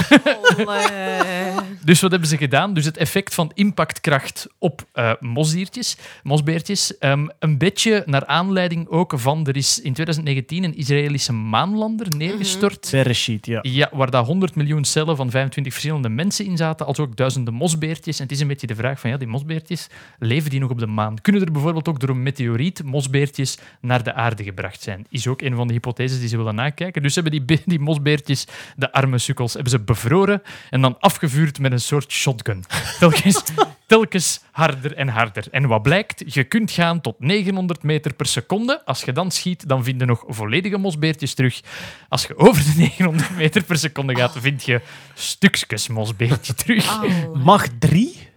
Dus 1.85 2.01
wat 2.01 2.11
hebben 2.11 2.29
ze 2.29 2.37
gedaan? 2.37 2.73
Dus 2.73 2.85
het 2.85 2.97
effect 2.97 3.33
van 3.33 3.51
impactkracht 3.53 4.47
op 4.57 4.85
eh, 4.91 5.11
mosdiertjes, 5.19 5.97
mosbeertjes. 6.23 6.97
ehm, 6.97 7.27
een 7.39 7.57
beetje 7.57 8.03
naar 8.05 8.25
aanleiding 8.25 8.87
ook 8.87 9.13
van... 9.15 9.47
Er 9.47 9.55
is 9.55 9.81
in 9.81 9.93
2019 9.93 10.63
een 10.63 10.75
Israëlische 10.75 11.33
maanlander 11.33 12.15
neergestort. 12.17 12.87
Bereshit, 12.91 13.45
ja. 13.45 13.59
Ja, 13.61 13.89
waar 13.91 14.11
daar 14.11 14.23
100 14.23 14.55
miljoen 14.55 14.85
cellen 14.85 15.15
van 15.15 15.29
25 15.29 15.73
verschillende 15.73 16.09
mensen 16.09 16.45
in 16.45 16.57
zaten, 16.57 16.85
als 16.85 16.99
ook 16.99 17.15
duizenden 17.15 17.53
mosbeertjes. 17.53 18.17
En 18.17 18.23
het 18.23 18.31
is 18.31 18.39
een 18.39 18.47
beetje 18.47 18.67
de 18.67 18.75
vraag 18.75 18.99
van, 18.99 19.09
ja, 19.09 19.17
die 19.17 19.27
mosbeertjes, 19.27 19.87
leven 20.19 20.49
die 20.49 20.59
nog 20.59 20.69
op 20.69 20.79
de 20.79 20.87
maan? 20.87 21.21
Kunnen 21.21 21.41
er 21.41 21.51
bijvoorbeeld 21.51 21.87
ook 21.87 21.99
door 21.99 22.09
een 22.09 22.23
meteoriet 22.23 22.83
mosbeertjes 22.83 23.57
naar 23.81 24.03
de 24.03 24.13
aarde 24.13 24.43
gebracht 24.43 24.81
zijn? 24.81 25.05
Is 25.09 25.27
ook 25.27 25.41
een 25.41 25.55
van 25.55 25.67
de 25.67 25.73
hypotheses 25.73 26.19
die 26.19 26.27
ze 26.27 26.37
willen 26.37 26.55
nakijken. 26.55 27.01
Dus 27.01 27.15
hebben 27.15 27.45
die, 27.45 27.61
die 27.65 27.79
mosbeertjes, 27.79 28.47
de 28.75 28.91
arme 28.91 29.17
sukkels, 29.17 29.53
hebben 29.53 29.71
ze 29.71 29.79
bevroren 29.79 30.41
en 30.69 30.81
dan 30.81 30.99
afgevuurd 30.99 31.59
met 31.59 31.72
een 31.73 31.81
soort 31.81 32.11
shotgun. 32.11 32.63
Telkens, 32.99 33.43
telkens 33.87 34.41
harder 34.51 34.95
en 34.95 35.07
harder. 35.07 35.45
En 35.51 35.67
wat 35.67 35.81
blijkt? 35.81 36.33
Je 36.33 36.43
kunt 36.43 36.71
gaan 36.71 37.01
tot 37.01 37.19
900 37.19 37.83
meter 37.83 38.13
per 38.13 38.25
seconde. 38.25 38.81
Als 38.85 39.01
je 39.03 39.11
dan 39.11 39.31
schiet, 39.31 39.67
dan 39.67 39.83
vind 39.83 39.99
je 39.99 40.05
nog 40.05 40.23
volledige 40.27 40.77
mosbeertjes 40.77 41.33
terug. 41.33 41.61
Als 42.09 42.25
je 42.25 42.37
over 42.37 42.63
de 42.63 42.73
900 42.75 43.35
meter 43.35 43.63
per 43.63 43.77
seconde 43.77 44.15
gaat, 44.15 44.35
vind 44.39 44.63
je 44.63 44.81
stukjes 45.13 45.87
mosbeertje 45.87 46.53
terug. 46.53 46.99
Mag 47.33 47.67
drie? 47.79 48.31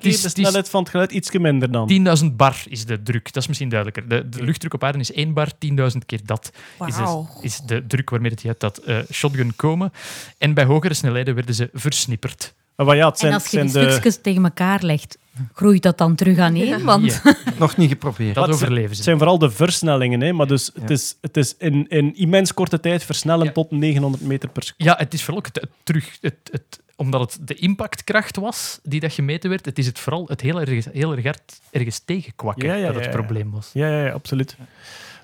Is- 0.00 0.22
de 0.22 0.28
snelheid 0.28 0.68
van 0.70 0.80
het 0.80 0.90
geluid 0.90 1.12
iets 1.12 1.30
minder 1.30 1.70
dan. 1.72 2.18
10.000 2.22 2.36
bar 2.36 2.56
is 2.68 2.84
de 2.84 3.02
druk. 3.02 3.32
Dat 3.32 3.42
is 3.42 3.48
misschien 3.48 3.68
duidelijker. 3.68 4.08
De, 4.08 4.28
de 4.28 4.42
luchtdruk 4.44 4.74
op 4.74 4.84
aarde 4.84 4.98
is 4.98 5.12
1 5.12 5.32
bar, 5.32 5.48
10.000 5.92 5.98
keer 6.06 6.20
dat 6.24 6.52
is 6.86 6.96
de, 6.96 7.24
is 7.40 7.60
de 7.60 7.86
druk 7.86 8.10
waarmee 8.10 8.30
het 8.30 8.44
uit 8.46 8.60
dat 8.60 8.78
eh, 8.78 8.98
shotgun 9.12 9.56
komen. 9.56 9.92
En 10.38 10.54
bij 10.54 10.64
hogere 10.64 10.94
snelheden 10.94 11.34
werden 11.34 11.54
ze 11.54 11.70
versnipperd. 11.72 12.54
Maar 12.80 12.88
wat 12.88 12.96
ja, 12.98 13.08
het 13.08 13.22
En 13.22 13.32
als 13.32 13.42
je 13.42 13.48
zijn 13.50 13.66
die 13.66 13.74
de... 13.74 13.90
stukjes 13.90 14.20
tegen 14.20 14.44
elkaar 14.44 14.82
legt, 14.82 15.18
groeit 15.52 15.82
dat 15.82 15.98
dan 15.98 16.14
terug 16.14 16.38
aan 16.38 16.54
één? 16.54 16.84
Want 16.84 17.20
Ja, 17.24 17.34
Nog 17.58 17.76
niet 17.76 17.88
geprobeerd. 17.88 18.34
dat 18.34 18.48
overleven 18.50 18.88
Het 18.88 18.96
ze. 18.96 19.02
zijn 19.02 19.18
vooral 19.18 19.38
de 19.38 19.50
versnellingen, 19.50 20.20
hè? 20.20 20.32
maar 20.32 20.46
dus 20.46 20.70
het 20.80 20.90
is, 20.90 21.16
het 21.20 21.36
is 21.36 21.54
in, 21.58 21.88
in 21.88 22.16
immens 22.16 22.54
korte 22.54 22.80
tijd 22.80 23.04
versnellen 23.04 23.46
Ja. 23.46 23.52
tot 23.52 23.70
900 23.70 24.22
meter 24.22 24.48
per 24.48 24.62
seconde. 24.62 24.92
Ja, 24.92 24.98
het 24.98 25.14
is 25.14 25.20
vooral 25.22 25.38
ook 25.38 25.46
het, 25.46 25.60
het 25.60 25.70
terug... 25.82 26.18
Het, 26.20 26.34
het, 26.50 26.80
omdat 26.96 27.20
het 27.32 27.48
de 27.48 27.54
impactkracht 27.54 28.36
was 28.36 28.78
die 28.82 29.00
dat 29.00 29.12
gemeten 29.12 29.50
werd, 29.50 29.64
het 29.64 29.78
is 29.78 29.86
het 29.86 29.98
vooral 29.98 30.24
het 30.28 30.40
heel 30.40 30.60
erg, 30.60 30.84
heel 30.92 31.12
erg 31.16 31.24
hard 31.24 31.60
ergens 31.70 31.98
tegenkwakken 32.04 32.68
Ja, 32.68 32.74
ja, 32.74 32.86
dat 32.86 32.94
het 32.94 33.04
ja. 33.04 33.10
probleem 33.10 33.50
was. 33.50 33.70
Ja, 33.72 33.86
ja, 33.88 34.04
ja, 34.04 34.10
absoluut. 34.12 34.56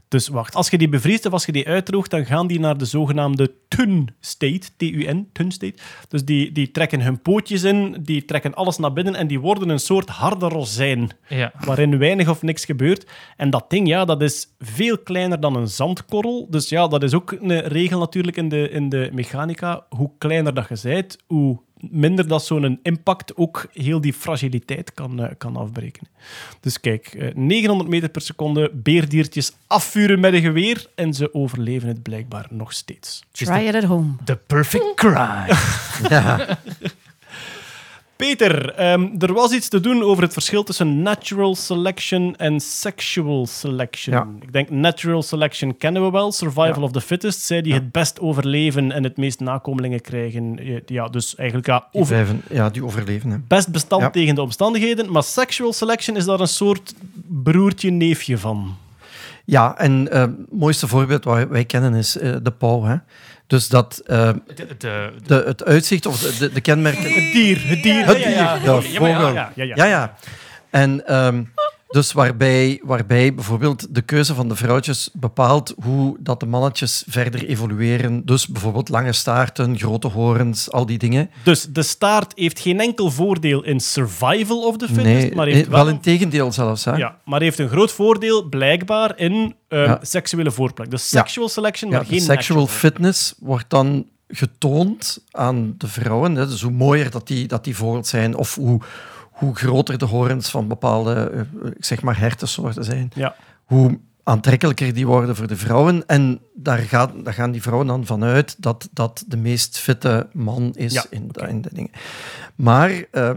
Dus 0.09 0.29
wacht, 0.29 0.55
als 0.55 0.71
je 0.71 0.79
die 0.79 0.89
bevriest 0.89 1.27
of 1.27 1.33
als 1.33 1.47
je 1.47 1.53
die 1.53 1.67
uitdroogt, 1.69 2.11
dan 2.11 2.25
gaan 2.27 2.47
die 2.47 2.61
naar 2.61 2.79
de 2.79 2.85
zogenaamde 2.85 3.53
tun 3.69 4.09
state, 4.21 4.69
T-U-N, 4.77 5.29
tun 5.33 5.51
state. 5.51 5.75
Dus 6.09 6.25
die, 6.25 6.53
die 6.53 6.71
trekken 6.71 7.01
hun 7.01 7.21
pootjes 7.23 7.63
in, 7.63 7.97
die 8.03 8.25
trekken 8.25 8.55
alles 8.55 8.79
naar 8.79 8.93
binnen 8.93 9.15
en 9.15 9.27
die 9.27 9.41
worden 9.41 9.69
een 9.69 9.81
soort 9.81 10.09
harde 10.09 10.49
rozijn, 10.49 11.11
Ja. 11.29 11.53
waarin 11.65 11.99
weinig 11.99 12.29
of 12.29 12.43
niks 12.43 12.65
gebeurt. 12.65 13.07
En 13.37 13.51
dat 13.51 13.71
ding, 13.71 13.89
ja, 13.89 14.05
dat 14.05 14.23
is 14.23 14.47
veel 14.59 14.99
kleiner 14.99 15.41
dan 15.41 15.57
een 15.57 15.69
zandkorrel. 15.69 16.47
Dus 16.51 16.69
ja, 16.69 16.89
dat 16.89 17.03
is 17.03 17.15
ook 17.15 17.33
een 17.41 17.61
regel 17.61 17.99
natuurlijk 17.99 18.37
in 18.37 18.49
de, 18.49 18.69
in 18.71 18.89
de 18.89 19.11
mechanica. 19.13 19.87
Hoe 19.89 20.11
kleiner 20.19 20.55
dat 20.55 20.69
je 20.69 20.79
bent, 20.83 21.19
hoe 21.27 21.61
minder 21.81 22.29
dat 22.29 22.45
zo'n 22.45 22.79
impact 22.83 23.37
ook 23.37 23.67
heel 23.73 24.01
die 24.01 24.13
fragiliteit 24.13 24.95
kan, 24.95 25.21
eh, 25.21 25.31
kan 25.39 25.57
afbreken. 25.57 26.07
Dus 26.61 26.81
kijk, 26.81 27.07
eh, 27.07 27.35
900 27.35 27.91
meter 27.91 28.09
per 28.09 28.21
seconde, 28.21 28.71
beerdiertjes 28.75 29.53
afvuren 29.67 30.21
met 30.21 30.33
een 30.33 30.41
geweer 30.41 30.87
en 30.95 31.15
ze 31.15 31.35
overleven 31.35 31.89
het 31.89 32.03
blijkbaar 32.03 32.47
nog 32.51 32.73
steeds. 32.73 33.25
Try 33.33 33.67
it 33.67 33.75
at 33.75 33.85
home. 33.85 34.13
The 34.25 34.37
perfect 34.37 34.95
crime. 34.95 35.55
Ja. 36.09 36.59
Peter, 38.17 38.73
ehm, 38.75 39.07
er 39.19 39.33
was 39.33 39.53
iets 39.53 39.69
te 39.69 39.81
doen 39.81 40.03
over 40.03 40.23
het 40.23 40.33
verschil 40.33 40.63
tussen 40.63 41.03
natural 41.03 41.55
selection 41.55 42.37
en 42.37 42.61
sexual 42.61 43.47
selection. 43.47 44.15
Ja. 44.17 44.27
Ik 44.41 44.53
denk 44.53 44.71
natural 44.71 45.23
selection 45.23 45.77
kennen 45.77 46.05
we 46.05 46.11
wel, 46.11 46.33
survival 46.33 46.75
Ja. 46.77 46.83
of 46.83 46.93
the 46.93 47.01
fittest, 47.01 47.41
zij 47.41 47.63
die 47.63 47.73
Ja. 47.73 47.79
het 47.79 47.93
best 47.93 48.21
overleven 48.21 48.93
en 48.93 49.03
het 49.03 49.17
meest 49.17 49.41
nakomelingen 49.41 50.01
krijgen. 50.01 50.59
Ja, 50.87 51.09
dus 51.09 51.35
eigenlijk 51.35 51.69
ja, 51.69 51.87
Die, 51.93 52.01
over, 52.01 52.15
blijven, 52.15 52.43
ja, 52.51 52.71
die 52.71 52.85
overleven. 52.85 53.31
Hè. 53.31 53.37
best 53.49 53.69
bestand 53.73 54.13
tegen 54.13 54.35
de 54.35 54.43
omstandigheden, 54.43 55.13
maar 55.13 55.23
sexual 55.23 55.73
selection 55.73 56.17
is 56.17 56.25
daar 56.25 56.41
een 56.41 56.49
soort 56.49 56.95
broertje, 57.29 57.91
neefje 57.91 58.39
van. 58.39 58.77
Ja, 59.45 59.79
en 59.79 60.11
eh, 60.13 60.21
het 60.21 60.31
mooiste 60.53 60.89
voorbeeld 60.89 61.25
wat 61.25 61.49
wij 61.49 61.65
kennen 61.65 61.95
is 61.95 62.19
eh, 62.19 62.37
de 62.43 62.51
pauw. 62.51 62.83
Hè. 62.83 62.97
Dus 63.47 63.69
dat 63.69 64.03
Het, 64.07 64.39
het, 64.69 64.85
eh, 64.85 65.07
de, 65.27 65.43
het 65.47 65.65
uitzicht 65.65 66.07
of 66.07 66.21
de, 66.21 66.37
de, 66.39 66.53
de 66.53 66.61
kenmerken... 66.61 67.03
Het 67.03 67.33
dier, 67.33 67.69
het 67.69 67.83
dier. 67.83 68.07
Het 68.07 68.19
ja, 68.19 68.29
ja, 68.29 68.37
ja. 68.39 68.59
dier, 68.59 68.83
ja, 68.83 68.89
Ja, 68.91 68.99
vogel. 68.99 69.33
ja, 69.33 69.53
ja, 69.55 69.65
ja. 69.65 69.75
Ja, 69.75 69.85
ja. 69.85 70.17
En 70.71 71.07
ehm, 71.07 71.43
dus 71.89 72.13
waarbij, 72.13 72.81
waarbij 72.85 73.35
bijvoorbeeld 73.35 73.95
de 73.95 74.03
keuze 74.03 74.35
van 74.35 74.49
de 74.49 74.57
vrouwtjes 74.57 75.11
bepaalt 75.13 75.75
hoe 75.83 76.17
dat 76.21 76.41
de 76.41 76.47
mannetjes 76.47 77.05
verder 77.09 77.45
evolueren. 77.47 78.25
Dus 78.27 78.47
bijvoorbeeld 78.49 78.89
lange 78.89 79.13
staarten, 79.13 79.79
grote 79.79 80.09
horens, 80.09 80.71
al 80.73 80.87
die 80.87 80.99
dingen. 80.99 81.31
Dus 81.43 81.63
de 81.63 81.83
staart 81.83 82.33
heeft 82.37 82.61
geen 82.61 82.81
enkel 82.81 83.11
voordeel 83.11 83.65
in 83.65 83.81
survival 83.81 84.63
of 84.67 84.77
the 84.77 84.87
fittest, 84.87 85.07
Nee, 85.07 85.35
maar 85.35 85.47
heeft 85.47 85.69
wel, 85.69 85.85
wel 85.85 85.93
in 85.95 86.01
tegendeel 86.01 86.53
zelfs. 86.53 86.85
Hè? 86.85 86.97
ja, 86.97 87.19
maar 87.25 87.41
heeft 87.41 87.59
een 87.59 87.69
groot 87.69 87.93
voordeel 87.93 88.43
blijkbaar 88.49 89.19
in 89.19 89.55
eh, 89.69 89.85
Ja. 89.85 89.99
seksuele 90.03 90.51
voortplank. 90.51 90.91
Dus 90.91 91.11
Ja. 91.11 91.19
sexual 91.21 91.49
selection, 91.49 91.91
maar 91.91 92.05
geen 92.07 92.21
sexual 92.21 92.59
natural. 92.59 92.79
fitness 92.81 93.35
wordt 93.39 93.71
dan 93.71 94.07
getoond 94.29 95.19
aan 95.31 95.75
de 95.79 95.89
vrouwen. 95.89 96.35
Hè. 96.35 96.47
Dus 96.49 96.63
hoe 96.63 96.71
mooier 96.73 97.11
dat 97.11 97.27
die, 97.27 97.47
dat 97.47 97.65
die 97.65 97.77
vogels 97.77 98.09
zijn, 98.09 98.37
of 98.37 98.55
hoe, 98.55 98.81
hoe 99.37 99.55
groter 99.57 99.99
de 99.99 100.05
horens 100.05 100.51
van 100.51 100.69
bepaalde 100.69 101.15
eh, 101.31 101.41
zeg 101.79 102.03
maar 102.03 102.19
hertensoorten 102.19 102.85
zijn, 102.85 103.11
Ja. 103.15 103.35
hoe 103.65 103.99
aantrekkelijker 104.23 104.95
die 104.95 105.07
worden 105.07 105.37
voor 105.37 105.47
de 105.47 105.57
vrouwen. 105.57 106.07
En 106.07 106.41
daar, 106.55 106.79
gaat, 106.79 107.13
daar 107.25 107.35
gaan 107.35 107.53
die 107.53 107.63
vrouwen 107.63 107.87
dan 107.87 108.07
vanuit 108.07 108.55
dat 108.59 108.89
dat 108.93 109.25
de 109.27 109.37
meest 109.37 109.79
fitte 109.79 110.29
man 110.33 110.73
is 110.75 110.93
Ja, 110.93 111.05
in, 111.11 111.29
de- 111.33 111.47
in 111.49 111.63
de 111.63 111.71
dingen. 111.73 111.91
Maar 112.55 112.91
eh, 113.11 113.31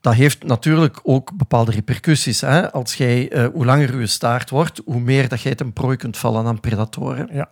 dat 0.00 0.14
heeft 0.14 0.44
natuurlijk 0.44 1.00
ook 1.02 1.36
bepaalde 1.36 1.70
repercussies. 1.70 2.40
Hè? 2.40 2.72
Als 2.72 2.94
jij, 2.94 3.30
eh, 3.32 3.46
hoe 3.52 3.64
langer 3.64 4.00
je 4.00 4.06
staart 4.06 4.50
wordt, 4.50 4.80
hoe 4.84 5.00
meer 5.00 5.28
dat 5.28 5.40
jij 5.40 5.54
ten 5.54 5.72
prooi 5.72 5.96
kunt 5.96 6.16
vallen 6.16 6.46
aan 6.46 6.60
predatoren. 6.60 7.28
Ja. 7.32 7.50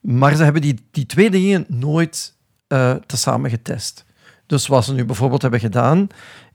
Maar 0.00 0.34
ze 0.36 0.42
hebben 0.44 0.62
die, 0.62 0.86
die 0.90 1.06
twee 1.06 1.30
dingen 1.30 1.64
nooit 1.68 2.34
eh 2.68 2.94
tezamen 3.06 3.50
getest. 3.50 4.04
Dus 4.52 4.66
wat 4.66 4.84
ze 4.84 4.92
nu 4.92 5.04
bijvoorbeeld 5.04 5.42
hebben 5.42 5.60
gedaan, 5.60 6.06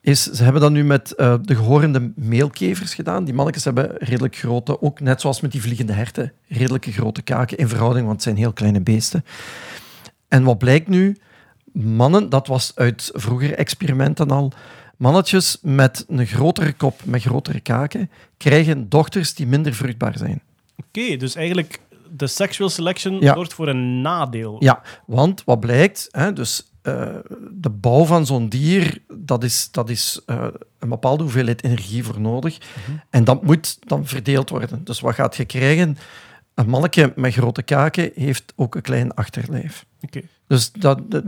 is 0.02 0.24
ze 0.24 0.44
hebben 0.44 0.61
dat 0.61 0.72
nu 0.72 0.84
met 0.84 1.11
eh, 1.15 1.36
de 1.41 1.56
gehorende 1.56 2.11
meelkevers 2.15 2.94
gedaan. 2.94 3.26
Die 3.26 3.34
mannetjes 3.34 3.64
hebben 3.64 3.91
redelijk 3.98 4.36
grote, 4.36 4.82
ook 4.82 4.99
net 4.99 5.22
zoals 5.22 5.41
met 5.41 5.52
die 5.52 5.61
vliegende 5.61 5.94
herten, 5.94 6.34
redelijke 6.48 6.91
grote 6.91 7.22
kaken 7.22 7.57
in 7.57 7.68
verhouding, 7.68 8.06
want 8.06 8.15
het 8.15 8.24
zijn 8.24 8.38
heel 8.38 8.53
kleine 8.53 8.82
beesten. 8.82 9.26
En 10.28 10.44
wat 10.44 10.57
blijkt 10.57 10.88
nu? 10.88 11.18
Mannen, 11.74 12.30
dat 12.30 12.48
was 12.48 12.72
uit 12.76 13.10
vroegere 13.14 13.56
experimenten 13.56 14.32
al, 14.32 14.52
mannetjes 14.98 15.57
met 15.61 16.06
een 16.07 16.26
grotere 16.26 16.74
kop, 16.74 17.02
met 17.06 17.22
grotere 17.22 17.60
kaken, 17.60 18.10
krijgen 18.38 18.90
dochters 18.90 19.36
die 19.36 19.48
minder 19.48 19.74
vruchtbaar 19.74 20.18
zijn. 20.18 20.41
Oké, 20.76 21.15
dus 21.15 21.36
eigenlijk 21.36 21.80
de 22.11 22.28
sexual 22.28 22.69
selection 22.69 23.19
Ja. 23.19 23.34
zorgt 23.34 23.53
voor 23.53 23.68
een 23.68 24.02
nadeel. 24.02 24.56
Ja, 24.60 24.82
want 25.06 25.44
wat 25.45 25.60
blijkt, 25.60 26.07
hè, 26.11 26.34
dus 26.34 26.72
eh, 26.88 27.15
de 27.51 27.69
bouw 27.69 28.05
van 28.05 28.26
zo'n 28.26 28.49
dier, 28.49 29.01
dat 29.14 29.43
is, 29.43 29.68
dat 29.72 29.89
is 29.89 30.22
eh, 30.26 30.47
een 30.80 30.89
bepaalde 30.89 31.23
hoeveelheid 31.23 31.64
energie 31.64 32.03
voor 32.03 32.19
nodig. 32.22 32.57
En 33.09 33.23
dat 33.23 33.43
moet 33.43 33.77
dan 33.88 34.05
verdeeld 34.05 34.49
worden. 34.49 34.84
Dus 34.84 34.99
wat 34.99 35.15
gaat 35.15 35.35
je 35.35 35.45
krijgen? 35.45 35.97
Een 36.53 36.69
mannetje 36.69 37.14
met 37.15 37.34
grote 37.34 37.64
kaken 37.64 38.11
heeft 38.15 38.53
ook 38.55 38.76
een 38.76 38.81
klein 38.81 39.14
achterlijf. 39.14 39.85
Oké. 40.01 40.22
Dus 40.47 40.72
dat, 40.72 41.11
dat- 41.11 41.23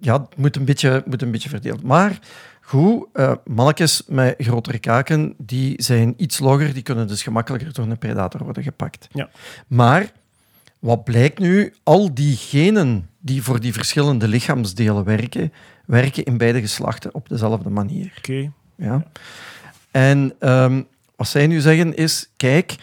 ja, 0.00 0.12
het 0.20 0.36
moet 0.36 0.56
een, 0.56 0.64
beetje, 0.64 1.02
moet 1.06 1.22
een 1.22 1.30
beetje 1.30 1.48
verdeeld. 1.48 1.82
Maar 1.82 2.18
Goed, 2.60 3.06
eh 3.12 3.32
mannetjes 3.44 4.02
met 4.06 4.34
grotere 4.38 4.78
kaken, 4.78 5.34
die 5.38 5.82
zijn 5.82 6.14
iets 6.16 6.38
logger, 6.38 6.74
die 6.74 6.82
kunnen 6.82 7.06
dus 7.08 7.22
gemakkelijker 7.22 7.72
door 7.72 7.86
een 7.86 7.98
predator 7.98 8.44
worden 8.44 8.62
gepakt. 8.62 9.08
Ja. 9.12 9.28
Maar 9.66 10.12
wat 10.78 11.04
blijkt 11.04 11.38
nu? 11.38 11.74
Al 11.82 12.14
die 12.14 12.36
genen 12.36 13.08
die 13.28 13.42
voor 13.42 13.60
die 13.60 13.72
verschillende 13.72 14.28
lichaamsdelen 14.28 15.04
werken, 15.04 15.52
werken 15.86 16.24
in 16.24 16.36
beide 16.38 16.60
geslachten 16.60 17.14
op 17.14 17.28
dezelfde 17.28 17.70
manier. 17.70 18.12
Oké. 18.18 18.50
Ja. 18.76 19.04
En 19.90 20.32
ehm, 20.38 20.82
wat 21.16 21.28
zij 21.28 21.46
nu 21.46 21.60
zeggen 21.60 21.96
is, 21.96 22.28
kijk, 22.36 22.76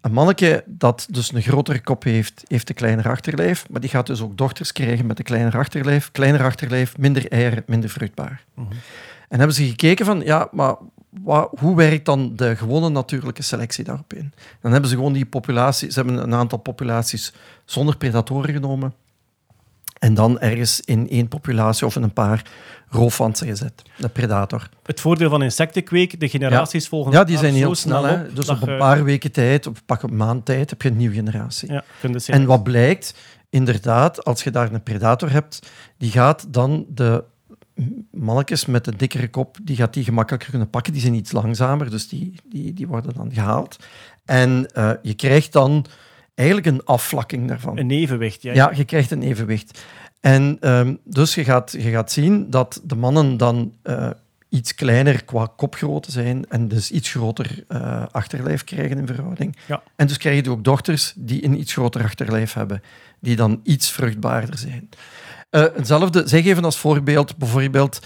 een 0.00 0.12
manneke 0.12 0.64
dat 0.66 1.06
dus 1.10 1.32
een 1.32 1.42
grotere 1.42 1.80
kop 1.80 2.02
heeft, 2.02 2.42
heeft 2.46 2.68
een 2.68 2.74
kleiner 2.74 3.08
achterlijf, 3.08 3.68
maar 3.70 3.80
die 3.80 3.90
gaat 3.90 4.06
dus 4.06 4.20
ook 4.20 4.36
dochters 4.36 4.72
krijgen 4.72 5.06
met 5.06 5.18
een 5.18 5.24
kleiner 5.24 5.56
achterlijf. 5.58 6.10
Kleiner 6.12 6.42
achterlijf, 6.44 6.98
minder 6.98 7.30
eieren, 7.30 7.62
minder 7.66 7.90
vruchtbaar. 7.90 8.44
En 9.28 9.38
hebben 9.38 9.52
ze 9.56 9.64
gekeken 9.66 10.06
van, 10.06 10.20
ja, 10.20 10.48
maar 10.52 10.74
wa- 11.10 11.48
hoe 11.58 11.76
werkt 11.76 12.04
dan 12.04 12.36
de 12.36 12.56
gewone 12.56 12.88
natuurlijke 12.88 13.42
selectie 13.42 13.84
daarop 13.84 14.12
in? 14.12 14.32
Dan 14.60 14.72
hebben 14.72 14.90
ze 14.90 14.96
gewoon 14.96 15.12
die 15.12 15.26
populatie, 15.26 15.90
ze 15.92 16.00
hebben 16.00 16.22
een 16.22 16.34
aantal 16.34 16.58
populaties 16.58 17.32
zonder 17.64 17.96
predatoren 17.96 18.52
genomen. 18.54 18.92
En 20.02 20.14
dan 20.14 20.40
ergens 20.40 20.80
in 20.80 21.08
één 21.08 21.28
populatie 21.28 21.86
of 21.86 21.96
in 21.96 22.02
een 22.02 22.12
paar 22.12 22.42
roofwantsen 22.88 23.46
gezet. 23.46 23.82
De 23.96 24.08
predator. 24.08 24.68
Het 24.82 25.00
voordeel 25.00 25.30
van 25.30 25.42
insectenkweek, 25.42 26.20
de 26.20 26.28
generaties 26.28 26.88
volgen 26.88 27.12
Ja, 27.12 27.24
die 27.24 27.38
zijn 27.38 27.54
heel 27.54 27.74
snel. 27.74 28.08
Op 28.08 28.34
Dus 28.34 28.48
op 28.48 28.66
een 28.68 28.76
paar 28.76 29.04
weken 29.04 29.32
tijd, 29.32 29.66
op 29.66 29.78
pak 29.86 30.02
een 30.02 30.16
maand 30.16 30.44
tijd, 30.44 30.70
heb 30.70 30.82
je 30.82 30.88
een 30.88 30.96
nieuwe 30.96 31.14
generatie. 31.14 31.72
Ja, 31.72 31.84
En 32.26 32.46
wat 32.46 32.62
blijkt, 32.62 33.14
inderdaad, 33.50 34.24
als 34.24 34.44
je 34.44 34.50
daar 34.50 34.72
een 34.72 34.82
predator 34.82 35.30
hebt, 35.30 35.70
die 35.98 36.10
gaat 36.10 36.46
dan 36.48 36.86
de 36.88 37.24
mannetjes 38.10 38.66
met 38.66 38.84
de 38.84 38.96
dikkere 38.96 39.30
kop, 39.30 39.56
die 39.62 39.76
gaat 39.76 39.94
die 39.94 40.04
gemakkelijker 40.04 40.50
kunnen 40.50 40.70
pakken. 40.70 40.92
Die 40.92 41.02
zijn 41.02 41.14
iets 41.14 41.32
langzamer, 41.32 41.90
dus 41.90 42.08
die, 42.08 42.34
die, 42.44 42.72
die 42.72 42.86
worden 42.86 43.14
dan 43.14 43.32
gehaald. 43.32 43.76
En 44.24 44.66
eh, 44.72 44.90
je 45.02 45.14
krijgt 45.14 45.52
dan 45.52 45.86
eigenlijk 46.34 46.66
een 46.68 46.84
afvlakking 46.84 47.48
daarvan. 47.48 47.78
Een 47.78 47.90
evenwicht, 47.90 48.42
ja. 48.42 48.52
Ja, 48.52 48.72
je 48.74 48.84
krijgt 48.84 49.10
een 49.10 49.22
evenwicht. 49.22 49.84
En 50.20 50.56
ehm, 50.60 50.94
dus 51.04 51.34
je 51.34 51.44
gaat, 51.44 51.72
je 51.72 51.90
gaat 51.90 52.12
zien 52.12 52.50
dat 52.50 52.80
de 52.84 52.96
mannen 52.96 53.36
dan 53.36 53.74
eh, 53.82 54.10
iets 54.48 54.74
kleiner 54.74 55.24
qua 55.24 55.52
kopgrootte 55.56 56.10
zijn 56.10 56.44
en 56.48 56.68
dus 56.68 56.90
iets 56.90 57.10
groter 57.10 57.64
eh, 57.68 58.06
achterlijf 58.10 58.64
krijgen 58.64 58.98
in 58.98 59.06
verhouding. 59.06 59.56
Ja. 59.66 59.82
En 59.96 60.06
dus 60.06 60.16
krijg 60.16 60.44
je 60.44 60.50
ook 60.50 60.64
dochters 60.64 61.12
die 61.16 61.44
een 61.44 61.60
iets 61.60 61.72
groter 61.72 62.02
achterlijf 62.02 62.52
hebben, 62.52 62.82
die 63.20 63.36
dan 63.36 63.60
iets 63.62 63.90
vruchtbaarder 63.90 64.58
zijn. 64.58 64.88
Eh, 65.50 65.60
hetzelfde, 65.74 66.28
zeg 66.28 66.44
even 66.44 66.64
als 66.64 66.78
voorbeeld, 66.78 67.36
bijvoorbeeld 67.36 68.00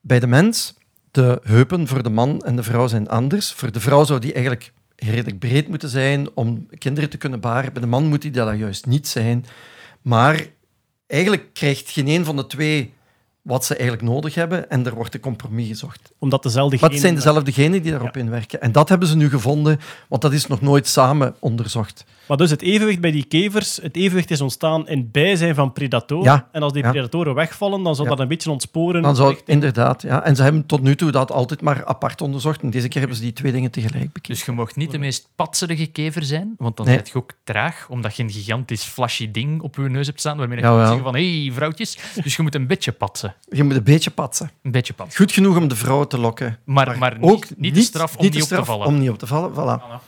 bij 0.00 0.20
de 0.20 0.26
mens, 0.26 0.74
de 1.10 1.40
heupen 1.42 1.86
voor 1.86 2.02
de 2.02 2.10
man 2.10 2.40
en 2.40 2.56
de 2.56 2.62
vrouw 2.62 2.86
zijn 2.86 3.08
anders. 3.08 3.52
Voor 3.52 3.72
de 3.72 3.80
vrouw 3.80 4.04
zou 4.04 4.20
die 4.20 4.32
eigenlijk 4.32 4.72
redelijk 4.96 5.38
breed 5.38 5.68
moeten 5.68 5.88
zijn 5.88 6.28
om 6.34 6.66
kinderen 6.78 7.10
te 7.10 7.16
kunnen 7.16 7.40
baren. 7.40 7.72
Bij 7.72 7.82
de 7.82 7.88
man 7.88 8.06
moet 8.06 8.22
die 8.22 8.30
dat 8.30 8.58
juist 8.58 8.86
niet 8.86 9.08
zijn. 9.08 9.44
Maar 10.02 10.46
eigenlijk 11.06 11.48
krijgt 11.52 11.90
geen 11.90 12.08
een 12.08 12.24
van 12.24 12.36
de 12.36 12.46
twee 12.46 12.94
wat 13.46 13.64
ze 13.64 13.74
eigenlijk 13.76 14.08
nodig 14.08 14.34
hebben 14.34 14.70
en 14.70 14.86
er 14.86 14.94
wordt 14.94 15.14
een 15.14 15.20
compromis 15.20 15.68
gezocht. 15.68 16.12
Omdat 16.18 16.42
dezelfde 16.42 16.76
Maar 16.80 16.90
het 16.90 16.98
zijn 17.00 17.12
genen- 17.16 17.24
dezelfde 17.24 17.52
genen 17.52 17.82
die 17.82 17.90
daarop 17.90 18.16
inwerken. 18.16 18.60
En 18.60 18.72
dat 18.72 18.88
hebben 18.88 19.08
ze 19.08 19.16
nu 19.16 19.28
gevonden, 19.28 19.80
want 20.08 20.22
dat 20.22 20.32
is 20.32 20.46
nog 20.46 20.60
nooit 20.60 20.86
samen 20.86 21.34
onderzocht. 21.38 22.04
Maar 22.28 22.36
dus 22.36 22.50
het 22.50 22.62
evenwicht 22.62 23.00
bij 23.00 23.10
die 23.10 23.24
kevers, 23.24 23.76
het 23.82 23.96
evenwicht 23.96 24.30
is 24.30 24.40
ontstaan 24.40 24.88
in 24.88 25.10
bijzijn 25.10 25.54
van 25.54 25.72
predatoren. 25.72 26.24
Ja, 26.24 26.48
En 26.52 26.62
als 26.62 26.72
die 26.72 26.82
ja. 26.82 26.90
predatoren 26.90 27.34
wegvallen, 27.34 27.82
dan 27.82 27.94
zal 27.94 28.04
Ja. 28.04 28.10
dat 28.10 28.20
een 28.20 28.28
beetje 28.28 28.50
ontsporen. 28.50 29.02
Dan 29.02 29.16
zou, 29.16 29.28
richting- 29.28 29.48
inderdaad, 29.48 30.02
ja. 30.02 30.24
En 30.24 30.36
ze 30.36 30.42
hebben 30.42 30.66
tot 30.66 30.82
nu 30.82 30.96
toe 30.96 31.10
dat 31.10 31.32
altijd 31.32 31.60
maar 31.62 31.84
apart 31.84 32.20
onderzocht. 32.20 32.62
En 32.62 32.70
deze 32.70 32.88
keer 32.88 32.98
hebben 33.00 33.16
ze 33.18 33.24
die 33.24 33.32
twee 33.32 33.52
dingen 33.52 33.70
tegelijk 33.70 34.12
bekeken. 34.12 34.34
Dus 34.34 34.44
je 34.44 34.52
mag 34.52 34.76
niet 34.76 34.90
de 34.90 34.98
meest 34.98 35.28
patserige 35.36 35.86
kever 35.86 36.22
zijn, 36.22 36.54
want 36.58 36.76
dan 36.76 36.86
Nee. 36.86 37.00
je 37.04 37.14
ook 37.14 37.32
traag, 37.44 37.86
omdat 37.90 38.16
je 38.16 38.22
een 38.22 38.30
gigantisch 38.30 38.82
flashy 38.84 39.30
ding 39.30 39.60
op 39.60 39.76
je 39.76 39.82
neus 39.82 40.06
hebt 40.06 40.20
staan, 40.20 40.36
waarmee 40.36 40.56
je 40.58 40.62
kan 40.62 40.86
zeggen 40.86 41.02
van, 41.04 41.14
hé, 41.14 41.42
hey, 41.42 41.52
vrouwtjes. 41.52 41.98
Dus 42.22 42.36
je 42.36 42.42
moet 42.42 42.54
een 42.54 42.66
beetje 42.66 42.92
patsen. 42.92 43.34
Je 43.48 43.64
moet 43.64 43.76
een 43.76 43.82
beetje 43.82 44.10
patsen. 44.10 44.50
Een 44.62 44.70
beetje 44.70 44.92
patsen. 44.92 45.16
Goed 45.16 45.32
genoeg 45.32 45.56
om 45.56 45.68
de 45.68 45.76
vrouwen 45.76 46.08
te 46.08 46.18
lokken. 46.18 46.58
Maar, 46.64 46.98
maar 46.98 47.18
niet, 47.18 47.54
niet 47.56 47.74
de 47.74 47.80
straf 47.80 48.16
om 48.16 48.22
niet 48.22 48.34
op 48.34 48.40
te 48.40 48.44
straf 48.44 48.66
vallen. 48.66 48.86
Om 48.86 48.98
niet 48.98 49.10
op 49.10 49.18
te 49.18 49.26
vallen, 49.26 49.52
voilà. 49.52 50.04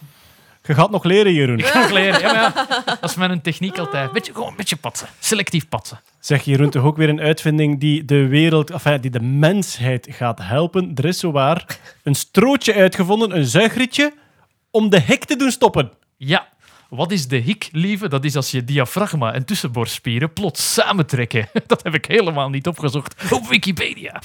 Je 0.63 0.75
gaat 0.75 0.91
nog 0.91 1.05
leren, 1.05 1.33
Jeroen. 1.33 1.59
Ik 1.59 1.67
ga 1.67 1.81
nog 1.81 1.91
leren. 1.91 2.21
Ja, 2.21 2.33
maar 2.33 2.67
ja, 2.67 2.85
dat 3.01 3.11
is 3.11 3.17
mijn 3.17 3.41
techniek 3.41 3.79
altijd. 3.79 4.13
Beetje, 4.13 4.33
gewoon 4.33 4.49
een 4.49 4.57
beetje 4.57 4.77
patsen. 4.77 5.09
Selectief 5.19 5.69
patsen. 5.69 6.01
Zeg 6.21 6.43
Jeroen, 6.45 6.71
toch 6.71 6.85
ook 6.85 6.97
weer 6.97 7.09
een 7.09 7.21
uitvinding 7.21 7.81
die 7.81 8.05
de 8.05 8.27
wereld, 8.27 8.71
enfin, 8.71 9.01
die 9.01 9.11
de 9.11 9.21
mensheid 9.21 10.07
gaat 10.11 10.39
helpen. 10.43 10.93
Er 10.95 11.05
is 11.05 11.19
zowaar 11.19 11.79
een 12.03 12.15
strootje 12.15 12.75
uitgevonden, 12.75 13.37
een 13.37 13.47
zuigrietje, 13.47 14.13
om 14.71 14.91
de 14.91 15.01
hek 15.01 15.25
te 15.25 15.37
doen 15.37 15.51
stoppen. 15.51 15.93
Ja. 16.17 16.49
Wat 16.89 17.13
is 17.13 17.29
de 17.29 17.37
hik, 17.37 17.69
lieve? 17.73 18.09
Dat 18.09 18.25
is 18.25 18.37
als 18.37 18.51
je 18.51 18.65
diafragma 18.65 19.33
en 19.33 19.45
tussenborstspieren 19.45 20.33
plots 20.33 20.73
samentrekken. 20.73 21.49
Dat 21.67 21.83
heb 21.83 21.95
ik 21.95 22.07
helemaal 22.07 22.49
niet 22.49 22.67
opgezocht 22.67 23.15
op 23.33 23.49
Wikipedia. 23.49 24.23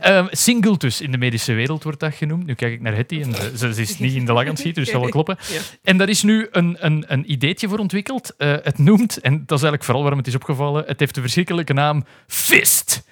Ehm 0.00 0.26
singultus 0.30 1.00
in 1.00 1.10
de 1.10 1.18
medische 1.18 1.52
wereld 1.52 1.82
wordt 1.82 2.00
dat 2.00 2.14
genoemd. 2.14 2.46
Nu 2.46 2.54
kijk 2.54 2.72
ik 2.72 2.80
naar 2.80 2.94
Hetty 2.94 3.20
en 3.20 3.34
ze, 3.58 3.74
ze 3.74 3.80
is 3.80 3.98
niet 3.98 4.14
in 4.14 4.24
de 4.24 4.32
lach 4.32 4.42
aan 4.42 4.48
het 4.48 4.58
schieten, 4.58 4.82
dus 4.82 4.92
dat 4.92 5.02
zal 5.02 5.10
wel 5.10 5.24
kloppen. 5.24 5.38
En 5.82 5.96
daar 5.96 6.08
is 6.08 6.22
nu 6.22 6.48
een, 6.50 6.76
een, 6.80 7.04
een 7.06 7.32
ideetje 7.32 7.68
voor 7.68 7.78
ontwikkeld. 7.78 8.34
Eh, 8.36 8.54
het 8.62 8.78
noemt, 8.78 9.20
en 9.20 9.32
dat 9.32 9.58
is 9.58 9.64
eigenlijk 9.64 9.84
vooral 9.84 10.02
waarom 10.02 10.18
het 10.18 10.28
is 10.28 10.34
opgevallen, 10.34 10.84
het 10.86 11.00
heeft 11.00 11.14
de 11.14 11.20
verschrikkelijke 11.20 11.72
naam 11.72 12.04
FIST. 12.26 13.04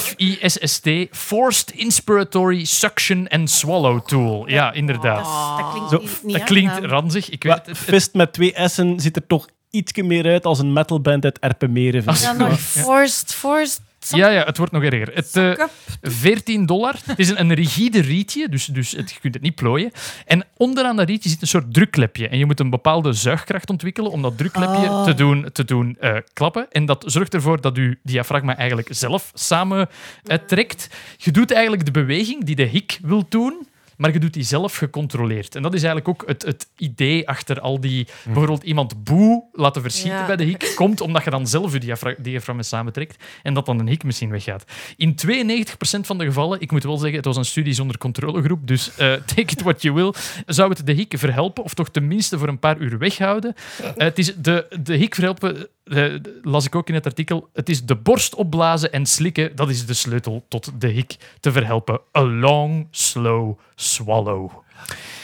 F-I-S-S-T, 0.00 0.88
Forced 1.10 1.70
Inspiratory 1.70 2.64
Suction 2.64 3.28
and 3.28 3.50
Swallow 3.50 4.00
Tool. 4.06 4.48
Ja, 4.48 4.72
inderdaad. 4.72 5.24
Dat 5.58 5.70
klinkt 5.70 5.90
Zo, 5.90 5.98
niet, 6.00 6.20
niet 6.22 6.36
Dat 6.36 6.44
klinkt 6.46 6.70
aangenaam. 6.70 6.90
ranzig, 6.90 7.30
ik 7.30 7.42
weet 7.42 7.54
het. 7.54 7.66
het. 7.66 7.78
Fist 7.78 8.14
met 8.14 8.32
twee 8.32 8.54
S'en 8.64 9.00
ziet 9.00 9.16
er 9.16 9.26
toch 9.26 9.46
ietsje 9.70 10.02
meer 10.02 10.26
uit 10.26 10.44
als 10.44 10.58
een 10.58 10.72
metalband 10.72 11.24
uit 11.24 11.38
Erpenmeren. 11.38 12.04
Dan 12.04 12.36
nog 12.36 12.60
forced, 12.60 13.34
forced. 13.34 13.80
Ja, 14.16 14.28
ja, 14.28 14.44
het 14.44 14.56
wordt 14.56 14.72
nog 14.72 14.82
erger. 14.82 15.14
Het, 15.14 15.36
eh 15.36 15.64
14 16.02 16.66
dollar. 16.66 16.94
Het 17.04 17.18
is 17.18 17.28
een, 17.28 17.40
een 17.40 17.54
rigide 17.54 18.00
rietje, 18.00 18.48
dus, 18.48 18.64
dus 18.64 18.90
het, 18.92 19.10
je 19.10 19.20
kunt 19.20 19.34
het 19.34 19.42
niet 19.42 19.54
plooien. 19.54 19.90
En 20.26 20.44
onderaan 20.56 20.96
dat 20.96 21.08
rietje 21.08 21.28
zit 21.28 21.40
een 21.42 21.48
soort 21.48 21.74
drukklepje. 21.74 22.28
En 22.28 22.38
je 22.38 22.46
moet 22.46 22.60
een 22.60 22.70
bepaalde 22.70 23.12
zuigkracht 23.12 23.70
ontwikkelen 23.70 24.10
om 24.10 24.22
dat 24.22 24.38
drukklepje 24.38 24.88
Oh. 24.88 25.04
te 25.04 25.14
doen, 25.14 25.48
te 25.52 25.64
doen 25.64 25.96
eh, 26.00 26.16
klappen. 26.32 26.66
En 26.70 26.86
dat 26.86 27.04
zorgt 27.06 27.34
ervoor 27.34 27.60
dat 27.60 27.76
je 27.76 27.98
diafragma 28.02 28.56
eigenlijk 28.56 28.88
zelf 28.90 29.30
samen 29.34 29.88
eh, 30.24 30.38
trekt. 30.46 30.88
Je 31.16 31.30
doet 31.30 31.50
eigenlijk 31.52 31.84
de 31.84 31.90
beweging 31.90 32.44
die 32.44 32.56
de 32.56 32.62
hik 32.62 32.98
wil 33.02 33.26
doen, 33.28 33.68
maar 33.98 34.12
je 34.12 34.18
doet 34.18 34.32
die 34.32 34.42
zelf 34.42 34.76
gecontroleerd. 34.76 35.54
En 35.54 35.62
dat 35.62 35.74
is 35.74 35.82
eigenlijk 35.82 36.08
ook 36.08 36.28
het, 36.28 36.42
het 36.42 36.68
idee 36.76 37.28
achter 37.28 37.60
al 37.60 37.80
die... 37.80 38.06
Bijvoorbeeld 38.24 38.62
iemand 38.62 39.04
boe 39.04 39.44
laten 39.52 39.82
verschieten 39.82 40.18
Ja. 40.18 40.26
bij 40.26 40.36
de 40.36 40.44
hik, 40.44 40.72
komt 40.74 41.00
omdat 41.00 41.24
je 41.24 41.30
dan 41.30 41.46
zelf 41.46 41.72
je 41.72 41.78
diafra 41.80 42.14
diafragma 42.18 42.62
samentrekt 42.62 43.24
en 43.42 43.54
dat 43.54 43.66
dan 43.66 43.78
een 43.78 43.88
hik 43.88 44.04
misschien 44.04 44.30
weggaat. 44.30 44.64
In 44.96 45.14
92% 45.26 45.70
van 46.00 46.18
de 46.18 46.24
gevallen, 46.24 46.60
ik 46.60 46.70
moet 46.70 46.82
wel 46.82 46.96
zeggen, 46.96 47.16
het 47.16 47.24
was 47.24 47.36
een 47.36 47.44
studie 47.44 47.72
zonder 47.72 47.98
controlegroep, 47.98 48.66
dus 48.66 48.90
eh, 48.96 49.12
take 49.34 49.40
it 49.40 49.62
what 49.62 49.82
you 49.82 49.94
will, 49.94 50.12
zou 50.46 50.70
het 50.70 50.86
de 50.86 50.92
hik 50.92 51.14
verhelpen, 51.18 51.64
of 51.64 51.74
toch 51.74 51.90
tenminste 51.90 52.38
voor 52.38 52.48
een 52.48 52.58
paar 52.58 52.78
uur 52.78 52.98
weghouden. 52.98 53.54
Eh, 53.78 53.90
het 53.96 54.18
is 54.18 54.34
de, 54.34 54.66
de 54.82 54.94
hik 54.94 55.14
verhelpen, 55.14 55.68
eh, 55.90 56.14
las 56.42 56.66
ik 56.66 56.74
ook 56.74 56.88
in 56.88 56.94
het 56.94 57.06
artikel, 57.06 57.48
het 57.52 57.68
is 57.68 57.84
de 57.84 57.96
borst 57.96 58.34
opblazen 58.34 58.92
en 58.92 59.06
slikken, 59.06 59.56
dat 59.56 59.68
is 59.68 59.86
de 59.86 59.94
sleutel 59.94 60.44
tot 60.48 60.70
de 60.80 60.88
hik 60.88 61.16
te 61.40 61.52
verhelpen. 61.52 62.00
A 62.18 62.22
long, 62.22 62.86
slow 62.90 63.58
swallow. 63.74 64.50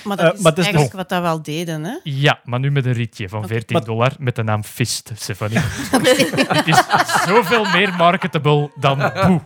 Maar 0.05 0.17
dat 0.17 0.35
Eh, 0.35 0.41
maar 0.41 0.51
het 0.51 0.59
is 0.59 0.65
eigenlijk 0.65 0.95
wat 0.95 1.09
dat 1.09 1.23
wel 1.23 1.43
deden, 1.43 1.85
hè? 1.85 1.95
Ja, 2.03 2.41
maar 2.45 2.61
nu 2.61 2.71
met 2.71 2.87
een 2.87 2.93
rietje 2.93 3.29
van 3.29 3.47
14 3.47 3.77
Maar- 3.77 3.85
dollar 3.87 4.13
met 4.19 4.37
de 4.37 4.43
naam 4.43 4.65
Fist, 4.65 5.11
Stefanie. 5.15 5.59
Het 6.59 6.67
is 6.67 6.83
zoveel 7.27 7.65
meer 7.65 7.95
marketable 7.97 8.71
dan 8.81 8.99
boe. 9.27 9.41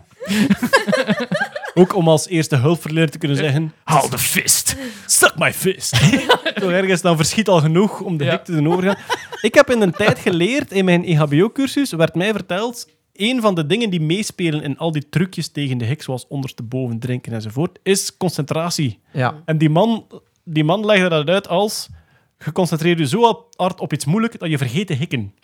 Ook 1.78 1.94
om 1.94 2.08
als 2.08 2.28
eerste 2.28 2.56
hulpverlener 2.56 3.10
te 3.10 3.18
kunnen 3.18 3.36
zeggen... 3.36 3.72
Haal 3.84 4.08
de 4.10 4.18
fist. 4.18 4.76
Suck 5.06 5.32
my 5.38 5.52
fist. 5.52 5.90
Toch 6.60 6.70
ergens, 6.70 7.00
dan 7.00 7.16
verschiet 7.16 7.48
al 7.48 7.60
genoeg 7.60 8.00
om 8.00 8.16
de 8.16 8.24
Ja. 8.24 8.30
hek 8.30 8.44
te 8.44 8.52
doen 8.52 8.68
overgaan. 8.68 8.96
Ik 9.40 9.54
heb 9.54 9.70
in 9.70 9.80
een 9.80 9.92
tijd 9.92 10.18
geleerd, 10.18 10.72
in 10.72 10.84
mijn 10.84 11.04
EHBO-cursus, 11.04 11.92
werd 11.92 12.14
mij 12.14 12.32
verteld, 12.32 12.88
een 13.12 13.40
van 13.40 13.54
de 13.54 13.66
dingen 13.66 13.90
die 13.90 14.00
meespelen 14.00 14.62
in 14.62 14.78
al 14.78 14.92
die 14.92 15.08
trucjes 15.08 15.48
tegen 15.48 15.78
de 15.78 15.84
hek, 15.84 16.02
zoals 16.02 16.26
ondersteboven 16.28 16.98
drinken 16.98 17.32
enzovoort, 17.32 17.78
is 17.82 18.16
concentratie. 18.16 18.98
Ja. 19.12 19.42
En 19.44 19.58
die 19.58 19.70
man, 19.70 20.06
die 20.44 20.64
man 20.64 20.86
legde 20.86 21.08
dat 21.08 21.28
uit 21.28 21.48
als, 21.48 21.88
je 22.44 22.52
concentreert 22.52 22.98
je 22.98 23.06
zo 23.06 23.46
hard 23.56 23.80
op 23.80 23.92
iets 23.92 24.04
moeilijk 24.04 24.38
dat 24.38 24.50
je 24.50 24.58
vergeet 24.58 24.86
te 24.86 24.92
hikken. 24.94 25.34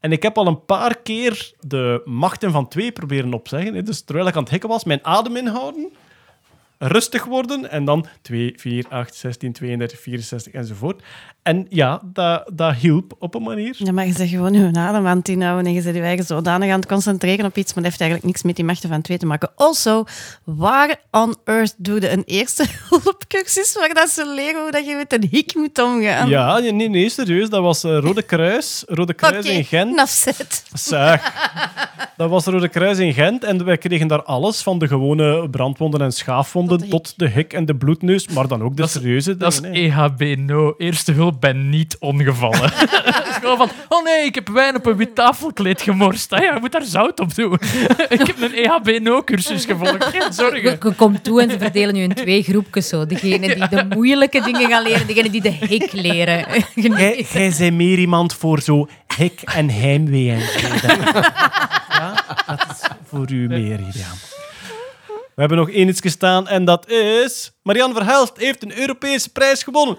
En 0.00 0.12
ik 0.12 0.22
heb 0.22 0.36
al 0.36 0.46
een 0.46 0.64
paar 0.64 0.96
keer 0.98 1.52
de 1.60 2.02
machten 2.04 2.50
van 2.50 2.68
twee 2.68 2.92
proberen 2.92 3.34
opzeggen. 3.34 3.84
Dus 3.84 4.02
terwijl 4.02 4.26
ik 4.26 4.36
aan 4.36 4.42
het 4.42 4.50
hikken 4.50 4.68
was, 4.68 4.84
mijn 4.84 5.04
adem 5.04 5.36
inhouden, 5.36 5.92
rustig 6.78 7.24
worden 7.24 7.70
en 7.70 7.84
dan 7.84 8.06
2, 8.22 8.52
4, 8.56 8.86
8, 8.88 9.14
16, 9.14 9.52
32, 9.52 10.00
64 10.00 10.52
enzovoort. 10.52 11.02
En 11.42 11.66
ja, 11.68 12.00
dat, 12.04 12.50
dat 12.52 12.74
hielp 12.74 13.16
op 13.18 13.34
een 13.34 13.42
manier. 13.42 13.74
Ja, 13.78 13.92
maar 13.92 14.06
je 14.06 14.12
zegt 14.12 14.30
gewoon 14.30 14.52
je 14.52 14.70
adem 14.74 15.06
aan 15.06 15.18
het 15.18 15.28
inhouden 15.28 15.66
en 15.66 15.72
je 15.72 15.80
zit 15.80 15.94
je 15.94 16.00
eigen 16.00 16.24
zodanig 16.24 16.70
aan 16.70 16.80
het 16.80 16.88
concentreren 16.88 17.44
op 17.44 17.56
iets, 17.56 17.74
maar 17.74 17.82
dat 17.82 17.92
heeft 17.92 18.00
eigenlijk 18.00 18.30
niks 18.30 18.42
met 18.42 18.56
die 18.56 18.64
machten 18.64 18.88
van 18.88 19.00
twee 19.00 19.18
te 19.18 19.26
maken. 19.26 19.50
Also, 19.54 20.04
waar 20.44 20.96
on 21.10 21.34
earth 21.44 21.74
doe 21.76 22.00
je 22.00 22.10
een 22.10 22.22
eerste 22.26 22.64
hulpcursus 22.88 23.74
waar 23.74 23.94
dat 23.94 24.08
ze 24.08 24.32
leren 24.34 24.62
hoe 24.62 24.70
dat 24.70 24.86
je 24.86 24.94
met 24.94 25.12
een 25.12 25.28
hik 25.30 25.54
moet 25.54 25.78
omgaan? 25.78 26.28
Ja, 26.28 26.58
nee, 26.58 26.88
nee, 26.88 27.08
serieus. 27.08 27.48
Dat 27.48 27.62
was 27.62 27.84
eh, 27.84 27.98
Rode 27.98 28.22
Kruis. 28.22 28.84
Rode 28.86 29.14
Kruis 29.14 29.46
in 29.46 29.64
Gent. 29.64 29.94
Nafzet. 29.94 30.64
Zeg. 30.72 31.20
Dat 32.16 32.30
was 32.30 32.44
Rode 32.44 32.68
Kruis 32.68 32.98
in 32.98 33.12
Gent 33.12 33.44
en 33.44 33.64
wij 33.64 33.78
kregen 33.78 34.08
daar 34.08 34.22
alles 34.22 34.62
van 34.62 34.78
de 34.78 34.86
gewone 34.86 35.50
brandwonden 35.50 36.00
en 36.00 36.12
schaafwonden 36.12 36.88
tot 36.88 37.14
de, 37.16 37.28
hik 37.28 37.52
en 37.52 37.64
de 37.64 37.74
bloedneus, 37.74 38.28
maar 38.28 38.48
dan 38.48 38.62
ook 38.62 38.76
de 38.76 38.86
serieuze 38.86 39.36
Dat 39.36 39.52
is. 39.52 39.60
EHB 39.60 40.36
no. 40.38 40.74
Eerste 40.78 41.12
hulp 41.12 41.31
bij 41.40 41.52
niet 41.52 41.96
ongevallen. 41.98 42.70
Het 43.12 43.26
is 43.28 43.34
gewoon 43.34 43.56
van, 43.56 43.70
oh 43.88 44.04
nee, 44.04 44.24
ik 44.24 44.34
heb 44.34 44.48
wijn 44.48 44.76
op 44.76 44.86
een 44.86 44.96
wit 44.96 45.14
tafelkleed 45.14 45.82
gemorst. 45.82 46.32
Ah 46.32 46.42
ja, 46.42 46.54
je 46.54 46.60
moet 46.60 46.72
daar 46.72 46.84
zout 46.84 47.20
op 47.20 47.34
doen. 47.34 47.52
ik 48.08 48.26
heb 48.26 48.40
een 48.40 48.54
EHB 48.54 49.02
no-cursus 49.02 49.64
gevolgd. 49.64 50.04
Geen 50.04 50.32
zorgen. 50.32 50.62
Je, 50.62 50.94
komt 50.96 51.24
toe 51.24 51.42
en 51.42 51.50
ze 51.50 51.58
verdelen 51.58 51.94
je 51.94 52.02
in 52.02 52.14
twee 52.14 52.42
groepjes. 52.42 52.88
Zo. 52.88 53.06
Degene 53.06 53.54
die 53.54 53.68
de 53.68 53.86
moeilijke 53.94 54.40
dingen 54.40 54.68
gaan 54.70 54.82
leren, 54.82 55.06
degene 55.06 55.30
die 55.30 55.42
de 55.42 55.50
hik 55.50 55.92
leren. 55.92 56.46
Jij, 56.74 57.26
bent 57.32 57.72
meer 57.72 57.98
iemand 57.98 58.34
voor 58.34 58.60
zo 58.60 58.88
hik 59.16 59.40
en 59.40 59.70
heimwee 59.70 60.30
en 60.30 60.40
zo. 60.40 60.68
Ja, 61.88 62.24
dat 62.46 62.66
is 62.70 62.88
voor 63.04 63.30
u 63.30 63.46
meer 63.48 63.80
ideaal. 63.80 64.16
We 65.34 65.40
hebben 65.40 65.58
nog 65.58 65.70
één 65.70 65.88
iets 65.88 66.00
gestaan 66.00 66.48
en 66.48 66.64
dat 66.64 66.88
is... 66.90 67.52
Marianne 67.62 67.94
Verhelst 67.94 68.36
heeft 68.36 68.62
een 68.62 68.78
Europese 68.78 69.28
prijs 69.28 69.62
gewonnen. 69.62 69.98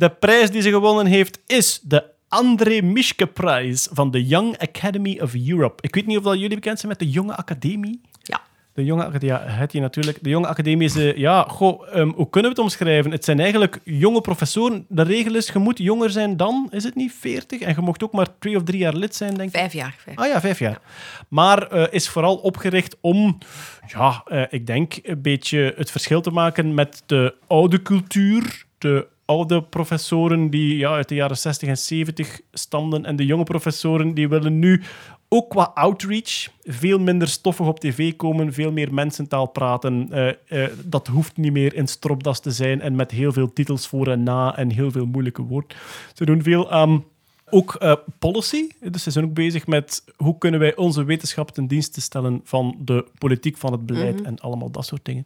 De 0.00 0.10
prijs 0.10 0.50
die 0.50 0.62
ze 0.62 0.70
gewonnen 0.70 1.06
heeft 1.06 1.38
is 1.46 1.80
de 1.82 2.04
André 2.28 2.80
Mischke-prijs 2.80 3.88
van 3.92 4.10
de 4.10 4.26
Young 4.26 4.58
Academy 4.58 5.18
of 5.22 5.34
Europe. 5.48 5.82
Ik 5.82 5.94
weet 5.94 6.06
niet 6.06 6.16
of 6.16 6.24
dat 6.24 6.34
jullie 6.34 6.54
bekend 6.54 6.78
zijn 6.78 6.92
met 6.92 6.98
de 6.98 7.10
Jonge 7.10 7.36
Academie. 7.36 8.00
Ja. 8.22 8.40
De 8.72 8.84
Jonge 8.84 9.04
Academie, 9.04 9.34
ja, 9.34 9.42
het 9.42 9.72
je 9.72 9.80
natuurlijk. 9.80 10.18
De 10.22 10.28
Jonge 10.28 10.46
Academie 10.46 10.86
is, 10.86 10.96
eh, 10.96 11.16
ja, 11.16 11.42
goh, 11.42 11.96
ehm, 11.96 12.08
hoe 12.08 12.30
kunnen 12.30 12.50
we 12.50 12.56
het 12.56 12.64
omschrijven? 12.64 13.10
Het 13.10 13.24
zijn 13.24 13.40
eigenlijk 13.40 13.80
jonge 13.84 14.20
professoren. 14.20 14.84
De 14.88 15.02
regel 15.02 15.34
is, 15.34 15.46
je 15.46 15.58
moet 15.58 15.78
jonger 15.78 16.10
zijn 16.10 16.36
dan, 16.36 16.68
is 16.70 16.84
het 16.84 16.94
niet 16.94 17.12
40? 17.12 17.60
En 17.60 17.74
je 17.74 17.80
mocht 17.80 18.02
ook 18.02 18.12
maar 18.12 18.38
twee 18.38 18.56
of 18.56 18.62
drie 18.62 18.78
jaar 18.78 18.94
lid 18.94 19.14
zijn, 19.14 19.34
denk 19.34 19.48
ik. 19.48 19.56
Vijf 19.56 19.72
jaar. 19.72 19.94
Vijf. 19.98 20.18
Ah 20.18 20.26
ja, 20.26 20.40
vijf 20.40 20.58
jaar. 20.58 20.80
Maar 21.28 21.66
eh, 21.66 21.86
is 21.90 22.08
vooral 22.08 22.36
opgericht 22.36 22.96
om, 23.00 23.38
ja, 23.86 24.22
eh, 24.26 24.42
ik 24.50 24.66
denk 24.66 24.98
een 25.02 25.22
beetje 25.22 25.74
het 25.76 25.90
verschil 25.90 26.20
te 26.20 26.30
maken 26.30 26.74
met 26.74 27.02
de 27.06 27.34
oude 27.46 27.82
cultuur, 27.82 28.64
de 28.78 29.06
oude 29.30 29.62
professoren 29.62 30.50
die 30.50 30.76
ja, 30.76 30.90
uit 30.90 31.08
de 31.08 31.14
jaren 31.14 31.36
60 31.36 31.68
en 31.68 31.78
70 31.78 32.40
stamden 32.52 33.04
en 33.04 33.16
de 33.16 33.26
jonge 33.26 33.44
professoren 33.44 34.14
die 34.14 34.28
willen 34.28 34.58
nu 34.58 34.82
ook 35.28 35.50
qua 35.50 35.70
outreach 35.74 36.48
veel 36.62 36.98
minder 36.98 37.28
stoffig 37.28 37.66
op 37.66 37.80
tv 37.80 38.16
komen, 38.16 38.52
veel 38.52 38.72
meer 38.72 38.94
mensentaal 38.94 39.46
praten. 39.46 40.12
Eh, 40.12 40.28
eh, 40.28 40.70
dat 40.84 41.06
hoeft 41.06 41.36
niet 41.36 41.52
meer 41.52 41.74
in 41.74 41.86
stropdas 41.86 42.40
te 42.40 42.50
zijn 42.50 42.80
en 42.80 42.96
met 42.96 43.10
heel 43.10 43.32
veel 43.32 43.52
titels 43.52 43.88
voor 43.88 44.08
en 44.08 44.22
na 44.22 44.56
en 44.56 44.70
heel 44.70 44.90
veel 44.90 45.06
moeilijke 45.06 45.42
woorden. 45.42 45.76
Ze 46.14 46.24
doen 46.24 46.42
veel 46.42 46.70
aan 46.70 47.04
ook 47.50 47.74
eh, 47.74 47.92
policy. 48.18 48.68
Dus 48.80 49.02
ze 49.02 49.10
zijn 49.10 49.24
ook 49.24 49.34
bezig 49.34 49.66
met 49.66 50.04
hoe 50.16 50.38
kunnen 50.38 50.60
wij 50.60 50.76
onze 50.76 51.04
wetenschap 51.04 51.50
ten 51.50 51.66
dienste 51.66 52.00
stellen 52.00 52.40
van 52.44 52.76
de 52.78 53.06
politiek, 53.18 53.56
van 53.56 53.72
het 53.72 53.86
beleid 53.86 54.22
en 54.22 54.38
allemaal 54.38 54.70
dat 54.70 54.86
soort 54.86 55.04
dingen. 55.04 55.24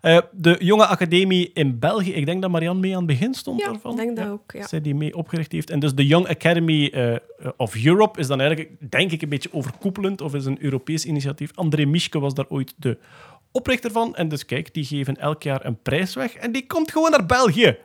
Eh, 0.00 0.18
de 0.32 0.56
Jonge 0.58 0.86
Academie 0.86 1.50
in 1.54 1.78
België, 1.78 2.12
ik 2.12 2.26
denk 2.26 2.42
dat 2.42 2.50
Marianne 2.50 2.80
mee 2.80 2.90
aan 2.90 2.96
het 2.96 3.06
begin 3.06 3.34
stond 3.34 3.60
Ja, 3.60 3.66
daarvan. 3.66 3.90
ik 3.90 3.96
denk 3.96 4.16
dat 4.16 4.28
ook. 4.28 4.52
Ja. 4.52 4.66
Zij 4.66 4.80
die 4.80 4.94
mee 4.94 5.16
opgericht 5.16 5.52
heeft. 5.52 5.70
En 5.70 5.78
dus 5.80 5.94
de 5.94 6.06
Young 6.06 6.28
Academy 6.28 6.86
eh, 6.86 7.14
of 7.56 7.84
Europe 7.84 8.20
is 8.20 8.26
dan 8.26 8.40
eigenlijk, 8.40 8.90
denk 8.90 9.10
ik, 9.12 9.22
een 9.22 9.28
beetje 9.28 9.52
overkoepelend 9.52 10.20
of 10.20 10.34
is 10.34 10.44
een 10.44 10.62
Europees 10.62 11.04
initiatief. 11.04 11.50
André 11.54 11.84
Mischke 11.84 12.18
was 12.18 12.34
daar 12.34 12.48
ooit 12.48 12.74
de 12.76 12.98
oprichter 13.52 13.90
van. 13.90 14.16
En 14.16 14.28
dus 14.28 14.44
kijk, 14.44 14.74
die 14.74 14.84
geven 14.84 15.16
elk 15.16 15.42
jaar 15.42 15.64
een 15.64 15.82
prijs 15.82 16.14
weg 16.14 16.34
en 16.34 16.52
die 16.52 16.66
komt 16.66 16.92
gewoon 16.92 17.10
naar 17.10 17.26
België. 17.26 17.76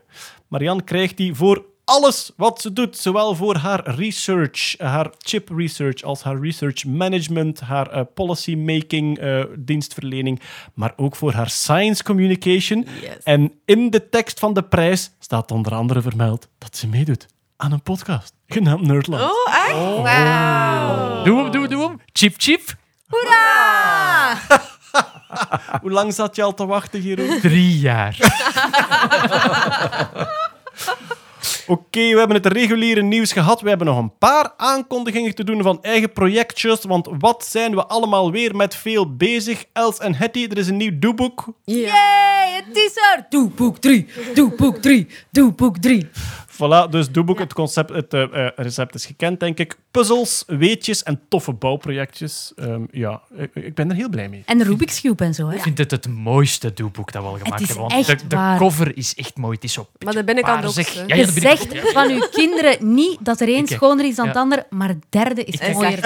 Marianne 0.47 0.83
krijgt 0.83 1.17
die 1.17 1.33
voor 1.33 1.65
alles 1.89 2.31
wat 2.35 2.61
ze 2.61 2.73
doet, 2.73 2.97
zowel 2.97 3.35
voor 3.35 3.55
haar 3.55 3.95
research, 3.95 4.77
eh, 4.77 4.91
haar 4.91 5.09
chip 5.17 5.49
research, 5.49 6.03
als 6.03 6.23
haar 6.23 6.39
research 6.39 6.85
management, 6.85 7.59
haar 7.59 7.89
eh, 7.89 8.01
policy 8.13 8.55
making, 8.55 9.17
eh, 9.17 9.43
dienstverlening, 9.57 10.41
maar 10.73 10.93
ook 10.95 11.15
voor 11.15 11.33
haar 11.33 11.49
science 11.49 12.03
communication. 12.03 12.87
En 13.23 13.51
in 13.65 13.89
de 13.89 14.09
tekst 14.09 14.39
van 14.39 14.53
de 14.53 14.63
prijs 14.63 15.11
staat 15.19 15.51
onder 15.51 15.75
andere 15.75 16.01
vermeld 16.01 16.47
dat 16.57 16.77
ze 16.77 16.87
meedoet 16.87 17.27
aan 17.57 17.71
een 17.71 17.83
podcast 17.83 18.33
genaamd 18.47 18.87
Nerdland. 18.87 19.23
Oh, 19.23 19.53
echt? 19.67 20.01
Wauw. 20.01 21.23
Doe 21.23 21.41
hem, 21.41 21.51
doe 21.51 21.61
hem, 21.61 21.69
doe 21.69 21.87
hem. 21.87 21.99
Chip, 22.13 22.33
chip. 22.37 22.75
Hoe 25.81 25.91
lang 25.91 26.13
zat 26.13 26.35
je 26.35 26.43
al 26.43 26.53
te 26.53 26.65
wachten, 26.65 27.01
Jeroen? 27.01 27.39
Drie 27.39 27.79
jaar. 27.79 28.17
Oké, 31.69 31.99
we 31.99 32.17
hebben 32.17 32.35
het 32.35 32.45
reguliere 32.45 33.01
nieuws 33.01 33.31
gehad. 33.31 33.61
We 33.61 33.69
hebben 33.69 33.87
nog 33.87 33.97
een 33.97 34.17
paar 34.17 34.53
aankondigingen 34.57 35.35
te 35.35 35.43
doen 35.43 35.61
van 35.61 35.79
eigen 35.81 36.11
projectjes. 36.11 36.83
Want 36.83 37.07
wat 37.19 37.45
zijn 37.45 37.75
we 37.75 37.85
allemaal 37.85 38.31
weer 38.31 38.55
met 38.55 38.75
veel 38.75 39.15
bezig? 39.15 39.65
Els 39.73 39.99
en 39.99 40.15
Hetty, 40.15 40.47
er 40.49 40.57
is 40.57 40.67
een 40.67 40.77
nieuw 40.77 40.99
doeboek. 40.99 41.45
Yay, 41.63 42.51
het 42.53 42.77
is 42.77 42.95
er! 42.95 43.25
Doe 43.29 43.49
boek 43.49 43.77
3, 43.77 44.07
doe 44.33 44.55
boek 44.55 44.77
3, 44.77 45.07
doe 45.31 45.51
boek 45.53 45.77
3. 45.77 46.09
Voilà, 46.63 46.89
dus 46.89 47.11
doeboek, 47.11 47.39
het 47.39 47.53
concept, 47.53 47.89
het 47.89 48.13
eh, 48.13 48.45
eh, 48.45 48.51
recept 48.55 48.95
is 48.95 49.05
gekend, 49.05 49.39
denk 49.39 49.57
ik. 49.59 49.77
Puzzels, 49.91 50.43
weetjes 50.47 51.03
en 51.03 51.21
toffe 51.29 51.53
bouwprojectjes. 51.53 52.51
Ehm, 52.55 52.81
ja, 52.91 53.21
ik, 53.37 53.55
ik 53.55 53.75
ben 53.75 53.89
er 53.89 53.95
heel 53.95 54.09
blij 54.09 54.29
mee. 54.29 54.41
En 54.45 54.57
de 54.57 54.63
Rubik's 54.63 55.01
Cube 55.01 55.23
en 55.23 55.33
zo, 55.33 55.47
hè? 55.47 55.55
Ik 55.55 55.61
vind 55.61 55.77
het 55.77 55.91
het 55.91 56.07
mooiste 56.07 56.73
doeboek 56.73 57.11
dat 57.11 57.21
we 57.23 57.27
al 57.27 57.37
gemaakt 57.37 57.67
hebben. 57.67 57.77
Want 57.77 57.93
echt 57.93 58.07
de, 58.19 58.27
de 58.27 58.55
cover 58.57 58.97
is 58.97 59.15
echt 59.15 59.37
mooi. 59.37 59.55
Het 59.55 59.63
is 59.63 59.73
zo 59.73 59.87
Maar 60.05 60.23
paarsig. 60.41 60.93
hè. 60.93 60.99
Ja, 60.99 61.05
ja, 61.07 61.15
Je 61.15 61.25
zegt 61.31 61.91
van 61.91 62.09
uw 62.11 62.27
kinderen 62.31 62.93
niet 62.93 63.17
dat 63.21 63.39
er 63.41 63.47
één 63.47 63.57
Ik, 63.63 63.67
schoner 63.67 64.05
is 64.05 64.15
dan 64.15 64.25
het 64.25 64.35
Ja. 64.35 64.41
ander, 64.41 64.63
maar 64.69 64.87
het 64.87 65.03
derde 65.09 65.43
is 65.43 65.59
Ik- 65.59 65.73
mooier. 65.73 65.97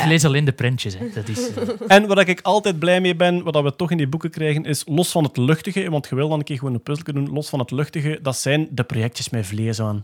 Ik 0.00 0.04
lees 0.08 0.24
alleen 0.24 0.44
de 0.44 0.52
prentjes. 0.52 0.94
Hè. 0.98 1.08
Dat 1.14 1.28
is, 1.28 1.50
eh, 1.54 1.62
En 1.96 2.06
waar 2.06 2.28
ik 2.28 2.40
altijd 2.42 2.78
blij 2.78 3.00
mee 3.00 3.16
ben, 3.16 3.42
wat 3.42 3.62
we 3.62 3.76
toch 3.76 3.90
in 3.90 3.96
die 3.96 4.08
boeken 4.08 4.30
krijgen, 4.30 4.64
is 4.64 4.82
los 4.86 5.10
van 5.10 5.24
het 5.24 5.36
luchtige, 5.36 5.90
want 5.90 6.06
je 6.08 6.14
wil 6.14 6.28
dan 6.28 6.38
een 6.38 6.44
keer 6.44 6.58
gewoon 6.58 6.74
een 6.74 6.82
puzzel 6.82 7.12
doen, 7.14 7.30
los 7.32 7.48
van 7.48 7.58
het 7.58 7.70
luchtige, 7.70 8.18
dat 8.22 8.36
zijn 8.36 8.68
de 8.70 8.84
projectjes 8.84 9.30
met 9.30 9.46
vlees 9.56 9.80
aan. 9.80 10.02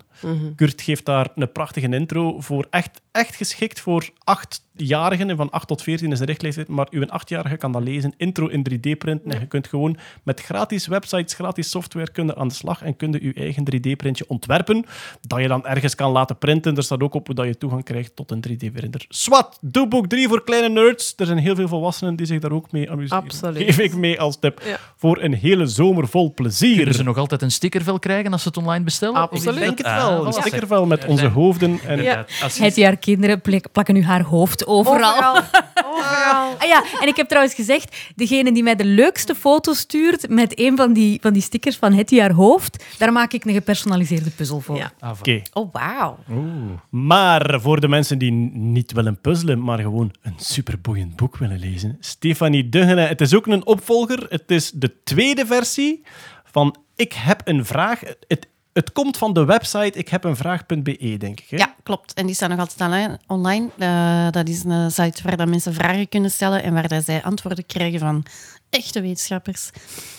Kurt 0.56 0.82
geeft 0.82 1.04
daar 1.04 1.28
een 1.34 1.52
prachtige 1.52 1.88
intro 1.88 2.40
voor, 2.40 2.66
echt, 2.70 3.00
echt 3.10 3.36
geschikt 3.36 3.80
voor 3.80 4.10
achtjarigen, 4.82 5.30
en 5.30 5.36
van 5.36 5.50
8 5.50 5.68
tot 5.68 5.82
14 5.82 6.12
is 6.12 6.18
de 6.18 6.24
richtlijst, 6.24 6.68
maar 6.68 6.86
uw 6.90 7.06
achtjarige 7.06 7.56
kan 7.56 7.72
dat 7.72 7.82
lezen, 7.82 8.14
intro 8.16 8.46
in 8.46 8.66
3D-printen, 8.72 9.30
en 9.32 9.40
je 9.40 9.46
kunt 9.46 9.66
gewoon 9.66 9.96
met 10.22 10.40
gratis 10.40 10.86
websites, 10.86 11.34
gratis 11.34 11.70
software 11.70 12.10
kunnen 12.12 12.36
aan 12.36 12.48
de 12.48 12.54
slag 12.54 12.82
en 12.82 12.96
kun 12.96 13.12
je 13.20 13.32
eigen 13.34 13.64
3D-printje 13.74 14.26
ontwerpen, 14.26 14.84
dat 15.20 15.40
je 15.40 15.48
dan 15.48 15.66
ergens 15.66 15.94
kan 15.94 16.10
laten 16.12 16.38
printen. 16.38 16.76
Er 16.76 16.82
staat 16.82 17.00
ook 17.00 17.14
op 17.14 17.26
hoe 17.26 17.34
dat 17.34 17.46
je 17.46 17.58
toegang 17.58 17.84
krijgt 17.84 18.16
tot 18.16 18.30
een 18.30 18.44
3D-printer. 18.48 19.04
Swat, 19.08 19.58
doe 19.60 19.88
boek 19.88 20.06
3 20.06 20.28
voor 20.28 20.44
kleine 20.44 20.68
nerds. 20.68 21.12
Er 21.16 21.26
zijn 21.26 21.38
heel 21.38 21.54
veel 21.54 21.68
volwassenen 21.68 22.16
die 22.16 22.26
zich 22.26 22.40
daar 22.40 22.52
ook 22.52 22.72
mee 22.72 22.90
amuseren. 22.90 23.22
Absoluut. 23.24 23.62
Geef 23.62 23.78
ik 23.78 23.94
mee 23.96 24.20
als 24.20 24.38
tip 24.38 24.60
Ja. 24.64 24.76
voor 24.96 25.22
een 25.22 25.34
hele 25.34 25.66
zomer 25.66 26.08
vol 26.08 26.32
plezier. 26.34 26.76
kunnen 26.76 26.94
ze 26.94 27.02
nog 27.02 27.16
altijd 27.16 27.42
een 27.42 27.50
stickervel 27.50 27.98
krijgen 27.98 28.32
als 28.32 28.42
ze 28.42 28.48
het 28.48 28.56
online 28.56 28.84
bestellen? 28.84 29.14
Absoluut. 29.20 29.54
Ik 29.56 29.60
denk 29.62 29.78
het 29.78 29.86
Ah, 29.86 29.96
wel. 29.96 30.26
Een 30.26 30.32
stickervel 30.32 30.86
met 30.86 31.04
onze 31.04 31.26
hoofden. 31.26 31.80
En 31.86 32.02
Ja. 32.02 32.24
Als 32.42 32.56
je- 32.56 32.62
Het 32.64 32.76
jaar 32.76 32.96
kinderen 32.96 33.40
plak- 33.40 33.72
plakken 33.72 33.94
nu 33.94 34.04
haar 34.04 34.22
hoofd 34.22 34.64
overal. 34.72 35.12
Overal. 35.12 35.36
Overal. 35.84 36.50
Ah 36.62 36.68
ja, 36.68 36.84
en 37.00 37.08
ik 37.08 37.16
heb 37.16 37.28
trouwens 37.28 37.54
gezegd, 37.54 37.96
degene 38.14 38.52
die 38.52 38.62
mij 38.62 38.76
de 38.76 38.84
leukste 38.84 39.34
foto 39.34 39.72
stuurt 39.72 40.28
met 40.28 40.58
een 40.58 40.76
van 40.76 40.92
die, 40.92 41.18
van 41.20 41.32
die 41.32 41.42
stickers 41.42 41.76
van 41.76 41.92
het 41.92 42.10
jaar 42.10 42.32
hoofd, 42.32 42.84
daar 42.98 43.12
maak 43.12 43.32
ik 43.32 43.44
een 43.44 43.52
gepersonaliseerde 43.52 44.30
puzzel 44.30 44.60
voor. 44.60 44.76
Ja. 44.76 44.92
Ah. 44.98 45.18
Oh, 45.52 45.72
wauw. 45.72 46.18
Maar 46.90 47.60
voor 47.60 47.80
de 47.80 47.88
mensen 47.88 48.18
die 48.18 48.32
niet 48.52 48.92
willen 48.92 49.20
puzzelen, 49.20 49.62
maar 49.62 49.78
gewoon 49.78 50.14
een 50.22 50.34
superboeiend 50.36 51.16
boek 51.16 51.36
willen 51.36 51.58
lezen, 51.58 51.96
Stefanie 52.00 52.68
Duggene. 52.68 53.00
Het 53.00 53.20
is 53.20 53.34
ook 53.34 53.46
een 53.46 53.66
opvolger. 53.66 54.26
Het 54.28 54.50
is 54.50 54.70
de 54.70 55.02
tweede 55.04 55.46
versie 55.46 56.02
van 56.44 56.76
Ik 56.96 57.12
heb 57.12 57.40
een 57.44 57.64
vraag. 57.64 58.00
Het, 58.28 58.48
het 58.72 58.92
komt 58.92 59.16
van 59.16 59.32
de 59.32 59.44
website 59.44 59.98
ikhebeenvraag.be, 59.98 61.16
denk 61.18 61.40
ik. 61.40 61.46
Hè? 61.48 61.56
Ja, 61.56 61.74
klopt. 61.82 62.14
En 62.14 62.26
die 62.26 62.34
staan 62.34 62.50
nog 62.50 62.58
altijd 62.58 63.18
online-. 63.26 63.70
Eh, 63.78 64.30
dat 64.30 64.48
is 64.48 64.64
een 64.64 64.90
site 64.90 65.22
waar 65.22 65.36
dat 65.36 65.48
mensen 65.48 65.74
vragen 65.74 66.08
kunnen 66.08 66.30
stellen 66.30 66.62
en 66.62 66.74
waar 66.74 67.02
zij 67.02 67.22
antwoorden 67.22 67.66
krijgen 67.66 67.98
van 67.98 68.24
echte 68.70 69.00
wetenschappers. 69.00 69.70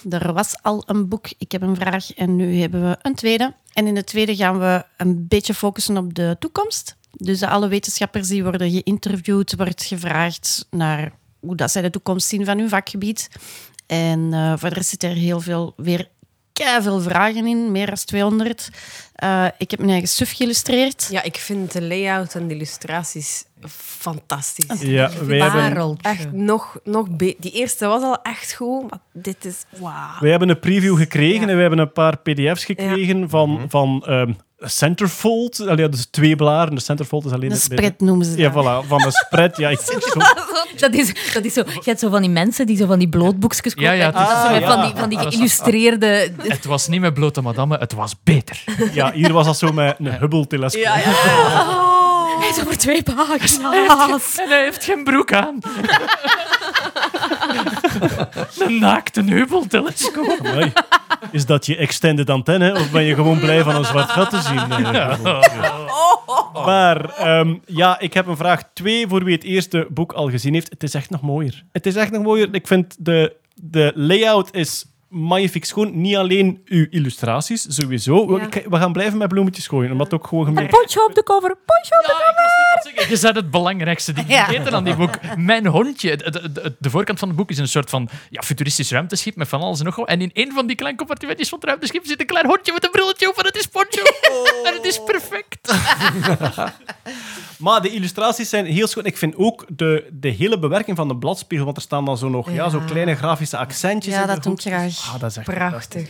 Er 0.10 0.34
was 0.34 0.62
al 0.62 0.84
een 0.86 1.08
boek, 1.08 1.28
ik 1.38 1.52
heb 1.52 1.62
een 1.62 1.76
vraag, 1.76 2.14
en 2.14 2.36
nu 2.36 2.60
hebben 2.60 2.90
we 2.90 2.98
een 3.02 3.16
tweede. 3.16 3.54
En 3.74 3.88
in 3.88 3.96
de 3.96 4.04
tweede 4.04 4.36
gaan 4.36 4.60
we 4.60 4.86
een 4.98 5.28
beetje 5.28 5.54
focussen 5.54 5.98
op 5.98 6.14
de 6.14 6.36
toekomst. 6.40 6.96
Dus 7.12 7.42
alle 7.42 7.68
wetenschappers 7.68 8.28
die 8.28 8.44
worden 8.44 8.72
geïnterviewd, 8.72 9.56
wordt 9.56 9.84
gevraagd 9.84 10.68
naar 10.70 11.12
hoe 11.40 11.56
dat 11.56 11.72
zij 11.72 11.82
de 11.82 11.90
toekomst 11.90 12.28
zien 12.28 12.46
van 12.46 12.58
hun 12.58 12.70
vakgebied. 12.70 13.30
En 13.86 14.34
eh 14.34 14.54
voor 14.58 14.70
de 14.70 14.76
rest 14.76 14.90
zit 14.90 15.04
er 15.04 15.10
heel 15.10 15.40
veel 15.40 15.74
weer 15.78 16.10
veel 16.82 17.02
vragen 17.02 17.48
in, 17.48 17.72
meer 17.72 17.86
dan 17.86 17.96
200. 17.96 18.70
Eh, 19.16 19.48
ik 19.58 19.72
heb 19.72 19.80
mijn 19.80 19.92
eigen 19.92 20.10
suf 20.10 20.32
geïllustreerd. 20.32 21.08
Ja, 21.10 21.22
ik 21.22 21.38
vind 21.38 21.72
de 21.72 21.82
layout 21.82 22.36
en 22.36 22.48
de 22.48 22.54
illustraties 22.54 23.44
fantastisch. 23.68 24.81
Ja, 24.81 25.10
wij 25.26 25.40
hebben. 25.40 25.98
Echt 26.02 26.31
nog, 26.31 26.77
nog 26.84 27.07
Die 27.18 27.52
eerste 27.52 27.88
was 27.88 28.02
al 28.03 28.22
echt 28.22 28.53
goed, 28.53 28.90
maar 28.90 28.99
dit 29.14 29.45
is 29.45 29.65
wauw. 29.80 30.19
wij 30.19 30.30
hebben 30.30 30.49
een 30.49 30.60
preview 30.60 30.98
gekregen 30.98 31.41
Ja. 31.41 31.48
en 31.48 31.56
we 31.56 31.61
hebben 31.61 31.80
een 31.80 31.91
paar 31.91 32.18
pdf's 32.18 32.65
gekregen 32.65 33.30
van, 33.30 33.60
van 33.68 34.03
ehm, 34.07 34.31
Centerfold. 34.65 35.68
Allee, 35.68 35.90
dus 35.90 36.06
twee 36.06 36.35
blaren. 36.35 36.76
De 36.76 36.81
Centerfold 36.81 37.26
is 37.26 37.31
alleen 37.31 37.52
Een 37.52 37.57
spread 37.57 37.99
noemen 37.99 38.26
ze 38.26 38.38
Ja, 38.38 38.52
voilà, 38.52 38.88
van 38.88 39.03
een 39.06 39.11
spread. 39.11 39.57
Ja, 39.57 39.69
ik 39.69 39.80
zo, 39.85 39.99
Dat 40.77 40.94
is, 40.94 41.34
dat 41.34 41.45
is 41.45 41.53
zo, 41.53 41.64
je 41.68 41.81
hebt 41.84 41.99
zo 41.99 42.10
van 42.10 42.22
die 42.22 42.30
mensen 42.30 42.65
die 42.65 42.77
zo 42.77 42.85
van 42.85 42.99
die 42.99 43.10
blootboekjes 43.10 43.73
kopen. 43.73 43.84
Ja, 43.84 43.91
ja, 43.91 44.10
Ah, 44.10 44.52
met 44.52 44.61
ja. 44.61 44.73
van 44.76 44.85
die, 44.85 44.95
van 44.95 45.10
die 45.10 45.18
geïllustreerde... 45.19 46.31
Het 46.38 46.65
was 46.65 46.88
niet 46.88 47.02
met 47.02 47.14
blote 47.14 47.41
madame, 47.41 47.77
het 47.77 47.94
was 47.94 48.15
beter. 48.23 48.64
ja, 48.94 49.11
hier 49.11 49.34
was 49.34 49.45
dat 49.45 49.57
zo 49.57 49.72
met 49.72 49.95
een 49.99 50.11
Hubble-telescoop. 50.18 50.84
Ja, 50.84 50.95
over 52.62 52.78
twee 52.78 53.04
pagina's. 53.04 54.38
En 54.40 54.50
hij 54.50 54.64
heeft 54.64 54.84
geen 54.84 55.04
broek 55.04 55.34
aan. 55.34 55.60
Een 58.60 58.80
naakte 58.80 59.22
Hubble-telescoop. 59.24 60.38
Amai. 60.44 60.74
Is 61.32 61.46
dat 61.46 61.66
je 61.66 61.76
extended 61.78 62.30
antenne 62.30 62.74
of 62.74 62.92
ben 62.92 63.04
je 63.04 63.16
gewoon 63.16 63.40
blij 63.40 63.64
van 63.64 63.76
een 63.76 63.86
zwart 63.86 64.10
gat 64.10 64.30
te 64.30 64.42
zien? 64.42 64.72
Eh, 64.96 65.18
Maar 66.66 67.10
ehm, 67.10 67.56
ja, 67.66 68.00
ik 68.00 68.14
heb 68.14 68.28
een 68.28 68.38
vraag 68.38 68.64
twee 68.74 69.08
voor 69.08 69.24
wie 69.24 69.36
het 69.36 69.44
eerste 69.44 69.88
boek 69.90 70.12
al 70.14 70.30
gezien 70.30 70.54
heeft. 70.54 70.70
Het 70.70 70.84
is 70.84 70.94
echt 70.94 71.10
nog 71.10 71.22
mooier. 71.22 71.64
Het 71.72 71.86
is 71.86 71.96
echt 71.96 72.12
nog 72.12 72.24
mooier. 72.24 72.48
Ik 72.52 72.68
vind 72.68 72.96
de, 73.00 73.36
de 73.56 73.92
layout 73.96 74.56
is 74.56 74.86
magnifiek 75.14 75.65
schoon. 75.65 76.02
Niet 76.02 76.15
alleen 76.15 76.61
uw 76.65 76.85
illustraties, 76.90 77.65
sowieso. 77.69 78.27
We, 78.27 78.40
Ja. 78.40 78.45
ik- 78.45 78.65
we 78.69 78.77
gaan 78.77 78.94
blijven 78.94 79.18
met 79.18 79.27
bloemetjes 79.27 79.68
gooien, 79.68 79.91
omdat 79.91 80.11
het 80.11 80.19
ook 80.22 80.27
gewoon 80.27 80.45
gemerkt 80.45 80.72
Pontje 80.72 81.06
op 81.07 81.15
de 81.15 81.23
cover, 81.23 81.56
pontje 81.65 81.95
op 81.99 82.06
Ja, 82.07 82.14
het 82.73 82.84
zeggen, 82.84 83.10
je 83.10 83.18
zei 83.18 83.34
het 83.34 83.52
belangrijkste 83.52 84.14
ding 84.14 84.27
Ja. 84.30 84.45
vergeten 84.45 84.73
aan 84.73 84.84
die 84.84 84.95
boek. 84.95 85.19
Mijn 85.38 85.65
hondje. 85.68 86.18
De, 86.18 86.30
de, 86.31 86.52
de- 86.52 86.76
de 86.80 86.90
voorkant 86.90 87.19
van 87.19 87.27
het 87.27 87.38
boek 87.38 87.49
is 87.49 87.57
een 87.57 87.68
soort 87.68 87.90
van 87.90 88.10
ja, 88.30 88.41
futuristisch 88.41 88.91
ruimteschip 88.91 89.35
met 89.35 89.48
van 89.48 89.61
alles 89.61 89.80
en 89.80 89.85
nog 89.85 89.95
wat. 89.95 90.07
En 90.07 90.22
in 90.22 90.30
een 90.34 90.52
van 90.53 90.68
die 90.68 90.76
kleine 90.76 90.98
compartimentjes 90.98 91.49
van 91.49 91.57
het 91.60 91.68
ruimteschip 91.68 92.06
zit 92.06 92.19
een 92.19 92.26
klein 92.26 92.45
hondje 92.45 92.73
met 92.73 92.84
een 92.84 92.91
brilletje 92.91 93.30
op 93.30 93.38
en 93.38 93.45
het 93.45 93.56
is 93.56 93.68
Poncho. 93.68 94.02
En 94.65 94.73
het 94.73 94.85
is 94.85 95.03
perfect. 95.03 95.73
Maar 97.64 97.81
de 97.81 97.90
illustraties 97.90 98.49
zijn 98.49 98.65
heel 98.65 98.88
schoon. 98.88 99.06
Ik 99.06 99.18
vind 99.18 99.35
ook 99.35 99.65
de, 99.69 100.10
de 100.14 100.30
hele 100.30 100.60
bewerking 100.60 100.98
van 100.98 101.07
de 101.07 101.15
bladspiegel, 101.15 101.65
want 101.65 101.77
er 101.77 101.84
staan 101.84 102.06
dan 102.06 102.18
zo 102.18 102.30
nog 102.30 102.48
ja. 102.49 102.53
Ja. 102.53 102.69
zo 102.69 102.80
kleine 102.85 103.15
grafische 103.15 103.57
accentjes. 103.57 104.14
Ja, 104.14 104.26
dat 104.26 104.44
doe 104.44 104.53
ik 104.53 104.60
hoek. 104.64 104.73
graag. 104.73 105.14
Ah, 105.14 105.19
dat 105.19 105.30
is 105.30 105.38
echt 105.38 105.45
Prachtig. 105.45 106.07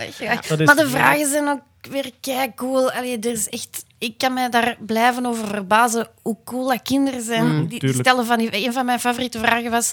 Dat 0.48 0.60
is- 0.60 0.66
maar 0.66 0.76
de 0.76 0.90
vragen 0.90 1.30
zijn 1.30 1.48
ook 1.48 1.62
weer 1.90 2.12
kei 2.22 2.52
cool. 2.56 2.92
Allee, 2.92 3.20
er 3.20 3.32
is 3.32 3.50
echt, 3.50 3.86
ik 3.98 4.18
kan 4.18 4.34
mij 4.34 4.50
daar 4.50 4.78
blijven 4.86 5.26
over 5.26 5.48
verbazen 5.48 6.08
hoe 6.22 6.38
cool 6.46 6.68
dat 6.68 6.82
kinderen 6.82 7.22
zijn. 7.22 7.60
die, 7.60 7.68
die 7.68 7.80
tuurlijk. 7.80 8.08
stellen 8.08 8.26
van 8.26 8.38
die, 8.38 8.66
een 8.66 8.74
van 8.74 8.86
mijn 8.86 9.00
favoriete 9.00 9.40
vragen 9.40 9.72
was: 9.72 9.92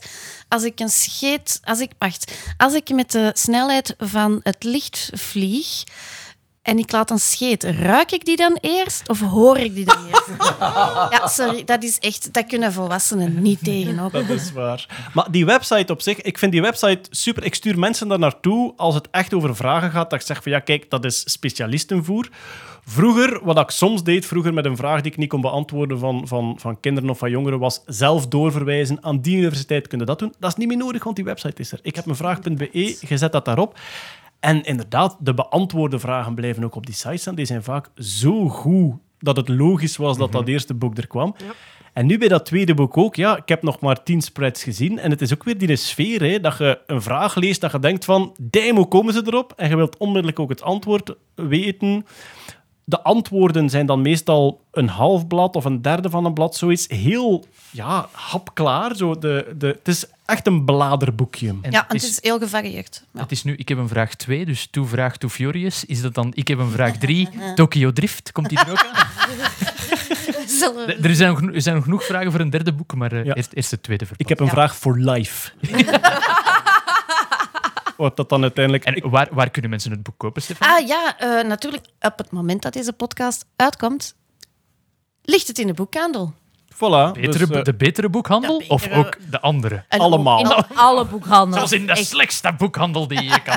als 0.49 0.63
ik 0.63 0.81
een 0.81 0.89
scheet, 0.89 1.61
als 1.65 1.81
ik, 1.81 1.91
wacht, 1.99 2.33
als 2.57 2.75
ik 2.75 2.89
met 2.95 3.11
de 3.13 3.31
snelheid 3.35 3.95
van 3.99 4.41
het 4.43 4.65
licht 4.65 5.11
vlieg. 5.15 5.85
En 6.63 6.79
ik 6.79 6.93
laat 6.93 7.11
een 7.11 7.19
scheet. 7.19 7.65
Ruik 7.65 8.13
ik 8.13 8.25
die 8.25 8.37
dan 8.37 8.59
eerst 8.61 9.09
of 9.09 9.21
hoor 9.21 9.59
ik 9.59 9.75
die 9.75 9.85
dan 9.85 9.97
eerst? 10.11 10.29
Ja, 11.11 11.27
sorry, 11.27 11.65
dat 11.65 11.83
is 11.83 11.99
echt... 11.99 12.33
Dat 12.33 12.47
kunnen 12.47 12.73
volwassenen 12.73 13.43
niet 13.43 13.65
tegenop. 13.65 14.13
Dat 14.13 14.29
is 14.29 14.53
waar. 14.53 15.09
Maar 15.15 15.31
die 15.31 15.45
website 15.45 15.93
op 15.93 16.01
zich, 16.01 16.21
ik 16.21 16.39
vind 16.39 16.53
die 16.53 16.63
website 16.63 17.01
super. 17.11 17.45
Ik 17.45 17.55
stuur 17.55 17.79
mensen 17.79 18.09
daar 18.09 18.19
naartoe 18.19 18.73
als 18.77 18.95
het 18.95 19.09
echt 19.11 19.35
over 19.35 19.57
vragen 19.57 19.91
gaat. 19.91 20.11
Dat 20.11 20.21
ik 20.21 20.27
zeg 20.27 20.43
van 20.43 20.53
ja, 20.53 20.59
kijk, 20.59 20.91
dat 20.91 21.05
is 21.05 21.33
specialistenvoer. 21.33 22.29
Vroeger, 22.85 23.41
wat 23.45 23.59
ik 23.59 23.71
soms 23.71 24.03
deed, 24.03 24.27
vroeger 24.27 24.55
met 24.55 24.65
een 24.65 24.77
vraag 24.77 25.01
die 25.01 25.13
ik 25.13 25.19
niet 25.19 25.29
kon 25.29 25.41
beantwoorden 25.41 25.99
van, 25.99 26.29
van, 26.29 26.55
van 26.59 26.81
kinderen 26.81 27.11
of 27.11 27.19
van 27.19 27.31
jongeren, 27.31 27.59
was 27.59 27.83
zelf 27.87 28.29
doorverwijzen 28.29 29.05
aan 29.05 29.21
die 29.21 29.37
universiteit. 29.37 29.89
Kun 29.89 29.99
je 29.99 30.05
dat 30.05 30.19
doen? 30.19 30.35
Dat 30.39 30.51
is 30.51 30.57
niet 30.57 30.69
meer 30.69 30.77
nodig, 30.77 31.05
want 31.05 31.17
die 31.17 31.25
website 31.25 31.61
is 31.61 31.73
er. 31.73 31.79
Ik 31.83 31.97
heb 31.97 32.05
mijn 32.05 32.17
vraag.be, 32.17 32.97
je 33.09 33.17
zet 33.17 33.33
dat 33.33 33.45
daarop. 33.45 33.79
En 34.41 34.63
inderdaad, 34.63 35.17
de 35.21 35.35
beantwoorde 35.35 35.99
vragen 35.99 36.35
blijven 36.35 36.65
ook 36.65 36.75
op 36.75 36.87
die 36.87 36.95
site 36.95 37.17
staan. 37.17 37.35
Die 37.35 37.45
zijn 37.45 37.63
vaak 37.63 37.91
zo 37.95 38.49
goed 38.49 38.95
dat 39.19 39.37
het 39.37 39.49
logisch 39.49 39.97
was 39.97 40.19
dat 40.19 40.33
dat 40.33 40.49
eerste 40.49 40.75
boek 40.75 40.99
er 40.99 41.07
kwam. 41.07 41.35
En 41.93 42.07
nu 42.07 42.19
bij 42.19 42.29
dat 42.29 42.47
tweede 42.47 42.75
boek 42.75 42.97
ook, 42.97 43.17
ja, 43.17 43.37
ik 43.37 43.49
heb 43.49 43.63
nog 43.63 43.81
maar 43.81 44.03
tien 44.03 44.23
spreads 44.23 44.63
gezien. 44.63 44.99
En 44.99 45.11
het 45.11 45.21
is 45.21 45.33
ook 45.33 45.45
weer 45.45 45.59
die 45.59 45.77
sfeer, 45.77 46.23
hè, 46.23 46.41
dat 46.41 46.59
je 46.59 46.79
een 46.87 47.03
vraag 47.03 47.35
leest, 47.35 47.61
dat 47.61 47.73
je 47.73 47.79
denkt 47.79 48.05
van, 48.05 48.37
hoe 48.75 48.89
komen 48.89 49.13
ze 49.13 49.23
erop? 49.25 49.53
En 49.57 49.69
je 49.69 49.77
wilt 49.77 49.97
onmiddellijk 49.97 50.39
ook 50.39 50.49
het 50.49 50.63
antwoord 50.63 51.15
weten. 51.35 52.07
De 52.85 53.03
antwoorden 53.03 53.71
zijn 53.71 53.87
dan 53.87 54.03
meestal 54.03 54.61
een 54.73 54.89
half 54.89 55.27
blad 55.27 55.57
of 55.57 55.65
een 55.65 55.83
derde 55.83 56.11
van 56.11 56.25
een 56.25 56.35
blad, 56.35 56.57
zoiets. 56.57 56.89
Heel, 56.89 57.45
ja, 57.71 58.09
hapklaar. 58.13 58.97
Zo 58.97 59.19
de, 59.19 59.55
de, 59.59 59.67
het 59.67 59.89
is 59.89 60.07
echt 60.31 60.47
een 60.47 60.65
bladerboekje. 60.65 61.49
En 61.49 61.71
Ja, 61.71 61.83
het 61.89 61.93
het 61.93 62.03
is, 62.11 62.19
heel 62.23 62.39
gevarieerd. 62.39 63.05
Ja. 63.13 63.21
het 63.21 63.33
is 63.33 63.43
nu, 63.45 63.55
ik 63.57 63.69
heb 63.69 63.79
een 63.79 63.89
vraag 63.89 64.15
2, 64.15 64.45
dus 64.47 64.69
toe 64.71 64.87
vraag 64.87 65.17
to 65.17 65.29
Furious. 65.29 65.85
Is 65.85 66.01
dat 66.01 66.15
dan, 66.15 66.33
ik 66.35 66.49
heb 66.49 66.59
een 66.59 66.71
vraag 66.71 66.97
3, 66.97 67.29
Tokyo 67.55 67.93
Drift, 67.93 68.33
komt 68.33 68.49
die 68.49 68.59
er 68.59 68.71
ook 68.71 68.87
aan? 68.93 69.09
Er 71.03 71.15
zijn, 71.15 71.31
nog, 71.33 71.55
er 71.55 71.63
zijn 71.63 71.75
nog 71.75 71.85
genoeg 71.85 72.05
vragen 72.05 72.31
voor 72.31 72.41
een 72.41 72.51
derde 72.51 72.73
boek, 72.73 72.95
maar 72.95 73.13
eh, 73.13 73.25
Ja. 73.25 73.35
eerst, 73.35 73.53
eerst 73.53 73.71
het 73.71 73.83
tweede 73.83 74.07
Ik 74.17 74.29
heb 74.29 74.41
een 74.41 74.47
Ja. 74.47 74.53
vraag 74.53 74.77
voor 74.77 74.99
life. 74.99 75.51
Wat 77.97 78.17
dat 78.17 78.29
dan 78.29 78.43
uiteindelijk... 78.43 78.85
En 78.85 79.11
waar, 79.11 79.29
waar 79.31 79.51
kunnen 79.51 79.71
mensen 79.71 79.91
het 79.91 80.03
boek 80.03 80.15
kopen, 80.19 80.43
Stefan? 80.43 80.69
Ah 80.69 80.87
ja, 80.87 81.19
eh, 81.19 81.47
natuurlijk. 81.47 81.85
Op 82.01 82.19
het 82.19 82.31
moment 82.31 82.63
dat 82.63 82.73
deze 82.73 82.93
podcast 82.93 83.45
uitkomt, 83.57 84.15
ligt 85.23 85.47
het 85.49 85.59
in 85.59 85.67
de 85.67 85.73
boekhandel. 85.75 86.35
Voilà. 86.75 87.13
Betere, 87.13 87.47
dus, 87.47 87.57
eh, 87.59 87.63
de 87.63 87.75
betere 87.75 88.09
boekhandel 88.09 88.59
betere- 88.59 88.75
of 88.75 88.89
ook 89.07 89.17
de 89.31 89.41
andere? 89.41 89.83
En 89.89 89.99
Allemaal. 90.01 90.41
in 90.41 90.77
alle 90.77 91.05
boekhandels. 91.05 91.55
Zoals 91.57 91.73
in 91.73 91.87
de 91.87 91.93
Echt. 91.93 92.07
slechtste 92.07 92.53
boekhandel 92.59 93.07
die 93.09 93.23
je 93.23 93.41
kan 93.45 93.57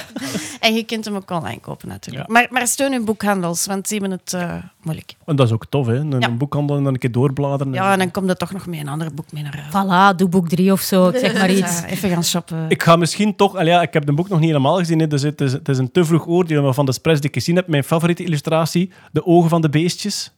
en 0.60 0.74
je 0.74 0.84
kunt 0.84 1.04
hem 1.04 1.14
ook 1.16 1.30
online 1.30 1.60
kopen, 1.60 1.88
natuurlijk. 1.88 2.26
Ja. 2.26 2.32
Maar, 2.32 2.46
maar 2.50 2.66
steun 2.66 2.92
uw 2.92 3.04
boekhandels, 3.04 3.66
want 3.66 3.88
die 3.88 3.98
hebben 4.00 4.18
het 4.24 4.32
eh, 4.32 4.54
moeilijk. 4.82 5.14
En 5.26 5.36
dat 5.36 5.46
is 5.46 5.52
ook 5.52 5.66
tof, 5.68 5.86
hè? 5.86 5.94
Een, 5.94 6.20
Ja. 6.20 6.30
boekhandel 6.30 6.76
en 6.76 6.82
dan 6.84 6.92
een 6.92 6.98
keer 6.98 7.12
doorbladeren. 7.12 7.72
Ja, 7.72 7.92
en 7.92 7.98
dan 7.98 8.10
komt 8.10 8.28
er 8.28 8.36
toch 8.36 8.52
nog 8.52 8.66
mee 8.66 8.80
een 8.80 8.88
ander 8.88 9.14
boek 9.14 9.32
mee 9.32 9.42
naar 9.42 9.56
huis. 9.70 10.12
Voilà, 10.12 10.16
doe 10.16 10.28
boek 10.28 10.48
drie 10.48 10.72
of 10.72 10.80
zo, 10.80 11.08
ik 11.08 11.16
zeg 11.16 11.32
maar 11.34 11.50
iets. 11.50 11.80
Ja, 11.80 11.86
even 11.86 12.10
gaan 12.10 12.24
shoppen. 12.24 12.64
Ik 12.68 12.82
ga 12.82 12.96
misschien 12.96 13.36
toch... 13.36 13.56
al 13.56 13.64
Ja, 13.66 13.82
ik 13.82 13.92
heb 13.92 14.06
de 14.06 14.12
boek 14.12 14.28
nog 14.28 14.38
niet 14.38 14.48
helemaal 14.48 14.76
gezien, 14.76 14.98
hè, 15.00 15.06
dus 15.06 15.22
het 15.22 15.40
is, 15.40 15.52
het 15.52 15.68
is 15.68 15.78
een 15.78 15.90
te 15.92 16.04
vroeg 16.04 16.26
oordeel. 16.26 16.62
Maar 16.62 16.74
van 16.74 16.86
de 16.86 16.92
spreads 16.92 17.20
die 17.20 17.28
ik 17.28 17.34
gezien 17.36 17.56
heb, 17.56 17.66
mijn 17.66 17.84
favoriete 17.84 18.24
illustratie, 18.24 18.90
de 19.12 19.26
ogen 19.26 19.48
van 19.50 19.60
de 19.60 19.68
beestjes. 19.68 20.32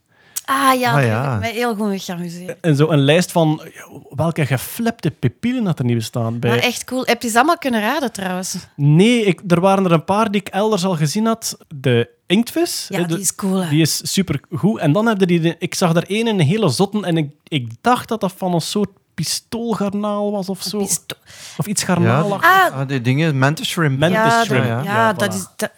Ah 0.45 0.79
ja, 0.79 0.89
Ah, 0.89 0.95
daar 0.95 1.05
ja. 1.05 1.23
heb 1.23 1.33
ik 1.33 1.39
mij 1.39 1.51
heel 1.51 1.75
goed 1.75 1.87
mee 1.87 1.99
geamuseerd. 1.99 2.57
En 2.61 2.75
zo 2.75 2.89
een 2.89 2.99
lijst 2.99 3.31
van 3.31 3.61
ja, 3.73 3.99
welke 4.09 4.45
geflepte 4.45 5.11
pupillen 5.11 5.63
dat 5.63 5.79
er 5.79 5.85
niet 5.85 5.95
bestaan 5.95 6.39
bij. 6.39 6.49
Maar 6.49 6.59
echt 6.59 6.83
cool. 6.83 7.03
Heb 7.05 7.21
je 7.21 7.29
ze 7.29 7.35
allemaal 7.37 7.57
kunnen 7.57 7.81
raden, 7.81 8.11
trouwens? 8.11 8.55
Nee, 8.75 9.23
ik, 9.25 9.41
er 9.47 9.59
waren 9.61 9.85
er 9.85 9.91
een 9.91 10.03
paar 10.05 10.31
die 10.31 10.41
ik 10.41 10.47
elders 10.47 10.85
al 10.85 10.95
gezien 10.95 11.25
had. 11.25 11.57
De 11.75 12.09
inktvis. 12.25 12.85
Ja, 12.89 12.99
hè, 12.99 13.05
de- 13.05 13.13
die 13.13 13.23
is 13.23 13.35
cool, 13.35 13.63
hè? 13.63 13.69
Die 13.69 13.81
is 13.81 14.11
super 14.13 14.39
goed. 14.51 14.79
En 14.79 14.91
dan 14.91 15.05
heb 15.05 15.19
je 15.19 15.25
die. 15.25 15.55
Ik 15.59 15.75
zag 15.75 15.95
er 15.95 16.09
één 16.09 16.27
in 16.27 16.39
een 16.39 16.45
hele 16.47 16.69
zotten 16.69 17.03
en 17.03 17.17
ik, 17.17 17.29
ik 17.47 17.69
dacht 17.81 18.07
dat 18.07 18.21
dat 18.21 18.33
van 18.37 18.53
een 18.53 18.61
soort 18.61 18.89
pistoolgarnaal 19.13 20.31
was 20.31 20.49
of 20.49 20.61
zo. 20.61 20.77
Pisto- 20.77 21.15
Of 21.57 21.67
iets 21.67 21.83
garnalig. 21.83 22.41
Ah, 22.43 22.73
Ah, 22.79 22.87
die 22.87 23.01
dingen, 23.01 23.37
mantis 23.37 23.67
shrimp. 23.69 23.99
Mantis 23.99 24.17
ja, 24.19 24.43
shrimp. 24.43 24.63
dat- 24.63 24.71
ja. 24.71 24.83
ja, 24.83 24.93
Ja, 24.93 25.13
dat 25.13 25.33
voilà. 25.33 25.37
is... 25.37 25.45
Dat, 25.55 25.71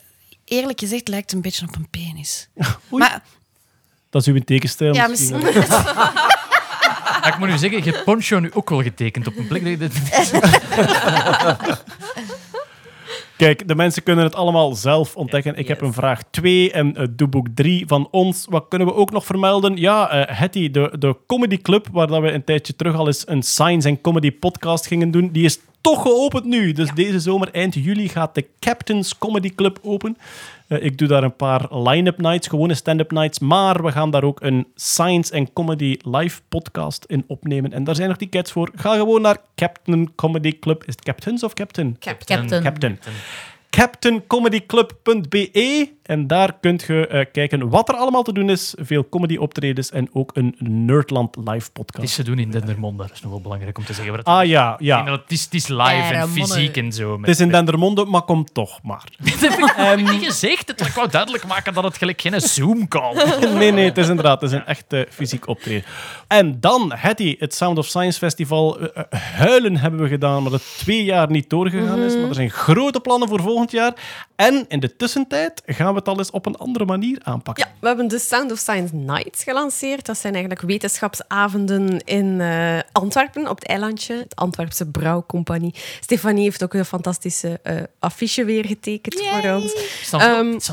eerlijk 0.45 0.79
gezegd 0.79 1.07
lijkt 1.07 1.25
het 1.25 1.33
een 1.33 1.41
beetje 1.41 1.67
op 1.67 1.75
een 1.75 1.89
penis. 1.89 2.49
Oei. 2.93 3.03
Maar 3.03 3.23
Dat 4.09 4.21
is 4.21 4.27
uw 4.27 4.39
tekenstijl. 4.39 4.93
ja, 4.93 5.07
misschien. 5.07 5.43
Ah, 5.69 7.27
ik 7.33 7.37
moet 7.39 7.47
nu 7.49 7.57
zeggen, 7.57 7.83
je 7.83 7.91
hebt 7.91 8.03
Poncho 8.03 8.39
nu 8.39 8.51
ook 8.53 8.69
wel 8.69 8.81
getekend 8.81 9.27
op 9.27 9.37
een 9.37 9.47
plek. 9.47 9.61
dat 9.63 9.71
je 9.71 9.77
dit- 9.77 10.01
Kijk, 13.37 13.67
de 13.67 13.75
mensen 13.75 14.03
kunnen 14.03 14.23
het 14.23 14.35
allemaal 14.35 14.75
zelf 14.75 15.15
ontdekken. 15.15 15.55
Ik 15.57 15.67
heb 15.67 15.81
een 15.81 15.93
vraag 15.93 16.21
2 16.31 16.71
en 16.71 16.93
uh, 17.01 17.07
doeboek 17.11 17.47
3 17.55 17.87
van 17.87 18.07
ons. 18.11 18.45
Wat 18.49 18.65
kunnen 18.69 18.87
we 18.87 18.93
ook 18.93 19.11
nog 19.11 19.25
vermelden? 19.25 19.75
Ja, 19.77 20.09
eh 20.09 20.37
Hetty, 20.39 20.71
de, 20.71 20.95
de 20.99 21.15
Comedy 21.27 21.57
Club, 21.57 21.87
waar 21.91 22.07
dat 22.07 22.21
we 22.21 22.31
een 22.31 22.43
tijdje 22.43 22.75
terug 22.75 22.95
al 22.95 23.07
eens 23.07 23.27
een 23.27 23.43
Science 23.43 23.87
en 23.87 24.01
Comedy 24.01 24.31
podcast 24.31 24.87
gingen 24.87 25.11
doen, 25.11 25.29
die 25.31 25.45
is 25.45 25.59
toch 25.81 26.01
geopend 26.01 26.45
nu. 26.45 26.71
Dus 26.71 26.89
deze 26.95 27.19
zomer, 27.19 27.49
eind 27.51 27.73
juli, 27.73 28.09
gaat 28.09 28.35
de 28.35 28.45
Captain's 28.59 29.17
Comedy 29.17 29.55
Club 29.55 29.79
open. 29.81 30.17
Eh, 30.67 30.83
ik 30.83 30.97
doe 30.97 31.07
daar 31.07 31.23
een 31.23 31.35
paar 31.35 31.77
line-up 31.77 32.17
nights, 32.17 32.47
gewone 32.47 32.73
stand-up 32.73 33.11
nights, 33.11 33.39
maar 33.39 33.83
we 33.83 33.91
gaan 33.91 34.11
daar 34.11 34.23
ook 34.23 34.41
een 34.41 34.67
Science 34.75 35.33
en 35.33 35.53
Comedy 35.53 35.97
live 36.01 36.41
podcast 36.49 37.05
in 37.05 37.23
opnemen. 37.27 37.73
En 37.73 37.83
daar 37.83 37.95
zijn 37.95 38.07
nog 38.07 38.17
tickets 38.17 38.51
voor. 38.51 38.71
Ga 38.75 38.95
gewoon 38.95 39.21
naar 39.21 39.37
Captain 39.55 40.15
Comedy 40.15 40.59
Club. 40.59 40.83
Is 40.83 40.93
het 40.93 41.03
Captain's 41.03 41.43
of 41.43 41.53
Captain? 41.53 41.95
Captain. 41.99 42.63
Captain. 42.63 42.99
captaincomedyclub.be. 43.77 45.89
En 46.03 46.27
daar 46.27 46.59
kunt 46.59 46.83
je 46.83 47.07
eh, 47.07 47.25
kijken 47.31 47.69
wat 47.69 47.89
er 47.89 47.95
allemaal 47.95 48.23
te 48.23 48.33
doen 48.33 48.49
is. 48.49 48.73
Veel 48.77 49.09
comedy-optredens 49.09 49.91
en 49.91 50.09
ook 50.13 50.31
een 50.33 50.55
Nerdland 50.59 51.35
live 51.35 51.49
Het 51.51 51.61
is 51.61 51.69
podcast. 51.73 52.15
te 52.15 52.23
doen 52.23 52.39
in 52.39 52.51
Dendermonde. 52.51 53.03
Dat 53.03 53.11
is 53.11 53.21
nog 53.21 53.31
wel 53.31 53.41
belangrijk 53.41 53.77
om 53.77 53.85
te 53.85 53.93
zeggen. 53.93 54.23
Ah 54.23 54.45
ja, 54.45 54.73
Ik 54.73 54.77
denk 54.77 54.89
ja. 54.89 55.03
dat 55.03 55.21
het, 55.21 55.31
is, 55.31 55.43
het 55.43 55.53
is 55.53 55.67
live 55.67 56.13
en 56.13 56.29
fysiek 56.29 56.77
en 56.77 56.91
zo. 56.91 57.17
Het 57.19 57.29
is 57.29 57.39
in 57.39 57.49
Dendermonde, 57.49 58.05
maar 58.05 58.21
kom 58.21 58.45
toch 58.45 58.79
maar. 58.83 59.03
Dat 59.39 59.39
heb 59.39 59.99
ik 59.99 60.11
niet 60.11 60.25
gezegd. 60.25 60.73
Wou 60.97 61.09
duidelijk 61.09 61.45
maken 61.45 61.73
dat 61.73 61.83
het 61.83 61.97
gelijk 61.97 62.21
geen 62.21 62.41
Zoom-call 62.41 63.15
is. 63.15 63.49
Nee, 63.57 63.71
nee, 63.71 63.85
het 63.85 63.97
is 63.97 64.07
inderdaad 64.07 64.41
het 64.41 64.51
is 64.51 64.57
een 64.57 64.65
echt 64.65 64.93
eh, 64.93 65.01
fysiek 65.09 65.47
optreden. 65.47 65.83
En 66.27 66.59
dan, 66.59 66.93
Hetty, 66.95 67.35
het 67.39 67.53
Sound 67.55 67.77
of 67.77 67.85
Science 67.85 68.19
Festival. 68.19 68.79
eh, 68.79 69.03
eh, 69.09 69.19
huilen 69.21 69.77
hebben 69.77 69.99
we 70.01 70.07
gedaan, 70.07 70.43
maar 70.43 70.51
het 70.51 70.63
twee 70.77 71.03
jaar 71.03 71.29
niet 71.31 71.49
doorgegaan 71.49 71.99
is. 71.99 72.15
Maar 72.15 72.27
er 72.27 72.33
zijn 72.35 72.49
grote 72.51 72.99
plannen 72.99 73.27
voor 73.27 73.41
volgend 73.41 73.71
jaar. 73.71 73.93
En 74.35 74.65
in 74.67 74.79
de 74.79 74.95
tussentijd 74.95 75.61
gaan 75.65 75.91
we 75.91 75.99
het 75.99 76.07
al 76.07 76.17
eens 76.17 76.31
op 76.31 76.45
een 76.45 76.55
andere 76.57 76.85
manier 76.85 77.19
aanpakken. 77.23 77.65
Ja, 77.67 77.73
we 77.79 77.87
hebben 77.87 78.07
de 78.07 78.19
Sound 78.19 78.51
of 78.51 78.57
Science 78.57 78.95
Nights 78.95 79.43
gelanceerd. 79.43 80.05
Dat 80.05 80.17
zijn 80.17 80.33
eigenlijk 80.33 80.65
wetenschapsavonden 80.65 81.99
in 82.05 82.41
eh, 82.41 82.79
Antwerpen, 82.91 83.49
op 83.49 83.55
het 83.59 83.67
eilandje. 83.67 84.13
Het 84.13 84.35
Antwerpse 84.35 84.85
Brouwcompagnie. 84.85 85.73
Stefanie 85.99 86.43
heeft 86.43 86.63
ook 86.63 86.73
een 86.73 86.85
fantastische 86.85 87.59
eh, 87.63 87.75
affiche 87.99 88.45
weer 88.45 88.65
getekend 88.65 89.21
voor 89.23 89.51
ons. 89.51 89.73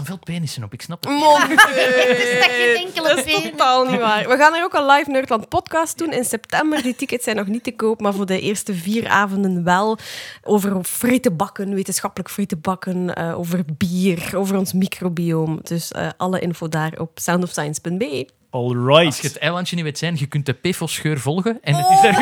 Veel 0.05 0.14
penissen 0.19 0.63
op, 0.65 0.73
ik 0.73 0.83
snap 0.83 1.05
het. 1.05 1.13
Monke. 1.13 1.55
dat 1.57 2.51
geen 2.51 2.87
enkele 2.87 3.09
Dat 3.09 3.27
is 3.27 3.43
totaal 3.43 3.85
niet 3.85 4.01
waar. 4.01 4.29
We 4.29 4.37
gaan 4.37 4.55
er 4.55 4.65
ook 4.65 4.75
een 4.75 4.87
live 4.87 5.11
Nerdland 5.11 5.49
podcast 5.49 5.99
doen 5.99 6.13
in 6.13 6.25
september. 6.25 6.83
Die 6.83 6.97
tickets 6.97 7.25
zijn 7.25 7.37
nog 7.37 7.47
niet 7.47 7.65
te 7.65 7.75
koop, 7.75 8.01
maar 8.01 8.15
voor 8.15 8.27
de 8.27 8.41
eerste 8.41 8.75
vier 8.75 9.09
avonden 9.09 9.65
wel. 9.65 9.99
Over 10.43 10.85
frieten 10.85 11.37
bakken, 11.37 11.75
wetenschappelijk 11.75 12.31
frieten 12.31 12.61
bakken, 12.61 13.15
eh, 13.15 13.39
over 13.39 13.65
bier, 13.79 14.33
over 14.37 14.57
ons 14.57 14.73
microbioom. 14.73 15.59
Dus 15.63 15.93
eh, 15.93 16.09
alle 16.17 16.41
info 16.41 16.69
daar 16.69 16.93
op 16.99 17.11
soundofscience.be. 17.15 18.29
All 18.51 18.73
right. 18.73 19.07
Als 19.07 19.21
je 19.21 19.27
het 19.27 19.39
eilandje 19.39 19.77
niet 19.77 19.85
weet 19.85 19.99
zijn, 19.99 20.17
je 20.19 20.27
kunt 20.27 20.47
de 20.47 20.53
PFOS-scheur 20.53 21.21
volgen. 21.21 21.59
En 21.63 21.75
het 21.75 21.87
is 21.91 22.01
daar... 22.01 22.15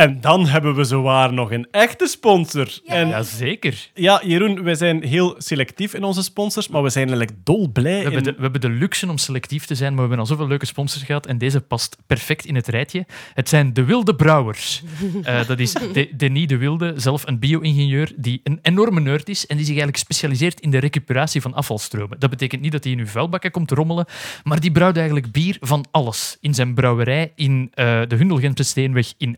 En 0.00 0.20
dan 0.20 0.46
hebben 0.46 0.74
we 0.74 0.84
zowaar 0.84 1.32
nog 1.32 1.52
een 1.52 1.66
echte 1.70 2.06
sponsor. 2.06 2.78
En 2.86 3.08
Jazeker. 3.08 3.90
ja, 3.94 4.22
Jeroen, 4.24 4.62
wij 4.62 4.74
zijn 4.74 5.02
heel 5.02 5.34
selectief 5.38 5.94
in 5.94 6.04
onze 6.04 6.22
sponsors, 6.22 6.68
maar 6.68 6.82
we 6.82 6.90
zijn 6.90 7.08
eigenlijk 7.08 7.38
dolblij. 7.44 7.96
We 7.96 8.02
hebben, 8.02 8.18
in- 8.18 8.22
de, 8.22 8.34
we 8.36 8.42
hebben 8.42 8.60
de 8.60 8.68
luxe 8.70 9.08
om 9.08 9.18
selectief 9.18 9.64
te 9.66 9.74
zijn, 9.74 9.88
maar 9.94 10.02
we 10.02 10.08
hebben 10.08 10.18
al 10.18 10.26
zoveel 10.26 10.46
leuke 10.46 10.66
sponsors 10.66 11.02
gehad. 11.02 11.26
En 11.26 11.38
deze 11.38 11.60
past 11.60 11.96
perfect 12.06 12.44
in 12.44 12.54
het 12.54 12.66
rijtje. 12.68 13.06
Het 13.34 13.48
zijn 13.48 13.72
de 13.72 13.84
Wilde 13.84 14.14
Brouwers. 14.14 14.82
Eh, 15.22 15.46
dat 15.46 15.58
is 15.58 15.72
de, 15.72 16.08
Denis 16.16 16.46
de 16.46 16.56
Wilde, 16.56 16.92
zelf 16.96 17.26
een 17.26 17.38
bio-ingenieur 17.38 18.12
die 18.16 18.40
een 18.44 18.58
enorme 18.62 19.00
nerd 19.00 19.28
is 19.28 19.46
en 19.46 19.56
die 19.56 19.64
zich 19.66 19.74
eigenlijk 19.74 20.04
specialiseert 20.04 20.60
in 20.60 20.70
de 20.70 20.78
recuperatie 20.78 21.40
van 21.40 21.54
afvalstromen. 21.54 22.18
Dat 22.20 22.30
betekent 22.30 22.60
niet 22.62 22.72
dat 22.72 22.84
hij 22.84 22.92
in 22.92 22.98
uw 22.98 23.06
vuilbakken 23.06 23.50
komt 23.50 23.68
te 23.68 23.74
rommelen, 23.74 24.06
maar 24.44 24.60
die 24.60 24.72
brouwt 24.72 24.96
eigenlijk 24.96 25.32
bier 25.32 25.56
van 25.60 25.84
alles. 25.90 26.36
In 26.40 26.54
zijn 26.54 26.74
brouwerij 26.74 27.32
in 27.34 27.70
eh, 27.74 28.00
de 28.08 28.16
Hundelgentse 28.16 28.62
Steenweg 28.62 29.12
in 29.18 29.36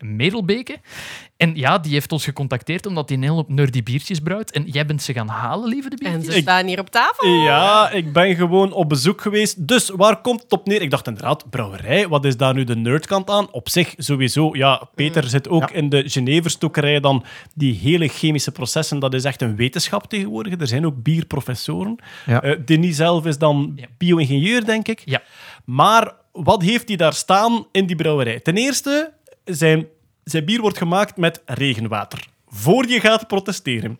En 1.36 1.54
ja, 1.54 1.78
die 1.78 1.92
heeft 1.92 2.12
ons 2.12 2.24
gecontacteerd 2.24 2.86
omdat 2.86 3.08
hij 3.08 3.18
een 3.18 3.22
heel 3.24 3.34
hoop 3.34 3.48
nerdy 3.48 3.82
biertjes 3.82 4.20
brouwt. 4.20 4.50
En 4.50 4.64
jij 4.66 4.86
bent 4.86 5.02
ze 5.02 5.12
gaan 5.12 5.28
halen, 5.28 5.68
lieve 5.68 5.88
de 5.90 5.96
En 6.04 6.10
biertjes? 6.12 6.34
ze 6.34 6.40
staan 6.40 6.66
hier 6.66 6.80
op 6.80 6.90
tafel. 6.90 7.28
Ja, 7.28 7.90
ik 7.90 8.12
ben 8.12 8.34
gewoon 8.36 8.72
op 8.72 8.88
bezoek 8.88 9.20
geweest. 9.20 9.66
Dus 9.68 9.88
waar 9.88 10.20
komt 10.20 10.42
het 10.42 10.52
op 10.52 10.66
neer? 10.66 10.82
Ik 10.82 10.90
dacht 10.90 11.06
inderdaad, 11.06 11.50
brouwerij, 11.50 12.08
wat 12.08 12.24
is 12.24 12.36
daar 12.36 12.54
nu 12.54 12.64
de 12.64 12.76
nerdkant 12.76 13.30
aan? 13.30 13.50
Op 13.52 13.68
zich 13.68 13.94
sowieso, 13.96 14.50
ja, 14.56 14.88
Peter 14.94 15.24
zit 15.28 15.48
ook 15.48 15.70
in 15.70 15.88
de 15.88 16.02
Geneverstokerij 16.08 17.00
dan. 17.00 17.24
Die 17.54 17.74
hele 17.74 18.08
chemische 18.08 18.52
processen, 18.52 18.98
dat 18.98 19.14
is 19.14 19.24
echt 19.24 19.42
een 19.42 19.56
wetenschap 19.56 20.08
tegenwoordig. 20.08 20.60
Er 20.60 20.66
zijn 20.66 20.86
ook 20.86 21.02
bierprofessoren. 21.02 21.96
Ja. 22.26 22.42
Eh, 22.42 22.58
Denis 22.64 22.96
zelf 22.96 23.26
is 23.26 23.38
dan 23.38 23.72
Ja. 23.76 23.86
bio-ingenieur, 23.98 24.64
denk 24.64 24.88
ik. 24.88 25.02
Ja. 25.04 25.22
Maar 25.64 26.12
wat 26.32 26.62
heeft 26.62 26.88
hij 26.88 26.96
daar 26.96 27.12
staan 27.14 27.66
in 27.72 27.86
die 27.86 27.96
brouwerij? 27.96 28.40
Ten 28.40 28.56
eerste, 28.56 29.12
zijn, 29.44 29.86
zijn 30.24 30.44
bier 30.44 30.60
wordt 30.60 30.78
gemaakt 30.78 31.16
met 31.16 31.42
regenwater. 31.44 32.28
Voor 32.46 32.86
je 32.88 33.00
gaat 33.00 33.26
protesteren. 33.26 33.98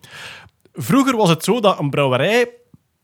Vroeger 0.73 1.16
was 1.16 1.28
het 1.28 1.44
zo 1.44 1.61
dat 1.61 1.78
een 1.78 1.90
brouwerij 1.90 2.51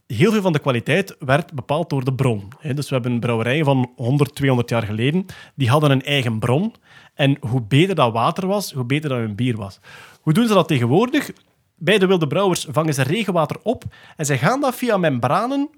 heel 0.07 0.32
veel 0.32 0.43
van 0.43 0.53
de 0.53 0.59
kwaliteit 0.59 1.16
werd 1.19 1.53
bepaald 1.53 1.90
door 1.90 2.05
de 2.05 2.15
bron. 2.15 2.49
Dus 2.74 2.89
we 2.89 2.95
hebben 2.95 3.20
brouwerijen 3.20 3.65
van 3.65 3.93
100, 3.97 4.35
200 4.35 4.70
jaar 4.70 4.82
geleden, 4.82 5.27
die 5.55 5.69
hadden 5.69 5.90
een 5.90 6.03
eigen 6.03 6.39
bron. 6.39 6.74
En 7.15 7.36
hoe 7.40 7.62
beter 7.62 7.95
dat 7.95 8.12
water 8.12 8.47
was, 8.47 8.73
hoe 8.73 8.85
beter 8.85 9.09
dat 9.09 9.19
hun 9.19 9.35
bier 9.35 9.57
was. 9.57 9.81
Hoe 10.20 10.32
doen 10.32 10.47
ze 10.47 10.55
dat 10.55 10.69
tegenwoordig? 10.69 11.31
Bij 11.77 11.99
de 11.99 12.07
wilde 12.07 12.27
brouwers 12.27 12.66
vangen 12.70 12.95
ze 12.95 13.03
regenwater 13.03 13.57
op 13.62 13.85
en 14.16 14.27
ze 14.27 14.39
gaan 14.39 14.61
dat 14.61 14.74
via 14.74 14.97
membranen 14.97 15.69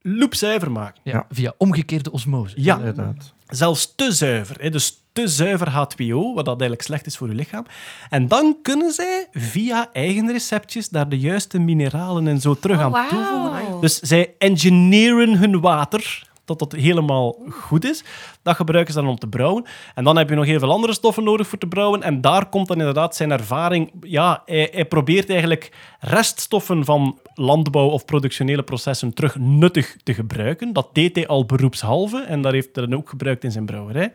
loepzuiver 0.00 0.70
maken. 0.70 1.00
Ja. 1.04 1.26
Via 1.30 1.54
omgekeerde 1.58 2.10
osmose. 2.10 2.62
Ja, 2.62 2.76
Inderdaad. 2.76 3.34
zelfs 3.46 3.94
te 3.94 4.12
zuiver. 4.12 4.70
Dus 4.70 5.02
te 5.18 5.28
zuiver 5.28 5.68
H2O, 5.68 6.34
wat 6.34 6.44
dat 6.44 6.60
eigenlijk 6.60 6.82
slecht 6.82 7.06
is 7.06 7.16
voor 7.16 7.28
je 7.28 7.34
lichaam. 7.34 7.66
En 8.10 8.28
dan 8.28 8.56
kunnen 8.62 8.92
zij 8.92 9.28
via 9.32 9.88
eigen 9.92 10.32
receptjes 10.32 10.88
daar 10.88 11.08
de 11.08 11.18
juiste 11.18 11.58
mineralen 11.58 12.28
en 12.28 12.40
zo 12.40 12.54
terug 12.54 12.80
aan 12.80 12.90
wauw. 12.90 13.08
toevoegen. 13.08 13.80
Dus 13.80 13.98
zij 13.98 14.34
engineeren 14.38 15.36
hun 15.36 15.60
water 15.60 16.26
dat 16.44 16.58
dat 16.58 16.72
helemaal 16.72 17.36
goed 17.50 17.84
is. 17.84 18.04
Dat 18.42 18.56
gebruiken 18.56 18.94
ze 18.94 19.00
dan 19.00 19.08
om 19.08 19.18
te 19.18 19.26
brouwen. 19.26 19.64
En 19.94 20.04
dan 20.04 20.16
heb 20.16 20.28
je 20.28 20.34
nog 20.34 20.44
heel 20.44 20.58
veel 20.58 20.72
andere 20.72 20.92
stoffen 20.92 21.24
nodig 21.24 21.46
voor 21.46 21.58
te 21.58 21.66
brouwen. 21.66 22.02
En 22.02 22.20
daar 22.20 22.48
komt 22.48 22.68
dan 22.68 22.78
inderdaad 22.78 23.16
zijn 23.16 23.30
ervaring. 23.30 23.92
Ja, 24.00 24.42
hij, 24.44 24.68
hij 24.72 24.84
probeert 24.84 25.30
eigenlijk 25.30 25.72
reststoffen 26.00 26.84
van 26.84 27.18
landbouw 27.34 27.88
of 27.88 28.04
productionele 28.04 28.62
processen 28.62 29.14
terug 29.14 29.36
nuttig 29.38 29.96
te 30.02 30.14
gebruiken. 30.14 30.72
Dat 30.72 30.88
deed 30.92 31.16
hij 31.16 31.26
al 31.26 31.44
beroepshalve 31.44 32.20
en 32.20 32.42
dat 32.42 32.52
heeft 32.52 32.68
hij 32.72 32.86
dan 32.86 32.98
ook 32.98 33.08
gebruikt 33.08 33.44
in 33.44 33.52
zijn 33.52 33.66
brouwerij. 33.66 34.12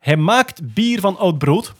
Hij 0.00 0.16
maakt 0.16 0.74
bier 0.74 1.00
van 1.00 1.18
oud 1.18 1.38
brood. 1.38 1.72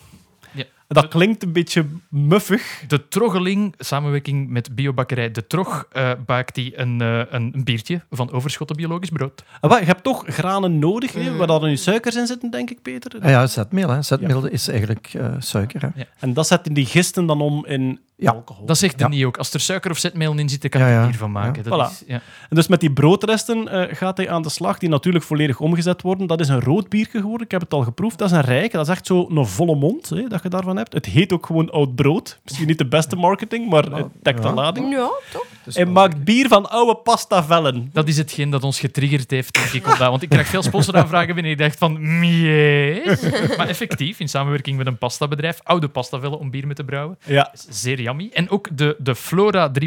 Ja. 0.53 0.65
Dat 0.89 1.09
klinkt 1.09 1.43
een 1.43 1.53
beetje 1.53 1.87
muffig. 2.09 2.85
De 2.89 3.09
Troggeling, 3.09 3.75
samenwerking 3.79 4.49
met 4.49 4.75
biobakkerij 4.75 5.31
De 5.31 5.47
Trog, 5.47 5.87
eh 5.93 6.11
baakt 6.27 6.57
hij 6.57 6.73
een, 6.75 7.01
eh, 7.01 7.19
een, 7.19 7.51
een 7.55 7.65
biertje 7.65 8.01
van 8.11 8.33
overschotten 8.33 8.77
biologisch 8.77 9.09
brood. 9.09 9.45
Wat, 9.61 9.79
je 9.79 9.85
hebt 9.85 10.03
toch 10.03 10.25
granen 10.27 10.79
nodig, 10.79 11.13
hè, 11.13 11.37
waar 11.37 11.47
dan 11.47 11.63
nu 11.63 11.77
suikers 11.77 12.17
in 12.17 12.27
zitten, 12.27 12.51
denk 12.51 12.71
ik, 12.71 12.83
Peter? 12.83 13.21
Ah 13.21 13.31
ja, 13.31 13.47
zetmeel. 13.47 13.89
Hè. 13.89 14.03
Zetmeel 14.03 14.47
is 14.47 14.69
eigenlijk 14.69 15.11
eh, 15.15 15.35
suiker. 15.39 15.93
Hè. 15.95 16.03
En 16.19 16.33
dat 16.33 16.47
zetten 16.47 16.73
die 16.73 16.87
gisten 16.87 17.27
dan 17.27 17.41
om 17.41 17.67
in 17.67 18.01
Ja. 18.21 18.31
alcohol. 18.33 18.67
Dat 18.67 18.79
zegt 18.79 18.99
Ja. 19.01 19.09
Denis 19.09 19.25
ook. 19.25 19.37
Als 19.37 19.53
er 19.55 19.61
suiker 19.61 19.91
of 19.91 19.99
zetmeel 19.99 20.39
in 20.39 20.49
zit, 20.49 20.61
dan 20.61 20.71
kan 20.71 20.81
je 20.81 20.87
Ja, 20.87 20.93
er 20.95 21.01
ja. 21.01 21.07
bier 21.09 21.19
van 21.19 21.33
maken. 21.33 21.63
Ja. 21.65 21.71
Dat 21.71 21.89
Voilà. 21.89 21.93
is, 21.93 22.03
ja. 22.07 22.15
En 22.49 22.57
dus 22.57 22.69
met 22.69 22.81
die 22.81 22.93
broodresten 22.93 23.69
eh, 23.69 23.97
gaat 23.97 24.17
hij 24.17 24.31
aan 24.31 24.43
de 24.43 24.49
slag, 24.49 24.79
die 24.79 24.89
natuurlijk 24.89 25.25
volledig 25.25 25.61
omgezet 25.61 26.03
worden. 26.03 26.27
Dat 26.27 26.41
is 26.41 26.49
een 26.49 26.61
rood 26.61 26.89
biertje 26.89 27.21
geworden, 27.21 27.45
ik 27.47 27.51
heb 27.53 27.61
het 27.61 27.73
al 27.75 27.83
geproefd. 27.83 28.19
Dat 28.19 28.31
is 28.31 28.37
een 28.37 28.43
rijke, 28.43 28.77
dat 28.77 28.87
is 28.89 28.93
echt 28.93 29.07
zo 29.07 29.27
een 29.31 29.47
volle 29.47 29.75
mond 29.75 30.09
hè, 30.09 30.27
dat 30.29 30.43
je 30.43 30.49
daarvan 30.49 30.77
hebt. 30.77 30.93
Het 30.93 31.07
heet 31.07 31.33
ook 31.33 31.47
gewoon 31.47 31.71
oud 31.71 31.95
brood. 31.95 32.39
Misschien 32.45 32.67
niet 32.67 32.79
de 32.79 32.87
beste 32.87 33.17
marketing, 33.17 33.71
maar 33.71 33.83
het 33.83 34.07
dekt 34.23 34.43
de 34.43 34.49
ja. 34.49 34.55
lading. 34.55 34.91
Ja, 34.93 35.11
toch? 35.33 35.47
Hij 35.65 35.87
maakt 35.87 36.25
bier 36.25 36.49
van 36.49 36.71
oude 36.71 36.95
pastavellen. 36.97 37.91
Dat 37.93 38.09
is 38.09 38.17
hetgeen 38.17 38.51
dat 38.51 38.65
ons 38.65 38.81
getriggerd 38.81 39.31
heeft, 39.31 39.55
denk 39.55 39.67
ik. 39.73 39.85
omdat- 39.93 39.99
Want 40.09 40.23
ik 40.23 40.29
krijg 40.29 40.47
veel 40.47 40.63
sponsoraanvragen 40.63 41.35
binnen. 41.35 41.53
Ik 41.53 41.59
dacht 41.59 41.79
van, 41.79 41.93
yes. 42.25 43.21
Maar 43.57 43.69
effectief, 43.69 44.21
in 44.21 44.29
samenwerking 44.29 44.77
met 44.77 44.87
een 44.87 44.99
pastabedrijf, 44.99 45.61
oude 45.63 45.89
pastavellen 45.89 46.39
om 46.39 46.51
bier 46.51 46.67
mee 46.67 46.75
te 46.75 46.85
brouwen. 46.85 47.19
Ja. 47.25 47.53
Zeer 47.69 48.01
En 48.19 48.51
ook 48.51 48.77
de, 48.77 48.97
de 48.99 49.15
Flora 49.15 49.73
3.5, 49.81 49.87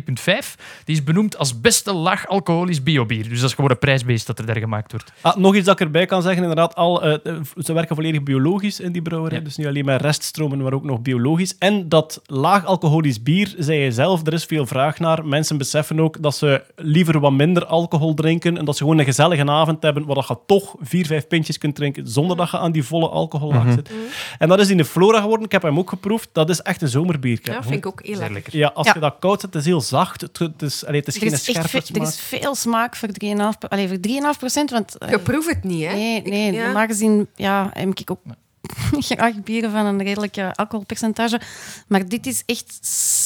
die 0.84 0.96
is 0.96 1.04
benoemd 1.04 1.38
als 1.38 1.62
beste 1.62 1.94
laag 1.94 2.28
alcoholisch 2.28 2.84
biobier. 2.84 3.30
Dus 3.30 3.40
dat 3.40 3.50
is 3.50 3.56
gewoon 3.56 3.72
een 3.72 3.80
prijsbeest 3.80 4.28
dat 4.28 4.40
er 4.40 4.46
daar 4.46 4.58
gemaakt 4.58 4.92
wordt. 4.92 5.12
Ah, 5.22 5.36
nog 5.36 5.56
iets 5.56 5.66
dat 5.66 5.80
ik 5.80 5.86
erbij 5.86 6.06
kan 6.06 6.22
zeggen, 6.22 6.42
inderdaad, 6.42 6.76
al, 6.76 7.04
eh, 7.04 7.14
eh, 7.24 7.42
ze 7.58 7.74
werken 7.74 7.96
volledig 7.96 8.24
biologisch 8.24 8.80
in 8.80 8.92
die 8.92 9.02
brouwerij. 9.02 9.38
Ja. 9.38 9.44
Dus 9.44 9.58
niet 9.58 9.68
alleen 9.68 9.86
met 9.86 10.02
reststromen, 10.02 10.58
maar 10.58 10.74
ook 10.74 10.84
nog 10.84 11.02
biologisch. 11.02 11.58
En 11.58 11.90
dat 11.90 12.22
laag 12.26 12.66
alcoholisch 12.66 13.24
bier, 13.24 13.56
zei 13.58 13.80
je 13.80 13.92
zelf, 13.92 14.28
er 14.28 14.34
is 14.34 14.46
veel 14.46 14.66
vraag 14.66 15.00
naar. 15.00 15.26
Mensen 15.26 15.58
beseffen 15.58 16.00
ook 16.00 16.22
dat 16.22 16.36
ze 16.36 16.64
liever 16.76 17.20
wat 17.20 17.32
minder 17.32 17.66
alcohol 17.66 18.14
drinken 18.14 18.58
en 18.58 18.66
dat 18.66 18.78
ze 18.78 18.84
gewoon 18.84 19.00
een 19.00 19.06
gezellige 19.06 19.46
avond 19.46 19.84
hebben 19.84 20.06
waar 20.06 20.16
dat 20.16 20.28
je 20.28 20.38
toch 20.46 20.76
vier, 20.82 21.06
vijf 21.06 21.28
pintjes 21.28 21.58
kunt 21.58 21.76
drinken 21.76 22.08
zonder 22.08 22.38
dat 22.38 22.52
je 22.52 22.58
aan 22.58 22.72
die 22.72 22.84
volle 22.84 23.10
alcohol 23.10 23.54
zit. 23.70 23.92
En 24.38 24.50
dat 24.50 24.60
is 24.60 24.70
in 24.70 24.78
de 24.78 24.86
Flora 24.86 25.22
geworden. 25.22 25.46
Ik 25.46 25.52
heb 25.52 25.62
hem 25.62 25.80
ook 25.80 25.90
geproefd. 25.90 26.30
Dat 26.32 26.50
is 26.50 26.62
echt 26.62 26.82
een 26.82 26.88
zomerbiertje. 26.88 27.52
Ja, 27.52 27.64
vind 27.64 27.76
ik 27.76 27.86
ook 27.86 28.02
heel 28.14 28.26
Zeer 28.26 28.34
lekker. 28.34 28.52
lekker. 28.54 28.60
Ja, 28.60 28.72
als 28.76 28.88
Ja. 28.88 28.94
je 28.94 29.00
dat 29.00 29.16
koud 29.20 29.42
zet, 29.42 29.54
het 29.54 29.62
is 29.62 29.68
heel 29.68 29.82
zacht. 29.82 30.22
Het, 30.22 30.40
het 30.40 30.62
is, 30.62 30.86
allee, 30.86 31.00
het 31.00 31.08
is 31.08 31.16
Er 31.16 31.22
geen 31.30 31.38
scherpe 31.38 31.68
veel, 31.70 31.80
er 31.80 31.86
smaak. 31.86 32.08
is 32.08 32.20
veel 32.20 32.56
smaak 32.56 32.96
voor 32.96 33.10
3,5 33.24 33.68
allee, 33.70 33.88
voor 33.88 33.98
3,5 34.34 34.40
procent. 34.40 34.70
Want 34.70 34.98
eh, 34.98 35.10
Je 35.10 35.20
proeft 35.20 35.48
het 35.50 35.64
niet, 35.64 35.86
hè? 35.86 35.94
nee, 35.94 36.22
nee, 36.22 36.52
ja. 36.54 36.64
normaal 36.66 36.88
gezien 36.88 37.28
ja, 37.36 37.70
heb 37.74 38.00
ik 38.00 38.12
ook 38.12 38.22
graag 39.10 39.44
bieren 39.44 39.72
van 39.72 39.86
een 39.86 40.04
redelijke 40.04 40.54
alcoholpercentage. 40.56 41.40
Maar 41.88 42.08
dit 42.08 42.26
is 42.26 42.44
echt 42.46 42.78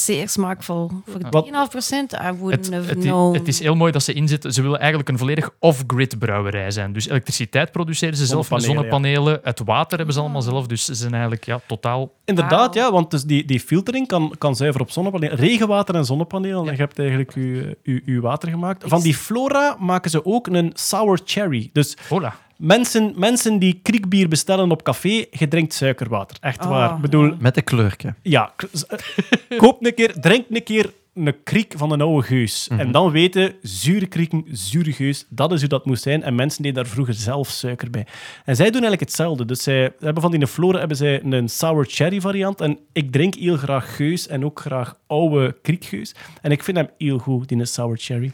zeer 0.06 0.30
smaakvol. 0.30 0.92
Voor 1.06 1.46
3,5 1.46 1.70
procent, 1.70 2.14
I 2.14 2.18
Het, 2.18 2.40
wouldn't 2.40 2.74
have 2.74 2.96
known. 2.96 3.38
het 3.38 3.48
is 3.48 3.60
heel 3.60 3.76
mooi 3.76 3.92
dat 3.92 4.04
ze 4.04 4.14
inzetten. 4.14 4.54
Ze 4.54 4.62
willen 4.62 4.80
eigenlijk 4.80 5.10
een 5.10 5.18
volledig 5.18 5.50
off-grid 5.60 6.20
brouwerij 6.20 6.72
zijn. 6.72 6.94
Dus 6.94 7.08
elektriciteit 7.08 7.72
produceren 7.72 8.18
ze 8.18 8.26
zelf 8.26 8.50
met 8.50 8.64
Zonnepanelen. 8.64 9.40
Het 9.44 9.62
water 9.66 9.98
hebben 9.98 10.16
ze 10.16 10.22
allemaal 10.22 10.42
zelf. 10.42 10.68
Dus 10.68 10.86
ze 10.86 10.96
zijn 10.96 11.12
eigenlijk 11.12 11.46
ja, 11.46 11.60
totaal... 11.68 12.12
Inderdaad, 12.26 12.74
ja, 12.74 12.92
want 12.92 13.12
dus 13.12 13.24
die, 13.24 13.46
die 13.46 13.60
filtering 13.60 14.08
kan, 14.08 14.36
kan 14.38 14.56
zuiver 14.56 14.82
op 14.82 14.92
zonnepanelen. 14.92 15.38
Regenwater 15.38 15.96
en 15.96 16.06
zonnepanelen. 16.06 16.66
En 16.68 16.72
je 16.72 16.80
hebt 16.80 17.00
eigenlijk 17.00 17.34
je, 17.34 17.78
je, 17.84 18.02
je 18.06 18.22
water 18.22 18.50
gemaakt. 18.50 18.84
Van 18.88 19.02
die 19.02 19.16
flora 19.16 19.76
maken 19.80 20.10
ze 20.12 20.26
ook 20.26 20.48
een 20.48 20.72
sour 20.74 21.20
cherry. 21.26 21.70
Dus 21.74 21.98
Hola. 22.10 22.36
Mensen, 22.58 23.14
mensen 23.16 23.60
die 23.60 23.80
kriekbier 23.84 24.28
bestellen 24.28 24.72
op 24.72 24.84
café, 24.84 25.26
je 25.32 25.48
drinkt 25.48 25.74
suikerwater. 25.74 26.38
Echt 26.42 26.64
Oh, 26.64 26.70
waar. 26.70 26.96
Ik 26.96 27.02
bedoel, 27.02 27.34
Met 27.40 27.56
de 27.56 27.62
kleurke. 27.62 28.14
ja, 28.22 28.54
koop 29.58 29.86
een 29.86 29.94
keer, 29.94 30.20
drink 30.20 30.46
een 30.50 30.64
keer 30.64 30.92
een 31.14 31.44
kriek 31.44 31.74
van 31.78 31.92
een 31.92 32.02
oude 32.02 32.28
geus. 32.28 32.68
En 32.78 32.92
dan 32.92 33.12
weten, 33.12 33.54
zure 33.62 34.06
krieken, 34.06 34.46
zure 34.52 34.92
geus, 34.92 35.26
dat 35.30 35.52
is 35.52 35.60
hoe 35.60 35.70
dat 35.70 35.86
moest 35.86 36.04
zijn. 36.04 36.24
En 36.24 36.36
mensen 36.36 36.64
deden 36.64 36.84
daar 36.84 36.92
vroeger 36.94 37.14
zelf 37.14 37.50
suiker 37.50 37.90
bij. 37.90 38.06
En 38.46 38.56
zij 38.56 38.66
doen 38.66 38.82
eigenlijk 38.82 39.02
hetzelfde. 39.02 39.46
Dus 39.46 39.64
zij 39.64 39.94
hebben 40.00 40.22
van 40.22 40.32
die 40.32 40.48
Flora 40.48 40.80
hebben 40.80 40.98
zij 40.98 41.24
een 41.24 41.50
sour 41.50 41.86
cherry 41.90 42.22
variant. 42.22 42.62
En 42.62 42.80
ik 42.94 43.12
drink 43.12 43.36
heel 43.36 43.58
graag 43.58 43.96
geus 43.96 44.28
en 44.28 44.46
ook 44.46 44.60
graag 44.60 44.98
oude 45.08 45.56
kriekgeus. 45.62 46.16
En 46.42 46.52
ik 46.52 46.64
vind 46.64 46.78
hem 46.78 46.90
heel 46.98 47.18
goed, 47.18 47.48
die 47.50 47.66
sour 47.66 47.98
cherry. 47.98 48.32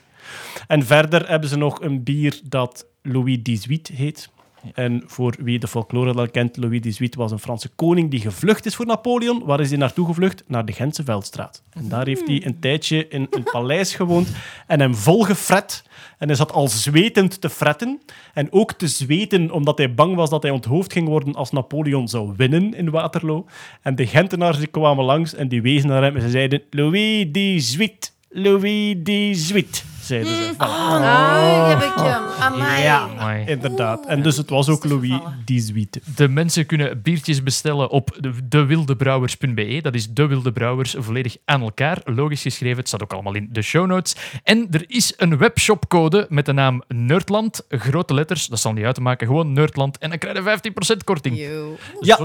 En 0.67 0.85
verder 0.85 1.29
hebben 1.29 1.49
ze 1.49 1.57
nog 1.57 1.81
een 1.81 2.03
bier 2.03 2.39
dat 2.43 2.85
Louis 3.01 3.39
XVIII 3.43 3.81
heet. 3.93 4.29
En 4.73 5.03
voor 5.05 5.35
wie 5.39 5.59
de 5.59 5.67
folklore 5.67 6.13
al 6.13 6.29
kent, 6.29 6.57
Louis 6.57 6.81
XVIII 6.81 7.11
was 7.17 7.31
een 7.31 7.39
Franse 7.39 7.69
koning 7.69 8.11
die 8.11 8.19
gevlucht 8.19 8.65
is 8.65 8.75
voor 8.75 8.85
Napoleon. 8.85 9.43
Waar 9.45 9.59
is 9.59 9.69
hij 9.69 9.77
naartoe 9.77 10.05
gevlucht? 10.05 10.43
Naar 10.47 10.65
de 10.65 10.71
Gentse 10.71 11.03
Veldstraat. 11.03 11.63
En 11.69 11.89
daar 11.89 12.05
heeft 12.05 12.27
hij 12.27 12.45
een 12.45 12.59
tijdje 12.59 13.07
in 13.07 13.27
een 13.29 13.43
paleis 13.43 13.95
gewoond 13.95 14.27
en 14.67 14.79
hem 14.79 14.95
volgefret. 14.95 15.83
En 16.17 16.27
hij 16.27 16.35
zat 16.37 16.51
al 16.51 16.67
zwetend 16.67 17.41
te 17.41 17.49
fretten. 17.49 18.01
En 18.33 18.51
ook 18.51 18.73
te 18.73 18.87
zweten 18.87 19.51
omdat 19.51 19.77
hij 19.77 19.93
bang 19.93 20.15
was 20.15 20.29
dat 20.29 20.43
hij 20.43 20.51
onthoofd 20.51 20.93
ging 20.93 21.07
worden 21.07 21.35
als 21.35 21.51
Napoleon 21.51 22.07
zou 22.07 22.33
winnen 22.37 22.73
in 22.73 22.89
Waterloo. 22.89 23.45
En 23.81 23.95
de 23.95 24.07
Gentenaars 24.07 24.57
die 24.57 24.67
kwamen 24.67 25.05
langs 25.05 25.33
en 25.33 25.47
die 25.47 25.61
wezen 25.61 25.89
naar 25.89 26.03
hem 26.03 26.15
en 26.15 26.21
ze 26.21 26.29
zeiden 26.29 26.61
Louis 26.69 27.27
XVIII, 27.31 27.97
Louis 28.29 28.95
XVIII, 29.03 29.93
zeiden 30.03 30.35
ze. 30.35 30.53
Voilà. 30.53 30.57
Ah, 30.57 31.67
heb 31.69 31.81
ik 31.81 31.93
hem. 31.95 32.21
Amai. 32.39 32.84
Ja, 32.84 32.99
Amai. 32.99 33.45
inderdaad. 33.45 34.05
En 34.05 34.21
dus 34.21 34.38
het 34.38 34.49
was 34.49 34.69
ook 34.69 34.84
Louis 34.85 35.19
XVIII. 35.45 35.89
De 36.15 36.27
mensen 36.27 36.65
kunnen 36.65 37.01
biertjes 37.01 37.43
bestellen 37.43 37.89
op 37.89 38.17
de- 38.19 38.47
dewildebrouwers.be. 38.47 39.80
Dat 39.81 39.93
is 39.95 40.09
De 40.09 40.27
Wilde 40.27 40.51
Brouwers, 40.51 40.95
volledig 40.97 41.35
aan 41.45 41.61
elkaar. 41.61 41.97
Logisch 42.05 42.41
geschreven, 42.41 42.77
het 42.77 42.88
staat 42.88 43.03
ook 43.03 43.13
allemaal 43.13 43.35
in 43.35 43.49
de 43.51 43.61
show 43.61 43.88
notes. 43.88 44.15
En 44.43 44.67
er 44.71 44.84
is 44.88 45.13
een 45.17 45.38
webshopcode 45.38 46.25
met 46.30 46.45
de 46.45 46.53
naam 46.53 46.84
Nerdland. 46.88 47.61
Grote 47.69 48.13
letters, 48.13 48.47
dat 48.47 48.59
zal 48.59 48.73
niet 48.73 48.85
uit 48.85 48.95
te 48.95 49.01
maken. 49.01 49.27
Gewoon 49.27 49.53
Nerdland. 49.53 49.97
En 49.97 50.09
dan 50.09 50.17
krijg 50.17 50.38
je 50.38 50.43
15% 50.43 51.03
korting. 51.03 51.38
Yo. 51.38 51.77
Ja. 51.99 52.19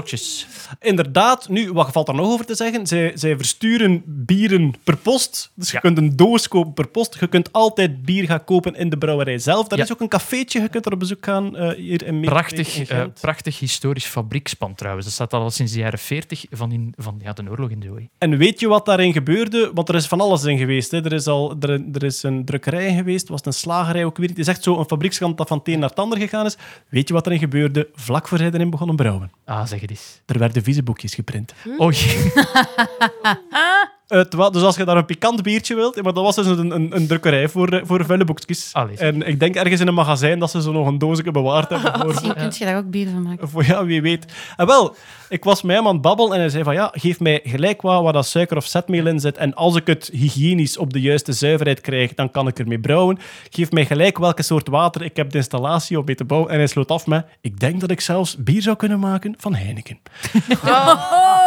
Inderdaad, 0.79 1.49
nu, 1.49 1.71
wat 1.73 1.91
valt 1.91 2.07
er 2.07 2.13
nog 2.15 2.27
over 2.27 2.45
te 2.45 2.55
zeggen? 2.55 2.87
Zij, 2.87 3.11
zij 3.15 3.37
versturen 3.37 4.03
bieren 4.05 4.73
per 4.83 4.97
post. 4.97 5.51
Dus 5.55 5.71
je 5.71 5.79
kunt 5.79 5.97
een 5.97 6.15
doos 6.15 6.47
kopen 6.47 6.73
per 6.73 6.87
post. 6.87 7.17
Je 7.19 7.27
kunt 7.27 7.53
altijd 7.69 8.01
bier 8.01 8.25
gaan 8.25 8.43
kopen 8.43 8.75
in 8.75 8.89
de 8.89 8.97
brouwerij 8.97 9.37
zelf. 9.37 9.67
Daar 9.67 9.77
Ja. 9.77 9.83
is 9.83 9.91
ook 9.91 9.99
een 9.99 10.07
cafeetje. 10.07 10.61
Je 10.61 10.69
kunt 10.69 10.85
er 10.85 10.91
op 10.93 10.99
bezoek 10.99 11.25
gaan 11.25 11.55
eh, 11.57 11.69
hier 11.75 12.05
in 12.05 12.21
Prachtig, 12.21 12.77
in 12.77 12.87
eh, 12.87 13.03
prachtig 13.21 13.59
historisch 13.59 14.05
fabriekspand 14.05 14.77
trouwens. 14.77 15.05
Dat 15.05 15.13
staat 15.13 15.33
al 15.33 15.49
sinds 15.51 15.71
de 15.71 15.79
jaren 15.79 15.99
40 15.99 16.45
van, 16.51 16.71
in, 16.71 16.93
van 16.97 17.19
ja, 17.23 17.33
de 17.33 17.49
oorlog 17.49 17.69
in 17.69 17.81
Zoe. 17.83 18.09
En 18.17 18.37
weet 18.37 18.59
je 18.59 18.67
wat 18.67 18.85
daarin 18.85 19.13
gebeurde? 19.13 19.71
Want 19.73 19.89
er 19.89 19.95
is 19.95 20.05
van 20.07 20.21
alles 20.21 20.43
in 20.43 20.57
geweest. 20.57 20.91
Hè. 20.91 21.05
Er, 21.05 21.13
is 21.13 21.27
al, 21.27 21.55
er, 21.59 21.81
er 21.93 22.03
is 22.03 22.23
een 22.23 22.45
drukkerij 22.45 22.93
geweest, 22.95 23.27
was 23.27 23.37
het 23.37 23.47
een 23.47 23.53
slagerij 23.53 24.05
ook 24.05 24.17
weer. 24.17 24.29
Het 24.29 24.39
is 24.39 24.47
echt 24.47 24.63
zo 24.63 24.77
een 24.77 24.85
fabriekskant 24.85 25.37
dat 25.37 25.47
van 25.47 25.57
het 25.57 25.67
een 25.67 25.79
naar 25.79 25.89
het 25.89 25.99
ander 25.99 26.17
gegaan 26.19 26.45
is. 26.45 26.57
Weet 26.89 27.07
je 27.07 27.13
wat 27.13 27.25
erin 27.25 27.39
gebeurde? 27.39 27.89
Vlak 27.93 28.27
voor 28.27 28.37
zij 28.37 28.51
erin 28.51 28.69
begonnen 28.69 28.95
brouwen. 28.95 29.31
Ah, 29.45 29.65
zeg 29.65 29.81
het 29.81 29.89
eens. 29.89 30.21
Er 30.25 30.39
werden 30.39 30.63
viseboekjes 30.63 31.15
geprint. 31.15 31.53
Oei. 31.81 31.95
Het 34.09 34.33
wa- 34.33 34.49
dus 34.49 34.61
als 34.63 34.75
je 34.75 34.85
daar 34.85 34.97
een 34.97 35.05
pikant 35.05 35.41
biertje 35.41 35.75
wilt, 35.75 36.01
maar 36.03 36.13
dat 36.13 36.23
was 36.23 36.35
dus 36.35 36.45
een, 36.47 36.71
een, 36.71 36.95
een 36.95 37.07
drukkerij 37.07 37.49
voor, 37.49 37.67
eh, 37.69 37.81
voor 37.83 38.05
vuile 38.05 38.25
boekjes. 38.25 38.69
Allee. 38.73 38.97
En 38.97 39.27
ik 39.27 39.39
denk 39.39 39.55
ergens 39.55 39.81
in 39.81 39.87
een 39.87 39.93
magazijn 39.93 40.39
dat 40.39 40.51
ze 40.51 40.61
zo 40.61 40.71
nog 40.71 40.87
een 40.87 40.97
doosje 40.97 41.31
bewaard 41.31 41.69
hebben. 41.69 41.93
Voor, 41.99 42.05
Misschien 42.07 42.33
kun 42.35 42.51
je 42.57 42.65
daar 42.65 42.77
ook 42.77 42.89
bier 42.89 43.07
van 43.09 43.21
maken. 43.21 43.49
voor 43.49 43.65
ja, 43.65 43.85
wie 43.85 44.01
weet. 44.01 44.25
En 44.57 44.65
wel, 44.65 44.95
ik 45.29 45.43
was 45.43 45.61
met 45.61 45.75
hem 45.75 45.87
aan 45.87 45.93
het 45.93 46.01
babbelen 46.01 46.33
en 46.33 46.39
hij 46.39 46.49
zei 46.49 46.63
van 46.63 46.73
ja, 46.73 46.89
geef 46.93 47.19
mij 47.19 47.39
gelijk 47.43 47.81
wat 47.81 48.03
waar 48.03 48.13
dat 48.13 48.27
suiker 48.27 48.57
of 48.57 48.65
zetmeel 48.65 49.07
in 49.07 49.19
zit. 49.19 49.37
En 49.37 49.53
als 49.53 49.75
ik 49.75 49.87
het 49.87 50.09
hygiënisch 50.13 50.77
op 50.77 50.93
de 50.93 51.01
juiste 51.01 51.33
zuiverheid 51.33 51.81
krijg, 51.81 52.13
dan 52.13 52.31
kan 52.31 52.47
ik 52.47 52.59
ermee 52.59 52.79
brouwen. 52.79 53.17
Geef 53.49 53.71
mij 53.71 53.85
gelijk 53.85 54.17
welke 54.17 54.43
soort 54.43 54.67
water 54.67 55.01
ik 55.03 55.15
heb 55.15 55.31
de 55.31 55.37
installatie 55.37 55.97
op 55.97 56.05
mee 56.05 56.15
te 56.15 56.25
bouwen. 56.25 56.51
En 56.51 56.57
hij 56.57 56.67
sloot 56.67 56.91
af 56.91 57.05
met, 57.07 57.25
ik 57.41 57.59
denk 57.59 57.79
dat 57.81 57.91
ik 57.91 58.01
zelfs 58.01 58.35
bier 58.37 58.61
zou 58.61 58.75
kunnen 58.75 58.99
maken 58.99 59.33
van 59.37 59.55
Heineken. 59.55 59.99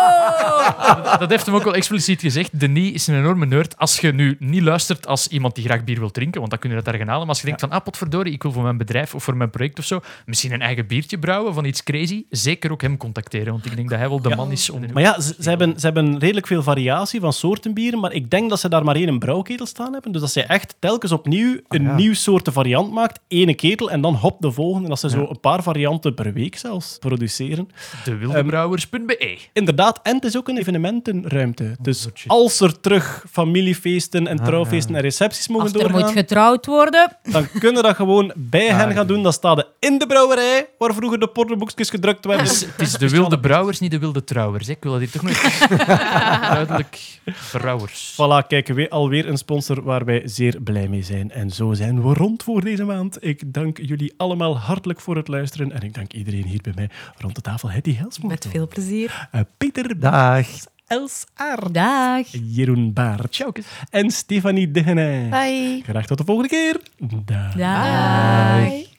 Dat 1.19 1.31
heeft 1.31 1.47
hem 1.47 1.55
ook 1.55 1.65
wel 1.65 1.75
expliciet 1.75 2.21
gezegd. 2.21 2.61
Denis 2.61 2.93
is 2.93 3.07
een 3.07 3.15
enorme 3.15 3.47
nerd. 3.47 3.77
Als 3.79 4.01
je 4.01 4.13
nu 4.13 4.37
niet 4.39 4.63
luistert 4.63 5.07
als 5.07 5.29
iemand 5.29 5.55
die 5.55 5.65
graag 5.65 5.85
bier 5.85 5.99
wil 5.99 6.11
drinken, 6.11 6.39
want 6.39 6.51
dan 6.51 6.61
kun 6.61 6.71
je 6.71 6.77
dat 6.77 6.85
daar 6.85 6.95
gaan 6.95 7.07
halen. 7.07 7.21
Maar 7.21 7.29
als 7.29 7.41
je 7.41 7.47
denkt 7.47 7.61
van, 7.61 7.71
ah, 7.71 7.85
potverdorie, 7.85 8.33
ik 8.33 8.43
wil 8.43 8.53
voor 8.53 8.63
mijn 8.63 8.77
bedrijf 8.77 9.15
of 9.15 9.25
voor 9.25 9.37
mijn 9.37 9.51
project 9.51 9.79
of 9.79 9.85
zo 9.85 10.01
misschien 10.27 10.53
een 10.53 10.63
eigen 10.63 10.87
biertje 10.87 11.19
brouwen 11.19 11.55
van 11.55 11.65
iets 11.65 11.83
crazy, 11.83 12.25
zeker 12.31 12.73
ook 12.73 12.83
hem 12.83 12.97
contacteren. 12.97 13.53
Want 13.53 13.67
ik 13.67 13.77
denk 13.77 13.91
dat 13.91 13.99
hij 13.99 14.09
wel 14.09 14.21
de 14.21 14.29
Ja. 14.29 14.37
man 14.37 14.53
is 14.53 14.71
om... 14.71 14.85
Maar 14.93 15.03
ja, 15.03 15.21
ze, 15.21 15.35
ze 15.41 15.49
hebben, 15.49 15.81
ze 15.81 15.87
hebben 15.87 16.19
redelijk 16.19 16.47
veel 16.47 16.63
variatie 16.63 17.21
van 17.21 17.33
soorten 17.33 17.75
bieren, 17.75 18.01
maar 18.01 18.13
ik 18.13 18.31
denk 18.31 18.51
dat 18.51 18.61
ze 18.61 18.69
daar 18.69 18.85
maar 18.85 18.97
één 18.97 19.19
brouwketel 19.19 19.67
staan 19.67 19.93
hebben. 19.93 20.13
Dus 20.13 20.21
dat 20.21 20.31
ze 20.33 20.43
echt 20.43 20.75
telkens 20.79 21.13
opnieuw 21.13 21.61
een 21.69 21.83
ja. 21.83 21.95
nieuw 21.95 22.15
soorten 22.15 22.53
variant 22.53 22.93
maakt, 22.93 23.21
ene 23.29 23.55
ketel, 23.55 23.91
en 23.91 24.01
dan 24.01 24.15
hop 24.15 24.41
de 24.41 24.53
volgende. 24.53 24.85
En 24.85 24.91
dat 24.91 25.01
ze 25.01 25.11
zo 25.11 25.27
een 25.29 25.41
paar 25.41 25.63
varianten 25.63 26.15
per 26.15 26.33
week 26.33 26.57
zelfs 26.57 26.97
produceren. 27.01 27.69
Dewildebrouwers.be. 28.05 29.39
Inderdaad, 29.53 29.92
en 30.03 30.15
het 30.15 30.25
is 30.25 30.37
ook 30.37 30.49
een 30.49 30.59
evenementenruimte. 30.59 31.77
Dus 31.81 32.09
als 32.27 32.61
er 32.61 32.81
terug 32.81 33.25
familiefeesten 33.31 34.27
en 34.27 34.37
trouwfeesten 34.37 34.95
en 34.95 35.01
recepties 35.01 35.49
mogen 35.49 35.63
Als 35.65 35.73
er 35.75 35.81
moet 35.83 35.91
doorgaan, 35.93 36.13
getrouwd 36.13 36.67
worden. 36.67 37.17
dan 37.23 37.47
kunnen 37.59 37.83
dat 37.83 37.97
gewoon 37.97 38.33
bij 38.37 38.67
hen 38.69 38.93
gaan 38.93 39.07
doen. 39.07 39.23
Dan 39.23 39.33
staat 39.33 39.59
er 39.59 39.67
in 39.79 39.99
de 39.99 40.07
brouwerij, 40.07 40.69
waar 40.79 40.95
vroeger 40.95 41.21
de 41.21 41.27
pornoboekjes 41.29 41.91
gedrukt 41.91 42.25
werden. 42.25 42.45
Het 42.47 42.55
is, 42.55 42.61
het 42.65 42.81
is 42.81 42.93
de 42.93 43.09
wilde 43.09 43.41
brouwers, 43.41 43.81
niet 43.81 43.91
de 43.91 43.99
wilde 43.99 44.25
trouwers. 44.25 44.67
hè. 44.67 44.73
Ik 44.73 44.83
wil 44.83 44.93
dat 44.93 45.01
hier 45.01 45.11
toch 45.11 45.23
nog 45.23 45.41
duidelijk... 46.53 47.21
Brouwers. 47.53 48.13
Voilà, 48.13 48.47
kijk, 48.47 48.69
weer, 48.69 48.89
alweer 48.89 49.29
een 49.29 49.37
sponsor 49.37 49.83
waar 49.83 50.05
wij 50.05 50.23
zeer 50.25 50.61
blij 50.61 50.89
mee 50.89 51.03
zijn. 51.03 51.31
En 51.31 51.51
zo 51.51 51.73
zijn 51.73 52.03
we 52.03 52.15
rond 52.15 52.43
voor 52.43 52.61
deze 52.65 52.85
maand. 52.85 53.17
Ik 53.25 53.53
dank 53.55 53.79
jullie 53.79 54.15
allemaal 54.17 54.59
hartelijk 54.59 55.01
voor 55.01 55.17
het 55.17 55.29
luisteren. 55.29 55.73
En 55.73 55.81
ik 55.83 55.95
dank 55.95 56.13
iedereen 56.13 56.45
hier 56.45 56.61
bij 56.63 56.73
mij 56.77 56.89
rond 57.19 57.35
de 57.35 57.41
tafel. 57.41 57.71
Hetty 57.71 57.95
Helsmoort. 57.97 58.33
Met 58.45 58.53
veel 58.53 58.69
plezier. 58.69 59.29
Eh, 59.31 59.41
Peter 59.59 59.82
Dag. 59.99 60.47
Els 60.93 61.27
Aard. 61.35 61.73
Dag. 61.75 62.27
Jeroen 62.31 62.93
Baert. 62.93 63.43
En 63.91 64.11
Stefanie 64.11 64.71
Degene. 64.71 65.29
Bye. 65.31 65.83
Graag 65.87 66.07
tot 66.07 66.19
de 66.19 66.25
volgende 66.25 66.49
keer. 66.49 66.81
Dag. 66.99 67.55
Dag. 67.55 68.69
Bye. 68.69 68.92